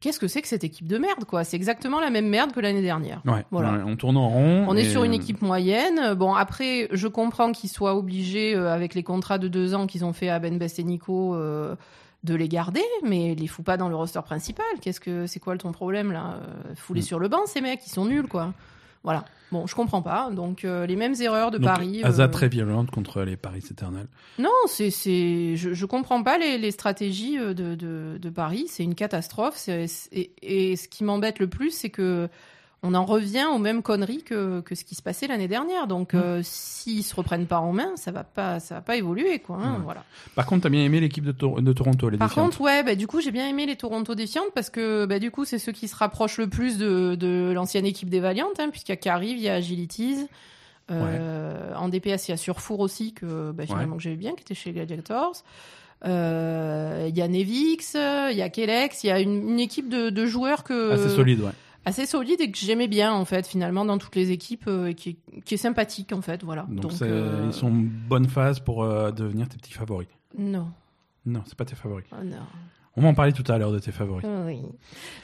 qu'est-ce 0.00 0.20
que 0.20 0.28
c'est 0.28 0.42
que 0.42 0.48
cette 0.48 0.64
équipe 0.64 0.86
de 0.86 0.98
merde, 0.98 1.24
quoi? 1.24 1.44
C'est 1.44 1.56
exactement 1.56 2.00
la 2.00 2.10
même 2.10 2.28
merde 2.28 2.52
que 2.52 2.60
l'année 2.60 2.82
dernière. 2.82 3.20
Ouais, 3.24 3.44
Voilà. 3.50 3.72
ouais, 3.72 3.82
on 3.86 3.96
tourne 3.96 4.16
en 4.16 4.28
rond. 4.28 4.64
On 4.68 4.76
est 4.76 4.84
sur 4.84 5.04
une 5.04 5.14
équipe 5.14 5.42
moyenne. 5.42 6.14
Bon, 6.14 6.34
après, 6.34 6.88
je 6.92 7.08
comprends 7.08 7.52
qu'ils 7.52 7.70
soient 7.70 7.94
obligés, 7.96 8.54
euh, 8.54 8.72
avec 8.72 8.94
les 8.94 9.02
contrats 9.02 9.38
de 9.38 9.48
deux 9.48 9.74
ans 9.74 9.86
qu'ils 9.86 10.04
ont 10.04 10.12
fait 10.12 10.28
à 10.28 10.38
Ben 10.38 10.56
Best 10.58 10.78
et 10.78 10.84
Nico, 10.84 11.34
euh, 11.34 11.74
de 12.24 12.34
les 12.34 12.48
garder, 12.48 12.82
mais 13.04 13.34
les 13.36 13.46
fous 13.46 13.62
pas 13.62 13.76
dans 13.76 13.88
le 13.88 13.94
roster 13.96 14.20
principal. 14.24 14.66
Qu'est-ce 14.80 15.00
que 15.00 15.26
c'est 15.26 15.38
quoi 15.40 15.56
ton 15.56 15.70
problème 15.72 16.10
là? 16.12 16.40
Euh, 16.42 16.74
Fous-les 16.74 17.00
Mm. 17.00 17.04
sur 17.04 17.18
le 17.20 17.28
banc, 17.28 17.46
ces 17.46 17.60
mecs, 17.60 17.80
ils 17.86 17.90
sont 17.90 18.06
nuls, 18.06 18.26
quoi. 18.26 18.52
Voilà. 19.08 19.24
Bon, 19.52 19.66
je 19.66 19.74
comprends 19.74 20.02
pas. 20.02 20.28
Donc, 20.30 20.66
euh, 20.66 20.84
les 20.84 20.94
mêmes 20.94 21.14
erreurs 21.18 21.50
de 21.50 21.56
Donc, 21.56 21.66
Paris. 21.66 22.02
Asa 22.04 22.24
euh, 22.24 22.28
très 22.28 22.48
violente 22.48 22.90
contre 22.90 23.22
les 23.22 23.38
Paris 23.38 23.64
éternels. 23.70 24.06
Non, 24.38 24.50
c'est, 24.66 24.90
c'est, 24.90 25.56
je, 25.56 25.72
je 25.72 25.86
comprends 25.86 26.22
pas 26.22 26.36
les, 26.36 26.58
les 26.58 26.70
stratégies 26.70 27.38
euh, 27.38 27.54
de, 27.54 27.74
de, 27.74 28.18
de 28.20 28.28
Paris. 28.28 28.66
C'est 28.68 28.84
une 28.84 28.94
catastrophe. 28.94 29.66
Et 29.66 30.76
ce 30.76 30.88
qui 30.88 31.04
m'embête 31.04 31.38
le 31.38 31.46
plus, 31.48 31.70
c'est 31.70 31.88
que 31.88 32.28
on 32.84 32.94
en 32.94 33.04
revient 33.04 33.46
aux 33.52 33.58
mêmes 33.58 33.82
conneries 33.82 34.22
que, 34.22 34.60
que 34.60 34.74
ce 34.76 34.84
qui 34.84 34.94
se 34.94 35.02
passait 35.02 35.26
l'année 35.26 35.48
dernière. 35.48 35.88
Donc, 35.88 36.14
Mm. 36.14 36.18
euh, 36.18 36.40
s'ils 36.44 37.02
se 37.02 37.14
reprennent 37.14 37.46
pas 37.46 37.58
en 37.58 37.72
main, 37.72 37.90
ça 37.96 38.12
va 38.12 38.22
pas, 38.22 38.60
ça 38.60 38.76
va 38.76 38.80
pas 38.82 38.96
évoluer, 38.96 39.40
quoi. 39.40 39.56
hein. 39.60 39.80
Voilà. 39.84 40.04
Par 40.36 40.46
contre, 40.46 40.62
t'as 40.62 40.68
bien 40.68 40.84
aimé 40.84 41.00
l'équipe 41.00 41.24
de, 41.24 41.32
de 41.32 41.72
Toronto, 41.72 42.08
les 42.08 42.16
Par 42.18 42.28
Défiantes. 42.28 42.44
contre, 42.44 42.60
ouais, 42.60 42.84
bah, 42.84 42.94
du 42.94 43.08
coup, 43.08 43.20
j'ai 43.20 43.32
bien 43.32 43.48
aimé 43.48 43.66
les 43.66 43.74
Toronto 43.74 44.14
Défiantes 44.14 44.52
parce 44.54 44.70
que, 44.70 45.06
bah, 45.06 45.18
du 45.18 45.30
coup, 45.32 45.44
c'est 45.44 45.58
ceux 45.58 45.72
qui 45.72 45.88
se 45.88 45.96
rapprochent 45.96 46.38
le 46.38 46.48
plus 46.48 46.78
de, 46.78 47.16
de 47.16 47.50
l'ancienne 47.52 47.84
équipe 47.84 48.10
des 48.10 48.20
Valiantes, 48.20 48.60
hein, 48.60 48.68
puisqu'il 48.70 48.92
y 48.92 48.94
a 48.94 48.96
Carrive, 48.96 49.36
il 49.38 49.42
y 49.42 49.48
a 49.48 49.54
Agilities. 49.54 50.26
Euh, 50.90 51.74
En 51.74 51.88
DPS, 51.88 52.28
il 52.28 52.30
y 52.30 52.34
a 52.34 52.36
Surfour 52.36 52.80
aussi, 52.80 53.12
que, 53.12 53.50
bah, 53.50 53.66
finalement, 53.66 53.96
que 53.96 54.02
j'aimais 54.02 54.16
bien, 54.16 54.34
qui 54.34 54.42
était 54.42 54.54
chez 54.54 54.70
Gladiators. 54.72 55.42
Euh, 56.06 57.06
Il 57.08 57.16
y 57.16 57.22
a 57.22 57.28
Nevix, 57.28 57.94
il 57.94 58.36
y 58.36 58.42
a 58.42 58.48
Kelex, 58.48 59.04
il 59.04 59.08
y 59.08 59.10
a 59.10 59.20
une, 59.20 59.48
une 59.50 59.60
équipe 59.60 59.88
de, 59.88 60.10
de 60.10 60.26
joueurs 60.26 60.64
que, 60.64 60.92
Assez 60.92 61.08
solide, 61.14 61.40
ouais. 61.40 61.50
Assez 61.88 62.06
solide 62.06 62.40
et 62.40 62.50
que 62.50 62.56
j'aimais 62.58 62.88
bien, 62.88 63.12
en 63.12 63.24
fait, 63.24 63.46
finalement, 63.46 63.84
dans 63.84 63.98
toutes 63.98 64.14
les 64.16 64.30
équipes, 64.30 64.64
euh, 64.68 64.86
et 64.86 64.94
qui, 64.94 65.10
est- 65.10 65.40
qui 65.42 65.54
est 65.54 65.58
sympathique, 65.58 66.12
en 66.12 66.22
fait, 66.22 66.42
voilà. 66.44 66.66
Donc, 66.70 66.92
euh, 67.02 67.44
ils 67.46 67.52
sont 67.52 67.70
bonne 67.72 68.26
phase 68.28 68.60
pour 68.60 68.82
euh, 68.84 69.10
devenir 69.10 69.48
tes 69.48 69.56
petits 69.58 69.72
favoris. 69.72 70.08
Non, 70.36 70.68
Non, 71.26 71.42
c'est 71.46 71.56
pas 71.56 71.64
tes 71.64 71.74
favoris. 71.76 72.06
oh 72.12 72.24
non. 72.24 72.36
On 72.98 73.02
va 73.02 73.08
en 73.08 73.14
parler 73.14 73.32
tout 73.32 73.44
à 73.50 73.56
l'heure 73.58 73.70
de 73.70 73.78
tes 73.78 73.92
favoris. 73.92 74.26
Oui. 74.46 74.58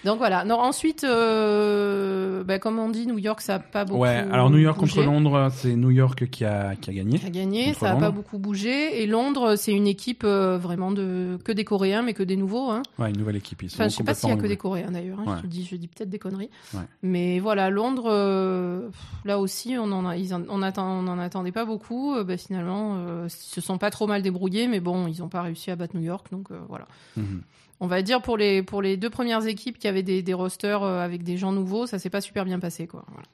Donc 0.05 0.19
voilà. 0.19 0.45
Non, 0.45 0.61
ensuite, 0.61 1.03
euh, 1.05 2.45
bah, 2.45 2.59
comme 2.59 2.79
on 2.79 2.89
dit, 2.89 3.07
New 3.07 3.19
York, 3.19 3.41
ça 3.41 3.55
n'a 3.55 3.59
pas 3.59 3.85
beaucoup. 3.85 4.01
Ouais, 4.03 4.25
alors 4.31 4.49
New 4.51 4.59
York 4.59 4.79
bougé. 4.79 4.95
contre 4.95 5.07
Londres, 5.07 5.49
c'est 5.53 5.75
New 5.75 5.91
York 5.91 6.29
qui 6.31 6.45
a, 6.45 6.77
qui 6.77 6.91
a 6.91 6.93
gagné. 6.93 7.19
Qui 7.19 7.27
a 7.27 7.31
gagné, 7.31 7.75
ça 7.75 7.95
n'a 7.95 8.01
pas 8.01 8.11
beaucoup 8.11 8.39
bougé. 8.39 9.03
Et 9.03 9.07
Londres, 9.07 9.57
c'est 9.57 9.73
une 9.73 9.87
équipe 9.87 10.23
euh, 10.25 10.57
vraiment 10.59 10.93
de 10.93 11.39
que 11.45 11.53
des 11.53 11.65
Coréens, 11.65 12.03
mais 12.03 12.15
que 12.15 12.23
des 12.23 12.37
nouveaux. 12.37 12.71
Hein. 12.71 12.83
Ouais, 12.99 13.11
une 13.11 13.19
nouvelle 13.19 13.37
équipe. 13.37 13.63
Ils 13.63 13.71
Enfin, 13.73 13.89
je 13.89 13.97
sais 13.97 14.05
pas 14.05 14.15
s'il 14.15 14.29
y 14.29 14.33
a 14.33 14.37
que 14.37 14.47
des 14.47 14.57
Coréens 14.57 14.91
d'ailleurs. 14.93 15.19
hein. 15.21 15.25
Ouais. 15.33 15.39
Je 15.43 15.47
dis, 15.49 15.65
je 15.69 15.77
dis 15.77 15.89
peut-être 15.89 16.11
des 16.11 16.19
conneries. 16.19 16.51
Ouais. 16.75 16.81
Mais 17.03 17.41
voilà, 17.41 17.71
Londres, 17.71 18.05
euh, 18.09 18.89
là 19.25 19.39
aussi, 19.41 19.75
on 19.79 19.91
en 19.93 20.07
a, 20.07 20.17
ils 20.17 20.33
en- 20.35 20.43
on 20.49 20.63
attend, 20.63 20.87
on 21.01 21.09
en 21.09 21.19
attendait 21.19 21.53
pas 21.53 21.65
beaucoup. 21.65 22.15
Bah, 22.25 22.37
finalement, 22.37 22.99
ils 23.25 23.31
se 23.31 23.61
sont 23.61 23.79
pas 23.79 23.91
trop 23.91 24.07
mal 24.07 24.23
débrouillés, 24.23 24.69
mais 24.69 24.81
bon, 24.81 25.07
ils 25.09 25.21
n'ont 25.21 25.29
pas 25.29 25.43
réussi 25.43 25.71
à 25.71 25.77
battre 25.77 25.97
New 25.97 26.03
York, 26.03 26.27
donc 26.31 26.49
voilà. 26.69 26.87
Mhm. 27.17 27.43
On 27.85 27.87
va 27.87 28.01
dire 28.01 28.23
pour 28.23 28.39
les, 28.39 28.63
pour 28.63 28.81
les 28.81 28.97
deux 28.97 29.11
premières 29.11 29.45
équipes 29.47 29.79
qui 29.79 29.87
avaient 29.89 30.03
des, 30.03 30.23
des 30.23 30.33
rosters 30.33 30.83
euh, 30.83 31.01
avec 31.05 31.23
des 31.23 31.37
gens 31.37 31.53
nouveaux, 31.53 31.87
ça 31.87 31.99
s'est 31.99 32.09
pas 32.09 32.23
super 32.23 32.47
bien 32.47 32.59
passé. 32.59 32.87
Quoi. 32.87 33.05
Voilà. 33.09 33.29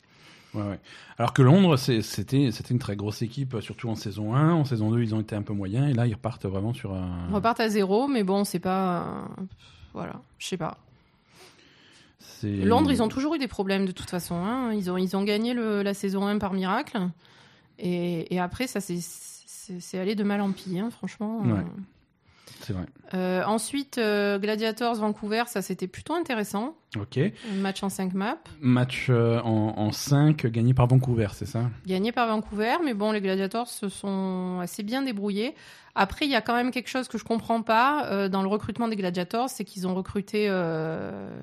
Ouais, 0.67 0.73
ouais. 0.73 0.81
Alors 1.19 1.33
que 1.33 1.43
Londres, 1.43 1.77
c'était 1.77 2.51
c'était 2.51 2.75
une 2.75 2.81
très 2.81 2.97
grosse 2.97 3.23
équipe, 3.23 3.57
surtout 3.61 3.89
en 3.89 3.95
saison 3.95 4.35
1. 4.35 4.53
En 4.53 4.65
saison 4.65 4.91
2, 4.91 5.01
ils 5.03 5.15
ont 5.15 5.21
été 5.21 5.37
un 5.37 5.43
peu 5.43 5.53
moyens. 5.53 5.89
Et 5.89 5.93
là, 5.95 6.09
ils 6.09 6.15
repartent 6.15 6.47
vraiment 6.47 6.75
sur 6.75 6.93
un. 6.93 7.29
On 7.31 7.37
repart 7.37 7.61
à 7.61 7.69
zéro, 7.69 8.09
mais 8.09 8.25
bon, 8.25 8.43
c'est 8.43 8.59
pas. 8.59 9.29
voilà, 9.95 10.15
je 10.39 10.47
sais 10.49 10.57
pas. 10.57 10.79
Londres, 12.65 12.91
ils 12.91 13.03
ont 13.03 13.09
toujours 13.09 13.35
eu 13.35 13.39
des 13.39 13.49
problèmes 13.49 13.87
de 13.87 13.93
toute 13.93 14.11
façon. 14.11 14.35
hein. 14.35 14.73
Ils, 14.73 14.91
ont, 14.91 14.97
ils 14.97 15.17
ont 15.17 15.23
gagné 15.25 15.55
le- 15.55 15.83
la 15.83 15.95
saison 15.95 16.27
1 16.27 16.39
par 16.39 16.53
miracle. 16.53 16.99
Et, 17.79 18.35
et 18.35 18.41
après, 18.41 18.67
ça 18.67 18.81
s'est- 18.81 18.99
c'est 19.01 19.81
c'est 19.81 19.99
allé 20.01 20.17
de 20.17 20.25
mal 20.25 20.41
en 20.41 20.51
pis, 20.51 20.81
hein, 20.81 20.91
franchement. 20.91 21.43
Ouais. 21.43 21.65
C'est 22.61 22.73
vrai. 22.73 22.87
Euh, 23.15 23.43
ensuite, 23.45 23.99
euh, 23.99 24.39
Gladiators 24.39 24.97
Vancouver, 24.97 25.45
ça 25.47 25.63
c'était 25.63 25.87
plutôt 25.87 26.15
intéressant. 26.15 26.77
Ok. 26.99 27.19
Match 27.55 27.83
en 27.83 27.89
5 27.89 28.15
maps. 28.15 28.39
Match 28.61 29.07
euh, 29.11 29.41
en, 29.41 29.75
en 29.79 29.93
5 29.93 30.47
gagné 30.47 30.75
par 30.75 30.87
Vancouver, 30.87 31.29
c'est 31.33 31.47
ça? 31.47 31.71
Gagné 31.87 32.13
par 32.13 32.29
Vancouver, 32.29 32.77
mais 32.85 32.95
bon, 32.95 33.13
les 33.13 33.21
Gladiators 33.21 33.69
se 33.69 33.89
sont 33.89 34.59
assez 34.61 34.83
bien 34.83 35.03
débrouillés. 35.03 35.55
Après, 35.95 36.27
il 36.27 36.31
y 36.31 36.37
a 36.37 36.41
quand 36.41 36.55
même 36.55 36.71
quelque 36.71 36.89
chose 36.89 37.09
que 37.09 37.19
je 37.19 37.25
comprends 37.25 37.63
pas 37.63 38.29
dans 38.29 38.43
le 38.43 38.49
recrutement 38.49 38.89
des 38.89 38.97
Gladiators, 38.97 39.51
c'est 39.51 39.65
qu'ils 39.65 39.89
ont 39.89 39.95
recruté 39.95 40.47
euh, 40.49 41.41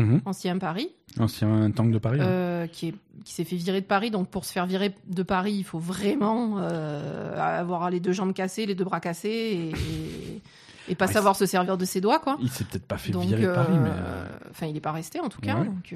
Mhm. 0.00 0.20
ancien 0.24 0.58
Paris, 0.58 0.90
Ancien 1.18 1.70
tank 1.72 1.90
de 1.92 1.98
Paris. 1.98 2.18
hein. 2.20 2.24
euh, 2.26 2.66
qui 2.66 2.88
est- 2.88 2.94
qui 3.24 3.34
s'est 3.34 3.44
fait 3.44 3.56
virer 3.56 3.80
de 3.80 3.86
Paris. 3.86 4.10
Donc, 4.10 4.28
pour 4.28 4.44
se 4.44 4.52
faire 4.52 4.66
virer 4.66 4.94
de 5.08 5.22
Paris, 5.22 5.52
il 5.54 5.64
faut 5.64 5.78
vraiment 5.78 6.56
euh, 6.58 7.38
avoir 7.60 7.90
les 7.90 8.00
deux 8.00 8.12
jambes 8.12 8.32
cassées, 8.32 8.64
les 8.66 8.74
deux 8.74 8.84
bras 8.84 9.00
cassés 9.00 9.28
et, 9.28 9.68
et- 9.70 10.42
et 10.88 10.94
pas 10.96 11.06
Ouais, 11.06 11.12
savoir 11.12 11.36
se 11.36 11.46
servir 11.46 11.76
de 11.76 11.84
ses 11.84 12.00
doigts, 12.00 12.18
quoi. 12.18 12.36
Il 12.40 12.48
s'est 12.50 12.64
peut-être 12.64 12.86
pas 12.86 12.96
fait 12.98 13.12
Donc, 13.12 13.24
virer 13.24 13.42
de 13.42 13.52
Paris, 13.52 13.76
mais. 13.80 13.90
euh, 13.90 13.92
euh, 13.92 14.26
enfin, 14.50 14.66
il 14.66 14.76
est 14.76 14.80
pas 14.80 14.90
resté 14.92 15.20
en 15.20 15.28
tout 15.28 15.40
cas. 15.40 15.56
Ouais. 15.56 15.66
donc, 15.66 15.94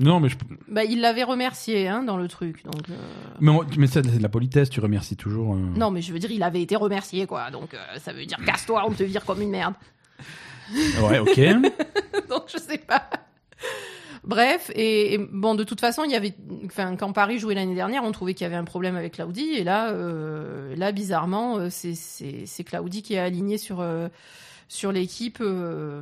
Non, 0.00 0.18
mais 0.18 0.28
je. 0.28 0.36
bah, 0.68 0.82
il 0.84 1.00
l'avait 1.00 1.22
remercié 1.22 1.86
hein, 1.88 2.02
dans 2.02 2.16
le 2.16 2.26
truc. 2.26 2.64
Donc, 2.64 2.82
Mais, 3.40 3.50
on- 3.50 3.64
mais 3.76 3.86
ça, 3.86 4.02
c'est 4.02 4.16
de 4.18 4.22
la 4.22 4.28
politesse, 4.28 4.70
tu 4.70 4.80
remercies 4.80 5.16
toujours. 5.16 5.54
non, 5.54 5.90
mais 5.90 6.00
je 6.02 6.12
veux 6.12 6.18
dire, 6.18 6.30
il 6.32 6.42
avait 6.42 6.62
été 6.62 6.74
remercié, 6.76 7.26
quoi. 7.26 7.50
Donc, 7.50 7.76
ça 7.98 8.12
veut 8.12 8.24
dire 8.26 8.38
casse-toi, 8.44 8.84
on 8.88 8.92
te 8.92 9.02
vire 9.04 9.24
comme 9.24 9.40
une 9.42 9.50
merde. 9.50 9.74
Ouais, 11.02 11.18
ok. 11.18 11.36
donc 12.28 12.44
je 12.52 12.58
sais 12.58 12.78
pas. 12.78 13.08
Bref, 14.24 14.70
et, 14.74 15.14
et 15.14 15.18
bon, 15.18 15.54
de 15.54 15.64
toute 15.64 15.80
façon, 15.80 16.02
il 16.04 16.10
y 16.10 16.14
avait, 16.14 16.34
enfin, 16.64 16.96
quand 16.96 17.12
Paris 17.12 17.38
jouait 17.38 17.54
l'année 17.54 17.74
dernière, 17.74 18.04
on 18.04 18.12
trouvait 18.12 18.32
qu'il 18.32 18.44
y 18.44 18.46
avait 18.46 18.56
un 18.56 18.64
problème 18.64 18.96
avec 18.96 19.14
Claudi, 19.14 19.52
et 19.52 19.64
là, 19.64 19.90
euh, 19.90 20.74
là, 20.76 20.92
bizarrement, 20.92 21.58
euh, 21.58 21.68
c'est 21.70 21.94
c'est 21.94 22.46
c'est 22.46 22.64
Claudi 22.64 23.02
qui 23.02 23.14
est 23.14 23.18
aligné 23.18 23.58
sur 23.58 23.80
euh, 23.80 24.08
sur 24.68 24.92
l'équipe 24.92 25.38
euh, 25.42 26.00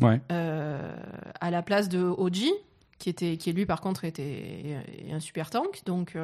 ouais. 0.00 0.20
à 0.30 1.50
la 1.50 1.62
place 1.62 1.90
de 1.90 2.02
Oji, 2.02 2.50
qui 2.98 3.10
était, 3.10 3.36
qui 3.36 3.52
lui 3.52 3.66
par 3.66 3.82
contre 3.82 4.04
était 4.04 4.78
un 5.12 5.20
super 5.20 5.50
tank, 5.50 5.82
donc. 5.84 6.16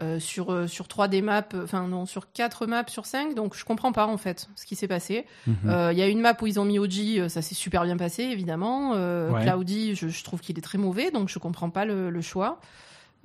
Euh, 0.00 0.16
euh, 0.16 0.18
sur, 0.20 0.52
euh, 0.52 0.66
sur 0.66 0.88
3 0.88 1.08
des 1.08 1.22
maps, 1.22 1.42
enfin 1.62 1.86
non, 1.86 2.04
sur 2.06 2.32
4 2.32 2.66
maps 2.66 2.84
sur 2.88 3.06
5, 3.06 3.34
donc 3.34 3.54
je 3.56 3.64
comprends 3.64 3.92
pas 3.92 4.06
en 4.06 4.16
fait 4.16 4.48
ce 4.56 4.66
qui 4.66 4.74
s'est 4.76 4.88
passé. 4.88 5.24
Mhm. 5.46 5.56
Euh, 5.66 5.92
Il 5.92 5.98
y 5.98 6.02
a 6.02 6.08
une 6.08 6.20
map 6.20 6.34
où 6.42 6.46
ils 6.46 6.58
ont 6.58 6.64
mis 6.64 6.78
OG, 6.78 7.18
euh, 7.18 7.28
ça 7.28 7.42
s'est 7.42 7.54
super 7.54 7.84
bien 7.84 7.96
passé 7.96 8.22
évidemment. 8.24 8.92
Euh, 8.94 9.30
Ouais. 9.30 9.44
Cloudy, 9.44 9.94
je, 9.94 10.08
je 10.08 10.24
trouve 10.24 10.40
qu'il 10.40 10.58
est 10.58 10.62
très 10.62 10.78
mauvais, 10.78 11.10
donc 11.10 11.28
je 11.28 11.38
comprends 11.38 11.70
pas 11.70 11.84
le, 11.84 12.10
le 12.10 12.20
choix. 12.20 12.60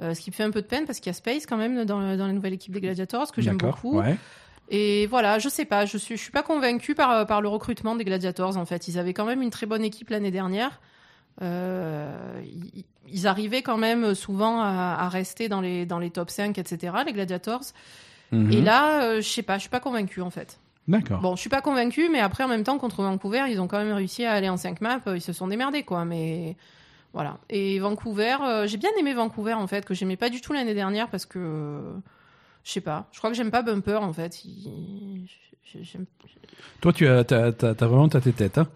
Euh, 0.02 0.14
ce 0.14 0.22
qui 0.22 0.30
me 0.30 0.36
fait 0.36 0.44
un 0.44 0.52
peu 0.52 0.62
de 0.62 0.68
peine 0.68 0.86
parce 0.86 1.00
qu'il 1.00 1.08
y 1.08 1.10
a 1.10 1.14
Space 1.14 1.46
quand 1.46 1.58
même 1.58 1.84
dans, 1.86 2.16
dans 2.16 2.28
la 2.28 2.34
nouvelle 2.34 2.54
équipe 2.54 2.72
des 2.74 2.80
Gladiators 2.82 3.32
que 3.32 3.42
j'aime 3.42 3.58
beaucoup. 3.58 4.00
Ouais. 4.00 4.16
Et 4.70 5.08
voilà, 5.08 5.40
je 5.40 5.50
sais 5.50 5.66
pas, 5.66 5.86
je 5.86 5.98
suis, 5.98 6.16
je 6.16 6.22
suis 6.22 6.32
pas 6.32 6.44
convaincue 6.44 6.94
par, 6.96 7.26
par 7.26 7.42
le 7.42 7.48
recrutement 7.50 7.96
des 7.96 8.06
Gladiators 8.06 8.56
en 8.58 8.66
fait. 8.66 8.88
Ils 8.88 8.98
avaient 9.00 9.14
quand 9.14 9.26
même 9.26 9.42
une 9.42 9.50
très 9.50 9.66
bonne 9.66 9.84
équipe 9.84 10.10
l'année 10.12 10.32
dernière. 10.32 10.80
Euh, 11.42 12.42
ils, 12.44 12.84
ils 13.08 13.28
arrivaient 13.28 13.62
quand 13.62 13.78
même 13.78 14.14
souvent 14.14 14.62
à, 14.62 14.96
à 15.00 15.10
rester 15.10 15.50
dans 15.50 15.62
les, 15.62 15.86
dans 15.86 16.00
les 16.00 16.10
top 16.12 16.30
5, 16.30 16.58
etc., 16.58 16.94
les 17.06 17.14
Gladiators. 17.14 17.62
Mhm. 18.32 18.52
Et 18.52 18.62
là, 18.62 19.04
euh, 19.04 19.22
je 19.22 19.28
sais 19.28 19.42
pas, 19.42 19.56
je 19.56 19.62
suis 19.62 19.70
pas 19.70 19.80
convaincue 19.80 20.22
en 20.22 20.30
fait. 20.30 20.60
D'accord. 20.88 21.20
Bon, 21.22 21.36
je 21.36 21.42
suis 21.42 21.50
pas 21.50 21.62
convaincue, 21.62 22.10
mais 22.12 22.20
après, 22.20 22.44
en 22.44 22.48
même 22.48 22.64
temps, 22.64 22.78
contre 22.80 23.04
Vancouver, 23.04 23.44
ils 23.50 23.60
ont 23.62 23.68
quand 23.68 23.78
même 23.78 23.94
réussi 23.94 24.26
à 24.26 24.34
aller 24.34 24.50
en 24.50 24.58
5 24.58 24.82
maps. 24.82 25.00
Ils 25.08 25.22
se 25.22 25.34
sont 25.34 25.48
démerdés, 25.48 25.84
quoi. 25.84 26.04
Mais 26.04 26.56
voilà. 27.14 27.38
Et 27.50 27.78
Vancouver, 27.80 28.38
euh, 28.42 28.66
j'ai 28.68 28.78
bien 28.78 28.90
aimé 29.00 29.14
Vancouver, 29.14 29.54
en 29.54 29.68
fait, 29.68 29.86
que 29.86 29.94
j'aimais 29.94 30.18
pas 30.18 30.30
du 30.30 30.42
tout 30.42 30.52
l'année 30.52 30.74
dernière 30.74 31.08
parce 31.10 31.26
que. 31.28 31.82
je 32.64 32.72
sais 32.72 32.82
pas. 32.82 33.08
Je 33.12 33.20
crois 33.20 33.30
que 33.30 33.36
j'aime 33.36 33.52
pas 33.52 33.62
Bumper, 33.62 34.02
en 34.02 34.14
fait. 34.14 34.44
Il- 34.46 35.28
Toi, 36.82 36.92
tu 36.94 37.08
as, 37.08 37.24
t'as 37.24 37.74
vraiment 37.86 38.10
t'as 38.10 38.22
tes 38.22 38.34
têtes. 38.34 38.58
Hein. 38.58 38.68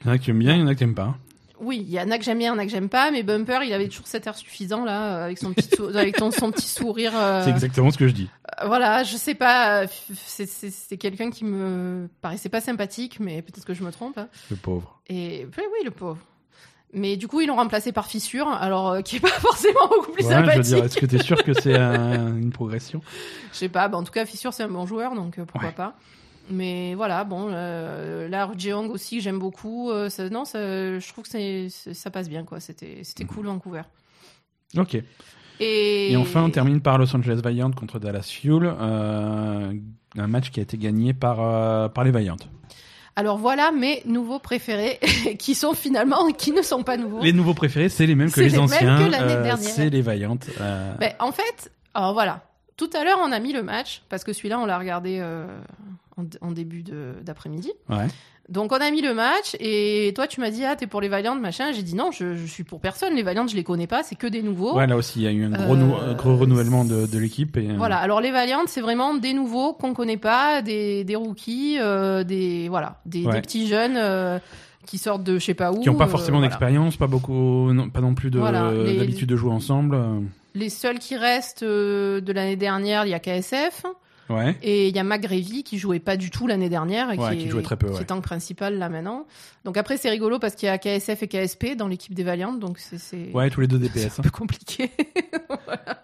Il 0.00 0.06
y 0.06 0.10
en 0.10 0.12
a 0.14 0.18
que 0.18 0.22
tu 0.24 0.30
aimes 0.30 0.38
bien, 0.38 0.54
il 0.54 0.60
y 0.60 0.62
en 0.62 0.66
a 0.66 0.72
que 0.74 0.78
tu 0.78 0.84
n'aimes 0.84 0.94
pas. 0.94 1.14
Oui, 1.60 1.84
il 1.86 1.92
y 1.92 2.00
en 2.00 2.10
a 2.10 2.16
que 2.18 2.24
j'aime 2.24 2.38
bien, 2.38 2.52
il 2.52 2.56
y 2.56 2.58
en 2.58 2.62
a 2.62 2.64
que 2.64 2.70
j'aime 2.70 2.88
pas, 2.88 3.10
mais 3.10 3.22
Bumper, 3.22 3.58
il 3.64 3.72
avait 3.74 3.88
toujours 3.88 4.06
cet 4.06 4.26
air 4.26 4.34
suffisant, 4.34 4.84
là, 4.84 5.16
euh, 5.18 5.24
avec 5.26 5.38
son 5.38 5.52
petit, 5.52 5.68
sou- 5.76 5.88
avec 5.94 6.16
ton- 6.16 6.30
son 6.30 6.50
petit 6.50 6.66
sourire. 6.68 7.12
euh, 7.14 7.44
C'est 7.44 7.50
exactement 7.50 7.90
ce 7.90 7.98
que 7.98 8.08
je 8.08 8.14
dis. 8.14 8.30
euh, 8.62 8.66
Voilà, 8.66 9.02
je 9.04 9.16
sais 9.16 9.34
pas. 9.34 9.84
c'est- 9.86 10.96
quelqu'un 10.96 11.30
qui 11.30 11.44
me 11.44 12.08
paraissait 12.22 12.48
pas 12.48 12.60
sympathique, 12.62 13.20
mais 13.20 13.42
peut-être 13.42 13.64
que 13.66 13.74
je 13.74 13.84
me 13.84 13.92
trompe. 13.92 14.16
hein. 14.18 14.28
Le 14.50 14.56
pauvre. 14.56 15.00
Et 15.08 15.46
oui, 15.58 15.64
oui, 15.72 15.84
le 15.84 15.90
pauvre. 15.90 16.18
Mais 16.92 17.16
du 17.16 17.28
coup, 17.28 17.40
ils 17.40 17.46
l'ont 17.46 17.56
remplacé 17.56 17.92
par 17.92 18.06
Fissure, 18.06 18.48
alors 18.48 18.90
euh, 18.90 19.00
qui 19.02 19.16
est 19.16 19.20
pas 19.20 19.28
forcément 19.28 19.86
beaucoup 19.90 20.12
plus 20.12 20.24
Ouais, 20.24 20.32
sympathique. 20.32 20.74
est-ce 20.82 20.96
que 20.96 21.06
tu 21.06 21.16
es 21.16 21.22
sûr 21.22 21.44
que 21.44 21.52
c'est 21.52 21.76
un- 21.78 22.36
une 22.36 22.50
progression? 22.52 23.00
Je 23.52 23.58
sais 23.58 23.68
pas, 23.68 23.86
bah, 23.88 23.98
en 23.98 24.02
tout 24.02 24.12
cas, 24.12 24.24
Fissure, 24.26 24.52
c'est 24.54 24.62
un 24.64 24.68
bon 24.68 24.86
joueur, 24.86 25.14
donc 25.14 25.38
pourquoi 25.44 25.68
Ouais. 25.68 25.74
pas. 25.74 25.94
Mais 26.50 26.94
voilà, 26.94 27.24
bon, 27.24 27.48
euh, 27.50 28.28
là, 28.28 28.50
Jeong 28.58 28.90
aussi, 28.90 29.20
j'aime 29.20 29.38
beaucoup. 29.38 29.90
euh, 29.90 30.08
ça- 30.08 30.28
non, 30.30 30.44
ça- 30.44 30.98
je 30.98 31.08
trouve 31.12 31.24
que 31.28 31.68
ça 31.94 32.10
passe 32.10 32.28
bien, 32.28 32.44
quoi. 32.44 32.60
C'était 32.60 33.00
c'était 33.04 33.24
cool, 33.24 33.46
Vancouver. 33.46 33.82
Ok. 34.76 34.96
Et, 35.62 36.12
Et 36.12 36.16
enfin, 36.16 36.42
on 36.44 36.50
termine 36.50 36.80
par 36.80 36.96
Los 36.98 37.14
Angeles 37.14 37.40
Valiant 37.44 37.70
contre 37.70 37.98
Dallas 37.98 38.22
Fuel. 38.30 38.64
euh, 38.64 39.72
un 40.18 40.26
match 40.26 40.50
qui 40.50 40.58
a 40.58 40.62
été 40.62 40.76
gagné 40.78 41.12
par, 41.14 41.38
euh, 41.40 41.88
par 41.88 42.02
les 42.04 42.10
Valiant. 42.10 42.36
Alors 43.16 43.36
voilà 43.38 43.70
mes 43.70 44.02
nouveaux 44.06 44.38
préférés, 44.38 44.98
qui 45.38 45.54
sont 45.54 45.74
finalement, 45.74 46.30
qui 46.32 46.52
ne 46.52 46.62
sont 46.62 46.82
pas 46.82 46.96
nouveaux. 46.96 47.20
Les 47.22 47.32
nouveaux 47.32 47.54
préférés, 47.54 47.88
c'est 47.90 48.06
les 48.06 48.14
mêmes 48.14 48.30
que 48.30 48.40
les 48.40 48.46
les 48.46 48.52
mêmes 48.52 48.62
anciens. 48.62 48.98
que 48.98 49.10
l'année 49.10 49.34
dernière. 49.42 49.58
c'est 49.58 49.90
les 49.90 50.00
Valiant. 50.02 50.38
euh, 50.60 50.94
Ben, 50.98 51.12
en 51.18 51.30
fait, 51.32 51.70
alors 51.94 52.12
voilà. 52.14 52.42
Tout 52.76 52.88
à 52.94 53.04
l'heure, 53.04 53.18
on 53.22 53.30
a 53.30 53.38
mis 53.40 53.52
le 53.52 53.62
match, 53.62 54.02
parce 54.08 54.24
que 54.24 54.32
celui-là, 54.32 54.58
on 54.58 54.64
l'a 54.64 54.78
regardé 54.78 55.18
euh, 55.20 55.46
en, 56.20 56.46
en 56.48 56.50
début 56.52 56.84
d'après-midi. 57.22 57.72
ouais. 57.88 58.06
Donc, 58.48 58.72
on 58.72 58.78
a 58.78 58.90
mis 58.90 59.00
le 59.00 59.14
match, 59.14 59.54
et 59.60 60.12
toi, 60.16 60.26
tu 60.26 60.40
m'as 60.40 60.50
dit, 60.50 60.64
ah, 60.64 60.74
t'es 60.74 60.88
pour 60.88 61.00
les 61.00 61.06
Valiant, 61.06 61.36
machin. 61.36 61.70
J'ai 61.72 61.84
dit, 61.84 61.94
non, 61.94 62.10
je, 62.10 62.34
je 62.34 62.46
suis 62.46 62.64
pour 62.64 62.80
personne. 62.80 63.14
Les 63.14 63.22
Valiant, 63.22 63.46
je 63.46 63.54
les 63.54 63.62
connais 63.62 63.86
pas, 63.86 64.02
c'est 64.02 64.16
que 64.16 64.26
des 64.26 64.42
nouveaux. 64.42 64.74
ouais, 64.76 64.88
là 64.88 64.96
aussi, 64.96 65.20
il 65.20 65.22
y 65.22 65.28
a 65.28 65.30
eu 65.30 65.44
un 65.44 65.50
gros, 65.50 65.76
Euh, 65.76 66.14
gros 66.14 66.36
renouvellement 66.36 66.84
de, 66.84 67.06
de 67.06 67.18
l'équipe. 67.20 67.56
Et, 67.56 67.70
euh, 67.70 67.74
Voilà, 67.76 67.98
alors 67.98 68.20
les 68.20 68.32
Valiant, 68.32 68.62
c'est 68.66 68.80
vraiment 68.80 69.14
des 69.14 69.34
nouveaux 69.34 69.72
qu'on 69.72 69.94
connaît 69.94 70.16
pas, 70.16 70.62
des, 70.62 71.04
des 71.04 71.14
rookies, 71.14 71.76
euh, 71.78 72.24
des, 72.24 72.68
voilà, 72.68 73.00
des, 73.06 73.24
Ouais. 73.24 73.34
des 73.34 73.40
petits 73.40 73.68
jeunes 73.68 73.94
euh, 73.96 74.40
qui 74.84 74.98
sortent 74.98 75.22
de 75.22 75.38
je 75.38 75.44
sais 75.44 75.54
pas 75.54 75.70
où. 75.70 75.78
Qui 75.78 75.88
n'ont 75.88 75.94
pas 75.94 76.08
forcément 76.08 76.38
voilà. 76.38 76.48
d'expérience, 76.48 76.96
pas 76.96 77.06
beaucoup, 77.06 77.72
non, 77.72 77.88
pas 77.88 78.00
non 78.00 78.14
plus 78.14 78.30
de- 78.32 78.40
Voilà, 78.40 78.72
les- 78.72 78.96
d'habitude 78.96 79.28
de 79.28 79.36
jouer 79.36 79.52
ensemble. 79.52 79.96
Les 80.56 80.70
seuls 80.70 80.98
qui 80.98 81.16
restent 81.16 81.62
de 81.62 82.32
l'année 82.32 82.56
dernière, 82.56 83.06
il 83.06 83.10
y 83.10 83.14
a 83.14 83.20
KSF. 83.20 83.84
Ouais. 84.30 84.56
Et 84.62 84.88
il 84.88 84.96
y 84.96 84.98
a 84.98 85.04
McGravy 85.04 85.64
qui 85.64 85.76
jouait 85.78 85.98
pas 85.98 86.16
du 86.16 86.30
tout 86.30 86.46
l'année 86.46 86.68
dernière 86.68 87.10
et 87.12 87.18
Ouais, 87.18 87.30
qui, 87.32 87.38
qui 87.42 87.46
est, 87.46 87.50
jouait 87.50 87.62
très 87.62 87.76
peu, 87.76 87.88
qui 87.88 87.94
ouais. 87.94 88.02
est 88.02 88.04
tank 88.06 88.22
principal 88.22 88.78
là 88.78 88.88
maintenant. 88.88 89.26
Donc 89.64 89.76
après 89.76 89.96
c'est 89.96 90.08
rigolo 90.10 90.38
parce 90.38 90.54
qu'il 90.54 90.66
y 90.66 90.70
a 90.70 90.78
KSF 90.78 91.22
et 91.24 91.28
KSP 91.28 91.76
dans 91.76 91.88
l'équipe 91.88 92.14
des 92.14 92.22
Valiant, 92.22 92.52
donc 92.54 92.78
c'est 92.78 93.32
Ouais, 93.34 93.50
tous 93.50 93.60
les 93.60 93.66
deux 93.66 93.78
c'est 93.92 94.00
DPS. 94.06 94.18
un 94.20 94.22
peu 94.22 94.30
compliqué. 94.30 94.90
Voilà. 95.66 96.02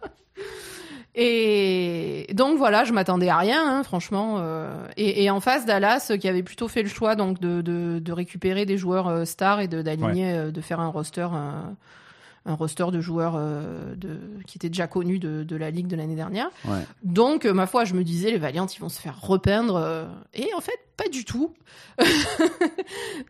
Et 1.18 2.26
donc 2.34 2.58
voilà, 2.58 2.84
je 2.84 2.92
m'attendais 2.92 3.28
à 3.30 3.38
rien, 3.38 3.62
hein, 3.66 3.82
franchement. 3.82 4.36
euh, 4.38 4.86
Et, 4.98 5.24
et 5.24 5.30
en 5.30 5.40
face 5.40 5.64
Dallas, 5.64 6.12
qui 6.20 6.28
avait 6.28 6.42
plutôt 6.42 6.68
fait 6.68 6.82
le 6.82 6.88
choix 6.90 7.14
donc 7.16 7.40
de, 7.40 7.62
de, 7.62 7.98
de 8.00 8.12
récupérer 8.12 8.66
des 8.66 8.76
joueurs 8.76 9.08
euh, 9.08 9.24
stars 9.24 9.60
et 9.60 9.68
de 9.68 9.80
d'aligner, 9.80 10.32
euh, 10.34 10.50
de 10.50 10.60
faire 10.60 10.78
un 10.80 10.88
roster, 10.88 11.28
un, 12.46 12.54
roster 12.54 12.86
de 12.92 13.00
joueurs 13.00 13.34
euh, 13.36 13.94
de, 13.96 14.18
qui 14.46 14.58
étaient 14.58 14.68
déjà 14.68 14.86
connus 14.86 15.18
de, 15.18 15.42
de 15.42 15.56
la 15.56 15.70
ligue 15.70 15.86
de 15.88 15.96
l'année 15.96 16.14
dernière. 16.14 16.48
Ouais. 16.64 16.80
Donc, 17.02 17.44
euh, 17.44 17.52
ma 17.52 17.66
foi, 17.66 17.84
je 17.84 17.94
me 17.94 18.04
disais, 18.04 18.30
les 18.30 18.38
Valiants, 18.38 18.66
ils 18.66 18.80
vont 18.80 18.88
se 18.88 19.00
faire 19.00 19.20
repeindre. 19.20 19.76
euh, 19.76 20.04
et 20.34 20.48
en 20.56 20.60
fait, 20.60 20.78
pas 20.96 21.08
du 21.08 21.24
tout. 21.24 21.54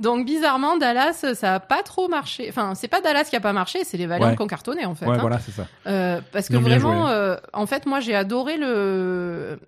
Donc, 0.01 0.25
bizarrement, 0.27 0.77
Dallas, 0.77 1.25
ça 1.35 1.55
a 1.55 1.61
pas 1.61 1.83
trop 1.83 2.09
marché. 2.09 2.47
Enfin, 2.49 2.75
c'est 2.75 2.89
pas 2.89 3.01
Dallas 3.01 3.25
qui 3.25 3.37
a 3.37 3.41
pas 3.41 3.53
marché, 3.53 3.81
c'est 3.85 3.97
les 3.97 4.07
Valiants 4.07 4.29
Ouais. 4.29 4.37
qui 4.37 4.43
ont 4.43 4.47
cartonné, 4.47 4.85
en 4.85 4.95
fait. 4.95 5.07
Ouais, 5.07 5.17
hein. 5.17 5.21
voilà, 5.21 5.39
c'est 5.39 5.53
ça. 5.53 5.67
Euh, 5.87 6.21
parce 6.33 6.49
que 6.49 6.57
vraiment, 6.57 7.09
euh, 7.09 7.37
en 7.53 7.67
fait, 7.67 7.87
moi, 7.87 8.01
j'ai 8.01 8.15
adoré 8.15 8.57
le 8.57 9.59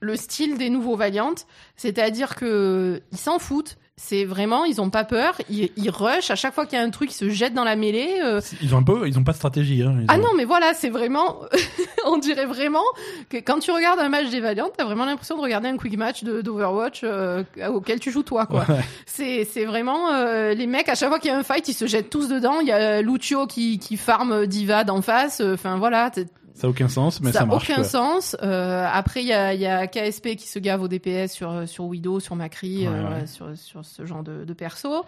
le 0.00 0.14
style 0.14 0.58
des 0.58 0.68
nouveaux 0.68 0.94
Valiant, 0.94 1.34
c'est-à-dire 1.76 2.36
que 2.36 3.00
ils 3.12 3.18
s'en 3.18 3.38
foutent. 3.38 3.76
C'est 3.98 4.26
vraiment, 4.26 4.66
ils 4.66 4.78
ont 4.82 4.90
pas 4.90 5.04
peur, 5.04 5.36
ils, 5.48 5.70
ils 5.78 5.88
rushent 5.88 6.30
à 6.30 6.36
chaque 6.36 6.52
fois 6.52 6.66
qu'il 6.66 6.78
y 6.78 6.82
a 6.82 6.84
un 6.84 6.90
truc, 6.90 7.10
ils 7.10 7.14
se 7.14 7.30
jettent 7.30 7.54
dans 7.54 7.64
la 7.64 7.76
mêlée. 7.76 8.18
euh, 8.22 8.42
Ils 8.60 8.74
ont 8.74 8.78
un 8.78 8.82
peu, 8.82 9.08
ils 9.08 9.18
ont 9.18 9.24
pas 9.24 9.32
de 9.32 9.38
stratégie. 9.38 9.82
Hein. 9.82 10.04
Ah 10.08 10.16
ont- 10.18 10.18
non, 10.22 10.28
mais 10.36 10.44
voilà, 10.44 10.74
c'est 10.74 10.90
vraiment. 10.90 11.40
on 12.04 12.18
dirait 12.18 12.44
vraiment 12.44 12.84
que 13.30 13.38
quand 13.38 13.58
tu 13.58 13.70
regardes 13.70 13.98
un 13.98 14.10
match 14.10 14.28
des 14.28 14.40
Valiant, 14.40 14.68
t'as 14.76 14.84
vraiment 14.84 15.06
l'impression 15.06 15.38
de 15.38 15.40
regarder 15.40 15.68
un 15.68 15.78
quick 15.78 15.96
match 15.96 16.24
d'Overwatch 16.24 17.00
euh, 17.04 17.42
auquel 17.72 17.98
tu 17.98 18.10
joues 18.10 18.22
toi, 18.22 18.44
quoi. 18.44 18.66
Ouais. 18.68 18.80
C'est 19.06 19.44
c'est 19.50 19.64
vraiment. 19.64 20.12
euh, 20.12 20.52
les 20.52 20.66
mecs, 20.66 20.90
à 20.90 20.94
chaque 20.94 21.08
fois 21.08 21.18
qu'il 21.18 21.30
y 21.30 21.34
a 21.34 21.38
un 21.38 21.42
fight, 21.42 21.66
ils 21.66 21.72
se 21.74 21.86
jettent 21.86 22.10
tous 22.10 22.28
dedans. 22.28 22.60
Il 22.60 22.66
y 22.68 22.72
a 22.72 23.00
Lucio 23.00 23.46
qui, 23.46 23.78
qui 23.78 23.96
farme 23.96 24.46
Diva 24.46 24.84
d'en 24.84 25.00
face. 25.00 25.40
euh, 25.40 25.54
Enfin, 25.54 25.78
voilà. 25.78 26.10
Ça 26.56 26.66
a 26.66 26.70
aucun 26.70 26.88
sens, 26.88 27.20
mais 27.20 27.32
ça, 27.32 27.40
ça 27.40 27.44
n'a 27.44 27.52
marche. 27.52 27.64
aucun 27.70 27.82
quoi. 27.82 27.84
sens. 27.84 28.36
Euh, 28.42 28.86
après, 28.90 29.22
il 29.22 29.26
y 29.28 29.32
a, 29.32 29.54
il 29.54 29.60
y 29.60 29.66
a 29.66 29.86
KSP 29.86 30.36
qui 30.36 30.48
se 30.48 30.58
gave 30.58 30.82
au 30.82 30.88
DPS 30.88 31.30
sur, 31.32 31.68
sur 31.68 31.84
Widow, 31.84 32.18
sur 32.18 32.34
Macri, 32.34 32.88
Ouais, 32.88 32.94
euh, 32.94 33.20
ouais. 33.20 33.26
Sur, 33.26 33.56
sur 33.56 33.84
ce 33.84 34.04
genre 34.06 34.22
de, 34.22 34.44
de 34.44 34.52
perso. 34.54 35.04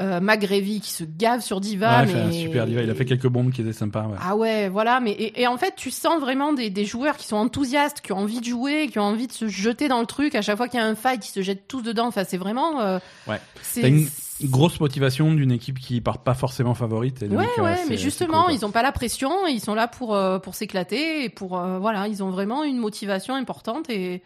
Euh, 0.00 0.20
McGravy 0.20 0.80
qui 0.80 0.90
se 0.92 1.02
gave 1.02 1.40
sur 1.40 1.60
Diva. 1.60 2.00
Ouais, 2.00 2.06
mais... 2.06 2.12
fait 2.12 2.18
un 2.20 2.30
super 2.32 2.66
diva. 2.66 2.82
Il 2.82 2.88
a 2.90 2.94
fait 2.94 3.04
quelques 3.04 3.26
bombes 3.26 3.50
qui 3.50 3.62
étaient 3.62 3.72
sympas. 3.72 4.04
Ouais. 4.06 4.16
Ah 4.22 4.36
ouais, 4.36 4.68
voilà. 4.68 5.00
Mais 5.00 5.10
et, 5.10 5.42
et 5.42 5.46
en 5.48 5.56
fait, 5.58 5.74
tu 5.76 5.90
sens 5.90 6.20
vraiment 6.20 6.52
des, 6.52 6.70
des 6.70 6.84
joueurs 6.84 7.16
qui 7.16 7.26
sont 7.26 7.36
enthousiastes, 7.36 8.00
qui 8.00 8.12
ont 8.12 8.18
envie 8.18 8.38
de 8.40 8.44
jouer, 8.44 8.86
qui 8.92 9.00
ont 9.00 9.02
envie 9.02 9.26
de 9.26 9.32
se 9.32 9.48
jeter 9.48 9.88
dans 9.88 9.98
le 9.98 10.06
truc. 10.06 10.36
À 10.36 10.40
chaque 10.42 10.56
fois 10.56 10.68
qu'il 10.68 10.78
y 10.78 10.82
a 10.82 10.86
un 10.86 10.94
fight, 10.94 11.26
ils 11.28 11.32
se 11.32 11.42
jettent 11.42 11.66
tous 11.66 11.82
dedans. 11.82 12.06
Enfin, 12.06 12.22
c'est 12.24 12.36
vraiment. 12.36 12.80
euh, 12.80 13.00
Ouais. 13.26 13.40
C'est 13.62 13.88
une 13.88 14.06
grosse 14.44 14.80
motivation 14.80 15.32
d'une 15.34 15.50
équipe 15.52 15.78
qui 15.78 16.00
part 16.00 16.18
pas 16.18 16.34
forcément 16.34 16.74
favorite. 16.74 17.22
Et 17.22 17.28
Ouais, 17.28 17.46
euh, 17.58 17.62
ouais, 17.62 17.76
mais 17.88 17.96
justement, 17.96 18.44
cool, 18.44 18.54
ils 18.54 18.64
ont 18.64 18.70
pas 18.70 18.82
la 18.82 18.92
pression, 18.92 19.46
ils 19.46 19.60
sont 19.60 19.74
là 19.74 19.88
pour 19.88 20.14
euh, 20.14 20.38
pour 20.38 20.54
s'éclater 20.54 21.24
et 21.24 21.28
pour 21.28 21.58
euh, 21.58 21.78
voilà, 21.78 22.08
ils 22.08 22.22
ont 22.22 22.30
vraiment 22.30 22.64
une 22.64 22.78
motivation 22.78 23.34
importante 23.34 23.90
et 23.90 24.22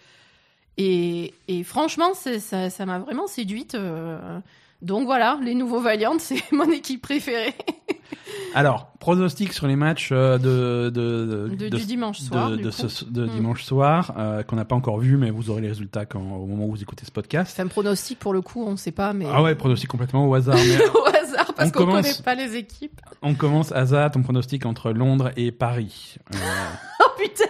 et, 0.79 1.35
et 1.49 1.65
franchement, 1.65 2.15
ça 2.15 2.71
ça 2.71 2.87
m'a 2.87 2.99
vraiment 2.99 3.27
séduite. 3.27 3.75
euh. 3.75 4.39
donc 4.81 5.05
voilà, 5.05 5.39
les 5.43 5.55
nouveaux 5.55 5.81
Valiant, 5.81 6.17
c'est 6.19 6.43
mon 6.53 6.71
équipe 6.71 7.03
préférée. 7.03 7.55
Alors, 8.55 8.89
pronostic 9.01 9.53
sur 9.53 9.67
les 9.67 9.77
matchs 9.77 10.11
euh, 10.13 10.37
de, 10.39 10.91
de, 10.91 11.49
De- 11.57 11.69
du 11.77 11.85
dimanche 11.87 12.19
soir, 12.21 12.51
de, 12.51 12.57
du 12.57 12.63
de 12.65 12.71
coup. 12.71 12.89
ce- 12.89 13.05
de 13.05 13.25
Mm. 13.27 13.31
dimanche 13.31 13.65
soir, 13.65 14.13
euh, 14.19 14.43
qu'on 14.43 14.57
n'a 14.57 14.65
pas 14.67 14.77
encore 14.77 14.99
vu, 14.99 15.17
mais 15.17 15.31
vous 15.31 15.49
aurez 15.51 15.63
les 15.63 15.69
résultats 15.69 16.05
quand, 16.05 16.21
au 16.21 16.47
moment 16.47 16.67
où 16.67 16.71
vous 16.73 16.83
écoutez 16.83 17.05
ce 17.07 17.11
podcast. 17.11 17.53
C'est 17.57 17.63
un 17.63 17.67
pronostic 17.69 18.19
pour 18.19 18.33
le 18.35 18.43
coup, 18.43 18.65
on 18.67 18.73
ne 18.73 18.77
sait 18.77 18.93
pas, 18.93 19.13
mais 19.15 19.27
Ah 19.33 19.43
ouais, 19.43 19.55
pronostic 19.55 19.89
complètement 19.89 20.29
au 20.29 20.35
hasard. 20.35 20.57
mais 20.57 20.77
au 20.95 21.05
hasard 21.07 21.55
parce 21.55 21.69
On 21.71 21.73
qu'on 21.73 21.87
commence. 21.87 22.03
connaît 22.03 22.23
pas 22.25 22.35
les 22.35 22.57
équipes. 22.57 23.01
on 23.23 23.35
commence, 23.35 23.73
Asa, 23.73 24.11
ton 24.11 24.23
pronostic 24.23 24.67
entre 24.67 24.93
Londres 24.93 25.31
et 25.37 25.51
Paris. 25.53 26.17
Euh, 26.35 26.39
Oh 27.05 27.19
putain 27.19 27.45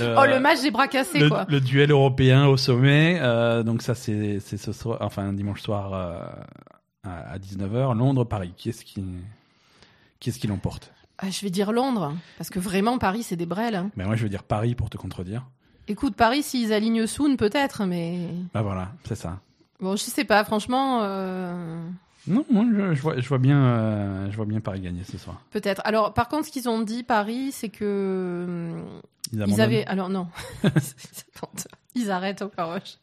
le, 0.00 0.14
Oh 0.18 0.24
le 0.26 0.38
match 0.40 0.60
des 0.62 0.70
bras 0.70 0.86
cassés 0.88 1.18
le, 1.18 1.28
quoi. 1.28 1.46
le 1.48 1.60
duel 1.60 1.90
européen 1.90 2.46
au 2.46 2.56
sommet. 2.56 3.18
euh, 3.20 3.62
donc 3.62 3.80
ça, 3.82 3.94
c'est 3.94 4.38
ce 4.40 4.72
soir, 4.72 4.98
enfin 5.00 5.32
dimanche 5.32 5.62
soir 5.62 5.92
euh, 5.94 6.18
à, 7.04 7.32
à 7.32 7.38
19h. 7.38 7.96
Londres-Paris. 7.96 8.52
Qui 8.56 8.68
est-ce 8.70 8.84
qui, 8.84 9.02
qui 10.22 10.30
est-ce 10.30 10.38
qui 10.38 10.46
l'emporte 10.46 10.92
Ah, 11.18 11.28
je 11.30 11.40
vais 11.42 11.50
dire 11.50 11.72
Londres 11.72 12.14
parce 12.38 12.48
que 12.48 12.58
vraiment 12.60 12.96
Paris 12.98 13.22
c'est 13.24 13.36
des 13.36 13.44
brels. 13.46 13.74
hein. 13.74 13.90
Ben 13.96 14.06
moi, 14.06 14.16
je 14.16 14.22
veux 14.22 14.28
dire 14.30 14.44
Paris 14.44 14.74
pour 14.74 14.88
te 14.88 14.96
contredire. 14.96 15.44
Écoute 15.88 16.14
Paris 16.14 16.42
s'ils 16.44 16.72
alignent 16.72 17.06
Soon 17.08 17.36
peut-être, 17.36 17.84
mais 17.86 18.28
Bah 18.54 18.62
voilà, 18.62 18.92
c'est 19.04 19.16
ça. 19.16 19.40
bon 19.80 19.96
je 19.96 20.02
sais 20.04 20.24
pas 20.24 20.44
franchement. 20.44 21.00
euh, 21.02 21.82
Non, 22.28 22.44
moi, 22.50 22.64
je, 22.72 22.94
je 22.94 23.02
vois, 23.02 23.18
je 23.20 23.28
vois 23.28 23.38
bien, 23.38 23.58
euh, 23.64 24.30
je 24.30 24.36
vois 24.36 24.46
bien 24.46 24.60
Paris 24.60 24.80
gagner 24.80 25.02
ce 25.02 25.18
soir. 25.18 25.40
Peut-être. 25.50 25.82
Alors, 25.84 26.14
par 26.14 26.28
contre, 26.28 26.46
ce 26.46 26.52
qu'ils 26.52 26.68
ont 26.68 26.80
dit, 26.80 27.02
Paris, 27.02 27.50
c'est 27.50 27.68
que 27.68 28.70
ils 29.32 29.42
abandonnent. 29.42 29.60
avaient. 29.60 29.84
Alors 29.86 30.08
non, 30.08 30.28
ils 31.96 32.10
arrêtent 32.12 32.42
Overwatch. 32.42 32.98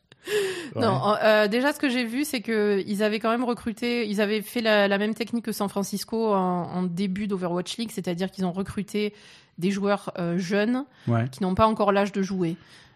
Ouais. 0.75 0.81
Non, 0.81 1.15
euh, 1.23 1.47
déjà, 1.47 1.73
ce 1.73 1.79
que 1.79 1.89
j'ai 1.89 2.03
vu, 2.05 2.23
c'est 2.25 2.41
que 2.41 2.83
ils 2.85 3.01
avaient 3.03 3.19
quand 3.19 3.31
même 3.31 3.43
recruté. 3.43 4.07
Ils 4.07 4.21
avaient 4.21 4.41
fait 4.41 4.61
la, 4.61 4.87
la 4.87 4.97
même 4.97 5.15
technique 5.15 5.45
que 5.45 5.51
San 5.51 5.69
Francisco 5.69 6.33
en, 6.33 6.37
en 6.71 6.83
début 6.83 7.25
d'Overwatch 7.27 7.77
League, 7.77 7.91
c'est-à-dire 7.91 8.29
qu'ils 8.29 8.45
ont 8.45 8.51
recruté 8.51 9.13
des 9.57 9.71
joueurs 9.71 10.11
euh, 10.19 10.37
jeunes 10.37 10.85
Ouais. 11.07 11.27
qui 11.31 11.41
n'ont 11.43 11.55
pas 11.55 11.65
encore 11.67 11.91
l'âge 11.91 12.11
de 12.11 12.21
jouer. 12.21 12.55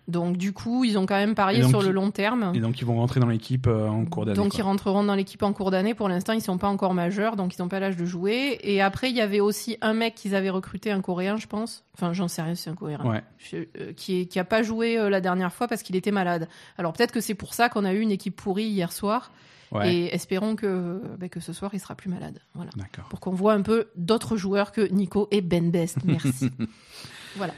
Donc, 0.10 0.36
du 0.36 0.52
coup, 0.52 0.84
ils 0.84 0.98
ont 0.98 1.06
quand 1.06 1.16
même 1.16 1.34
parié 1.34 1.64
sur 1.70 1.82
le 1.82 1.92
long 1.92 2.12
terme. 2.12 2.52
Et 2.54 2.60
donc 2.60 2.82
ils 2.82 2.86
vont 2.86 2.96
rentrer 2.98 3.22
dans 3.22 3.28
l'équipe 3.28 3.68
euh, 3.68 3.88
en 3.88 4.04
cours 4.06 4.26
d'année. 4.26 4.36
Donc 4.36 4.52
quoi. 4.52 4.60
ils 4.60 4.64
rentreront 4.64 5.04
dans 5.04 5.16
l'équipe 5.16 5.42
en 5.44 5.54
cours 5.54 5.72
d'année. 5.72 5.94
Pour 5.94 6.10
l'instant, 6.10 6.34
ils 6.34 6.42
sont 6.42 6.58
pas 6.58 6.68
encore 6.68 6.94
majeurs, 6.94 7.36
donc 7.38 7.56
ils 7.58 7.62
n'ont 7.62 7.70
pas 7.70 7.80
l'âge 7.80 7.96
de 7.96 8.04
jouer. 8.06 8.60
Et 8.64 8.82
après, 8.82 9.10
il 9.10 9.16
y 9.16 9.22
avait 9.22 9.40
aussi 9.40 9.78
un 9.82 9.94
mec 9.94 10.16
qu'ils 10.16 10.36
avaient 10.36 10.50
recruté, 10.50 10.92
un 10.92 11.00
Coréen, 11.02 11.38
je 11.38 11.48
pense. 11.48 11.86
Enfin, 11.96 12.12
j'en 12.12 12.28
sais 12.28 12.42
rien, 12.42 12.56
c'est 12.56 12.70
un 12.70 12.76
Coréen. 12.76 13.00
Ouais. 13.06 13.24
Je- 13.38 13.58
euh, 13.80 13.94
qui, 13.96 14.22
est, 14.22 14.26
qui 14.26 14.40
a 14.40 14.44
pas 14.44 14.62
joué 14.62 14.98
euh, 14.98 15.10
la 15.10 15.22
dernière 15.22 15.54
fois 15.54 15.68
parce 15.70 15.84
qu'il 15.84 15.96
était 15.96 16.12
malade. 16.12 16.50
Alors 16.78 16.92
peut-être 16.92 17.12
que 17.14 17.22
c'est 17.22 17.34
pour 17.36 17.54
ça 17.54 17.70
qu'on 17.70 17.86
a 17.86 17.94
eu 17.94 18.00
une 18.02 18.12
équipe 18.12 18.36
pourrie 18.36 18.66
hier 18.66 18.92
soir. 18.92 19.32
Ouais. 19.72 19.92
Et 19.96 20.14
espérons 20.14 20.56
que, 20.56 21.02
bah, 21.18 21.30
que 21.30 21.40
ce 21.40 21.52
soir, 21.54 21.72
il 21.74 21.80
sera 21.80 21.96
plus 21.96 22.10
malade. 22.10 22.40
Voilà. 22.54 22.70
D'accord. 22.76 23.06
Pour 23.10 23.20
qu'on 23.20 23.32
voit 23.32 23.54
un 23.54 23.62
peu 23.64 23.88
d'autres 23.96 24.38
joueurs 24.38 24.72
que 24.72 24.82
Nico 24.92 25.28
et 25.32 25.42
Ben 25.42 25.72
Best. 25.72 25.98
Merci. 26.06 26.52
voilà. 27.38 27.54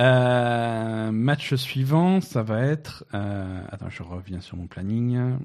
Euh, 0.00 1.10
match 1.12 1.54
suivant, 1.54 2.20
ça 2.20 2.42
va 2.42 2.60
être. 2.62 3.04
euh, 3.14 3.60
attends, 3.70 3.90
je 3.90 4.02
reviens 4.02 4.40
sur 4.40 4.56
mon 4.56 4.66
planning. 4.66 5.36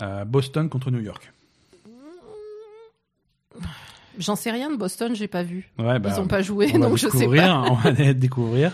Euh, 0.00 0.24
Boston 0.24 0.68
contre 0.68 0.90
New 0.90 1.00
York. 1.00 1.32
J'en 4.18 4.34
sais 4.36 4.50
rien 4.50 4.70
de 4.70 4.76
Boston, 4.76 5.14
j'ai 5.14 5.28
pas 5.28 5.42
vu. 5.42 5.70
Ouais, 5.78 5.98
bah, 5.98 6.10
Ils 6.14 6.20
ont 6.20 6.26
pas 6.26 6.42
joué, 6.42 6.72
donc 6.72 6.96
je 6.96 7.08
sais 7.08 7.26
pas. 7.28 7.62
On 7.70 7.74
va 7.74 7.90
aller 7.90 8.14
découvrir. 8.14 8.72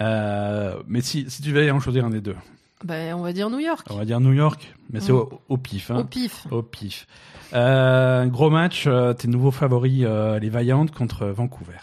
Mais 0.00 1.00
si, 1.02 1.30
si 1.30 1.42
tu 1.42 1.50
devais 1.50 1.70
en 1.70 1.80
choisir 1.80 2.04
un 2.04 2.10
des 2.10 2.20
deux, 2.20 2.36
Ben, 2.84 3.14
on 3.14 3.22
va 3.22 3.32
dire 3.32 3.48
New 3.50 3.60
York. 3.60 3.86
on 3.90 3.96
va 3.96 4.04
dire 4.04 4.20
New 4.20 4.32
York, 4.32 4.74
mais 4.90 5.00
c'est 5.00 5.12
Mm. 5.12 5.16
au, 5.16 5.40
au 5.48 5.56
pif. 5.56 5.90
Hein. 5.90 5.98
Au 5.98 6.04
pif. 6.04 6.46
Au 6.50 6.62
pif. 6.62 7.06
Gros 7.52 8.50
match, 8.50 8.88
tes 9.18 9.28
nouveaux 9.28 9.50
favoris, 9.52 10.04
les 10.40 10.48
Vaillantes 10.48 10.90
contre 10.92 11.26
Vancouver. 11.26 11.78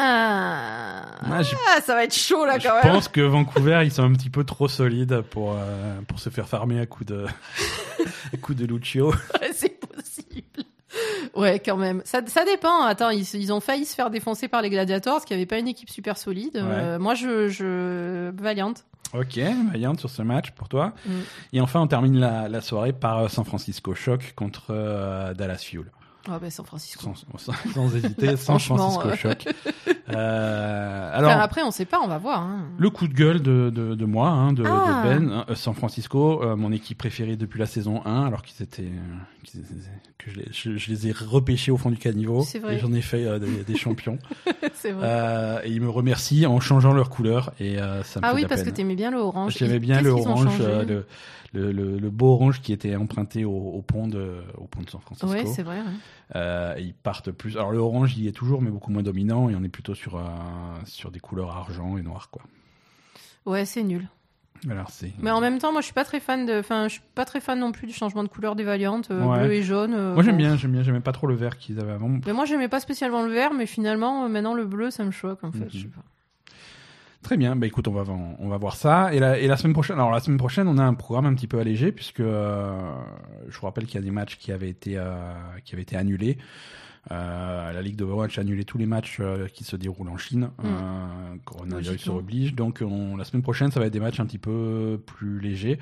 Ah, 0.00 0.87
Ah, 1.20 1.40
Ah, 1.76 1.80
ça 1.80 1.94
va 1.94 2.04
être 2.04 2.14
chaud 2.14 2.44
là 2.46 2.58
Je 2.58 2.68
quand 2.68 2.74
même. 2.82 2.92
pense 2.92 3.08
que 3.08 3.20
Vancouver, 3.20 3.80
ils 3.84 3.92
sont 3.92 4.02
un 4.04 4.12
petit 4.12 4.30
peu 4.30 4.44
trop 4.44 4.68
solides 4.68 5.22
pour, 5.30 5.52
euh, 5.58 6.00
pour 6.06 6.18
se 6.20 6.30
faire 6.30 6.48
farmer 6.48 6.80
à 6.80 6.86
coup 6.86 7.04
de, 7.04 7.26
à 8.32 8.36
coup 8.36 8.54
de 8.54 8.64
Lucio. 8.66 9.10
Ouais, 9.40 9.50
c'est 9.52 9.78
possible. 9.80 10.64
Ouais, 11.34 11.60
quand 11.60 11.76
même. 11.76 12.02
Ça, 12.04 12.20
ça 12.26 12.44
dépend. 12.44 12.82
Attends, 12.82 13.10
ils, 13.10 13.26
ils 13.34 13.52
ont 13.52 13.60
failli 13.60 13.84
se 13.84 13.94
faire 13.94 14.10
défoncer 14.10 14.48
par 14.48 14.62
les 14.62 14.70
Gladiators, 14.70 15.14
parce 15.14 15.24
qu'il 15.24 15.36
n'y 15.36 15.42
avait 15.42 15.46
pas 15.46 15.58
une 15.58 15.68
équipe 15.68 15.90
super 15.90 16.16
solide. 16.16 16.56
Euh, 16.56 16.98
moi, 16.98 17.14
je, 17.14 17.48
je... 17.48 18.30
Valiant. 18.40 18.74
Ok, 19.14 19.38
Vaillante 19.72 20.00
sur 20.00 20.10
ce 20.10 20.20
match 20.22 20.50
pour 20.52 20.68
toi. 20.68 20.92
Mm. 21.06 21.10
Et 21.54 21.60
enfin, 21.60 21.80
on 21.80 21.86
termine 21.86 22.18
la, 22.18 22.48
la 22.48 22.60
soirée 22.60 22.92
par 22.92 23.18
euh, 23.20 23.28
San 23.28 23.44
Francisco 23.44 23.94
Shock 23.94 24.32
contre 24.36 24.66
euh, 24.70 25.32
Dallas 25.34 25.58
Fuel. 25.64 25.86
Ah 26.30 26.38
ben 26.40 26.50
San 26.50 26.64
Francisco. 26.66 27.02
Sans, 27.02 27.14
sans, 27.38 27.52
sans 27.74 27.94
hésiter, 27.96 28.36
San 28.36 28.58
Francisco 28.58 29.08
euh. 29.08 29.16
Shock. 29.16 29.48
Euh, 30.10 31.10
alors, 31.12 31.30
Enfin, 31.32 31.40
après, 31.40 31.62
on 31.62 31.70
sait 31.70 31.84
pas, 31.84 32.00
on 32.02 32.08
va 32.08 32.16
voir. 32.16 32.40
hein. 32.42 32.64
le 32.78 32.88
coup 32.88 33.08
de 33.08 33.12
gueule 33.12 33.42
de, 33.42 33.68
de, 33.68 33.94
de 33.94 34.04
moi, 34.06 34.28
hein, 34.30 34.54
de, 34.54 34.64
Ah. 34.66 35.02
de 35.04 35.08
Ben, 35.08 35.30
hein, 35.30 35.44
euh, 35.50 35.54
San 35.54 35.74
Francisco, 35.74 36.42
euh, 36.42 36.56
mon 36.56 36.72
équipe 36.72 36.96
préférée 36.96 37.36
depuis 37.36 37.58
la 37.58 37.66
saison 37.66 38.00
1, 38.06 38.24
alors 38.26 38.42
qu'ils 38.42 38.62
étaient, 38.62 38.84
euh, 38.84 39.60
que 40.16 40.30
je 40.30 40.36
les, 40.38 40.46
je, 40.50 40.76
je 40.78 40.90
les 40.90 41.08
ai 41.08 41.12
repêchés 41.12 41.70
au 41.70 41.76
fond 41.76 41.90
du 41.90 41.98
caniveau. 41.98 42.42
C'est 42.42 42.58
vrai. 42.58 42.76
Et 42.76 42.78
j'en 42.78 42.92
ai 42.94 43.02
fait 43.02 43.24
euh, 43.26 43.38
des, 43.38 43.64
des 43.64 43.76
champions. 43.76 44.18
c'est 44.74 44.92
vrai. 44.92 45.06
Euh, 45.06 45.60
et 45.64 45.70
ils 45.72 45.80
me 45.82 45.90
remercient 45.90 46.46
en 46.46 46.58
changeant 46.60 46.94
leur 46.94 47.10
couleur. 47.10 47.52
Et 47.60 47.78
euh, 47.78 48.02
ça 48.02 48.20
me 48.20 48.24
ah 48.24 48.30
fait 48.30 48.34
oui, 48.36 48.46
parce 48.48 48.62
que 48.62 48.66
peine. 48.66 48.74
t'aimais 48.74 48.96
bien 48.96 49.10
le 49.10 49.18
orange. 49.18 49.56
J'aimais 49.58 49.78
bien 49.78 50.00
le 50.00 50.10
orange, 50.10 50.44
changé 50.44 50.64
euh, 50.64 50.84
le, 50.84 51.06
le, 51.52 51.72
le, 51.72 51.98
le 51.98 52.10
beau 52.10 52.32
orange 52.32 52.60
qui 52.60 52.72
était 52.72 52.94
emprunté 52.96 53.44
au, 53.44 53.52
au 53.56 53.80
pont 53.82 54.06
de, 54.06 54.42
au 54.58 54.66
pont 54.66 54.82
de 54.82 54.90
San 54.90 55.00
Francisco. 55.00 55.28
Ouais, 55.30 55.46
c'est 55.46 55.62
vrai. 55.62 55.78
ouais. 55.78 55.84
Euh, 56.36 56.74
ils 56.78 56.92
partent 56.94 57.30
plus. 57.30 57.56
Alors 57.56 57.72
le 57.72 57.78
orange, 57.78 58.16
il 58.16 58.24
y 58.24 58.28
est 58.28 58.32
toujours, 58.32 58.60
mais 58.62 58.70
beaucoup 58.70 58.90
moins 58.90 59.02
dominant. 59.02 59.48
Et 59.48 59.54
on 59.56 59.62
est 59.62 59.68
plutôt 59.68 59.94
sur 59.94 60.16
euh, 60.16 60.22
sur 60.84 61.10
des 61.10 61.20
couleurs 61.20 61.50
argent 61.56 61.96
et 61.96 62.02
noir, 62.02 62.28
quoi. 62.30 62.42
Ouais, 63.46 63.64
c'est 63.64 63.82
nul. 63.82 64.08
Alors. 64.68 64.90
Mais 65.20 65.30
en 65.30 65.40
même 65.40 65.58
temps, 65.58 65.70
moi, 65.70 65.80
je 65.80 65.84
suis 65.86 65.94
pas 65.94 66.04
très 66.04 66.18
fan 66.18 66.44
de. 66.44 66.58
Enfin, 66.58 66.88
je 66.88 66.94
suis 66.94 67.02
pas 67.14 67.24
très 67.24 67.40
fan 67.40 67.60
non 67.60 67.70
plus 67.70 67.86
du 67.86 67.92
changement 67.92 68.24
de 68.24 68.28
couleur 68.28 68.56
des 68.56 68.64
Valiantes, 68.64 69.08
euh, 69.12 69.24
Ouais. 69.24 69.38
bleu 69.44 69.52
et 69.52 69.62
jaune. 69.62 69.94
euh, 69.94 70.14
Moi 70.14 70.22
j'aime 70.24 70.32
bon. 70.32 70.38
bien, 70.38 70.56
j'aime 70.56 70.72
bien, 70.72 70.82
j'aimais 70.82 71.00
pas 71.00 71.12
trop 71.12 71.28
le 71.28 71.36
vert 71.36 71.56
qu'ils 71.58 71.78
avaient 71.78 71.92
avant. 71.92 72.08
Mais 72.26 72.32
moi, 72.32 72.44
j'aimais 72.44 72.66
pas 72.68 72.80
spécialement 72.80 73.22
le 73.22 73.30
vert, 73.32 73.54
mais 73.54 73.66
finalement, 73.66 74.24
euh, 74.24 74.28
maintenant, 74.28 74.54
le 74.54 74.66
bleu, 74.66 74.90
ça 74.90 75.04
me 75.04 75.12
choque, 75.12 75.44
en 75.44 75.52
fait. 75.52 75.60
Mhm. 75.60 75.70
je 75.72 75.78
sais 75.78 75.84
pas. 75.88 76.02
Très 77.22 77.36
bien, 77.36 77.56
bah 77.56 77.66
écoute, 77.66 77.88
on 77.88 77.92
va 77.92 78.04
on 78.38 78.48
va 78.48 78.56
voir 78.58 78.76
ça. 78.76 79.12
Et 79.12 79.18
la, 79.18 79.38
et 79.38 79.46
la 79.48 79.56
semaine 79.56 79.72
prochaine, 79.72 79.96
alors 79.96 80.12
la 80.12 80.20
semaine 80.20 80.38
prochaine, 80.38 80.68
on 80.68 80.78
a 80.78 80.84
un 80.84 80.94
programme 80.94 81.26
un 81.26 81.34
petit 81.34 81.48
peu 81.48 81.58
allégé 81.58 81.90
puisque 81.92 82.20
euh, 82.20 82.80
je 83.48 83.58
vous 83.58 83.66
rappelle 83.66 83.86
qu'il 83.86 83.96
y 83.96 83.98
a 83.98 84.04
des 84.04 84.10
matchs 84.12 84.38
qui 84.38 84.52
avaient 84.52 84.68
été 84.70 84.96
euh, 84.96 85.32
qui 85.64 85.74
avaient 85.74 85.82
été 85.82 85.96
annulés. 85.96 86.38
Euh, 87.10 87.72
la 87.72 87.82
Ligue 87.82 87.96
d'Overwatch 87.96 88.38
a 88.38 88.42
annulé 88.42 88.64
tous 88.64 88.78
les 88.78 88.86
matchs 88.86 89.20
qui 89.52 89.64
se 89.64 89.76
déroulent 89.76 90.10
en 90.10 90.16
Chine. 90.16 90.50
Mm. 90.58 90.66
Euh, 90.66 91.36
coronavirus 91.44 91.86
Logiquement. 91.88 92.16
oblige. 92.16 92.54
Donc 92.54 92.82
on- 92.86 93.16
la 93.16 93.24
semaine 93.24 93.42
prochaine, 93.42 93.70
ça 93.72 93.80
va 93.80 93.86
être 93.86 93.92
des 93.92 94.00
matchs 94.00 94.20
un 94.20 94.26
petit 94.26 94.38
peu 94.38 95.02
plus 95.04 95.40
légers. 95.40 95.78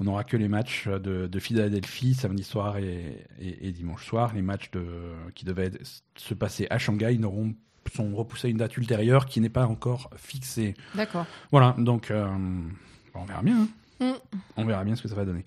On 0.00 0.04
n'aura 0.04 0.22
que 0.22 0.36
les 0.36 0.48
matchs 0.48 0.86
de, 0.86 1.26
de 1.26 1.38
Philadelphie 1.40 2.14
samedi 2.14 2.44
soir 2.44 2.76
et, 2.78 3.26
et- 3.40 3.66
et 3.68 3.72
dimanche 3.72 4.06
soir. 4.06 4.32
Les 4.34 4.42
matchs 4.42 4.70
de, 4.70 4.84
qui 5.34 5.44
devaient 5.44 5.72
se 6.16 6.34
passer 6.34 6.66
à 6.70 6.78
Shanghai 6.78 7.18
n'auront 7.18 7.52
sont 7.94 8.14
repoussés 8.14 8.48
à 8.48 8.50
une 8.50 8.56
date 8.58 8.76
ultérieure 8.76 9.26
qui 9.26 9.40
n'est 9.40 9.48
pas 9.48 9.66
encore 9.66 10.10
fixée. 10.16 10.74
D'accord. 10.94 11.26
Voilà, 11.50 11.74
donc 11.78 12.10
euh, 12.10 12.26
on 13.14 13.24
verra 13.24 13.42
bien. 13.42 13.56
hein. 13.56 13.68
Mm. 14.00 14.12
On 14.56 14.64
verra 14.64 14.84
bien 14.84 14.94
ce 14.96 15.02
que 15.02 15.08
ça 15.08 15.14
va 15.14 15.24
donner. 15.24 15.44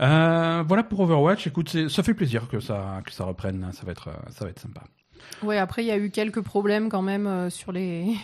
Euh, 0.00 0.62
voilà 0.66 0.82
pour 0.82 1.00
Overwatch. 1.00 1.46
Écoute, 1.46 1.88
ça 1.88 2.02
fait 2.02 2.14
plaisir 2.14 2.48
que 2.48 2.60
ça 2.60 3.02
que 3.04 3.12
ça 3.12 3.24
reprenne. 3.24 3.70
Ça 3.72 3.84
va 3.84 3.92
être 3.92 4.08
euh, 4.08 4.30
ça 4.30 4.44
va 4.44 4.50
être 4.50 4.60
sympa. 4.60 4.82
Ouais, 5.42 5.58
après, 5.58 5.82
il 5.82 5.86
y 5.86 5.90
a 5.90 5.96
eu 5.98 6.10
quelques 6.10 6.40
problèmes 6.40 6.88
quand 6.88 7.02
même 7.02 7.26
euh, 7.26 7.50
sur 7.50 7.72
les... 7.72 8.14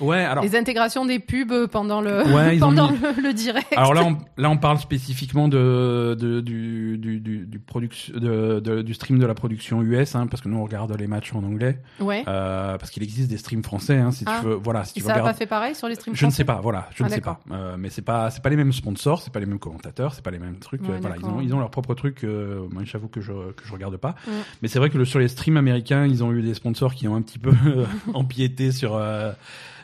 Ouais, 0.00 0.18
alors 0.18 0.44
les 0.44 0.54
intégrations 0.54 1.04
des 1.06 1.18
pubs 1.18 1.66
pendant 1.66 2.00
le, 2.00 2.22
Ouais, 2.32 2.56
pendant 2.60 2.90
mis- 2.92 2.98
le, 3.16 3.20
le 3.20 3.32
direct. 3.32 3.66
alors 3.76 3.94
là 3.94 4.04
on, 4.04 4.16
là 4.40 4.48
on 4.48 4.56
parle 4.56 4.78
spécifiquement 4.78 5.48
de, 5.48 6.16
de 6.18 6.40
du 6.40 6.98
du 6.98 7.18
du 7.18 7.46
du, 7.46 7.58
production- 7.58 8.14
de, 8.16 8.60
de- 8.60 8.82
du 8.82 8.94
stream 8.94 9.18
de 9.18 9.26
la 9.26 9.34
production 9.34 9.82
US 9.82 10.14
hein, 10.14 10.28
parce 10.28 10.40
que 10.40 10.48
nous 10.48 10.56
on 10.58 10.62
regarde 10.64 10.92
les 10.96 11.08
matchs 11.08 11.34
en 11.34 11.42
anglais 11.42 11.80
Ouais. 11.98 12.22
euh, 12.28 12.78
parce 12.78 12.92
qu'il 12.92 13.02
existe 13.02 13.28
des 13.28 13.38
streams 13.38 13.64
français 13.64 13.96
hein, 13.96 14.12
si 14.12 14.22
Ah. 14.28 14.38
tu 14.40 14.46
veux 14.46 14.54
voilà 14.54 14.84
si 14.84 14.98
Et 14.98 15.02
tu 15.02 15.06
ça 15.08 15.16
n'a 15.16 15.22
pas 15.22 15.34
fait 15.34 15.46
pareil 15.46 15.74
sur 15.74 15.88
les 15.88 15.96
streams 15.96 16.14
Je 16.14 16.26
ne 16.26 16.30
sais 16.30 16.44
pas, 16.44 16.60
voilà, 16.62 16.88
je 16.94 17.02
Ah, 17.02 17.08
ne 17.08 17.12
sais 17.12 17.20
pas. 17.20 17.40
Euh, 17.50 17.74
mais 17.76 17.90
c'est 17.90 18.02
pas, 18.02 18.30
c'est 18.30 18.42
pas 18.42 18.50
les 18.50 18.56
mêmes 18.56 18.72
sponsors, 18.72 19.20
c'est 19.22 19.32
pas 19.32 19.40
les 19.40 19.46
mêmes 19.46 19.58
commentateurs, 19.58 20.14
c'est 20.14 20.22
pas 20.22 20.30
les 20.30 20.38
mêmes 20.38 20.58
trucs. 20.60 20.82
Ouais, 20.82 20.90
euh, 20.94 20.98
voilà, 21.00 21.16
ils 21.18 21.24
ont, 21.26 21.40
ils 21.40 21.52
ont 21.54 21.58
leurs 21.58 21.70
propres 21.70 21.94
trucs. 21.94 22.22
euh, 22.24 22.66
moi, 22.70 22.82
j'avoue 22.84 23.08
que 23.08 23.20
je, 23.20 23.32
que 23.32 23.64
je 23.66 23.72
regarde 23.72 23.96
pas. 23.96 24.14
Mais 24.62 24.68
c'est 24.68 24.78
vrai 24.78 24.90
que 24.90 24.98
le, 24.98 25.04
sur 25.04 25.18
les 25.18 25.28
streams 25.28 25.56
américains, 25.56 26.06
ils 26.06 26.22
ont 26.22 26.32
eu 26.32 26.42
des 26.42 26.54
sponsors 26.54 26.94
qui 26.94 27.08
ont 27.08 27.16
un 27.16 27.22
petit 27.22 27.38
peu 27.40 27.50
empiété 28.14 28.70
sur. 28.70 28.96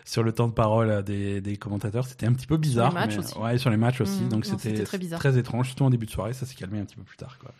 Sur 0.04 0.22
le 0.22 0.32
temps 0.32 0.48
de 0.48 0.52
parole 0.52 0.90
euh, 0.90 1.02
des, 1.02 1.40
des 1.40 1.56
commentateurs, 1.56 2.06
c'était 2.06 2.26
un 2.26 2.32
petit 2.32 2.46
peu 2.46 2.56
bizarre. 2.56 2.90
les 2.90 2.94
matchs 2.94 3.16
mais- 3.16 3.24
aussi. 3.24 3.38
Ouais, 3.38 3.58
sur 3.58 3.70
les 3.70 3.76
matchs 3.76 4.00
aussi. 4.00 4.22
Mm, 4.22 4.28
donc 4.28 4.44
c'était 4.46 4.84
très 4.84 5.38
étrange, 5.38 5.66
surtout 5.68 5.84
en 5.84 5.90
début 5.90 6.06
de 6.06 6.10
soirée. 6.10 6.32
Ça 6.34 6.46
s'est 6.46 6.54
calmé 6.54 6.78
un 6.80 6.84
petit 6.84 6.96
peu 6.96 7.02
plus 7.02 7.16
tard. 7.16 7.38
Quoi. 7.38 7.50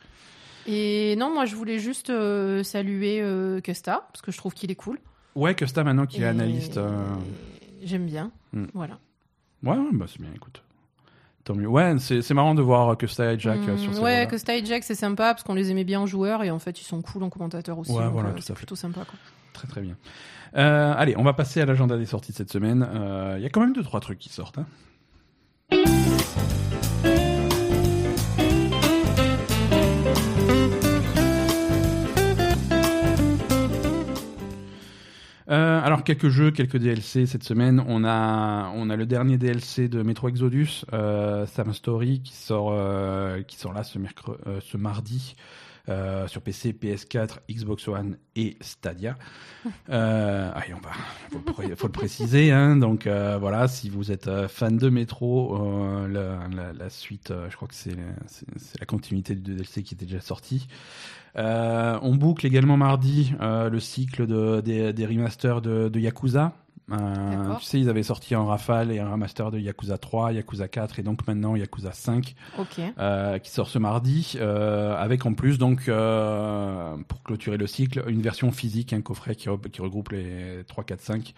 Et 0.66 1.14
non, 1.16 1.32
moi, 1.32 1.44
je 1.44 1.54
voulais 1.56 1.78
juste 1.78 2.10
euh, 2.10 2.62
saluer 2.62 3.20
euh, 3.20 3.60
Custa, 3.60 4.06
parce 4.12 4.22
que 4.22 4.32
je 4.32 4.38
trouve 4.38 4.54
qu'il 4.54 4.70
est 4.70 4.74
cool. 4.76 4.98
Ouais, 5.34 5.54
que 5.54 5.66
Sta 5.66 5.84
maintenant 5.84 6.06
qu'il 6.06 6.22
est 6.22 6.26
analyste. 6.26 6.76
euh, 6.76 7.04
J'aime 7.82 8.06
bien. 8.06 8.30
Mm. 8.52 8.66
Voilà. 8.72 8.98
Ouais, 9.62 9.76
bah 9.92 10.06
c'est 10.08 10.20
bien, 10.20 10.30
écoute. 10.34 10.62
Tant 11.44 11.54
mieux. 11.54 11.66
Ouais, 11.66 11.96
c'est 11.98 12.32
marrant 12.32 12.54
de 12.54 12.62
voir 12.62 12.96
Star 13.06 13.30
et 13.30 13.38
Jack 13.38 13.58
euh, 13.68 13.76
sur 13.76 13.92
ces 13.94 14.00
ouais, 14.00 14.28
Sty 14.38 14.52
et 14.52 14.64
Jack, 14.64 14.84
c'est 14.84 14.94
sympa 14.94 15.34
parce 15.34 15.42
qu'on 15.42 15.52
les 15.54 15.70
aimait 15.70 15.84
bien 15.84 16.00
en 16.00 16.06
joueurs 16.06 16.42
et 16.42 16.50
en 16.50 16.58
fait, 16.58 16.80
ils 16.80 16.84
sont 16.84 17.02
cool 17.02 17.22
en 17.22 17.28
commentateur 17.28 17.78
aussi. 17.78 17.90
Ouais, 17.92 18.04
donc, 18.04 18.12
voilà, 18.12 18.30
tout 18.30 18.38
à 18.38 18.42
fait. 18.42 18.52
plutôt 18.54 18.76
sympa. 18.76 19.00
Quoi. 19.04 19.18
Très 19.52 19.68
très 19.68 19.82
bien. 19.82 19.96
Euh, 20.56 20.94
allez, 20.96 21.14
on 21.16 21.24
va 21.24 21.32
passer 21.32 21.60
à 21.60 21.66
l'agenda 21.66 21.96
des 21.96 22.06
sorties 22.06 22.32
de 22.32 22.36
cette 22.36 22.52
semaine. 22.52 22.86
Euh, 22.94 23.34
Il 23.38 23.42
y 23.42 23.46
a 23.46 23.50
quand 23.50 23.60
même 23.60 23.72
deux 23.72 23.82
trois 23.82 24.00
trucs 24.00 24.18
qui 24.18 24.28
sortent. 24.28 24.58
hein. 24.58 24.66
Euh, 35.50 35.80
alors 35.82 36.04
quelques 36.04 36.30
jeux, 36.30 36.50
quelques 36.50 36.78
DLC 36.78 37.26
cette 37.26 37.42
semaine. 37.44 37.84
On 37.86 38.02
a 38.04 38.70
on 38.74 38.88
a 38.88 38.96
le 38.96 39.04
dernier 39.04 39.36
DLC 39.36 39.88
de 39.88 40.02
Metro 40.02 40.28
Exodus, 40.28 40.84
euh, 40.94 41.44
Sam 41.46 41.74
Story 41.74 42.22
qui 42.22 42.32
sort 42.34 42.70
euh, 42.72 43.42
qui 43.42 43.56
sort 43.56 43.74
là 43.74 43.82
ce 43.84 44.76
mardi 44.78 45.34
euh, 45.88 46.26
sur 46.28 46.40
PC, 46.42 46.72
PS4, 46.72 47.38
Xbox 47.50 47.86
One 47.88 48.16
et 48.36 48.56
Stadia. 48.60 49.16
Euh, 49.88 50.50
allez, 50.54 50.74
on 50.74 50.80
va 50.80 50.90
faut 51.30 51.38
le, 51.38 51.52
pré- 51.52 51.76
faut 51.76 51.86
le 51.86 51.92
préciser. 51.92 52.52
Hein, 52.52 52.76
donc 52.76 53.06
euh, 53.06 53.38
voilà, 53.38 53.66
si 53.66 53.88
vous 53.88 54.12
êtes 54.12 54.28
euh, 54.28 54.46
fan 54.46 54.76
de 54.76 54.90
Metro, 54.90 55.58
la, 56.06 56.46
la, 56.54 56.72
la 56.74 56.90
suite, 56.90 57.32
je 57.48 57.56
crois 57.56 57.66
que 57.68 57.74
c'est 57.74 57.96
la 58.78 58.86
continuité 58.86 59.34
du 59.34 59.54
DLC 59.54 59.82
qui 59.82 59.94
était 59.94 60.04
déjà 60.04 60.20
sorti. 60.20 60.66
On 61.34 62.14
boucle 62.16 62.46
également 62.46 62.76
mardi 62.76 63.34
le 63.40 63.80
cycle 63.80 64.26
de, 64.26 64.60
des, 64.60 64.92
des 64.92 65.06
remasters 65.06 65.62
de, 65.62 65.88
de 65.88 66.00
Yakuza. 66.00 66.52
Euh, 66.92 67.54
tu 67.60 67.64
sais, 67.64 67.80
ils 67.80 67.88
avaient 67.88 68.02
sorti 68.02 68.34
un 68.34 68.44
rafale 68.44 68.92
et 68.92 68.98
un 68.98 69.10
remaster 69.10 69.50
de 69.50 69.58
Yakuza 69.58 69.96
3, 69.96 70.32
Yakuza 70.34 70.68
4 70.68 70.98
et 70.98 71.02
donc 71.02 71.26
maintenant 71.26 71.56
Yakuza 71.56 71.92
5 71.92 72.34
Ok. 72.58 72.78
euh, 72.98 73.38
qui 73.38 73.50
sort 73.50 73.68
ce 73.68 73.78
mardi, 73.78 74.34
euh, 74.38 74.94
avec 74.96 75.24
en 75.24 75.32
plus 75.32 75.56
donc 75.56 75.88
euh, 75.88 76.94
pour 77.08 77.22
clôturer 77.22 77.56
le 77.56 77.66
cycle 77.66 78.04
une 78.08 78.20
version 78.20 78.52
physique, 78.52 78.92
un 78.92 79.00
coffret 79.00 79.34
qui, 79.34 79.48
re- 79.48 79.70
qui 79.70 79.80
regroupe 79.80 80.10
les 80.10 80.62
3, 80.68 80.84
4, 80.84 81.00
5 81.00 81.34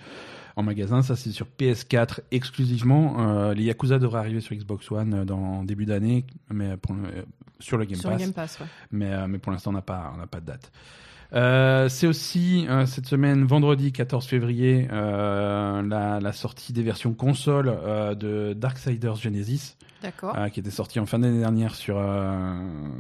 en 0.57 0.63
magasin. 0.65 1.03
Ça 1.03 1.15
c'est 1.15 1.31
sur 1.31 1.47
PS4 1.59 2.21
exclusivement. 2.33 3.53
Les 3.53 3.65
Yakuza 3.65 3.99
devraient 4.01 4.19
arriver 4.19 4.41
sur 4.41 4.57
Xbox 4.57 4.91
One 4.91 5.25
dans 5.25 5.63
début 5.63 5.87
d'année, 5.87 6.25
mais 6.51 6.77
pour 6.77 6.95
le- 6.95 7.25
sur 7.61 7.79
le 7.79 7.85
Game 7.85 7.99
Sur 8.01 8.11
Pass 8.11 8.19
le 8.21 8.25
Game 8.27 8.35
Pass, 8.35 8.59
ouais. 8.61 8.67
mais, 8.91 9.29
mais 9.29 9.39
pour 9.39 9.51
l'instant, 9.53 9.71
on 9.71 9.75
n'a 9.75 9.81
pas, 9.83 10.13
on 10.15 10.19
n'a 10.19 10.27
pas 10.27 10.41
de 10.41 10.47
date. 10.47 10.71
Euh, 11.33 11.89
c'est 11.89 12.07
aussi 12.07 12.67
euh, 12.69 12.87
cette 12.87 13.07
semaine, 13.07 13.45
vendredi 13.45 13.93
14 13.93 14.27
février, 14.27 14.89
euh, 14.91 15.83
la, 15.83 16.21
la 16.21 16.33
sortie 16.33 16.73
des 16.73 16.83
versions 16.83 17.15
console 17.15 17.77
de 18.17 18.53
Darksiders 18.55 19.17
Genesis, 19.17 19.77
qui 20.53 20.61
était 20.61 20.71
sortie 20.71 21.01
en 21.01 21.07
fin 21.07 21.19
d'année 21.19 21.41
dernière 21.41 21.75
sur, 21.75 22.03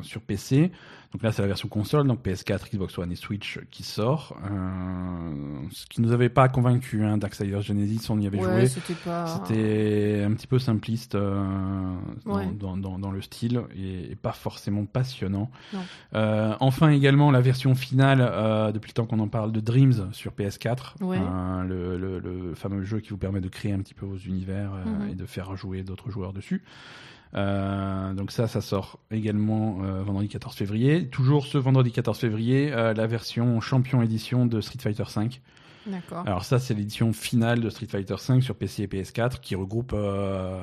sur 0.03 0.21
PC. 0.21 0.73
Donc 1.13 1.23
là, 1.23 1.33
c'est 1.33 1.41
la 1.43 1.49
version 1.49 1.69
console, 1.69 2.07
donc 2.07 2.25
PS4, 2.25 2.71
Xbox 2.73 2.99
One 2.99 3.13
et 3.13 3.17
Switch 3.17 3.59
qui 3.71 3.83
sort. 3.83 4.37
Euh, 4.45 5.61
ce 5.71 5.87
qui 5.87 6.01
nous 6.03 6.13
avait 6.13 6.29
pas 6.29 6.49
convaincu, 6.49 7.05
hein, 7.05 7.17
Darksiders 7.19 7.63
Genesis, 7.63 8.11
on 8.11 8.19
y 8.21 8.27
avait 8.27 8.39
ouais, 8.39 8.45
joué. 8.61 8.67
c'était 8.67 8.95
pas. 8.95 9.27
C'était 9.27 10.25
un 10.27 10.33
petit 10.35 10.47
peu 10.47 10.59
simpliste 10.59 11.15
euh, 11.15 11.95
dans, 12.25 12.37
Ouais. 12.37 12.47
dans, 12.59 12.77
dans, 12.77 12.99
dans 12.99 13.11
le 13.11 13.21
style 13.23 13.63
et, 13.75 14.13
et 14.13 14.17
pas 14.17 14.33
forcément 14.33 14.85
passionnant. 14.85 15.51
Euh, 16.15 16.55
enfin 16.61 16.91
également 16.91 17.31
la 17.31 17.41
version 17.41 17.75
finale, 17.75 18.19
euh, 18.21 18.73
depuis 18.73 18.89
le 18.91 18.95
temps 18.95 19.07
qu'on 19.07 19.21
en 19.21 19.29
parle, 19.29 19.53
de 19.53 19.61
Dreams 19.61 20.09
sur 20.13 20.33
PS4, 20.33 20.95
Ouais. 21.01 21.19
Euh, 21.21 21.63
le, 21.65 21.97
le, 21.99 22.19
le 22.19 22.55
fameux 22.55 22.83
jeu 22.85 23.01
qui 23.01 23.11
vous 23.11 23.19
permet 23.19 23.41
de 23.41 23.49
créer 23.49 23.73
un 23.73 23.79
petit 23.81 23.95
peu 23.95 24.07
vos 24.07 24.17
univers 24.19 24.73
euh, 24.75 24.85
Mhm. 24.87 25.11
et 25.11 25.15
de 25.15 25.27
faire 25.27 25.57
jouer 25.57 25.83
d'autres 25.83 26.11
joueurs 26.11 26.33
dessus. 26.33 26.63
Euh, 27.35 28.13
donc 28.15 28.31
ça, 28.31 28.49
ça 28.49 28.61
sort 28.61 28.99
également 29.11 29.79
euh, 29.83 30.03
vendredi 30.03 30.29
14 30.29 30.55
février. 30.55 31.09
Toujours 31.09 31.47
ce 31.47 31.59
vendredi 31.59 31.93
14 31.93 32.19
février, 32.19 32.73
euh, 32.73 32.95
la 32.95 33.07
version 33.07 33.61
champion 33.61 34.03
édition 34.03 34.47
de 34.47 34.61
Street 34.61 34.79
Fighter 34.81 35.05
V. 35.15 35.29
D'accord. 35.87 36.25
Alors 36.27 36.45
ça, 36.45 36.59
c'est 36.59 36.75
l'édition 36.75 37.13
finale 37.13 37.61
de 37.61 37.71
Street 37.71 37.87
Fighter 37.87 38.17
V 38.29 38.41
sur 38.41 38.55
PC 38.57 38.83
et 38.83 38.87
PS4 38.87 39.41
qui 39.41 39.55
regroupe 39.55 39.95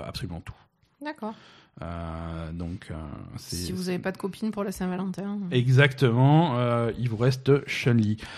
absolument 0.05 0.41
tout. 0.41 0.53
D'accord. 1.01 1.33
Donc, 2.53 2.91
Si 3.37 3.71
vous 3.71 3.83
n'avez 3.83 3.99
pas 3.99 4.11
de 4.11 4.17
copine 4.17 4.51
pour 4.51 4.63
la 4.63 4.71
Saint-Valentin. 4.71 5.39
exactement, 5.51 6.57
il 6.99 7.09
vous 7.09 7.17
reste 7.17 7.65
Chun-Li. 7.67 8.17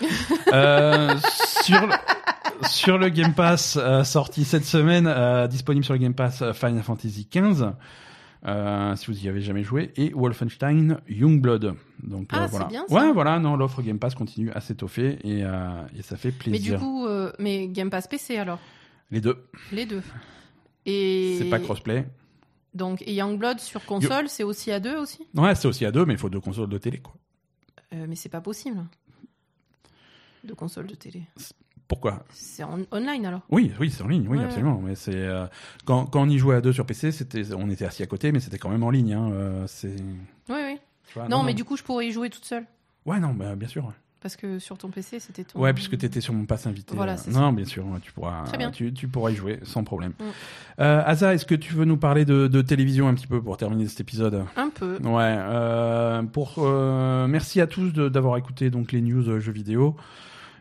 Sur 1.64 1.86
le... 1.86 1.94
Sur 2.62 2.98
le 2.98 3.08
Game 3.08 3.34
Pass 3.34 3.78
euh, 3.80 4.04
sorti 4.04 4.44
cette 4.44 4.64
semaine, 4.64 5.06
euh, 5.06 5.46
disponible 5.46 5.84
sur 5.84 5.94
le 5.94 6.00
Game 6.00 6.14
Pass 6.14 6.42
Final 6.52 6.82
Fantasy 6.82 7.28
XV, 7.30 7.72
euh, 8.46 8.94
si 8.96 9.06
vous 9.08 9.24
y 9.24 9.28
avez 9.28 9.40
jamais 9.40 9.62
joué, 9.62 9.92
et 9.96 10.12
Wolfenstein 10.14 11.00
Youngblood. 11.08 11.74
Donc 12.02 12.28
Ah, 12.30 12.36
euh, 12.36 12.44
c'est 12.44 12.50
voilà. 12.50 12.66
bien, 12.66 12.84
ça. 12.88 12.94
Ouais, 12.94 13.12
voilà, 13.12 13.38
non, 13.38 13.56
l'offre 13.56 13.82
Game 13.82 13.98
Pass 13.98 14.14
continue 14.14 14.50
à 14.52 14.60
s'étoffer 14.60 15.18
et, 15.24 15.44
euh, 15.44 15.82
et 15.98 16.02
ça 16.02 16.16
fait 16.16 16.28
Mais 16.28 16.34
plaisir. 16.50 16.78
du 16.78 16.84
coup, 16.84 17.06
mais 17.38 17.68
Game 17.68 17.90
Pass 17.90 18.06
PC 18.06 18.36
alors? 18.36 18.60
Les 19.10 19.20
deux, 19.20 19.36
Les 19.72 19.86
deux. 19.86 20.02
Et. 20.84 21.36
c'est 21.38 21.50
pas 21.50 21.58
crossplay. 21.58 22.06
Donc, 22.74 23.02
et 23.02 23.14
Youngblood 23.14 23.58
sur 23.58 23.84
console, 23.86 24.28
c'est 24.28 24.42
aussi 24.44 24.70
à 24.70 24.80
deux 24.80 24.96
aussi? 24.96 25.26
Ouais, 25.34 25.54
c'est 25.54 25.66
aussi 25.66 25.84
à 25.86 25.90
deux, 25.90 26.04
mais 26.04 26.12
il 26.14 26.18
faut 26.18 26.28
deux 26.28 26.40
consoles 26.40 26.68
de 26.68 26.78
télé, 26.78 26.98
quoi. 26.98 27.14
Mais 27.92 28.14
c'est 28.16 28.28
pas 28.28 28.40
possible. 28.42 28.84
Deux 30.44 30.54
consoles 30.54 30.86
de 30.86 30.94
télé. 30.94 31.22
Pourquoi? 31.88 32.24
C'est 32.30 32.64
en 32.64 32.78
online 32.90 33.26
alors? 33.26 33.42
Oui, 33.50 33.72
oui, 33.78 33.90
c'est 33.90 34.02
en 34.02 34.08
ligne, 34.08 34.26
oui, 34.28 34.38
Ouais. 34.38 34.44
absolument. 34.44 34.80
Mais 34.84 34.96
c'est 34.96 35.14
euh, 35.14 35.46
quand, 35.84 36.06
quand 36.06 36.22
on 36.22 36.28
y 36.28 36.38
jouait 36.38 36.56
à 36.56 36.60
deux 36.60 36.72
sur 36.72 36.84
PC, 36.84 37.12
c'était, 37.12 37.54
on 37.54 37.70
était 37.70 37.84
assis 37.84 38.02
à 38.02 38.06
côté, 38.06 38.32
mais 38.32 38.40
c'était 38.40 38.58
quand 38.58 38.70
même 38.70 38.82
en 38.82 38.90
ligne. 38.90 39.12
Hein, 39.14 39.30
euh, 39.32 39.64
c'est. 39.68 39.94
Oui, 40.48 40.56
oui. 40.64 40.78
tu 41.06 41.18
vois, 41.18 41.28
non, 41.28 41.42
mais 41.44 41.54
du 41.54 41.64
coup, 41.64 41.76
je 41.76 41.82
pourrais 41.84 42.08
y 42.08 42.10
jouer 42.12 42.28
toute 42.28 42.44
seule. 42.44 42.64
Ouais, 43.04 43.20
non, 43.20 43.34
bah, 43.34 43.54
bien 43.54 43.68
sûr. 43.68 43.92
Parce 44.20 44.34
que 44.34 44.58
sur 44.58 44.76
ton 44.76 44.88
PC, 44.88 45.20
c'était 45.20 45.44
tout. 45.44 45.58
Ouais, 45.58 45.72
puisque 45.72 45.96
t'étais 45.96 46.20
sur 46.20 46.34
mon 46.34 46.46
pass 46.46 46.66
invité. 46.66 46.96
Voilà, 46.96 47.12
euh, 47.12 47.30
non, 47.30 47.52
bien 47.52 47.64
sûr, 47.66 47.84
tu 48.02 48.10
pourras. 48.10 48.42
Très 48.46 48.58
bien. 48.58 48.72
Tu, 48.72 48.92
tu 48.92 49.06
pourras 49.06 49.30
y 49.30 49.36
jouer 49.36 49.60
sans 49.62 49.84
problème. 49.84 50.14
Mm. 50.18 50.24
Euh, 50.80 51.02
Asa, 51.06 51.34
est-ce 51.34 51.46
que 51.46 51.54
tu 51.54 51.74
veux 51.74 51.84
nous 51.84 51.98
parler 51.98 52.24
de, 52.24 52.48
de 52.48 52.62
télévision 52.62 53.06
un 53.06 53.14
petit 53.14 53.28
peu 53.28 53.40
pour 53.40 53.56
terminer 53.56 53.86
cet 53.86 54.00
épisode? 54.00 54.44
Un 54.56 54.70
peu. 54.70 54.98
Ouais. 55.04 56.26
Pour 56.32 56.60
merci 57.28 57.60
à 57.60 57.68
tous 57.68 57.92
d'avoir 57.92 58.36
écouté 58.38 58.70
donc 58.70 58.90
les 58.90 59.00
news 59.02 59.38
jeux 59.38 59.52
vidéo. 59.52 59.94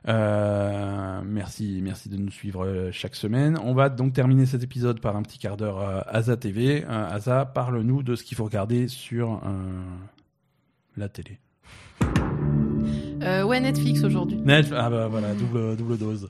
Euh, 0.08 1.22
merci, 1.26 1.80
merci 1.82 2.10
de 2.10 2.18
nous 2.18 2.30
suivre 2.30 2.66
euh, 2.66 2.92
chaque 2.92 3.16
semaine. 3.16 3.58
On 3.64 3.74
va 3.74 3.90
donc 3.90 4.14
terminer 4.14 4.46
cet 4.46 4.62
épisode 4.64 5.00
par 5.00 5.16
un 5.16 5.24
petit 5.24 5.40
quart 5.40 5.58
d'heure 5.58 5.80
euh, 5.82 6.02
Asa 6.08 6.38
TV. 6.38 6.84
Euh, 6.84 7.10
Asa, 7.10 7.46
parle-nous 7.46 8.04
de 8.04 8.16
ce 8.16 8.24
qu'il 8.24 8.38
faut 8.38 8.44
regarder 8.46 8.88
sur 8.88 9.42
euh, 9.46 9.82
la 10.98 11.10
télé. 11.10 11.40
Ouais, 13.22 13.60
Netflix 13.60 14.04
aujourd'hui. 14.04 14.38
Net 14.38 14.68
ah 14.76 14.90
bah 14.90 15.08
voilà, 15.08 15.34
double, 15.34 15.76
double 15.76 15.98
dose. 15.98 16.30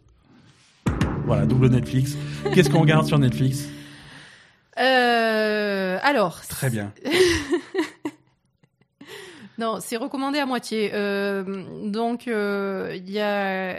Voilà, 1.25 1.45
double 1.45 1.67
Netflix. 1.67 2.17
Qu'est-ce 2.53 2.69
qu'on 2.69 2.81
regarde 2.81 3.05
sur 3.05 3.19
Netflix? 3.19 3.67
Alors. 4.77 6.41
Très 6.47 6.69
bien. 6.69 6.93
Non, 9.57 9.79
c'est 9.79 9.97
recommandé 9.97 10.39
à 10.39 10.45
moitié. 10.45 10.91
Euh, 10.93 11.63
donc, 11.89 12.27
euh, 12.27 12.93
il 12.95 13.09
y 13.09 13.19
a 13.19 13.75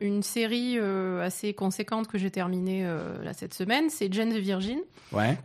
une 0.00 0.22
série 0.22 0.78
euh, 0.78 1.24
assez 1.24 1.54
conséquente 1.54 2.08
que 2.08 2.18
j'ai 2.18 2.30
terminée 2.30 2.84
là 3.22 3.32
cette 3.32 3.54
semaine. 3.54 3.88
C'est 3.90 4.12
Jane 4.12 4.30
the 4.30 4.38
Virgin. 4.38 4.78
Ouais. 5.12 5.38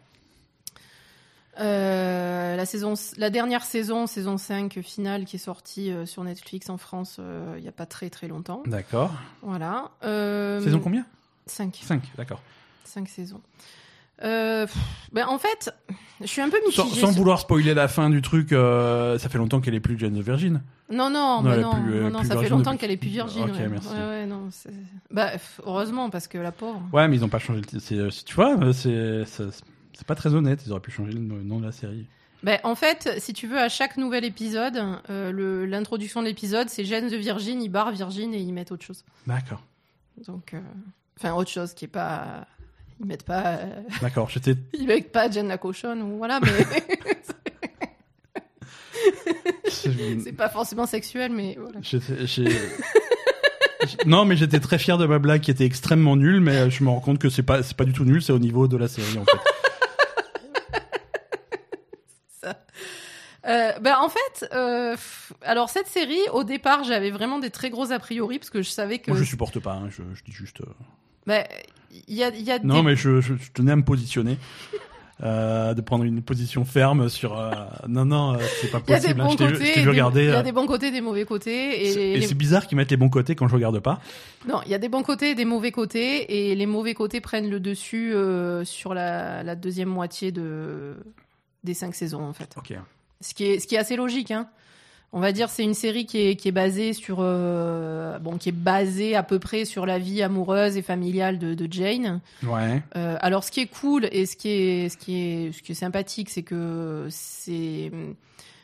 La, 1.59 2.65
saison, 2.65 2.93
la 3.17 3.29
dernière 3.29 3.63
saison, 3.63 4.07
saison 4.07 4.37
5 4.37 4.79
finale, 4.81 5.25
qui 5.25 5.37
est 5.37 5.39
sortie 5.39 5.91
sur 6.05 6.23
Netflix 6.23 6.69
en 6.69 6.77
France 6.77 7.19
il 7.55 7.61
n'y 7.61 7.67
a 7.67 7.71
pas 7.71 7.85
très 7.85 8.09
très 8.09 8.27
longtemps. 8.27 8.61
D'accord. 8.65 9.11
Voilà. 9.41 9.91
Saison 10.01 10.79
combien? 10.79 11.05
5. 11.45 11.79
5, 11.83 12.01
d'accord. 12.17 12.41
5 12.83 13.07
saisons. 13.07 13.41
Euh, 14.23 14.65
pff, 14.65 14.75
ben, 15.11 15.27
en 15.27 15.37
fait, 15.37 15.71
je 16.21 16.25
suis 16.25 16.41
un 16.41 16.49
peu 16.49 16.57
mitigée. 16.65 16.99
sans 16.99 17.11
vouloir 17.11 17.39
spoiler 17.39 17.73
la 17.75 17.87
fin 17.87 18.09
du 18.09 18.21
truc, 18.21 18.51
euh, 18.51 19.17
ça 19.19 19.29
fait 19.29 19.37
longtemps 19.37 19.61
qu'elle 19.61 19.75
est 19.75 19.79
plus 19.79 19.97
Jane 19.99 20.13
the 20.19 20.23
Virgin. 20.23 20.61
Non, 20.89 21.09
non, 21.09 21.41
Non, 21.41 21.43
bah 21.43 21.57
non, 21.57 21.71
plus, 21.83 21.93
euh, 21.95 22.09
non, 22.09 22.23
ça 22.23 22.37
fait 22.37 22.49
longtemps 22.49 22.71
depuis- 22.71 22.77
qu'elle 22.79 22.91
est 22.91 22.97
plus 22.97 23.09
virgin. 23.09 23.43
Ok, 23.43 23.49
ouais. 23.55 23.67
merci. 23.67 23.89
Ouais, 23.89 23.95
ouais, 23.99 24.25
non, 24.25 24.49
bah, 25.11 25.31
pff, 25.33 25.61
heureusement, 25.65 26.09
parce 26.09 26.27
que 26.27 26.37
la 26.37 26.51
pauvre. 26.51 26.81
Ouais, 26.93 27.07
mais 27.07 27.17
ils 27.17 27.23
ont 27.25 27.29
pas 27.29 27.39
changé 27.39 27.61
le 27.73 27.79
c'est- 27.79 28.23
Tu 28.25 28.33
vois, 28.35 28.57
euh, 28.57 28.71
c'est 28.73 30.07
pas 30.07 30.15
très 30.15 30.33
honnête. 30.33 30.63
Ils 30.65 30.71
auraient 30.71 30.81
pu 30.81 30.91
changer 30.91 31.11
le 31.11 31.19
nom 31.19 31.59
de 31.59 31.65
la 31.65 31.71
série. 31.71 32.07
Ben, 32.43 32.59
en 32.63 32.75
fait, 32.75 33.15
si 33.19 33.33
tu 33.33 33.47
veux, 33.47 33.57
à 33.59 33.67
chaque 33.67 33.97
nouvel 33.97 34.23
épisode, 34.23 34.81
euh, 35.09 35.31
le- 35.31 35.65
l'introduction 35.65 36.21
de 36.21 36.27
l'épisode, 36.27 36.69
c'est 36.69 36.85
Jane 36.85 37.09
de 37.09 37.17
Virgin, 37.17 37.61
ils 37.61 37.69
barrent 37.69 37.91
Virgin 37.91 38.33
et 38.33 38.39
ils 38.39 38.53
mettent 38.53 38.71
autre 38.71 38.85
chose. 38.85 39.03
D'accord. 39.25 39.61
Donc, 40.27 40.53
euh, 40.53 40.59
enfin, 41.19 41.33
autre 41.33 41.49
chose 41.51 41.73
qui 41.73 41.85
est 41.85 41.89
pas. 41.89 42.45
Ils 42.99 43.05
mettent 43.05 43.25
pas. 43.25 43.57
euh, 43.57 43.81
D'accord. 44.01 44.29
J'étais. 44.29 44.55
Ils 44.73 44.87
mettent 44.87 45.11
pas 45.11 45.29
Jane 45.29 45.47
la 45.47 45.57
cochonne 45.57 46.01
ou 46.01 46.17
voilà, 46.17 46.39
mais 46.39 46.49
c'est 49.69 50.33
pas 50.33 50.49
forcément 50.49 50.85
sexuel, 50.85 51.31
mais 51.31 51.57
voilà. 51.59 51.79
Non, 54.05 54.25
mais 54.25 54.35
j'étais 54.35 54.59
très 54.59 54.79
fier 54.79 54.97
de 54.97 55.05
ma 55.05 55.19
blague 55.19 55.41
qui 55.41 55.51
était 55.51 55.65
extrêmement 55.65 56.15
nulle, 56.15 56.41
mais 56.41 56.69
je 56.69 56.83
me 56.83 56.89
rends 56.89 56.99
compte 56.99 57.19
que 57.19 57.29
c'est 57.29 57.43
pas, 57.43 57.63
c'est 57.63 57.77
pas 57.77 57.85
du 57.85 57.93
tout 57.93 58.05
nul, 58.05 58.21
c'est 58.21 58.33
au 58.33 58.39
niveau 58.39 58.67
de 58.67 58.77
la 58.77 58.87
série 58.87 59.17
en 59.17 59.25
fait. 59.25 59.37
Euh, 63.45 63.71
ben, 63.79 63.95
en 64.01 64.09
fait, 64.09 64.49
euh, 64.53 64.97
alors 65.41 65.69
cette 65.69 65.87
série, 65.87 66.19
au 66.33 66.43
départ, 66.43 66.83
j'avais 66.83 67.11
vraiment 67.11 67.39
des 67.39 67.49
très 67.49 67.69
gros 67.69 67.93
a 67.93 67.99
priori 67.99 68.39
parce 68.39 68.49
que 68.49 68.61
je 68.61 68.69
savais 68.69 68.99
que. 68.99 69.09
Moi, 69.09 69.17
je 69.17 69.23
supporte 69.23 69.57
pas. 69.59 69.71
hein, 69.71 69.87
je, 69.89 70.01
je 70.15 70.23
dis 70.25 70.33
juste. 70.33 70.59
euh, 70.59 70.65
Ben, 71.27 71.45
il 72.07 72.15
y 72.15 72.23
a, 72.23 72.29
il 72.29 72.41
y 72.43 72.51
a 72.51 72.59
Non, 72.59 72.75
des- 72.77 72.81
mais 72.83 72.95
je, 72.95 73.21
je, 73.21 73.33
je 73.35 73.51
tenais 73.53 73.71
à 73.71 73.75
me 73.75 73.83
positionner. 73.83 74.37
Euh, 75.23 75.73
de 75.73 75.81
prendre 75.81 76.03
une 76.03 76.21
position 76.21 76.63
ferme 76.63 77.09
sur. 77.09 77.35
euh, 77.39 77.49
Non, 77.87 78.05
non, 78.05 78.35
euh, 78.35 78.37
c'est 78.61 78.69
pas 78.69 78.79
possible. 78.79 79.19
hein, 79.19 79.29
je 79.31 79.35
t'ai 79.35 79.81
vu- 79.81 79.89
regarder. 79.89 80.25
Il 80.25 80.29
y 80.29 80.31
a 80.31 80.43
des 80.43 80.51
bons 80.51 80.67
côtés, 80.67 80.91
des 80.91 81.01
mauvais 81.01 81.25
côtés. 81.25 81.87
Et, 81.87 81.91
c'est- 81.91 81.97
les- 81.99 82.05
Et 82.11 82.17
les- 82.19 82.27
c'est 82.27 82.35
bizarre 82.35 82.67
qu'ils 82.67 82.77
mettent 82.77 82.91
les 82.91 82.97
bons 82.97 83.09
côtés 83.09 83.33
quand 83.33 83.47
je 83.47 83.55
regarde 83.55 83.79
pas. 83.79 83.99
Non, 84.47 84.61
il 84.67 84.71
y 84.71 84.75
a 84.75 84.77
des 84.77 84.89
bons 84.89 85.01
côtés 85.01 85.31
et 85.31 85.35
des 85.35 85.43
mauvais 85.45 85.71
côtés, 85.71 86.51
et 86.51 86.53
les 86.53 86.65
mauvais 86.67 86.93
côtés 86.93 87.19
prennent 87.19 87.49
le 87.49 87.59
dessus 87.59 88.13
euh, 88.13 88.63
sur 88.63 88.93
la, 88.93 89.41
la 89.41 89.55
deuxième 89.55 89.89
moitié 89.89 90.31
de 90.31 90.93
des 91.63 91.73
cinq 91.73 91.95
saisons 91.95 92.21
en 92.23 92.33
fait. 92.33 92.53
Ok. 92.55 92.73
Ce 93.19 93.33
qui 93.33 93.43
est 93.45 93.59
ce 93.59 93.65
qui 93.65 93.73
est 93.73 93.79
assez 93.79 93.95
logique. 93.95 94.29
Hein. 94.29 94.47
On 95.17 95.19
va 95.19 95.31
dire 95.31 95.49
c'est 95.49 95.63
une 95.63 95.73
série 95.73 96.05
qui 96.05 96.19
est 96.19 96.35
qui 96.35 96.47
est 96.47 96.51
basée 96.51 96.93
sur 96.93 97.17
euh, 97.21 98.19
bon 98.19 98.37
qui 98.37 98.49
est 98.49 98.51
basée 98.51 99.15
à 99.15 99.23
peu 99.23 99.39
près 99.39 99.65
sur 99.65 99.87
la 99.87 99.97
vie 99.97 100.21
amoureuse 100.21 100.77
et 100.77 100.83
familiale 100.83 101.39
de, 101.39 101.55
de 101.55 101.67
Jane. 101.73 102.19
Ouais. 102.43 102.83
Euh, 102.95 103.17
alors 103.21 103.43
ce 103.43 103.49
qui 103.49 103.61
est 103.61 103.65
cool 103.65 104.07
et 104.11 104.27
ce 104.27 104.35
qui 104.37 104.49
est 104.49 104.89
ce 104.89 104.97
qui 104.97 105.17
est 105.17 105.51
ce 105.53 105.63
qui 105.63 105.71
est 105.71 105.75
sympathique, 105.75 106.29
c'est 106.29 106.43
que 106.43 107.07
c'est 107.09 107.91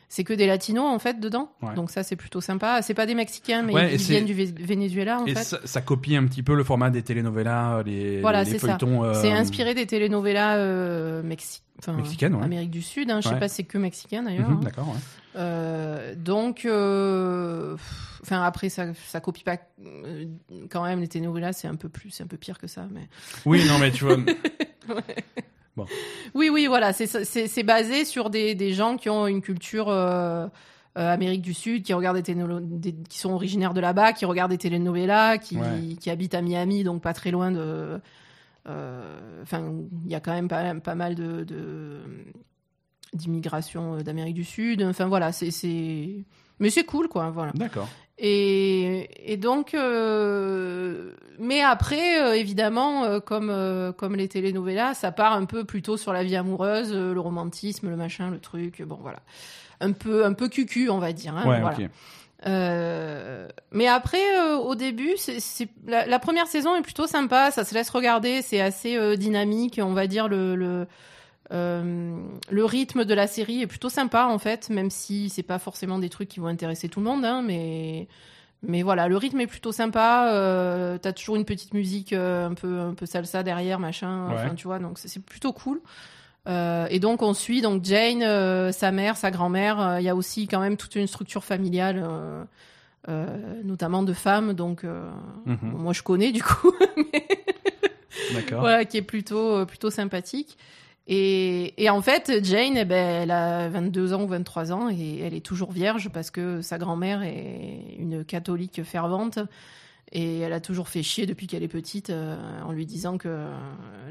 c'est 0.08 0.22
que 0.22 0.32
des 0.32 0.46
latinos 0.46 0.84
en 0.94 1.00
fait 1.00 1.18
dedans. 1.18 1.50
Ouais. 1.60 1.74
Donc 1.74 1.90
ça 1.90 2.04
c'est 2.04 2.14
plutôt 2.14 2.40
sympa. 2.40 2.82
C'est 2.82 2.94
pas 2.94 3.06
des 3.06 3.16
mexicains 3.16 3.62
mais 3.62 3.72
Ouais, 3.72 3.94
ils 3.94 3.98
viennent 4.00 4.24
du 4.24 4.34
Venezuela 4.34 5.18
en 5.22 5.26
Et 5.26 5.34
fait. 5.34 5.42
ça, 5.42 5.58
ça 5.64 5.80
copie 5.80 6.14
un 6.14 6.24
petit 6.26 6.44
peu 6.44 6.54
le 6.54 6.62
format 6.62 6.90
des 6.90 7.02
telenovelas, 7.02 7.82
les, 7.84 8.20
Voilà, 8.20 8.44
les 8.44 8.50
c'est 8.52 8.58
ça. 8.60 8.78
feuilletons. 8.78 9.02
euh, 9.02 9.14
C'est 9.14 9.32
inspiré 9.32 9.74
des 9.74 9.86
telenovelas 9.86 10.54
euh, 10.58 11.20
mexi- 11.24 11.62
enfin, 11.88 11.96
Mexicaines, 11.96 12.34
ouais. 12.34 12.44
Amérique 12.44 12.70
du 12.70 12.82
Sud. 12.82 13.10
Hein. 13.10 13.20
Je 13.22 13.28
sais 13.28 13.34
Ouais. 13.34 13.40
pas 13.40 13.48
si 13.48 13.56
c'est 13.56 13.64
que 13.64 13.78
mexicain 13.78 14.22
d'ailleurs. 14.22 14.48
mhm, 14.50 14.56
hein. 14.56 14.60
D'accord. 14.62 14.88
Ouais. 14.88 14.94
Euh, 15.36 16.14
donc, 16.16 16.64
euh, 16.64 17.76
enfin 18.22 18.42
après 18.42 18.68
ça, 18.68 18.86
ça 19.08 19.20
copie 19.20 19.42
pas 19.44 19.56
euh, 19.84 20.26
quand 20.70 20.84
même 20.84 21.00
les 21.00 21.08
telenovelas, 21.08 21.52
c'est 21.54 21.68
un 21.68 21.74
peu 21.74 21.88
plus, 21.88 22.10
c'est 22.10 22.22
un 22.22 22.28
peu 22.28 22.36
pire 22.36 22.58
que 22.58 22.66
ça. 22.66 22.86
Mais 22.92 23.08
Oui, 23.46 23.64
non, 23.68 23.78
mais 23.78 23.90
tu 23.90 24.04
vois. 24.04 24.16
oui, 26.34 26.48
oui, 26.50 26.66
voilà, 26.66 26.92
c'est 26.92 27.62
basé 27.62 28.04
sur 28.04 28.30
des 28.30 28.54
des 28.54 28.72
gens 28.72 28.96
qui 28.96 29.08
ont 29.10 29.26
une 29.26 29.40
culture. 29.42 29.86
Euh, 29.88 30.46
Amérique 30.96 31.42
du 31.42 31.54
Sud, 31.54 31.82
qui 31.82 31.92
regardent 31.92 32.20
des, 32.20 32.94
qui 33.08 33.18
sont 33.18 33.32
originaires 33.32 33.74
de 33.74 33.80
là-bas, 33.80 34.12
qui 34.12 34.26
regardent 34.26 34.52
des 34.52 34.58
telenovelas, 34.58 35.38
qui, 35.38 35.56
Ouais. 35.56 35.96
qui 36.00 36.08
habitent 36.08 36.34
à 36.36 36.40
Miami, 36.40 36.84
donc 36.84 37.02
pas 37.02 37.12
très 37.12 37.32
loin 37.32 37.50
de. 37.50 38.00
Euh, 38.68 39.42
Enfin, 39.42 39.72
il 40.04 40.10
y 40.10 40.14
a 40.14 40.20
quand 40.20 40.32
même 40.32 40.48
pas, 40.48 40.74
pas 40.76 40.94
mal 40.94 41.14
de 41.14 41.44
de- 41.44 42.00
d'immigration 43.12 43.96
euh, 43.96 44.00
d'Amérique 44.02 44.34
du 44.34 44.44
Sud. 44.44 44.82
Enfin 44.82 45.06
voilà, 45.06 45.32
c'est 45.32 45.50
c'est 45.50 46.24
mais 46.60 46.70
c'est 46.70 46.84
cool 46.84 47.08
quoi, 47.08 47.30
voilà. 47.30 47.52
D'accord. 47.54 47.88
Et, 48.16 49.32
et 49.32 49.36
donc, 49.36 49.74
euh, 49.74 51.12
mais 51.40 51.62
après, 51.62 52.22
euh, 52.22 52.34
évidemment, 52.36 53.02
euh, 53.04 53.18
comme, 53.18 53.52
comme 53.98 54.14
les 54.14 54.28
telenovelas, 54.28 54.94
ça 54.94 55.10
part 55.10 55.32
un 55.32 55.46
peu 55.46 55.64
plutôt 55.64 55.96
sur 55.96 56.12
la 56.12 56.22
vie 56.22 56.36
amoureuse, 56.36 56.94
le 56.94 57.18
romantisme, 57.18 57.90
le 57.90 57.96
machin, 57.96 58.30
le 58.30 58.38
truc, 58.38 58.82
bon 58.82 58.98
voilà. 59.00 59.18
Un 59.80 59.90
peu, 59.90 60.24
un 60.24 60.32
peu 60.32 60.48
cucu, 60.48 60.88
on 60.90 60.98
va 60.98 61.12
dire. 61.12 61.36
hein, 61.36 61.44
ouais, 61.48 61.60
voilà. 62.44 63.43
Mais 63.74 63.86
après, 63.88 64.22
euh, 64.40 64.56
au 64.56 64.74
début, 64.74 65.12
c'est 65.18 65.40
c'est- 65.40 65.68
la, 65.86 66.06
la 66.06 66.18
première 66.18 66.46
saison 66.46 66.74
est 66.76 66.82
plutôt 66.82 67.06
sympa, 67.06 67.50
ça 67.50 67.64
se 67.64 67.74
laisse 67.74 67.90
regarder, 67.90 68.40
c'est 68.40 68.60
assez 68.62 68.96
euh, 68.96 69.16
dynamique, 69.16 69.78
on 69.82 69.92
va 69.92 70.06
dire 70.06 70.28
le, 70.28 70.54
le, 70.56 70.86
euh, 71.52 72.16
le 72.50 72.64
rythme 72.64 73.04
de 73.04 73.12
la 73.14 73.26
série 73.26 73.60
est 73.62 73.66
plutôt 73.66 73.90
sympa 73.90 74.24
en 74.30 74.38
fait, 74.38 74.70
même 74.70 74.90
si 74.90 75.28
c'est 75.28 75.42
pas 75.42 75.58
forcément 75.58 75.98
des 75.98 76.08
trucs 76.08 76.28
qui 76.28 76.40
vont 76.40 76.46
intéresser 76.46 76.88
tout 76.88 77.00
le 77.00 77.06
monde, 77.06 77.24
hein, 77.24 77.42
mais 77.44 78.08
mais 78.66 78.82
voilà, 78.82 79.08
le 79.08 79.18
rythme 79.18 79.40
est 79.40 79.46
plutôt 79.46 79.72
sympa. 79.72 80.28
T'as 81.02 81.12
toujours 81.12 81.36
une 81.36 81.44
petite 81.44 81.74
musique 81.74 82.14
un 82.14 82.54
peu 82.54 82.80
un 82.80 82.94
peu 82.94 83.04
salsa 83.04 83.42
derrière, 83.42 83.78
machin. 83.78 84.28
Enfin, 84.32 84.54
tu 84.54 84.66
vois, 84.66 84.78
donc 84.78 84.98
c'est- 84.98 85.08
c'est 85.08 85.22
plutôt 85.22 85.52
cool. 85.52 85.82
Euh, 86.48 86.86
et 86.90 86.98
donc 87.00 87.20
on 87.22 87.34
suit 87.34 87.60
donc 87.60 87.84
Jane, 87.84 88.22
euh, 88.22 88.72
sa 88.72 88.90
mère, 88.90 89.16
sa 89.18 89.30
grand-mère. 89.30 89.80
Euh, 89.80 90.00
Il 90.00 90.04
y 90.04 90.08
a 90.08 90.14
aussi 90.16 90.46
quand 90.46 90.60
même 90.60 90.76
toute 90.78 90.94
une 90.94 91.06
structure 91.06 91.44
familiale, 91.44 92.02
euh, 93.08 93.26
notamment 93.64 94.02
de 94.02 94.12
femmes. 94.12 94.52
Donc 94.54 94.84
euh, 94.84 95.10
Mhm. 95.46 95.58
bon, 95.62 95.78
moi 95.78 95.92
je 95.92 96.02
connais 96.02 96.32
du 96.32 96.42
coup, 96.42 96.72
mais 96.96 97.26
D'accord. 98.32 98.60
voilà, 98.60 98.84
qui 98.84 98.96
est 98.96 99.02
plutôt 99.02 99.56
euh, 99.56 99.64
plutôt 99.64 99.90
sympathique. 99.90 100.56
Et, 101.06 101.74
et 101.82 101.90
en 101.90 102.00
fait, 102.00 102.32
Jane, 102.42 102.78
eh 102.78 102.84
ben, 102.86 103.22
elle 103.24 103.30
a 103.30 103.68
22 103.68 104.14
ans 104.14 104.22
ou 104.22 104.26
23 104.26 104.72
ans 104.72 104.88
et 104.88 105.18
elle 105.18 105.34
est 105.34 105.44
toujours 105.44 105.70
vierge 105.70 106.08
parce 106.08 106.30
que 106.30 106.62
sa 106.62 106.78
grand-mère 106.78 107.22
est 107.22 107.96
une 107.98 108.24
catholique 108.24 108.82
fervente 108.84 109.38
et 110.12 110.38
elle 110.40 110.54
a 110.54 110.60
toujours 110.60 110.88
fait 110.88 111.02
chier 111.02 111.26
depuis 111.26 111.46
qu'elle 111.46 111.62
est 111.62 111.68
petite 111.68 112.08
euh, 112.08 112.38
en 112.62 112.72
lui 112.72 112.86
disant 112.86 113.18
que 113.18 113.28
euh, 113.28 113.50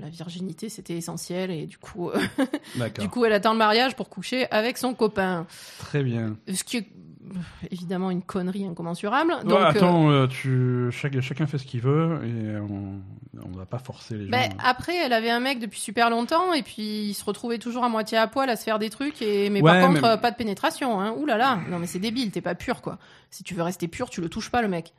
la 0.01 0.09
virginité 0.09 0.69
c'était 0.69 0.95
essentiel 0.95 1.49
et 1.49 1.65
du 1.65 1.79
coup, 1.79 2.11
du 2.99 3.09
coup, 3.09 3.25
elle 3.25 3.33
attend 3.33 3.53
le 3.53 3.57
mariage 3.59 3.95
pour 3.95 4.09
coucher 4.09 4.45
avec 4.51 4.77
son 4.77 4.93
copain. 4.93 5.47
Très 5.79 6.03
bien. 6.03 6.37
Ce 6.53 6.63
qui 6.63 6.77
est 6.77 6.87
évidemment 7.71 8.11
une 8.11 8.21
connerie 8.21 8.65
incommensurable. 8.65 9.33
Ouais, 9.33 9.43
Donc, 9.43 9.59
euh, 9.59 9.65
attends, 9.65 10.09
euh, 10.11 10.27
tu... 10.27 10.87
chaque- 10.91 11.19
chacun 11.21 11.47
fait 11.47 11.57
ce 11.57 11.65
qu'il 11.65 11.81
veut 11.81 12.19
et 12.23 12.57
on 12.59 13.01
ne 13.49 13.57
va 13.57 13.65
pas 13.65 13.79
forcer 13.79 14.15
les 14.15 14.25
gens. 14.25 14.31
Ben, 14.31 14.49
après, 14.63 14.95
elle 14.95 15.13
avait 15.13 15.29
un 15.29 15.39
mec 15.39 15.59
depuis 15.59 15.79
super 15.79 16.09
longtemps 16.09 16.53
et 16.53 16.63
puis 16.63 17.05
il 17.09 17.13
se 17.13 17.23
retrouvait 17.25 17.57
toujours 17.57 17.83
à 17.83 17.89
moitié 17.89 18.17
à 18.17 18.27
poil 18.27 18.49
à 18.49 18.55
se 18.55 18.63
faire 18.63 18.79
des 18.79 18.89
trucs. 18.89 19.21
Et... 19.21 19.49
Mais 19.49 19.61
Ouais, 19.61 19.71
par 19.79 19.87
contre, 19.89 20.01
mais- 20.01 20.07
euh, 20.07 20.17
pas 20.17 20.31
de 20.31 20.35
pénétration. 20.35 20.99
Hein. 21.01 21.13
Ouh 21.17 21.25
là 21.25 21.37
là, 21.37 21.59
non 21.69 21.79
mais 21.79 21.87
c'est 21.87 21.99
débile, 21.99 22.31
t'es 22.31 22.41
pas 22.41 22.55
pur 22.55 22.81
quoi. 22.81 22.97
Si 23.31 23.43
tu 23.43 23.53
veux 23.55 23.63
rester 23.63 23.87
pur, 23.87 24.09
tu 24.09 24.21
le 24.21 24.29
touches 24.29 24.49
pas 24.51 24.61
le 24.61 24.67
mec. 24.67 24.93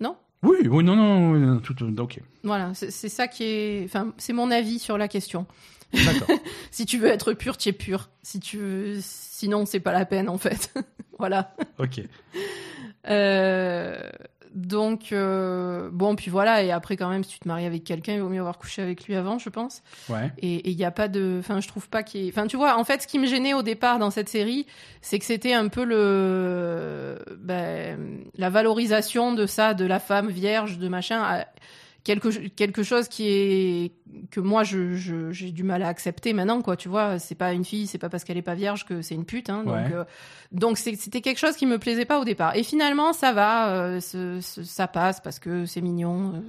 Non? 0.00 0.16
Oui, 0.42 0.56
oui, 0.68 0.82
non, 0.82 0.96
non, 0.96 1.30
oui, 1.32 1.60
tout, 1.62 1.76
ok. 2.00 2.20
Voilà, 2.42 2.72
c'est 2.74 3.08
ça 3.08 3.28
qui 3.28 3.44
est. 3.44 3.84
Enfin, 3.84 4.12
c'est 4.18 4.32
mon 4.32 4.50
avis 4.50 4.78
sur 4.80 4.98
la 4.98 5.06
question. 5.06 5.46
Si 6.70 6.86
tu 6.86 6.98
veux 6.98 7.08
être 7.08 7.32
pur, 7.34 7.56
tu 7.56 7.68
es 7.68 7.72
pur. 7.72 8.08
Si 8.22 8.40
tu 8.40 8.56
veux... 8.56 8.98
Sinon, 9.00 9.66
c'est 9.66 9.80
pas 9.80 9.92
la 9.92 10.04
peine 10.04 10.28
en 10.28 10.38
fait. 10.38 10.72
voilà. 11.18 11.54
ok. 11.78 12.00
Euh, 13.08 13.98
donc, 14.54 15.12
euh, 15.12 15.88
bon, 15.90 16.14
puis 16.14 16.30
voilà, 16.30 16.62
et 16.62 16.70
après, 16.70 16.96
quand 16.96 17.08
même, 17.08 17.24
si 17.24 17.30
tu 17.30 17.38
te 17.38 17.48
maries 17.48 17.64
avec 17.64 17.84
quelqu'un, 17.84 18.14
il 18.14 18.20
vaut 18.20 18.28
mieux 18.28 18.40
avoir 18.40 18.58
couché 18.58 18.82
avec 18.82 19.04
lui 19.06 19.14
avant, 19.14 19.38
je 19.38 19.48
pense. 19.48 19.82
Ouais. 20.08 20.30
Et 20.38 20.68
il 20.70 20.76
n'y 20.76 20.84
a 20.84 20.90
pas 20.90 21.08
de. 21.08 21.36
Enfin, 21.38 21.60
je 21.60 21.68
trouve 21.68 21.88
pas 21.88 22.02
qu'il 22.02 22.22
y 22.22 22.26
ait. 22.26 22.30
Enfin, 22.30 22.46
tu 22.46 22.56
vois, 22.56 22.78
en 22.78 22.84
fait, 22.84 23.02
ce 23.02 23.06
qui 23.06 23.18
me 23.18 23.26
gênait 23.26 23.54
au 23.54 23.62
départ 23.62 23.98
dans 23.98 24.10
cette 24.10 24.28
série, 24.28 24.66
c'est 25.00 25.18
que 25.18 25.24
c'était 25.24 25.54
un 25.54 25.68
peu 25.68 25.84
le. 25.84 27.18
Ben, 27.38 28.24
la 28.36 28.50
valorisation 28.50 29.32
de 29.32 29.46
ça, 29.46 29.72
de 29.72 29.86
la 29.86 29.98
femme 29.98 30.28
vierge, 30.28 30.78
de 30.78 30.88
machin. 30.88 31.22
à 31.22 31.46
Quelque, 32.04 32.48
quelque 32.48 32.82
chose 32.82 33.06
qui 33.06 33.28
est 33.28 33.92
que 34.32 34.40
moi 34.40 34.64
je, 34.64 34.94
je- 34.96 35.30
j'ai 35.30 35.52
du 35.52 35.62
mal 35.62 35.84
à 35.84 35.88
accepter 35.88 36.32
maintenant 36.32 36.60
quoi 36.60 36.76
tu 36.76 36.88
vois. 36.88 37.20
C'est 37.20 37.36
pas 37.36 37.52
une 37.52 37.64
fille 37.64 37.86
c'est 37.86 37.98
pas 37.98 38.08
parce 38.08 38.24
qu'elle 38.24 38.36
est 38.36 38.42
pas 38.42 38.56
vierge 38.56 38.84
que 38.84 39.02
c'est 39.02 39.14
une 39.14 39.24
pute 39.24 39.48
hein, 39.50 39.62
donc 39.62 39.74
Ouais. 39.76 39.92
euh, 39.94 40.04
donc 40.50 40.78
c'est- 40.78 40.96
c'était 40.96 41.20
quelque 41.20 41.38
chose 41.38 41.54
qui 41.56 41.64
me 41.64 41.78
plaisait 41.78 42.04
pas 42.04 42.18
au 42.18 42.24
départ. 42.24 42.56
Et 42.56 42.64
finalement 42.64 43.12
ça 43.12 43.32
va 43.32 43.68
euh, 43.70 44.00
ce- 44.00 44.40
ce- 44.40 44.64
ça 44.64 44.88
passe 44.88 45.20
parce 45.20 45.38
que 45.38 45.64
c'est 45.64 45.80
mignon 45.80 46.32
euh, 46.34 46.40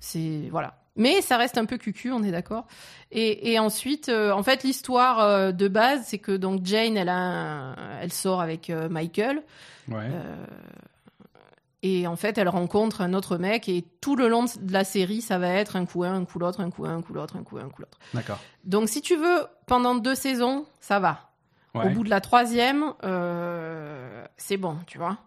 c'est 0.00 0.48
voilà. 0.50 0.78
Mais 0.96 1.20
ça 1.20 1.36
reste 1.36 1.58
un 1.58 1.66
peu 1.66 1.76
cucu 1.76 2.10
on 2.10 2.22
est 2.22 2.32
d'accord. 2.32 2.66
Et, 3.12 3.52
et 3.52 3.58
ensuite 3.58 4.08
euh, 4.08 4.32
en 4.32 4.42
fait 4.42 4.64
l'histoire 4.64 5.20
euh, 5.20 5.52
de 5.52 5.68
base 5.68 6.00
c'est 6.06 6.18
que 6.18 6.32
donc 6.32 6.64
Jane 6.64 6.96
elle 6.96 7.10
a 7.10 7.16
un- 7.16 7.76
elle 8.00 8.12
sort 8.12 8.40
avec 8.40 8.70
euh, 8.70 8.88
Michael. 8.88 9.42
Ouais. 9.88 10.08
Et 11.82 12.06
en 12.06 12.16
fait, 12.16 12.38
elle 12.38 12.48
rencontre 12.48 13.00
un 13.00 13.14
autre 13.14 13.36
mec 13.38 13.68
et 13.68 13.84
tout 14.00 14.16
le 14.16 14.28
long 14.28 14.44
de 14.44 14.72
la 14.72 14.84
série, 14.84 15.20
ça 15.20 15.38
va 15.38 15.48
être 15.48 15.76
un 15.76 15.86
coup 15.86 16.04
un, 16.04 16.14
un 16.14 16.24
coup 16.24 16.38
l'autre, 16.38 16.60
un 16.60 16.70
coup 16.70 16.84
un, 16.86 16.96
un 16.96 17.02
coup 17.02 17.12
l'autre, 17.12 17.36
un 17.36 17.42
coup 17.44 17.58
un, 17.58 17.66
un 17.66 17.68
coup 17.68 17.82
l'autre. 17.82 17.98
D'accord. 18.14 18.40
Donc, 18.64 18.88
si 18.88 19.00
tu 19.00 19.16
veux, 19.16 19.46
pendant 19.66 19.94
deux 19.94 20.14
saisons, 20.14 20.66
ça 20.80 20.98
va. 20.98 21.30
Ouais. 21.74 21.86
Au 21.86 21.90
bout 21.90 22.02
de 22.02 22.10
la 22.10 22.20
troisième, 22.20 22.92
euh, 23.04 24.24
c'est 24.36 24.56
bon, 24.56 24.76
tu 24.86 24.98
vois. 24.98 25.18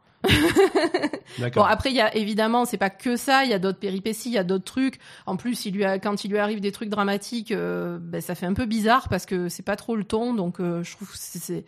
Bon, 1.55 1.63
après, 1.63 1.89
il 1.91 1.95
y 1.95 2.01
a 2.01 2.15
évidemment, 2.15 2.65
c'est 2.65 2.77
pas 2.77 2.89
que 2.89 3.15
ça, 3.15 3.43
il 3.43 3.49
y 3.49 3.53
a 3.53 3.59
d'autres 3.59 3.79
péripéties, 3.79 4.29
il 4.29 4.33
y 4.33 4.37
a 4.37 4.43
d'autres 4.43 4.65
trucs. 4.65 4.99
En 5.25 5.35
plus, 5.37 5.65
il 5.65 5.73
lui 5.73 5.85
a, 5.85 5.97
quand 5.99 6.23
il 6.25 6.31
lui 6.31 6.37
arrive 6.37 6.59
des 6.59 6.71
trucs 6.71 6.89
dramatiques, 6.89 7.51
euh, 7.51 7.97
ben, 7.99 8.21
ça 8.21 8.35
fait 8.35 8.45
un 8.45 8.53
peu 8.53 8.65
bizarre 8.65 9.07
parce 9.09 9.25
que 9.25 9.49
c'est 9.49 9.63
pas 9.63 9.75
trop 9.77 9.95
le 9.95 10.03
ton. 10.03 10.33
Donc, 10.33 10.59
euh, 10.59 10.83
je 10.83 10.91
trouve 10.95 11.09
c'est- 11.15 11.65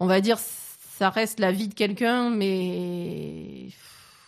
on 0.00 0.06
va 0.06 0.20
dire, 0.20 0.38
ça 0.38 1.10
reste 1.10 1.40
la 1.40 1.50
vie 1.52 1.68
de 1.68 1.74
quelqu'un, 1.74 2.30
mais 2.30 3.66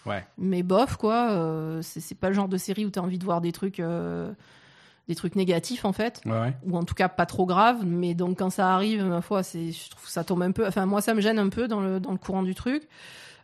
Ouais. 0.07 0.25
mais 0.39 0.63
bof 0.63 0.97
quoi. 0.97 1.31
Euh, 1.33 1.81
c'est, 1.83 2.15
pas 2.15 2.29
le 2.29 2.35
genre 2.35 2.49
de 2.49 2.57
série 2.57 2.85
où 2.87 2.91
t'as 2.91 3.01
envie 3.01 3.19
de 3.19 3.25
voir 3.25 3.41
des 3.41 3.53
trucs, 3.53 3.81
euh, 3.81 4.31
des 5.09 5.15
trucs 5.15 5.37
négatifs 5.37 5.85
en 5.85 5.93
fait 5.93 6.21
Ouais, 6.27 6.33
ouais. 6.33 6.55
ou 6.65 6.77
en 6.77 6.85
tout 6.85 6.95
cas 6.95 7.09
pas 7.09 7.27
trop 7.27 7.47
grave 7.47 7.85
mais 7.85 8.15
donc 8.15 8.39
quand 8.39 8.51
ça 8.51 8.73
arrive 8.75 9.05
ma 9.05 9.21
foi 9.21 9.43
c'est 9.43 9.73
je 9.73 9.91
trouve 9.91 10.09
ça 10.09 10.25
tombe 10.25 10.43
un 10.43 10.53
peu 10.53 10.67
enfin 10.67 10.87
moi 10.87 11.01
ça 11.01 11.15
me 11.15 11.21
gêne 11.21 11.39
un 11.39 11.49
peu 11.49 11.69
dans 11.69 11.81
le 11.81 12.01
dans 12.01 12.13
le 12.13 12.19
courant 12.19 12.43
du 12.43 12.55
truc 12.55 12.89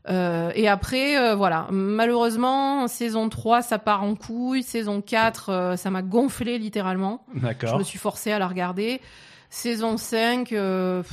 Euh, 0.09 0.51
et 0.57 0.67
après 0.67 1.17
euh, 1.17 1.37
voilà 1.37 1.69
malheureusement 1.71 2.89
saison 2.89 3.29
3 3.29 3.63
ça 3.63 3.79
part 3.79 4.03
en 4.03 4.17
couille 4.17 4.65
saison 4.65 5.01
4 5.01 5.49
euh, 5.49 5.77
ça 5.77 5.91
m'a 5.91 6.03
gonflé 6.03 6.59
littéralement 6.59 7.25
je 7.35 7.39
D'accord. 7.39 7.79
me 7.79 7.85
suis 7.85 8.01
forcée 8.01 8.33
à 8.33 8.41
la 8.41 8.49
regarder 8.49 9.01
Saison 9.49 9.97
5, 9.99 10.51
euh, 10.53 11.03
pff, 11.03 11.13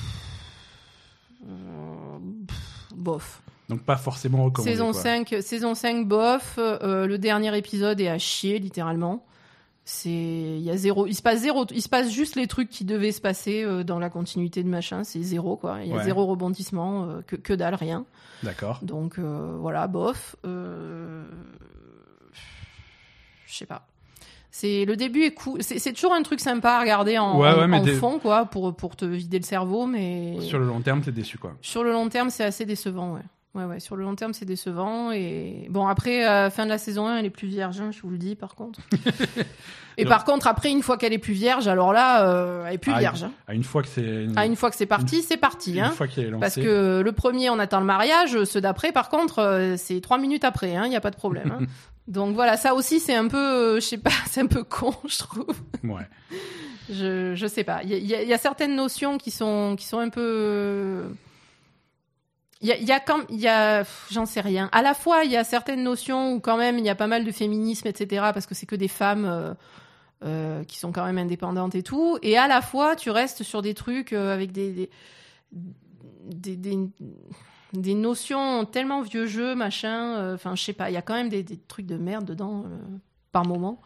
euh, 1.48 2.18
pff, 2.48 2.88
bof. 2.96 3.42
Donc 3.70 3.82
pas 3.84 3.98
forcément 3.98 4.44
recommandé. 4.46 4.72
Saison 4.72 4.92
quoi. 4.92 5.02
5, 5.02 5.36
saison 5.42 5.76
5, 5.76 6.08
bof. 6.08 6.56
Euh, 6.58 7.06
le 7.06 7.18
dernier 7.18 7.56
épisode 7.58 8.02
est 8.02 8.08
à 8.10 8.18
chier, 8.18 8.60
littéralement. 8.60 9.26
C'est, 9.86 10.10
il 10.10 10.62
y 10.62 10.70
a 10.70 10.78
zéro, 10.78 11.08
il 11.08 11.16
se 11.16 11.22
passe 11.24 11.40
zéro, 11.40 11.66
il 11.72 11.82
se 11.82 11.90
passe 11.90 12.12
juste 12.12 12.36
les 12.36 12.46
trucs 12.48 12.70
qui 12.70 12.84
devaient 12.86 13.12
se 13.12 13.22
passer 13.22 13.64
euh, 13.64 13.84
dans 13.84 13.98
la 14.00 14.10
continuité 14.10 14.62
de 14.64 14.70
machin. 14.70 15.04
C'est 15.04 15.22
zéro, 15.22 15.56
quoi. 15.56 15.80
Il 15.84 15.90
y 15.90 15.94
a 15.94 15.98
Ouais. 15.98 16.04
zéro 16.04 16.26
rebondissement, 16.28 17.06
euh, 17.06 17.22
que, 17.26 17.36
que 17.36 17.54
dalle, 17.54 17.74
rien. 17.76 18.06
D'accord. 18.44 18.80
Donc 18.84 19.18
voilà, 19.20 19.88
bof. 19.88 20.36
Je 23.46 23.56
sais 23.56 23.66
pas. 23.66 23.86
C'est 24.52 24.86
le 24.86 24.96
début 24.96 25.24
est 25.24 25.34
cool. 25.34 25.62
C'est 25.62 25.94
toujours 25.94 26.14
un 26.14 26.22
truc 26.24 26.40
sympa 26.40 26.72
à 26.74 26.80
regarder 26.82 27.18
en, 27.18 27.40
Ouais, 27.40 27.50
en- 27.50 27.60
ouais, 27.60 27.68
mais 27.68 27.78
en 27.78 27.84
des- 27.84 27.94
fond, 27.94 28.20
quoi, 28.20 28.46
pour 28.46 28.76
pour 28.76 28.96
te 28.96 29.06
vider 29.06 29.38
le 29.40 29.46
cerveau, 29.46 29.86
mais 29.86 30.40
Sur 30.42 30.60
le 30.60 30.66
long 30.66 30.82
terme, 30.82 31.02
t'es 31.02 31.12
déçu 31.12 31.38
quoi. 31.38 31.54
sur 31.62 31.84
le 31.84 31.92
long 31.92 32.10
terme, 32.10 32.30
c'est 32.30 32.44
assez 32.44 32.66
décevant, 32.66 33.14
ouais. 33.14 33.22
Ouais, 33.56 33.64
ouais, 33.66 33.80
sur 33.80 33.96
le 33.96 34.04
long 34.04 34.14
terme, 34.16 34.34
c'est 34.34 34.46
décevant. 34.46 35.12
Et 35.12 35.66
bon, 35.70 35.88
après, 35.88 36.28
euh, 36.30 36.50
fin 36.52 36.66
de 36.66 36.70
la 36.70 36.78
saison 36.78 37.08
1, 37.08 37.18
elle 37.18 37.26
est 37.26 37.30
plus 37.32 37.48
vierge, 37.48 37.82
hein, 37.82 37.90
je 37.92 38.00
vous 38.02 38.12
le 38.12 38.20
dis, 38.20 38.36
par 38.36 38.54
contre. 38.54 38.80
et 39.98 40.04
Non. 40.04 40.10
par 40.10 40.24
contre, 40.24 40.46
après, 40.48 40.70
une 40.70 40.84
fois 40.84 40.98
qu'elle 41.00 41.14
est 41.14 41.18
plus 41.18 41.34
vierge, 41.34 41.68
alors 41.68 41.92
là, 41.92 42.28
euh, 42.30 42.66
elle 42.68 42.76
est 42.76 42.78
plus 42.78 42.92
Ah, 42.96 43.00
vierge. 43.00 43.24
hein. 43.24 43.32
À 43.48 43.56
une 43.56 43.64
fois 43.64 43.82
que 43.82 43.88
c'est. 43.88 44.28
Ah, 44.36 44.46
une 44.46 44.56
fois 44.56 44.70
que 44.70 44.76
c'est 44.76 44.86
parti, 44.86 45.24
c'est 45.24 45.38
parti. 45.38 45.74
une 45.74 45.80
Hein. 45.80 45.90
fois 45.92 46.06
est. 46.06 46.32
Parce 46.40 46.56
que 46.56 47.02
le 47.04 47.12
premier, 47.12 47.50
on 47.50 47.58
attend 47.58 47.80
le 47.80 47.88
mariage. 47.88 48.44
Ceux 48.44 48.62
d'après, 48.62 48.92
par 48.92 49.10
contre, 49.10 49.40
euh, 49.40 49.76
c'est 49.78 50.00
trois 50.00 50.20
minutes 50.20 50.44
après. 50.44 50.72
Il 50.72 50.90
n'y 50.90 50.96
a 50.96 51.02
pas 51.02 51.12
de 51.12 51.16
problème. 51.16 51.52
hein. 51.60 51.66
Donc 52.08 52.34
voilà, 52.36 52.56
ça 52.58 52.74
aussi, 52.76 53.00
c'est 53.00 53.14
un 53.16 53.28
peu, 53.28 53.38
euh, 53.38 53.76
je 53.76 53.86
sais 53.86 53.98
pas, 53.98 54.10
c'est 54.28 54.42
un 54.42 54.48
peu 54.48 54.64
con, 54.64 54.94
je 55.08 55.18
trouve. 55.18 55.46
Ouais. 55.84 56.08
Je, 56.92 57.34
je 57.36 57.48
sais 57.48 57.64
pas. 57.64 57.82
Il 57.84 57.94
y 57.94 58.10
y 58.14 58.34
a 58.34 58.38
certaines 58.38 58.76
notions 58.76 59.18
qui 59.18 59.32
sont, 59.32 59.76
qui 59.76 59.86
sont 59.88 60.00
un 60.00 60.10
peu. 60.10 61.04
Il 62.62 62.68
y 62.68 62.72
a, 62.74 62.78
y 62.78 62.92
a 62.92 63.00
quand, 63.00 63.22
il 63.30 63.40
y 63.40 63.48
a, 63.48 63.84
j'en 64.12 64.26
sais 64.26 64.42
rien. 64.42 64.70
À 64.74 64.82
la 64.82 64.94
fois, 64.94 65.24
il 65.24 65.32
y 65.32 65.38
a 65.38 65.44
certaines 65.46 65.82
notions 65.84 66.34
où 66.34 66.40
quand 66.42 66.58
même 66.58 66.78
il 66.78 66.86
y 66.86 66.90
a 66.90 66.96
pas 66.96 67.08
mal 67.08 67.24
de 67.24 67.32
féminisme, 67.32 67.88
etc. 67.88 68.32
Parce 68.34 68.46
que 68.46 68.54
c'est 68.56 68.66
que 68.66 68.76
des 68.76 68.90
femmes 68.90 69.26
euh, 69.26 69.54
euh, 70.26 70.64
qui 70.66 70.78
sont 70.78 70.92
quand 70.92 71.06
même 71.06 71.18
indépendantes 71.18 71.76
et 71.76 71.84
tout. 71.84 72.18
Et 72.22 72.38
à 72.38 72.48
la 72.48 72.62
fois, 72.62 72.98
tu 72.98 73.12
restes 73.12 73.44
sur 73.44 73.62
des 73.62 73.74
trucs 73.74 74.12
euh, 74.12 74.34
avec 74.34 74.52
des 74.52 74.90
des, 75.54 76.56
des, 76.56 76.56
des- 76.58 76.90
des 77.72 77.94
notions 77.94 78.66
tellement 78.66 79.02
vieux 79.02 79.26
jeu, 79.28 79.54
machin. 79.56 80.34
Enfin, 80.34 80.56
je 80.56 80.64
sais 80.64 80.74
pas. 80.74 80.90
Il 80.90 80.94
y 80.94 80.98
a 80.98 81.02
quand 81.04 81.14
même 81.14 81.30
des, 81.30 81.46
trucs 81.46 81.86
de 81.86 81.98
merde 81.98 82.26
dedans 82.26 82.66
par 83.32 83.46
moment. 83.46 83.80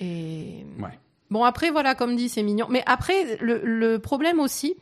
Et 0.00 0.66
Ouais. 0.80 0.98
Bon, 1.30 1.44
après, 1.44 1.70
voilà, 1.70 1.94
comme 1.94 2.16
dit, 2.16 2.28
c'est 2.28 2.42
mignon. 2.42 2.66
Mais 2.68 2.82
après, 2.86 3.38
le, 3.40 3.60
le 3.64 3.98
problème 3.98 4.40
aussi, 4.40 4.74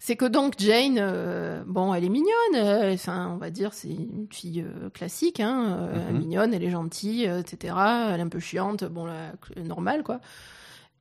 c'est 0.00 0.16
que 0.16 0.24
donc 0.24 0.54
Jane, 0.58 0.96
euh, 0.98 1.62
bon, 1.66 1.92
elle 1.94 2.04
est 2.04 2.08
mignonne. 2.08 2.54
euh, 2.54 2.94
Enfin, 2.94 3.30
on 3.32 3.36
va 3.36 3.50
dire, 3.50 3.74
c'est 3.74 3.88
une 3.88 4.26
fille 4.30 4.62
euh, 4.66 4.90
classique, 4.90 5.40
hein, 5.40 5.88
Mhm. 6.10 6.18
mignonne, 6.18 6.54
elle 6.54 6.64
est 6.64 6.70
gentille, 6.70 7.24
etc. 7.24 7.74
Elle 8.10 8.20
est 8.20 8.22
un 8.22 8.28
peu 8.28 8.40
chiante, 8.40 8.84
bon, 8.84 9.08
normal, 9.56 10.02
quoi. 10.02 10.20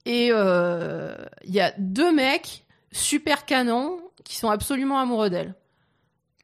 Et 0.06 0.28
il 0.28 1.54
y 1.54 1.60
a 1.60 1.74
deux 1.78 2.14
mecs 2.14 2.66
super 2.92 3.46
canons 3.46 4.00
qui 4.24 4.36
sont 4.38 4.50
absolument 4.50 5.00
amoureux 5.00 5.30
d'elle. 5.30 5.54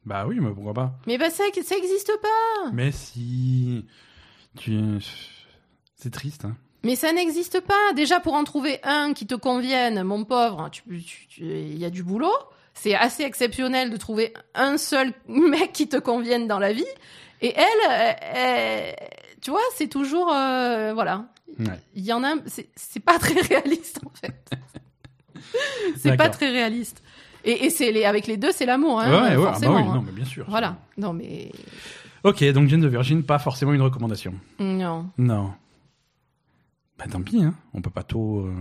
Bah 0.05 0.25
oui, 0.27 0.39
mais 0.41 0.51
pourquoi 0.53 0.73
pas. 0.73 0.99
Mais 1.07 1.17
bah, 1.17 1.29
ça, 1.29 1.45
ça 1.63 1.77
existe 1.77 2.11
pas. 2.21 2.71
Mais 2.73 2.91
si. 2.91 3.85
Tu. 4.57 4.77
C'est 5.95 6.11
triste, 6.11 6.43
hein. 6.45 6.57
Mais 6.83 6.95
ça 6.95 7.13
n'existe 7.13 7.61
pas. 7.61 7.93
Déjà, 7.95 8.19
pour 8.19 8.33
en 8.33 8.43
trouver 8.43 8.79
un 8.83 9.13
qui 9.13 9.25
te 9.25 9.35
convienne, 9.35 10.03
mon 10.03 10.25
pauvre, 10.25 10.69
il 11.39 11.77
y 11.77 11.85
a 11.85 11.89
du 11.89 12.03
boulot. 12.03 12.33
C'est 12.73 12.95
assez 12.95 13.23
exceptionnel 13.23 13.89
de 13.91 13.97
trouver 13.97 14.33
un 14.55 14.77
seul 14.77 15.13
mec 15.27 15.71
qui 15.73 15.87
te 15.87 15.97
convienne 15.97 16.47
dans 16.47 16.59
la 16.59 16.73
vie. 16.73 16.85
Et 17.41 17.53
elle, 17.55 17.91
euh, 17.91 18.11
elle- 18.21 18.95
tu 19.41 19.51
vois, 19.51 19.61
c'est 19.75 19.87
toujours, 19.87 20.31
euh, 20.33 20.93
voilà. 20.93 21.25
Ouais. 21.59 21.79
Il 21.93 22.03
y 22.03 22.11
en 22.13 22.23
a, 22.23 22.33
c'est 22.75 22.99
pas 23.03 23.19
très 23.19 23.39
réaliste 23.41 23.99
en 24.05 24.09
fait. 24.17 24.33
c'est 25.97 26.17
pas 26.17 26.29
très 26.29 26.49
réaliste. 26.49 27.03
Et, 27.45 27.65
et 27.65 27.69
c'est 27.69 27.91
les, 27.91 28.05
avec 28.05 28.25
les 28.27 28.37
deux, 28.37 28.51
c'est 28.53 28.65
l'amour, 28.65 29.01
hein, 29.01 29.11
ouais, 29.11 29.35
ouais, 29.37 29.49
ah 29.53 29.59
bah 29.59 29.67
oui, 29.69 29.81
hein. 29.81 29.93
non, 29.95 30.01
mais 30.01 30.13
bien 30.13 30.23
sûr. 30.25 30.45
Voilà. 30.47 30.77
Non 30.97 31.11
mais 31.13 31.51
Ok, 32.23 32.41
donc 32.53 32.69
Jane 32.69 32.79
de 32.79 32.87
Virgin, 32.87 33.21
pas 33.23 33.37
forcément 33.37 33.73
une 33.73 33.81
recommandation. 33.81 34.33
non. 34.59 35.09
Non. 35.17 35.51
Bah 36.97 37.05
tant 37.09 37.21
pis, 37.21 37.43
hein. 37.43 37.53
On 37.73 37.81
peut 37.81 37.89
pas 37.89 38.03
tout. 38.03 38.43
euh, 38.45 38.53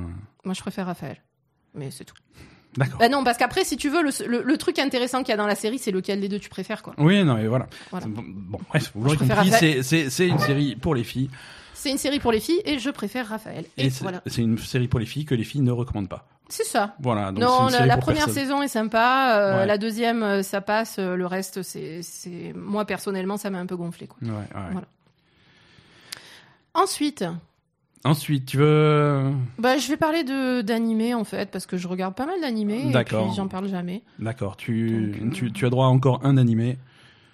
Moi, 0.45 0.55
je 0.55 0.61
préfère 0.61 0.87
Raphaël. 0.87 1.19
Mais 1.75 1.91
c'est 1.91 2.05
tout. 2.05 2.15
D'accord. 2.77 2.99
Bah 2.99 3.09
non, 3.11 3.23
parce 3.23 3.37
qu'après, 3.37 3.65
si 3.65 3.77
tu 3.77 3.91
veux, 3.91 4.03
le, 4.03 4.11
le- 4.27 4.43
le 4.43 4.57
truc 4.59 4.79
intéressant 4.79 5.19
qu'il 5.21 5.29
y 5.29 5.33
a 5.33 5.37
dans 5.37 5.47
la 5.47 5.55
série, 5.55 5.79
c'est 5.79 5.91
lequel 5.91 6.21
des 6.21 6.29
deux 6.29 6.39
tu 6.39 6.49
préfères, 6.49 6.83
quoi. 6.83 6.95
Oui, 6.99 7.23
non, 7.23 7.35
mais 7.35 7.47
voilà. 7.47 7.67
Voilà. 7.91 8.07
Bon, 8.07 8.23
bon, 8.27 8.59
bref, 8.69 8.93
vous 8.95 9.05
l'aurez 9.05 9.17
Je 9.17 9.25
préfère 9.25 9.37
compris, 9.45 9.51
c'est- 9.59 9.83
c'est 9.83 10.09
c'est 10.11 10.27
une 10.29 10.39
série 10.39 10.75
pour 10.77 10.95
les 10.95 11.05
filles. 11.05 11.29
C'est 11.75 11.91
une 11.91 11.99
série 11.99 12.21
pour 12.21 12.33
les 12.33 12.41
filles 12.41 12.63
et 12.65 12.79
je 12.79 12.89
préfère 12.91 13.27
Raphaël. 13.29 13.67
Et, 13.77 13.87
Et 13.87 13.91
c'est 13.91 14.03
voilà. 14.03 14.23
c'est 14.27 14.41
une 14.43 14.57
série 14.57 14.89
pour 14.89 15.01
les 15.01 15.07
filles 15.07 15.25
que 15.27 15.35
les 15.35 15.45
filles 15.45 15.61
ne 15.63 15.73
recommandent 15.73 16.09
pas. 16.09 16.27
C'est 16.49 16.65
ça. 16.65 16.95
Voilà. 17.01 17.33
Donc 17.33 17.39
c'est 17.43 17.45
non, 17.45 17.59
une 17.67 17.73
la, 17.73 17.77
série 17.79 17.89
la 17.89 17.95
pour 17.97 18.05
première 18.05 18.25
personne. 18.27 18.43
saison 18.43 18.63
est 18.63 18.69
sympa. 18.69 19.37
euh, 19.39 19.59
Ouais. 19.61 19.67
La 19.67 19.79
deuxième, 19.79 20.23
euh, 20.23 20.43
ça 20.43 20.61
passe. 20.61 20.97
euh, 20.99 21.17
Le 21.17 21.27
reste, 21.27 21.63
c'est, 21.63 22.01
c'est, 22.03 22.53
moi 22.55 22.85
personnellement, 22.85 23.37
ça 23.37 23.51
m'a 23.51 23.59
un 23.59 23.67
peu 23.67 23.77
gonflé, 23.77 24.07
quoi. 24.07 24.19
Ouais, 24.23 24.31
ouais. 24.31 24.45
Voilà. 24.71 24.87
Ensuite, 26.75 27.25
Ensuite, 28.05 28.47
tu 28.47 28.57
veux. 28.57 29.31
bah, 29.59 29.79
je 29.79 29.87
vais 29.89 29.97
parler 29.97 30.25
de 30.25 30.61
d'animé 30.63 31.15
en 31.15 31.23
fait 31.25 31.51
parce 31.53 31.67
que 31.67 31.77
je 31.77 31.87
regarde 31.87 32.15
pas 32.15 32.27
mal 32.27 32.41
d'animés. 32.41 32.89
Et 32.89 32.91
D'accord. 32.93 33.33
j'en 33.33 33.47
parle 33.49 33.69
jamais. 33.69 34.03
D'accord, 34.19 34.57
tu, 34.57 35.13
Donc, 35.13 35.23
euh, 35.23 35.31
tu, 35.31 35.53
tu 35.53 35.67
as 35.67 35.71
droit 35.71 35.87
à 35.87 35.89
encore 35.89 36.21
un 36.25 36.37
animé. 36.37 36.79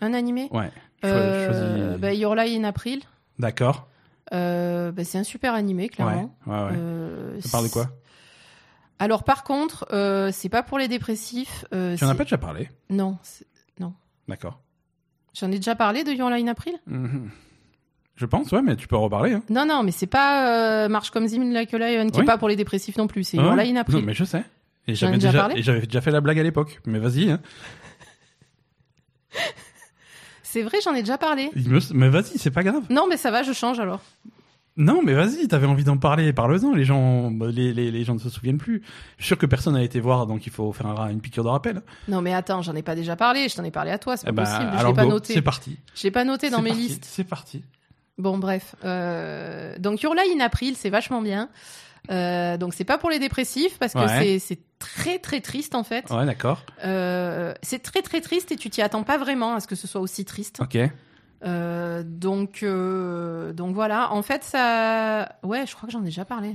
Un 0.02 0.12
animé. 0.12 0.48
Ouais. 0.52 0.70
Cho- 1.02 1.08
Euh, 1.08 1.46
choisis- 1.90 2.00
bah, 2.00 2.12
Your 2.12 2.34
Lie 2.34 2.56
in 2.56 2.64
April. 2.64 3.00
D'accord. 3.38 3.88
Euh, 4.34 4.92
bah, 4.92 5.04
c'est 5.04 5.16
un 5.18 5.24
super 5.24 5.54
animé, 5.54 5.84
Ouais. 5.84 5.88
clairement. 5.88 6.34
Ouais, 6.46 6.52
ouais. 6.54 6.72
Euh, 6.76 7.40
Ça 7.40 7.48
parle 7.50 7.64
de 7.68 7.72
quoi 7.72 7.86
Alors 8.98 9.24
par 9.24 9.44
contre, 9.44 9.86
euh, 9.92 10.30
c'est 10.32 10.48
pas 10.50 10.62
pour 10.62 10.78
les 10.78 10.88
dépressifs. 10.88 11.64
euh, 11.72 11.96
Tu 11.96 12.04
en 12.04 12.08
as 12.08 12.12
c'est- 12.12 12.18
pas 12.18 12.24
déjà 12.24 12.36
parlé? 12.38 12.68
Non, 12.90 13.16
c'est- 13.22 13.46
D'accord. 14.28 14.60
j'en 15.32 15.50
ai 15.50 15.56
déjà 15.56 15.74
parlé 15.74 16.04
de 16.04 16.12
Your 16.12 16.28
Lie 16.28 16.42
in 16.42 16.48
April? 16.48 16.74
Mhm. 16.86 17.30
Je 18.20 18.26
pense, 18.26 18.50
ouais, 18.50 18.62
mais 18.62 18.74
tu 18.74 18.88
peux 18.88 18.96
en 18.96 19.02
reparler. 19.02 19.32
Hein. 19.32 19.42
Non, 19.48 19.64
non, 19.64 19.82
mais 19.84 19.92
c'est 19.92 20.08
pas 20.08 20.84
euh, 20.84 20.88
Marche 20.88 21.10
comme 21.10 21.26
Zim 21.28 21.52
Like 21.52 21.72
a 21.72 21.78
Lion 21.78 22.08
qui 22.10 22.16
Oui. 22.18 22.22
est 22.24 22.26
pas 22.26 22.36
pour 22.36 22.48
les 22.48 22.56
dépressifs 22.56 22.96
non 22.98 23.06
plus. 23.06 23.22
C'est 23.24 23.36
Your 23.36 23.54
Ouais. 23.54 23.64
Lie 23.64 23.70
in 23.78 23.84
Non, 23.88 24.02
mais 24.02 24.12
je 24.12 24.24
sais. 24.24 24.42
Et 24.88 24.94
j'avais 24.96 25.18
déjà 25.18 25.48
déjà, 25.48 25.78
déjà 25.78 26.00
fait 26.00 26.10
la 26.10 26.20
blague 26.20 26.38
à 26.38 26.42
l'époque. 26.42 26.80
Mais 26.84 26.98
vas-y. 26.98 27.30
Hein. 27.30 27.40
C'est 30.42 30.62
vrai, 30.62 30.78
j'en 30.82 30.94
ai 30.94 31.00
déjà 31.02 31.18
parlé. 31.18 31.50
Me- 31.54 31.92
Mais 31.94 32.08
vas-y, 32.08 32.38
c'est 32.38 32.50
pas 32.50 32.62
grave. 32.62 32.82
Non, 32.90 33.06
mais 33.08 33.16
ça 33.18 33.30
va, 33.30 33.42
je 33.42 33.52
change 33.52 33.78
alors. 33.80 34.00
Non, 34.78 35.02
mais 35.04 35.12
vas-y, 35.12 35.46
t'avais 35.48 35.66
envie 35.66 35.84
d'en 35.84 35.98
parler, 35.98 36.32
parle-en. 36.32 36.72
Les 36.72 36.84
gens, 36.84 37.30
bah, 37.30 37.48
les, 37.50 37.74
les, 37.74 37.90
les 37.90 38.04
gens 38.04 38.14
ne 38.14 38.18
se 38.20 38.30
souviennent 38.30 38.58
plus. 38.58 38.80
Je 39.18 39.24
suis 39.24 39.28
sûr 39.28 39.38
que 39.38 39.44
personne 39.44 39.74
n'a 39.74 39.82
été 39.82 40.00
voir, 40.00 40.26
donc 40.26 40.46
il 40.46 40.52
faut 40.52 40.72
faire 40.72 40.86
un- 40.86 41.10
une 41.10 41.20
piqûre 41.20 41.44
de 41.44 41.48
rappel. 41.50 41.82
Non, 42.08 42.22
mais 42.22 42.32
attends, 42.32 42.62
j'en 42.62 42.74
ai 42.76 42.82
pas 42.82 42.94
déjà 42.94 43.14
parlé. 43.16 43.48
Je 43.48 43.56
t'en 43.56 43.64
ai 43.64 43.70
parlé 43.70 43.90
à 43.90 43.98
toi. 43.98 44.16
C'est 44.16 44.26
Eh 44.28 44.32
pas 44.32 44.44
ben, 44.44 44.50
possible. 44.50 44.72
Je 44.80 44.86
l'ai 44.86 44.94
pas 44.94 45.04
noté. 45.04 45.34
c'est 45.34 45.42
parti. 45.42 45.76
Je 45.94 46.02
l'ai 46.04 46.10
pas 46.10 46.24
noté 46.24 46.48
dans 46.48 46.62
mes 46.62 46.70
parti, 46.70 46.82
listes. 46.82 47.04
C'est 47.04 47.24
parti. 47.24 47.62
Bon, 48.18 48.36
bref. 48.38 48.74
Euh, 48.84 49.78
donc, 49.78 50.02
Your 50.02 50.14
Lie 50.14 50.34
in 50.36 50.40
April, 50.40 50.74
c'est 50.76 50.90
vachement 50.90 51.22
bien. 51.22 51.48
Euh, 52.10 52.56
donc, 52.56 52.74
c'est 52.74 52.84
pas 52.84 52.98
pour 52.98 53.10
les 53.10 53.18
dépressifs 53.18 53.78
parce 53.78 53.92
que 53.94 53.98
Ouais. 53.98 54.38
c'est- 54.38 54.58
très 54.78 55.18
très 55.18 55.40
triste 55.40 55.74
en 55.74 55.82
fait. 55.82 56.08
Ouais, 56.10 56.24
d'accord. 56.24 56.62
Euh, 56.84 57.52
c'est 57.62 57.82
très 57.82 58.00
très 58.00 58.20
triste 58.20 58.52
et 58.52 58.56
tu 58.56 58.70
t'y 58.70 58.80
attends 58.80 59.02
pas 59.02 59.18
vraiment 59.18 59.54
à 59.56 59.60
ce 59.60 59.66
que 59.66 59.74
ce 59.74 59.88
soit 59.88 60.00
aussi 60.00 60.24
triste. 60.24 60.60
Ok. 60.60 60.78
Euh, 61.44 62.02
donc, 62.04 62.64
donc 62.64 63.74
voilà. 63.74 64.12
En 64.12 64.22
fait, 64.22 64.44
ça. 64.44 65.28
Ouais, 65.42 65.66
je 65.66 65.74
crois 65.74 65.88
que 65.88 65.92
j'en 65.92 66.02
ai 66.02 66.06
déjà 66.06 66.24
parlé. 66.24 66.54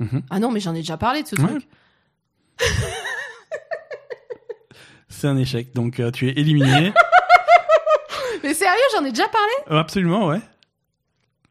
Mhm. 0.00 0.22
Ah 0.30 0.40
non, 0.40 0.50
mais 0.50 0.58
j'en 0.60 0.74
ai 0.74 0.78
déjà 0.80 0.96
parlé 0.96 1.22
de 1.22 1.28
ce 1.28 1.36
Ouais. 1.36 1.46
truc. 1.48 1.68
C'est 5.08 5.26
un 5.28 5.36
échec, 5.36 5.74
donc 5.74 6.00
tu 6.12 6.28
es 6.28 6.32
éliminé. 6.32 6.92
Mais 8.44 8.54
sérieux, 8.54 8.78
j'en 8.96 9.04
ai 9.04 9.10
déjà 9.10 9.26
parlé? 9.28 9.80
Absolument, 9.80 10.26
ouais. 10.26 10.40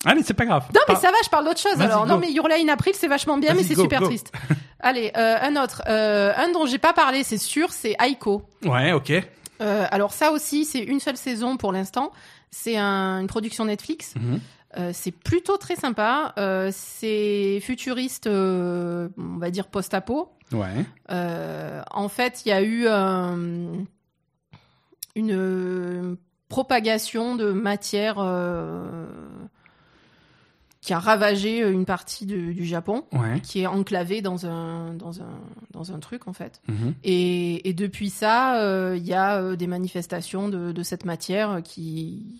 Allez, 0.06 0.22
c'est 0.24 0.34
pas 0.36 0.46
grave. 0.46 0.66
Non, 0.76 0.82
mais 0.88 0.96
ça 0.96 1.10
va, 1.12 1.18
je 1.24 1.30
parle 1.30 1.46
d'autre 1.46 1.60
chose. 1.60 1.80
Alors, 1.82 2.04
go. 2.06 2.10
non, 2.14 2.18
mais 2.20 2.32
Your 2.32 2.48
Lie 2.48 2.64
in 2.64 2.68
April, 2.72 2.94
c'est 2.96 3.08
vachement 3.08 3.38
bien, 3.38 3.54
mais 3.56 3.64
c'est 3.64 3.76
super 3.76 4.00
go. 4.02 4.06
triste. 4.08 4.32
Allez, 4.80 5.12
euh, 5.18 5.36
un 5.42 5.56
autre. 5.62 5.82
Euh, 5.88 6.32
un 6.38 6.52
dont 6.52 6.66
j'ai 6.68 6.78
pas 6.78 6.94
parlé, 6.94 7.24
c'est 7.24 7.40
sûr, 7.40 7.72
c'est 7.74 7.96
Aiko. 8.00 8.44
Ouais, 8.64 8.92
ok. 8.94 9.12
Euh, 9.60 9.86
alors, 9.90 10.14
ça 10.14 10.32
aussi, 10.32 10.66
c'est 10.66 10.80
une 10.84 11.00
seule 11.00 11.18
saison 11.18 11.58
pour 11.58 11.72
l'instant. 11.72 12.12
C'est 12.52 12.78
un- 12.78 13.20
une 13.22 13.28
production 13.28 13.66
Netflix. 13.66 14.14
Mhm. 14.16 14.40
C'est 14.94 15.12
plutôt 15.12 15.58
très 15.58 15.76
sympa. 15.76 16.36
C'est 16.72 17.60
futuriste, 17.64 18.28
on 18.28 19.10
va 19.18 19.50
dire 19.50 19.66
post-apo. 19.68 20.30
Ouais. 20.52 20.86
En 21.10 22.08
fait, 22.10 22.44
il 22.46 22.50
y 22.50 22.52
a 22.52 22.62
eu 22.62 22.88
un- 22.88 23.86
une 25.16 26.18
propagation 26.50 27.36
de 27.36 27.52
matière 27.52 28.18
qui 30.88 30.94
a 30.94 31.00
ravagé 31.00 31.60
une 31.70 31.84
partie 31.84 32.26
du, 32.26 32.54
du 32.54 32.66
Japon, 32.66 33.04
Ouais. 33.12 33.42
qui 33.42 33.60
est 33.62 33.68
enclavé 33.68 34.22
dans 34.22 34.46
un, 34.46 34.94
dans 34.94 35.22
un, 35.22 35.40
dans 35.72 35.92
un 35.92 36.00
truc 36.00 36.30
en 36.30 36.34
fait. 36.34 36.62
Mhm. 36.70 36.94
Et, 37.04 37.68
et 37.68 37.74
depuis 37.74 38.10
ça, 38.10 38.62
euh, 38.62 38.96
il 38.96 39.06
y 39.06 39.14
a 39.14 39.36
euh, 39.42 39.58
des 39.58 39.68
manifestations 39.68 40.48
de, 40.48 40.72
de 40.72 40.84
cette 40.84 41.04
matière 41.04 41.60
qui, 41.62 42.40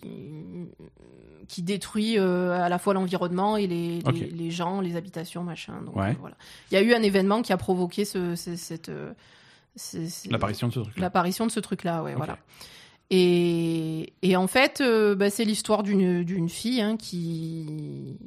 qui 1.46 1.62
détruit 1.62 2.18
euh, 2.18 2.52
à 2.58 2.70
la 2.70 2.78
fois 2.78 2.94
l'environnement 2.94 3.58
et 3.58 3.66
les, 3.66 4.00
les, 4.00 4.30
les 4.30 4.50
gens, 4.50 4.80
les 4.80 4.96
habitations, 4.96 5.42
machin. 5.44 5.82
Donc, 5.84 5.94
Ouais. 5.96 6.10
euh, 6.10 6.14
voilà. 6.18 6.36
Il 6.70 6.74
y 6.74 6.76
a 6.78 6.82
eu 6.82 6.94
un 6.94 7.02
événement 7.02 7.42
qui 7.42 7.52
a 7.52 7.58
provoqué 7.58 8.06
ce, 8.06 8.34
cette, 8.34 8.88
euh, 8.88 9.12
L'apparition 10.30 10.68
de 10.68 10.72
ce 10.72 10.80
truc. 10.80 10.98
l'apparition 10.98 11.46
de 11.46 11.50
ce 11.52 11.60
truc-là, 11.60 12.02
ouais, 12.02 12.12
Ok. 12.12 12.16
voilà. 12.18 12.38
Et, 13.10 14.12
et 14.22 14.36
en 14.36 14.46
fait, 14.46 14.80
euh, 14.80 15.14
bah, 15.14 15.30
c'est 15.30 15.44
l'histoire 15.44 15.82
d'une 15.82 16.48
fille 16.48 16.80
hein, 16.82 16.96
qui 16.96 18.18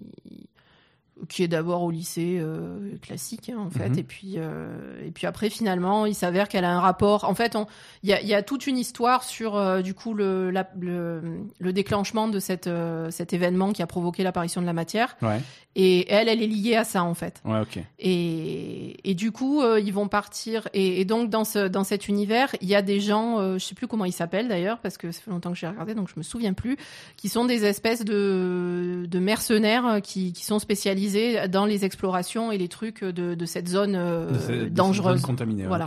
qui 1.29 1.43
est 1.43 1.47
d'abord 1.47 1.83
au 1.83 1.91
lycée 1.91 2.37
euh, 2.39 2.95
classique 3.01 3.49
hein, 3.49 3.59
en 3.59 3.69
fait 3.69 3.89
Mhm. 3.89 3.99
et 3.99 4.03
puis 4.03 4.33
euh, 4.37 5.05
et 5.05 5.11
puis 5.11 5.27
après 5.27 5.49
finalement 5.49 6.05
il 6.05 6.15
s'avère 6.15 6.47
qu'elle 6.47 6.65
a 6.65 6.71
un 6.71 6.79
rapport 6.79 7.25
en 7.25 7.35
fait 7.35 7.55
il 8.03 8.09
y 8.09 8.13
a, 8.13 8.21
il 8.21 8.27
y 8.27 8.33
a 8.33 8.41
toute 8.43 8.65
une 8.67 8.77
histoire 8.77 9.23
sur 9.23 9.55
euh, 9.55 9.81
du 9.81 9.93
coup 9.93 10.13
le, 10.13 10.49
la- 10.51 10.69
le 10.79 11.21
le 11.59 11.73
déclenchement 11.73 12.27
de 12.27 12.39
cette 12.39 12.69
cet 13.09 13.33
événement 13.33 13.71
qui 13.73 13.81
a 13.81 13.87
provoqué 13.87 14.23
l'apparition 14.23 14.61
de 14.61 14.65
la 14.65 14.73
matière 14.73 15.15
Ouais. 15.21 15.39
et 15.75 16.11
elle 16.11 16.29
elle 16.29 16.41
est 16.41 16.47
liée 16.47 16.75
à 16.75 16.83
ça 16.83 17.03
en 17.03 17.13
fait 17.13 17.41
Ouais, 17.45 17.61
et, 17.99 18.97
et 19.09 19.13
du 19.13 19.31
coup, 19.31 19.61
ils 19.77 19.93
vont 19.93 20.07
partir. 20.07 20.67
Et, 20.73 21.01
et 21.01 21.05
donc, 21.05 21.29
dans, 21.29 21.43
ce, 21.45 21.67
dans 21.67 21.83
cet 21.83 22.07
univers, 22.07 22.55
il 22.61 22.67
y 22.67 22.75
a 22.75 22.81
des 22.81 22.99
gens, 22.99 23.57
je 23.57 23.63
sais 23.63 23.75
plus 23.75 23.87
comment 23.87 24.05
ils 24.05 24.11
s'appellent 24.11 24.47
d'ailleurs, 24.47 24.79
parce 24.79 24.97
que 24.97 25.11
ça 25.11 25.21
fait 25.21 25.31
longtemps 25.31 25.51
que 25.51 25.57
j'ai 25.57 25.67
regardé, 25.67 25.93
donc 25.93 26.09
je 26.09 26.13
me 26.17 26.23
souviens 26.23 26.53
plus, 26.53 26.77
qui 27.17 27.29
sont 27.29 27.45
des 27.45 27.65
espèces 27.65 28.03
de, 28.03 29.05
de 29.07 29.19
mercenaires 29.19 29.99
qui, 30.03 30.33
qui 30.33 30.43
sont 30.45 30.59
spécialisés 30.59 31.10
dans 31.47 31.65
les 31.65 31.85
explorations 31.85 32.51
et 32.51 32.57
les 32.57 32.67
trucs 32.67 33.03
de, 33.03 33.35
de 33.35 33.45
cette 33.45 33.67
zone 33.67 33.95
euh, 33.95 34.29
De 34.65 34.69
dangereuse. 34.69 35.21
ouais, 35.63 35.67
Voilà. 35.67 35.85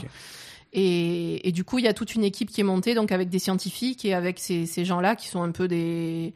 Et, 0.73 1.49
et 1.49 1.53
du 1.53 1.63
coup, 1.65 1.79
il 1.79 1.85
y 1.85 1.89
a 1.89 1.95
toute 1.95 2.15
une 2.15 2.25
équipe 2.25 2.51
qui 2.51 2.61
est 2.61 2.65
montée, 2.65 2.95
donc 2.95 3.13
avec 3.13 3.29
des 3.29 3.39
scientifiques 3.39 4.05
et 4.05 4.13
avec 4.15 4.39
ces, 4.41 4.67
ces 4.67 4.85
gens-là 4.85 5.15
qui 5.17 5.29
sont 5.29 5.43
un 5.43 5.53
peu 5.53 5.69
des 5.69 6.35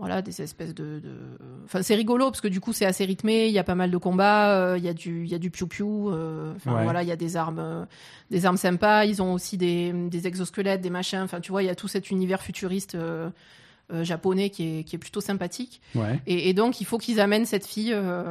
voilà 0.00 0.22
des 0.22 0.42
espèces 0.42 0.76
de, 0.76 1.00
de... 1.00 1.10
enfin 1.64 1.82
c'est 1.82 1.96
rigolo 1.96 2.26
parce 2.26 2.40
que 2.40 2.46
du 2.46 2.60
coup 2.60 2.72
c'est 2.72 2.84
assez 2.86 3.04
rythmé 3.04 3.48
il 3.48 3.52
y 3.52 3.58
a 3.58 3.64
pas 3.64 3.74
mal 3.74 3.90
de 3.90 3.96
combats 3.96 4.54
euh, 4.56 4.78
il 4.78 4.84
y 4.84 4.88
a 4.88 4.94
du 4.94 5.24
il 5.24 5.28
y 5.28 5.34
a 5.34 5.38
du 5.40 5.50
piou 5.50 5.66
piou 5.66 6.10
euh, 6.12 6.52
enfin 6.54 6.72
Ouais. 6.76 6.84
voilà 6.84 7.02
il 7.02 7.08
y 7.08 7.10
a 7.10 7.16
des 7.16 7.36
armes 7.36 7.84
des 8.30 8.46
armes 8.46 8.56
sympas 8.56 9.06
ils 9.06 9.20
ont 9.22 9.32
aussi 9.32 9.56
des, 9.56 9.92
des 9.92 10.28
exosquelettes 10.28 10.82
des 10.82 10.90
machins 10.90 11.22
enfin 11.22 11.40
tu 11.40 11.50
vois 11.50 11.64
il 11.64 11.66
y 11.66 11.68
a 11.68 11.74
tout 11.74 11.88
cet 11.88 12.12
univers 12.12 12.42
futuriste 12.42 12.94
euh, 12.94 13.28
euh, 13.92 14.04
japonais 14.04 14.50
qui 14.50 14.80
est 14.80 14.84
qui 14.84 14.96
est 14.96 14.98
plutôt 14.98 15.20
sympathique 15.20 15.80
Ouais. 15.94 16.20
et, 16.26 16.48
et 16.50 16.54
donc, 16.54 16.80
il 16.80 16.84
faut 16.84 16.98
qu'ils 16.98 17.20
amènent 17.20 17.46
cette 17.46 17.66
fille 17.66 17.92
euh, 17.94 18.22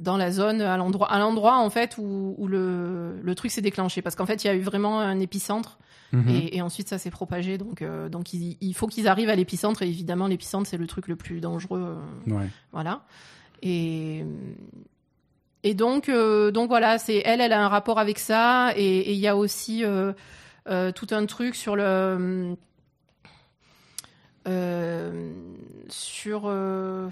dans 0.00 0.16
la 0.16 0.32
zone, 0.32 0.60
à 0.60 0.76
l'endroit, 0.76 1.10
à 1.12 1.18
l'endroit 1.20 1.58
en 1.58 1.70
fait 1.70 1.96
où, 1.98 2.34
où 2.36 2.48
le, 2.48 3.20
le 3.22 3.34
truc 3.34 3.50
s'est 3.52 3.60
déclenché, 3.60 4.02
parce 4.02 4.16
qu'en 4.16 4.26
fait, 4.26 4.42
il 4.42 4.48
y 4.48 4.50
a 4.50 4.54
eu 4.54 4.60
vraiment 4.62 5.00
un 5.00 5.20
épicentre, 5.20 5.78
Mhm. 6.14 6.28
et, 6.28 6.56
et 6.56 6.60
ensuite 6.62 6.88
ça 6.90 6.98
s'est 6.98 7.10
propagé. 7.10 7.56
Donc, 7.56 7.80
euh, 7.80 8.10
donc 8.10 8.34
il, 8.34 8.58
il 8.60 8.74
faut 8.74 8.86
qu'ils 8.86 9.08
arrivent 9.08 9.30
à 9.30 9.34
l'épicentre, 9.36 9.82
et 9.82 9.88
évidemment, 9.88 10.26
l'épicentre 10.26 10.68
c'est 10.68 10.76
le 10.76 10.86
truc 10.86 11.08
le 11.08 11.16
plus 11.16 11.40
dangereux, 11.40 11.96
Ouais. 12.26 12.48
voilà. 12.72 13.02
Et 13.62 14.24
et 15.64 15.74
donc, 15.74 16.10
donc 16.10 16.68
voilà, 16.68 16.98
c'est 16.98 17.22
elle, 17.24 17.40
elle 17.40 17.52
a 17.52 17.64
un 17.64 17.68
rapport 17.68 17.98
avec 18.00 18.18
ça, 18.18 18.72
et 18.76 19.12
il 19.12 19.18
y 19.18 19.28
a 19.28 19.36
aussi 19.36 19.84
tout 20.66 21.06
un 21.12 21.26
truc 21.26 21.54
sur 21.54 21.76
le 21.76 22.56
sur 25.88 26.42
euh, 26.46 27.08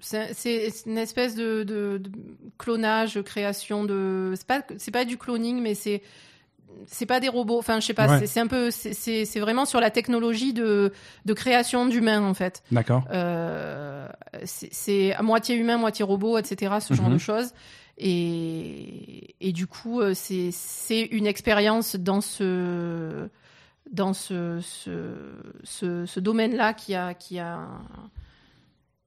c'est 0.00 0.72
une 0.86 0.98
espèce 0.98 1.34
de, 1.34 1.62
de- 1.64 1.98
de 1.98 2.10
clonage, 2.58 3.20
création 3.22 3.84
de 3.84 4.32
c'est 4.36 4.46
pas 4.46 4.62
c'est 4.78 4.90
pas 4.90 5.04
du 5.04 5.16
cloning, 5.18 5.60
mais 5.60 5.74
c'est 5.74 6.02
c'est 6.86 7.06
pas 7.06 7.20
des 7.20 7.28
robots. 7.28 7.58
Enfin, 7.58 7.80
je 7.80 7.86
sais 7.86 7.94
pas. 7.94 8.06
Ouais. 8.18 8.26
c'est- 8.26 8.38
un 8.40 8.46
peu 8.46 8.70
c'est- 8.70 9.40
vraiment 9.40 9.64
sur 9.64 9.80
la 9.80 9.90
technologie 9.90 10.52
de 10.52 10.92
de 11.24 11.32
création 11.32 11.86
d'humains 11.86 12.22
en 12.22 12.34
fait. 12.34 12.62
D'accord. 12.70 13.04
Euh, 13.12 14.06
c'est- 14.44 15.12
à 15.14 15.22
moitié 15.22 15.56
humain, 15.56 15.78
moitié 15.78 16.04
robot, 16.04 16.38
etc. 16.38 16.74
Ce 16.80 16.94
genre 16.94 17.08
Mhm. 17.08 17.14
de 17.14 17.18
choses. 17.18 17.52
Et, 17.98 19.34
et 19.40 19.52
du 19.52 19.66
coup, 19.66 20.00
euh, 20.02 20.12
c'est 20.14 20.50
c'est 20.52 21.00
une 21.02 21.26
expérience 21.26 21.96
dans 21.96 22.20
ce 22.20 23.28
dans 23.92 24.12
ce 24.12 24.60
ce, 24.60 25.14
ce, 25.64 26.06
ce 26.06 26.20
domaine-là 26.20 26.74
qui 26.74 26.94
a 26.94 27.14
qui 27.14 27.38
a 27.38 27.66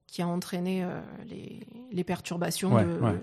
qui 0.07 0.21
a 0.23 0.27
entraîné 0.27 0.83
euh, 0.83 0.99
les, 1.27 1.59
les 1.91 2.03
perturbations 2.03 2.73
Ouais, 2.73 2.83
de, 2.83 2.93
ouais. 2.99 3.21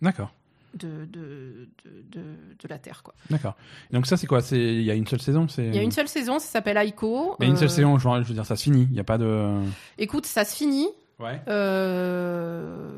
D'accord. 0.00 0.32
de, 0.74 1.04
de, 1.06 1.68
de, 2.12 2.20
de, 2.60 2.68
la 2.68 2.78
Terre. 2.78 3.02
Quoi. 3.02 3.12
D'accord. 3.28 3.56
Donc 3.90 4.06
ça, 4.06 4.16
c'est 4.16 4.28
quoi? 4.28 4.38
Il 4.52 4.82
y 4.82 4.90
a 4.90 4.94
une 4.94 5.06
seule 5.06 5.20
saison. 5.20 5.46
Il 5.58 5.74
y 5.74 5.78
a 5.78 5.82
une 5.82 5.90
seule 5.90 6.06
saison, 6.08 6.38
ça 6.38 6.46
s'appelle 6.46 6.76
Aiko. 6.76 7.34
Mais 7.40 7.46
une 7.48 7.56
seule 7.56 7.66
Euh, 7.66 7.70
saison, 7.70 7.98
je 7.98 8.08
veux 8.08 8.34
dire, 8.34 8.46
ça 8.46 8.54
se 8.54 8.62
finit. 8.62 8.86
Il 8.90 8.96
y 8.96 9.00
a 9.00 9.04
pas 9.04 9.18
de. 9.18 9.60
Écoute, 9.98 10.26
ça 10.26 10.44
se 10.44 10.54
finit. 10.54 10.86
Ouais. 11.18 11.40
Euh, 11.48 12.88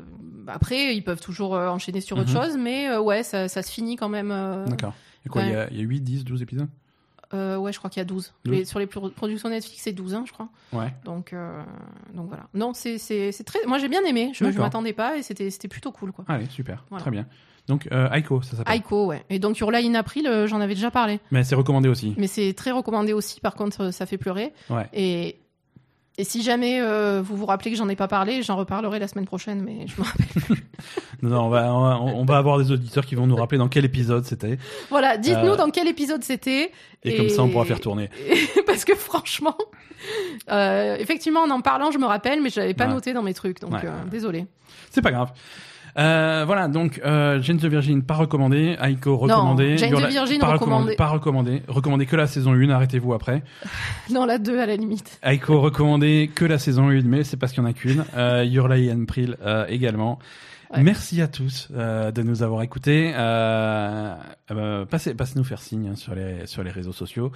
après, 0.47 0.95
ils 0.95 1.03
peuvent 1.03 1.19
toujours 1.21 1.53
enchaîner 1.53 2.01
sur 2.01 2.17
autre 2.17 2.29
Mhm. 2.33 2.43
chose, 2.43 2.57
mais 2.57 2.95
ouais, 2.97 3.23
ça, 3.23 3.47
ça 3.47 3.63
se 3.63 3.71
finit 3.71 3.95
quand 3.95 4.09
même. 4.09 4.29
D'accord. 4.67 4.93
Il 5.25 5.35
y, 5.49 5.55
a, 5.55 5.71
y 5.73 5.79
a 5.79 5.83
8, 5.83 6.01
10, 6.01 6.23
12 6.23 6.43
épisodes? 6.43 6.67
Euh, 7.33 7.57
ouais, 7.57 7.71
je 7.73 7.77
crois 7.79 7.89
qu'il 7.89 7.99
y 7.99 8.01
a 8.01 8.05
12. 8.05 8.33
12. 8.45 8.55
Les- 8.55 8.65
sur 8.65 8.79
les 8.79 8.87
pro- 8.87 9.09
productions 9.09 9.49
Netflix, 9.49 9.81
c'est 9.83 9.91
12, 9.93 10.13
hein, 10.15 10.23
je 10.27 10.31
crois. 10.33 10.49
Ouais. 10.73 10.93
Donc, 11.03 11.33
euh, 11.33 11.61
donc 12.13 12.27
voilà. 12.27 12.43
Non, 12.53 12.73
c'est 12.73 12.97
très. 13.45 13.59
Moi, 13.65 13.77
j'ai 13.79 13.87
bien 13.89 14.03
aimé. 14.05 14.31
Je, 14.33 14.43
D'accord. 14.43 14.61
m'attendais 14.61 14.93
pas 14.93 15.17
et 15.17 15.23
c'était 15.23 15.67
plutôt 15.67 15.91
cool, 15.91 16.11
quoi. 16.11 16.25
Allez, 16.27 16.45
super. 16.47 16.83
Voilà. 16.89 17.01
Très 17.01 17.11
bien. 17.11 17.25
Donc, 17.67 17.87
euh, 17.91 18.11
Aiko, 18.11 18.41
ça 18.43 18.57
s'appelle. 18.57 18.75
Aiko, 18.75 19.07
ouais. 19.07 19.23
Et 19.31 19.39
donc, 19.39 19.57
Your 19.57 19.71
Lie 19.71 19.87
in 19.87 19.95
April, 19.95 20.27
euh, 20.27 20.45
j'en 20.45 20.61
avais 20.61 20.75
déjà 20.75 20.91
parlé. 20.91 21.19
Mais 21.31 21.43
c'est 21.43 21.55
recommandé 21.55 21.89
aussi. 21.89 22.13
Mais 22.17 22.27
c'est 22.27 22.53
très 22.53 22.69
recommandé 22.71 23.11
aussi, 23.11 23.39
par 23.41 23.55
contre, 23.55 23.89
ça 23.91 24.05
fait 24.05 24.19
pleurer. 24.19 24.53
Ouais. 24.69 24.87
Et, 24.93 25.39
et 26.17 26.23
si 26.23 26.41
jamais 26.43 26.79
euh, 26.81 27.21
vous 27.23 27.35
vous 27.35 27.45
rappelez 27.45 27.71
que 27.71 27.77
j'en 27.77 27.89
ai 27.89 27.95
pas 27.95 28.07
parlé, 28.07 28.41
j'en 28.43 28.55
reparlerai 28.55 28.99
la 28.99 29.07
semaine 29.07 29.25
prochaine, 29.25 29.61
mais 29.63 29.87
je 29.87 29.99
me 29.99 30.05
rappelle. 30.05 30.57
Non, 31.21 31.29
non, 31.29 31.41
on 31.45 31.49
va, 31.49 31.73
on 31.73 31.81
va, 31.81 31.99
on 32.01 32.25
va 32.25 32.37
avoir 32.37 32.57
des 32.59 32.71
auditeurs 32.71 33.05
qui 33.05 33.15
vont 33.15 33.25
nous 33.25 33.37
rappeler 33.37 33.57
dans 33.57 33.69
quel 33.69 33.85
épisode 33.85 34.25
c'était. 34.25 34.59
Voilà, 34.89 35.17
dites-nous 35.17 35.51
Euh, 35.51 35.55
dans 35.55 35.69
quel 35.71 35.87
épisode 35.87 36.23
c'était. 36.23 36.71
Et, 37.03 37.15
comme 37.15 37.29
ça, 37.29 37.41
on 37.41 37.49
pourra 37.49 37.63
faire 37.65 37.79
tourner. 37.79 38.09
Parce 38.67 38.83
que 38.85 38.93
franchement, 38.95 39.55
euh, 40.51 40.97
effectivement, 40.99 41.41
en 41.41 41.49
en 41.49 41.61
parlant, 41.61 41.89
je 41.91 41.97
me 41.97 42.05
rappelle, 42.05 42.41
mais 42.41 42.49
je 42.49 42.59
l'avais 42.59 42.73
pas 42.73 42.85
Ouais. 42.85 42.93
noté 42.93 43.13
dans 43.13 43.23
mes 43.23 43.33
trucs, 43.33 43.59
donc 43.61 43.73
euh, 43.73 43.77
ouais. 43.87 44.09
désolé. 44.11 44.45
C'est 44.91 45.01
pas 45.01 45.11
grave. 45.11 45.31
Euh, 45.97 46.43
voilà, 46.45 46.67
donc 46.67 46.99
euh, 47.05 47.41
Jane 47.41 47.57
the 47.57 47.65
Virgin 47.65 48.03
pas 48.03 48.15
recommandé, 48.15 48.75
Aiko 48.81 49.15
recommandé, 49.15 49.77
Jane 49.77 49.91
the 49.91 49.93
Yola- 49.93 50.07
Virgin 50.09 50.39
pas 50.39 50.53
recommandé. 50.53 50.95
pas 50.95 51.07
recommandé, 51.07 51.61
recommandé 51.69 52.05
que 52.05 52.17
la 52.17 52.27
saison 52.27 52.51
1, 52.53 52.69
arrêtez-vous 52.69 53.13
après. 53.13 53.43
Dans 54.13 54.25
la 54.25 54.37
2 54.37 54.59
à 54.59 54.65
la 54.65 54.75
limite. 54.75 55.19
Aiko 55.23 55.61
recommandé 55.61 56.29
que 56.35 56.43
la 56.43 56.57
saison 56.59 56.89
1, 56.89 57.01
mais 57.03 57.23
c'est 57.23 57.37
parce 57.37 57.53
qu'il 57.53 57.63
y 57.63 57.65
en 57.65 57.69
a 57.69 57.73
qu'une. 57.73 58.03
Euh, 58.17 58.91
and 58.93 59.05
Pril 59.05 59.37
euh, 59.45 59.65
également. 59.69 60.19
Ouais. 60.73 60.81
Merci 60.83 61.21
à 61.21 61.27
tous 61.27 61.69
euh, 61.75 62.11
de 62.11 62.23
nous 62.23 62.43
avoir 62.43 62.61
écoutés. 62.63 63.13
Euh, 63.15 64.15
euh, 64.51 64.85
passez, 64.85 65.13
passez 65.13 65.33
nous 65.37 65.43
faire 65.43 65.61
signe 65.61 65.89
hein, 65.89 65.95
sur 65.95 66.15
les 66.15 66.45
sur 66.47 66.63
les 66.63 66.71
réseaux 66.71 66.91
sociaux. 66.91 67.31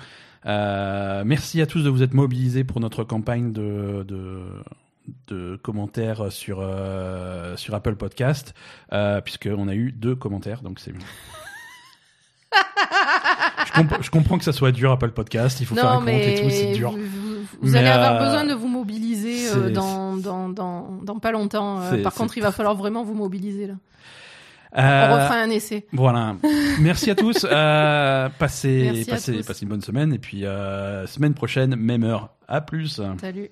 Euh, 0.46 1.24
merci 1.26 1.62
à 1.62 1.66
tous 1.66 1.84
de 1.84 1.90
vous 1.90 2.02
être 2.04 2.14
mobilisés 2.14 2.64
pour 2.64 2.80
notre 2.80 3.04
campagne 3.04 3.52
de 3.52 4.04
de, 4.08 4.42
de 5.28 5.60
commentaires 5.62 6.32
sur 6.32 6.60
euh, 6.62 7.56
sur 7.58 7.74
Apple 7.76 7.96
Podcast, 7.96 8.54
euh, 8.94 9.22
puisqu'on 9.22 9.68
a 9.68 9.76
eu 9.76 9.92
deux 9.92 10.16
commentaires, 10.16 10.62
donc 10.62 10.80
c'est 10.80 10.94
je, 13.66 13.72
comp- 13.74 14.02
je 14.02 14.10
comprends 14.10 14.38
que 14.38 14.44
ça 14.44 14.54
soit 14.54 14.72
dur 14.72 14.92
Apple 14.92 15.12
Podcast, 15.12 15.60
il 15.62 15.66
faut 15.66 15.76
faire 15.76 15.88
un 15.92 16.00
non, 16.00 16.06
compte 16.06 16.10
et 16.10 16.42
tout, 16.42 16.50
c'est 16.50 16.72
dur. 16.74 16.96
vous, 17.62 17.76
allez 17.76 17.88
avoir 17.88 18.22
euh, 18.22 18.26
besoin 18.26 18.46
de 18.46 18.54
vous 18.54 18.68
mobiliser 18.68 19.50
euh, 19.52 19.70
dans, 19.70 20.18
dans, 20.18 20.50
dans, 20.50 21.00
dans 21.04 21.20
pas 21.20 21.32
longtemps. 21.32 21.82
Par 22.04 22.14
contre, 22.14 22.38
il 22.38 22.42
va 22.42 22.52
falloir 22.52 22.76
vraiment 22.76 23.04
vous 23.04 23.14
mobiliser 23.16 23.68
là. 23.68 23.74
Euh, 24.78 25.08
On 25.10 25.14
refera 25.16 25.36
un 25.42 25.50
essai. 25.50 25.88
Voilà. 25.92 26.36
Merci 26.80 27.10
à 27.10 27.16
tous. 27.16 27.44
Euh, 27.50 28.30
passez, 28.38 28.92
Merci 28.94 29.10
à 29.10 29.14
passez, 29.16 29.38
tous. 29.38 29.46
passez 29.48 29.64
une 29.64 29.70
bonne 29.70 29.82
semaine 29.82 30.14
et 30.14 30.20
puis 30.20 30.46
euh, 30.46 31.08
semaine 31.08 31.34
prochaine, 31.34 31.76
même 31.76 32.04
heure. 32.04 32.30
À 32.48 32.62
plus. 32.62 33.02
Salut. 33.20 33.50